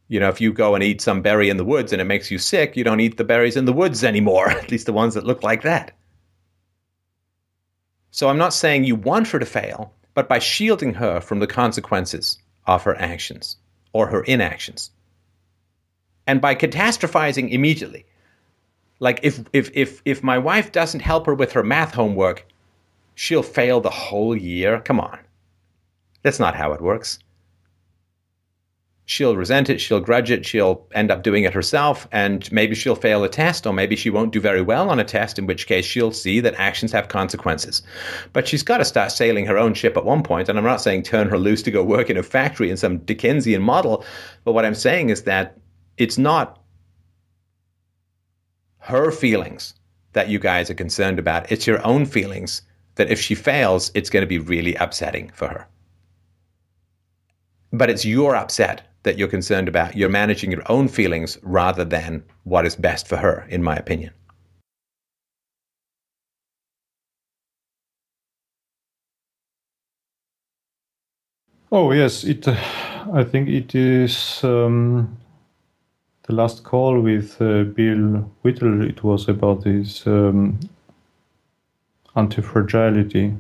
You 0.10 0.20
know, 0.20 0.30
if 0.30 0.42
you 0.42 0.54
go 0.54 0.76
and 0.76 0.84
eat 0.84 1.02
some 1.02 1.22
berry 1.22 1.50
in 1.50 1.58
the 1.58 1.66
woods 1.66 1.92
and 1.92 2.02
it 2.02 2.06
makes 2.06 2.30
you 2.30 2.38
sick, 2.38 2.76
you 2.78 2.84
don't 2.84 3.00
eat 3.00 3.18
the 3.18 3.24
berries 3.24 3.58
in 3.58 3.66
the 3.66 3.74
woods 3.74 4.04
anymore, 4.04 4.50
at 4.52 4.70
least 4.70 4.86
the 4.86 4.94
ones 4.94 5.16
that 5.16 5.26
look 5.26 5.42
like 5.42 5.64
that. 5.64 5.92
So 8.12 8.28
I'm 8.28 8.38
not 8.38 8.54
saying 8.54 8.84
you 8.84 8.96
want 8.96 9.28
her 9.30 9.40
to 9.40 9.46
fail, 9.46 9.94
but 10.14 10.28
by 10.28 10.40
shielding 10.40 10.96
her 10.96 11.22
from 11.22 11.40
the 11.40 11.48
consequences 11.48 12.38
of 12.66 12.84
her 12.84 13.00
actions 13.00 13.58
or 13.94 14.08
her 14.08 14.24
inactions. 14.24 14.92
And 16.28 16.42
by 16.42 16.56
catastrophizing 16.56 17.52
immediately. 17.52 18.06
Like 19.00 19.20
if 19.24 19.40
if 19.54 19.72
if 19.74 20.02
if 20.06 20.24
my 20.24 20.38
wife 20.38 20.72
doesn't 20.72 21.00
help 21.00 21.26
her 21.26 21.34
with 21.34 21.54
her 21.54 21.64
math 21.64 21.94
homework, 21.94 22.46
she'll 23.16 23.44
fail 23.44 23.80
the 23.80 23.90
whole 23.90 24.36
year. 24.36 24.82
Come 24.82 25.00
on. 25.00 25.20
That's 26.22 26.40
not 26.40 26.56
how 26.56 26.74
it 26.74 26.82
works 26.82 27.20
she'll 29.10 29.36
resent 29.36 29.72
it, 29.72 29.82
she'll 29.82 30.00
grudge 30.00 30.30
it, 30.30 30.46
she'll 30.46 30.86
end 30.94 31.10
up 31.10 31.24
doing 31.24 31.44
it 31.44 31.52
herself, 31.52 32.08
and 32.12 32.50
maybe 32.52 32.76
she'll 32.76 32.96
fail 32.96 33.24
a 33.24 33.28
test, 33.28 33.66
or 33.66 33.74
maybe 33.74 33.96
she 33.96 34.12
won't 34.12 34.32
do 34.32 34.40
very 34.40 34.62
well 34.62 34.88
on 34.88 35.00
a 35.00 35.04
test, 35.04 35.40
in 35.40 35.48
which 35.48 35.66
case 35.66 35.84
she'll 35.84 36.12
see 36.12 36.40
that 36.40 36.54
actions 36.60 36.92
have 36.92 37.08
consequences. 37.08 37.82
But 38.34 38.48
she's 38.48 38.62
got 38.62 38.78
to 38.78 38.86
start 38.86 39.12
sailing 39.12 39.48
her 39.48 39.58
own 39.58 39.74
ship 39.74 39.98
at 39.98 40.06
one 40.06 40.22
point, 40.22 40.48
and 40.48 40.60
I'm 40.60 40.64
not 40.64 40.80
saying 40.80 41.02
turn 41.02 41.28
her 41.28 41.40
loose 41.40 41.64
to 41.64 41.72
go 41.72 41.84
work 41.84 42.12
in 42.12 42.18
a 42.18 42.24
factory 42.24 42.70
in 42.70 42.78
some 42.78 43.00
Dickensian 43.00 43.64
model, 43.64 44.06
but 44.44 44.54
what 44.54 44.64
I'm 44.64 44.76
saying 44.76 45.10
is 45.10 45.24
that 45.24 45.58
it's 45.98 46.20
not 46.20 46.62
her 48.78 49.10
feelings 49.10 49.74
that 50.14 50.30
you 50.30 50.38
guys 50.38 50.70
are 50.70 50.76
concerned 50.76 51.18
about, 51.18 51.52
it's 51.52 51.66
your 51.66 51.84
own 51.84 52.06
feelings 52.06 52.62
that 52.94 53.10
if 53.10 53.20
she 53.20 53.34
fails, 53.34 53.90
it's 53.96 54.12
going 54.12 54.22
to 54.22 54.28
be 54.28 54.38
really 54.38 54.76
upsetting 54.76 55.32
for 55.34 55.48
her 55.48 55.68
but 57.72 57.90
it's 57.90 58.06
your 58.06 58.36
upset 58.36 58.89
that 59.04 59.18
you're 59.18 59.28
concerned 59.28 59.68
about. 59.68 59.96
You're 59.96 60.10
managing 60.10 60.52
your 60.52 60.64
own 60.70 60.88
feelings 60.88 61.38
rather 61.42 61.86
than 61.86 62.24
what 62.44 62.66
is 62.66 62.76
best 62.76 63.08
for 63.08 63.18
her, 63.18 63.46
in 63.50 63.64
my 63.64 63.76
opinion. 63.76 64.12
Oh 71.72 71.92
yes, 71.92 72.24
it. 72.24 72.48
Uh, 72.48 72.58
I 73.14 73.24
think 73.24 73.48
it 73.48 73.76
is 73.76 74.44
um, 74.44 75.18
the 76.24 76.34
last 76.34 76.64
call 76.64 77.00
with 77.00 77.40
uh, 77.40 77.64
Bill 77.64 78.30
Whittle. 78.42 78.82
It 78.82 79.04
was 79.04 79.30
about 79.30 79.64
this 79.64 80.06
um, 80.08 80.60
anti-fragility, 82.16 83.36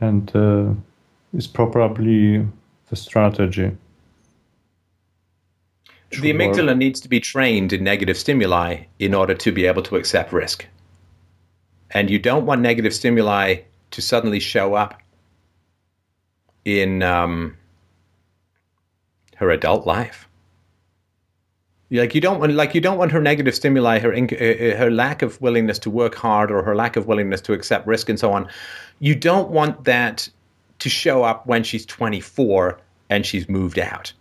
and 0.00 0.36
uh, 0.36 0.72
is 1.32 1.48
probably 1.48 2.46
the 2.88 2.96
strategy. 2.96 3.76
The 6.22 6.32
amygdala 6.32 6.76
needs 6.76 7.00
to 7.00 7.08
be 7.08 7.20
trained 7.20 7.72
in 7.72 7.84
negative 7.84 8.16
stimuli 8.16 8.84
in 8.98 9.14
order 9.14 9.34
to 9.34 9.52
be 9.52 9.66
able 9.66 9.82
to 9.84 9.96
accept 9.96 10.32
risk. 10.32 10.66
And 11.90 12.10
you 12.10 12.18
don't 12.18 12.46
want 12.46 12.60
negative 12.60 12.94
stimuli 12.94 13.62
to 13.92 14.02
suddenly 14.02 14.40
show 14.40 14.74
up 14.74 15.00
in 16.64 17.02
um, 17.02 17.56
her 19.36 19.50
adult 19.50 19.86
life. 19.86 20.28
Like 21.90 22.14
you 22.14 22.20
don't 22.20 22.40
want, 22.40 22.52
like 22.54 22.74
you 22.74 22.80
don't 22.80 22.98
want 22.98 23.12
her 23.12 23.20
negative 23.20 23.54
stimuli, 23.54 24.00
her 24.00 24.10
inc- 24.10 24.40
uh, 24.40 24.74
uh, 24.74 24.76
her 24.76 24.90
lack 24.90 25.22
of 25.22 25.40
willingness 25.40 25.78
to 25.80 25.90
work 25.90 26.16
hard, 26.16 26.50
or 26.50 26.62
her 26.64 26.74
lack 26.74 26.96
of 26.96 27.06
willingness 27.06 27.40
to 27.42 27.52
accept 27.52 27.86
risk, 27.86 28.08
and 28.08 28.18
so 28.18 28.32
on. 28.32 28.48
You 28.98 29.14
don't 29.14 29.50
want 29.50 29.84
that 29.84 30.28
to 30.80 30.88
show 30.88 31.22
up 31.22 31.46
when 31.46 31.62
she's 31.62 31.86
24 31.86 32.80
and 33.08 33.24
she's 33.24 33.48
moved 33.48 33.78
out. 33.78 34.12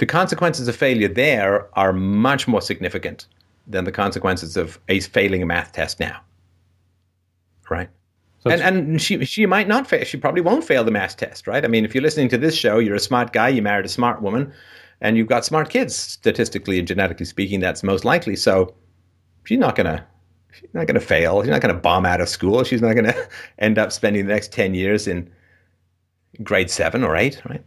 The 0.00 0.06
consequences 0.06 0.66
of 0.66 0.74
failure 0.74 1.08
there 1.08 1.68
are 1.78 1.92
much 1.92 2.48
more 2.48 2.62
significant 2.62 3.26
than 3.66 3.84
the 3.84 3.92
consequences 3.92 4.56
of 4.56 4.80
a 4.88 4.98
failing 5.00 5.42
a 5.42 5.46
math 5.46 5.72
test 5.72 6.00
now. 6.00 6.22
Right? 7.68 7.90
and 8.46 8.62
and 8.62 9.02
she 9.02 9.22
she 9.26 9.44
might 9.44 9.68
not 9.68 9.86
fail. 9.86 10.02
She 10.04 10.16
probably 10.16 10.40
won't 10.40 10.64
fail 10.64 10.84
the 10.84 10.90
math 10.90 11.18
test, 11.18 11.46
right? 11.46 11.62
I 11.62 11.68
mean, 11.68 11.84
if 11.84 11.94
you're 11.94 12.02
listening 12.02 12.30
to 12.30 12.38
this 12.38 12.56
show, 12.56 12.78
you're 12.78 12.94
a 12.94 12.98
smart 13.00 13.34
guy, 13.34 13.50
you 13.50 13.60
married 13.60 13.84
a 13.84 13.90
smart 13.90 14.22
woman, 14.22 14.50
and 15.02 15.18
you've 15.18 15.28
got 15.28 15.44
smart 15.44 15.68
kids. 15.68 15.94
Statistically 15.94 16.78
and 16.78 16.88
genetically 16.88 17.26
speaking, 17.26 17.60
that's 17.60 17.82
most 17.82 18.06
likely. 18.06 18.36
So 18.36 18.74
she's 19.44 19.58
not 19.58 19.76
gonna 19.76 20.06
she's 20.50 20.72
not 20.72 20.86
gonna 20.86 20.98
fail. 20.98 21.42
She's 21.42 21.50
not 21.50 21.60
gonna 21.60 21.74
bomb 21.74 22.06
out 22.06 22.22
of 22.22 22.28
school. 22.30 22.64
She's 22.64 22.80
not 22.80 22.94
gonna 22.94 23.14
end 23.58 23.78
up 23.78 23.92
spending 23.92 24.26
the 24.26 24.32
next 24.32 24.50
ten 24.50 24.72
years 24.72 25.06
in 25.06 25.30
grade 26.42 26.70
seven 26.70 27.04
or 27.04 27.16
eight, 27.16 27.42
right? 27.44 27.64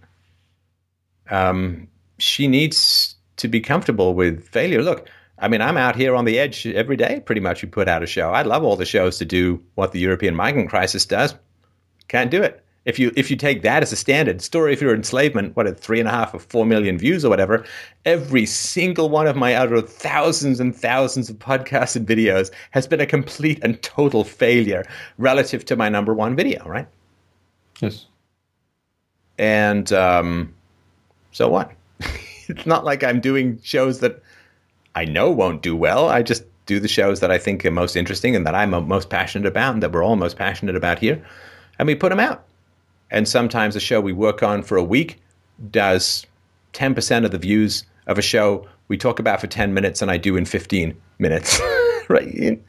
Um, 1.30 1.89
she 2.19 2.48
needs 2.48 3.15
to 3.38 3.48
be 3.48 3.60
comfortable 3.60 4.14
with 4.14 4.48
failure. 4.48 4.81
Look, 4.81 5.10
I 5.40 5.48
mean, 5.48 5.61
I'm 5.61 5.77
out 5.77 5.95
here 5.95 6.15
on 6.15 6.26
the 6.26 6.40
edge 6.40 6.65
every 6.68 6.95
day, 6.95 7.22
pretty 7.26 7.41
much. 7.41 7.61
We 7.61 7.69
put 7.69 7.88
out 7.88 8.03
a 8.03 8.07
show. 8.07 8.34
I'd 8.34 8.48
love 8.48 8.64
all 8.64 8.76
the 8.76 8.85
shows 8.85 9.18
to 9.18 9.26
do 9.26 9.61
what 9.76 9.91
the 9.91 9.99
European 9.99 10.35
migrant 10.35 10.69
crisis 10.69 11.06
does. 11.06 11.35
Can't 12.07 12.31
do 12.31 12.41
it. 12.41 12.64
If 12.85 12.99
you 12.99 13.14
if 13.15 13.31
you 13.31 13.38
take 13.38 13.61
that 13.61 13.81
as 13.81 13.94
a 13.94 13.95
standard 13.95 14.41
story 14.41 14.76
for 14.76 14.94
enslavement, 14.94 15.56
what 15.56 15.68
at 15.68 15.80
three 15.80 15.99
and 15.99 16.10
a 16.10 16.11
half 16.11 16.34
or 16.34 16.40
four 16.40 16.65
million 16.65 16.98
views 16.98 17.23
or 17.23 17.30
whatever, 17.30 17.65
every 18.06 18.45
single 18.45 19.10
one 19.10 19.26
of 19.26 19.38
my 19.38 19.56
other 19.56 19.81
thousands 19.81 20.60
and 20.60 20.76
thousands 20.76 21.30
of 21.30 21.40
podcasts 21.40 21.95
and 21.95 22.06
videos 22.06 22.52
has 22.72 22.85
been 22.85 22.99
a 22.99 23.06
complete 23.06 23.60
and 23.64 23.81
total 23.81 24.26
failure 24.26 24.85
relative 25.18 25.64
to 25.65 25.77
my 25.77 25.88
number 25.88 26.14
one 26.14 26.35
video, 26.35 26.64
right? 26.68 26.88
Yes. 27.80 28.06
And 29.38 29.91
um, 29.94 30.53
so 31.31 31.48
what? 31.48 31.72
it's 32.48 32.65
not 32.65 32.86
like 32.86 33.03
I'm 33.03 33.20
doing 33.20 33.60
shows 33.64 33.99
that 33.99 34.22
I 34.95 35.06
know 35.06 35.32
won't 35.32 35.61
do 35.61 35.76
well. 35.76 36.10
I 36.10 36.22
just 36.22 36.44
do 36.65 36.80
the 36.80 36.88
shows 36.88 37.20
that 37.20 37.32
I 37.32 37.38
think 37.38 37.65
are 37.65 37.72
most 37.72 37.95
interesting 37.95 38.36
and 38.36 38.45
that 38.45 38.56
I'm 38.56 38.70
most 38.88 39.10
passionate 39.10 39.48
about 39.48 39.74
and 39.74 39.84
that 39.84 39.91
we're 39.91 40.03
all 40.03 40.15
most 40.15 40.38
passionate 40.38 40.76
about 40.76 40.99
here. 40.99 41.24
And 41.78 41.88
we 41.88 41.95
put 41.95 42.10
them 42.10 42.20
out. 42.20 42.45
And 43.11 43.28
sometimes 43.28 43.76
a 43.76 43.80
show 43.80 43.99
we 44.02 44.14
work 44.14 44.44
on 44.44 44.64
for 44.64 44.78
a 44.78 44.84
week 44.84 45.20
does 45.72 46.26
10% 46.74 47.26
of 47.26 47.32
the 47.32 47.38
views 47.38 47.86
of 48.07 48.18
a 48.18 48.22
show 48.22 48.68
we 48.88 48.98
talk 48.98 49.20
about 49.20 49.41
for 49.41 49.48
10 49.48 49.74
minutes 49.74 50.02
and 50.02 50.10
I 50.10 50.18
do 50.18 50.36
in 50.36 50.45
15 50.45 50.99
minutes. 51.20 51.60
right? 52.10 52.61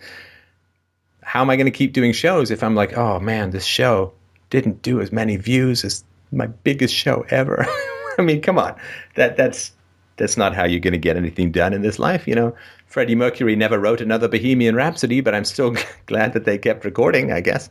How 1.22 1.40
am 1.40 1.50
I 1.50 1.56
going 1.56 1.66
to 1.66 1.70
keep 1.70 1.92
doing 1.92 2.12
shows 2.12 2.50
if 2.50 2.62
I'm 2.62 2.74
like, 2.74 2.96
oh 2.96 3.20
man, 3.20 3.50
this 3.50 3.64
show 3.64 4.12
didn't 4.50 4.82
do 4.82 5.00
as 5.00 5.12
many 5.12 5.36
views 5.36 5.84
as 5.84 6.04
my 6.30 6.46
biggest 6.46 6.94
show 6.94 7.24
ever? 7.30 7.66
I 8.18 8.22
mean, 8.22 8.40
come 8.40 8.58
on. 8.58 8.74
That 9.14 9.36
that's 9.36 9.72
that's 10.16 10.36
not 10.36 10.54
how 10.54 10.64
you're 10.64 10.80
going 10.80 10.92
to 10.92 10.98
get 10.98 11.16
anything 11.16 11.50
done 11.50 11.72
in 11.72 11.82
this 11.82 11.98
life. 11.98 12.26
You 12.28 12.34
know, 12.34 12.54
Freddie 12.86 13.14
Mercury 13.14 13.56
never 13.56 13.78
wrote 13.78 14.00
another 14.00 14.28
Bohemian 14.28 14.76
Rhapsody, 14.76 15.20
but 15.20 15.34
I'm 15.34 15.44
still 15.44 15.74
glad 16.06 16.32
that 16.34 16.44
they 16.44 16.58
kept 16.58 16.84
recording, 16.84 17.32
I 17.32 17.40
guess. 17.40 17.70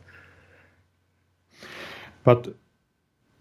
But 2.24 2.54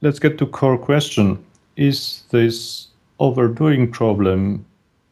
let's 0.01 0.19
get 0.19 0.37
to 0.37 0.45
core 0.45 0.77
question. 0.77 1.43
Is 1.75 2.23
this 2.29 2.87
overdoing 3.19 3.91
problem 3.91 4.65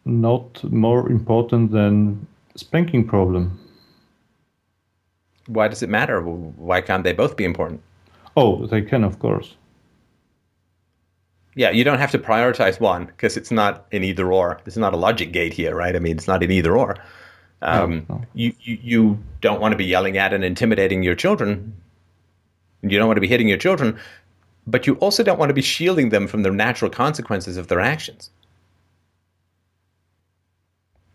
not 0.06 0.64
more 0.72 1.10
important 1.10 1.72
than 1.72 2.26
spanking 2.56 3.08
problem? 3.08 3.58
Why 5.48 5.68
does 5.68 5.84
it 5.84 5.90
matter? 5.90 6.22
Why 6.22 6.82
can't 6.82 7.04
they 7.04 7.14
both 7.14 7.36
be 7.36 7.46
important? 7.46 7.82
Oh, 8.38 8.66
they 8.68 8.82
can, 8.82 9.04
of 9.04 9.20
course 9.20 9.56
yeah, 11.56 11.70
you 11.70 11.84
don't 11.84 12.00
have 12.00 12.12
to 12.12 12.20
prioritize 12.20 12.80
one 12.80 13.06
because 13.06 13.36
it's 13.36 13.52
not 13.52 13.86
an 13.92 14.04
either 14.04 14.32
or. 14.32 14.60
This 14.64 14.76
is 14.76 14.80
not 14.80 14.94
a 14.94 14.98
logic 14.98 15.34
gate 15.34 15.54
here, 15.54 15.76
right? 15.76 15.96
I 15.96 16.00
mean, 16.00 16.18
it's 16.18 16.28
not 16.28 16.44
an 16.44 16.52
either 16.52 16.78
or. 16.78 16.98
Um, 17.62 18.06
no, 18.10 18.16
no. 18.16 18.26
You, 18.34 18.54
you 18.62 18.80
you 18.82 19.24
don't 19.42 19.62
want 19.62 19.74
to 19.74 19.78
be 19.78 19.86
yelling 19.86 20.18
at 20.18 20.34
and 20.34 20.44
intimidating 20.44 21.04
your 21.04 21.16
children. 21.16 21.76
You 22.82 22.98
don't 22.98 23.08
want 23.08 23.18
to 23.18 23.22
be 23.22 23.28
hitting 23.28 23.48
your 23.48 23.58
children, 23.58 24.00
but 24.66 24.88
you 24.88 24.96
also 24.96 25.24
don't 25.24 25.38
want 25.38 25.50
to 25.50 25.54
be 25.54 25.62
shielding 25.62 26.10
them 26.10 26.28
from 26.28 26.44
the 26.44 26.52
natural 26.52 26.90
consequences 26.90 27.58
of 27.58 27.68
their 27.68 27.80
actions. 27.80 28.32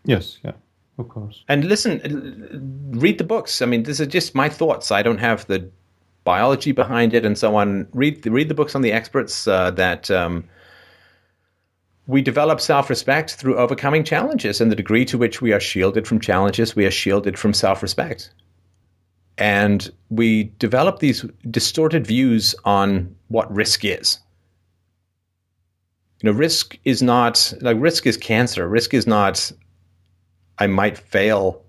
Yes, 0.05 0.37
yeah, 0.45 0.53
of 0.97 1.09
course. 1.09 1.43
And 1.49 1.65
listen, 1.65 2.91
read 2.93 3.17
the 3.17 3.25
books. 3.25 3.61
I 3.61 3.65
mean, 3.65 3.83
this 3.83 3.99
is 3.99 4.07
just 4.07 4.33
my 4.33 4.47
thoughts. 4.47 4.91
I 4.91 5.01
don't 5.01 5.17
have 5.17 5.45
the 5.47 5.69
biology 6.27 6.73
behind 6.73 7.13
it 7.13 7.25
and 7.25 7.37
so 7.37 7.55
on. 7.55 7.87
Read 7.93 8.25
read 8.25 8.49
the 8.49 8.53
books 8.53 8.75
on 8.75 8.81
the 8.81 8.91
experts 8.91 9.47
uh, 9.47 9.71
that 9.71 10.11
um, 10.11 10.43
we 12.07 12.21
develop 12.21 12.59
self-respect 12.59 13.35
through 13.35 13.57
overcoming 13.57 14.03
challenges, 14.03 14.59
and 14.59 14.69
the 14.69 14.75
degree 14.75 15.05
to 15.05 15.17
which 15.17 15.41
we 15.41 15.53
are 15.53 15.59
shielded 15.61 16.05
from 16.05 16.19
challenges, 16.19 16.75
we 16.75 16.85
are 16.85 16.91
shielded 16.91 17.39
from 17.39 17.53
self-respect. 17.53 18.33
And 19.37 19.89
we 20.09 20.51
develop 20.59 20.99
these 20.99 21.25
distorted 21.49 22.05
views 22.05 22.55
on 22.65 23.15
what 23.29 23.53
risk 23.53 23.85
is. 23.85 24.19
You 26.21 26.31
know, 26.31 26.37
risk 26.37 26.77
is 26.83 27.01
not 27.01 27.53
like 27.61 27.77
risk 27.79 28.05
is 28.05 28.17
cancer. 28.17 28.67
Risk 28.67 28.93
is 28.93 29.07
not 29.07 29.51
I 30.59 30.67
might 30.67 30.97
fail 30.97 31.63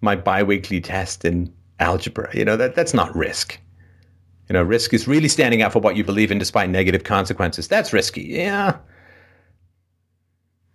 my 0.00 0.16
biweekly 0.16 0.80
test 0.80 1.24
in 1.24 1.52
algebra. 1.78 2.30
You 2.32 2.44
know, 2.44 2.56
that 2.56 2.74
that's 2.74 2.94
not 2.94 3.14
risk. 3.14 3.58
You 4.48 4.52
know, 4.52 4.62
risk 4.62 4.94
is 4.94 5.08
really 5.08 5.28
standing 5.28 5.62
up 5.62 5.72
for 5.72 5.80
what 5.80 5.96
you 5.96 6.04
believe 6.04 6.30
in 6.30 6.38
despite 6.38 6.70
negative 6.70 7.04
consequences. 7.04 7.66
That's 7.66 7.92
risky. 7.92 8.22
Yeah. 8.22 8.78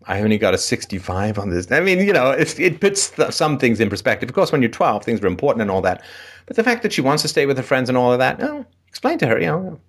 I 0.07 0.21
only 0.21 0.37
got 0.37 0.53
a 0.53 0.57
65 0.57 1.37
on 1.37 1.51
this. 1.51 1.71
I 1.71 1.79
mean, 1.79 1.99
you 1.99 2.11
know, 2.11 2.31
it, 2.31 2.59
it 2.59 2.81
puts 2.81 3.11
th- 3.11 3.31
some 3.31 3.57
things 3.57 3.79
in 3.79 3.89
perspective. 3.89 4.29
Of 4.29 4.35
course, 4.35 4.51
when 4.51 4.61
you're 4.61 4.71
12, 4.71 5.05
things 5.05 5.21
are 5.21 5.27
important 5.27 5.61
and 5.61 5.71
all 5.71 5.81
that. 5.81 6.03
But 6.47 6.55
the 6.55 6.63
fact 6.63 6.83
that 6.83 6.91
she 6.91 7.01
wants 7.01 7.21
to 7.21 7.29
stay 7.29 7.45
with 7.45 7.55
her 7.57 7.63
friends 7.63 7.87
and 7.87 7.97
all 7.97 8.11
of 8.11 8.19
that, 8.19 8.39
no, 8.39 8.65
explain 8.87 9.19
to 9.19 9.27
her, 9.27 9.39
you 9.39 9.45
know, 9.45 9.79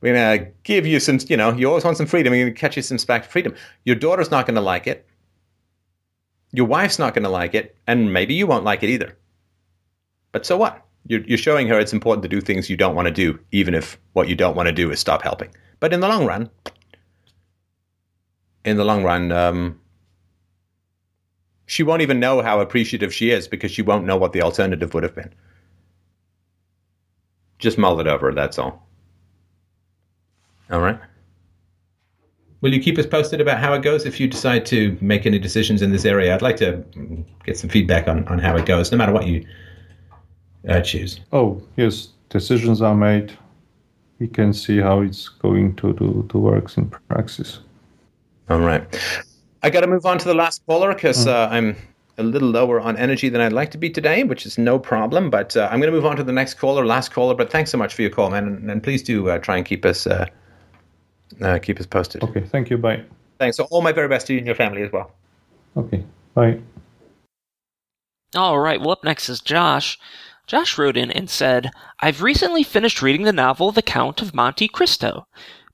we're 0.00 0.14
going 0.14 0.38
to 0.38 0.52
give 0.62 0.86
you 0.86 1.00
some, 1.00 1.18
you 1.28 1.36
know, 1.36 1.52
you 1.52 1.66
always 1.68 1.84
want 1.84 1.96
some 1.96 2.06
freedom. 2.06 2.30
We're 2.30 2.44
going 2.44 2.54
to 2.54 2.60
catch 2.60 2.76
you 2.76 2.82
some 2.82 2.98
back 3.06 3.24
freedom. 3.24 3.54
Your 3.84 3.96
daughter's 3.96 4.30
not 4.30 4.46
going 4.46 4.56
to 4.56 4.60
like 4.60 4.86
it. 4.86 5.06
Your 6.52 6.66
wife's 6.66 6.98
not 6.98 7.14
going 7.14 7.24
to 7.24 7.30
like 7.30 7.54
it. 7.54 7.76
And 7.86 8.12
maybe 8.12 8.34
you 8.34 8.46
won't 8.46 8.64
like 8.64 8.82
it 8.82 8.90
either. 8.90 9.16
But 10.30 10.44
so 10.44 10.56
what? 10.56 10.85
You're, 11.08 11.20
you're 11.22 11.38
showing 11.38 11.68
her 11.68 11.78
it's 11.78 11.92
important 11.92 12.22
to 12.22 12.28
do 12.28 12.40
things 12.40 12.68
you 12.68 12.76
don't 12.76 12.94
want 12.94 13.06
to 13.06 13.12
do, 13.12 13.38
even 13.52 13.74
if 13.74 13.98
what 14.12 14.28
you 14.28 14.34
don't 14.34 14.56
want 14.56 14.66
to 14.66 14.72
do 14.72 14.90
is 14.90 14.98
stop 14.98 15.22
helping. 15.22 15.50
But 15.80 15.92
in 15.92 16.00
the 16.00 16.08
long 16.08 16.26
run, 16.26 16.50
in 18.64 18.76
the 18.76 18.84
long 18.84 19.04
run, 19.04 19.30
um, 19.30 19.80
she 21.66 21.82
won't 21.82 22.02
even 22.02 22.20
know 22.20 22.42
how 22.42 22.60
appreciative 22.60 23.12
she 23.12 23.30
is 23.30 23.46
because 23.46 23.70
she 23.70 23.82
won't 23.82 24.04
know 24.04 24.16
what 24.16 24.32
the 24.32 24.42
alternative 24.42 24.94
would 24.94 25.02
have 25.02 25.14
been. 25.14 25.32
Just 27.58 27.78
mull 27.78 28.00
it 28.00 28.06
over, 28.06 28.32
that's 28.32 28.58
all. 28.58 28.86
All 30.70 30.80
right. 30.80 30.98
Will 32.60 32.72
you 32.72 32.80
keep 32.80 32.98
us 32.98 33.06
posted 33.06 33.40
about 33.40 33.58
how 33.58 33.74
it 33.74 33.82
goes 33.82 34.06
if 34.06 34.18
you 34.18 34.26
decide 34.26 34.66
to 34.66 34.96
make 35.00 35.26
any 35.26 35.38
decisions 35.38 35.82
in 35.82 35.92
this 35.92 36.04
area? 36.04 36.34
I'd 36.34 36.42
like 36.42 36.56
to 36.56 36.84
get 37.44 37.58
some 37.58 37.70
feedback 37.70 38.08
on, 38.08 38.26
on 38.28 38.38
how 38.38 38.56
it 38.56 38.66
goes, 38.66 38.90
no 38.90 38.98
matter 38.98 39.12
what 39.12 39.26
you 39.26 39.46
Oh, 41.32 41.62
yes, 41.76 42.08
decisions 42.28 42.82
are 42.82 42.94
made 42.94 43.36
we 44.18 44.26
can 44.26 44.52
see 44.52 44.78
how 44.78 45.00
it's 45.00 45.28
going 45.28 45.74
to 45.76 45.92
do 45.92 46.26
to 46.30 46.38
works 46.38 46.76
in 46.76 46.88
practice. 46.88 47.60
All 48.48 48.60
right. 48.60 48.84
I 49.62 49.70
got 49.70 49.80
to 49.80 49.86
move 49.86 50.06
on 50.06 50.18
to 50.18 50.24
the 50.24 50.34
last 50.34 50.64
caller 50.66 50.94
because 50.94 51.26
uh, 51.26 51.48
I'm 51.50 51.76
a 52.18 52.22
little 52.22 52.48
lower 52.48 52.80
on 52.80 52.96
energy 52.96 53.28
than 53.28 53.40
I'd 53.40 53.52
like 53.52 53.70
to 53.72 53.78
be 53.78 53.90
today, 53.90 54.22
which 54.22 54.46
is 54.46 54.56
no 54.56 54.78
problem. 54.78 55.28
But 55.28 55.56
uh, 55.56 55.68
I'm 55.70 55.80
going 55.80 55.92
to 55.92 55.96
move 55.96 56.06
on 56.06 56.16
to 56.16 56.24
the 56.24 56.32
next 56.32 56.54
caller, 56.54 56.86
last 56.86 57.10
caller. 57.10 57.34
But 57.34 57.50
thanks 57.50 57.70
so 57.70 57.78
much 57.78 57.94
for 57.94 58.02
your 58.02 58.10
call, 58.10 58.30
man, 58.30 58.46
and, 58.46 58.70
and 58.70 58.82
please 58.82 59.02
do 59.02 59.28
uh, 59.28 59.38
try 59.38 59.56
and 59.56 59.66
keep 59.66 59.84
us 59.84 60.06
uh, 60.06 60.26
uh, 61.42 61.58
keep 61.58 61.78
us 61.80 61.86
posted. 61.86 62.22
Okay, 62.22 62.40
thank 62.40 62.70
you. 62.70 62.78
Bye. 62.78 63.02
Thanks. 63.38 63.56
So 63.56 63.64
all 63.64 63.82
my 63.82 63.92
very 63.92 64.08
best 64.08 64.26
to 64.28 64.32
you 64.32 64.38
and 64.38 64.46
your 64.46 64.56
family 64.56 64.82
as 64.82 64.92
well. 64.92 65.10
Okay, 65.76 66.02
bye. 66.34 66.58
All 68.34 68.58
right, 68.58 68.80
well, 68.80 68.92
up 68.92 69.04
next 69.04 69.28
is 69.28 69.40
Josh. 69.40 69.98
Josh 70.46 70.78
wrote 70.78 70.96
in 70.96 71.10
and 71.10 71.28
said, 71.28 71.72
I've 71.98 72.22
recently 72.22 72.62
finished 72.62 73.02
reading 73.02 73.24
the 73.24 73.32
novel 73.32 73.72
The 73.72 73.82
Count 73.82 74.22
of 74.22 74.32
Monte 74.32 74.68
Cristo 74.68 75.26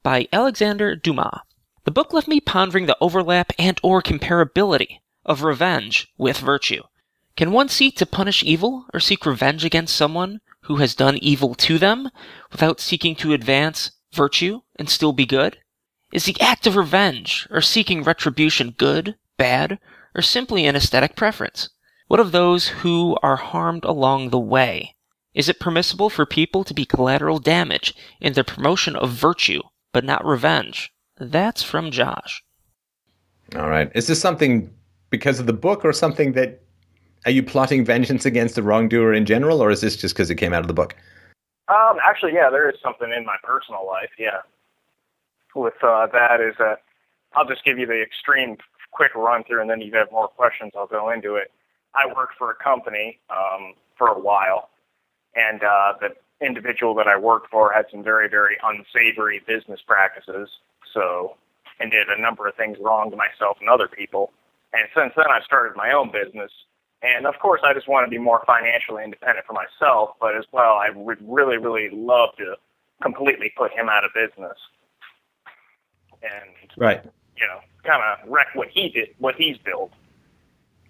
by 0.03 0.29
Alexander 0.33 0.97
Dumas. 0.97 1.41
The 1.85 1.91
book 1.91 2.15
left 2.15 2.27
me 2.27 2.41
pondering 2.41 2.87
the 2.87 2.97
overlap 2.99 3.53
and 3.59 3.79
or 3.83 4.01
comparability 4.01 5.01
of 5.27 5.43
revenge 5.43 6.11
with 6.17 6.39
virtue. 6.39 6.85
Can 7.37 7.53
one 7.53 7.69
seek 7.69 7.97
to 7.97 8.07
punish 8.07 8.43
evil 8.43 8.87
or 8.95 9.01
seek 9.01 9.27
revenge 9.27 9.63
against 9.63 9.95
someone 9.95 10.41
who 10.63 10.77
has 10.77 10.95
done 10.95 11.19
evil 11.19 11.55
to 11.57 11.79
them 11.79 12.09
without 12.51 12.81
seeking 12.81 13.15
to 13.17 13.35
advance 13.35 13.91
virtue 14.15 14.63
and 14.77 14.89
still 14.89 15.13
be 15.13 15.27
good? 15.27 15.59
Is 16.15 16.25
the 16.25 16.41
act 16.41 16.67
of 16.67 16.77
revenge 16.77 17.47
or 17.51 17.61
seeking 17.61 18.03
retribution 18.03 18.71
good, 18.71 19.17
bad, 19.37 19.79
or 20.15 20.23
simply 20.23 20.65
an 20.65 20.77
aesthetic 20.77 21.15
preference? 21.15 21.69
What 22.13 22.21
of 22.21 22.31
those 22.31 22.69
who 22.69 23.17
are 23.23 23.37
harmed 23.37 23.87
along 23.87 24.29
the 24.29 24.39
way? 24.39 24.95
Is 25.33 25.49
it 25.49 25.59
permissible 25.59 26.11
for 26.11 26.27
people 26.27 26.63
to 26.63 26.75
be 26.75 26.85
collateral 26.85 27.39
damage 27.39 27.95
in 28.21 28.35
the 28.35 28.45
promotion 28.45 28.95
of 28.97 29.09
virtue, 29.09 29.63
but 29.95 30.05
not 30.05 30.23
revenge? 30.23 30.93
That's 31.17 31.63
from 31.63 31.91
Josh. 31.91 32.45
All 33.57 33.71
right. 33.71 33.91
Is 33.95 34.09
this 34.09 34.21
something 34.21 34.71
because 35.09 35.41
of 35.41 35.47
the 35.47 35.55
book 35.55 35.87
or 35.87 35.95
something 35.95 36.33
that 36.33 36.61
are 37.25 37.31
you 37.31 37.43
plotting 37.43 37.83
vengeance 37.83 38.27
against 38.27 38.57
the 38.57 38.63
wrongdoer 38.63 39.15
in 39.15 39.25
general 39.25 39.63
or 39.63 39.71
is 39.71 39.81
this 39.81 39.97
just 39.97 40.15
because 40.15 40.29
it 40.29 40.35
came 40.35 40.53
out 40.53 40.61
of 40.61 40.69
the 40.69 40.75
book? 40.75 40.95
Um, 41.69 41.97
actually, 42.05 42.35
yeah, 42.35 42.51
there 42.51 42.69
is 42.69 42.77
something 42.83 43.11
in 43.11 43.25
my 43.25 43.37
personal 43.43 43.87
life, 43.87 44.11
yeah. 44.19 44.43
With 45.55 45.83
uh, 45.83 46.09
that 46.09 46.43
is 46.43 46.57
that 46.59 46.83
I'll 47.33 47.49
just 47.49 47.65
give 47.65 47.79
you 47.79 47.87
the 47.87 48.03
extreme 48.03 48.59
quick 48.91 49.15
run 49.15 49.45
through, 49.45 49.63
and 49.63 49.71
then 49.71 49.81
if 49.81 49.87
you 49.91 49.97
have 49.97 50.13
more 50.13 50.29
questions, 50.29 50.73
I'll 50.77 50.87
go 50.87 51.09
into 51.09 51.37
it. 51.37 51.51
I 51.95 52.07
worked 52.07 52.35
for 52.39 52.51
a 52.51 52.55
company 52.55 53.19
um, 53.31 53.75
for 53.97 54.09
a 54.09 54.19
while, 54.19 54.71
and 55.35 55.63
uh, 55.63 55.95
the 56.01 56.15
individual 56.45 56.95
that 56.95 57.07
I 57.07 57.17
worked 57.17 57.51
for 57.51 57.73
had 57.73 57.87
some 57.91 58.03
very, 58.03 58.29
very 58.29 58.57
unsavory 58.63 59.43
business 59.47 59.81
practices. 59.87 60.49
So, 60.93 61.37
and 61.81 61.91
did 61.91 62.09
a 62.09 62.21
number 62.21 62.47
of 62.47 62.55
things 62.55 62.79
wrong 62.81 63.11
to 63.11 63.17
myself 63.17 63.57
and 63.61 63.69
other 63.69 63.89
people. 63.89 64.31
And 64.73 64.89
since 64.95 65.13
then, 65.17 65.27
I've 65.31 65.45
started 65.45 65.77
my 65.77 65.93
own 65.93 66.11
business. 66.13 66.51
And 67.03 67.27
of 67.27 67.39
course, 67.41 67.61
I 67.65 67.75
just 67.75 67.89
want 67.89 68.07
to 68.07 68.11
be 68.11 68.19
more 68.19 68.43
financially 68.47 69.03
independent 69.03 69.47
for 69.47 69.55
myself, 69.55 70.11
but 70.21 70.37
as 70.37 70.45
well, 70.53 70.75
I 70.75 70.91
would 70.91 71.19
really, 71.21 71.57
really 71.57 71.89
love 71.91 72.31
to 72.39 72.57
completely 73.03 73.53
put 73.57 73.73
him 73.73 73.89
out 73.89 74.05
of 74.05 74.13
business. 74.15 74.57
And 76.23 76.71
Right. 76.77 77.03
you 77.37 77.47
know, 77.47 77.59
kind 77.83 78.03
of 78.03 78.29
wreck 78.31 78.49
what 78.55 78.69
he 78.69 78.89
did, 78.89 79.09
what 79.19 79.35
he's 79.35 79.59
built. 79.59 79.91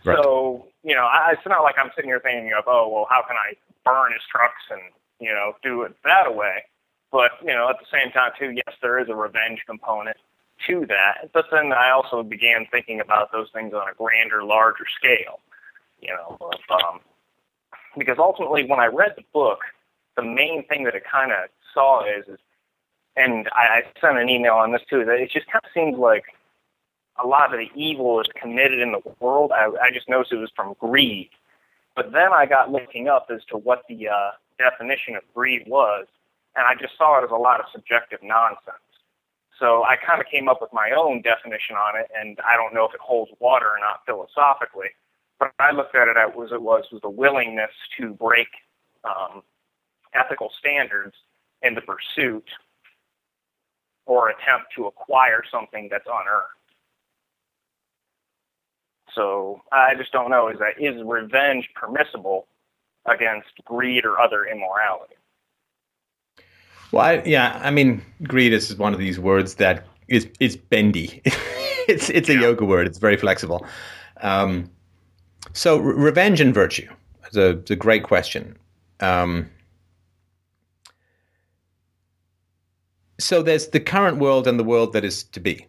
Right. 0.05 0.19
So, 0.23 0.67
you 0.83 0.95
know, 0.95 1.05
I, 1.05 1.33
it's 1.33 1.47
not 1.47 1.63
like 1.63 1.77
I'm 1.79 1.91
sitting 1.95 2.11
here 2.11 2.21
thinking 2.21 2.53
of, 2.57 2.65
oh, 2.67 2.89
well, 2.93 3.07
how 3.09 3.23
can 3.23 3.37
I 3.37 3.55
burn 3.85 4.13
his 4.13 4.23
trucks 4.31 4.63
and, 4.71 4.81
you 5.21 5.33
know, 5.33 5.55
do 5.63 5.83
it 5.83 5.95
that 6.05 6.35
way. 6.35 6.65
But, 7.11 7.33
you 7.43 7.53
know, 7.53 7.69
at 7.69 7.77
the 7.79 7.87
same 7.93 8.11
time, 8.13 8.33
too, 8.39 8.51
yes, 8.51 8.75
there 8.81 8.99
is 8.99 9.09
a 9.09 9.15
revenge 9.15 9.61
component 9.67 10.17
to 10.67 10.87
that. 10.87 11.31
But 11.33 11.47
then 11.53 11.73
I 11.73 11.91
also 11.91 12.23
began 12.23 12.67
thinking 12.71 13.01
about 13.01 13.33
those 13.33 13.49
things 13.53 13.75
on 13.75 13.89
a 13.89 13.95
grander, 13.95 14.43
larger 14.43 14.87
scale, 14.99 15.41
you 16.01 16.09
know, 16.09 16.37
of, 16.41 16.61
um, 16.71 17.01
because 17.99 18.19
ultimately 18.19 18.65
when 18.65 18.81
I 18.81 18.87
read 18.87 19.13
the 19.17 19.25
book, 19.33 19.61
the 20.17 20.23
main 20.23 20.67
thing 20.67 20.85
that 20.85 20.95
it 20.95 21.05
kind 21.11 21.33
of 21.33 21.49
saw 21.75 22.05
is, 22.05 22.27
is 22.29 22.39
and 23.17 23.49
I, 23.53 23.83
I 23.83 23.83
sent 24.01 24.19
an 24.19 24.29
email 24.29 24.55
on 24.55 24.73
this 24.73 24.83
too, 24.89 25.05
that 25.05 25.21
it 25.21 25.31
just 25.31 25.47
kind 25.47 25.63
of 25.63 25.71
seems 25.75 25.99
like 25.99 26.25
a 27.23 27.27
lot 27.27 27.53
of 27.53 27.61
the 27.61 27.69
evil 27.75 28.21
is 28.21 28.27
committed 28.41 28.81
in 28.81 28.93
the 28.93 29.01
world. 29.21 29.53
I, 29.53 29.67
I 29.83 29.91
just 29.93 30.09
noticed 30.09 30.33
it 30.33 30.37
was 30.37 30.53
from 30.55 30.75
greed. 30.79 31.31
But 31.95 32.13
then 32.13 32.33
I 32.33 32.47
got 32.47 32.71
looking 32.71 33.09
up 33.09 33.27
as 33.31 33.45
to 33.47 33.59
what 33.59 33.83
the 33.89 34.09
uh, 34.09 34.31
definition 34.59 35.17
of 35.17 35.23
greed 35.35 35.65
was, 35.67 36.07
and 36.57 36.67
I 36.67 36.75
just 36.75 36.97
saw 36.97 37.21
it 37.21 37.25
as 37.25 37.31
a 37.31 37.37
lot 37.37 37.61
of 37.61 37.67
subjective 37.73 38.21
nonsense. 38.23 38.77
So 39.59 39.85
I 39.85 39.97
kind 39.97 40.21
of 40.21 40.27
came 40.27 40.49
up 40.49 40.61
with 40.61 40.73
my 40.73 40.91
own 40.97 41.23
definition 41.23 41.77
on 41.77 42.01
it, 42.01 42.11
and 42.19 42.39
I 42.45 42.57
don't 42.57 42.75
know 42.75 42.85
if 42.87 42.95
it 42.95 43.01
holds 43.01 43.31
water 43.39 43.67
or 43.67 43.79
not 43.79 44.01
philosophically. 44.07 44.89
But 45.39 45.53
I 45.59 45.73
looked 45.73 45.95
at 45.95 46.09
it 46.09 46.17
as 46.17 46.31
it 46.31 46.63
was 46.63 46.87
was 46.91 47.01
the 47.03 47.11
willingness 47.11 47.71
to 47.99 48.15
break 48.15 48.49
um, 49.05 49.43
ethical 50.15 50.51
standards 50.59 51.15
in 51.63 51.75
the 51.75 51.81
pursuit 51.81 52.49
or 54.07 54.31
attempt 54.31 54.73
to 54.77 54.87
acquire 54.87 55.43
something 55.51 55.89
that's 55.91 56.07
unearned. 56.07 56.62
So 59.15 59.63
I 59.71 59.95
just 59.95 60.13
don't 60.13 60.31
know. 60.31 60.49
Is 60.49 60.59
that 60.59 60.81
is 60.83 61.03
revenge 61.05 61.69
permissible 61.75 62.47
against 63.07 63.51
greed 63.65 64.05
or 64.05 64.21
other 64.21 64.45
immorality? 64.45 65.15
Well, 66.93 67.05
I, 67.05 67.23
yeah, 67.25 67.61
I 67.63 67.71
mean, 67.71 68.03
greed 68.25 68.53
is 68.53 68.77
one 68.77 68.93
of 68.93 68.99
these 68.99 69.19
words 69.19 69.55
that 69.55 69.87
is 70.09 70.29
is 70.41 70.57
bendy. 70.57 71.23
it's 71.89 72.11
it's 72.11 72.29
a 72.29 72.35
yoga 72.35 72.65
word. 72.65 72.87
It's 72.87 72.99
very 72.99 73.17
flexible. 73.17 73.67
Um, 74.21 74.71
so, 75.53 75.79
re- 75.79 75.95
revenge 75.95 76.41
and 76.41 76.55
virtue. 76.55 76.89
It's 77.27 77.37
a, 77.37 77.51
it's 77.51 77.71
a 77.71 77.77
great 77.77 78.05
question. 78.05 78.57
Um, 79.01 79.51
so, 83.19 83.43
there's 83.43 83.69
the 83.69 83.81
current 83.81 84.19
world 84.19 84.47
and 84.47 84.59
the 84.59 84.65
world 84.65 84.93
that 84.93 85.05
is 85.05 85.25
to 85.25 85.41
be. 85.41 85.67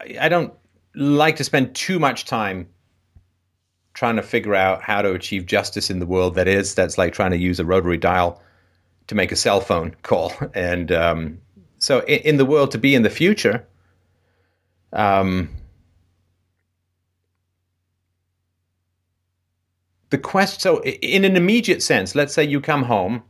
I, 0.00 0.16
I 0.22 0.28
don't 0.28 0.52
like 0.94 1.36
to 1.36 1.44
spend 1.44 1.74
too 1.74 1.98
much 1.98 2.24
time 2.24 2.68
trying 3.94 4.16
to 4.16 4.22
figure 4.22 4.54
out 4.54 4.82
how 4.82 5.02
to 5.02 5.12
achieve 5.12 5.46
justice 5.46 5.90
in 5.90 5.98
the 5.98 6.06
world 6.06 6.34
that 6.34 6.48
is. 6.48 6.74
That's 6.74 6.98
like 6.98 7.12
trying 7.12 7.30
to 7.32 7.38
use 7.38 7.60
a 7.60 7.64
rotary 7.64 7.98
dial 7.98 8.42
to 9.08 9.14
make 9.14 9.32
a 9.32 9.36
cell 9.36 9.60
phone 9.60 9.94
call. 10.02 10.32
And 10.54 10.92
um, 10.92 11.38
so, 11.78 12.00
in, 12.00 12.20
in, 12.20 12.36
the 12.36 12.44
world 12.44 12.70
to 12.72 12.78
be 12.78 12.94
in 12.94 13.02
the 13.02 13.10
future, 13.10 13.66
um, 14.92 15.48
the 20.10 20.18
quest 20.18 20.60
So, 20.60 20.82
in 20.82 21.24
an 21.24 21.36
immediate 21.36 21.82
sense, 21.82 22.14
let's 22.14 22.34
say 22.34 22.44
you 22.44 22.60
come 22.60 22.82
home 22.84 23.22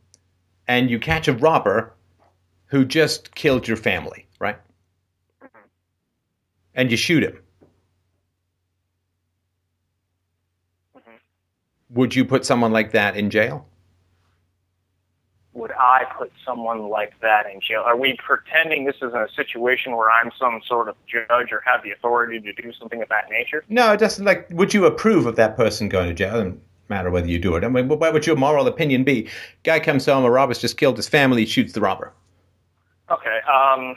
and 0.69 0.91
you 0.91 0.99
catch 0.99 1.29
a 1.29 1.33
robber 1.33 1.95
who 2.67 2.85
just 2.85 3.35
killed 3.35 3.69
your 3.69 3.77
family, 3.77 4.27
right? 4.39 4.59
And 6.75 6.91
you 6.91 6.97
shoot 6.97 7.23
him. 7.23 7.39
Would 11.93 12.15
you 12.15 12.25
put 12.25 12.45
someone 12.45 12.73
like 12.73 12.93
that 12.93 13.17
in 13.17 13.31
jail? 13.31 13.67
would 15.55 15.73
I 15.73 16.05
put 16.19 16.33
someone 16.47 16.89
like 16.89 17.12
that 17.21 17.47
in 17.47 17.61
jail? 17.61 17.83
Are 17.85 17.97
we 17.97 18.17
pretending 18.25 18.85
this 18.85 18.97
is 18.97 19.12
a 19.12 19.29
situation 19.37 19.95
where 19.97 20.11
I'm 20.11 20.31
some 20.39 20.61
sort 20.67 20.89
of 20.89 20.97
judge 21.07 21.53
or 21.53 21.62
have 21.67 21.83
the 21.83 21.91
authority 21.91 22.41
to 22.41 22.53
do 22.53 22.73
something 22.79 23.03
of 23.03 23.09
that 23.11 23.29
nature? 23.31 23.65
No, 23.69 23.93
it 23.93 23.99
doesn't. 23.99 24.25
Like, 24.25 24.49
would 24.51 24.73
you 24.73 24.87
approve 24.87 25.27
of 25.27 25.37
that 25.37 25.57
person 25.57 25.89
going 25.89 26.09
to 26.09 26.15
jail? 26.15 26.31
It 26.31 26.33
doesn't 26.33 26.62
matter 26.89 27.11
whether 27.11 27.27
you 27.29 27.39
do 27.39 27.55
it. 27.57 27.65
I 27.65 27.69
mean, 27.69 27.89
what 27.89 28.12
would 28.12 28.27
your 28.27 28.37
moral 28.37 28.67
opinion 28.67 29.05
be? 29.05 29.29
Guy 29.62 29.81
comes 29.81 30.07
home, 30.07 30.25
a 30.25 30.31
robber's 30.31 30.59
just 30.59 30.79
killed 30.79 30.97
his 30.97 31.09
family, 31.09 31.45
shoots 31.45 31.75
the 31.75 31.81
robber. 31.81 32.12
Okay. 33.11 33.41
Um, 33.41 33.95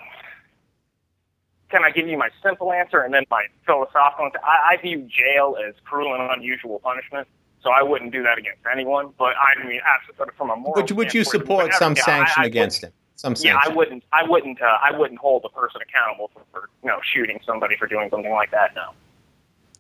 can 1.70 1.86
I 1.86 1.92
give 1.92 2.08
you 2.08 2.18
my 2.18 2.30
simple 2.44 2.74
answer 2.74 3.00
and 3.00 3.14
then 3.14 3.24
my 3.32 3.46
philosophical 3.66 4.26
answer? 4.26 4.40
I, 4.44 4.74
I 4.74 4.82
view 4.82 5.08
jail 5.10 5.56
as 5.66 5.74
cruel 5.86 6.14
and 6.14 6.30
unusual 6.32 6.80
punishment. 6.80 7.28
So 7.66 7.72
I 7.72 7.82
wouldn't 7.82 8.12
do 8.12 8.22
that 8.22 8.38
against 8.38 8.62
anyone. 8.72 9.12
But 9.18 9.34
I 9.38 9.66
mean, 9.66 9.82
absolutely, 9.84 10.36
from 10.38 10.52
a 10.52 10.56
moral. 10.56 10.84
Would, 10.84 10.92
would 10.92 11.14
you 11.16 11.24
support 11.24 11.74
some 11.74 11.96
yeah, 11.96 12.04
sanction 12.04 12.36
I, 12.38 12.44
I 12.44 12.46
against 12.46 12.84
him? 12.84 12.92
Some 13.16 13.36
sanction. 13.36 13.60
yeah, 13.60 13.72
I 13.72 13.76
wouldn't. 13.76 14.04
I 14.14 14.22
wouldn't. 14.22 14.62
Uh, 14.62 14.78
I 14.84 14.96
wouldn't 14.96 15.20
hold 15.20 15.42
the 15.42 15.50
person 15.50 15.82
accountable 15.82 16.30
for, 16.32 16.44
for 16.52 16.70
you 16.84 16.90
know 16.90 17.00
shooting 17.02 17.40
somebody 17.44 17.76
for 17.76 17.88
doing 17.88 18.12
something 18.12 18.32
like 18.32 18.52
that. 18.52 18.76
No. 18.76 18.92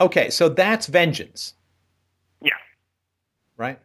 Okay, 0.01 0.31
so 0.31 0.49
that's 0.49 0.87
vengeance. 0.87 1.53
Yeah. 2.41 2.53
Right. 3.55 3.77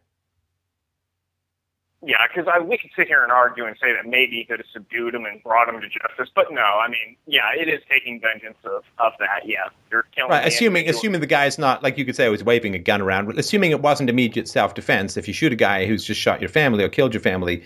Yeah, 2.03 2.17
because 2.27 2.51
we 2.65 2.79
could 2.79 2.89
sit 2.95 3.07
here 3.07 3.21
and 3.21 3.31
argue 3.31 3.65
and 3.65 3.77
say 3.79 3.93
that 3.93 4.07
maybe 4.07 4.37
he 4.37 4.43
could 4.43 4.57
have 4.57 4.67
subdued 4.73 5.13
him 5.13 5.25
and 5.25 5.41
brought 5.43 5.69
him 5.69 5.79
to 5.79 5.87
justice, 5.87 6.29
but 6.33 6.51
no, 6.51 6.61
I 6.61 6.87
mean, 6.87 7.15
yeah, 7.27 7.51
it 7.55 7.69
is 7.69 7.79
taking 7.87 8.19
vengeance 8.19 8.57
of, 8.63 8.83
of 8.97 9.13
that. 9.19 9.41
Yeah, 9.45 9.69
you're 9.91 10.07
killing. 10.15 10.31
Right, 10.31 10.47
assuming 10.47 10.89
assuming 10.89 11.21
the 11.21 11.27
guy's 11.27 11.59
not 11.59 11.83
like 11.83 11.99
you 11.99 12.05
could 12.05 12.15
say 12.15 12.27
was 12.29 12.43
waving 12.43 12.73
a 12.73 12.79
gun 12.79 13.01
around. 13.01 13.37
Assuming 13.37 13.69
it 13.69 13.81
wasn't 13.81 14.09
immediate 14.09 14.47
self 14.47 14.73
defense. 14.73 15.15
If 15.15 15.27
you 15.27 15.33
shoot 15.33 15.53
a 15.53 15.55
guy 15.55 15.85
who's 15.85 16.03
just 16.03 16.19
shot 16.19 16.41
your 16.41 16.49
family 16.49 16.83
or 16.83 16.89
killed 16.89 17.13
your 17.13 17.21
family, 17.21 17.63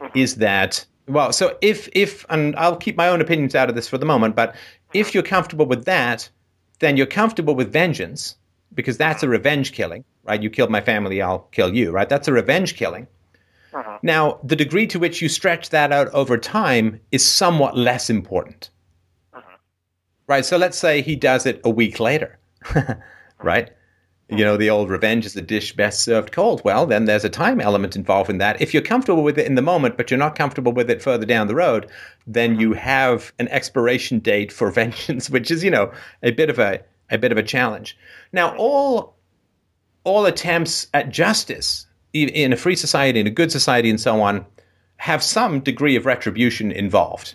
mm-hmm. 0.00 0.18
is 0.18 0.36
that 0.36 0.84
Well, 1.06 1.32
so 1.32 1.56
if 1.62 1.88
if 1.92 2.26
and 2.28 2.54
I'll 2.56 2.76
keep 2.76 2.98
my 2.98 3.08
own 3.08 3.22
opinions 3.22 3.54
out 3.54 3.70
of 3.70 3.74
this 3.74 3.88
for 3.88 3.96
the 3.96 4.06
moment, 4.06 4.36
but 4.36 4.54
if 4.92 5.14
you're 5.14 5.22
comfortable 5.22 5.64
with 5.64 5.86
that, 5.86 6.28
then 6.80 6.98
you're 6.98 7.06
comfortable 7.06 7.54
with 7.54 7.72
vengeance 7.72 8.36
because 8.74 8.98
that's 8.98 9.22
a 9.22 9.28
revenge 9.28 9.72
killing, 9.72 10.04
right? 10.24 10.42
You 10.42 10.50
killed 10.50 10.70
my 10.70 10.82
family, 10.82 11.22
I'll 11.22 11.48
kill 11.52 11.74
you, 11.74 11.90
right? 11.90 12.08
That's 12.08 12.28
a 12.28 12.32
revenge 12.34 12.76
killing. 12.76 13.06
Uh-huh. 13.98 14.00
Now, 14.02 14.40
the 14.42 14.56
degree 14.56 14.86
to 14.88 14.98
which 14.98 15.20
you 15.20 15.28
stretch 15.28 15.70
that 15.70 15.92
out 15.92 16.08
over 16.08 16.38
time 16.38 17.00
is 17.10 17.24
somewhat 17.24 17.76
less 17.76 18.10
important. 18.10 18.70
Right? 20.26 20.44
So 20.44 20.58
let's 20.58 20.78
say 20.78 21.00
he 21.00 21.16
does 21.16 21.46
it 21.46 21.60
a 21.64 21.70
week 21.70 21.98
later. 21.98 22.38
right? 23.42 23.70
You 24.30 24.44
know, 24.44 24.58
the 24.58 24.68
old 24.68 24.90
revenge 24.90 25.24
is 25.24 25.34
a 25.36 25.42
dish 25.42 25.74
best 25.74 26.02
served 26.02 26.32
cold. 26.32 26.60
Well, 26.62 26.84
then 26.84 27.06
there's 27.06 27.24
a 27.24 27.30
time 27.30 27.62
element 27.62 27.96
involved 27.96 28.28
in 28.28 28.36
that. 28.38 28.60
If 28.60 28.74
you're 28.74 28.82
comfortable 28.82 29.22
with 29.22 29.38
it 29.38 29.46
in 29.46 29.54
the 29.54 29.62
moment, 29.62 29.96
but 29.96 30.10
you're 30.10 30.18
not 30.18 30.36
comfortable 30.36 30.72
with 30.72 30.90
it 30.90 31.00
further 31.00 31.24
down 31.24 31.46
the 31.46 31.54
road, 31.54 31.90
then 32.26 32.60
you 32.60 32.74
have 32.74 33.32
an 33.38 33.48
expiration 33.48 34.18
date 34.18 34.52
for 34.52 34.70
vengeance, 34.72 35.30
which 35.30 35.50
is, 35.50 35.64
you 35.64 35.70
know, 35.70 35.92
a 36.22 36.30
bit 36.30 36.50
of 36.50 36.58
a 36.58 36.82
a 37.10 37.16
bit 37.16 37.32
of 37.32 37.38
a 37.38 37.42
challenge. 37.42 37.96
Now, 38.30 38.54
all 38.56 39.16
all 40.04 40.26
attempts 40.26 40.88
at 40.92 41.08
justice 41.08 41.86
in 42.12 42.52
a 42.52 42.56
free 42.56 42.76
society, 42.76 43.20
in 43.20 43.26
a 43.26 43.30
good 43.30 43.52
society, 43.52 43.90
and 43.90 44.00
so 44.00 44.20
on, 44.20 44.46
have 44.96 45.22
some 45.22 45.60
degree 45.60 45.96
of 45.96 46.06
retribution 46.06 46.72
involved 46.72 47.34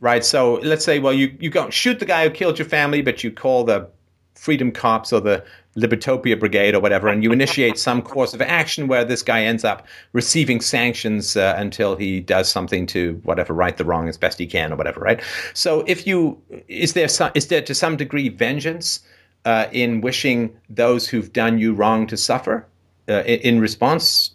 right? 0.00 0.24
So 0.24 0.54
let's 0.62 0.84
say, 0.84 0.98
well, 0.98 1.12
you, 1.12 1.36
you 1.40 1.50
go 1.50 1.70
shoot 1.70 1.98
the 1.98 2.04
guy 2.04 2.24
who 2.28 2.30
killed 2.30 2.58
your 2.58 2.68
family, 2.68 3.02
but 3.02 3.24
you 3.24 3.30
call 3.30 3.64
the 3.64 3.88
Freedom 4.34 4.70
Cops 4.70 5.12
or 5.12 5.20
the 5.20 5.44
Libertopia 5.76 6.38
Brigade 6.38 6.74
or 6.74 6.80
whatever, 6.80 7.08
and 7.08 7.22
you 7.22 7.32
initiate 7.32 7.78
some 7.78 8.02
course 8.12 8.34
of 8.34 8.42
action 8.42 8.88
where 8.88 9.04
this 9.04 9.22
guy 9.22 9.42
ends 9.42 9.64
up 9.64 9.86
receiving 10.12 10.60
sanctions 10.60 11.36
uh, 11.36 11.54
until 11.56 11.96
he 11.96 12.20
does 12.20 12.50
something 12.50 12.86
to 12.86 13.20
whatever 13.24 13.52
right 13.52 13.76
the 13.76 13.84
wrong 13.84 14.08
as 14.08 14.16
best 14.16 14.38
he 14.38 14.46
can 14.46 14.72
or 14.72 14.76
whatever, 14.76 15.00
right? 15.00 15.20
So 15.54 15.84
if 15.86 16.06
you 16.06 16.40
is 16.68 16.92
there 16.92 17.08
some, 17.08 17.30
is 17.34 17.48
there 17.48 17.62
to 17.62 17.74
some 17.74 17.96
degree 17.96 18.28
vengeance 18.28 19.00
uh, 19.44 19.66
in 19.72 20.00
wishing 20.00 20.54
those 20.68 21.08
who've 21.08 21.32
done 21.32 21.58
you 21.58 21.72
wrong 21.72 22.06
to 22.08 22.16
suffer 22.16 22.66
uh, 23.08 23.22
in, 23.24 23.60
response? 23.60 24.32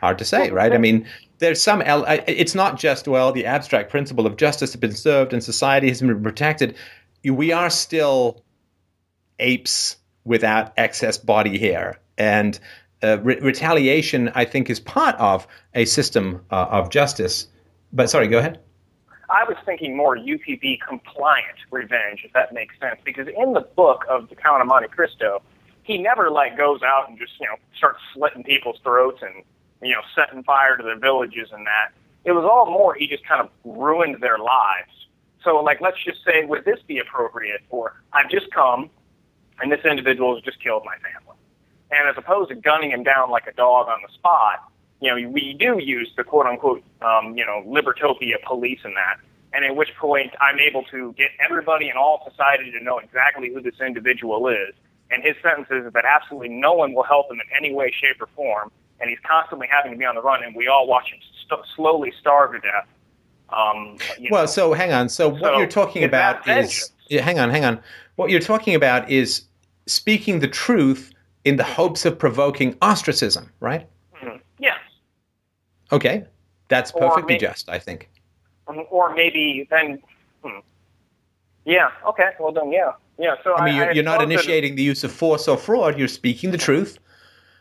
Hard 0.00 0.18
to 0.18 0.24
say, 0.24 0.50
right? 0.50 0.72
I 0.72 0.78
mean, 0.78 1.06
there's 1.38 1.62
some. 1.62 1.82
el- 1.82 2.04
It's 2.26 2.54
not 2.54 2.78
just 2.78 3.08
well, 3.08 3.32
the 3.32 3.46
abstract 3.46 3.90
principle 3.90 4.26
of 4.26 4.36
justice 4.36 4.72
has 4.72 4.80
been 4.80 4.92
served 4.92 5.32
and 5.32 5.42
society 5.42 5.88
has 5.88 6.00
been 6.00 6.22
protected. 6.22 6.76
We 7.24 7.52
are 7.52 7.70
still 7.70 8.42
apes 9.38 9.96
without 10.24 10.72
excess 10.76 11.18
body 11.18 11.58
hair, 11.58 11.98
and 12.18 12.58
uh, 13.02 13.18
re- 13.20 13.38
retaliation, 13.40 14.30
I 14.34 14.44
think, 14.44 14.68
is 14.70 14.80
part 14.80 15.16
of 15.16 15.46
a 15.74 15.84
system 15.84 16.44
uh, 16.50 16.66
of 16.70 16.90
justice. 16.90 17.46
But 17.92 18.10
sorry, 18.10 18.28
go 18.28 18.38
ahead. 18.38 18.60
I 19.28 19.44
was 19.44 19.56
thinking 19.64 19.96
more 19.96 20.16
UPB 20.16 20.78
compliant 20.86 21.58
revenge, 21.70 22.22
if 22.24 22.32
that 22.34 22.52
makes 22.52 22.78
sense, 22.78 23.00
because 23.04 23.26
in 23.26 23.54
the 23.54 23.60
book 23.60 24.04
of 24.08 24.28
the 24.28 24.36
Count 24.36 24.60
of 24.60 24.68
Monte 24.68 24.88
Cristo, 24.88 25.42
he 25.86 25.98
never 25.98 26.30
like 26.30 26.56
goes 26.56 26.82
out 26.82 27.08
and 27.08 27.18
just 27.18 27.32
you 27.40 27.46
know 27.46 27.56
starts 27.76 28.00
slitting 28.12 28.42
people's 28.42 28.78
throats 28.82 29.22
and 29.22 29.44
you 29.82 29.94
know 29.94 30.02
setting 30.14 30.42
fire 30.42 30.76
to 30.76 30.82
their 30.82 30.98
villages 30.98 31.48
and 31.52 31.66
that. 31.66 31.92
It 32.24 32.32
was 32.32 32.44
all 32.44 32.66
more 32.66 32.94
he 32.94 33.06
just 33.06 33.24
kind 33.24 33.40
of 33.40 33.50
ruined 33.64 34.20
their 34.20 34.38
lives. 34.38 34.90
So 35.44 35.62
like 35.62 35.80
let's 35.80 36.02
just 36.04 36.24
say 36.24 36.44
would 36.44 36.64
this 36.64 36.80
be 36.86 36.98
appropriate 36.98 37.62
for 37.70 38.02
I've 38.12 38.28
just 38.28 38.50
come 38.50 38.90
and 39.60 39.70
this 39.70 39.84
individual 39.84 40.34
has 40.34 40.44
just 40.44 40.62
killed 40.62 40.82
my 40.84 40.96
family. 40.96 41.36
And 41.92 42.08
as 42.08 42.16
opposed 42.18 42.50
to 42.50 42.56
gunning 42.56 42.90
him 42.90 43.04
down 43.04 43.30
like 43.30 43.46
a 43.46 43.52
dog 43.52 43.86
on 43.88 44.00
the 44.06 44.12
spot, 44.12 44.70
you 45.00 45.08
know, 45.08 45.28
we 45.28 45.54
do 45.58 45.78
use 45.78 46.10
the 46.16 46.24
quote 46.24 46.46
unquote, 46.46 46.82
um, 47.00 47.36
you 47.38 47.46
know, 47.46 47.62
libertopia 47.64 48.42
police 48.44 48.80
in 48.84 48.94
that. 48.94 49.18
And 49.52 49.64
at 49.64 49.76
which 49.76 49.94
point 49.96 50.32
I'm 50.40 50.58
able 50.58 50.82
to 50.90 51.14
get 51.16 51.28
everybody 51.38 51.88
in 51.88 51.96
all 51.96 52.28
society 52.28 52.72
to 52.72 52.82
know 52.82 52.98
exactly 52.98 53.52
who 53.54 53.62
this 53.62 53.80
individual 53.80 54.48
is. 54.48 54.74
And 55.10 55.22
his 55.22 55.36
sentence 55.42 55.68
is 55.70 55.92
that 55.92 56.04
absolutely 56.04 56.48
no 56.48 56.72
one 56.72 56.92
will 56.92 57.04
help 57.04 57.30
him 57.30 57.38
in 57.40 57.46
any 57.56 57.72
way, 57.72 57.92
shape, 57.92 58.20
or 58.20 58.26
form. 58.34 58.70
And 59.00 59.08
he's 59.10 59.18
constantly 59.20 59.68
having 59.70 59.92
to 59.92 59.98
be 59.98 60.04
on 60.04 60.14
the 60.14 60.22
run, 60.22 60.42
and 60.42 60.54
we 60.56 60.68
all 60.68 60.86
watch 60.86 61.12
him 61.12 61.18
st- 61.48 61.60
slowly 61.76 62.12
starve 62.20 62.52
to 62.52 62.58
death. 62.60 62.86
Um, 63.50 63.98
Well, 64.30 64.42
know. 64.42 64.46
so 64.46 64.72
hang 64.72 64.92
on. 64.92 65.08
So 65.08 65.28
what 65.28 65.58
you're 65.58 65.68
talking 65.68 66.02
about 66.02 66.46
is 66.48 66.90
yeah, 67.08 67.20
hang 67.22 67.38
on, 67.38 67.50
hang 67.50 67.64
on. 67.64 67.80
What 68.16 68.30
you're 68.30 68.40
talking 68.40 68.74
about 68.74 69.08
is 69.08 69.42
speaking 69.86 70.40
the 70.40 70.48
truth 70.48 71.12
in 71.44 71.56
the 71.56 71.62
hopes 71.62 72.04
of 72.04 72.18
provoking 72.18 72.76
ostracism, 72.82 73.52
right? 73.60 73.86
Mhm. 74.20 74.40
yes. 74.58 74.78
Okay, 75.92 76.24
that's 76.68 76.90
perfectly 76.90 77.34
may- 77.34 77.38
just, 77.38 77.68
I 77.68 77.78
think. 77.78 78.08
Um, 78.66 78.84
or 78.90 79.14
maybe 79.14 79.68
then. 79.70 80.02
Hmm. 80.42 80.58
Yeah. 81.64 81.90
Okay. 82.08 82.30
Well 82.40 82.50
then, 82.50 82.72
yeah, 82.72 82.92
yeah. 83.18 83.34
So 83.44 83.56
I 83.56 83.64
mean, 83.64 83.76
you're, 83.76 83.92
you're 83.92 84.04
not 84.04 84.20
suppose 84.20 84.28
that- 84.28 84.34
initiating 84.34 84.74
the 84.76 84.82
use 84.82 85.04
of 85.04 85.12
force 85.12 85.48
or 85.48 85.56
fraud. 85.56 85.98
You're 85.98 86.08
speaking 86.08 86.50
the 86.50 86.58
truth, 86.58 86.98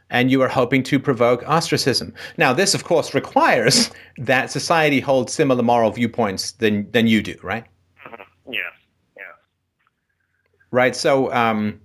and 0.09 0.29
you 0.31 0.41
are 0.41 0.47
hoping 0.47 0.83
to 0.83 0.99
provoke 0.99 1.47
ostracism. 1.47 2.13
Now, 2.37 2.53
this, 2.53 2.73
of 2.73 2.83
course, 2.83 3.13
requires 3.13 3.91
that 4.17 4.51
society 4.51 4.99
holds 4.99 5.33
similar 5.33 5.63
moral 5.63 5.91
viewpoints 5.91 6.51
than 6.51 6.89
than 6.91 7.07
you 7.07 7.21
do, 7.21 7.35
right? 7.41 7.65
Yes. 8.47 8.73
Yes. 9.17 9.25
right? 10.71 10.95
So 10.95 11.33
um, 11.33 11.79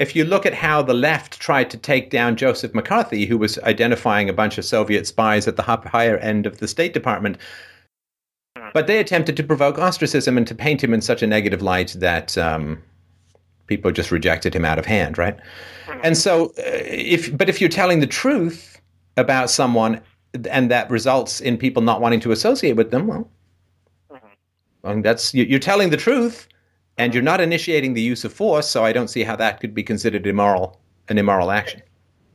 if 0.00 0.16
you 0.16 0.24
look 0.24 0.46
at 0.46 0.54
how 0.54 0.82
the 0.82 0.94
left 0.94 1.38
tried 1.38 1.70
to 1.70 1.76
take 1.76 2.10
down 2.10 2.34
Joseph 2.34 2.74
McCarthy, 2.74 3.26
who 3.26 3.38
was 3.38 3.58
identifying 3.60 4.28
a 4.28 4.32
bunch 4.32 4.56
of 4.58 4.64
Soviet 4.64 5.06
spies 5.06 5.46
at 5.46 5.56
the 5.56 5.62
higher 5.62 6.16
end 6.16 6.46
of 6.46 6.58
the 6.58 6.66
State 6.66 6.94
Department, 6.94 7.36
but 8.72 8.86
they 8.86 8.98
attempted 8.98 9.36
to 9.36 9.42
provoke 9.42 9.78
ostracism 9.78 10.36
and 10.36 10.46
to 10.46 10.54
paint 10.54 10.82
him 10.82 10.94
in 10.94 11.00
such 11.00 11.22
a 11.22 11.26
negative 11.26 11.60
light 11.62 11.94
that 11.98 12.36
um, 12.38 12.82
people 13.70 13.92
just 13.92 14.10
rejected 14.10 14.54
him 14.54 14.64
out 14.64 14.78
of 14.78 14.84
hand, 14.84 15.16
right? 15.16 15.38
And 16.02 16.18
so, 16.18 16.46
uh, 16.58 16.82
if 16.84 17.34
but 17.38 17.48
if 17.48 17.60
you're 17.60 17.70
telling 17.70 18.00
the 18.00 18.06
truth 18.06 18.80
about 19.16 19.48
someone 19.48 20.00
and 20.50 20.70
that 20.70 20.90
results 20.90 21.40
in 21.40 21.56
people 21.56 21.80
not 21.80 22.00
wanting 22.00 22.20
to 22.20 22.32
associate 22.32 22.76
with 22.76 22.90
them, 22.90 23.06
well, 23.06 23.30
well, 24.82 25.00
that's 25.00 25.32
you're 25.32 25.58
telling 25.58 25.90
the 25.90 25.96
truth 25.96 26.48
and 26.98 27.14
you're 27.14 27.22
not 27.22 27.40
initiating 27.40 27.94
the 27.94 28.02
use 28.02 28.24
of 28.24 28.32
force, 28.32 28.68
so 28.68 28.84
I 28.84 28.92
don't 28.92 29.08
see 29.08 29.22
how 29.22 29.36
that 29.36 29.60
could 29.60 29.74
be 29.74 29.82
considered 29.82 30.26
immoral, 30.26 30.78
an 31.08 31.16
immoral 31.16 31.50
action. 31.50 31.80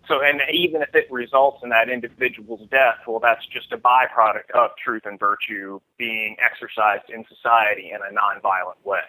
So, 0.08 0.22
and 0.22 0.42
even 0.54 0.82
if 0.84 0.94
it 0.94 1.12
results 1.12 1.64
in 1.64 1.70
that 1.70 1.90
individual's 1.90 2.68
death, 2.70 3.00
well, 3.08 3.20
that's 3.20 3.46
just 3.48 3.72
a 3.72 3.78
byproduct 3.78 4.52
of 4.54 4.72
truth 4.84 5.06
and 5.06 5.20
virtue 5.20 5.82
being 5.98 6.38
exercised 6.40 7.10
in 7.10 7.26
society 7.28 7.92
in 7.92 7.98
a 7.98 8.12
nonviolent 8.14 8.80
way. 8.86 9.02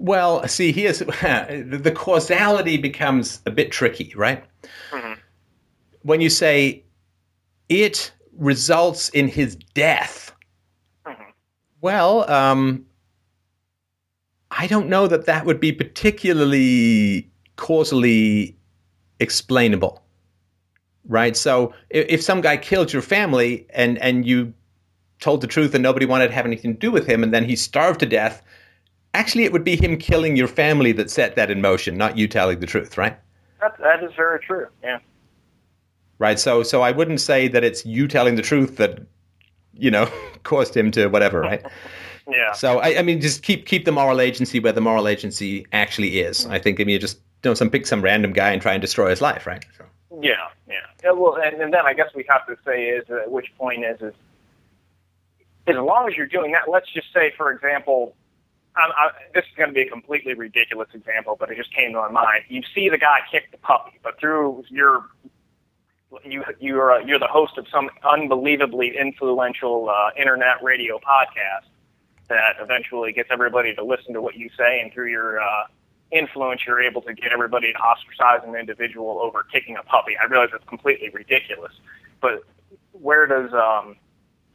Well, 0.00 0.46
see, 0.46 0.72
here's 0.72 0.98
the 1.00 1.92
causality 1.94 2.76
becomes 2.76 3.40
a 3.46 3.50
bit 3.50 3.72
tricky, 3.72 4.12
right? 4.16 4.44
When 6.02 6.20
you 6.20 6.30
say 6.30 6.84
it 7.68 8.12
results 8.32 9.08
in 9.10 9.28
his 9.28 9.56
death, 9.74 10.32
well, 11.80 12.28
um, 12.30 12.86
I 14.50 14.66
don't 14.66 14.88
know 14.88 15.06
that 15.06 15.26
that 15.26 15.46
would 15.46 15.60
be 15.60 15.72
particularly 15.72 17.30
causally 17.56 18.56
explainable, 19.20 20.02
right? 21.06 21.36
So 21.36 21.72
if, 21.90 22.06
if 22.08 22.22
some 22.22 22.40
guy 22.40 22.56
killed 22.56 22.92
your 22.92 23.02
family 23.02 23.66
and 23.70 23.98
and 23.98 24.26
you 24.26 24.54
told 25.20 25.40
the 25.40 25.46
truth 25.46 25.74
and 25.74 25.82
nobody 25.82 26.06
wanted 26.06 26.28
to 26.28 26.34
have 26.34 26.46
anything 26.46 26.74
to 26.74 26.78
do 26.78 26.90
with 26.90 27.06
him, 27.06 27.22
and 27.22 27.34
then 27.34 27.44
he 27.44 27.56
starved 27.56 28.00
to 28.00 28.06
death, 28.06 28.42
actually, 29.14 29.44
it 29.44 29.52
would 29.52 29.64
be 29.64 29.76
him 29.76 29.96
killing 29.96 30.36
your 30.36 30.48
family 30.48 30.92
that 30.92 31.10
set 31.10 31.36
that 31.36 31.50
in 31.50 31.60
motion, 31.60 31.96
not 31.96 32.16
you 32.16 32.28
telling 32.28 32.60
the 32.60 32.66
truth, 32.66 32.98
right? 32.98 33.18
That 33.60 33.76
that 33.78 34.02
is 34.02 34.12
very 34.16 34.40
true. 34.40 34.66
Yeah. 34.82 34.98
Right. 36.18 36.38
So 36.38 36.62
so 36.62 36.82
I 36.82 36.90
wouldn't 36.90 37.20
say 37.20 37.48
that 37.48 37.64
it's 37.64 37.84
you 37.84 38.08
telling 38.08 38.36
the 38.36 38.42
truth 38.42 38.76
that 38.76 39.00
you 39.72 39.90
know 39.90 40.10
caused 40.42 40.76
him 40.76 40.90
to 40.92 41.08
whatever, 41.08 41.40
right? 41.40 41.64
Yeah. 42.30 42.52
So 42.52 42.78
I, 42.78 42.98
I 42.98 43.02
mean, 43.02 43.22
just 43.22 43.42
keep 43.42 43.64
keep 43.64 43.86
the 43.86 43.92
moral 43.92 44.20
agency 44.20 44.60
where 44.60 44.74
the 44.74 44.82
moral 44.82 45.08
agency 45.08 45.66
actually 45.72 46.20
is. 46.20 46.44
I 46.44 46.58
think 46.58 46.78
I 46.78 46.84
mean, 46.84 46.92
you 46.92 46.98
just 46.98 47.20
know, 47.44 47.54
some 47.54 47.70
pick 47.70 47.86
some 47.86 48.02
random 48.02 48.32
guy 48.32 48.50
and 48.50 48.60
try 48.60 48.72
and 48.72 48.80
destroy 48.80 49.10
his 49.10 49.20
life, 49.20 49.46
right? 49.46 49.64
So. 49.76 49.84
Yeah, 50.20 50.32
yeah. 50.68 50.74
yeah 51.02 51.12
well, 51.12 51.36
and, 51.36 51.60
and 51.60 51.72
then 51.72 51.86
I 51.86 51.94
guess 51.94 52.08
we 52.14 52.24
have 52.28 52.46
to 52.46 52.56
say 52.64 52.88
is 52.88 53.08
at 53.10 53.30
which 53.30 53.46
point 53.56 53.84
is 53.84 54.00
is 54.00 54.14
as 55.66 55.76
long 55.76 56.08
as 56.08 56.16
you're 56.16 56.26
doing 56.26 56.52
that. 56.52 56.68
Let's 56.68 56.90
just 56.92 57.12
say, 57.12 57.32
for 57.36 57.50
example, 57.50 58.14
I, 58.78 58.90
I, 58.96 59.10
this 59.34 59.44
is 59.44 59.50
going 59.56 59.70
to 59.70 59.74
be 59.74 59.82
a 59.82 59.90
completely 59.90 60.34
ridiculous 60.34 60.88
example, 60.94 61.36
but 61.38 61.50
it 61.50 61.56
just 61.56 61.74
came 61.74 61.92
to 61.92 61.98
my 61.98 62.10
mind. 62.10 62.44
You 62.48 62.62
see 62.74 62.88
the 62.88 62.98
guy 62.98 63.18
kick 63.30 63.50
the 63.50 63.58
puppy, 63.58 63.98
but 64.02 64.18
through 64.20 64.64
your 64.68 65.04
you 66.24 66.44
you're 66.58 66.92
uh, 66.92 66.98
you're 67.00 67.18
the 67.18 67.26
host 67.26 67.58
of 67.58 67.66
some 67.68 67.90
unbelievably 68.08 68.96
influential 68.96 69.90
uh, 69.90 70.10
internet 70.18 70.62
radio 70.62 70.98
podcast 70.98 71.66
that 72.28 72.56
eventually 72.60 73.12
gets 73.12 73.28
everybody 73.32 73.74
to 73.74 73.84
listen 73.84 74.14
to 74.14 74.22
what 74.22 74.36
you 74.36 74.48
say, 74.56 74.80
and 74.80 74.92
through 74.92 75.10
your 75.10 75.40
uh, 75.40 75.64
influence, 76.10 76.62
you're 76.66 76.80
able 76.80 77.02
to 77.02 77.14
get 77.14 77.32
everybody 77.32 77.72
to 77.72 77.78
ostracize 77.78 78.40
an 78.46 78.54
individual 78.54 79.18
over 79.20 79.44
kicking 79.52 79.76
a 79.76 79.82
puppy. 79.82 80.16
I 80.16 80.24
realize 80.26 80.50
it's 80.54 80.64
completely 80.68 81.10
ridiculous, 81.10 81.72
but 82.20 82.42
where 82.92 83.26
does 83.26 83.52
um, 83.52 83.96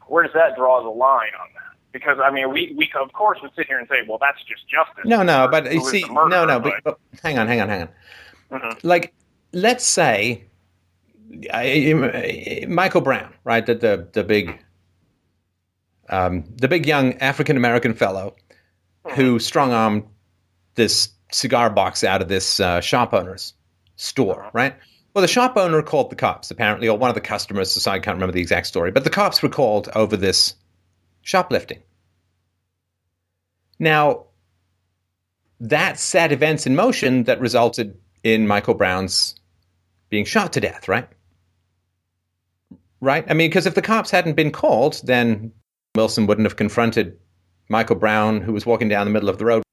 where 0.08 0.24
does 0.24 0.34
that 0.34 0.56
draw 0.56 0.82
the 0.82 0.90
line 0.90 1.32
on 1.40 1.48
that? 1.53 1.73
Because 1.94 2.18
I 2.22 2.32
mean, 2.32 2.52
we 2.52 2.74
we 2.76 2.90
of 3.00 3.14
course 3.14 3.40
would 3.42 3.52
sit 3.56 3.68
here 3.68 3.80
and 3.80 3.88
say, 3.88 3.98
well, 4.08 4.18
that's 4.20 4.44
just 4.44 4.68
justice. 4.68 5.06
No, 5.06 5.24
no, 5.24 5.48
but 5.50 5.72
you 5.72 5.80
see, 5.86 6.04
murderer, 6.10 6.28
no, 6.30 6.46
no, 6.46 6.60
but- 6.60 6.74
but, 6.84 7.00
hang 7.22 7.38
on, 7.40 7.48
hang 7.48 7.62
on, 7.62 7.70
hang 7.70 7.82
on. 7.84 7.90
Mhm. 8.60 8.80
Like, 8.84 9.14
let's 9.54 9.86
say 9.86 10.44
I, 11.54 12.66
Michael 12.68 13.02
Brown, 13.02 13.34
right? 13.44 13.66
The 13.66 13.76
the, 13.76 14.08
the 14.12 14.24
big, 14.24 14.60
um, 16.10 16.44
the 16.58 16.68
big 16.68 16.86
young 16.86 17.14
African 17.20 17.58
American 17.58 17.94
fellow 17.94 18.36
who 19.16 19.40
strong 19.40 19.72
armed 19.72 20.04
this 20.76 21.10
cigar 21.32 21.70
box 21.70 22.04
out 22.04 22.22
of 22.22 22.28
this 22.28 22.60
uh, 22.60 22.82
shop 22.82 23.14
owner's 23.14 23.54
store, 23.96 24.50
right? 24.54 24.76
Well, 25.14 25.22
the 25.22 25.28
shop 25.28 25.58
owner 25.58 25.82
called 25.84 26.10
the 26.10 26.16
cops, 26.16 26.50
apparently, 26.50 26.88
or 26.88 26.98
one 26.98 27.10
of 27.10 27.16
the 27.16 27.22
customers. 27.22 27.72
So 27.72 27.92
I 27.92 28.00
can't 28.00 28.16
remember 28.16 28.34
the 28.34 28.42
exact 28.42 28.66
story, 28.68 28.92
but 28.92 29.04
the 29.04 29.10
cops 29.12 29.44
were 29.44 29.50
called 29.50 29.90
over 29.96 30.18
this 30.18 30.56
shoplifting. 31.24 31.82
Now, 33.80 34.26
that 35.60 35.98
set 35.98 36.32
events 36.32 36.68
in 36.68 36.76
motion 36.76 37.24
that 37.24 37.40
resulted 37.40 37.98
in 38.24 38.48
Michael 38.48 38.76
Brown's 38.76 39.35
being 40.10 40.26
shot 40.26 40.53
to 40.53 40.61
death, 40.61 40.88
right? 40.88 41.08
Right? 43.02 43.26
I 43.27 43.34
mean, 43.34 43.50
because 43.50 43.66
if 43.66 43.76
the 43.76 43.82
cops 43.82 44.11
hadn't 44.11 44.35
been 44.35 44.52
called, 44.52 45.02
then 45.03 45.52
Wilson 45.95 46.27
wouldn't 46.27 46.45
have 46.45 46.56
confronted 46.56 47.18
Michael 47.69 47.95
Brown, 47.95 48.42
who 48.42 48.53
was 48.53 48.66
walking 48.66 48.90
down 48.90 49.06
the 49.06 49.11
middle 49.11 49.30
of 49.30 49.38
the 49.38 49.45
road 49.45 49.64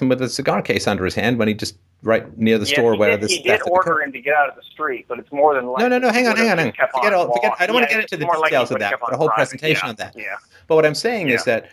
with 0.00 0.22
a 0.22 0.28
cigar 0.28 0.62
case 0.62 0.86
under 0.86 1.04
his 1.04 1.14
hand 1.14 1.38
when 1.38 1.48
he 1.48 1.54
just 1.54 1.76
right 2.04 2.36
near 2.38 2.58
the 2.58 2.66
Yes, 2.66 2.74
store 2.74 2.92
he 2.92 2.98
where 3.00 3.10
did, 3.12 3.22
this 3.22 3.32
he 3.32 3.42
did 3.42 3.60
order 3.68 4.02
him 4.02 4.12
to 4.12 4.20
get 4.20 4.34
out 4.34 4.48
of 4.50 4.54
the 4.54 4.62
street, 4.62 5.06
but 5.08 5.18
it's 5.18 5.32
more 5.32 5.54
than 5.54 5.66
likely. 5.66 5.88
No, 5.88 5.98
no, 5.98 6.06
no. 6.06 6.12
Hang 6.12 6.28
on, 6.28 6.36
hang 6.36 6.50
on, 6.50 6.58
hang 6.58 6.72
on. 6.80 6.88
Forget 6.94 7.12
all. 7.12 7.32
Forget. 7.34 7.52
I 7.58 7.66
don't 7.66 7.74
want 7.74 7.88
to 7.88 7.94
get 7.94 8.02
into 8.02 8.16
the 8.16 8.26
details 8.44 8.70
of 8.70 8.78
that. 8.78 8.94
But 9.00 9.06
on 9.06 9.12
the 9.12 9.16
whole 9.16 9.26
driving. 9.28 9.36
presentation 9.38 9.86
yeah. 9.86 9.90
of 9.90 9.96
that. 9.96 10.14
Yeah. 10.16 10.36
But 10.68 10.76
what 10.76 10.86
I'm 10.86 10.94
saying 10.94 11.30
is 11.30 11.44
that 11.44 11.70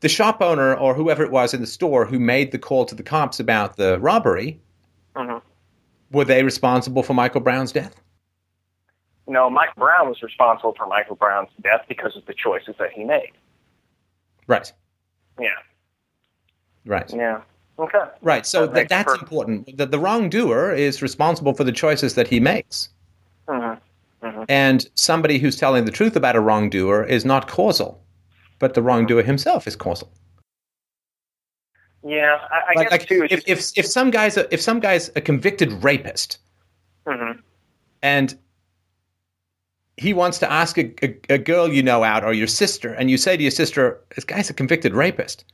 the 0.00 0.08
shop 0.08 0.42
owner 0.42 0.74
or 0.74 0.94
whoever 0.94 1.22
it 1.22 1.30
was 1.30 1.54
in 1.54 1.60
the 1.60 1.66
store 1.66 2.04
who 2.04 2.18
made 2.18 2.50
the 2.50 2.58
call 2.58 2.84
to 2.86 2.94
the 2.94 3.02
cops 3.02 3.38
about 3.40 3.76
the 3.76 3.98
robbery 4.00 4.60
Mhm. 5.14 5.40
were 6.10 6.24
they 6.24 6.42
responsible 6.42 7.02
for 7.02 7.14
Michael 7.14 7.40
Brown's 7.40 7.70
death? 7.72 8.00
No, 9.26 9.48
Mike 9.48 9.74
Brown 9.76 10.08
was 10.08 10.22
responsible 10.22 10.74
for 10.76 10.86
Michael 10.86 11.16
Brown's 11.16 11.48
death 11.62 11.82
because 11.88 12.16
of 12.16 12.26
the 12.26 12.34
choices 12.34 12.74
that 12.78 12.90
he 12.92 13.04
made. 13.04 13.32
Right. 14.46 14.70
Yeah. 15.40 15.48
Right. 16.84 17.10
Yeah. 17.10 17.40
Okay. 17.78 18.04
Right. 18.22 18.46
So 18.46 18.66
That 18.66 18.74
th- 18.74 18.88
that's 18.88 19.04
perfect- 19.04 19.22
important. 19.22 19.76
The, 19.76 19.86
the 19.86 19.98
wrongdoer 19.98 20.72
is 20.74 21.02
responsible 21.02 21.54
for 21.54 21.64
the 21.64 21.72
choices 21.72 22.14
that 22.14 22.28
he 22.28 22.38
makes. 22.40 22.88
Mhm. 23.48 23.80
And 24.48 24.88
somebody 24.94 25.38
who's 25.38 25.56
telling 25.56 25.84
the 25.84 25.90
truth 25.90 26.16
about 26.16 26.34
a 26.36 26.40
wrongdoer 26.40 27.04
is 27.04 27.24
not 27.24 27.46
causal, 27.48 28.02
but 28.58 28.74
the 28.74 28.80
wrongdoer 28.82 29.22
himself 29.22 29.66
is 29.66 29.76
causal. 29.76 30.10
Yeah, 32.06 32.38
I, 32.50 32.56
I 32.56 32.72
Like, 32.76 32.90
guess 32.90 32.90
like, 33.00 33.08
too. 33.08 33.26
If, 33.30 33.42
if 33.46 33.78
if 33.78 33.86
some 33.86 34.10
guy's 34.10 34.36
a, 34.36 34.52
if 34.52 34.60
some 34.60 34.78
guy's 34.80 35.10
a 35.16 35.20
convicted 35.20 35.72
rapist 35.84 36.38
Mhm. 37.06 37.38
and 38.02 38.38
he 39.96 40.12
wants 40.12 40.38
to 40.38 40.50
ask 40.50 40.76
a, 40.78 40.92
a, 41.02 41.16
a 41.34 41.38
girl 41.38 41.68
you 41.72 41.82
know 41.82 42.02
out 42.04 42.24
or 42.24 42.32
your 42.34 42.46
sister, 42.46 42.92
and 42.94 43.10
you 43.10 43.16
say 43.16 43.36
to 43.36 43.42
your 43.42 43.50
sister, 43.50 44.00
"This 44.14 44.24
guy's 44.24 44.50
a 44.50 44.54
convicted 44.54 44.92
rapist," 44.94 45.44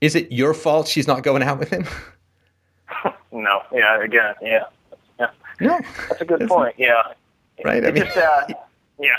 is 0.00 0.14
it 0.14 0.30
your 0.32 0.54
fault 0.54 0.88
she's 0.88 1.06
not 1.06 1.22
going 1.22 1.42
out 1.42 1.58
with 1.58 1.70
him? 1.70 1.86
no. 3.32 3.62
Yeah. 3.72 4.02
Again. 4.02 4.34
Yeah. 4.42 4.64
Yeah. 5.18 5.30
no. 5.60 5.80
That's 6.08 6.20
a 6.20 6.24
good 6.24 6.46
point. 6.48 6.74
Yeah. 6.78 7.02
Right. 7.64 7.84
I 7.84 7.90
mean, 7.90 8.04
just, 8.04 8.16
uh, 8.16 8.46
yeah. 8.98 9.16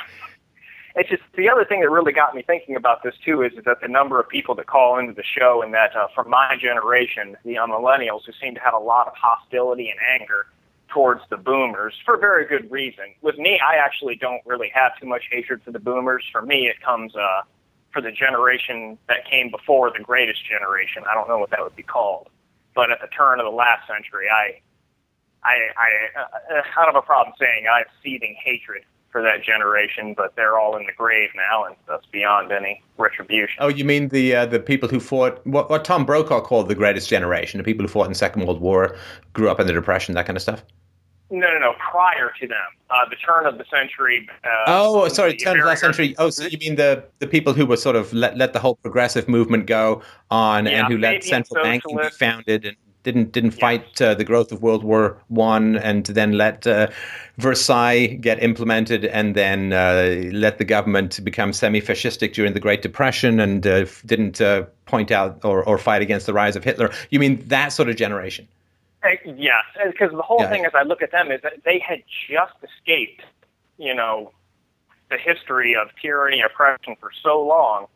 It's 0.95 1.09
just 1.09 1.22
the 1.35 1.47
other 1.49 1.64
thing 1.64 1.81
that 1.81 1.89
really 1.91 2.11
got 2.11 2.33
me 2.33 2.41
thinking 2.41 2.75
about 2.75 3.03
this 3.03 3.14
too 3.23 3.43
is, 3.43 3.53
is 3.53 3.64
that 3.65 3.81
the 3.81 3.88
number 3.88 4.19
of 4.19 4.27
people 4.27 4.56
that 4.56 4.65
call 4.65 4.97
into 4.97 5.14
the 5.14 5.23
show 5.23 5.61
and 5.61 5.73
that 5.73 5.95
uh, 5.95 6.07
from 6.15 6.30
my 6.30 6.57
generation, 6.59 7.38
the 7.45 7.57
uh, 7.57 7.67
millennials, 7.67 8.25
who 8.25 8.31
seem 8.41 8.56
to 8.56 8.61
have 8.61 8.73
a 8.73 8.80
lot 8.80 9.07
of 9.07 9.14
hostility 9.15 9.91
and 9.91 9.99
anger 10.19 10.47
towards 10.89 11.22
the 11.30 11.38
boomers 11.38 11.93
for 12.03 12.17
very 12.17 12.47
good 12.47 12.72
reason. 12.72 13.14
With 13.22 13.38
me, 13.38 13.59
I 13.59 13.75
actually 13.75 14.15
don't 14.15 14.41
really 14.45 14.72
have 14.73 14.97
too 14.99 15.06
much 15.06 15.25
hatred 15.31 15.61
for 15.64 15.72
the 15.72 15.80
boomers. 15.80 16.23
For 16.31 16.41
me, 16.41 16.67
it 16.67 16.81
comes 16.81 17.15
uh, 17.15 17.41
for 17.98 18.01
the 18.01 18.11
generation 18.11 18.95
that 19.08 19.27
came 19.27 19.50
before 19.50 19.90
the 19.90 20.03
greatest 20.03 20.45
generation. 20.45 21.01
I 21.09 21.16
don't 21.16 21.27
know 21.27 21.40
what 21.40 21.50
that 21.50 21.64
would 21.64 21.76
be 21.76 21.82
called, 21.82 22.30
but 22.76 22.92
at 22.92 23.01
the 23.01 23.08
turn 23.08 23.40
of 23.40 23.45
the 23.45 23.51
last 23.51 23.88
century, 23.88 24.27
I 24.30 24.61
I, 25.43 25.56
I, 25.76 26.19
uh, 26.22 26.61
I 26.77 26.85
don't 26.85 26.93
have 26.93 27.03
a 27.03 27.06
problem 27.06 27.34
saying 27.40 27.66
I 27.72 27.80
have 27.80 27.88
seething 28.03 28.35
hatred 28.43 28.84
for 29.11 29.24
that 29.24 29.42
generation, 29.42 30.14
but 30.16 30.35
they're 30.35 30.59
all 30.59 30.77
in 30.77 30.85
the 30.85 30.92
grave 30.92 31.30
now, 31.35 31.66
and 31.66 31.76
that's 31.88 32.06
beyond 32.08 32.51
any 32.51 32.84
retribution. 32.98 33.56
Oh, 33.59 33.67
you 33.67 33.84
mean 33.84 34.09
the 34.09 34.35
uh, 34.35 34.45
the 34.45 34.59
people 34.59 34.90
who 34.90 35.00
fought 35.00 35.43
what, 35.48 35.67
what 35.72 35.84
Tom 35.84 36.06
Brokaw 36.06 36.42
called 36.42 36.69
the 36.69 36.76
greatest 36.76 37.09
generation, 37.09 37.58
the 37.58 37.64
people 37.64 37.84
who 37.84 37.92
fought 37.92 38.06
in 38.06 38.11
the 38.11 38.16
Second 38.16 38.45
World 38.45 38.61
War, 38.61 38.95
grew 39.34 39.50
up 39.50 39.59
in 39.59 39.66
the 39.66 39.74
Depression, 39.74 40.14
that 40.14 40.27
kind 40.27 40.38
of 40.38 40.43
stuff. 40.43 40.64
No, 41.30 41.51
no, 41.51 41.59
no. 41.59 41.73
Prior 41.91 42.31
to 42.39 42.47
them, 42.47 42.57
uh, 42.89 43.07
the 43.09 43.17
turn 43.17 43.45
of 43.45 43.57
the 43.57 43.65
century. 43.69 44.27
Uh, 44.43 44.47
Oh, 44.67 45.07
sorry, 45.09 45.35
turn 45.35 45.59
of 45.59 45.65
last 45.65 45.81
century. 45.81 46.15
Oh, 46.17 46.30
so 46.30 46.45
you 46.45 46.57
mean 46.57 46.75
the 46.75 47.03
the 47.19 47.27
people 47.27 47.53
who 47.53 47.65
were 47.65 47.77
sort 47.77 47.95
of 47.95 48.14
let 48.14 48.38
let 48.38 48.53
the 48.53 48.59
whole 48.59 48.75
progressive 48.75 49.27
movement 49.27 49.65
go 49.65 50.01
on, 50.31 50.65
Yeah, 50.65 50.85
and 50.85 50.93
who 50.93 50.97
let 50.97 51.23
central 51.23 51.64
banking 51.64 51.97
be 51.97 52.09
founded 52.09 52.65
and 52.65 52.77
didn't 53.03 53.31
didn't 53.31 53.51
fight 53.51 54.01
uh, 54.01 54.14
the 54.14 54.23
growth 54.23 54.51
of 54.51 54.61
World 54.61 54.83
War 54.83 55.22
One, 55.27 55.77
and 55.77 56.06
then 56.06 56.33
let 56.33 56.65
uh, 56.67 56.88
Versailles 57.38 58.07
get 58.07 58.41
implemented, 58.41 59.06
and 59.06 59.35
then 59.35 59.73
uh, 59.73 60.30
let 60.31 60.57
the 60.57 60.65
government 60.65 61.23
become 61.23 61.53
semi-fascistic 61.53 62.33
during 62.33 62.53
the 62.53 62.59
Great 62.59 62.81
Depression, 62.81 63.39
and 63.39 63.65
uh, 63.67 63.85
didn't 64.06 64.41
uh, 64.41 64.64
point 64.85 65.11
out 65.11 65.39
or, 65.43 65.64
or 65.64 65.77
fight 65.77 66.01
against 66.01 66.25
the 66.25 66.33
rise 66.33 66.56
of 66.56 66.64
Hitler. 66.64 66.91
You 67.09 67.19
mean 67.19 67.43
that 67.47 67.69
sort 67.73 67.89
of 67.89 67.95
generation? 67.95 68.47
Uh, 69.07 69.31
Yes, 69.35 69.63
because 69.85 70.11
the 70.11 70.21
whole 70.21 70.41
Yeah, 70.41 70.49
thing, 70.49 70.65
as 70.65 70.73
I 70.75 70.83
look 70.83 71.01
at 71.01 71.11
them, 71.11 71.31
is 71.31 71.41
that 71.41 71.63
they 71.65 71.79
had 71.79 72.03
just 72.29 72.53
escaped, 72.63 73.21
you 73.77 73.93
know, 73.93 74.31
the 75.09 75.17
history 75.17 75.75
of 75.75 75.89
tyranny, 76.01 76.41
oppression 76.41 76.95
for 76.99 77.11
so 77.23 77.41
long, 77.41 77.87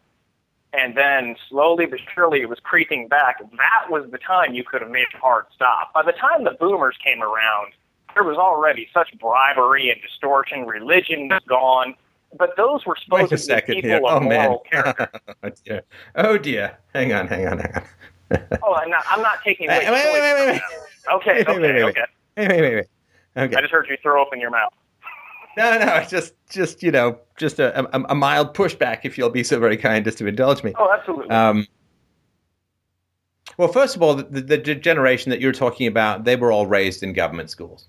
and 0.74 0.96
then 0.96 1.36
slowly 1.50 1.86
but 1.86 2.00
surely 2.16 2.42
it 2.42 2.48
was 2.50 2.60
creeping 2.64 3.08
back. 3.08 3.40
That 3.58 3.90
was 3.90 4.10
the 4.12 4.18
time 4.18 4.54
you 4.54 4.64
could 4.64 4.82
have 4.82 4.92
made 4.92 5.08
a 5.14 5.18
hard 5.18 5.46
stop. 5.54 5.94
By 5.94 6.04
the 6.04 6.14
time 6.14 6.44
the 6.46 6.52
boomers 6.60 6.96
came 7.04 7.22
around, 7.22 7.74
there 8.14 8.24
was 8.24 8.38
already 8.38 8.88
such 8.94 9.10
bribery 9.20 9.90
and 9.90 10.02
distortion. 10.02 10.66
Religion 10.66 11.28
was 11.30 11.42
gone. 11.48 11.96
But 12.38 12.56
those 12.56 12.86
were 12.86 12.96
supposed 13.04 13.30
to 13.32 13.36
be 13.36 13.42
second 13.42 13.76
people 13.76 13.90
here. 13.90 13.98
of 13.98 14.04
Oh 14.06 14.20
man. 14.22 14.30
moral 14.30 14.60
character. 14.60 15.10
oh 15.44 15.50
dear. 15.66 15.82
Oh 16.16 16.38
dear. 16.38 16.78
Hang 16.94 17.12
on. 17.12 17.28
Hang 17.28 17.48
on. 17.48 17.58
Hang 17.60 17.74
on. 17.76 18.48
oh, 18.64 18.74
I'm 18.74 18.90
not, 18.90 19.04
I'm 19.10 19.22
not 19.22 19.40
taking 19.44 19.68
away 19.70 19.80
Wait, 19.80 19.90
wait, 19.92 20.14
wait, 20.14 20.22
wait, 20.22 20.34
wait, 20.48 20.62
from 20.62 20.78
them. 20.78 20.88
Okay, 21.14 21.38
Wait, 21.38 21.48
okay, 21.48 21.60
wait, 21.60 21.74
wait. 21.74 21.84
okay. 21.84 22.06
Wait, 22.38 22.48
wait, 22.50 22.62
wait, 22.62 22.76
wait. 22.76 22.88
Okay. 23.38 23.56
I 23.56 23.62
just 23.62 23.72
heard 23.72 23.88
you 23.90 23.98
throw 24.02 24.22
open 24.22 24.40
your 24.40 24.52
mouth. 24.52 24.74
No, 25.58 25.78
no, 25.80 25.96
it's 25.96 26.10
just, 26.10 26.34
just 26.50 26.82
you 26.82 26.92
know, 26.92 27.20
just 27.38 27.60
a, 27.60 27.78
a, 27.96 28.04
a 28.10 28.16
mild 28.16 28.54
pushback, 28.54 29.02
if 29.04 29.18
you'll 29.18 29.30
be 29.30 29.44
so 29.44 29.60
very 29.60 29.78
kind 29.78 30.08
as 30.08 30.16
to 30.16 30.28
indulge 30.28 30.64
me. 30.64 30.74
Oh, 30.78 30.92
absolutely. 30.92 31.30
Um, 31.30 31.68
well, 33.58 33.68
first 33.68 33.96
of 33.96 34.02
all, 34.02 34.16
the, 34.16 34.42
the 34.42 34.58
generation 34.58 35.30
that 35.30 35.42
you're 35.42 35.52
talking 35.52 35.88
about, 35.88 36.24
they 36.24 36.36
were 36.36 36.52
all 36.52 36.68
raised 36.68 37.04
in 37.04 37.14
government 37.14 37.50
schools, 37.50 37.88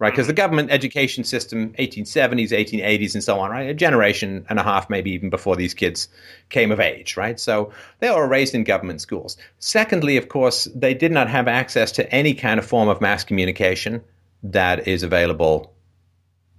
right? 0.00 0.12
Because 0.12 0.26
the 0.26 0.32
government 0.32 0.72
education 0.72 1.22
system, 1.22 1.72
1870s, 1.74 2.50
1880s, 2.50 3.14
and 3.14 3.22
so 3.22 3.38
on, 3.38 3.50
right? 3.50 3.68
A 3.68 3.74
generation 3.74 4.44
and 4.48 4.58
a 4.58 4.62
half, 4.62 4.90
maybe 4.90 5.12
even 5.12 5.30
before 5.30 5.54
these 5.54 5.74
kids 5.74 6.08
came 6.48 6.72
of 6.72 6.80
age, 6.80 7.16
right? 7.16 7.38
So 7.38 7.70
they 8.00 8.10
were 8.10 8.26
raised 8.26 8.54
in 8.54 8.64
government 8.64 9.02
schools. 9.02 9.36
Secondly, 9.58 10.16
of 10.16 10.28
course, 10.28 10.64
they 10.74 10.94
did 10.94 11.12
not 11.12 11.28
have 11.28 11.46
access 11.46 11.92
to 11.92 12.12
any 12.12 12.34
kind 12.34 12.58
of 12.58 12.66
form 12.66 12.88
of 12.88 13.00
mass 13.02 13.22
communication 13.22 14.02
that 14.42 14.88
is 14.88 15.02
available 15.02 15.72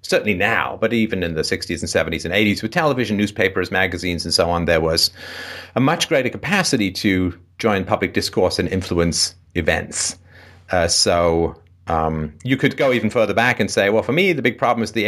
certainly 0.04 0.34
now, 0.34 0.78
but 0.80 0.94
even 0.94 1.24
in 1.24 1.36
the 1.36 1.42
60s 1.42 1.70
and 1.70 2.14
70s 2.14 2.26
and 2.26 2.34
80s, 2.34 2.62
with 2.62 2.72
television, 2.72 3.18
newspapers, 3.18 3.72
magazines, 3.72 4.24
and 4.26 4.34
so 4.34 4.50
on, 4.50 4.66
there 4.66 4.82
was 4.82 5.12
a 5.76 5.80
much 5.80 6.10
greater 6.10 6.30
capacity 6.30 6.92
to 6.92 7.38
join 7.60 7.86
public 7.86 8.14
discourse 8.14 8.60
and 8.60 8.68
influence 8.70 9.36
events. 9.56 10.18
Uh, 10.72 10.88
so 10.88 11.56
um, 11.92 12.34
you 12.44 12.58
could 12.58 12.78
go 12.78 12.92
even 12.94 13.10
further 13.10 13.34
back 13.34 13.60
and 13.60 13.70
say, 13.70 13.90
well, 13.90 14.04
for 14.04 14.14
me, 14.14 14.32
the 14.34 14.42
big 14.42 14.58
problem 14.58 14.82
is 14.84 14.94
the 14.94 15.04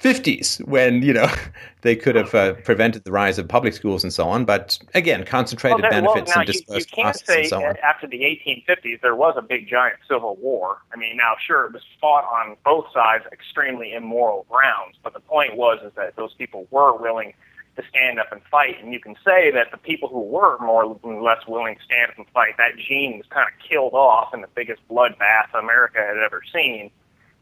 1850s, 0.00 0.66
when 0.68 1.02
you 1.02 1.14
know 1.14 1.32
they 1.82 1.96
could 1.96 2.14
have 2.14 2.34
uh, 2.34 2.52
prevented 2.64 3.04
the 3.04 3.12
rise 3.12 3.38
of 3.38 3.48
public 3.48 3.72
schools 3.72 4.04
and 4.04 4.12
so 4.12 4.28
on. 4.28 4.44
But 4.44 4.78
again, 4.94 5.24
concentrated 5.24 5.80
well, 5.80 5.90
benefits 5.90 6.28
well, 6.28 6.36
now 6.36 6.40
and 6.42 6.48
you, 6.48 6.54
you 6.54 6.60
dispersed 6.60 6.90
can't 6.90 7.06
costs 7.06 7.26
say 7.26 7.40
and 7.40 7.48
so 7.48 7.64
on. 7.64 7.76
after 7.82 8.06
the 8.06 8.20
1850s 8.20 9.00
there 9.00 9.16
was 9.16 9.34
a 9.38 9.42
big 9.42 9.66
giant 9.66 9.96
civil 10.08 10.36
war. 10.36 10.78
I 10.92 10.96
mean, 10.96 11.16
now 11.16 11.34
sure 11.44 11.64
it 11.64 11.72
was 11.72 11.82
fought 12.00 12.24
on 12.24 12.56
both 12.64 12.86
sides 12.92 13.24
extremely 13.32 13.94
immoral 13.94 14.44
grounds, 14.50 14.96
but 15.02 15.14
the 15.14 15.20
point 15.20 15.56
was 15.56 15.80
is 15.82 15.92
that 15.96 16.16
those 16.16 16.34
people 16.34 16.66
were 16.70 16.94
willing 16.96 17.32
to 17.76 17.82
stand 17.88 18.18
up 18.20 18.30
and 18.32 18.40
fight, 18.50 18.82
and 18.82 18.92
you 18.92 19.00
can 19.00 19.16
say 19.24 19.50
that 19.50 19.70
the 19.70 19.76
people 19.78 20.08
who 20.08 20.20
were 20.20 20.58
more 20.60 20.84
or 20.84 21.22
less 21.22 21.46
willing 21.48 21.76
to 21.76 21.82
stand 21.82 22.10
up 22.12 22.18
and 22.18 22.26
fight, 22.32 22.56
that 22.58 22.76
gene 22.76 23.18
was 23.18 23.26
kind 23.30 23.46
of 23.48 23.68
killed 23.68 23.94
off 23.94 24.32
in 24.32 24.40
the 24.40 24.48
biggest 24.54 24.80
bloodbath 24.88 25.52
America 25.54 25.98
had 25.98 26.16
ever 26.24 26.42
seen. 26.52 26.90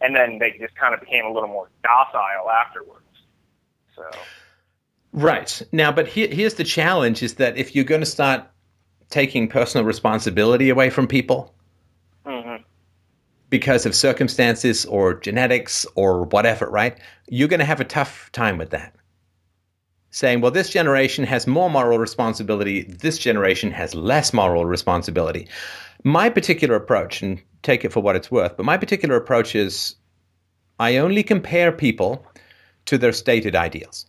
and 0.01 0.17
then 0.17 0.39
they 0.39 0.51
just 0.59 0.75
kind 0.75 0.95
of 0.95 1.01
became 1.01 1.25
a 1.25 1.33
little 1.33 1.49
more 1.49 1.69
docile 1.83 2.51
afterwards. 2.51 3.05
So. 3.95 4.03
Right. 5.13 5.63
Now, 5.73 5.93
but 5.93 6.09
here, 6.09 6.29
here's 6.29 6.55
the 6.55 6.65
challenge 6.65 7.23
is 7.23 7.35
that 7.35 7.57
if 7.57 7.75
you're 7.75 7.85
going 7.85 8.01
to 8.01 8.07
start 8.07 8.43
taking 9.11 9.47
personal 9.49 9.85
responsibility 9.87 10.71
away 10.71 10.91
from 10.91 11.07
people 11.07 11.55
Mm-hmm. 12.25 12.63
because 13.51 13.85
of 13.85 13.95
circumstances 13.97 14.87
or 14.87 15.15
genetics 15.15 15.85
or 15.97 16.23
whatever, 16.27 16.67
right? 16.71 16.97
You're 17.29 17.49
going 17.49 17.59
to 17.61 17.67
have 17.67 17.81
a 17.81 17.85
tough 17.85 18.31
time 18.33 18.59
with 18.59 18.71
that. 18.71 18.95
Saying, 20.15 20.43
well, 20.43 20.51
this 20.51 20.69
generation 20.69 21.25
has 21.25 21.47
more 21.47 21.71
moral 21.71 21.99
responsibility, 21.99 22.83
this 22.83 23.19
generation 23.19 23.71
has 23.73 23.95
less 23.95 24.33
moral 24.33 24.67
responsibility. 24.67 25.49
My 26.05 26.29
particular 26.29 26.75
approach, 26.75 27.23
and 27.23 27.41
take 27.63 27.85
it 27.85 27.93
for 27.93 28.01
what 28.01 28.15
it's 28.15 28.31
worth, 28.31 28.57
but 28.57 28.67
my 28.67 28.77
particular 28.77 29.17
approach 29.17 29.55
is 29.55 29.97
I 30.79 30.99
only 30.99 31.23
compare 31.23 31.73
people 31.73 32.27
to 32.87 32.99
their 32.99 33.13
stated 33.13 33.57
ideals. 33.57 34.07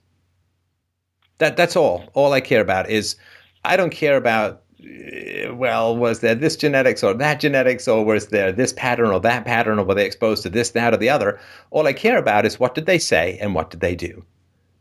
That 1.38 1.58
that's 1.58 1.76
all. 1.76 2.10
All 2.14 2.34
I 2.34 2.42
care 2.42 2.62
about 2.62 2.90
is 2.90 3.16
I 3.64 3.78
don't 3.78 3.92
care 3.92 4.18
about 4.18 4.64
uh, 4.84 5.54
well, 5.56 5.96
was 5.96 6.20
there 6.20 6.36
this 6.36 6.58
genetics 6.58 7.04
or 7.04 7.14
that 7.14 7.40
genetics, 7.40 7.88
or 7.88 8.04
was 8.04 8.28
there 8.28 8.52
this 8.52 8.74
pattern 8.74 9.12
or 9.12 9.20
that 9.22 9.46
pattern, 9.46 9.80
or 9.80 9.86
were 9.86 9.96
they 9.96 10.06
exposed 10.06 10.44
to 10.44 10.50
this, 10.50 10.72
that, 10.72 10.94
or 10.94 10.98
the 10.98 11.10
other? 11.10 11.40
All 11.72 11.88
I 11.88 11.94
care 11.94 12.18
about 12.18 12.46
is 12.46 12.60
what 12.60 12.76
did 12.76 12.86
they 12.86 13.00
say 13.00 13.38
and 13.40 13.56
what 13.56 13.70
did 13.70 13.80
they 13.80 13.96
do. 13.96 14.26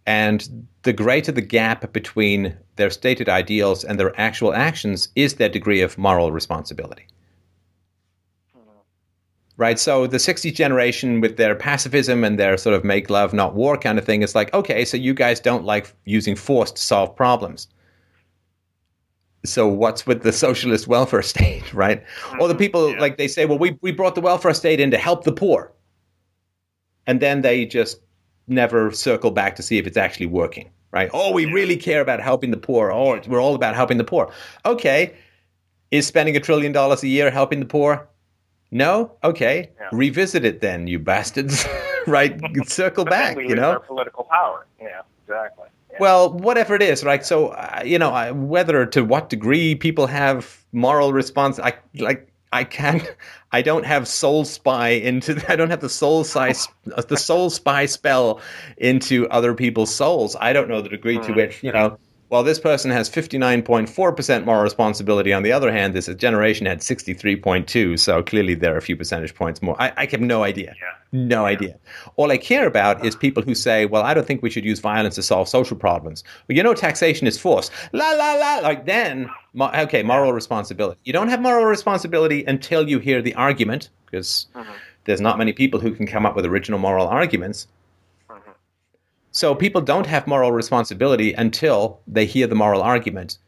And 0.07 0.67
the 0.83 0.93
greater 0.93 1.33
the 1.33 1.43
gap 1.43 1.93
between 1.93 2.57
their 2.77 2.91
stated 2.91 3.29
ideals 3.29 3.85
and 3.85 3.99
their 4.01 4.19
actual 4.21 4.53
actions 4.55 5.09
is 5.15 5.35
their 5.35 5.49
degree 5.49 5.81
of 5.81 5.99
moral 5.99 6.33
responsibility. 6.33 7.07
Right? 9.59 9.79
So 9.79 10.07
the 10.07 10.17
60s 10.17 10.55
generation 10.55 11.21
with 11.21 11.37
their 11.37 11.55
pacifism 11.55 12.25
and 12.25 12.39
their 12.39 12.57
sort 12.57 12.75
of 12.75 12.85
make 12.85 13.11
love, 13.11 13.33
not 13.33 13.55
war 13.55 13.77
kind 13.77 13.99
of 13.99 14.05
thing 14.05 14.23
is 14.23 14.35
like, 14.35 14.53
okay, 14.55 14.85
so 14.85 14.97
you 14.97 15.15
guys 15.15 15.39
don't 15.39 15.65
like 15.65 15.93
using 16.05 16.35
force 16.35 16.73
to 16.73 16.83
solve 16.83 17.15
problems. 17.15 17.69
So 19.45 19.69
what's 19.69 20.07
with 20.07 20.23
the 20.23 20.33
socialist 20.33 20.89
welfare 20.89 21.23
state, 21.35 21.73
right? 21.75 22.03
Or 22.41 22.49
the 22.49 22.55
mm-hmm. 22.55 22.59
people 22.59 22.91
yeah. 22.93 23.01
like 23.01 23.19
they 23.19 23.29
say, 23.29 23.45
well, 23.45 23.59
we, 23.59 23.79
we 23.83 23.93
brought 23.93 24.15
the 24.17 24.21
welfare 24.21 24.55
state 24.55 24.81
in 24.81 24.91
to 24.91 24.99
help 24.99 25.25
the 25.25 25.33
poor. 25.33 25.73
And 27.07 27.21
then 27.21 27.43
they 27.43 27.67
just 27.67 28.01
never 28.47 28.91
circle 28.93 29.31
back 29.31 29.57
to 29.57 29.63
see 29.63 29.79
if 29.79 29.87
it's 29.87 29.97
actually 29.97 30.27
working, 30.27 30.71
right? 30.91 31.11
Oh, 31.13 31.33
we 31.33 31.47
really 31.47 31.77
care 31.77 32.01
about 32.01 32.21
helping 32.21 32.51
the 32.51 32.57
poor. 32.57 32.91
Oh, 32.91 33.21
we're 33.27 33.41
all 33.41 33.55
about 33.55 33.75
helping 33.75 33.99
the 33.99 34.05
poor. 34.05 34.33
Okay. 34.65 35.15
Is 35.91 36.07
spending 36.07 36.37
a 36.37 36.41
trillion 36.41 36.73
dollars 36.73 37.03
a 37.03 37.09
year 37.09 37.31
helping 37.31 37.61
the 37.61 37.67
poor? 37.67 38.09
No? 38.71 39.13
Okay. 39.23 39.71
Yeah. 39.79 39.89
Revisit 39.93 40.45
it 40.45 40.61
then, 40.61 40.87
you 40.87 40.99
bastards. 40.99 41.67
right? 42.07 42.41
Circle 42.67 43.05
back, 43.05 43.37
you 43.37 43.55
know? 43.55 43.79
political 43.87 44.25
power. 44.25 44.67
Yeah, 44.81 45.03
exactly. 45.23 45.67
Yeah. 45.91 45.97
Well, 46.01 46.33
whatever 46.33 46.75
it 46.75 46.83
is, 46.83 47.05
right? 47.05 47.25
So, 47.25 47.49
uh, 47.49 47.83
you 47.85 47.99
know, 47.99 48.11
I, 48.11 48.31
whether 48.31 48.87
to 48.87 49.05
what 49.05 49.29
degree 49.29 49.75
people 49.75 50.07
have 50.07 50.65
moral 50.73 51.13
response, 51.13 51.59
I 51.59 51.75
like. 51.99 52.32
I 52.53 52.65
can't. 52.65 53.03
I 53.51 53.63
don't 53.63 53.85
have 53.85 54.07
soul 54.07 54.45
spy 54.45 54.91
into. 54.91 55.43
I 55.49 55.57
don't 55.57 55.71
have 55.71 55.81
the 55.81 55.89
soul 55.89 56.25
spy. 56.25 56.55
Uh, 56.97 57.01
the 57.01 57.17
soul 57.17 57.49
spy 57.49 57.87
spell 57.87 58.41
into 58.77 59.29
other 59.29 59.55
people's 59.55 59.95
souls. 59.95 60.35
I 60.41 60.53
don't 60.53 60.69
know 60.69 60.83
the 60.83 60.89
degree 60.89 61.17
to 61.21 61.33
which 61.33 61.63
you 61.63 61.71
know. 61.71 61.97
While 62.33 62.45
this 62.45 62.59
person 62.59 62.91
has 62.91 63.11
fifty 63.11 63.37
nine 63.37 63.61
point 63.61 63.91
four 63.91 64.11
percent 64.11 64.47
moral 64.47 64.63
responsibility, 64.63 65.35
on 65.35 65.43
the 65.43 65.53
other 65.53 65.71
hand, 65.71 65.93
this 65.93 66.07
generation 66.15 66.65
had 66.65 66.83
sixty 66.83 67.13
three 67.13 67.37
point 67.37 67.69
two. 67.69 67.99
So 67.99 68.23
clearly, 68.23 68.55
there 68.55 68.73
are 68.73 68.79
a 68.79 68.81
few 68.81 68.97
percentage 68.97 69.35
points 69.35 69.61
more. 69.61 69.77
I, 69.79 69.93
I 69.99 70.07
have 70.07 70.23
no 70.23 70.43
idea. 70.43 70.75
Yeah. 70.81 70.95
No 71.13 71.45
idea. 71.45 71.79
All 72.17 72.31
I 72.33 72.39
care 72.39 72.67
about 72.67 73.05
is 73.05 73.15
people 73.15 73.43
who 73.43 73.55
say, 73.55 73.85
well, 73.85 74.03
I 74.03 74.15
don't 74.15 74.27
think 74.27 74.43
we 74.43 74.49
should 74.49 74.65
use 74.65 74.81
violence 74.81 75.17
to 75.17 75.23
solve 75.23 75.47
social 75.47 75.77
problems. 75.77 76.25
Well, 76.49 76.57
you 76.57 76.63
know, 76.63 76.73
taxation 76.73 77.27
is 77.27 77.39
force. 77.39 77.71
La, 77.93 78.13
la, 78.13 78.33
la. 78.33 78.61
Like 78.61 78.87
then, 78.87 79.29
mo- 79.53 79.71
okay, 79.81 80.03
moral 80.03 80.33
responsibility. 80.33 80.99
You 81.05 81.13
don't 81.13 81.29
have 81.29 81.43
moral 81.43 81.67
responsibility 81.67 82.47
until 82.47 82.89
you 82.89 82.99
hear 82.99 83.21
the 83.21 83.35
argument, 83.35 83.91
because 84.07 84.47
uh-huh. 84.55 84.73
there's 85.05 85.21
not 85.21 85.37
many 85.37 85.53
people 85.53 85.81
who 85.81 85.93
can 85.93 86.07
come 86.07 86.25
up 86.25 86.35
with 86.35 86.47
original 86.47 86.79
moral 86.79 87.09
arguments. 87.09 87.69
So 89.33 89.55
people 89.55 89.81
don't 89.81 90.07
have 90.07 90.27
moral 90.27 90.53
responsibility 90.53 91.33
until 91.33 92.01
they 92.07 92.27
hear 92.27 92.47
the 92.47 92.55
moral 92.55 92.83
argument. 92.83 93.39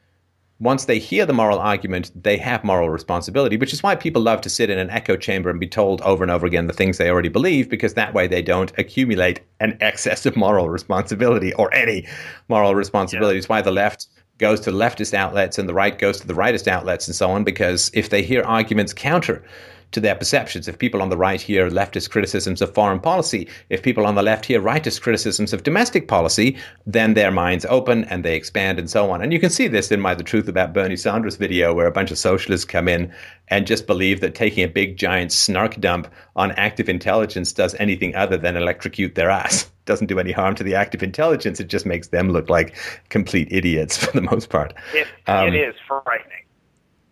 Once 0.59 0.87
they 0.87 0.99
hear 0.99 1.27
the 1.27 1.35
moral 1.35 1.59
argument, 1.59 2.11
they 2.15 2.39
have 2.39 2.65
moral 2.65 2.89
responsibility, 2.89 3.59
which 3.59 3.73
is 3.75 3.83
why 3.83 3.95
people 3.95 4.23
love 4.23 4.41
to 4.41 4.49
sit 4.49 4.71
in 4.71 4.79
an 4.79 4.89
echo 4.89 5.15
chamber 5.15 5.51
and 5.51 5.61
be 5.61 5.67
told 5.67 6.01
over 6.01 6.25
and 6.25 6.31
over 6.31 6.47
again 6.47 6.69
the 6.69 6.73
things 6.73 6.97
they 6.97 7.11
already 7.11 7.29
believe, 7.29 7.69
because 7.69 7.95
that 7.95 8.15
way 8.15 8.27
they 8.27 8.41
don't 8.41 8.73
accumulate 8.79 9.41
an 9.61 9.77
excess 9.83 10.25
of 10.25 10.37
moral 10.37 10.71
responsibility 10.71 11.53
or 11.55 11.73
any 11.75 12.07
moral 12.49 12.75
responsibility. 12.75 13.39
It's 13.39 13.49
why 13.49 13.61
the 13.61 13.71
left 13.71 14.07
goes 14.39 14.61
to 14.61 14.71
leftist 14.71 15.13
outlets 15.13 15.59
and 15.59 15.69
the 15.69 15.75
right 15.75 15.99
goes 15.99 16.19
to 16.21 16.27
the 16.27 16.35
rightist 16.35 16.67
outlets 16.67 17.07
and 17.07 17.15
so 17.15 17.31
on, 17.31 17.45
because 17.45 17.91
if 17.93 18.09
they 18.09 18.23
hear 18.23 18.43
arguments 18.43 18.95
counter 18.95 19.45
to 19.93 20.01
their 20.01 20.15
perceptions. 20.15 20.69
If 20.69 20.79
people 20.79 21.03
on 21.03 21.09
the 21.09 21.17
right 21.17 21.41
hear 21.41 21.71
leftist 21.71 22.11
criticisms 22.11 22.61
of 22.63 22.75
foreign 22.75 23.01
policy, 23.01 23.49
if 23.71 23.83
people 23.83 24.07
on 24.07 24.15
the 24.15 24.23
left 24.23 24.47
hear 24.47 24.61
rightist 24.61 25.01
criticisms 25.03 25.53
of 25.53 25.63
domestic 25.63 26.09
policy, 26.09 26.57
then 26.87 27.15
their 27.15 27.31
minds 27.31 27.65
open 27.67 28.05
and 28.05 28.25
they 28.25 28.37
expand 28.37 28.79
and 28.79 28.91
so 28.91 29.11
on. 29.11 29.23
And 29.23 29.33
you 29.33 29.41
can 29.41 29.51
see 29.51 29.69
this 29.69 29.91
in 29.91 30.01
my 30.01 30.15
The 30.15 30.25
Truth 30.25 30.49
About 30.49 30.73
Bernie 30.73 30.97
Sanders 30.97 31.37
video, 31.37 31.73
where 31.75 31.87
a 31.87 31.93
bunch 31.93 32.11
of 32.11 32.19
socialists 32.19 32.65
come 32.65 32.89
in 32.89 33.13
and 33.49 33.67
just 33.67 33.87
believe 33.87 34.21
that 34.21 34.35
taking 34.35 34.65
a 34.65 34.69
big 34.69 34.97
giant 34.97 35.33
snark 35.33 35.81
dump 35.81 36.09
on 36.37 36.53
active 36.53 36.89
intelligence 36.89 37.53
does 37.53 37.75
anything 37.77 38.15
other 38.15 38.37
than 38.37 38.57
electrocute 38.57 39.15
their 39.15 39.31
ass. 39.31 39.71
Doesn't 39.85 40.07
do 40.07 40.19
any 40.19 40.33
harm 40.33 40.55
to 40.55 40.65
the 40.65 40.75
active 40.75 41.03
intelligence. 41.03 41.61
It 41.61 41.69
just 41.69 41.85
makes 41.85 42.09
them 42.09 42.31
look 42.31 42.49
like 42.49 42.75
complete 43.11 43.49
idiots 43.51 43.97
for 44.05 44.13
the 44.13 44.23
most 44.23 44.49
part. 44.49 44.73
It, 44.95 45.07
Um, 45.27 45.49
it 45.49 45.55
is 45.55 45.75
frightening 45.87 46.44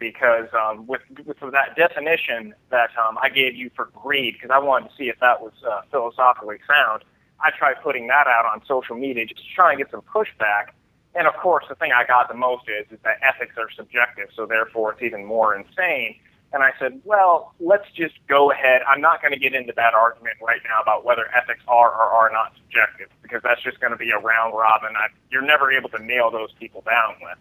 because 0.03 0.49
um, 0.53 0.85
with, 0.89 1.01
with 1.25 1.39
that 1.53 1.77
definition 1.77 2.55
that 2.71 2.91
um, 2.99 3.17
I 3.23 3.29
gave 3.29 3.55
you 3.55 3.71
for 3.77 3.91
greed, 3.95 4.35
because 4.35 4.51
I 4.53 4.59
wanted 4.59 4.91
to 4.91 4.97
see 4.97 5.09
if 5.09 5.19
that 5.21 5.41
was 5.41 5.53
uh, 5.63 5.83
philosophically 5.93 6.59
sound, 6.67 7.05
I 7.39 7.51
tried 7.57 7.77
putting 7.85 8.09
that 8.09 8.27
out 8.27 8.45
on 8.45 8.63
social 8.67 8.97
media 8.97 9.25
just 9.27 9.43
to 9.43 9.55
try 9.55 9.71
and 9.71 9.79
get 9.79 9.93
some 9.93 10.03
pushback. 10.03 10.75
And 11.15 11.29
of 11.29 11.35
course, 11.35 11.67
the 11.69 11.77
thing 11.77 11.93
I 11.93 12.05
got 12.05 12.27
the 12.27 12.35
most 12.35 12.65
is, 12.69 12.91
is 12.91 12.99
that 13.05 13.19
ethics 13.23 13.55
are 13.59 13.71
subjective, 13.71 14.29
so 14.35 14.45
therefore 14.45 14.93
it's 14.93 15.03
even 15.03 15.25
more 15.25 15.55
insane. 15.55 16.17
And 16.53 16.63
I 16.63 16.73
said, 16.81 17.01
well, 17.05 17.55
let's 17.61 17.91
just 17.95 18.15
go 18.29 18.51
ahead. 18.51 18.83
I'm 18.89 19.01
not 19.01 19.23
going 19.23 19.33
to 19.33 19.39
get 19.39 19.55
into 19.55 19.73
that 19.77 19.95
argument 19.95 20.37
right 20.43 20.61
now 20.65 20.83
about 20.83 21.05
whether 21.05 21.25
ethics 21.35 21.63
are 21.69 21.91
or 21.91 22.09
are 22.21 22.31
not 22.31 22.53
subjective, 22.57 23.09
because 23.23 23.41
that's 23.45 23.63
just 23.63 23.79
going 23.81 23.93
to 23.93 23.97
be 23.97 24.11
a 24.11 24.19
round 24.19 24.53
robin. 24.55 24.93
I, 24.97 25.07
you're 25.31 25.47
never 25.47 25.71
able 25.71 25.91
to 25.91 26.03
nail 26.03 26.31
those 26.31 26.53
people 26.59 26.83
down 26.83 27.15
with. 27.23 27.39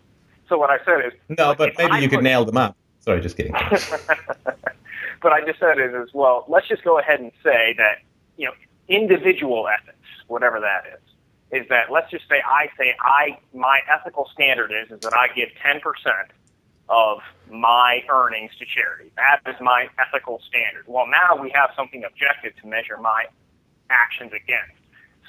So 0.51 0.57
what 0.57 0.69
I 0.69 0.83
said 0.83 1.05
is, 1.05 1.13
No, 1.29 1.55
but 1.55 1.71
maybe 1.77 1.91
I 1.93 1.99
you 1.99 2.09
could 2.09 2.17
put- 2.17 2.23
nail 2.23 2.43
them 2.43 2.57
up. 2.57 2.75
Sorry, 2.99 3.21
just 3.21 3.37
kidding. 3.37 3.53
but 5.21 5.31
I 5.31 5.45
just 5.45 5.59
said 5.59 5.77
it 5.79 5.95
as 5.95 6.09
well. 6.13 6.43
Let's 6.49 6.67
just 6.67 6.83
go 6.83 6.99
ahead 6.99 7.21
and 7.21 7.31
say 7.41 7.73
that 7.77 7.99
you 8.35 8.47
know 8.47 8.51
individual 8.89 9.69
ethics, 9.69 9.97
whatever 10.27 10.59
that 10.59 10.83
is, 10.93 11.61
is 11.63 11.69
that 11.69 11.89
let's 11.89 12.11
just 12.11 12.27
say 12.27 12.41
I 12.45 12.67
say 12.77 12.93
I 12.99 13.39
my 13.55 13.79
ethical 13.89 14.29
standard 14.33 14.71
is 14.73 14.91
is 14.91 14.99
that 14.99 15.13
I 15.13 15.29
give 15.33 15.47
ten 15.63 15.79
percent 15.79 16.31
of 16.89 17.19
my 17.49 18.03
earnings 18.09 18.51
to 18.59 18.65
charity. 18.65 19.09
That 19.15 19.39
is 19.47 19.55
my 19.61 19.87
ethical 19.97 20.41
standard. 20.49 20.83
Well, 20.85 21.07
now 21.07 21.41
we 21.41 21.49
have 21.55 21.69
something 21.77 22.03
objective 22.03 22.51
to 22.61 22.67
measure 22.67 22.97
my 22.97 23.23
actions 23.89 24.33
against. 24.33 24.75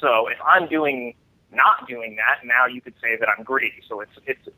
So 0.00 0.26
if 0.26 0.38
I'm 0.44 0.66
doing 0.68 1.14
not 1.52 1.86
doing 1.86 2.16
that, 2.16 2.44
now 2.44 2.66
you 2.66 2.80
could 2.80 2.94
say 3.00 3.16
that 3.16 3.28
I'm 3.28 3.44
greedy. 3.44 3.82
So 3.88 4.00
it's 4.00 4.12
it's 4.26 4.48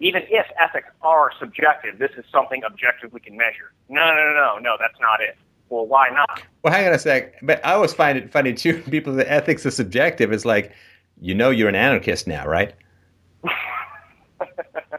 even 0.00 0.22
if 0.28 0.46
ethics 0.60 0.88
are 1.02 1.30
subjective, 1.38 1.98
this 1.98 2.10
is 2.16 2.24
something 2.30 2.62
objective 2.64 3.12
we 3.12 3.20
can 3.20 3.36
measure. 3.36 3.72
No, 3.88 4.06
no, 4.06 4.14
no, 4.14 4.32
no, 4.34 4.58
no, 4.58 4.76
that's 4.78 5.00
not 5.00 5.20
it. 5.20 5.36
Well, 5.68 5.86
why 5.86 6.08
not? 6.10 6.42
Well, 6.62 6.72
hang 6.72 6.86
on 6.86 6.94
a 6.94 6.98
sec. 6.98 7.34
But 7.42 7.64
I 7.64 7.72
always 7.72 7.92
find 7.92 8.16
it 8.16 8.30
funny 8.30 8.52
too. 8.52 8.82
People 8.82 9.14
that 9.14 9.30
ethics 9.30 9.66
is 9.66 9.74
subjective. 9.74 10.32
It's 10.32 10.44
like, 10.44 10.72
you 11.20 11.34
know, 11.34 11.50
you're 11.50 11.68
an 11.68 11.74
anarchist 11.74 12.26
now, 12.26 12.46
right? 12.46 12.74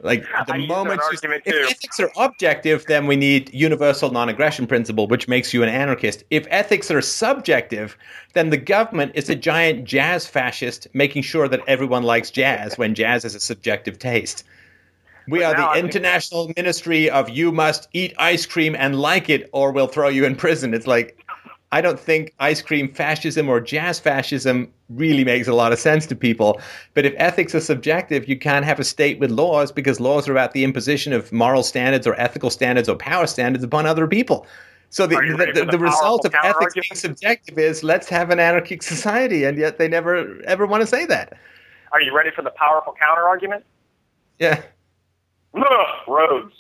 Like 0.04 0.26
the 0.48 0.58
moment 0.68 1.02
you, 1.12 1.32
if 1.32 1.44
too. 1.44 1.66
ethics 1.70 2.00
are 2.00 2.12
objective, 2.18 2.86
then 2.88 3.08
we 3.08 3.16
need 3.16 3.54
universal 3.54 4.12
non-aggression 4.12 4.68
principle, 4.68 5.08
which 5.08 5.28
makes 5.28 5.54
you 5.54 5.64
an 5.64 5.70
anarchist. 5.70 6.24
If 6.30 6.46
ethics 6.50 6.92
are 6.92 7.02
subjective, 7.02 7.98
then 8.34 8.50
the 8.50 8.58
government 8.58 9.14
is 9.16 9.30
a 9.30 9.36
giant 9.36 9.86
jazz 9.86 10.28
fascist, 10.28 10.88
making 10.94 11.24
sure 11.24 11.48
that 11.48 11.62
everyone 11.68 12.04
likes 12.04 12.32
jazz 12.32 12.78
when 12.78 12.96
jazz 12.96 13.26
is 13.26 13.36
a 13.36 13.40
subjective 13.40 14.00
taste. 14.00 14.44
We 15.28 15.40
But 15.40 15.46
are 15.46 15.56
the 15.56 15.68
I 15.70 15.74
think- 15.74 15.86
international 15.96 16.52
ministry 16.56 17.10
of 17.10 17.30
you 17.30 17.52
must 17.52 17.90
eat 17.94 18.14
ice 18.18 18.46
cream 18.46 18.76
and 18.78 19.00
like 19.00 19.30
it, 19.30 19.50
or 19.52 19.72
we'll 19.72 19.88
throw 19.88 20.08
you 20.08 20.26
in 20.26 20.36
prison. 20.36 20.74
It's 20.74 20.88
like 20.88 21.22
I 21.74 21.82
don't 21.82 22.00
think 22.00 22.34
ice 22.40 22.62
cream 22.62 22.94
fascism 22.94 23.50
or 23.50 23.60
jazz 23.60 24.00
fascism 24.00 24.72
really 24.90 25.26
makes 25.26 25.50
a 25.50 25.54
lot 25.54 25.74
of 25.74 25.80
sense 25.80 26.06
to 26.06 26.16
people. 26.16 26.62
But 26.94 27.06
if 27.06 27.14
ethics 27.18 27.54
are 27.54 27.60
subjective, 27.60 28.30
you 28.30 28.40
can't 28.40 28.64
have 28.64 28.80
a 28.80 28.86
state 28.86 29.20
with 29.20 29.32
laws 29.32 29.74
because 29.74 30.00
laws 30.00 30.30
are 30.30 30.32
about 30.32 30.54
the 30.54 30.64
imposition 30.64 31.12
of 31.12 31.30
moral 31.34 31.64
standards 31.64 32.08
or 32.08 32.14
ethical 32.18 32.50
standards 32.50 32.88
or 32.88 32.96
power 32.96 33.28
standards 33.28 33.66
upon 33.66 33.86
other 33.86 34.08
people. 34.08 34.48
So 34.92 35.06
the, 35.06 35.18
the, 35.18 35.52
the, 35.54 35.66
the 35.66 35.72
the 35.74 35.80
result 35.80 36.24
of 36.24 36.34
ethics 36.42 36.74
being 36.74 36.96
subjective 36.96 37.58
is 37.58 37.84
let's 37.84 38.08
have 38.08 38.30
an 38.30 38.40
anarchic 38.40 38.82
society, 38.82 39.44
and 39.44 39.58
yet 39.58 39.78
they 39.78 39.90
never 39.90 40.42
ever 40.46 40.66
want 40.66 40.80
to 40.84 40.88
say 40.88 41.06
that. 41.08 41.34
Are 41.92 42.00
you 42.00 42.16
ready 42.16 42.32
for 42.32 42.42
the 42.44 42.52
powerful 42.52 42.96
counter 42.98 43.24
argument? 43.28 43.66
Yeah. 44.40 44.62
Roads. 46.08 46.54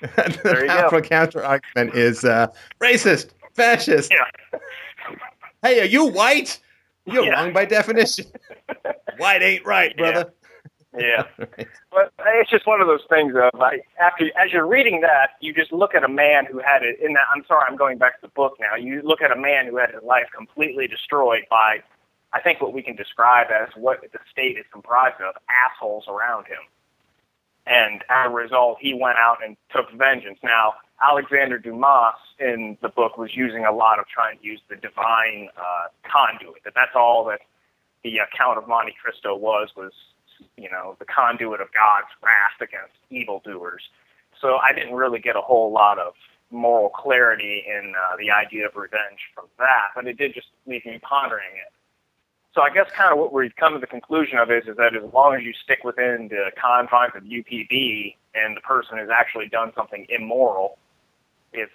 the 0.00 0.08
There 0.44 0.62
you 0.62 0.68
go. 0.68 0.74
powerful 0.80 1.00
counter 1.02 1.44
argument 1.44 1.94
is 1.96 2.24
uh, 2.24 2.48
racist, 2.80 3.30
fascist. 3.54 4.12
Yeah. 4.12 4.58
Hey, 5.62 5.80
are 5.80 5.84
you 5.86 6.06
white? 6.06 6.60
You're 7.06 7.24
Yeah. 7.24 7.32
wrong 7.42 7.52
by 7.52 7.64
definition. 7.64 8.26
white 9.18 9.42
ain't 9.42 9.64
right, 9.64 9.96
brother. 9.96 10.32
Yeah. 10.96 11.24
But 11.90 12.12
it's 12.26 12.50
just 12.50 12.66
one 12.66 12.80
of 12.80 12.88
those 12.88 13.04
things 13.08 13.34
of 13.36 13.60
I, 13.60 13.78
after 14.00 14.24
as 14.36 14.50
you're 14.52 14.66
reading 14.66 15.00
that, 15.02 15.30
you 15.40 15.54
just 15.54 15.72
look 15.72 15.94
at 15.94 16.02
a 16.02 16.08
man 16.08 16.44
who 16.44 16.58
had 16.58 16.82
it 16.82 16.98
in 17.00 17.12
that. 17.12 17.22
I'm 17.32 17.44
sorry, 17.46 17.64
I'm 17.68 17.76
going 17.76 17.98
back 17.98 18.16
to 18.20 18.22
the 18.22 18.32
book 18.34 18.56
now. 18.58 18.74
You 18.74 19.00
look 19.04 19.22
at 19.22 19.30
a 19.30 19.36
man 19.40 19.66
who 19.68 19.76
had 19.76 19.92
his 19.92 20.02
life 20.02 20.26
completely 20.36 20.88
destroyed 20.88 21.42
by, 21.48 21.84
I 22.32 22.40
think 22.40 22.60
what 22.60 22.72
we 22.72 22.82
can 22.82 22.96
describe 22.96 23.46
as 23.52 23.68
what 23.76 24.00
the 24.12 24.18
state 24.28 24.58
is 24.58 24.64
comprised 24.72 25.20
of 25.20 25.36
assholes 25.48 26.06
around 26.08 26.46
him, 26.48 26.58
and 27.66 28.02
as 28.08 28.26
a 28.26 28.30
result, 28.30 28.78
he 28.80 28.94
went 28.94 29.18
out 29.18 29.38
and 29.44 29.56
took 29.70 29.90
vengeance. 29.92 30.38
Now, 30.42 30.74
Alexander 31.02 31.58
Dumas 31.58 32.14
in 32.38 32.78
the 32.82 32.88
book 32.88 33.18
was 33.18 33.34
using 33.34 33.64
a 33.64 33.72
lot 33.72 33.98
of 33.98 34.06
trying 34.06 34.38
to 34.38 34.44
use 34.44 34.60
the 34.68 34.76
divine 34.76 35.48
uh, 35.56 35.86
conduit. 36.02 36.64
That 36.64 36.74
that's 36.74 36.94
all 36.94 37.24
that 37.26 37.40
the 38.02 38.20
uh, 38.20 38.24
Count 38.36 38.58
of 38.58 38.68
Monte 38.68 38.94
Cristo 39.02 39.34
was 39.34 39.70
was 39.76 39.92
you 40.56 40.70
know, 40.70 40.96
the 40.98 41.04
conduit 41.04 41.60
of 41.60 41.68
God's 41.72 42.08
wrath 42.22 42.60
against 42.60 42.94
evildoers. 43.10 43.82
So 44.40 44.56
I 44.56 44.72
didn't 44.72 44.94
really 44.94 45.20
get 45.20 45.36
a 45.36 45.40
whole 45.40 45.72
lot 45.72 45.98
of 45.98 46.14
moral 46.50 46.90
clarity 46.90 47.64
in 47.66 47.94
uh, 47.96 48.16
the 48.16 48.30
idea 48.30 48.66
of 48.66 48.76
revenge 48.76 49.20
from 49.34 49.46
that, 49.58 49.88
but 49.94 50.06
it 50.06 50.18
did 50.18 50.34
just 50.34 50.48
leave 50.66 50.84
me 50.84 50.98
pondering 51.02 51.54
it. 51.54 51.72
So 52.54 52.62
I 52.62 52.70
guess 52.70 52.86
kind 52.96 53.12
of 53.12 53.18
what 53.18 53.32
we've 53.32 53.54
come 53.56 53.72
to 53.72 53.80
the 53.80 53.86
conclusion 53.86 54.38
of 54.38 54.50
is, 54.50 54.68
is 54.68 54.76
that 54.76 54.94
as 54.94 55.12
long 55.12 55.34
as 55.34 55.42
you 55.42 55.52
stick 55.52 55.82
within 55.82 56.28
the 56.28 56.52
confines 56.56 57.12
of 57.16 57.24
UPB 57.24 58.14
and 58.34 58.56
the 58.56 58.60
person 58.60 58.96
has 58.96 59.08
actually 59.10 59.48
done 59.48 59.72
something 59.74 60.06
immoral, 60.08 60.78
it's 61.52 61.72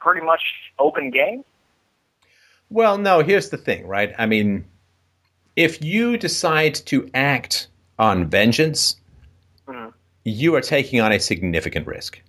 pretty 0.00 0.24
much 0.26 0.42
open 0.80 1.10
game. 1.10 1.44
Well, 2.68 2.98
no, 2.98 3.20
here's 3.20 3.50
the 3.50 3.56
thing, 3.56 3.86
right? 3.86 4.12
I 4.18 4.26
mean, 4.26 4.64
if 5.54 5.84
you 5.84 6.16
decide 6.16 6.74
to 6.86 7.08
act 7.14 7.68
on 7.98 8.26
vengeance, 8.26 8.96
Mhm. 9.68 9.92
you 10.24 10.54
are 10.56 10.60
taking 10.60 11.00
on 11.00 11.12
a 11.12 11.20
significant 11.20 11.86
risk. 11.86 12.20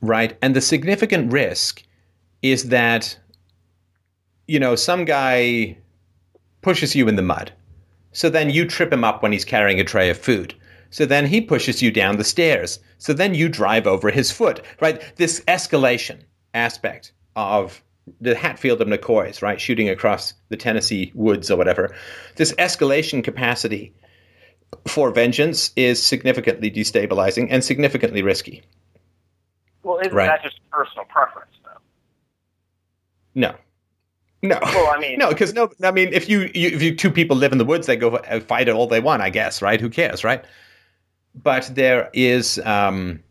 Right? 0.00 0.36
And 0.40 0.54
the 0.54 0.60
significant 0.60 1.32
risk 1.32 1.82
is 2.42 2.68
that, 2.68 3.18
you 4.46 4.58
know, 4.60 4.76
some 4.76 5.04
guy 5.04 5.76
pushes 6.62 6.94
you 6.94 7.08
in 7.08 7.16
the 7.16 7.22
mud. 7.22 7.52
So 8.12 8.30
then 8.30 8.50
you 8.50 8.66
trip 8.66 8.92
him 8.92 9.04
up 9.04 9.22
when 9.22 9.32
he's 9.32 9.44
carrying 9.44 9.80
a 9.80 9.84
tray 9.84 10.08
of 10.10 10.18
food. 10.18 10.54
So 10.90 11.04
then 11.04 11.26
he 11.26 11.40
pushes 11.40 11.82
you 11.82 11.90
down 11.90 12.16
the 12.18 12.24
stairs. 12.24 12.78
So 12.98 13.12
then 13.12 13.34
you 13.34 13.48
drive 13.48 13.86
over 13.86 14.10
his 14.10 14.30
foot, 14.30 14.64
right? 14.80 15.02
This 15.16 15.40
escalation 15.48 16.20
aspect 16.54 17.12
of 17.34 17.82
the 18.20 18.36
Hatfield 18.36 18.80
of 18.80 18.86
McCoys, 18.88 19.42
right? 19.42 19.60
Shooting 19.60 19.88
across 19.88 20.34
the 20.50 20.56
Tennessee 20.56 21.10
woods 21.14 21.50
or 21.50 21.56
whatever. 21.56 21.94
This 22.36 22.52
escalation 22.52 23.24
capacity 23.24 23.92
for 24.86 25.10
vengeance 25.10 25.72
is 25.74 26.00
significantly 26.02 26.70
destabilizing 26.70 27.48
and 27.50 27.64
significantly 27.64 28.22
risky. 28.22 28.62
Well, 29.82 29.98
isn't 29.98 30.14
Right. 30.14 30.26
that 30.26 30.42
just 30.42 30.60
personal 30.70 31.04
preference, 31.06 31.50
though? 31.64 31.80
No. 33.34 33.54
No. 34.44 34.58
Well, 34.62 34.94
I 34.94 35.00
mean, 35.00 35.18
No, 35.18 35.30
because 35.30 35.54
no. 35.54 35.70
I 35.82 35.90
mean, 35.90 36.12
if 36.12 36.28
you, 36.28 36.40
you 36.54 36.68
if 36.68 36.82
you 36.82 36.94
two 36.94 37.10
people 37.10 37.34
live 37.34 37.52
in 37.52 37.58
the 37.58 37.64
woods, 37.64 37.86
they 37.86 37.96
go 37.96 38.18
fight 38.46 38.68
it 38.68 38.74
all 38.74 38.86
they 38.86 39.00
want. 39.00 39.22
I 39.22 39.30
guess, 39.30 39.62
right? 39.62 39.80
Who 39.80 39.88
cares, 39.88 40.22
right? 40.22 40.44
But 41.34 41.70
there 41.74 42.10
is 42.12 42.58
um, 42.58 43.22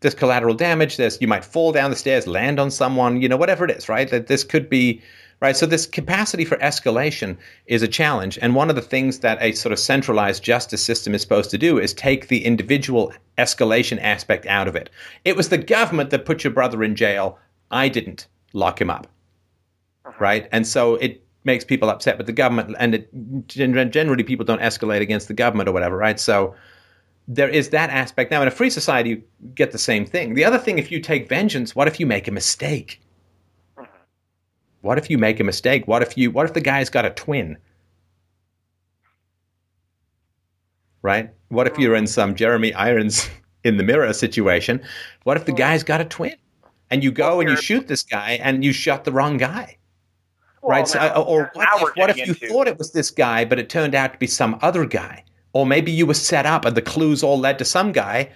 there's 0.00 0.14
collateral 0.14 0.54
damage. 0.54 0.96
There's 0.96 1.20
you 1.20 1.28
might 1.28 1.44
fall 1.44 1.72
down 1.72 1.90
the 1.90 1.96
stairs, 1.96 2.26
land 2.26 2.58
on 2.58 2.70
someone, 2.70 3.20
you 3.20 3.28
know, 3.28 3.36
whatever 3.36 3.66
it 3.66 3.70
is, 3.70 3.86
right? 3.90 4.08
That 4.08 4.28
this 4.28 4.44
could 4.44 4.70
be 4.70 5.02
right. 5.40 5.54
So 5.54 5.66
this 5.66 5.84
capacity 5.84 6.46
for 6.46 6.56
escalation 6.56 7.36
is 7.66 7.82
a 7.82 7.88
challenge, 7.88 8.38
and 8.40 8.54
one 8.54 8.70
of 8.70 8.76
the 8.76 8.82
things 8.82 9.18
that 9.18 9.36
a 9.42 9.52
sort 9.52 9.74
of 9.74 9.78
centralized 9.78 10.42
justice 10.42 10.82
system 10.82 11.14
is 11.14 11.20
supposed 11.20 11.50
to 11.50 11.58
do 11.58 11.78
is 11.78 11.92
take 11.92 12.28
the 12.28 12.46
individual 12.46 13.12
escalation 13.36 14.00
aspect 14.00 14.46
out 14.46 14.68
of 14.68 14.74
it. 14.74 14.88
It 15.26 15.36
was 15.36 15.50
the 15.50 15.58
government 15.58 16.08
that 16.10 16.24
put 16.24 16.44
your 16.44 16.52
brother 16.54 16.82
in 16.82 16.96
jail. 16.96 17.38
I 17.70 17.90
didn't 17.90 18.26
lock 18.54 18.80
him 18.80 18.88
up 18.88 19.06
Uh-huh. 20.06 20.16
right? 20.20 20.48
And 20.52 20.66
so 20.66 20.94
it 20.96 21.24
makes 21.44 21.64
people 21.64 21.90
upset 21.90 22.16
with 22.16 22.26
the 22.26 22.32
government, 22.32 22.76
and 22.78 22.94
it, 22.94 23.46
generally 23.48 24.22
people 24.22 24.44
don't 24.44 24.60
escalate 24.60 25.00
against 25.00 25.28
the 25.28 25.34
government 25.34 25.68
or 25.68 25.72
whatever, 25.72 25.96
right? 25.96 26.18
So 26.18 26.54
there 27.28 27.48
is 27.48 27.70
that 27.70 27.90
aspect. 27.90 28.30
Now, 28.30 28.42
in 28.42 28.48
a 28.48 28.52
free 28.52 28.70
society, 28.70 29.10
you 29.10 29.22
get 29.54 29.72
the 29.72 29.78
same 29.78 30.06
thing. 30.06 30.34
The 30.34 30.44
other 30.44 30.58
thing, 30.58 30.78
if 30.78 30.92
you 30.92 31.00
take 31.00 31.28
vengeance, 31.28 31.74
what 31.74 31.88
if 31.88 31.98
you 31.98 32.06
make 32.06 32.28
a 32.28 32.32
mistake? 32.32 33.00
Uh-huh. 33.76 33.86
What 34.82 34.98
if 34.98 35.10
you 35.10 35.18
make 35.18 35.40
a 35.40 35.44
mistake? 35.44 35.88
What 35.88 36.02
if 36.02 36.16
you? 36.16 36.30
What 36.30 36.46
if 36.46 36.54
the 36.54 36.60
guy's 36.60 36.88
got 36.88 37.04
a 37.04 37.10
twin? 37.10 37.56
Right? 41.02 41.30
What 41.48 41.66
if 41.66 41.74
uh-huh. 41.74 41.82
you're 41.82 41.96
in 41.96 42.06
some 42.06 42.34
Jeremy 42.36 42.74
Irons 42.74 43.28
in 43.64 43.76
the 43.76 43.84
mirror 43.84 44.12
situation? 44.12 44.80
What 45.24 45.36
if 45.36 45.46
the 45.46 45.52
guy's 45.52 45.82
got 45.82 46.00
a 46.00 46.04
twin? 46.04 46.36
And 46.90 47.02
you 47.02 47.10
go 47.10 47.40
and 47.40 47.50
you 47.50 47.56
shoot 47.56 47.88
this 47.88 48.04
guy 48.04 48.38
and 48.40 48.62
you 48.62 48.72
shot 48.72 49.02
the 49.02 49.10
wrong 49.10 49.38
guy 49.38 49.76
well, 50.66 50.78
right? 50.78 50.88
So, 50.88 50.98
now- 50.98 51.22
or 51.22 51.50
what 51.54 51.68
if, 51.90 51.96
what 51.96 52.10
if 52.10 52.16
you 52.16 52.24
into- 52.34 52.48
thought 52.48 52.68
it 52.68 52.78
was 52.78 52.92
this 52.92 53.10
guy, 53.10 53.44
but 53.44 53.58
it 53.58 53.68
turned 53.68 53.94
out 53.94 54.12
to 54.12 54.18
be 54.18 54.26
some 54.26 54.58
other 54.62 54.84
guy? 54.84 55.24
Or 55.52 55.64
maybe 55.66 55.90
you 55.90 56.04
were 56.06 56.14
set 56.14 56.44
up 56.44 56.64
and 56.64 56.76
the 56.76 56.82
clues 56.82 57.22
all 57.22 57.38
led 57.38 57.58
to 57.58 57.64
some 57.64 57.90
guy, 57.92 58.30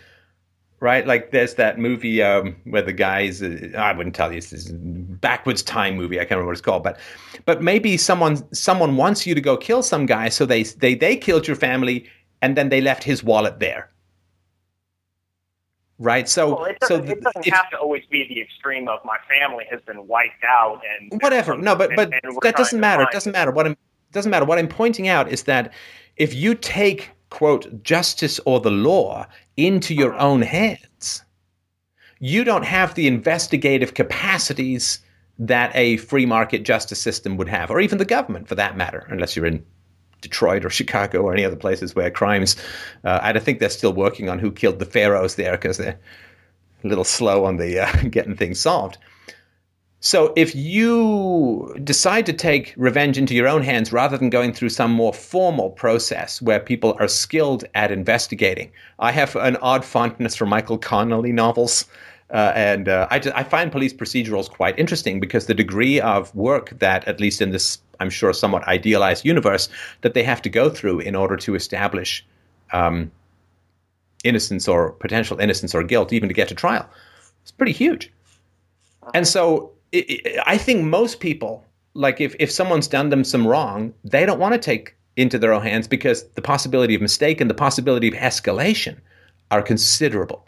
right? 0.81 1.07
Like 1.07 1.33
there's 1.33 1.55
that 1.57 1.79
movie 1.79 2.23
um, 2.23 2.57
where 2.65 2.81
the 2.81 2.95
guy's, 2.95 3.43
uh, 3.43 3.73
I 3.77 3.93
wouldn't 3.93 4.15
tell 4.15 4.31
you, 4.33 4.39
it's 4.39 4.51
this 4.51 4.71
backwards 4.73 5.63
time 5.63 5.97
movie. 5.97 6.17
I 6.19 6.23
can't 6.23 6.31
remember 6.31 6.47
what 6.47 6.53
it's 6.53 6.61
called, 6.63 6.83
but 6.83 6.99
but 7.45 7.63
maybe 7.63 7.99
someone 7.99 8.37
someone 8.55 8.97
wants 8.97 9.27
you 9.27 9.35
to 9.35 9.41
go 9.41 9.57
kill 9.59 9.83
some 9.83 10.07
guy, 10.07 10.31
so 10.31 10.47
they 10.47 10.63
they 10.63 10.95
they 10.95 11.15
killed 11.17 11.47
your 11.47 11.57
family 11.57 12.07
and 12.41 12.57
then 12.57 12.71
they 12.71 12.81
left 12.81 13.05
his 13.05 13.23
wallet 13.23 13.61
there. 13.61 13.91
Right, 16.03 16.27
so 16.27 16.57
Well, 16.57 16.65
it 16.65 16.79
so 16.83 16.99
doesn't, 16.99 17.19
it 17.19 17.23
doesn't 17.23 17.47
if- 17.47 17.53
have 17.53 17.69
to 17.71 17.77
always 17.77 18.03
be 18.11 18.27
the 18.27 18.41
extreme 18.41 18.89
of 18.89 19.01
my 19.05 19.19
family 19.29 19.67
has 19.71 19.83
been 19.83 20.09
wiped 20.09 20.43
out 20.49 20.81
and 20.99 21.21
whatever. 21.21 21.59
No, 21.59 21.77
but 21.77 21.91
but 21.95 22.11
and 22.25 22.39
that 22.41 22.57
doesn't 22.57 22.81
matter. 22.81 23.03
It 23.03 23.11
doesn't 23.13 23.33
matter. 23.33 23.51
What 23.51 23.67
I'm 23.67 23.77
doesn't 24.11 24.31
matter. 24.31 24.47
What 24.47 24.59
I'm 24.59 24.67
pointing 24.67 25.09
out 25.09 25.31
is 25.31 25.43
that 25.43 25.75
if 26.17 26.35
you 26.35 26.55
take 26.55 27.11
quote 27.29 27.83
justice 27.83 28.41
or 28.47 28.61
the 28.61 28.71
law 28.71 29.27
into 29.59 29.95
your 29.95 30.13
mm-hmm. 30.13 30.23
own 30.23 30.43
hands, 30.43 31.23
you 32.19 32.45
don't 32.45 32.65
have 32.65 32.95
the 32.95 33.07
investigative 33.07 33.93
capacities 33.93 35.01
that 35.39 35.71
a 35.75 35.99
free 35.99 36.25
market 36.25 36.63
justice 36.63 36.99
system 36.99 37.37
would 37.37 37.49
have, 37.49 37.71
or 37.71 37.79
even 37.79 37.99
the 37.99 38.07
government 38.07 38.49
for 38.49 38.55
that 38.55 38.75
matter, 38.75 39.07
unless 39.11 39.37
you're 39.37 39.47
in 39.47 39.65
Detroit 40.21 40.65
or 40.65 40.71
Chicago 40.71 41.23
or 41.23 41.33
any 41.33 41.45
other 41.45 41.57
places 41.57 41.95
where 41.95 42.11
crimes. 42.11 42.57
Uh, 43.05 43.19
I 43.23 43.39
think 43.39 43.59
they're 43.59 43.71
still 43.71 43.93
working 43.93 44.29
on 44.29 44.39
who 44.39 44.51
killed 44.51 44.79
the 44.79 44.85
pharaohs 44.85 45.37
there 45.37 45.53
because 45.53 45.79
they're 45.79 45.99
a 46.85 46.89
little 46.89 47.05
slow 47.05 47.45
on 47.45 47.57
the 47.57 47.81
uh, 47.81 47.93
getting 48.11 48.37
things 48.37 48.61
solved. 48.61 48.99
So 50.03 50.33
if 50.35 50.57
you 50.57 51.79
decide 51.85 52.25
to 52.25 52.33
take 52.33 52.73
revenge 52.79 53.19
into 53.19 53.35
your 53.35 53.47
own 53.47 53.63
hands 53.63 53.93
rather 53.93 54.17
than 54.17 54.31
going 54.31 54.55
through 54.55 54.71
some 54.71 54.93
more 54.93 55.13
formal 55.13 55.71
process 55.71 56.41
where 56.41 56.59
people 56.59 56.97
are 56.99 57.07
skilled 57.07 57.65
at 57.75 57.93
investigating, 57.93 58.73
I 58.99 59.13
have 59.13 59.37
an 59.37 59.57
odd 59.57 59.85
fondness 59.85 60.35
for 60.35 60.47
Michael 60.47 60.79
Connelly 60.79 61.33
novels. 61.33 61.85
Uh, 62.31 62.53
and 62.55 62.89
uh, 62.89 63.09
I, 63.11 63.17
I 63.35 63.43
find 63.43 63.71
police 63.71 63.93
procedurals 63.93 64.49
quite 64.49 64.79
interesting 64.79 65.21
because 65.21 65.47
the 65.47 65.55
degree 65.55 66.01
of 66.01 66.35
work 66.35 66.79
that, 66.79 67.07
at 67.07 67.21
least 67.21 67.43
in 67.43 67.51
this, 67.51 67.79
I'm 68.01 68.11
sure, 68.11 68.33
somewhat 68.33 68.67
idealized 68.67 69.25
universe, 69.25 69.69
that 70.01 70.15
they 70.15 70.23
have 70.23 70.43
to 70.43 70.49
go 70.49 70.71
through 70.71 71.01
in 71.01 71.15
order 71.15 71.37
to 71.37 71.55
establish 71.55 72.27
um, 72.73 73.11
innocence 74.25 74.69
or 74.69 74.93
potential 74.93 75.39
innocence 75.39 75.75
or 75.75 75.83
guilt, 75.83 76.13
even 76.13 76.29
to 76.29 76.35
get 76.35 76.49
to 76.49 76.55
trial, 76.55 76.89
it's 77.43 77.51
pretty 77.51 77.73
huge. 77.73 78.13
And 79.15 79.27
so 79.27 79.73
i 79.95 79.99
I 79.99 80.55
I 80.55 80.59
think 80.59 80.85
most 80.85 81.21
people, 81.21 81.65
like 81.95 82.21
if, 82.21 82.35
if 82.39 82.51
someone's 82.51 82.89
done 82.89 83.09
them 83.11 83.25
some 83.25 83.47
wrong, 83.47 83.93
they 84.05 84.25
don't 84.27 84.39
want 84.39 84.55
to 84.55 84.59
take 84.59 84.95
into 85.17 85.39
their 85.39 85.53
own 85.53 85.63
hands 85.63 85.89
because 85.89 86.25
the 86.35 86.43
possibility 86.43 86.95
of 86.95 87.03
mistake 87.03 87.41
and 87.41 87.51
the 87.51 87.55
possibility 87.67 88.09
of 88.09 88.15
escalation 88.15 88.97
are 89.51 89.63
considerable. 89.63 90.45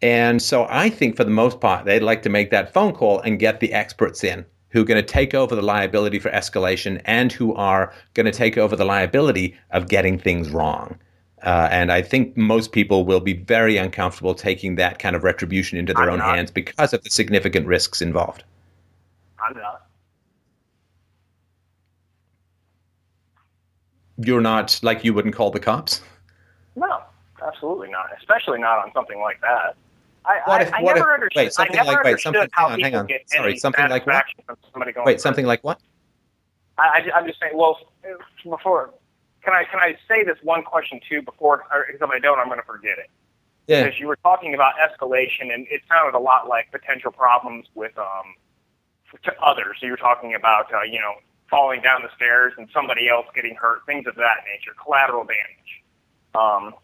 And 0.00 0.40
so 0.40 0.66
I 0.70 0.90
think 0.90 1.16
for 1.16 1.24
the 1.24 1.30
most 1.30 1.60
part, 1.60 1.84
they'd 1.84 2.02
like 2.02 2.22
to 2.22 2.28
make 2.28 2.50
that 2.50 2.72
phone 2.72 2.92
call 2.92 3.20
and 3.20 3.38
get 3.38 3.60
the 3.60 3.72
experts 3.72 4.22
in 4.22 4.44
who 4.70 4.82
are 4.82 4.84
going 4.84 5.02
to 5.02 5.06
take 5.06 5.34
over 5.34 5.54
the 5.54 5.62
liability 5.62 6.18
for 6.18 6.30
escalation 6.30 7.00
and 7.04 7.32
who 7.32 7.54
are 7.54 7.92
going 8.14 8.26
to 8.26 8.32
take 8.32 8.58
over 8.58 8.76
the 8.76 8.84
liability 8.84 9.56
of 9.70 9.88
getting 9.88 10.18
things 10.18 10.50
wrong. 10.50 10.98
Uh, 11.42 11.68
and 11.70 11.92
I 11.92 12.02
think 12.02 12.36
most 12.36 12.72
people 12.72 13.04
will 13.04 13.20
be 13.20 13.32
very 13.32 13.76
uncomfortable 13.76 14.34
taking 14.34 14.74
that 14.76 14.98
kind 14.98 15.14
of 15.14 15.22
retribution 15.22 15.78
into 15.78 15.94
their 15.94 16.04
I'm 16.04 16.14
own 16.14 16.18
not. 16.18 16.36
hands 16.36 16.50
because 16.50 16.92
of 16.92 17.02
the 17.04 17.10
significant 17.10 17.66
risks 17.66 18.02
involved. 18.02 18.44
I'm 19.44 19.56
not. 19.56 19.86
You're 24.18 24.40
not 24.40 24.80
like 24.82 25.04
you 25.04 25.14
wouldn't 25.14 25.36
call 25.36 25.52
the 25.52 25.60
cops. 25.60 26.02
No, 26.74 27.02
absolutely 27.40 27.88
not. 27.88 28.06
Especially 28.18 28.58
not 28.58 28.84
on 28.84 28.92
something 28.92 29.20
like 29.20 29.40
that. 29.42 29.76
I, 30.28 30.40
What 30.44 30.62
if- 30.62 30.74
I 30.74 30.82
what 30.82 30.96
never 30.96 31.08
if- 31.10 31.14
understood. 31.14 31.40
wait, 31.44 31.52
something 31.54 31.76
like- 31.84 32.04
wait, 32.04 32.20
something- 32.20 32.48
hang 32.52 32.72
on, 32.72 32.80
hang 32.80 32.94
on. 32.94 33.08
Sorry, 33.26 33.56
something 33.56 33.88
like 33.88 34.06
what? 34.06 34.24
Wait, 35.06 35.20
something 35.20 35.46
like 35.46 35.64
what? 35.64 35.80
I, 36.76 37.10
I, 37.14 37.18
am 37.18 37.26
just 37.26 37.40
saying. 37.40 37.56
Well, 37.56 37.78
before, 38.44 38.94
can 39.42 39.52
I 39.54 39.64
can 39.64 39.80
I 39.80 39.96
say 40.06 40.22
this 40.22 40.36
one 40.42 40.62
question 40.62 41.00
too 41.08 41.22
before? 41.22 41.64
Or 41.72 41.86
if 41.86 42.00
I 42.02 42.18
don't, 42.18 42.38
I'm 42.38 42.46
going 42.46 42.60
to 42.60 42.66
forget 42.66 42.98
it. 42.98 43.10
Yeah. 43.66 43.84
Because 43.84 43.98
you 43.98 44.06
were 44.06 44.16
talking 44.16 44.54
about 44.54 44.74
escalation, 44.76 45.52
and 45.52 45.66
it 45.70 45.82
sounded 45.88 46.16
a 46.16 46.20
lot 46.20 46.48
like 46.48 46.70
potential 46.70 47.10
problems 47.10 47.66
with 47.74 47.96
um 47.98 48.34
to 49.24 49.32
others. 49.42 49.78
So 49.80 49.86
you 49.86 49.92
were 49.92 49.96
talking 49.98 50.34
about 50.34 50.72
uh, 50.72 50.82
you 50.82 51.00
know 51.00 51.14
falling 51.50 51.80
down 51.80 52.02
the 52.02 52.10
stairs 52.14 52.52
and 52.58 52.68
somebody 52.72 53.08
else 53.08 53.26
getting 53.34 53.54
hurt, 53.56 53.84
things 53.86 54.06
of 54.06 54.14
that 54.16 54.44
nature, 54.46 54.72
collateral 54.82 55.24
damage. 55.24 55.82
Um, 56.34 56.74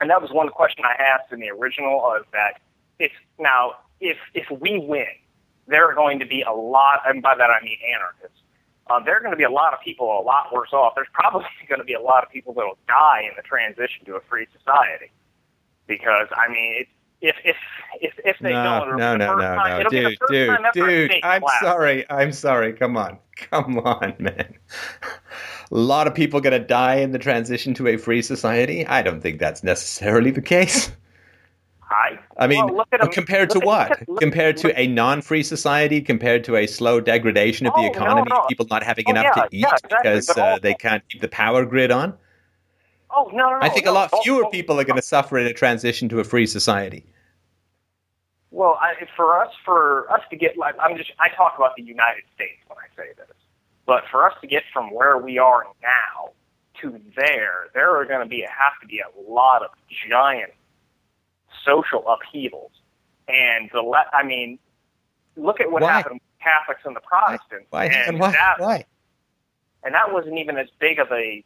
and 0.00 0.10
that 0.10 0.20
was 0.20 0.30
one 0.30 0.50
question 0.50 0.84
I 0.84 1.00
asked 1.02 1.32
in 1.32 1.40
the 1.40 1.48
original 1.50 2.04
of 2.14 2.24
that. 2.32 2.60
It's 2.98 3.14
now 3.38 3.72
if 4.00 4.16
if 4.34 4.50
we 4.50 4.78
win, 4.78 5.06
there 5.66 5.88
are 5.90 5.94
going 5.94 6.18
to 6.18 6.26
be 6.26 6.42
a 6.42 6.52
lot, 6.52 7.00
and 7.06 7.22
by 7.22 7.34
that 7.34 7.50
I 7.50 7.62
mean 7.64 7.78
anarchists. 7.94 8.38
Um, 8.90 9.04
there 9.04 9.16
are 9.16 9.20
going 9.20 9.30
to 9.30 9.36
be 9.36 9.44
a 9.44 9.50
lot 9.50 9.72
of 9.72 9.80
people 9.80 10.06
a 10.06 10.22
lot 10.22 10.52
worse 10.52 10.72
off. 10.72 10.94
There's 10.96 11.08
probably 11.12 11.46
going 11.68 11.80
to 11.80 11.84
be 11.84 11.94
a 11.94 12.00
lot 12.00 12.24
of 12.24 12.30
people 12.30 12.52
that 12.54 12.60
will 12.60 12.78
die 12.88 13.22
in 13.22 13.32
the 13.36 13.42
transition 13.42 14.04
to 14.06 14.16
a 14.16 14.20
free 14.20 14.46
society, 14.52 15.10
because 15.86 16.28
I 16.36 16.48
mean, 16.48 16.74
it's, 16.80 16.90
if 17.22 17.36
if 17.44 17.56
if 18.00 18.14
if 18.24 18.36
they 18.40 18.52
no, 18.52 18.84
don't, 18.84 18.98
no, 18.98 19.16
no, 19.16 19.36
no, 19.36 19.40
time, 19.40 19.70
no, 19.70 19.80
it'll 19.80 19.90
be 19.90 20.02
the 20.02 20.08
dude, 20.08 20.18
dude, 20.28 20.48
time 20.48 20.64
ever 20.64 20.88
a 20.88 21.08
dude. 21.08 21.12
I'm 21.22 21.40
collapsed. 21.40 21.60
sorry. 21.62 22.10
I'm 22.10 22.32
sorry. 22.32 22.72
Come 22.72 22.96
on, 22.96 23.18
come 23.36 23.78
on, 23.78 24.14
man. 24.18 24.54
A 25.70 25.76
lot 25.76 26.06
of 26.06 26.14
people 26.14 26.40
going 26.40 26.60
to 26.60 26.66
die 26.66 26.96
in 26.96 27.12
the 27.12 27.18
transition 27.18 27.72
to 27.74 27.86
a 27.88 27.96
free 27.96 28.20
society. 28.20 28.84
I 28.86 29.02
don't 29.02 29.22
think 29.22 29.38
that's 29.38 29.62
necessarily 29.62 30.30
the 30.30 30.42
case. 30.42 30.90
I, 31.92 32.18
I 32.38 32.46
mean, 32.46 32.64
well, 32.66 32.76
look 32.76 32.88
at 32.92 33.12
compared 33.12 33.50
to 33.50 33.60
what? 33.60 33.92
at- 33.92 34.08
compared 34.18 34.56
to 34.58 34.78
a 34.78 34.86
non-free 34.86 35.42
society? 35.42 36.00
Compared 36.00 36.44
to 36.44 36.56
a 36.56 36.66
slow 36.66 37.00
degradation 37.00 37.66
of 37.66 37.74
Oh, 37.76 37.82
the 37.82 37.88
economy? 37.88 38.30
no. 38.30 38.44
People 38.48 38.66
not 38.70 38.82
having 38.82 39.04
Oh, 39.08 39.10
enough 39.10 39.24
yeah, 39.36 39.42
to 39.42 39.48
eat 39.52 39.60
yeah, 39.60 39.74
exactly. 39.74 39.98
because 40.02 40.28
uh, 40.30 40.42
all- 40.42 40.60
they 40.60 40.74
can't 40.74 41.02
keep 41.08 41.20
the 41.20 41.28
power 41.28 41.64
grid 41.64 41.90
on. 41.90 42.14
Oh 43.14 43.30
no, 43.32 43.50
no, 43.50 43.58
no 43.58 43.58
I 43.60 43.68
think 43.68 43.84
no, 43.84 43.92
a 43.92 43.94
lot 43.94 44.10
oh, 44.12 44.22
fewer 44.22 44.46
oh, 44.46 44.50
people 44.50 44.80
are 44.80 44.84
going 44.84 44.96
to 44.96 45.02
suffer 45.02 45.38
in 45.38 45.46
a 45.46 45.52
transition 45.52 46.08
to 46.08 46.20
a 46.20 46.24
free 46.24 46.46
society. 46.46 47.04
Well, 48.50 48.78
I, 48.80 48.94
for 49.16 49.42
us, 49.42 49.52
for 49.64 50.10
us 50.12 50.20
to 50.30 50.36
get 50.36 50.56
like, 50.58 50.74
I'm 50.80 50.96
just, 50.96 51.10
I 51.18 51.28
talk 51.30 51.54
about 51.56 51.74
the 51.76 51.82
United 51.82 52.24
States 52.34 52.58
when 52.66 52.78
I 52.78 52.88
say 52.96 53.12
this, 53.16 53.36
but 53.86 54.04
for 54.10 54.28
us 54.28 54.36
to 54.42 54.46
get 54.46 54.62
from 54.72 54.90
where 54.90 55.18
we 55.18 55.38
are 55.38 55.64
now 55.82 56.32
to 56.82 57.00
there, 57.16 57.68
there 57.74 57.96
are 57.96 58.04
going 58.04 58.20
to 58.20 58.26
be 58.26 58.40
have 58.42 58.72
to 58.82 58.86
be 58.86 59.00
a 59.00 59.30
lot 59.30 59.62
of 59.62 59.70
giant 60.08 60.52
social 61.64 62.04
upheavals, 62.08 62.72
and 63.28 63.70
the 63.72 63.82
le- 63.82 64.06
I 64.12 64.22
mean, 64.22 64.58
look 65.36 65.60
at 65.60 65.70
what 65.70 65.82
Why? 65.82 65.92
happened 65.92 66.14
with 66.14 66.42
Catholics 66.42 66.82
and 66.84 66.94
the 66.96 67.00
Protestants, 67.00 67.66
Why? 67.70 67.86
and 67.86 67.94
And 67.94 68.20
why? 68.20 68.32
that 68.32 68.54
Why? 68.58 68.84
and 69.84 69.94
that 69.94 70.12
wasn't 70.12 70.38
even 70.38 70.56
as 70.58 70.68
big 70.78 70.98
of 70.98 71.10
a 71.12 71.44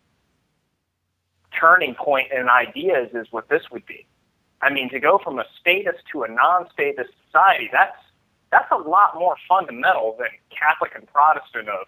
turning 1.58 1.94
point 1.94 2.30
in 2.32 2.48
ideas 2.48 3.10
as 3.14 3.26
what 3.30 3.48
this 3.48 3.62
would 3.70 3.86
be. 3.86 4.06
I 4.62 4.70
mean, 4.70 4.88
to 4.90 5.00
go 5.00 5.18
from 5.18 5.38
a 5.38 5.44
statist 5.60 6.00
to 6.12 6.22
a 6.24 6.28
non-statist 6.28 7.10
society, 7.26 7.68
that's 7.72 7.96
that's 8.50 8.70
a 8.70 8.76
lot 8.76 9.14
more 9.18 9.36
fundamental 9.48 10.16
than 10.18 10.28
Catholic 10.50 10.92
and 10.94 11.06
Protestant 11.12 11.68
of 11.68 11.86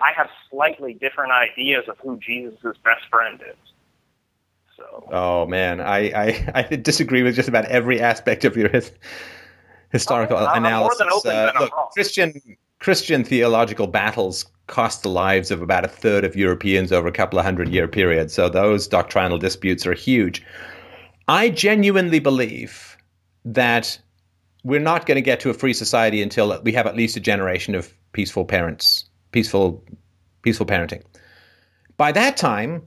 I 0.00 0.12
have 0.16 0.28
slightly 0.50 0.94
different 0.94 1.32
ideas 1.32 1.84
of 1.88 1.98
who 1.98 2.18
Jesus' 2.18 2.76
best 2.84 3.04
friend 3.10 3.40
is. 3.46 3.56
So 4.80 5.08
Oh 5.12 5.46
man, 5.46 5.80
I, 5.80 5.98
I, 6.10 6.52
I 6.70 6.76
disagree 6.76 7.22
with 7.22 7.34
just 7.36 7.48
about 7.48 7.66
every 7.66 8.00
aspect 8.00 8.44
of 8.44 8.56
your 8.56 8.68
his, 8.70 8.90
historical 9.90 10.36
Okay, 10.36 10.46
I'm 10.46 10.64
analysis. 10.64 11.00
open 11.12 11.32
Uh, 11.32 11.52
look. 11.60 11.72
Christian 11.92 12.40
Christian 12.80 13.24
theological 13.24 13.86
battles 13.86 14.46
cost 14.66 15.02
the 15.02 15.10
lives 15.10 15.50
of 15.50 15.60
about 15.60 15.84
a 15.84 15.88
third 15.88 16.24
of 16.24 16.34
Europeans 16.36 16.92
over 16.92 17.08
a 17.08 17.12
couple 17.12 17.38
of 17.38 17.44
hundred 17.44 17.68
year 17.68 17.86
period. 17.86 18.30
So 18.30 18.48
those 18.48 18.88
doctrinal 18.88 19.36
disputes 19.38 19.86
are 19.86 19.92
huge. 19.94 20.42
I 21.28 21.50
genuinely 21.50 22.20
believe 22.20 22.96
that 23.44 23.98
we're 24.64 24.80
not 24.80 25.06
going 25.06 25.16
to 25.16 25.22
get 25.22 25.40
to 25.40 25.50
a 25.50 25.54
free 25.54 25.72
society 25.74 26.22
until 26.22 26.60
we 26.62 26.72
have 26.72 26.86
at 26.86 26.96
least 26.96 27.16
a 27.16 27.20
generation 27.20 27.74
of 27.74 27.92
peaceful 28.12 28.44
parents, 28.44 29.04
peaceful, 29.32 29.84
peaceful 30.42 30.66
parenting. 30.66 31.02
By 31.96 32.12
that 32.12 32.36
time, 32.36 32.82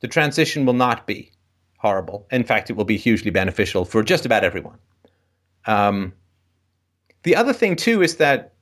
the 0.00 0.08
transition 0.08 0.66
will 0.66 0.74
not 0.74 1.06
be 1.06 1.32
horrible. 1.78 2.26
In 2.30 2.44
fact, 2.44 2.70
it 2.70 2.74
will 2.74 2.84
be 2.84 2.96
hugely 2.96 3.30
beneficial 3.30 3.84
for 3.84 4.02
just 4.02 4.26
about 4.26 4.44
everyone. 4.44 4.78
Um, 5.66 6.12
the 7.22 7.36
other 7.36 7.52
thing, 7.52 7.76
too, 7.76 8.02
is 8.02 8.16
that 8.16 8.54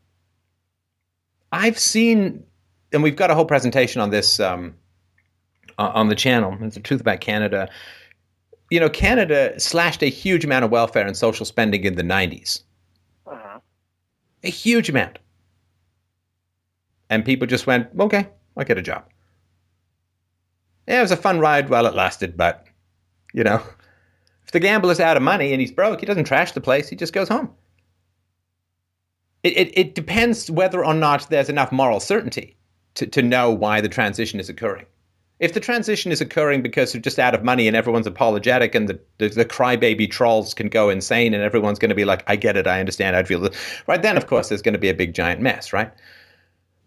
I've 1.53 1.79
seen, 1.79 2.45
and 2.93 3.03
we've 3.03 3.17
got 3.17 3.31
a 3.31 3.35
whole 3.35 3.45
presentation 3.45 4.01
on 4.01 4.11
this 4.11 4.41
um, 4.41 4.75
on 5.79 6.09
the 6.09 6.15
channel. 6.15 6.57
It's 6.61 6.75
the 6.77 6.81
truth 6.81 7.01
about 7.01 7.21
Canada. 7.21 7.69
You 8.71 8.81
know, 8.81 8.89
Canada 8.89 9.59
slashed 9.61 10.03
a 10.03 10.07
huge 10.07 10.45
amount 10.45 10.65
of 10.65 10.71
welfare 10.71 11.07
and 11.07 11.17
social 11.17 11.47
spending 11.47 11.85
in 11.85 11.95
the 11.95 12.03
90s. 12.03 12.63
mhm. 13.27 13.61
A 14.43 14.49
huge 14.51 14.89
amount. 14.89 15.19
And 17.11 17.25
people 17.25 17.47
just 17.47 17.67
went, 17.67 17.89
okay, 17.99 18.29
I'll 18.57 18.65
get 18.65 18.79
a 18.79 18.83
job. 18.83 19.05
Yeah, 20.87 20.99
it 20.99 21.03
was 21.03 21.11
a 21.11 21.17
fun 21.17 21.41
ride 21.41 21.71
while 21.71 21.87
it 21.87 21.95
lasted, 21.95 22.37
but, 22.37 22.67
you 23.33 23.43
know, 23.43 23.63
if 24.45 24.53
the 24.53 24.61
gambler's 24.61 25.01
out 25.01 25.17
of 25.17 25.23
money 25.23 25.53
and 25.53 25.61
he's 25.61 25.73
broke, 25.73 26.01
he 26.01 26.07
doesn't 26.07 26.25
trash 26.25 26.53
the 26.53 26.61
place, 26.61 26.89
he 26.89 26.97
just 26.97 27.13
goes 27.13 27.29
home. 27.29 27.51
It, 29.43 29.57
it, 29.57 29.79
it 29.79 29.95
depends 29.95 30.51
whether 30.51 30.85
or 30.85 30.95
not 30.95 31.29
there's 31.31 31.49
enough 31.49 31.73
moral 31.73 32.01
certainty 32.01 32.57
to, 32.95 33.07
to 33.07 33.23
know 33.23 33.51
why 33.51 33.81
the 33.81 33.89
transition 33.89 34.41
is 34.41 34.49
occurring. 34.49 34.87
If 35.41 35.53
the 35.53 35.61
transition 35.61 36.13
is 36.13 36.21
occurring 36.21 36.63
because 36.63 36.93
they're 36.93 37.03
just 37.03 37.19
out 37.19 37.35
of 37.35 37.43
money 37.43 37.67
and 37.67 37.77
everyone's 37.77 38.07
apologetic 38.07 38.75
and 38.75 38.89
the, 38.89 39.01
the, 39.19 39.29
the 39.29 39.45
crybaby 39.45 40.11
trolls 40.11 40.55
can 40.55 40.69
go 40.69 40.89
insane 40.89 41.35
and 41.35 41.43
everyone's 41.43 41.79
going 41.79 41.89
to 41.89 41.95
be 41.95 42.05
like, 42.05 42.23
I 42.27 42.37
get 42.37 42.57
it, 42.57 42.67
I 42.67 42.79
understand, 42.79 43.17
I 43.17 43.25
feel 43.25 43.41
this. 43.41 43.57
Right 43.87 44.01
then, 44.01 44.17
of 44.17 44.29
course, 44.29 44.49
there's 44.49 44.63
going 44.63 44.75
to 44.75 44.79
be 44.79 44.89
a 44.89 44.95
big 44.95 45.13
giant 45.13 45.41
mess, 45.41 45.73
right? 45.73 45.93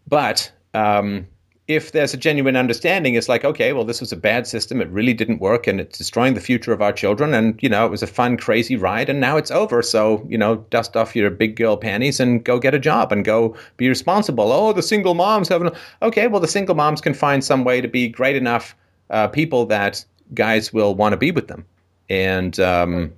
But 0.08 0.52
um, 0.74 1.28
if 1.68 1.92
there's 1.92 2.14
a 2.14 2.18
genuine 2.18 2.56
understanding, 2.56 3.16
it's 3.16 3.28
like, 3.28 3.44
okay, 3.44 3.74
well, 3.74 3.84
this 3.84 4.00
was 4.00 4.14
a 4.14 4.16
bad 4.16 4.48
system. 4.48 4.80
It 4.80 4.88
really 4.88 5.14
didn't 5.14 5.42
work, 5.42 5.68
and 5.68 5.82
it's 5.82 5.98
destroying 5.98 6.34
the 6.34 6.40
future 6.40 6.72
of 6.72 6.82
our 6.82 6.94
children. 6.94 7.34
And 7.34 7.62
you 7.62 7.68
know, 7.68 7.86
it 7.86 7.92
was 7.92 8.02
a 8.02 8.08
fun, 8.08 8.38
crazy 8.38 8.78
ride, 8.78 9.10
and 9.10 9.20
now 9.20 9.36
it's 9.36 9.52
over. 9.52 9.82
So 9.82 10.26
you 10.30 10.38
know, 10.38 10.58
dust 10.70 10.96
off 10.96 11.16
your 11.16 11.30
big 11.30 11.58
girl 11.58 11.76
panties 11.76 12.20
and 12.20 12.44
go 12.44 12.58
get 12.58 12.74
a 12.74 12.80
job 12.80 13.12
and 13.12 13.26
go 13.26 13.56
be 13.76 13.90
responsible. 13.90 14.52
Oh, 14.52 14.72
the 14.72 14.82
single 14.82 15.14
moms 15.14 15.50
have. 15.50 15.78
Okay, 16.02 16.28
well, 16.28 16.40
the 16.40 16.48
single 16.48 16.76
moms 16.76 17.02
can 17.02 17.14
find 17.14 17.44
some 17.44 17.66
way 17.66 17.82
to 17.82 17.88
be 17.88 18.08
great 18.08 18.38
enough 18.38 18.74
uh, 19.10 19.28
people 19.28 19.66
that 19.66 20.06
guys 20.34 20.72
will 20.72 20.96
want 20.96 21.14
to 21.14 21.18
be 21.18 21.32
with 21.32 21.50
them, 21.50 21.66
and 22.10 22.60
um, 22.62 23.12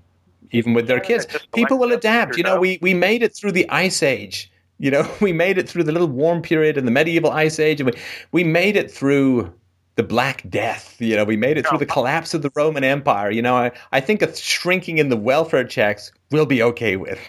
even 0.52 0.74
with 0.74 0.88
their 0.88 1.00
kids, 1.00 1.28
people 1.53 1.78
will 1.78 1.92
adapt. 1.92 2.36
You 2.36 2.44
know, 2.44 2.60
we 2.60 2.80
we 2.82 2.95
made 2.95 3.22
it 3.22 3.36
through 3.36 3.52
the 3.52 3.69
ice 3.69 4.02
age. 4.02 4.52
You 4.80 4.91
know, 4.91 5.09
we 5.22 5.32
made 5.32 5.58
it 5.58 5.69
through 5.69 5.83
the 5.83 5.91
little 5.91 6.08
warm 6.08 6.41
period 6.41 6.77
in 6.77 6.85
the 6.85 6.91
medieval 6.91 7.32
ice 7.32 7.59
age, 7.59 7.80
and 7.80 7.91
we, 7.91 7.99
we 8.32 8.43
made 8.43 8.75
it 8.75 8.90
through 8.90 9.53
the 9.95 10.03
Black 10.03 10.49
Death. 10.49 10.95
You 10.99 11.16
know, 11.17 11.25
we 11.25 11.38
made 11.38 11.58
it 11.58 11.67
through 11.67 11.80
the 11.80 11.85
collapse 11.85 12.33
of 12.33 12.41
the 12.41 12.51
Roman 12.56 12.83
Empire. 12.83 13.30
You 13.30 13.41
know, 13.41 13.56
I, 13.56 13.72
I 13.91 13.99
think 13.99 14.22
a 14.22 14.33
shrinking 14.33 14.98
in 14.98 15.09
the 15.09 15.17
welfare 15.17 15.66
checks 15.66 16.11
we'll 16.32 16.45
be 16.45 16.64
okay 16.64 16.95
with. 16.95 17.19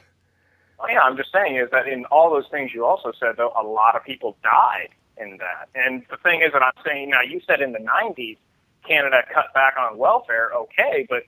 Well, 0.79 0.91
yeah, 0.91 1.01
I'm 1.01 1.17
just 1.17 1.33
saying 1.33 1.57
is 1.57 1.69
that 1.73 1.89
in 1.89 2.05
all 2.07 2.31
those 2.31 2.47
things 2.51 2.73
you 2.73 2.87
also 2.87 3.13
said, 3.19 3.37
though, 3.37 3.53
a 3.61 3.63
lot 3.63 3.97
of 3.97 4.05
people 4.05 4.37
died 4.43 4.89
in 5.19 5.39
that. 5.39 5.69
And 5.75 6.05
the 6.11 6.17
thing 6.17 6.41
is 6.41 6.53
that 6.53 6.63
I'm 6.63 6.73
saying 6.87 7.11
now, 7.11 7.21
you 7.21 7.41
said 7.47 7.61
in 7.61 7.73
the 7.73 7.81
90s, 7.81 8.39
Canada 8.87 9.23
cut 9.33 9.53
back 9.53 9.75
on 9.79 9.99
welfare, 9.99 10.51
okay, 10.55 11.07
but 11.09 11.25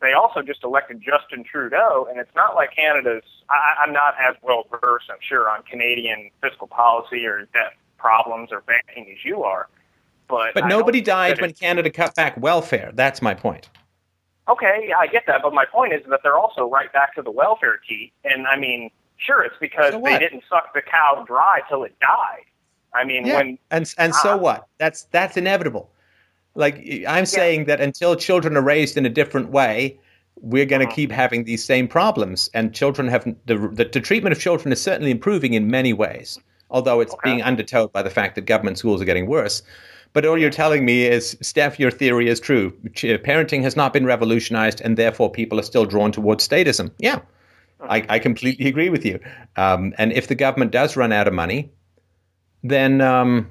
they 0.00 0.12
also 0.12 0.42
just 0.42 0.62
elected 0.62 1.00
Justin 1.00 1.44
Trudeau, 1.44 2.06
and 2.08 2.20
it's 2.20 2.34
not 2.36 2.54
like 2.54 2.74
Canada's. 2.74 3.24
I, 3.50 3.82
I'm 3.82 3.92
not 3.92 4.14
as 4.20 4.36
well 4.42 4.64
versed, 4.80 5.06
I'm 5.10 5.18
sure, 5.20 5.48
on 5.50 5.62
Canadian 5.64 6.30
fiscal 6.40 6.66
policy 6.66 7.26
or 7.26 7.48
debt 7.52 7.74
problems 7.96 8.50
or 8.52 8.60
banking 8.62 9.12
as 9.12 9.24
you 9.24 9.42
are. 9.42 9.68
But 10.28 10.54
But 10.54 10.64
I 10.64 10.68
nobody 10.68 11.00
died 11.00 11.40
when 11.40 11.52
Canada 11.52 11.90
cut 11.90 12.14
back 12.14 12.36
welfare. 12.40 12.92
That's 12.94 13.20
my 13.22 13.34
point. 13.34 13.68
Okay, 14.48 14.86
yeah, 14.88 14.98
I 14.98 15.06
get 15.06 15.24
that, 15.26 15.42
but 15.42 15.52
my 15.52 15.66
point 15.66 15.92
is 15.92 16.00
that 16.08 16.20
they're 16.22 16.38
also 16.38 16.68
right 16.68 16.90
back 16.92 17.14
to 17.16 17.22
the 17.22 17.30
welfare 17.30 17.78
key. 17.86 18.12
And 18.24 18.46
I 18.46 18.56
mean, 18.56 18.90
sure, 19.18 19.42
it's 19.42 19.56
because 19.60 19.92
So 19.92 20.00
they 20.02 20.18
didn't 20.18 20.44
suck 20.48 20.72
the 20.74 20.80
cow 20.80 21.24
dry 21.26 21.60
till 21.68 21.82
it 21.84 21.94
died. 22.00 22.44
I 22.94 23.04
mean, 23.04 23.26
Yeah, 23.26 23.36
when 23.36 23.58
and 23.70 23.92
and 23.98 24.14
so 24.14 24.36
what? 24.36 24.66
That's 24.78 25.04
that's 25.10 25.36
inevitable. 25.36 25.90
Like 26.64 26.76
I'm 27.06 27.26
saying 27.26 27.66
that 27.66 27.80
until 27.80 28.16
children 28.16 28.56
are 28.56 28.66
raised 28.74 28.96
in 28.96 29.06
a 29.06 29.14
different 29.20 29.48
way, 29.50 29.98
we're 30.52 30.66
going 30.72 30.80
to 30.80 30.86
Uh-huh. 30.86 30.96
keep 31.00 31.12
having 31.12 31.44
these 31.44 31.64
same 31.64 31.86
problems. 31.88 32.50
And 32.54 32.74
children 32.74 33.08
have 33.08 33.24
the, 33.50 33.56
the 33.78 33.84
the 33.96 34.00
treatment 34.08 34.32
of 34.36 34.40
children 34.46 34.72
is 34.72 34.80
certainly 34.82 35.10
improving 35.10 35.54
in 35.54 35.70
many 35.70 35.92
ways, 35.92 36.38
although 36.70 37.00
it's 37.02 37.16
being 37.24 37.42
undertowed 37.50 37.90
by 37.92 38.02
the 38.02 38.10
fact 38.18 38.34
that 38.34 38.44
government 38.52 38.78
schools 38.78 39.00
are 39.02 39.06
getting 39.06 39.26
worse. 39.28 39.62
But 40.14 40.24
all 40.24 40.38
you're 40.38 40.58
telling 40.64 40.84
me 40.84 40.96
is, 41.16 41.36
Steph, 41.42 41.78
your 41.78 41.90
theory 41.92 42.28
is 42.28 42.40
true. 42.40 42.72
Ch- 42.94 43.20
Parenting 43.28 43.62
has 43.62 43.76
not 43.76 43.92
been 43.92 44.06
revolutionized, 44.06 44.80
and 44.84 44.96
therefore 44.96 45.30
people 45.30 45.58
are 45.60 45.66
still 45.72 45.84
drawn 45.86 46.12
towards 46.12 46.48
statism. 46.48 46.90
Yeah, 46.98 47.18
I, 47.96 47.98
I 48.08 48.18
completely 48.18 48.66
agree 48.72 48.90
with 48.90 49.04
you. 49.04 49.20
Um, 49.56 49.92
and 49.98 50.12
if 50.12 50.26
the 50.26 50.34
government 50.34 50.72
does 50.72 50.96
run 50.96 51.12
out 51.12 51.28
of 51.28 51.34
money, 51.34 51.70
then 52.64 53.00
um, 53.00 53.46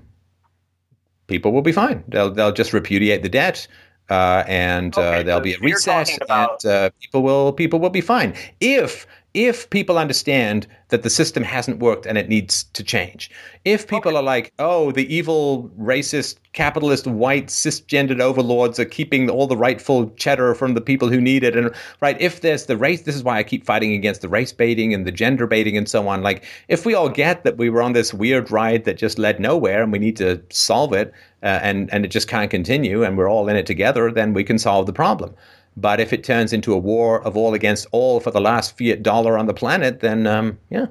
people 1.27 1.51
will 1.51 1.61
be 1.61 1.71
fine. 1.71 2.03
They'll 2.07 2.31
they'll 2.31 2.51
just 2.51 2.73
repudiate 2.73 3.21
the 3.23 3.29
debt, 3.29 3.67
uh, 4.09 4.43
and 4.47 4.97
uh, 4.97 5.01
Okay, 5.01 5.23
there'll 5.23 5.39
so 5.39 5.43
be 5.43 5.53
a 5.53 5.59
reset, 5.59 6.21
about- 6.21 6.63
and 6.65 6.73
uh, 6.73 6.89
people 7.01 7.21
will 7.23 7.53
people 7.53 7.79
will 7.79 7.89
be 7.89 8.01
fine 8.01 8.33
if 8.59 9.05
if 9.37 9.69
people 9.69 9.99
understand 9.99 10.65
that 10.89 11.03
the 11.03 11.11
system 11.11 11.43
hasn't 11.43 11.77
worked 11.77 12.07
and 12.07 12.17
it 12.17 12.27
needs 12.27 12.63
to 12.63 12.83
change. 12.83 13.29
If 13.65 13.87
people 13.87 14.17
are 14.17 14.23
like, 14.23 14.51
oh, 14.57 14.91
the 14.91 15.13
evil, 15.13 15.69
racist, 15.79 16.37
capitalist, 16.53 17.05
white, 17.05 17.45
cisgendered 17.47 18.19
overlords 18.19 18.79
are 18.79 18.85
keeping 18.85 19.29
all 19.29 19.45
the 19.45 19.55
rightful 19.55 20.09
cheddar 20.11 20.55
from 20.55 20.73
the 20.73 20.81
people 20.81 21.07
who 21.07 21.21
need 21.21 21.43
it, 21.43 21.55
and 21.55 21.69
right, 22.01 22.19
if 22.19 22.41
there's 22.41 22.65
the 22.65 22.77
race, 22.77 23.03
this 23.03 23.15
is 23.15 23.23
why 23.23 23.37
I 23.37 23.43
keep 23.43 23.63
fighting 23.63 23.93
against 23.93 24.21
the 24.21 24.29
race 24.29 24.51
baiting 24.51 24.91
and 24.91 25.05
the 25.05 25.11
gender 25.11 25.45
baiting 25.45 25.77
and 25.77 25.87
so 25.87 26.07
on. 26.07 26.23
Like, 26.23 26.43
if 26.67 26.83
we 26.83 26.95
all 26.95 27.09
get 27.09 27.43
that 27.43 27.57
we 27.57 27.69
were 27.69 27.83
on 27.83 27.93
this 27.93 28.15
weird 28.15 28.49
ride 28.49 28.85
that 28.85 28.97
just 28.97 29.19
led 29.19 29.39
nowhere 29.39 29.83
and 29.83 29.91
we 29.91 29.99
need 29.99 30.17
to 30.17 30.41
solve 30.49 30.93
it, 30.93 31.13
uh, 31.43 31.59
and 31.61 31.93
and 31.93 32.03
it 32.03 32.07
just 32.07 32.27
can't 32.27 32.49
continue, 32.49 33.03
and 33.03 33.15
we're 33.15 33.29
all 33.29 33.47
in 33.47 33.55
it 33.55 33.67
together, 33.67 34.11
then 34.11 34.33
we 34.33 34.43
can 34.43 34.57
solve 34.57 34.87
the 34.87 34.93
problem. 34.93 35.35
But 35.77 35.99
if 35.99 36.11
it 36.11 36.23
turns 36.23 36.53
into 36.53 36.73
a 36.73 36.77
war 36.77 37.23
of 37.23 37.37
all 37.37 37.53
against 37.53 37.85
all 37.91 38.19
for 38.19 38.31
the 38.31 38.41
last 38.41 38.77
fiat 38.77 39.03
dollar 39.03 39.37
on 39.37 39.45
the 39.45 39.53
planet, 39.53 39.99
then 39.99 40.25
um, 40.25 40.57
yeah. 40.69 40.87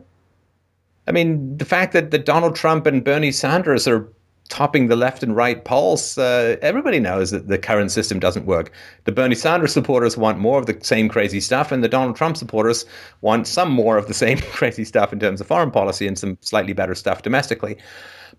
I 1.09 1.13
mean, 1.13 1.59
the 1.59 1.65
fact 1.65 1.93
that, 1.93 2.13
that 2.13 2.25
Donald 2.25 2.55
Trump 2.55 2.87
and 2.87 3.05
Bernie 3.05 3.33
Sanders 3.33 3.87
are 3.87 4.09
topping 4.49 4.87
the 4.87 4.95
left 4.95 5.25
and 5.25 5.35
right 5.35 5.65
polls, 5.65 6.17
uh, 6.19 6.57
everybody 6.63 7.01
knows 7.01 7.33
that 7.33 7.49
the 7.49 7.59
current 7.59 7.91
system 7.91 8.21
doesn't 8.21 8.47
work. 8.47 8.73
The 9.05 9.13
Bernie 9.13 9.35
Sanders 9.35 9.73
supporters 9.73 10.17
want 10.17 10.39
more 10.39 10.59
of 10.59 10.67
the 10.67 10.79
same 10.83 11.09
crazy 11.09 11.41
stuff, 11.41 11.73
and 11.73 11.83
the 11.83 11.89
Donald 11.89 12.17
Trump 12.17 12.37
supporters 12.37 12.85
want 13.23 13.49
some 13.49 13.71
more 13.71 13.97
of 13.97 14.07
the 14.07 14.15
same 14.15 14.39
crazy 14.53 14.85
stuff 14.85 15.13
in 15.13 15.19
terms 15.19 15.41
of 15.41 15.49
foreign 15.49 15.73
policy 15.73 16.07
and 16.07 16.19
some 16.19 16.39
slightly 16.43 16.73
better 16.73 16.95
stuff 16.95 17.23
domestically. 17.23 17.77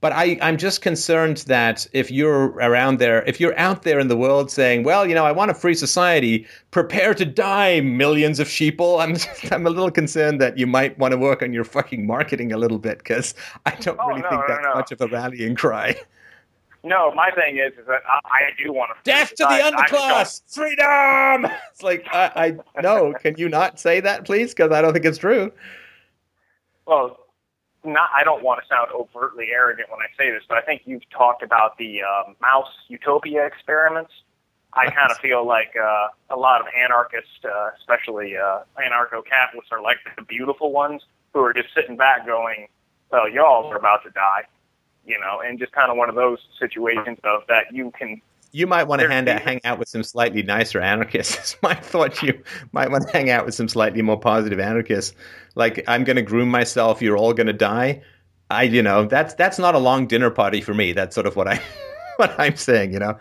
But 0.02 0.12
I, 0.14 0.38
I'm 0.42 0.58
just 0.58 0.82
concerned 0.82 1.38
that 1.48 1.88
if 1.94 2.10
you're 2.12 2.48
around 2.56 3.00
there, 3.00 3.24
if 3.26 3.40
you're 3.40 3.58
out 3.58 3.84
there 3.84 4.00
in 4.00 4.08
the 4.08 4.18
world 4.18 4.52
saying, 4.52 4.84
well, 4.84 5.06
you 5.08 5.16
know, 5.16 5.26
I 5.26 5.32
want 5.32 5.52
a 5.52 5.54
free 5.54 5.74
society, 5.76 6.46
prepare 6.72 7.14
to 7.14 7.26
die, 7.26 7.80
millions 7.82 8.40
of 8.40 8.48
sheeple, 8.48 9.00
I'm, 9.02 9.16
I'm 9.56 9.66
a 9.66 9.70
little 9.70 9.92
concerned 9.92 10.40
that 10.42 10.58
you 10.58 10.68
might 10.68 10.98
want 11.00 11.12
to 11.14 11.18
work 11.18 11.42
on 11.42 11.54
your 11.54 11.64
fucking 11.64 12.06
marketing 12.08 12.52
a 12.52 12.58
little 12.58 12.80
bit 12.80 13.00
because 13.00 13.34
I 13.66 13.72
don't 13.72 14.00
Oh, 14.00 14.08
really 14.10 14.22
no, 14.22 14.30
think 14.30 14.42
no, 14.42 14.48
that's 14.48 14.64
no. 14.64 14.74
much 14.76 14.92
of 14.92 15.02
a 15.02 15.08
rallying 15.08 15.56
cry. 15.56 15.96
No, 16.84 17.12
my 17.14 17.32
thing 17.32 17.58
is, 17.58 17.74
is 17.78 17.86
that 17.88 18.02
I, 18.08 18.20
I 18.26 18.42
do 18.64 18.72
want 18.72 18.92
to 18.92 18.98
Death 19.04 19.30
to 19.36 19.44
the 19.44 19.46
underclass! 19.46 20.42
Freedom! 20.54 21.52
It's 21.72 21.84
like, 21.84 22.06
I, 22.14 22.58
I 22.76 22.82
no, 22.82 23.14
can 23.22 23.36
you 23.38 23.50
not 23.50 23.80
say 23.80 24.00
that, 24.00 24.26
please? 24.26 24.54
Because 24.54 24.72
I 24.72 24.82
don't 24.82 24.94
think 24.94 25.04
it's 25.06 25.18
true. 25.18 25.52
well, 26.86 27.18
not. 27.84 28.10
I 28.16 28.24
don't 28.24 28.44
want 28.44 28.62
to 28.62 28.68
sound 28.68 28.90
overtly 28.94 29.50
arrogant 29.52 29.90
when 29.90 30.00
I 30.00 30.08
say 30.18 30.32
this, 30.32 30.44
but 30.48 30.58
I 30.58 30.62
think 30.62 30.84
you've 30.86 31.08
talked 31.10 31.44
about 31.44 31.78
the 31.78 32.02
uh, 32.02 32.34
mouse 32.42 32.72
utopia 32.88 33.46
experiments. 33.46 34.12
I 34.74 34.90
kind 34.92 35.12
of 35.12 35.18
feel 35.18 35.46
like 35.48 35.74
uh, 35.82 36.08
a 36.30 36.36
lot 36.36 36.62
of 36.62 36.68
anarchists, 36.78 37.44
uh, 37.44 37.70
especially 37.80 38.38
uh, 38.38 38.60
anarcho-capitalists, 38.78 39.72
are 39.72 39.82
like 39.82 39.98
the 40.16 40.24
beautiful 40.24 40.72
ones 40.72 41.04
who 41.34 41.40
are 41.40 41.54
just 41.54 41.74
sitting 41.74 41.98
back 41.98 42.26
going, 42.26 42.68
"Well, 43.12 43.30
y'all 43.30 43.72
are 43.72 43.78
about 43.78 44.04
to 44.04 44.12
die," 44.12 44.44
you 45.06 45.20
know, 45.20 45.42
and 45.44 45.58
just 45.58 45.72
kind 45.72 45.90
of 45.90 45.98
one 45.98 46.10
of 46.10 46.16
those 46.16 46.40
situations 46.60 47.18
of 47.24 47.42
that 47.48 47.74
you 47.74 47.92
can 47.98 48.22
You 48.52 48.68
might 48.68 48.86
want 48.86 49.02
to 49.02 49.10
hand 49.10 49.28
out, 49.30 49.42
hang 49.42 49.62
out 49.64 49.80
with 49.80 49.90
some 49.90 50.04
slightly 50.04 50.44
nicer 50.44 50.80
anarchists. 50.80 51.58
I 51.64 51.76
thought 51.76 52.22
you 52.22 52.42
might 52.72 52.92
want 52.92 53.08
to 53.08 53.14
hang 53.14 53.30
out 53.30 53.46
with 53.46 53.56
some 53.56 53.68
slightly 53.68 54.02
more 54.02 54.20
positive 54.20 54.60
anarchists. 54.60 55.14
Like, 55.56 55.84
I'm 55.88 56.04
going 56.04 56.16
to 56.16 56.22
groom 56.22 56.50
myself. 56.50 57.02
You're 57.02 57.18
all 57.18 57.34
going 57.34 57.48
to 57.48 57.54
die. 57.54 58.02
I, 58.50 58.64
you 58.64 58.82
know, 58.82 59.06
that's 59.06 59.34
that's 59.34 59.60
not 59.60 59.76
a 59.76 59.80
long 59.80 60.08
dinner 60.08 60.30
party 60.30 60.62
for 60.62 60.74
me. 60.74 60.94
That's 60.94 61.14
sort 61.16 61.28
of 61.28 61.36
what 61.36 61.48
I 61.48 61.62
what 62.18 62.40
I'm 62.40 62.56
saying. 62.56 62.94
You 62.94 63.00
know, 63.00 63.18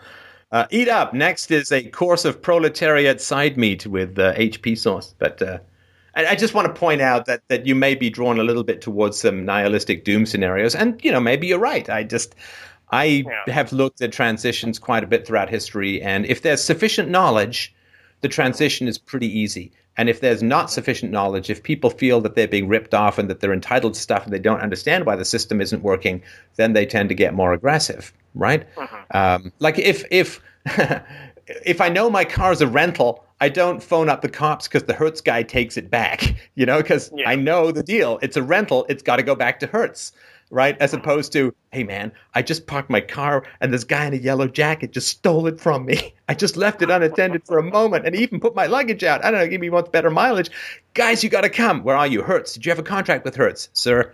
uh, 0.51 0.65
eat 0.71 0.87
up. 0.87 1.13
Next 1.13 1.51
is 1.51 1.71
a 1.71 1.83
course 1.83 2.25
of 2.25 2.41
proletariat 2.41 3.19
side 3.21 3.57
meat 3.57 3.85
with 3.85 4.17
uh, 4.17 4.33
HP 4.35 4.77
sauce. 4.77 5.13
But 5.17 5.41
uh, 5.41 5.59
I, 6.15 6.27
I 6.27 6.35
just 6.35 6.53
want 6.53 6.67
to 6.67 6.79
point 6.79 7.01
out 7.01 7.25
that 7.25 7.41
that 7.49 7.65
you 7.65 7.75
may 7.75 7.95
be 7.95 8.09
drawn 8.09 8.39
a 8.39 8.43
little 8.43 8.63
bit 8.63 8.81
towards 8.81 9.19
some 9.19 9.45
nihilistic 9.45 10.05
doom 10.05 10.25
scenarios, 10.25 10.75
and 10.75 11.03
you 11.03 11.11
know, 11.11 11.19
maybe 11.19 11.47
you're 11.47 11.59
right. 11.59 11.89
I 11.89 12.03
just 12.03 12.35
I 12.91 13.25
Yeah. 13.45 13.53
have 13.53 13.71
looked 13.73 14.01
at 14.01 14.11
transitions 14.11 14.79
quite 14.79 15.03
a 15.03 15.07
bit 15.07 15.27
throughout 15.27 15.49
history, 15.49 16.01
and 16.01 16.25
if 16.25 16.41
there's 16.41 16.63
sufficient 16.63 17.09
knowledge, 17.09 17.73
the 18.21 18.27
transition 18.27 18.87
is 18.87 18.97
pretty 18.97 19.27
easy. 19.39 19.71
And 19.99 20.09
if 20.09 20.21
there's 20.21 20.43
not 20.43 20.69
sufficient 20.69 21.11
knowledge, 21.11 21.49
if 21.49 21.63
people 21.63 21.89
feel 21.89 22.21
that 22.21 22.35
they're 22.35 22.47
being 22.47 22.67
ripped 22.67 22.93
off 22.93 23.17
and 23.17 23.27
that 23.29 23.39
they're 23.39 23.51
entitled 23.53 23.95
to 23.95 23.99
stuff 23.99 24.23
and 24.25 24.31
they 24.33 24.39
don't 24.39 24.61
understand 24.61 25.05
why 25.07 25.15
the 25.15 25.25
system 25.25 25.59
isn't 25.59 25.81
working, 25.81 26.21
then 26.55 26.73
they 26.73 26.85
tend 26.85 27.09
to 27.09 27.15
get 27.15 27.33
more 27.33 27.51
aggressive, 27.51 28.13
right? 28.35 28.63
Um, 29.11 29.51
like 29.59 29.79
if 29.79 30.03
if 30.11 30.39
if 31.65 31.81
I 31.81 31.89
know 31.89 32.09
my 32.09 32.25
car's 32.25 32.61
a 32.61 32.67
rental, 32.67 33.23
I 33.41 33.49
don't 33.49 33.81
phone 33.81 34.09
up 34.09 34.21
the 34.21 34.29
cops 34.29 34.67
because 34.67 34.83
the 34.83 34.93
Hertz 34.93 35.21
guy 35.21 35.43
takes 35.43 35.77
it 35.77 35.89
back, 35.89 36.35
you 36.55 36.65
know, 36.65 36.77
because 36.81 37.11
Yeah. 37.15 37.29
I 37.29 37.35
know 37.35 37.71
the 37.71 37.83
deal. 37.83 38.19
It's 38.21 38.37
a 38.37 38.43
rental. 38.43 38.85
It's 38.89 39.03
got 39.03 39.15
to 39.17 39.23
go 39.23 39.35
back 39.35 39.59
to 39.61 39.67
Hertz, 39.67 40.11
right? 40.49 40.77
As 40.79 40.93
opposed 40.93 41.31
to, 41.33 41.53
hey, 41.71 41.83
man, 41.83 42.11
I 42.33 42.41
just 42.41 42.67
parked 42.67 42.89
my 42.89 43.01
car 43.01 43.43
and 43.61 43.73
this 43.73 43.83
guy 43.83 44.05
in 44.05 44.13
a 44.13 44.17
yellow 44.17 44.47
jacket 44.47 44.91
just 44.91 45.07
stole 45.09 45.47
it 45.47 45.59
from 45.59 45.85
me. 45.85 46.13
I 46.29 46.33
just 46.33 46.57
left 46.57 46.81
it 46.81 46.89
unattended 46.89 47.45
for 47.45 47.57
a 47.57 47.63
moment 47.63 48.05
and 48.05 48.15
even 48.15 48.39
put 48.39 48.55
my 48.55 48.65
luggage 48.65 49.03
out. 49.03 49.23
I 49.23 49.31
don't 49.31 49.39
know, 49.41 49.47
give 49.47 49.61
me 49.61 49.69
much 49.69 49.91
better 49.91 50.09
mileage. 50.09 50.49
Guys, 50.93 51.23
you 51.23 51.29
got 51.29 51.41
to 51.41 51.49
come. 51.49 51.83
Where 51.83 51.95
are 51.97 52.07
you? 52.07 52.21
Hertz. 52.21 52.53
Did 52.53 52.65
you 52.65 52.69
have 52.71 52.79
a 52.79 52.83
contract 52.83 53.25
with 53.25 53.35
Hertz? 53.35 53.69
Sir, 53.73 54.13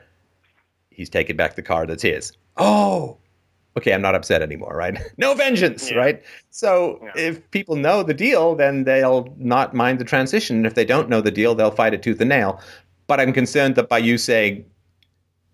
he's 0.89 1.09
taking 1.09 1.35
back 1.35 1.55
the 1.55 1.61
car 1.61 1.85
that's 1.85 2.03
his. 2.03 2.33
Oh, 2.57 3.17
okay, 3.77 3.93
I'm 3.93 4.01
not 4.01 4.15
upset 4.15 4.41
anymore, 4.41 4.75
right? 4.75 4.97
no 5.17 5.33
vengeance, 5.33 5.89
Yeah. 5.89 5.97
right? 5.97 6.23
So 6.51 6.99
Yeah. 7.15 7.21
if 7.23 7.51
people 7.51 7.75
know 7.75 8.03
the 8.03 8.13
deal, 8.13 8.55
then 8.55 8.83
they'll 8.83 9.33
not 9.37 9.73
mind 9.73 9.99
the 9.99 10.05
transition. 10.05 10.57
And 10.57 10.65
if 10.67 10.75
they 10.75 10.85
don't 10.85 11.09
know 11.09 11.21
the 11.21 11.31
deal, 11.31 11.55
they'll 11.55 11.71
fight 11.71 11.93
it 11.93 12.03
tooth 12.03 12.19
and 12.21 12.29
nail. 12.29 12.59
But 13.07 13.19
I'm 13.19 13.33
concerned 13.33 13.75
that 13.75 13.89
by 13.89 13.97
you 13.97 14.17
saying 14.17 14.65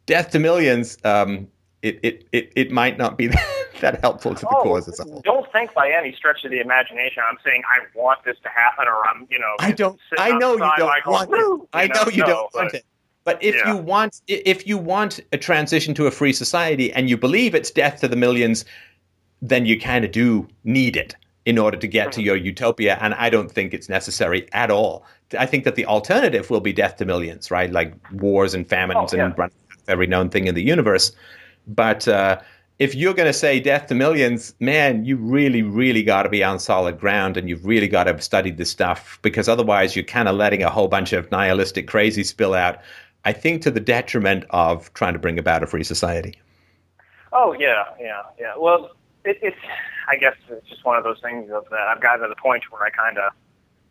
death 0.09 0.31
to 0.31 0.39
millions, 0.39 0.97
um, 1.05 1.47
it, 1.83 1.99
it, 2.03 2.27
it, 2.33 2.51
it 2.55 2.71
might 2.71 2.97
not 2.97 3.17
be 3.17 3.27
that 3.79 4.01
helpful 4.01 4.33
to 4.35 4.41
the 4.41 4.49
Oh, 4.51 4.63
cause 4.63 4.87
as 4.89 4.99
a 4.99 5.03
whole. 5.03 5.21
Don't 5.21 5.49
think 5.53 5.73
by 5.73 5.89
any 5.91 6.11
stretch 6.13 6.43
of 6.43 6.51
the 6.51 6.59
imagination 6.59 7.23
I'm 7.29 7.37
saying 7.45 7.61
I 7.73 7.85
want 7.97 8.23
this 8.25 8.35
to 8.43 8.49
happen 8.49 8.85
or 8.87 9.07
I'm, 9.07 9.27
you 9.29 9.39
know, 9.39 9.53
I 9.59 9.71
don't. 9.71 9.99
I 10.17 10.31
know 10.31 10.53
you 10.53 10.59
don't 10.77 10.87
like, 10.87 11.05
want 11.05 11.29
it. 11.31 11.67
I 11.73 11.87
know 11.87 12.09
you 12.11 12.21
no, 12.23 12.25
don't 12.27 12.51
but- 12.53 12.61
want 12.63 12.73
it. 12.73 12.85
But 13.25 13.43
if 13.43 13.53
Yeah. 13.53 13.73
you 13.73 13.77
want, 13.77 14.21
if 14.27 14.65
you 14.65 14.77
want 14.77 15.19
a 15.31 15.37
transition 15.37 15.93
to 15.95 16.07
a 16.07 16.11
free 16.11 16.33
society, 16.33 16.91
and 16.93 17.09
you 17.09 17.15
believe 17.17 17.53
it's 17.53 17.69
death 17.69 17.99
to 18.01 18.07
the 18.07 18.15
millions, 18.15 18.65
then 19.41 19.65
you 19.67 19.79
kind 19.79 20.03
of 20.03 20.11
do 20.11 20.47
need 20.63 20.95
it 20.97 21.15
in 21.45 21.57
order 21.59 21.77
to 21.77 21.87
get 21.87 22.11
to 22.13 22.21
your 22.23 22.35
utopia. 22.35 22.97
And 23.01 23.13
I 23.15 23.29
don't 23.29 23.51
think 23.51 23.73
it's 23.73 23.87
necessary 23.87 24.47
at 24.53 24.71
all. 24.71 25.05
I 25.37 25.45
think 25.45 25.63
that 25.65 25.75
the 25.75 25.85
alternative 25.85 26.49
will 26.49 26.61
be 26.61 26.73
death 26.73 26.95
to 26.97 27.05
millions, 27.05 27.51
right? 27.51 27.71
Like 27.71 27.93
wars 28.13 28.53
and 28.55 28.67
famines 28.67 29.13
Oh, 29.13 29.17
yeah. 29.17 29.25
and 29.25 29.35
every 29.89 30.07
known 30.07 30.29
thing 30.29 30.47
in 30.47 30.55
the 30.55 30.63
universe. 30.63 31.11
But 31.67 32.07
uh, 32.07 32.39
if 32.79 32.95
you're 32.95 33.13
going 33.13 33.27
to 33.27 33.33
say 33.33 33.59
death 33.59 33.87
to 33.87 33.95
millions, 33.95 34.55
man, 34.59 35.03
you 35.03 35.17
really, 35.17 35.61
really 35.61 36.01
got 36.01 36.23
to 36.23 36.29
be 36.29 36.43
on 36.43 36.59
solid 36.59 36.99
ground 36.99 37.35
and 37.35 37.49
you've 37.49 37.65
really 37.65 37.87
got 37.87 38.05
to 38.05 38.11
have 38.11 38.23
studied 38.23 38.57
this 38.57 38.71
stuff 38.71 39.19
because 39.21 39.49
otherwise 39.49 39.95
you're 39.95 40.05
kind 40.05 40.29
of 40.29 40.35
letting 40.35 40.63
a 40.63 40.69
whole 40.69 40.87
bunch 40.87 41.11
of 41.11 41.29
nihilistic 41.29 41.87
crazy 41.87 42.23
spill 42.23 42.53
out, 42.53 42.79
I 43.25 43.33
think 43.33 43.61
to 43.63 43.71
the 43.71 43.81
detriment 43.81 44.45
of 44.51 44.93
trying 44.93 45.13
to 45.13 45.19
bring 45.19 45.37
about 45.37 45.61
a 45.61 45.67
free 45.67 45.83
society. 45.83 46.35
Oh 47.33 47.53
yeah, 47.59 47.83
yeah, 47.99 48.21
yeah. 48.39 48.53
Well, 48.57 48.91
it, 49.25 49.37
it's 49.41 49.57
I 50.07 50.15
guess 50.15 50.35
it's 50.49 50.67
just 50.67 50.85
one 50.85 50.97
of 50.97 51.03
those 51.03 51.19
things 51.19 51.51
of 51.51 51.65
that 51.69 51.81
I've 51.81 52.01
gotten 52.01 52.21
to 52.21 52.27
the 52.29 52.41
point 52.41 52.63
where 52.71 52.81
I 52.81 52.89
kind 52.89 53.17
of 53.17 53.33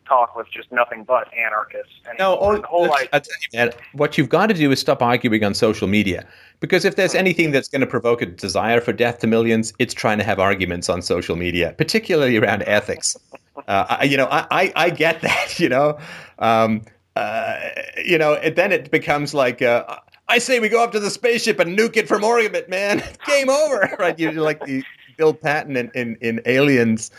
talk 0.09 0.35
with 0.35 0.47
just 0.51 0.71
nothing 0.71 1.05
but 1.05 1.31
anarchists. 1.33 1.93
And 2.07 2.17
No, 2.17 2.33
all, 2.33 2.59
the 2.59 2.67
whole 2.67 2.91
I 2.91 3.05
tell 3.05 3.21
you, 3.21 3.57
man, 3.57 3.71
what 3.93 4.17
you've 4.17 4.29
got 4.29 4.47
to 4.47 4.53
do 4.53 4.71
is 4.71 4.79
stop 4.79 5.01
arguing 5.01 5.43
on 5.43 5.53
social 5.53 5.87
media. 5.87 6.27
Because 6.59 6.83
if 6.83 6.97
there's 6.97 7.15
anything 7.15 7.51
that's 7.51 7.69
going 7.69 7.81
to 7.81 7.87
provoke 7.87 8.21
a 8.21 8.25
desire 8.25 8.81
for 8.81 8.91
death 8.91 9.19
to 9.19 9.27
millions, 9.27 9.71
it's 9.79 9.93
trying 9.93 10.17
to 10.17 10.25
have 10.25 10.39
arguments 10.39 10.89
on 10.89 11.01
social 11.01 11.37
media, 11.37 11.73
particularly 11.77 12.35
around 12.37 12.63
ethics. 12.63 13.15
Uh, 13.67 13.97
I, 13.99 14.03
you 14.05 14.15
know, 14.15 14.25
I, 14.31 14.47
I, 14.49 14.73
I 14.75 14.89
get 14.89 15.21
that. 15.21 15.59
You 15.59 15.67
know, 15.67 15.99
um, 16.39 16.81
uh, 17.17 17.59
you 18.03 18.17
know, 18.17 18.35
and 18.35 18.55
then 18.55 18.71
it 18.71 18.89
becomes 18.89 19.33
like. 19.33 19.61
Uh, 19.61 19.97
I 20.29 20.37
say 20.37 20.59
we 20.59 20.69
go 20.69 20.83
up 20.83 20.91
to 20.93 20.99
the 20.99 21.09
spaceship 21.09 21.59
and 21.59 21.77
nuke 21.77 21.97
it 21.97 22.07
from 22.07 22.23
orbit, 22.23 22.69
man. 22.69 23.03
Game 23.27 23.49
over, 23.49 23.95
right? 23.99 24.17
You're 24.17 24.31
like 24.33 24.63
the 24.63 24.83
Bill 25.17 25.33
Paxton 25.33 25.75
in 25.75 25.91
in, 25.93 26.15
in 26.21 26.41
Aliens. 26.45 27.11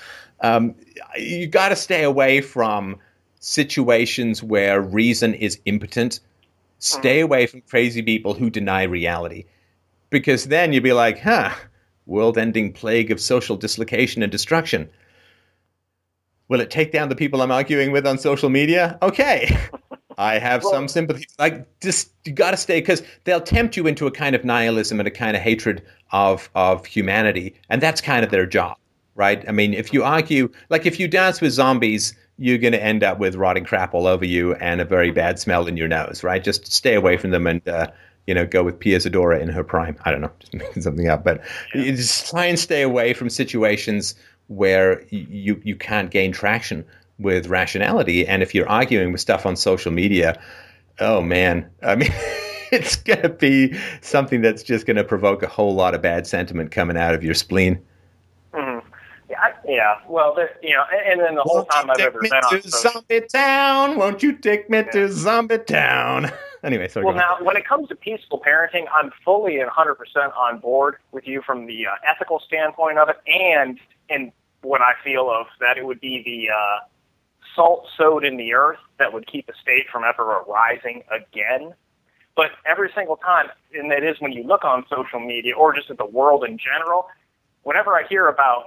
Um, 0.43 0.75
you 1.19 1.47
got 1.47 1.69
to 1.69 1.77
stay 1.77 2.03
away 2.03 2.41
from 2.41 2.97
situations 3.41 4.43
where 4.43 4.81
reason 4.81 5.35
is 5.35 5.61
impotent. 5.65 6.21
Stay 6.79 7.21
away 7.21 7.47
from 7.47 7.61
crazy 7.63 8.03
people 8.03 8.35
who 8.35 8.49
deny 8.49 8.85
reality, 8.85 9.45
because 10.09 10.47
then 10.47 10.73
you'd 10.73 10.83
be 10.83 10.95
like, 10.95 11.19
huh, 11.21 11.51
world-ending 12.07 12.73
plague 12.73 13.11
of 13.11 13.21
social 13.21 13.57
dislocation 13.57 14.23
and 14.23 14.33
destruction. 14.33 14.89
Will 16.49 16.61
it 16.61 16.71
take 16.71 16.91
down 16.91 17.09
the 17.09 17.15
people 17.15 17.43
I'm 17.43 17.53
arguing 17.53 17.93
with 17.93 18.07
on 18.07 18.19
social 18.19 18.49
media? 18.49 18.99
Okay. 19.03 19.57
I 20.19 20.39
have 20.39 20.63
some 20.63 20.89
sympathy. 20.89 21.27
Like, 21.39 21.67
just 21.81 22.11
you 22.25 22.33
got 22.33 22.51
to 22.51 22.57
stay 22.57 22.81
because 22.81 23.03
they'll 23.25 23.41
tempt 23.41 23.77
you 23.77 23.87
into 23.87 24.07
a 24.07 24.11
kind 24.11 24.35
of 24.35 24.45
nihilism 24.45 25.01
and 25.01 25.07
a 25.07 25.11
kind 25.11 25.37
of 25.37 25.43
hatred 25.43 25.83
of 26.13 26.51
of 26.55 26.85
humanity, 26.85 27.55
and 27.71 27.81
that's 27.81 28.01
kind 28.01 28.23
of 28.25 28.31
their 28.31 28.45
job, 28.45 28.77
right? 29.15 29.47
I 29.49 29.53
mean, 29.53 29.75
if 29.75 29.93
you 29.93 30.03
argue, 30.05 30.51
like, 30.69 30.87
if 30.87 30.99
you 30.99 31.09
dance 31.09 31.41
with 31.41 31.53
zombies, 31.53 32.15
you're 32.39 32.59
going 32.59 32.73
to 32.73 32.83
end 32.83 33.05
up 33.05 33.19
with 33.19 33.35
rotting 33.35 33.65
crap 33.65 33.95
all 33.95 34.07
over 34.07 34.25
you 34.25 34.55
and 34.55 34.81
a 34.81 34.85
very 34.85 35.11
bad 35.11 35.39
smell 35.39 35.67
in 35.67 35.77
your 35.77 35.89
nose, 35.89 36.25
right? 36.25 36.43
Just 36.43 36.73
stay 36.73 36.95
away 36.95 37.17
from 37.17 37.31
them 37.31 37.47
and. 37.47 37.67
Uh, 37.69 37.89
you 38.27 38.35
know, 38.35 38.47
go 38.47 38.63
with 38.63 38.79
Pia 38.79 38.99
Zadora 38.99 39.41
in 39.41 39.49
her 39.49 39.65
prime. 39.65 39.97
I 40.05 40.13
don't 40.13 40.21
know, 40.21 40.31
just 40.41 40.55
making 40.55 40.83
something 40.83 41.09
up, 41.09 41.25
but 41.25 41.41
you 41.75 41.97
just 41.97 42.31
try 42.31 42.45
and 42.45 42.59
stay 42.59 42.83
away 42.83 43.13
from 43.13 43.29
situations 43.29 44.15
where 44.47 45.05
you 45.09 45.61
you 45.65 45.75
can't 45.75 46.11
gain 46.11 46.31
traction 46.31 46.85
with 47.19 47.49
rationality. 47.49 48.27
And 48.27 48.43
if 48.43 48.55
you're 48.55 48.69
arguing 48.69 49.13
with 49.13 49.21
stuff 49.21 49.47
on 49.47 49.57
social 49.57 49.93
media, 49.93 50.41
oh 50.99 51.21
man, 51.21 51.69
I 51.83 51.97
mean, 51.97 52.11
it's 52.73 52.97
going 52.97 53.23
to 53.23 53.29
be 53.29 53.79
something 54.01 54.41
that's 54.41 54.63
just 54.63 54.87
going 54.87 54.97
to 54.97 55.05
provoke 55.05 55.43
a 55.43 55.49
whole 55.49 55.75
lot 55.75 55.95
of 55.95 56.03
bad 56.03 56.27
sentiment 56.27 56.71
coming 56.71 56.97
out 56.97 57.15
of 57.15 57.23
your 57.23 57.35
spleen. 57.35 57.81
Yeah, 59.71 60.01
Well, 60.09 60.37
you 60.65 60.75
know, 60.75 60.83
and, 60.93 61.13
and 61.13 61.21
then 61.21 61.35
the 61.37 61.43
whole 61.43 61.59
Won't 61.59 61.71
time 61.71 61.91
I've 61.91 62.01
ever 62.01 62.19
been 62.21 62.33
on 62.33 62.61
to 62.61 62.69
social 62.69 62.91
Zombie 62.93 63.21
Town? 63.33 63.97
Won't 63.97 64.21
you 64.21 64.33
take 64.33 64.69
me 64.69 64.83
to 64.91 65.13
Zombie 65.13 65.59
Town? 65.59 66.33
anyway, 66.65 66.89
sorry. 66.89 67.07
Well, 67.07 67.15
now, 67.15 67.37
when 67.41 67.57
it 67.57 67.65
comes 67.65 67.89
to 67.91 67.95
peaceful 67.95 68.43
parenting, 68.45 68.87
I'm 68.93 69.13
fully 69.25 69.61
and 69.61 69.71
100% 69.71 69.95
on 70.37 70.59
board 70.59 70.97
with 71.13 71.29
you 71.29 71.41
from 71.41 71.67
the 71.67 71.87
uh, 71.87 71.91
ethical 72.05 72.41
standpoint 72.41 72.99
of 72.99 73.11
it, 73.11 73.21
and 73.29 73.79
in 74.09 74.33
what 74.63 74.81
I 74.81 74.95
feel 75.05 75.31
of 75.31 75.47
that 75.61 75.79
it 75.79 75.87
would 75.87 76.01
be 76.01 76.21
the 76.25 76.53
uh, 76.53 76.85
salt 77.55 77.87
sowed 77.97 78.25
in 78.25 78.39
the 78.39 78.53
earth 78.55 78.81
that 78.99 79.13
would 79.13 79.29
keep 79.29 79.49
a 79.49 79.55
state 79.63 79.87
from 79.93 80.03
ever 80.03 80.25
arising 80.25 81.05
again. 81.13 81.75
But 82.35 82.51
every 82.67 82.91
single 82.93 83.19
time, 83.19 83.51
and 83.73 83.93
it 83.93 84.03
is 84.03 84.17
when 84.21 84.33
you 84.33 84.43
look 84.43 84.65
on 84.65 84.85
social 84.91 85.21
media 85.21 85.55
or 85.55 85.73
just 85.73 85.91
at 85.91 85.99
the 85.99 86.07
world 86.07 86.43
in 86.43 86.59
general, 86.59 87.07
whenever 87.63 87.95
I 87.95 88.05
hear 88.09 88.27
about 88.27 88.65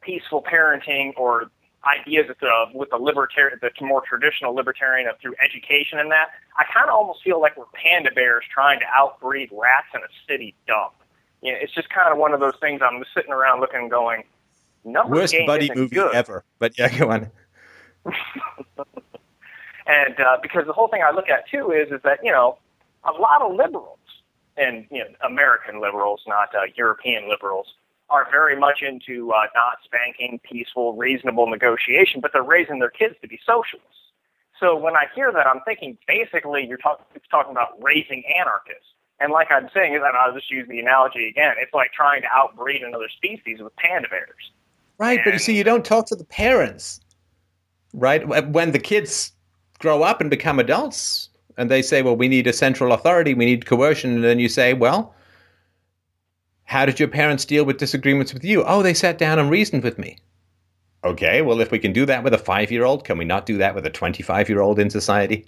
peaceful 0.00 0.42
parenting 0.42 1.12
or 1.16 1.50
ideas 1.84 2.26
with 2.28 2.38
the, 2.40 2.66
with 2.74 2.90
the 2.90 2.96
libertarian, 2.96 3.58
the 3.62 3.70
more 3.80 4.02
traditional 4.06 4.54
libertarian 4.54 5.08
of 5.08 5.18
through 5.20 5.34
education 5.42 5.98
and 5.98 6.10
that, 6.10 6.28
I 6.56 6.64
kind 6.72 6.88
of 6.88 6.94
almost 6.94 7.22
feel 7.22 7.40
like 7.40 7.56
we're 7.56 7.64
panda 7.74 8.10
bears 8.10 8.44
trying 8.52 8.80
to 8.80 8.86
outbreed 8.94 9.50
rats 9.52 9.86
in 9.94 10.00
a 10.00 10.10
city 10.28 10.54
dump. 10.66 10.94
You 11.42 11.52
know, 11.52 11.58
it's 11.62 11.72
just 11.72 11.88
kind 11.88 12.10
of 12.10 12.18
one 12.18 12.34
of 12.34 12.40
those 12.40 12.56
things 12.60 12.80
I'm 12.82 12.98
just 13.00 13.14
sitting 13.14 13.32
around 13.32 13.60
looking 13.60 13.80
and 13.82 13.90
going, 13.90 14.24
number 14.84 15.16
Worst 15.16 15.32
game 15.32 15.46
buddy 15.46 15.70
movie 15.74 15.94
good. 15.94 16.14
ever. 16.14 16.44
But 16.58 16.78
yeah, 16.78 16.96
go 16.98 17.10
on. 17.10 17.30
And 19.88 20.20
uh, 20.20 20.36
because 20.42 20.66
the 20.66 20.74
whole 20.74 20.88
thing 20.88 21.02
I 21.02 21.10
look 21.10 21.30
at 21.30 21.48
too 21.48 21.72
is 21.72 21.90
is 21.90 22.00
that 22.04 22.20
you 22.22 22.30
know 22.30 22.58
a 23.04 23.12
lot 23.12 23.40
of 23.40 23.56
liberals 23.56 23.98
and 24.56 24.86
you 24.90 24.98
know 24.98 25.08
American 25.24 25.80
liberals, 25.80 26.20
not 26.26 26.54
uh, 26.54 26.66
European 26.76 27.28
liberals, 27.28 27.74
are 28.10 28.26
very 28.30 28.58
much 28.58 28.82
into 28.82 29.32
uh, 29.32 29.46
not 29.54 29.78
spanking, 29.84 30.40
peaceful, 30.42 30.96
reasonable 30.96 31.46
negotiation, 31.46 32.20
but 32.20 32.32
they're 32.32 32.42
raising 32.42 32.78
their 32.78 32.90
kids 32.90 33.14
to 33.20 33.28
be 33.28 33.38
socialists. 33.44 33.98
So 34.58 34.76
when 34.76 34.96
I 34.96 35.04
hear 35.14 35.32
that, 35.32 35.46
I'm 35.46 35.60
thinking 35.64 35.98
basically 36.06 36.66
you're 36.66 36.78
talking 36.78 37.04
it's 37.14 37.28
talking 37.30 37.52
about 37.52 37.80
raising 37.82 38.24
anarchists. 38.36 38.88
And 39.20 39.32
like 39.32 39.48
I'm 39.50 39.68
saying, 39.74 39.94
and 39.94 40.04
I'll 40.04 40.32
just 40.32 40.50
use 40.50 40.66
the 40.68 40.78
analogy 40.78 41.28
again, 41.28 41.54
it's 41.58 41.74
like 41.74 41.92
trying 41.92 42.22
to 42.22 42.28
outbreed 42.32 42.82
another 42.82 43.08
species 43.08 43.58
with 43.60 43.74
panda 43.76 44.08
bears. 44.08 44.52
Right, 44.98 45.20
but 45.22 45.32
you 45.32 45.38
see, 45.38 45.56
you 45.56 45.64
don't 45.64 45.84
talk 45.84 46.06
to 46.06 46.16
the 46.16 46.24
parents, 46.24 47.00
right? 47.92 48.26
When 48.48 48.72
the 48.72 48.80
kids 48.80 49.32
grow 49.78 50.02
up 50.02 50.20
and 50.20 50.28
become 50.28 50.58
adults, 50.58 51.28
and 51.56 51.70
they 51.70 51.82
say, 51.82 52.02
"Well, 52.02 52.16
we 52.16 52.26
need 52.28 52.46
a 52.46 52.52
central 52.52 52.92
authority, 52.92 53.34
we 53.34 53.44
need 53.44 53.66
coercion," 53.66 54.14
and 54.16 54.24
then 54.24 54.40
you 54.40 54.48
say, 54.48 54.74
"Well, 54.74 55.14
how 56.68 56.84
did 56.84 57.00
your 57.00 57.08
parents 57.08 57.44
deal 57.44 57.64
with 57.64 57.78
disagreements 57.78 58.34
with 58.34 58.44
you?" 58.44 58.62
Oh, 58.64 58.82
they 58.82 58.94
sat 58.94 59.18
down 59.18 59.38
and 59.38 59.50
reasoned 59.50 59.82
with 59.82 59.98
me. 59.98 60.18
Okay, 61.04 61.42
well, 61.42 61.60
if 61.60 61.70
we 61.70 61.78
can 61.78 61.92
do 61.92 62.04
that 62.06 62.22
with 62.22 62.34
a 62.34 62.38
five-year-old, 62.38 63.04
can 63.04 63.18
we 63.18 63.24
not 63.24 63.46
do 63.46 63.56
that 63.58 63.74
with 63.74 63.86
a 63.86 63.90
twenty-five-year-old 63.90 64.78
in 64.78 64.90
society? 64.90 65.46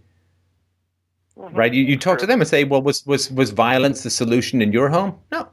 Mm-hmm. 1.38 1.56
Right? 1.56 1.74
You, 1.74 1.84
you 1.84 1.96
talk 1.96 2.18
to 2.20 2.26
them 2.26 2.40
and 2.40 2.48
say, 2.48 2.64
"Well, 2.64 2.82
was 2.82 3.04
was 3.06 3.30
was 3.30 3.50
violence 3.50 4.02
the 4.02 4.10
solution 4.10 4.62
in 4.62 4.72
your 4.72 4.88
home?" 4.88 5.18
No. 5.30 5.48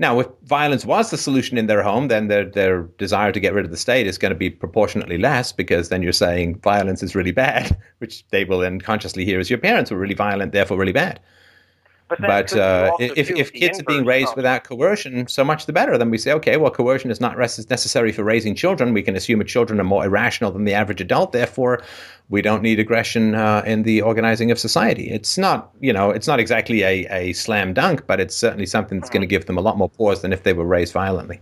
Now, 0.00 0.18
if 0.18 0.26
violence 0.42 0.84
was 0.84 1.10
the 1.10 1.16
solution 1.16 1.56
in 1.56 1.66
their 1.68 1.82
home, 1.82 2.08
then 2.08 2.26
their 2.26 2.44
their 2.44 2.82
desire 2.98 3.30
to 3.30 3.40
get 3.40 3.54
rid 3.54 3.64
of 3.64 3.70
the 3.70 3.76
state 3.76 4.08
is 4.08 4.18
going 4.18 4.30
to 4.32 4.38
be 4.38 4.50
proportionately 4.50 5.18
less 5.18 5.52
because 5.52 5.88
then 5.88 6.02
you're 6.02 6.12
saying 6.12 6.58
violence 6.60 7.02
is 7.02 7.14
really 7.14 7.30
bad, 7.30 7.76
which 7.98 8.26
they 8.30 8.44
will 8.44 8.58
then 8.58 8.80
consciously 8.80 9.24
hear 9.24 9.38
as 9.38 9.50
your 9.50 9.58
parents 9.58 9.90
were 9.90 9.98
really 9.98 10.14
violent, 10.14 10.52
therefore 10.52 10.78
really 10.78 10.92
bad. 10.92 11.20
But, 12.20 12.50
But 12.50 12.56
uh, 12.56 12.92
if 13.00 13.30
if 13.30 13.52
kids 13.52 13.80
are 13.80 13.84
being 13.84 14.04
raised 14.04 14.34
without 14.36 14.64
coercion, 14.64 15.26
so 15.28 15.44
much 15.44 15.66
the 15.66 15.72
better. 15.72 15.96
Then 15.98 16.10
we 16.10 16.18
say, 16.18 16.32
okay, 16.32 16.56
well, 16.56 16.70
coercion 16.70 17.10
is 17.10 17.20
not 17.20 17.38
necessary 17.38 18.12
for 18.12 18.22
raising 18.22 18.54
children. 18.54 18.92
We 18.92 19.02
can 19.02 19.16
assume 19.16 19.38
that 19.40 19.48
children 19.48 19.80
are 19.80 19.84
more 19.84 20.04
irrational 20.04 20.50
than 20.50 20.64
the 20.64 20.74
average 20.74 21.00
adult. 21.00 21.32
Therefore, 21.32 21.82
we 22.28 22.42
don't 22.42 22.62
need 22.62 22.78
aggression 22.80 23.34
uh, 23.34 23.62
in 23.66 23.82
the 23.82 24.02
organizing 24.02 24.50
of 24.50 24.58
society. 24.58 25.10
It's 25.10 25.36
not, 25.36 25.70
you 25.80 25.92
know, 25.92 26.10
it's 26.10 26.26
not 26.26 26.40
exactly 26.40 26.82
a, 26.82 27.06
a 27.10 27.32
slam 27.34 27.74
dunk, 27.74 28.06
but 28.06 28.20
it's 28.20 28.36
certainly 28.36 28.66
something 28.66 29.00
that's 29.00 29.10
going 29.10 29.20
to 29.20 29.26
give 29.26 29.46
them 29.46 29.58
a 29.58 29.60
lot 29.60 29.76
more 29.76 29.90
pause 29.90 30.22
than 30.22 30.32
if 30.32 30.42
they 30.42 30.52
were 30.52 30.64
raised 30.64 30.92
violently. 30.92 31.40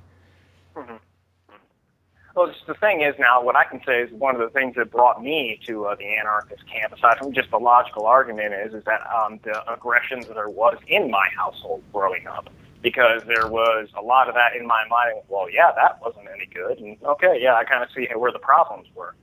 Well, 2.35 2.47
just 2.47 2.67
the 2.67 2.75
thing 2.75 3.03
is 3.03 3.15
now, 3.19 3.43
what 3.43 3.57
I 3.57 3.65
can 3.65 3.81
say 3.85 4.01
is 4.01 4.11
one 4.13 4.35
of 4.35 4.41
the 4.41 4.49
things 4.49 4.77
that 4.77 4.91
brought 4.91 5.23
me 5.23 5.61
to 5.67 5.87
uh, 5.87 5.97
the 5.97 6.07
anarchist 6.07 6.63
camp, 6.67 6.93
aside 6.93 7.19
from 7.19 7.33
just 7.33 7.51
the 7.51 7.59
logical 7.59 8.07
argument, 8.07 8.55
is 8.55 8.73
is 8.73 8.85
that 8.85 9.03
um, 9.15 9.39
the 9.45 9.71
aggression 9.71 10.21
that 10.21 10.35
there 10.35 10.49
was 10.49 10.79
in 10.87 11.11
my 11.11 11.29
household 11.37 11.83
growing 11.93 12.27
up, 12.27 12.49
because 12.81 13.23
there 13.27 13.49
was 13.49 13.89
a 13.99 14.03
lot 14.03 14.29
of 14.29 14.35
that 14.35 14.57
in 14.57 14.67
my 14.67 14.87
mind. 14.89 15.21
Well, 15.29 15.51
yeah, 15.51 15.73
that 15.77 16.01
wasn't 16.01 16.29
any 16.35 16.47
good, 16.47 16.79
and 16.79 16.97
okay, 17.05 17.39
yeah, 17.39 17.55
I 17.55 17.65
kind 17.65 17.83
of 17.83 17.91
see 17.95 18.09
where 18.17 18.33
the 18.33 18.39
problems 18.39 18.89
were. 18.95 19.15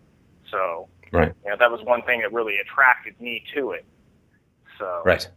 So, 0.52 0.88
Right. 1.12 1.34
you 1.44 1.50
know, 1.50 1.58
that 1.58 1.72
was 1.72 1.82
one 1.84 2.04
thing 2.04 2.22
that 2.22 2.32
really 2.32 2.58
attracted 2.58 3.20
me 3.20 3.44
to 3.56 3.72
it. 3.72 3.86
So, 4.78 5.02
Right. 5.04 5.28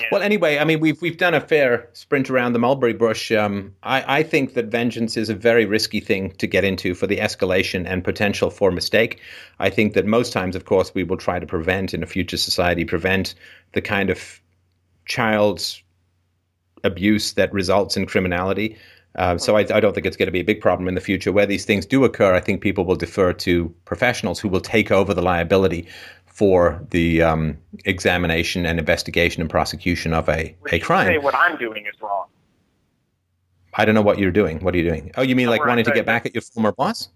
Yeah. 0.00 0.06
Well, 0.10 0.22
anyway, 0.22 0.58
I 0.58 0.64
mean, 0.64 0.80
we've 0.80 1.00
we've 1.00 1.16
done 1.16 1.34
a 1.34 1.40
fair 1.40 1.88
sprint 1.92 2.30
around 2.30 2.52
the 2.52 2.58
mulberry 2.58 2.92
bush. 2.92 3.32
Um, 3.32 3.74
I, 3.82 4.18
I 4.18 4.22
think 4.22 4.54
that 4.54 4.66
vengeance 4.66 5.16
is 5.16 5.28
a 5.28 5.34
very 5.34 5.66
risky 5.66 6.00
thing 6.00 6.32
to 6.32 6.46
get 6.46 6.64
into 6.64 6.94
for 6.94 7.06
the 7.06 7.18
escalation 7.18 7.86
and 7.86 8.04
potential 8.04 8.50
for 8.50 8.70
mistake. 8.70 9.20
I 9.58 9.70
think 9.70 9.94
that 9.94 10.06
most 10.06 10.32
times, 10.32 10.56
of 10.56 10.64
course, 10.64 10.94
we 10.94 11.04
will 11.04 11.16
try 11.16 11.38
to 11.38 11.46
prevent 11.46 11.94
in 11.94 12.02
a 12.02 12.06
future 12.06 12.36
society, 12.36 12.84
prevent 12.84 13.34
the 13.72 13.80
kind 13.80 14.10
of 14.10 14.40
child's 15.06 15.82
abuse 16.84 17.32
that 17.32 17.52
results 17.52 17.96
in 17.96 18.06
criminality. 18.06 18.76
Uh, 19.14 19.36
so 19.36 19.56
I, 19.56 19.60
I 19.60 19.80
don't 19.80 19.94
think 19.94 20.06
it's 20.06 20.16
going 20.16 20.26
to 20.26 20.32
be 20.32 20.40
a 20.40 20.44
big 20.44 20.60
problem 20.60 20.86
in 20.88 20.94
the 20.94 21.00
future. 21.00 21.32
Where 21.32 21.46
these 21.46 21.64
things 21.64 21.84
do 21.86 22.04
occur, 22.04 22.34
I 22.34 22.40
think 22.40 22.60
people 22.60 22.84
will 22.84 22.96
defer 22.96 23.32
to 23.32 23.74
professionals 23.84 24.38
who 24.38 24.48
will 24.48 24.60
take 24.60 24.92
over 24.92 25.12
the 25.12 25.22
liability 25.22 25.88
for 26.38 26.86
the 26.90 27.20
um, 27.20 27.58
examination 27.84 28.64
and 28.64 28.78
investigation 28.78 29.40
and 29.40 29.50
prosecution 29.50 30.14
of 30.14 30.28
a, 30.28 30.54
a 30.70 30.78
crime. 30.78 31.08
Say 31.08 31.18
what 31.18 31.34
I'm 31.34 31.58
doing 31.58 31.84
is 31.86 32.00
wrong. 32.00 32.26
I 33.74 33.84
don't 33.84 33.96
know 33.96 34.02
what 34.02 34.20
you're 34.20 34.30
doing. 34.30 34.60
What 34.60 34.72
are 34.72 34.78
you 34.78 34.88
doing? 34.88 35.10
Oh, 35.16 35.22
you 35.22 35.34
mean 35.34 35.48
like 35.48 35.66
wanting 35.66 35.84
to 35.86 35.90
get 35.90 36.06
back 36.06 36.26
at 36.26 36.34
your 36.36 36.42
former 36.42 36.70
boss? 36.70 37.08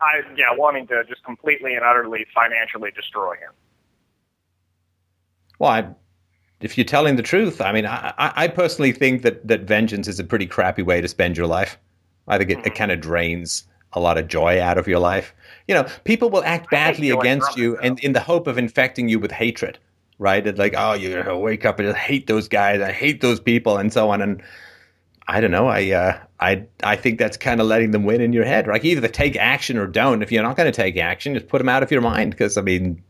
I 0.00 0.20
yeah, 0.36 0.54
wanting 0.56 0.86
to 0.86 1.02
just 1.08 1.24
completely 1.24 1.74
and 1.74 1.84
utterly 1.84 2.24
financially 2.32 2.92
destroy 2.92 3.32
him. 3.32 3.50
Well, 5.58 5.70
I, 5.70 5.88
if 6.60 6.78
you're 6.78 6.84
telling 6.84 7.16
the 7.16 7.24
truth, 7.24 7.60
I 7.60 7.72
mean, 7.72 7.86
I, 7.86 8.14
I 8.18 8.46
personally 8.46 8.92
think 8.92 9.22
that, 9.22 9.48
that 9.48 9.62
vengeance 9.62 10.06
is 10.06 10.20
a 10.20 10.24
pretty 10.24 10.46
crappy 10.46 10.82
way 10.82 11.00
to 11.00 11.08
spend 11.08 11.36
your 11.36 11.48
life. 11.48 11.76
I 12.28 12.38
think 12.38 12.50
it, 12.50 12.64
it 12.64 12.76
kind 12.76 12.92
of 12.92 13.00
drains 13.00 13.64
a 13.94 13.98
lot 13.98 14.16
of 14.16 14.28
joy 14.28 14.62
out 14.62 14.78
of 14.78 14.86
your 14.86 15.00
life. 15.00 15.34
You 15.70 15.76
know, 15.76 15.88
people 16.04 16.28
will 16.30 16.42
act 16.44 16.68
badly 16.70 17.10
against 17.10 17.56
you 17.56 17.78
and 17.78 17.98
in, 18.00 18.06
in 18.06 18.12
the 18.12 18.20
hope 18.20 18.46
of 18.48 18.58
infecting 18.58 19.08
you 19.08 19.20
with 19.20 19.30
hatred, 19.30 19.78
right? 20.18 20.44
It's 20.44 20.58
like, 20.58 20.74
oh, 20.76 20.94
you're 20.94 21.22
gonna 21.22 21.38
wake 21.38 21.64
up 21.64 21.78
and 21.78 21.88
just 21.88 21.98
hate 21.98 22.26
those 22.26 22.48
guys. 22.48 22.80
I 22.80 22.90
hate 22.90 23.20
those 23.20 23.38
people, 23.38 23.78
and 23.78 23.92
so 23.92 24.10
on. 24.10 24.20
And 24.20 24.42
I 25.28 25.40
don't 25.40 25.52
know. 25.52 25.68
I 25.68 25.90
uh, 25.92 26.18
I 26.40 26.64
I 26.82 26.96
think 26.96 27.20
that's 27.20 27.36
kind 27.36 27.60
of 27.60 27.68
letting 27.68 27.92
them 27.92 28.02
win 28.02 28.20
in 28.20 28.32
your 28.32 28.44
head. 28.44 28.66
Like 28.66 28.84
either 28.84 29.06
take 29.06 29.36
action 29.36 29.78
or 29.78 29.86
don't. 29.86 30.22
If 30.22 30.32
you're 30.32 30.42
not 30.42 30.56
going 30.56 30.66
to 30.70 30.76
take 30.76 30.96
action, 30.96 31.34
just 31.34 31.46
put 31.46 31.58
them 31.58 31.68
out 31.68 31.84
of 31.84 31.90
your 31.92 32.00
mind. 32.00 32.32
Because 32.32 32.56
I 32.56 32.62
mean, 32.62 33.00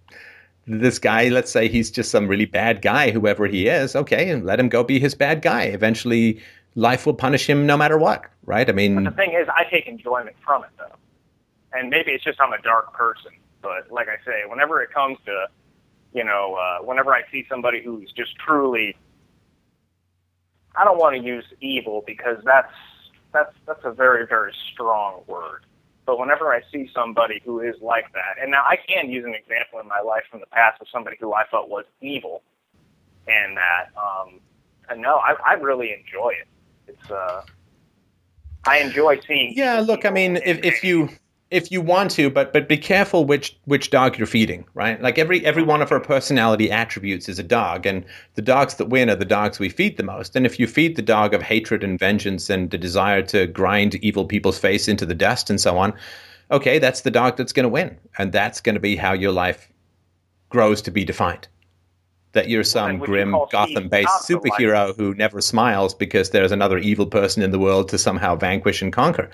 this 0.67 0.99
guy, 0.99 1.31
let's 1.31 1.51
say 1.51 1.67
he's 1.67 1.91
just 1.91 2.11
some 2.11 2.29
really 2.29 2.45
bad 2.45 2.83
guy, 2.83 3.11
whoever 3.11 3.47
he 3.47 3.69
is. 3.69 3.97
Okay, 3.97 4.29
and 4.29 4.45
let 4.45 4.61
him 4.61 4.69
go 4.69 4.85
be 4.85 5.01
his 5.01 5.15
bad 5.15 5.41
guy. 5.41 5.63
Eventually, 5.63 6.39
life 6.75 7.07
will 7.07 7.15
punish 7.15 7.49
him 7.49 7.65
no 7.65 7.79
matter 7.79 7.97
what. 7.97 8.27
right? 8.45 8.69
I 8.69 8.73
mean, 8.73 8.97
But 8.97 9.05
the 9.05 9.17
thing 9.17 9.33
is, 9.33 9.49
I 9.49 9.65
take 9.71 9.87
enjoyment 9.87 10.37
from 10.45 10.63
it 10.65 10.71
though, 10.77 10.95
and 11.73 11.91
maybe 11.91 12.13
it's 12.13 12.25
just 12.25 12.41
I'm 12.41 12.53
a 12.53 12.63
dark 12.63 12.93
person. 12.93 13.33
But 13.63 13.91
like 13.91 14.09
I 14.09 14.17
say, 14.25 14.43
whenever 14.47 14.83
it 14.83 14.93
comes 14.93 15.19
to, 15.27 15.47
you 16.13 16.25
know, 16.25 16.55
uh, 16.55 16.85
whenever 16.85 17.13
I 17.13 17.23
see 17.31 17.45
somebody 17.49 17.83
who's 17.83 18.11
just 18.13 18.37
truly, 18.37 18.97
I 20.75 20.85
don't 20.85 20.99
want 20.99 21.17
to 21.17 21.23
use 21.23 21.45
evil 21.61 22.03
because 22.07 22.39
that's 22.45 22.73
that's 23.33 23.55
that's 23.67 23.85
a 23.85 23.93
very 23.93 24.27
very 24.27 24.53
strong 24.73 25.23
word. 25.27 25.65
But 26.07 26.19
whenever 26.19 26.53
I 26.53 26.63
see 26.73 26.91
somebody 26.93 27.41
who 27.45 27.61
is 27.61 27.77
like 27.81 28.13
that, 28.15 28.43
and 28.43 28.51
now 28.51 28.65
I 28.67 28.77
can 28.77 29.11
use 29.11 29.25
an 29.25 29.35
example 29.35 29.79
in 29.79 29.87
my 29.87 30.01
life 30.01 30.25
from 30.31 30.41
the 30.41 30.47
past 30.47 30.81
of 30.81 30.89
somebody 30.91 31.17
who 31.21 31.35
I 31.35 31.45
felt 31.51 31.69
was 31.69 31.85
evil, 32.01 32.43
and 33.29 33.57
that, 33.57 33.91
um, 33.97 34.41
and 34.89 35.01
no, 35.01 35.17
I, 35.17 35.37
I 35.47 35.53
really 35.53 35.93
enjoy 35.93 36.31
it. 36.31 36.49
It's 36.89 37.11
uh, 37.11 37.43
I 38.65 38.79
enjoy 38.79 39.21
seeing. 39.21 39.53
Yeah, 39.55 39.81
look, 39.81 40.05
I 40.05 40.11
mean, 40.11 40.37
if, 40.39 40.65
if 40.65 40.83
you 40.83 41.11
if 41.51 41.73
you 41.73 41.81
want 41.81 42.13
to, 42.13 42.31
but 42.31 42.53
but 42.53 42.69
be 42.69 42.79
careful 42.79 43.25
which 43.25 43.57
which 43.65 43.91
dog 43.91 44.17
you're 44.17 44.27
feeding, 44.27 44.65
right? 44.75 45.01
Like 45.03 45.19
every 45.19 45.45
every 45.45 45.65
one 45.65 45.83
of 45.83 45.91
our 45.91 46.01
personality 46.01 46.71
attributes 46.71 47.29
is 47.29 47.39
a 47.39 47.45
dog, 47.45 47.87
and 47.87 48.05
the 48.35 48.43
dogs 48.43 48.75
that 48.75 48.87
win 48.89 49.11
are 49.11 49.17
the 49.17 49.25
dogs 49.25 49.59
we 49.59 49.69
feed 49.69 49.97
the 49.97 50.05
most. 50.05 50.37
And 50.37 50.47
if 50.47 50.61
you 50.61 50.67
feed 50.67 50.95
the 50.97 51.03
dog 51.03 51.35
of 51.35 51.43
hatred 51.43 51.83
and 51.83 51.99
vengeance 51.99 52.51
and 52.51 52.71
the 52.71 52.79
desire 52.79 53.23
to 53.23 53.49
grind 53.49 53.97
evil 53.97 54.25
people's 54.25 54.59
face 54.59 54.87
into 54.87 55.05
the 55.05 55.15
dust 55.15 55.51
and 55.51 55.61
so 55.61 55.77
on, 55.77 55.93
okay, 56.53 56.79
that's 56.79 57.01
the 57.01 57.11
dog 57.11 57.37
that's 57.37 57.53
going 57.53 57.65
to 57.65 57.69
win, 57.69 57.99
and 58.17 58.33
that's 58.33 58.61
going 58.61 58.75
to 58.77 58.81
be 58.81 58.95
how 58.95 59.13
your 59.13 59.33
life 59.33 59.69
grows 60.51 60.81
to 60.83 60.93
be 60.93 61.05
defined. 61.05 61.49
That 62.33 62.49
you're 62.49 62.63
some 62.63 62.99
grim 62.99 63.35
Gotham-based 63.51 64.29
superhero 64.29 64.97
who 64.97 65.15
never 65.15 65.41
smiles 65.41 65.95
because 65.95 66.31
there's 66.31 66.53
another 66.53 66.79
evil 66.79 67.07
person 67.07 67.43
in 67.43 67.51
the 67.51 67.59
world 67.59 67.89
to 67.89 67.99
somehow 67.99 68.37
vanquish 68.37 68.83
and 68.83 68.93
conquer. 68.93 69.31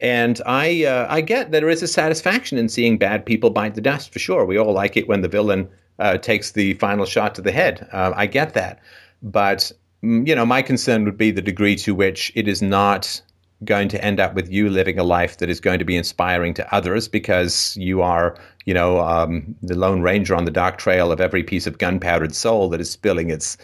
And 0.00 0.40
I 0.46 0.84
uh, 0.84 1.06
I 1.10 1.20
get 1.20 1.50
that 1.50 1.60
there 1.60 1.68
is 1.68 1.82
a 1.82 1.88
satisfaction 1.88 2.56
in 2.56 2.68
seeing 2.68 2.96
bad 2.96 3.26
people 3.26 3.50
bite 3.50 3.74
the 3.74 3.80
dust 3.80 4.12
for 4.12 4.18
sure. 4.18 4.44
We 4.44 4.56
all 4.56 4.72
like 4.72 4.96
it 4.96 5.08
when 5.08 5.20
the 5.20 5.28
villain 5.28 5.68
uh, 5.98 6.16
takes 6.18 6.52
the 6.52 6.74
final 6.74 7.04
shot 7.04 7.34
to 7.34 7.42
the 7.42 7.52
head. 7.52 7.86
Uh, 7.92 8.12
I 8.16 8.26
get 8.26 8.54
that, 8.54 8.80
but 9.22 9.70
mm, 10.02 10.26
you 10.26 10.34
know 10.34 10.46
my 10.46 10.62
concern 10.62 11.04
would 11.04 11.18
be 11.18 11.30
the 11.30 11.42
degree 11.42 11.76
to 11.76 11.94
which 11.94 12.32
it 12.34 12.48
is 12.48 12.62
not 12.62 13.20
going 13.62 13.88
to 13.88 14.02
end 14.02 14.18
up 14.18 14.32
with 14.34 14.50
you 14.50 14.70
living 14.70 14.98
a 14.98 15.04
life 15.04 15.36
that 15.36 15.50
is 15.50 15.60
going 15.60 15.78
to 15.78 15.84
be 15.84 15.96
inspiring 15.96 16.54
to 16.54 16.74
others 16.74 17.08
because 17.08 17.76
you 17.76 18.00
are 18.00 18.38
you 18.64 18.72
know 18.72 19.00
um, 19.00 19.54
the 19.62 19.76
lone 19.76 20.00
ranger 20.00 20.34
on 20.34 20.46
the 20.46 20.50
dark 20.50 20.78
trail 20.78 21.12
of 21.12 21.20
every 21.20 21.42
piece 21.42 21.66
of 21.66 21.76
gunpowdered 21.76 22.34
soul 22.34 22.70
that 22.70 22.80
is 22.80 22.90
spilling 22.90 23.28
its 23.28 23.58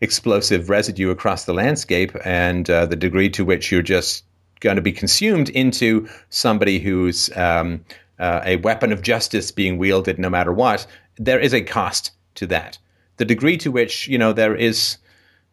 explosive 0.00 0.70
residue 0.70 1.10
across 1.10 1.44
the 1.44 1.52
landscape, 1.52 2.16
and 2.24 2.70
uh, 2.70 2.86
the 2.86 2.96
degree 2.96 3.28
to 3.28 3.44
which 3.44 3.70
you're 3.70 3.82
just 3.82 4.24
going 4.62 4.76
to 4.76 4.82
be 4.82 4.92
consumed 4.92 5.50
into 5.50 6.08
somebody 6.30 6.78
who's 6.78 7.28
um, 7.36 7.84
uh, 8.18 8.40
a 8.44 8.56
weapon 8.56 8.92
of 8.92 9.02
justice 9.02 9.50
being 9.50 9.76
wielded 9.76 10.18
no 10.18 10.30
matter 10.30 10.52
what, 10.52 10.86
there 11.18 11.38
is 11.40 11.52
a 11.52 11.60
cost 11.60 12.12
to 12.36 12.46
that. 12.46 12.78
The 13.18 13.26
degree 13.26 13.58
to 13.58 13.70
which, 13.70 14.08
you 14.08 14.16
know, 14.16 14.32
there 14.32 14.56
is. 14.56 14.96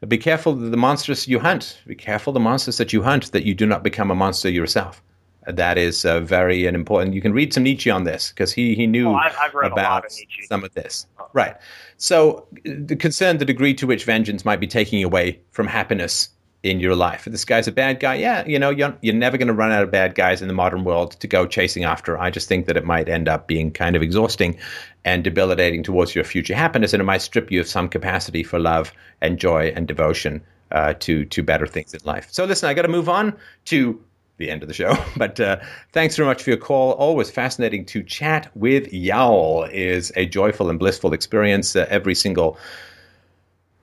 Be 0.08 0.18
careful 0.18 0.54
the 0.56 0.78
monsters 0.78 1.28
you 1.28 1.40
hunt. 1.40 1.78
Be 1.86 1.94
careful 1.94 2.32
the 2.32 2.40
monsters 2.40 2.78
that 2.78 2.94
you 2.94 3.04
hunt 3.04 3.34
that 3.34 3.44
you 3.44 3.54
do 3.54 3.66
not 3.66 3.84
become 3.84 4.10
a 4.10 4.16
monster 4.16 4.50
yourself. 4.50 5.04
That 5.46 5.78
is 5.78 6.06
uh, 6.06 6.22
very 6.22 6.66
and 6.68 6.74
important. 6.76 7.14
You 7.16 7.22
can 7.22 7.34
read 7.34 7.54
some 7.54 7.64
Nietzsche 7.64 7.90
on 7.90 8.06
this 8.06 8.30
because 8.30 8.54
he, 8.54 8.76
he 8.76 8.88
knew 8.88 9.10
Oh, 9.10 9.16
I've- 9.16 9.36
I've 9.42 9.54
read 9.54 9.72
a 9.74 9.76
lot 9.76 9.80
about 9.80 10.06
of 10.06 10.12
some 10.48 10.64
of 10.64 10.74
this. 10.74 11.06
Right. 11.34 11.56
So 11.98 12.48
the 12.64 12.96
concern, 12.96 13.40
the 13.40 13.46
degree 13.46 13.74
to 13.74 13.86
which 13.86 14.06
vengeance 14.06 14.46
might 14.46 14.62
be 14.62 14.68
taking 14.68 15.04
away 15.04 15.42
from 15.52 15.68
happiness 15.68 16.30
in 16.64 16.80
your 16.80 16.96
life. 16.96 17.26
If 17.26 17.32
this 17.32 17.46
guy's 17.46 17.68
a 17.68 17.72
bad 17.72 18.00
guy, 18.00 18.16
yeah, 18.16 18.46
you 18.46 18.60
know, 18.60 18.70
you're, 18.70 18.96
you're 19.02 19.16
never 19.16 19.38
going 19.38 19.48
to 19.48 19.54
run 19.54 19.72
out 19.72 19.84
of 19.84 19.92
bad 19.92 20.16
guys 20.16 20.42
in 20.42 20.50
the 20.50 20.54
modern 20.54 20.84
world 20.84 21.12
to 21.12 21.28
go 21.28 21.46
chasing 21.46 21.86
after. 21.86 22.20
I 22.20 22.30
just 22.30 22.50
think 22.50 22.66
that 22.66 22.76
it 22.76 22.86
might 22.86 23.08
end 23.08 23.30
up 23.30 23.48
being 23.48 23.72
kind 23.72 23.96
of 23.96 24.02
exhausting 24.02 24.58
and 25.06 25.24
debilitating 25.24 25.84
towards 25.84 26.14
your 26.14 26.26
future 26.26 26.56
happiness, 26.56 26.94
and 26.94 27.02
it 27.02 27.06
might 27.06 27.22
strip 27.22 27.50
you 27.52 27.62
of 27.62 27.68
some 27.68 27.88
capacity 27.88 28.44
for 28.44 28.60
love 28.60 28.92
and 29.22 29.40
joy 29.40 29.72
and 29.76 29.88
devotion 29.88 30.42
uh, 30.72 30.94
to 31.00 31.26
to 31.26 31.42
better 31.42 31.66
things 31.66 31.94
in 31.94 32.02
life. 32.04 32.28
So 32.30 32.46
listen, 32.46 32.70
I 32.70 32.74
got 32.74 32.84
to 32.84 32.90
move 32.90 33.10
on 33.10 33.36
to 33.66 34.00
the 34.38 34.50
end 34.50 34.64
of 34.64 34.68
the 34.68 34.74
show. 34.74 34.98
But 35.18 35.40
uh, 35.40 35.58
thanks 35.92 36.16
very 36.16 36.28
much 36.28 36.44
for 36.44 36.50
your 36.50 36.58
call. 36.58 36.92
Always 36.94 37.30
fascinating 37.30 37.86
to 37.86 38.04
chat 38.04 38.50
with 38.56 38.92
Yowl. 38.92 39.66
is 39.72 40.12
a 40.16 40.26
joyful 40.26 40.70
and 40.70 40.80
blissful 40.80 41.14
experience 41.14 41.76
uh, 41.76 41.86
every 41.90 42.16
single 42.16 42.58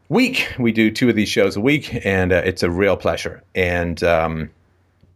week. 0.09 0.53
We 0.59 0.73
do 0.73 0.91
two 0.91 1.09
of 1.09 1.17
these 1.17 1.29
shows 1.29 1.57
a 1.57 1.61
week, 1.61 2.05
and 2.05 2.33
uh, 2.33 2.43
it's 2.45 2.63
a 2.63 2.71
real 2.71 2.97
pleasure. 2.97 3.43
And 3.55 4.03
um, 4.05 4.51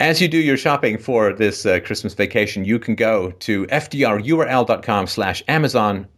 as 0.00 0.20
you 0.20 0.28
do 0.28 0.38
your 0.38 0.56
shopping 0.56 0.98
for 0.98 1.32
this 1.32 1.66
uh, 1.66 1.80
Christmas 1.80 2.14
vacation, 2.14 2.64
you 2.64 2.78
can 2.78 2.94
go 2.94 3.32
to 3.32 3.66
fdrurl.com 3.66 5.06
slash 5.06 5.42
Amazon 5.48 6.08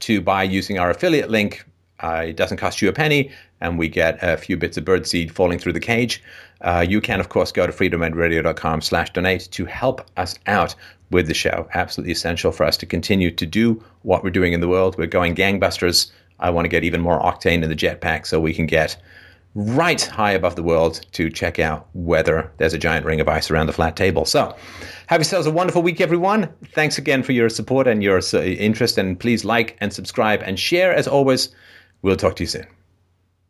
to 0.00 0.20
buy 0.20 0.42
using 0.42 0.78
our 0.78 0.90
affiliate 0.90 1.30
link. 1.30 1.64
Uh, 2.00 2.24
it 2.28 2.36
doesn't 2.36 2.56
cost 2.56 2.80
you 2.80 2.88
a 2.88 2.92
penny, 2.92 3.30
and 3.60 3.78
we 3.78 3.88
get 3.88 4.18
a 4.22 4.36
few 4.36 4.56
bits 4.56 4.76
of 4.76 4.84
birdseed 4.84 5.30
falling 5.30 5.58
through 5.58 5.72
the 5.72 5.80
cage. 5.80 6.22
Uh, 6.62 6.84
you 6.86 7.00
can, 7.00 7.20
of 7.20 7.28
course, 7.28 7.52
go 7.52 7.66
to 7.66 7.72
freedomainradio.com 7.72 8.80
slash 8.80 9.10
donate 9.12 9.48
to 9.50 9.64
help 9.64 10.06
us 10.16 10.38
out 10.46 10.74
with 11.10 11.26
the 11.26 11.34
show. 11.34 11.68
Absolutely 11.74 12.12
essential 12.12 12.52
for 12.52 12.64
us 12.64 12.76
to 12.78 12.86
continue 12.86 13.30
to 13.30 13.46
do 13.46 13.82
what 14.02 14.22
we're 14.22 14.30
doing 14.30 14.52
in 14.52 14.60
the 14.60 14.68
world. 14.68 14.96
We're 14.96 15.06
going 15.06 15.34
gangbusters. 15.34 16.10
I 16.40 16.50
want 16.50 16.64
to 16.64 16.68
get 16.68 16.84
even 16.84 17.00
more 17.00 17.20
octane 17.20 17.62
in 17.62 17.68
the 17.68 17.76
jetpack 17.76 18.26
so 18.26 18.40
we 18.40 18.54
can 18.54 18.66
get 18.66 18.96
right 19.54 20.00
high 20.00 20.32
above 20.32 20.56
the 20.56 20.62
world 20.62 21.04
to 21.12 21.28
check 21.28 21.58
out 21.58 21.88
whether 21.92 22.50
there's 22.58 22.72
a 22.72 22.78
giant 22.78 23.04
ring 23.04 23.20
of 23.20 23.28
ice 23.28 23.50
around 23.50 23.66
the 23.66 23.72
flat 23.72 23.96
table. 23.96 24.24
So, 24.24 24.56
have 25.08 25.20
yourselves 25.20 25.46
a 25.46 25.50
wonderful 25.50 25.82
week, 25.82 26.00
everyone. 26.00 26.48
Thanks 26.72 26.98
again 26.98 27.22
for 27.22 27.32
your 27.32 27.48
support 27.48 27.86
and 27.86 28.02
your 28.02 28.20
uh, 28.32 28.42
interest. 28.42 28.96
And 28.96 29.18
please 29.18 29.44
like 29.44 29.76
and 29.80 29.92
subscribe 29.92 30.42
and 30.42 30.58
share 30.58 30.94
as 30.94 31.08
always. 31.08 31.48
We'll 32.02 32.16
talk 32.16 32.36
to 32.36 32.44
you 32.44 32.48
soon. 32.48 32.66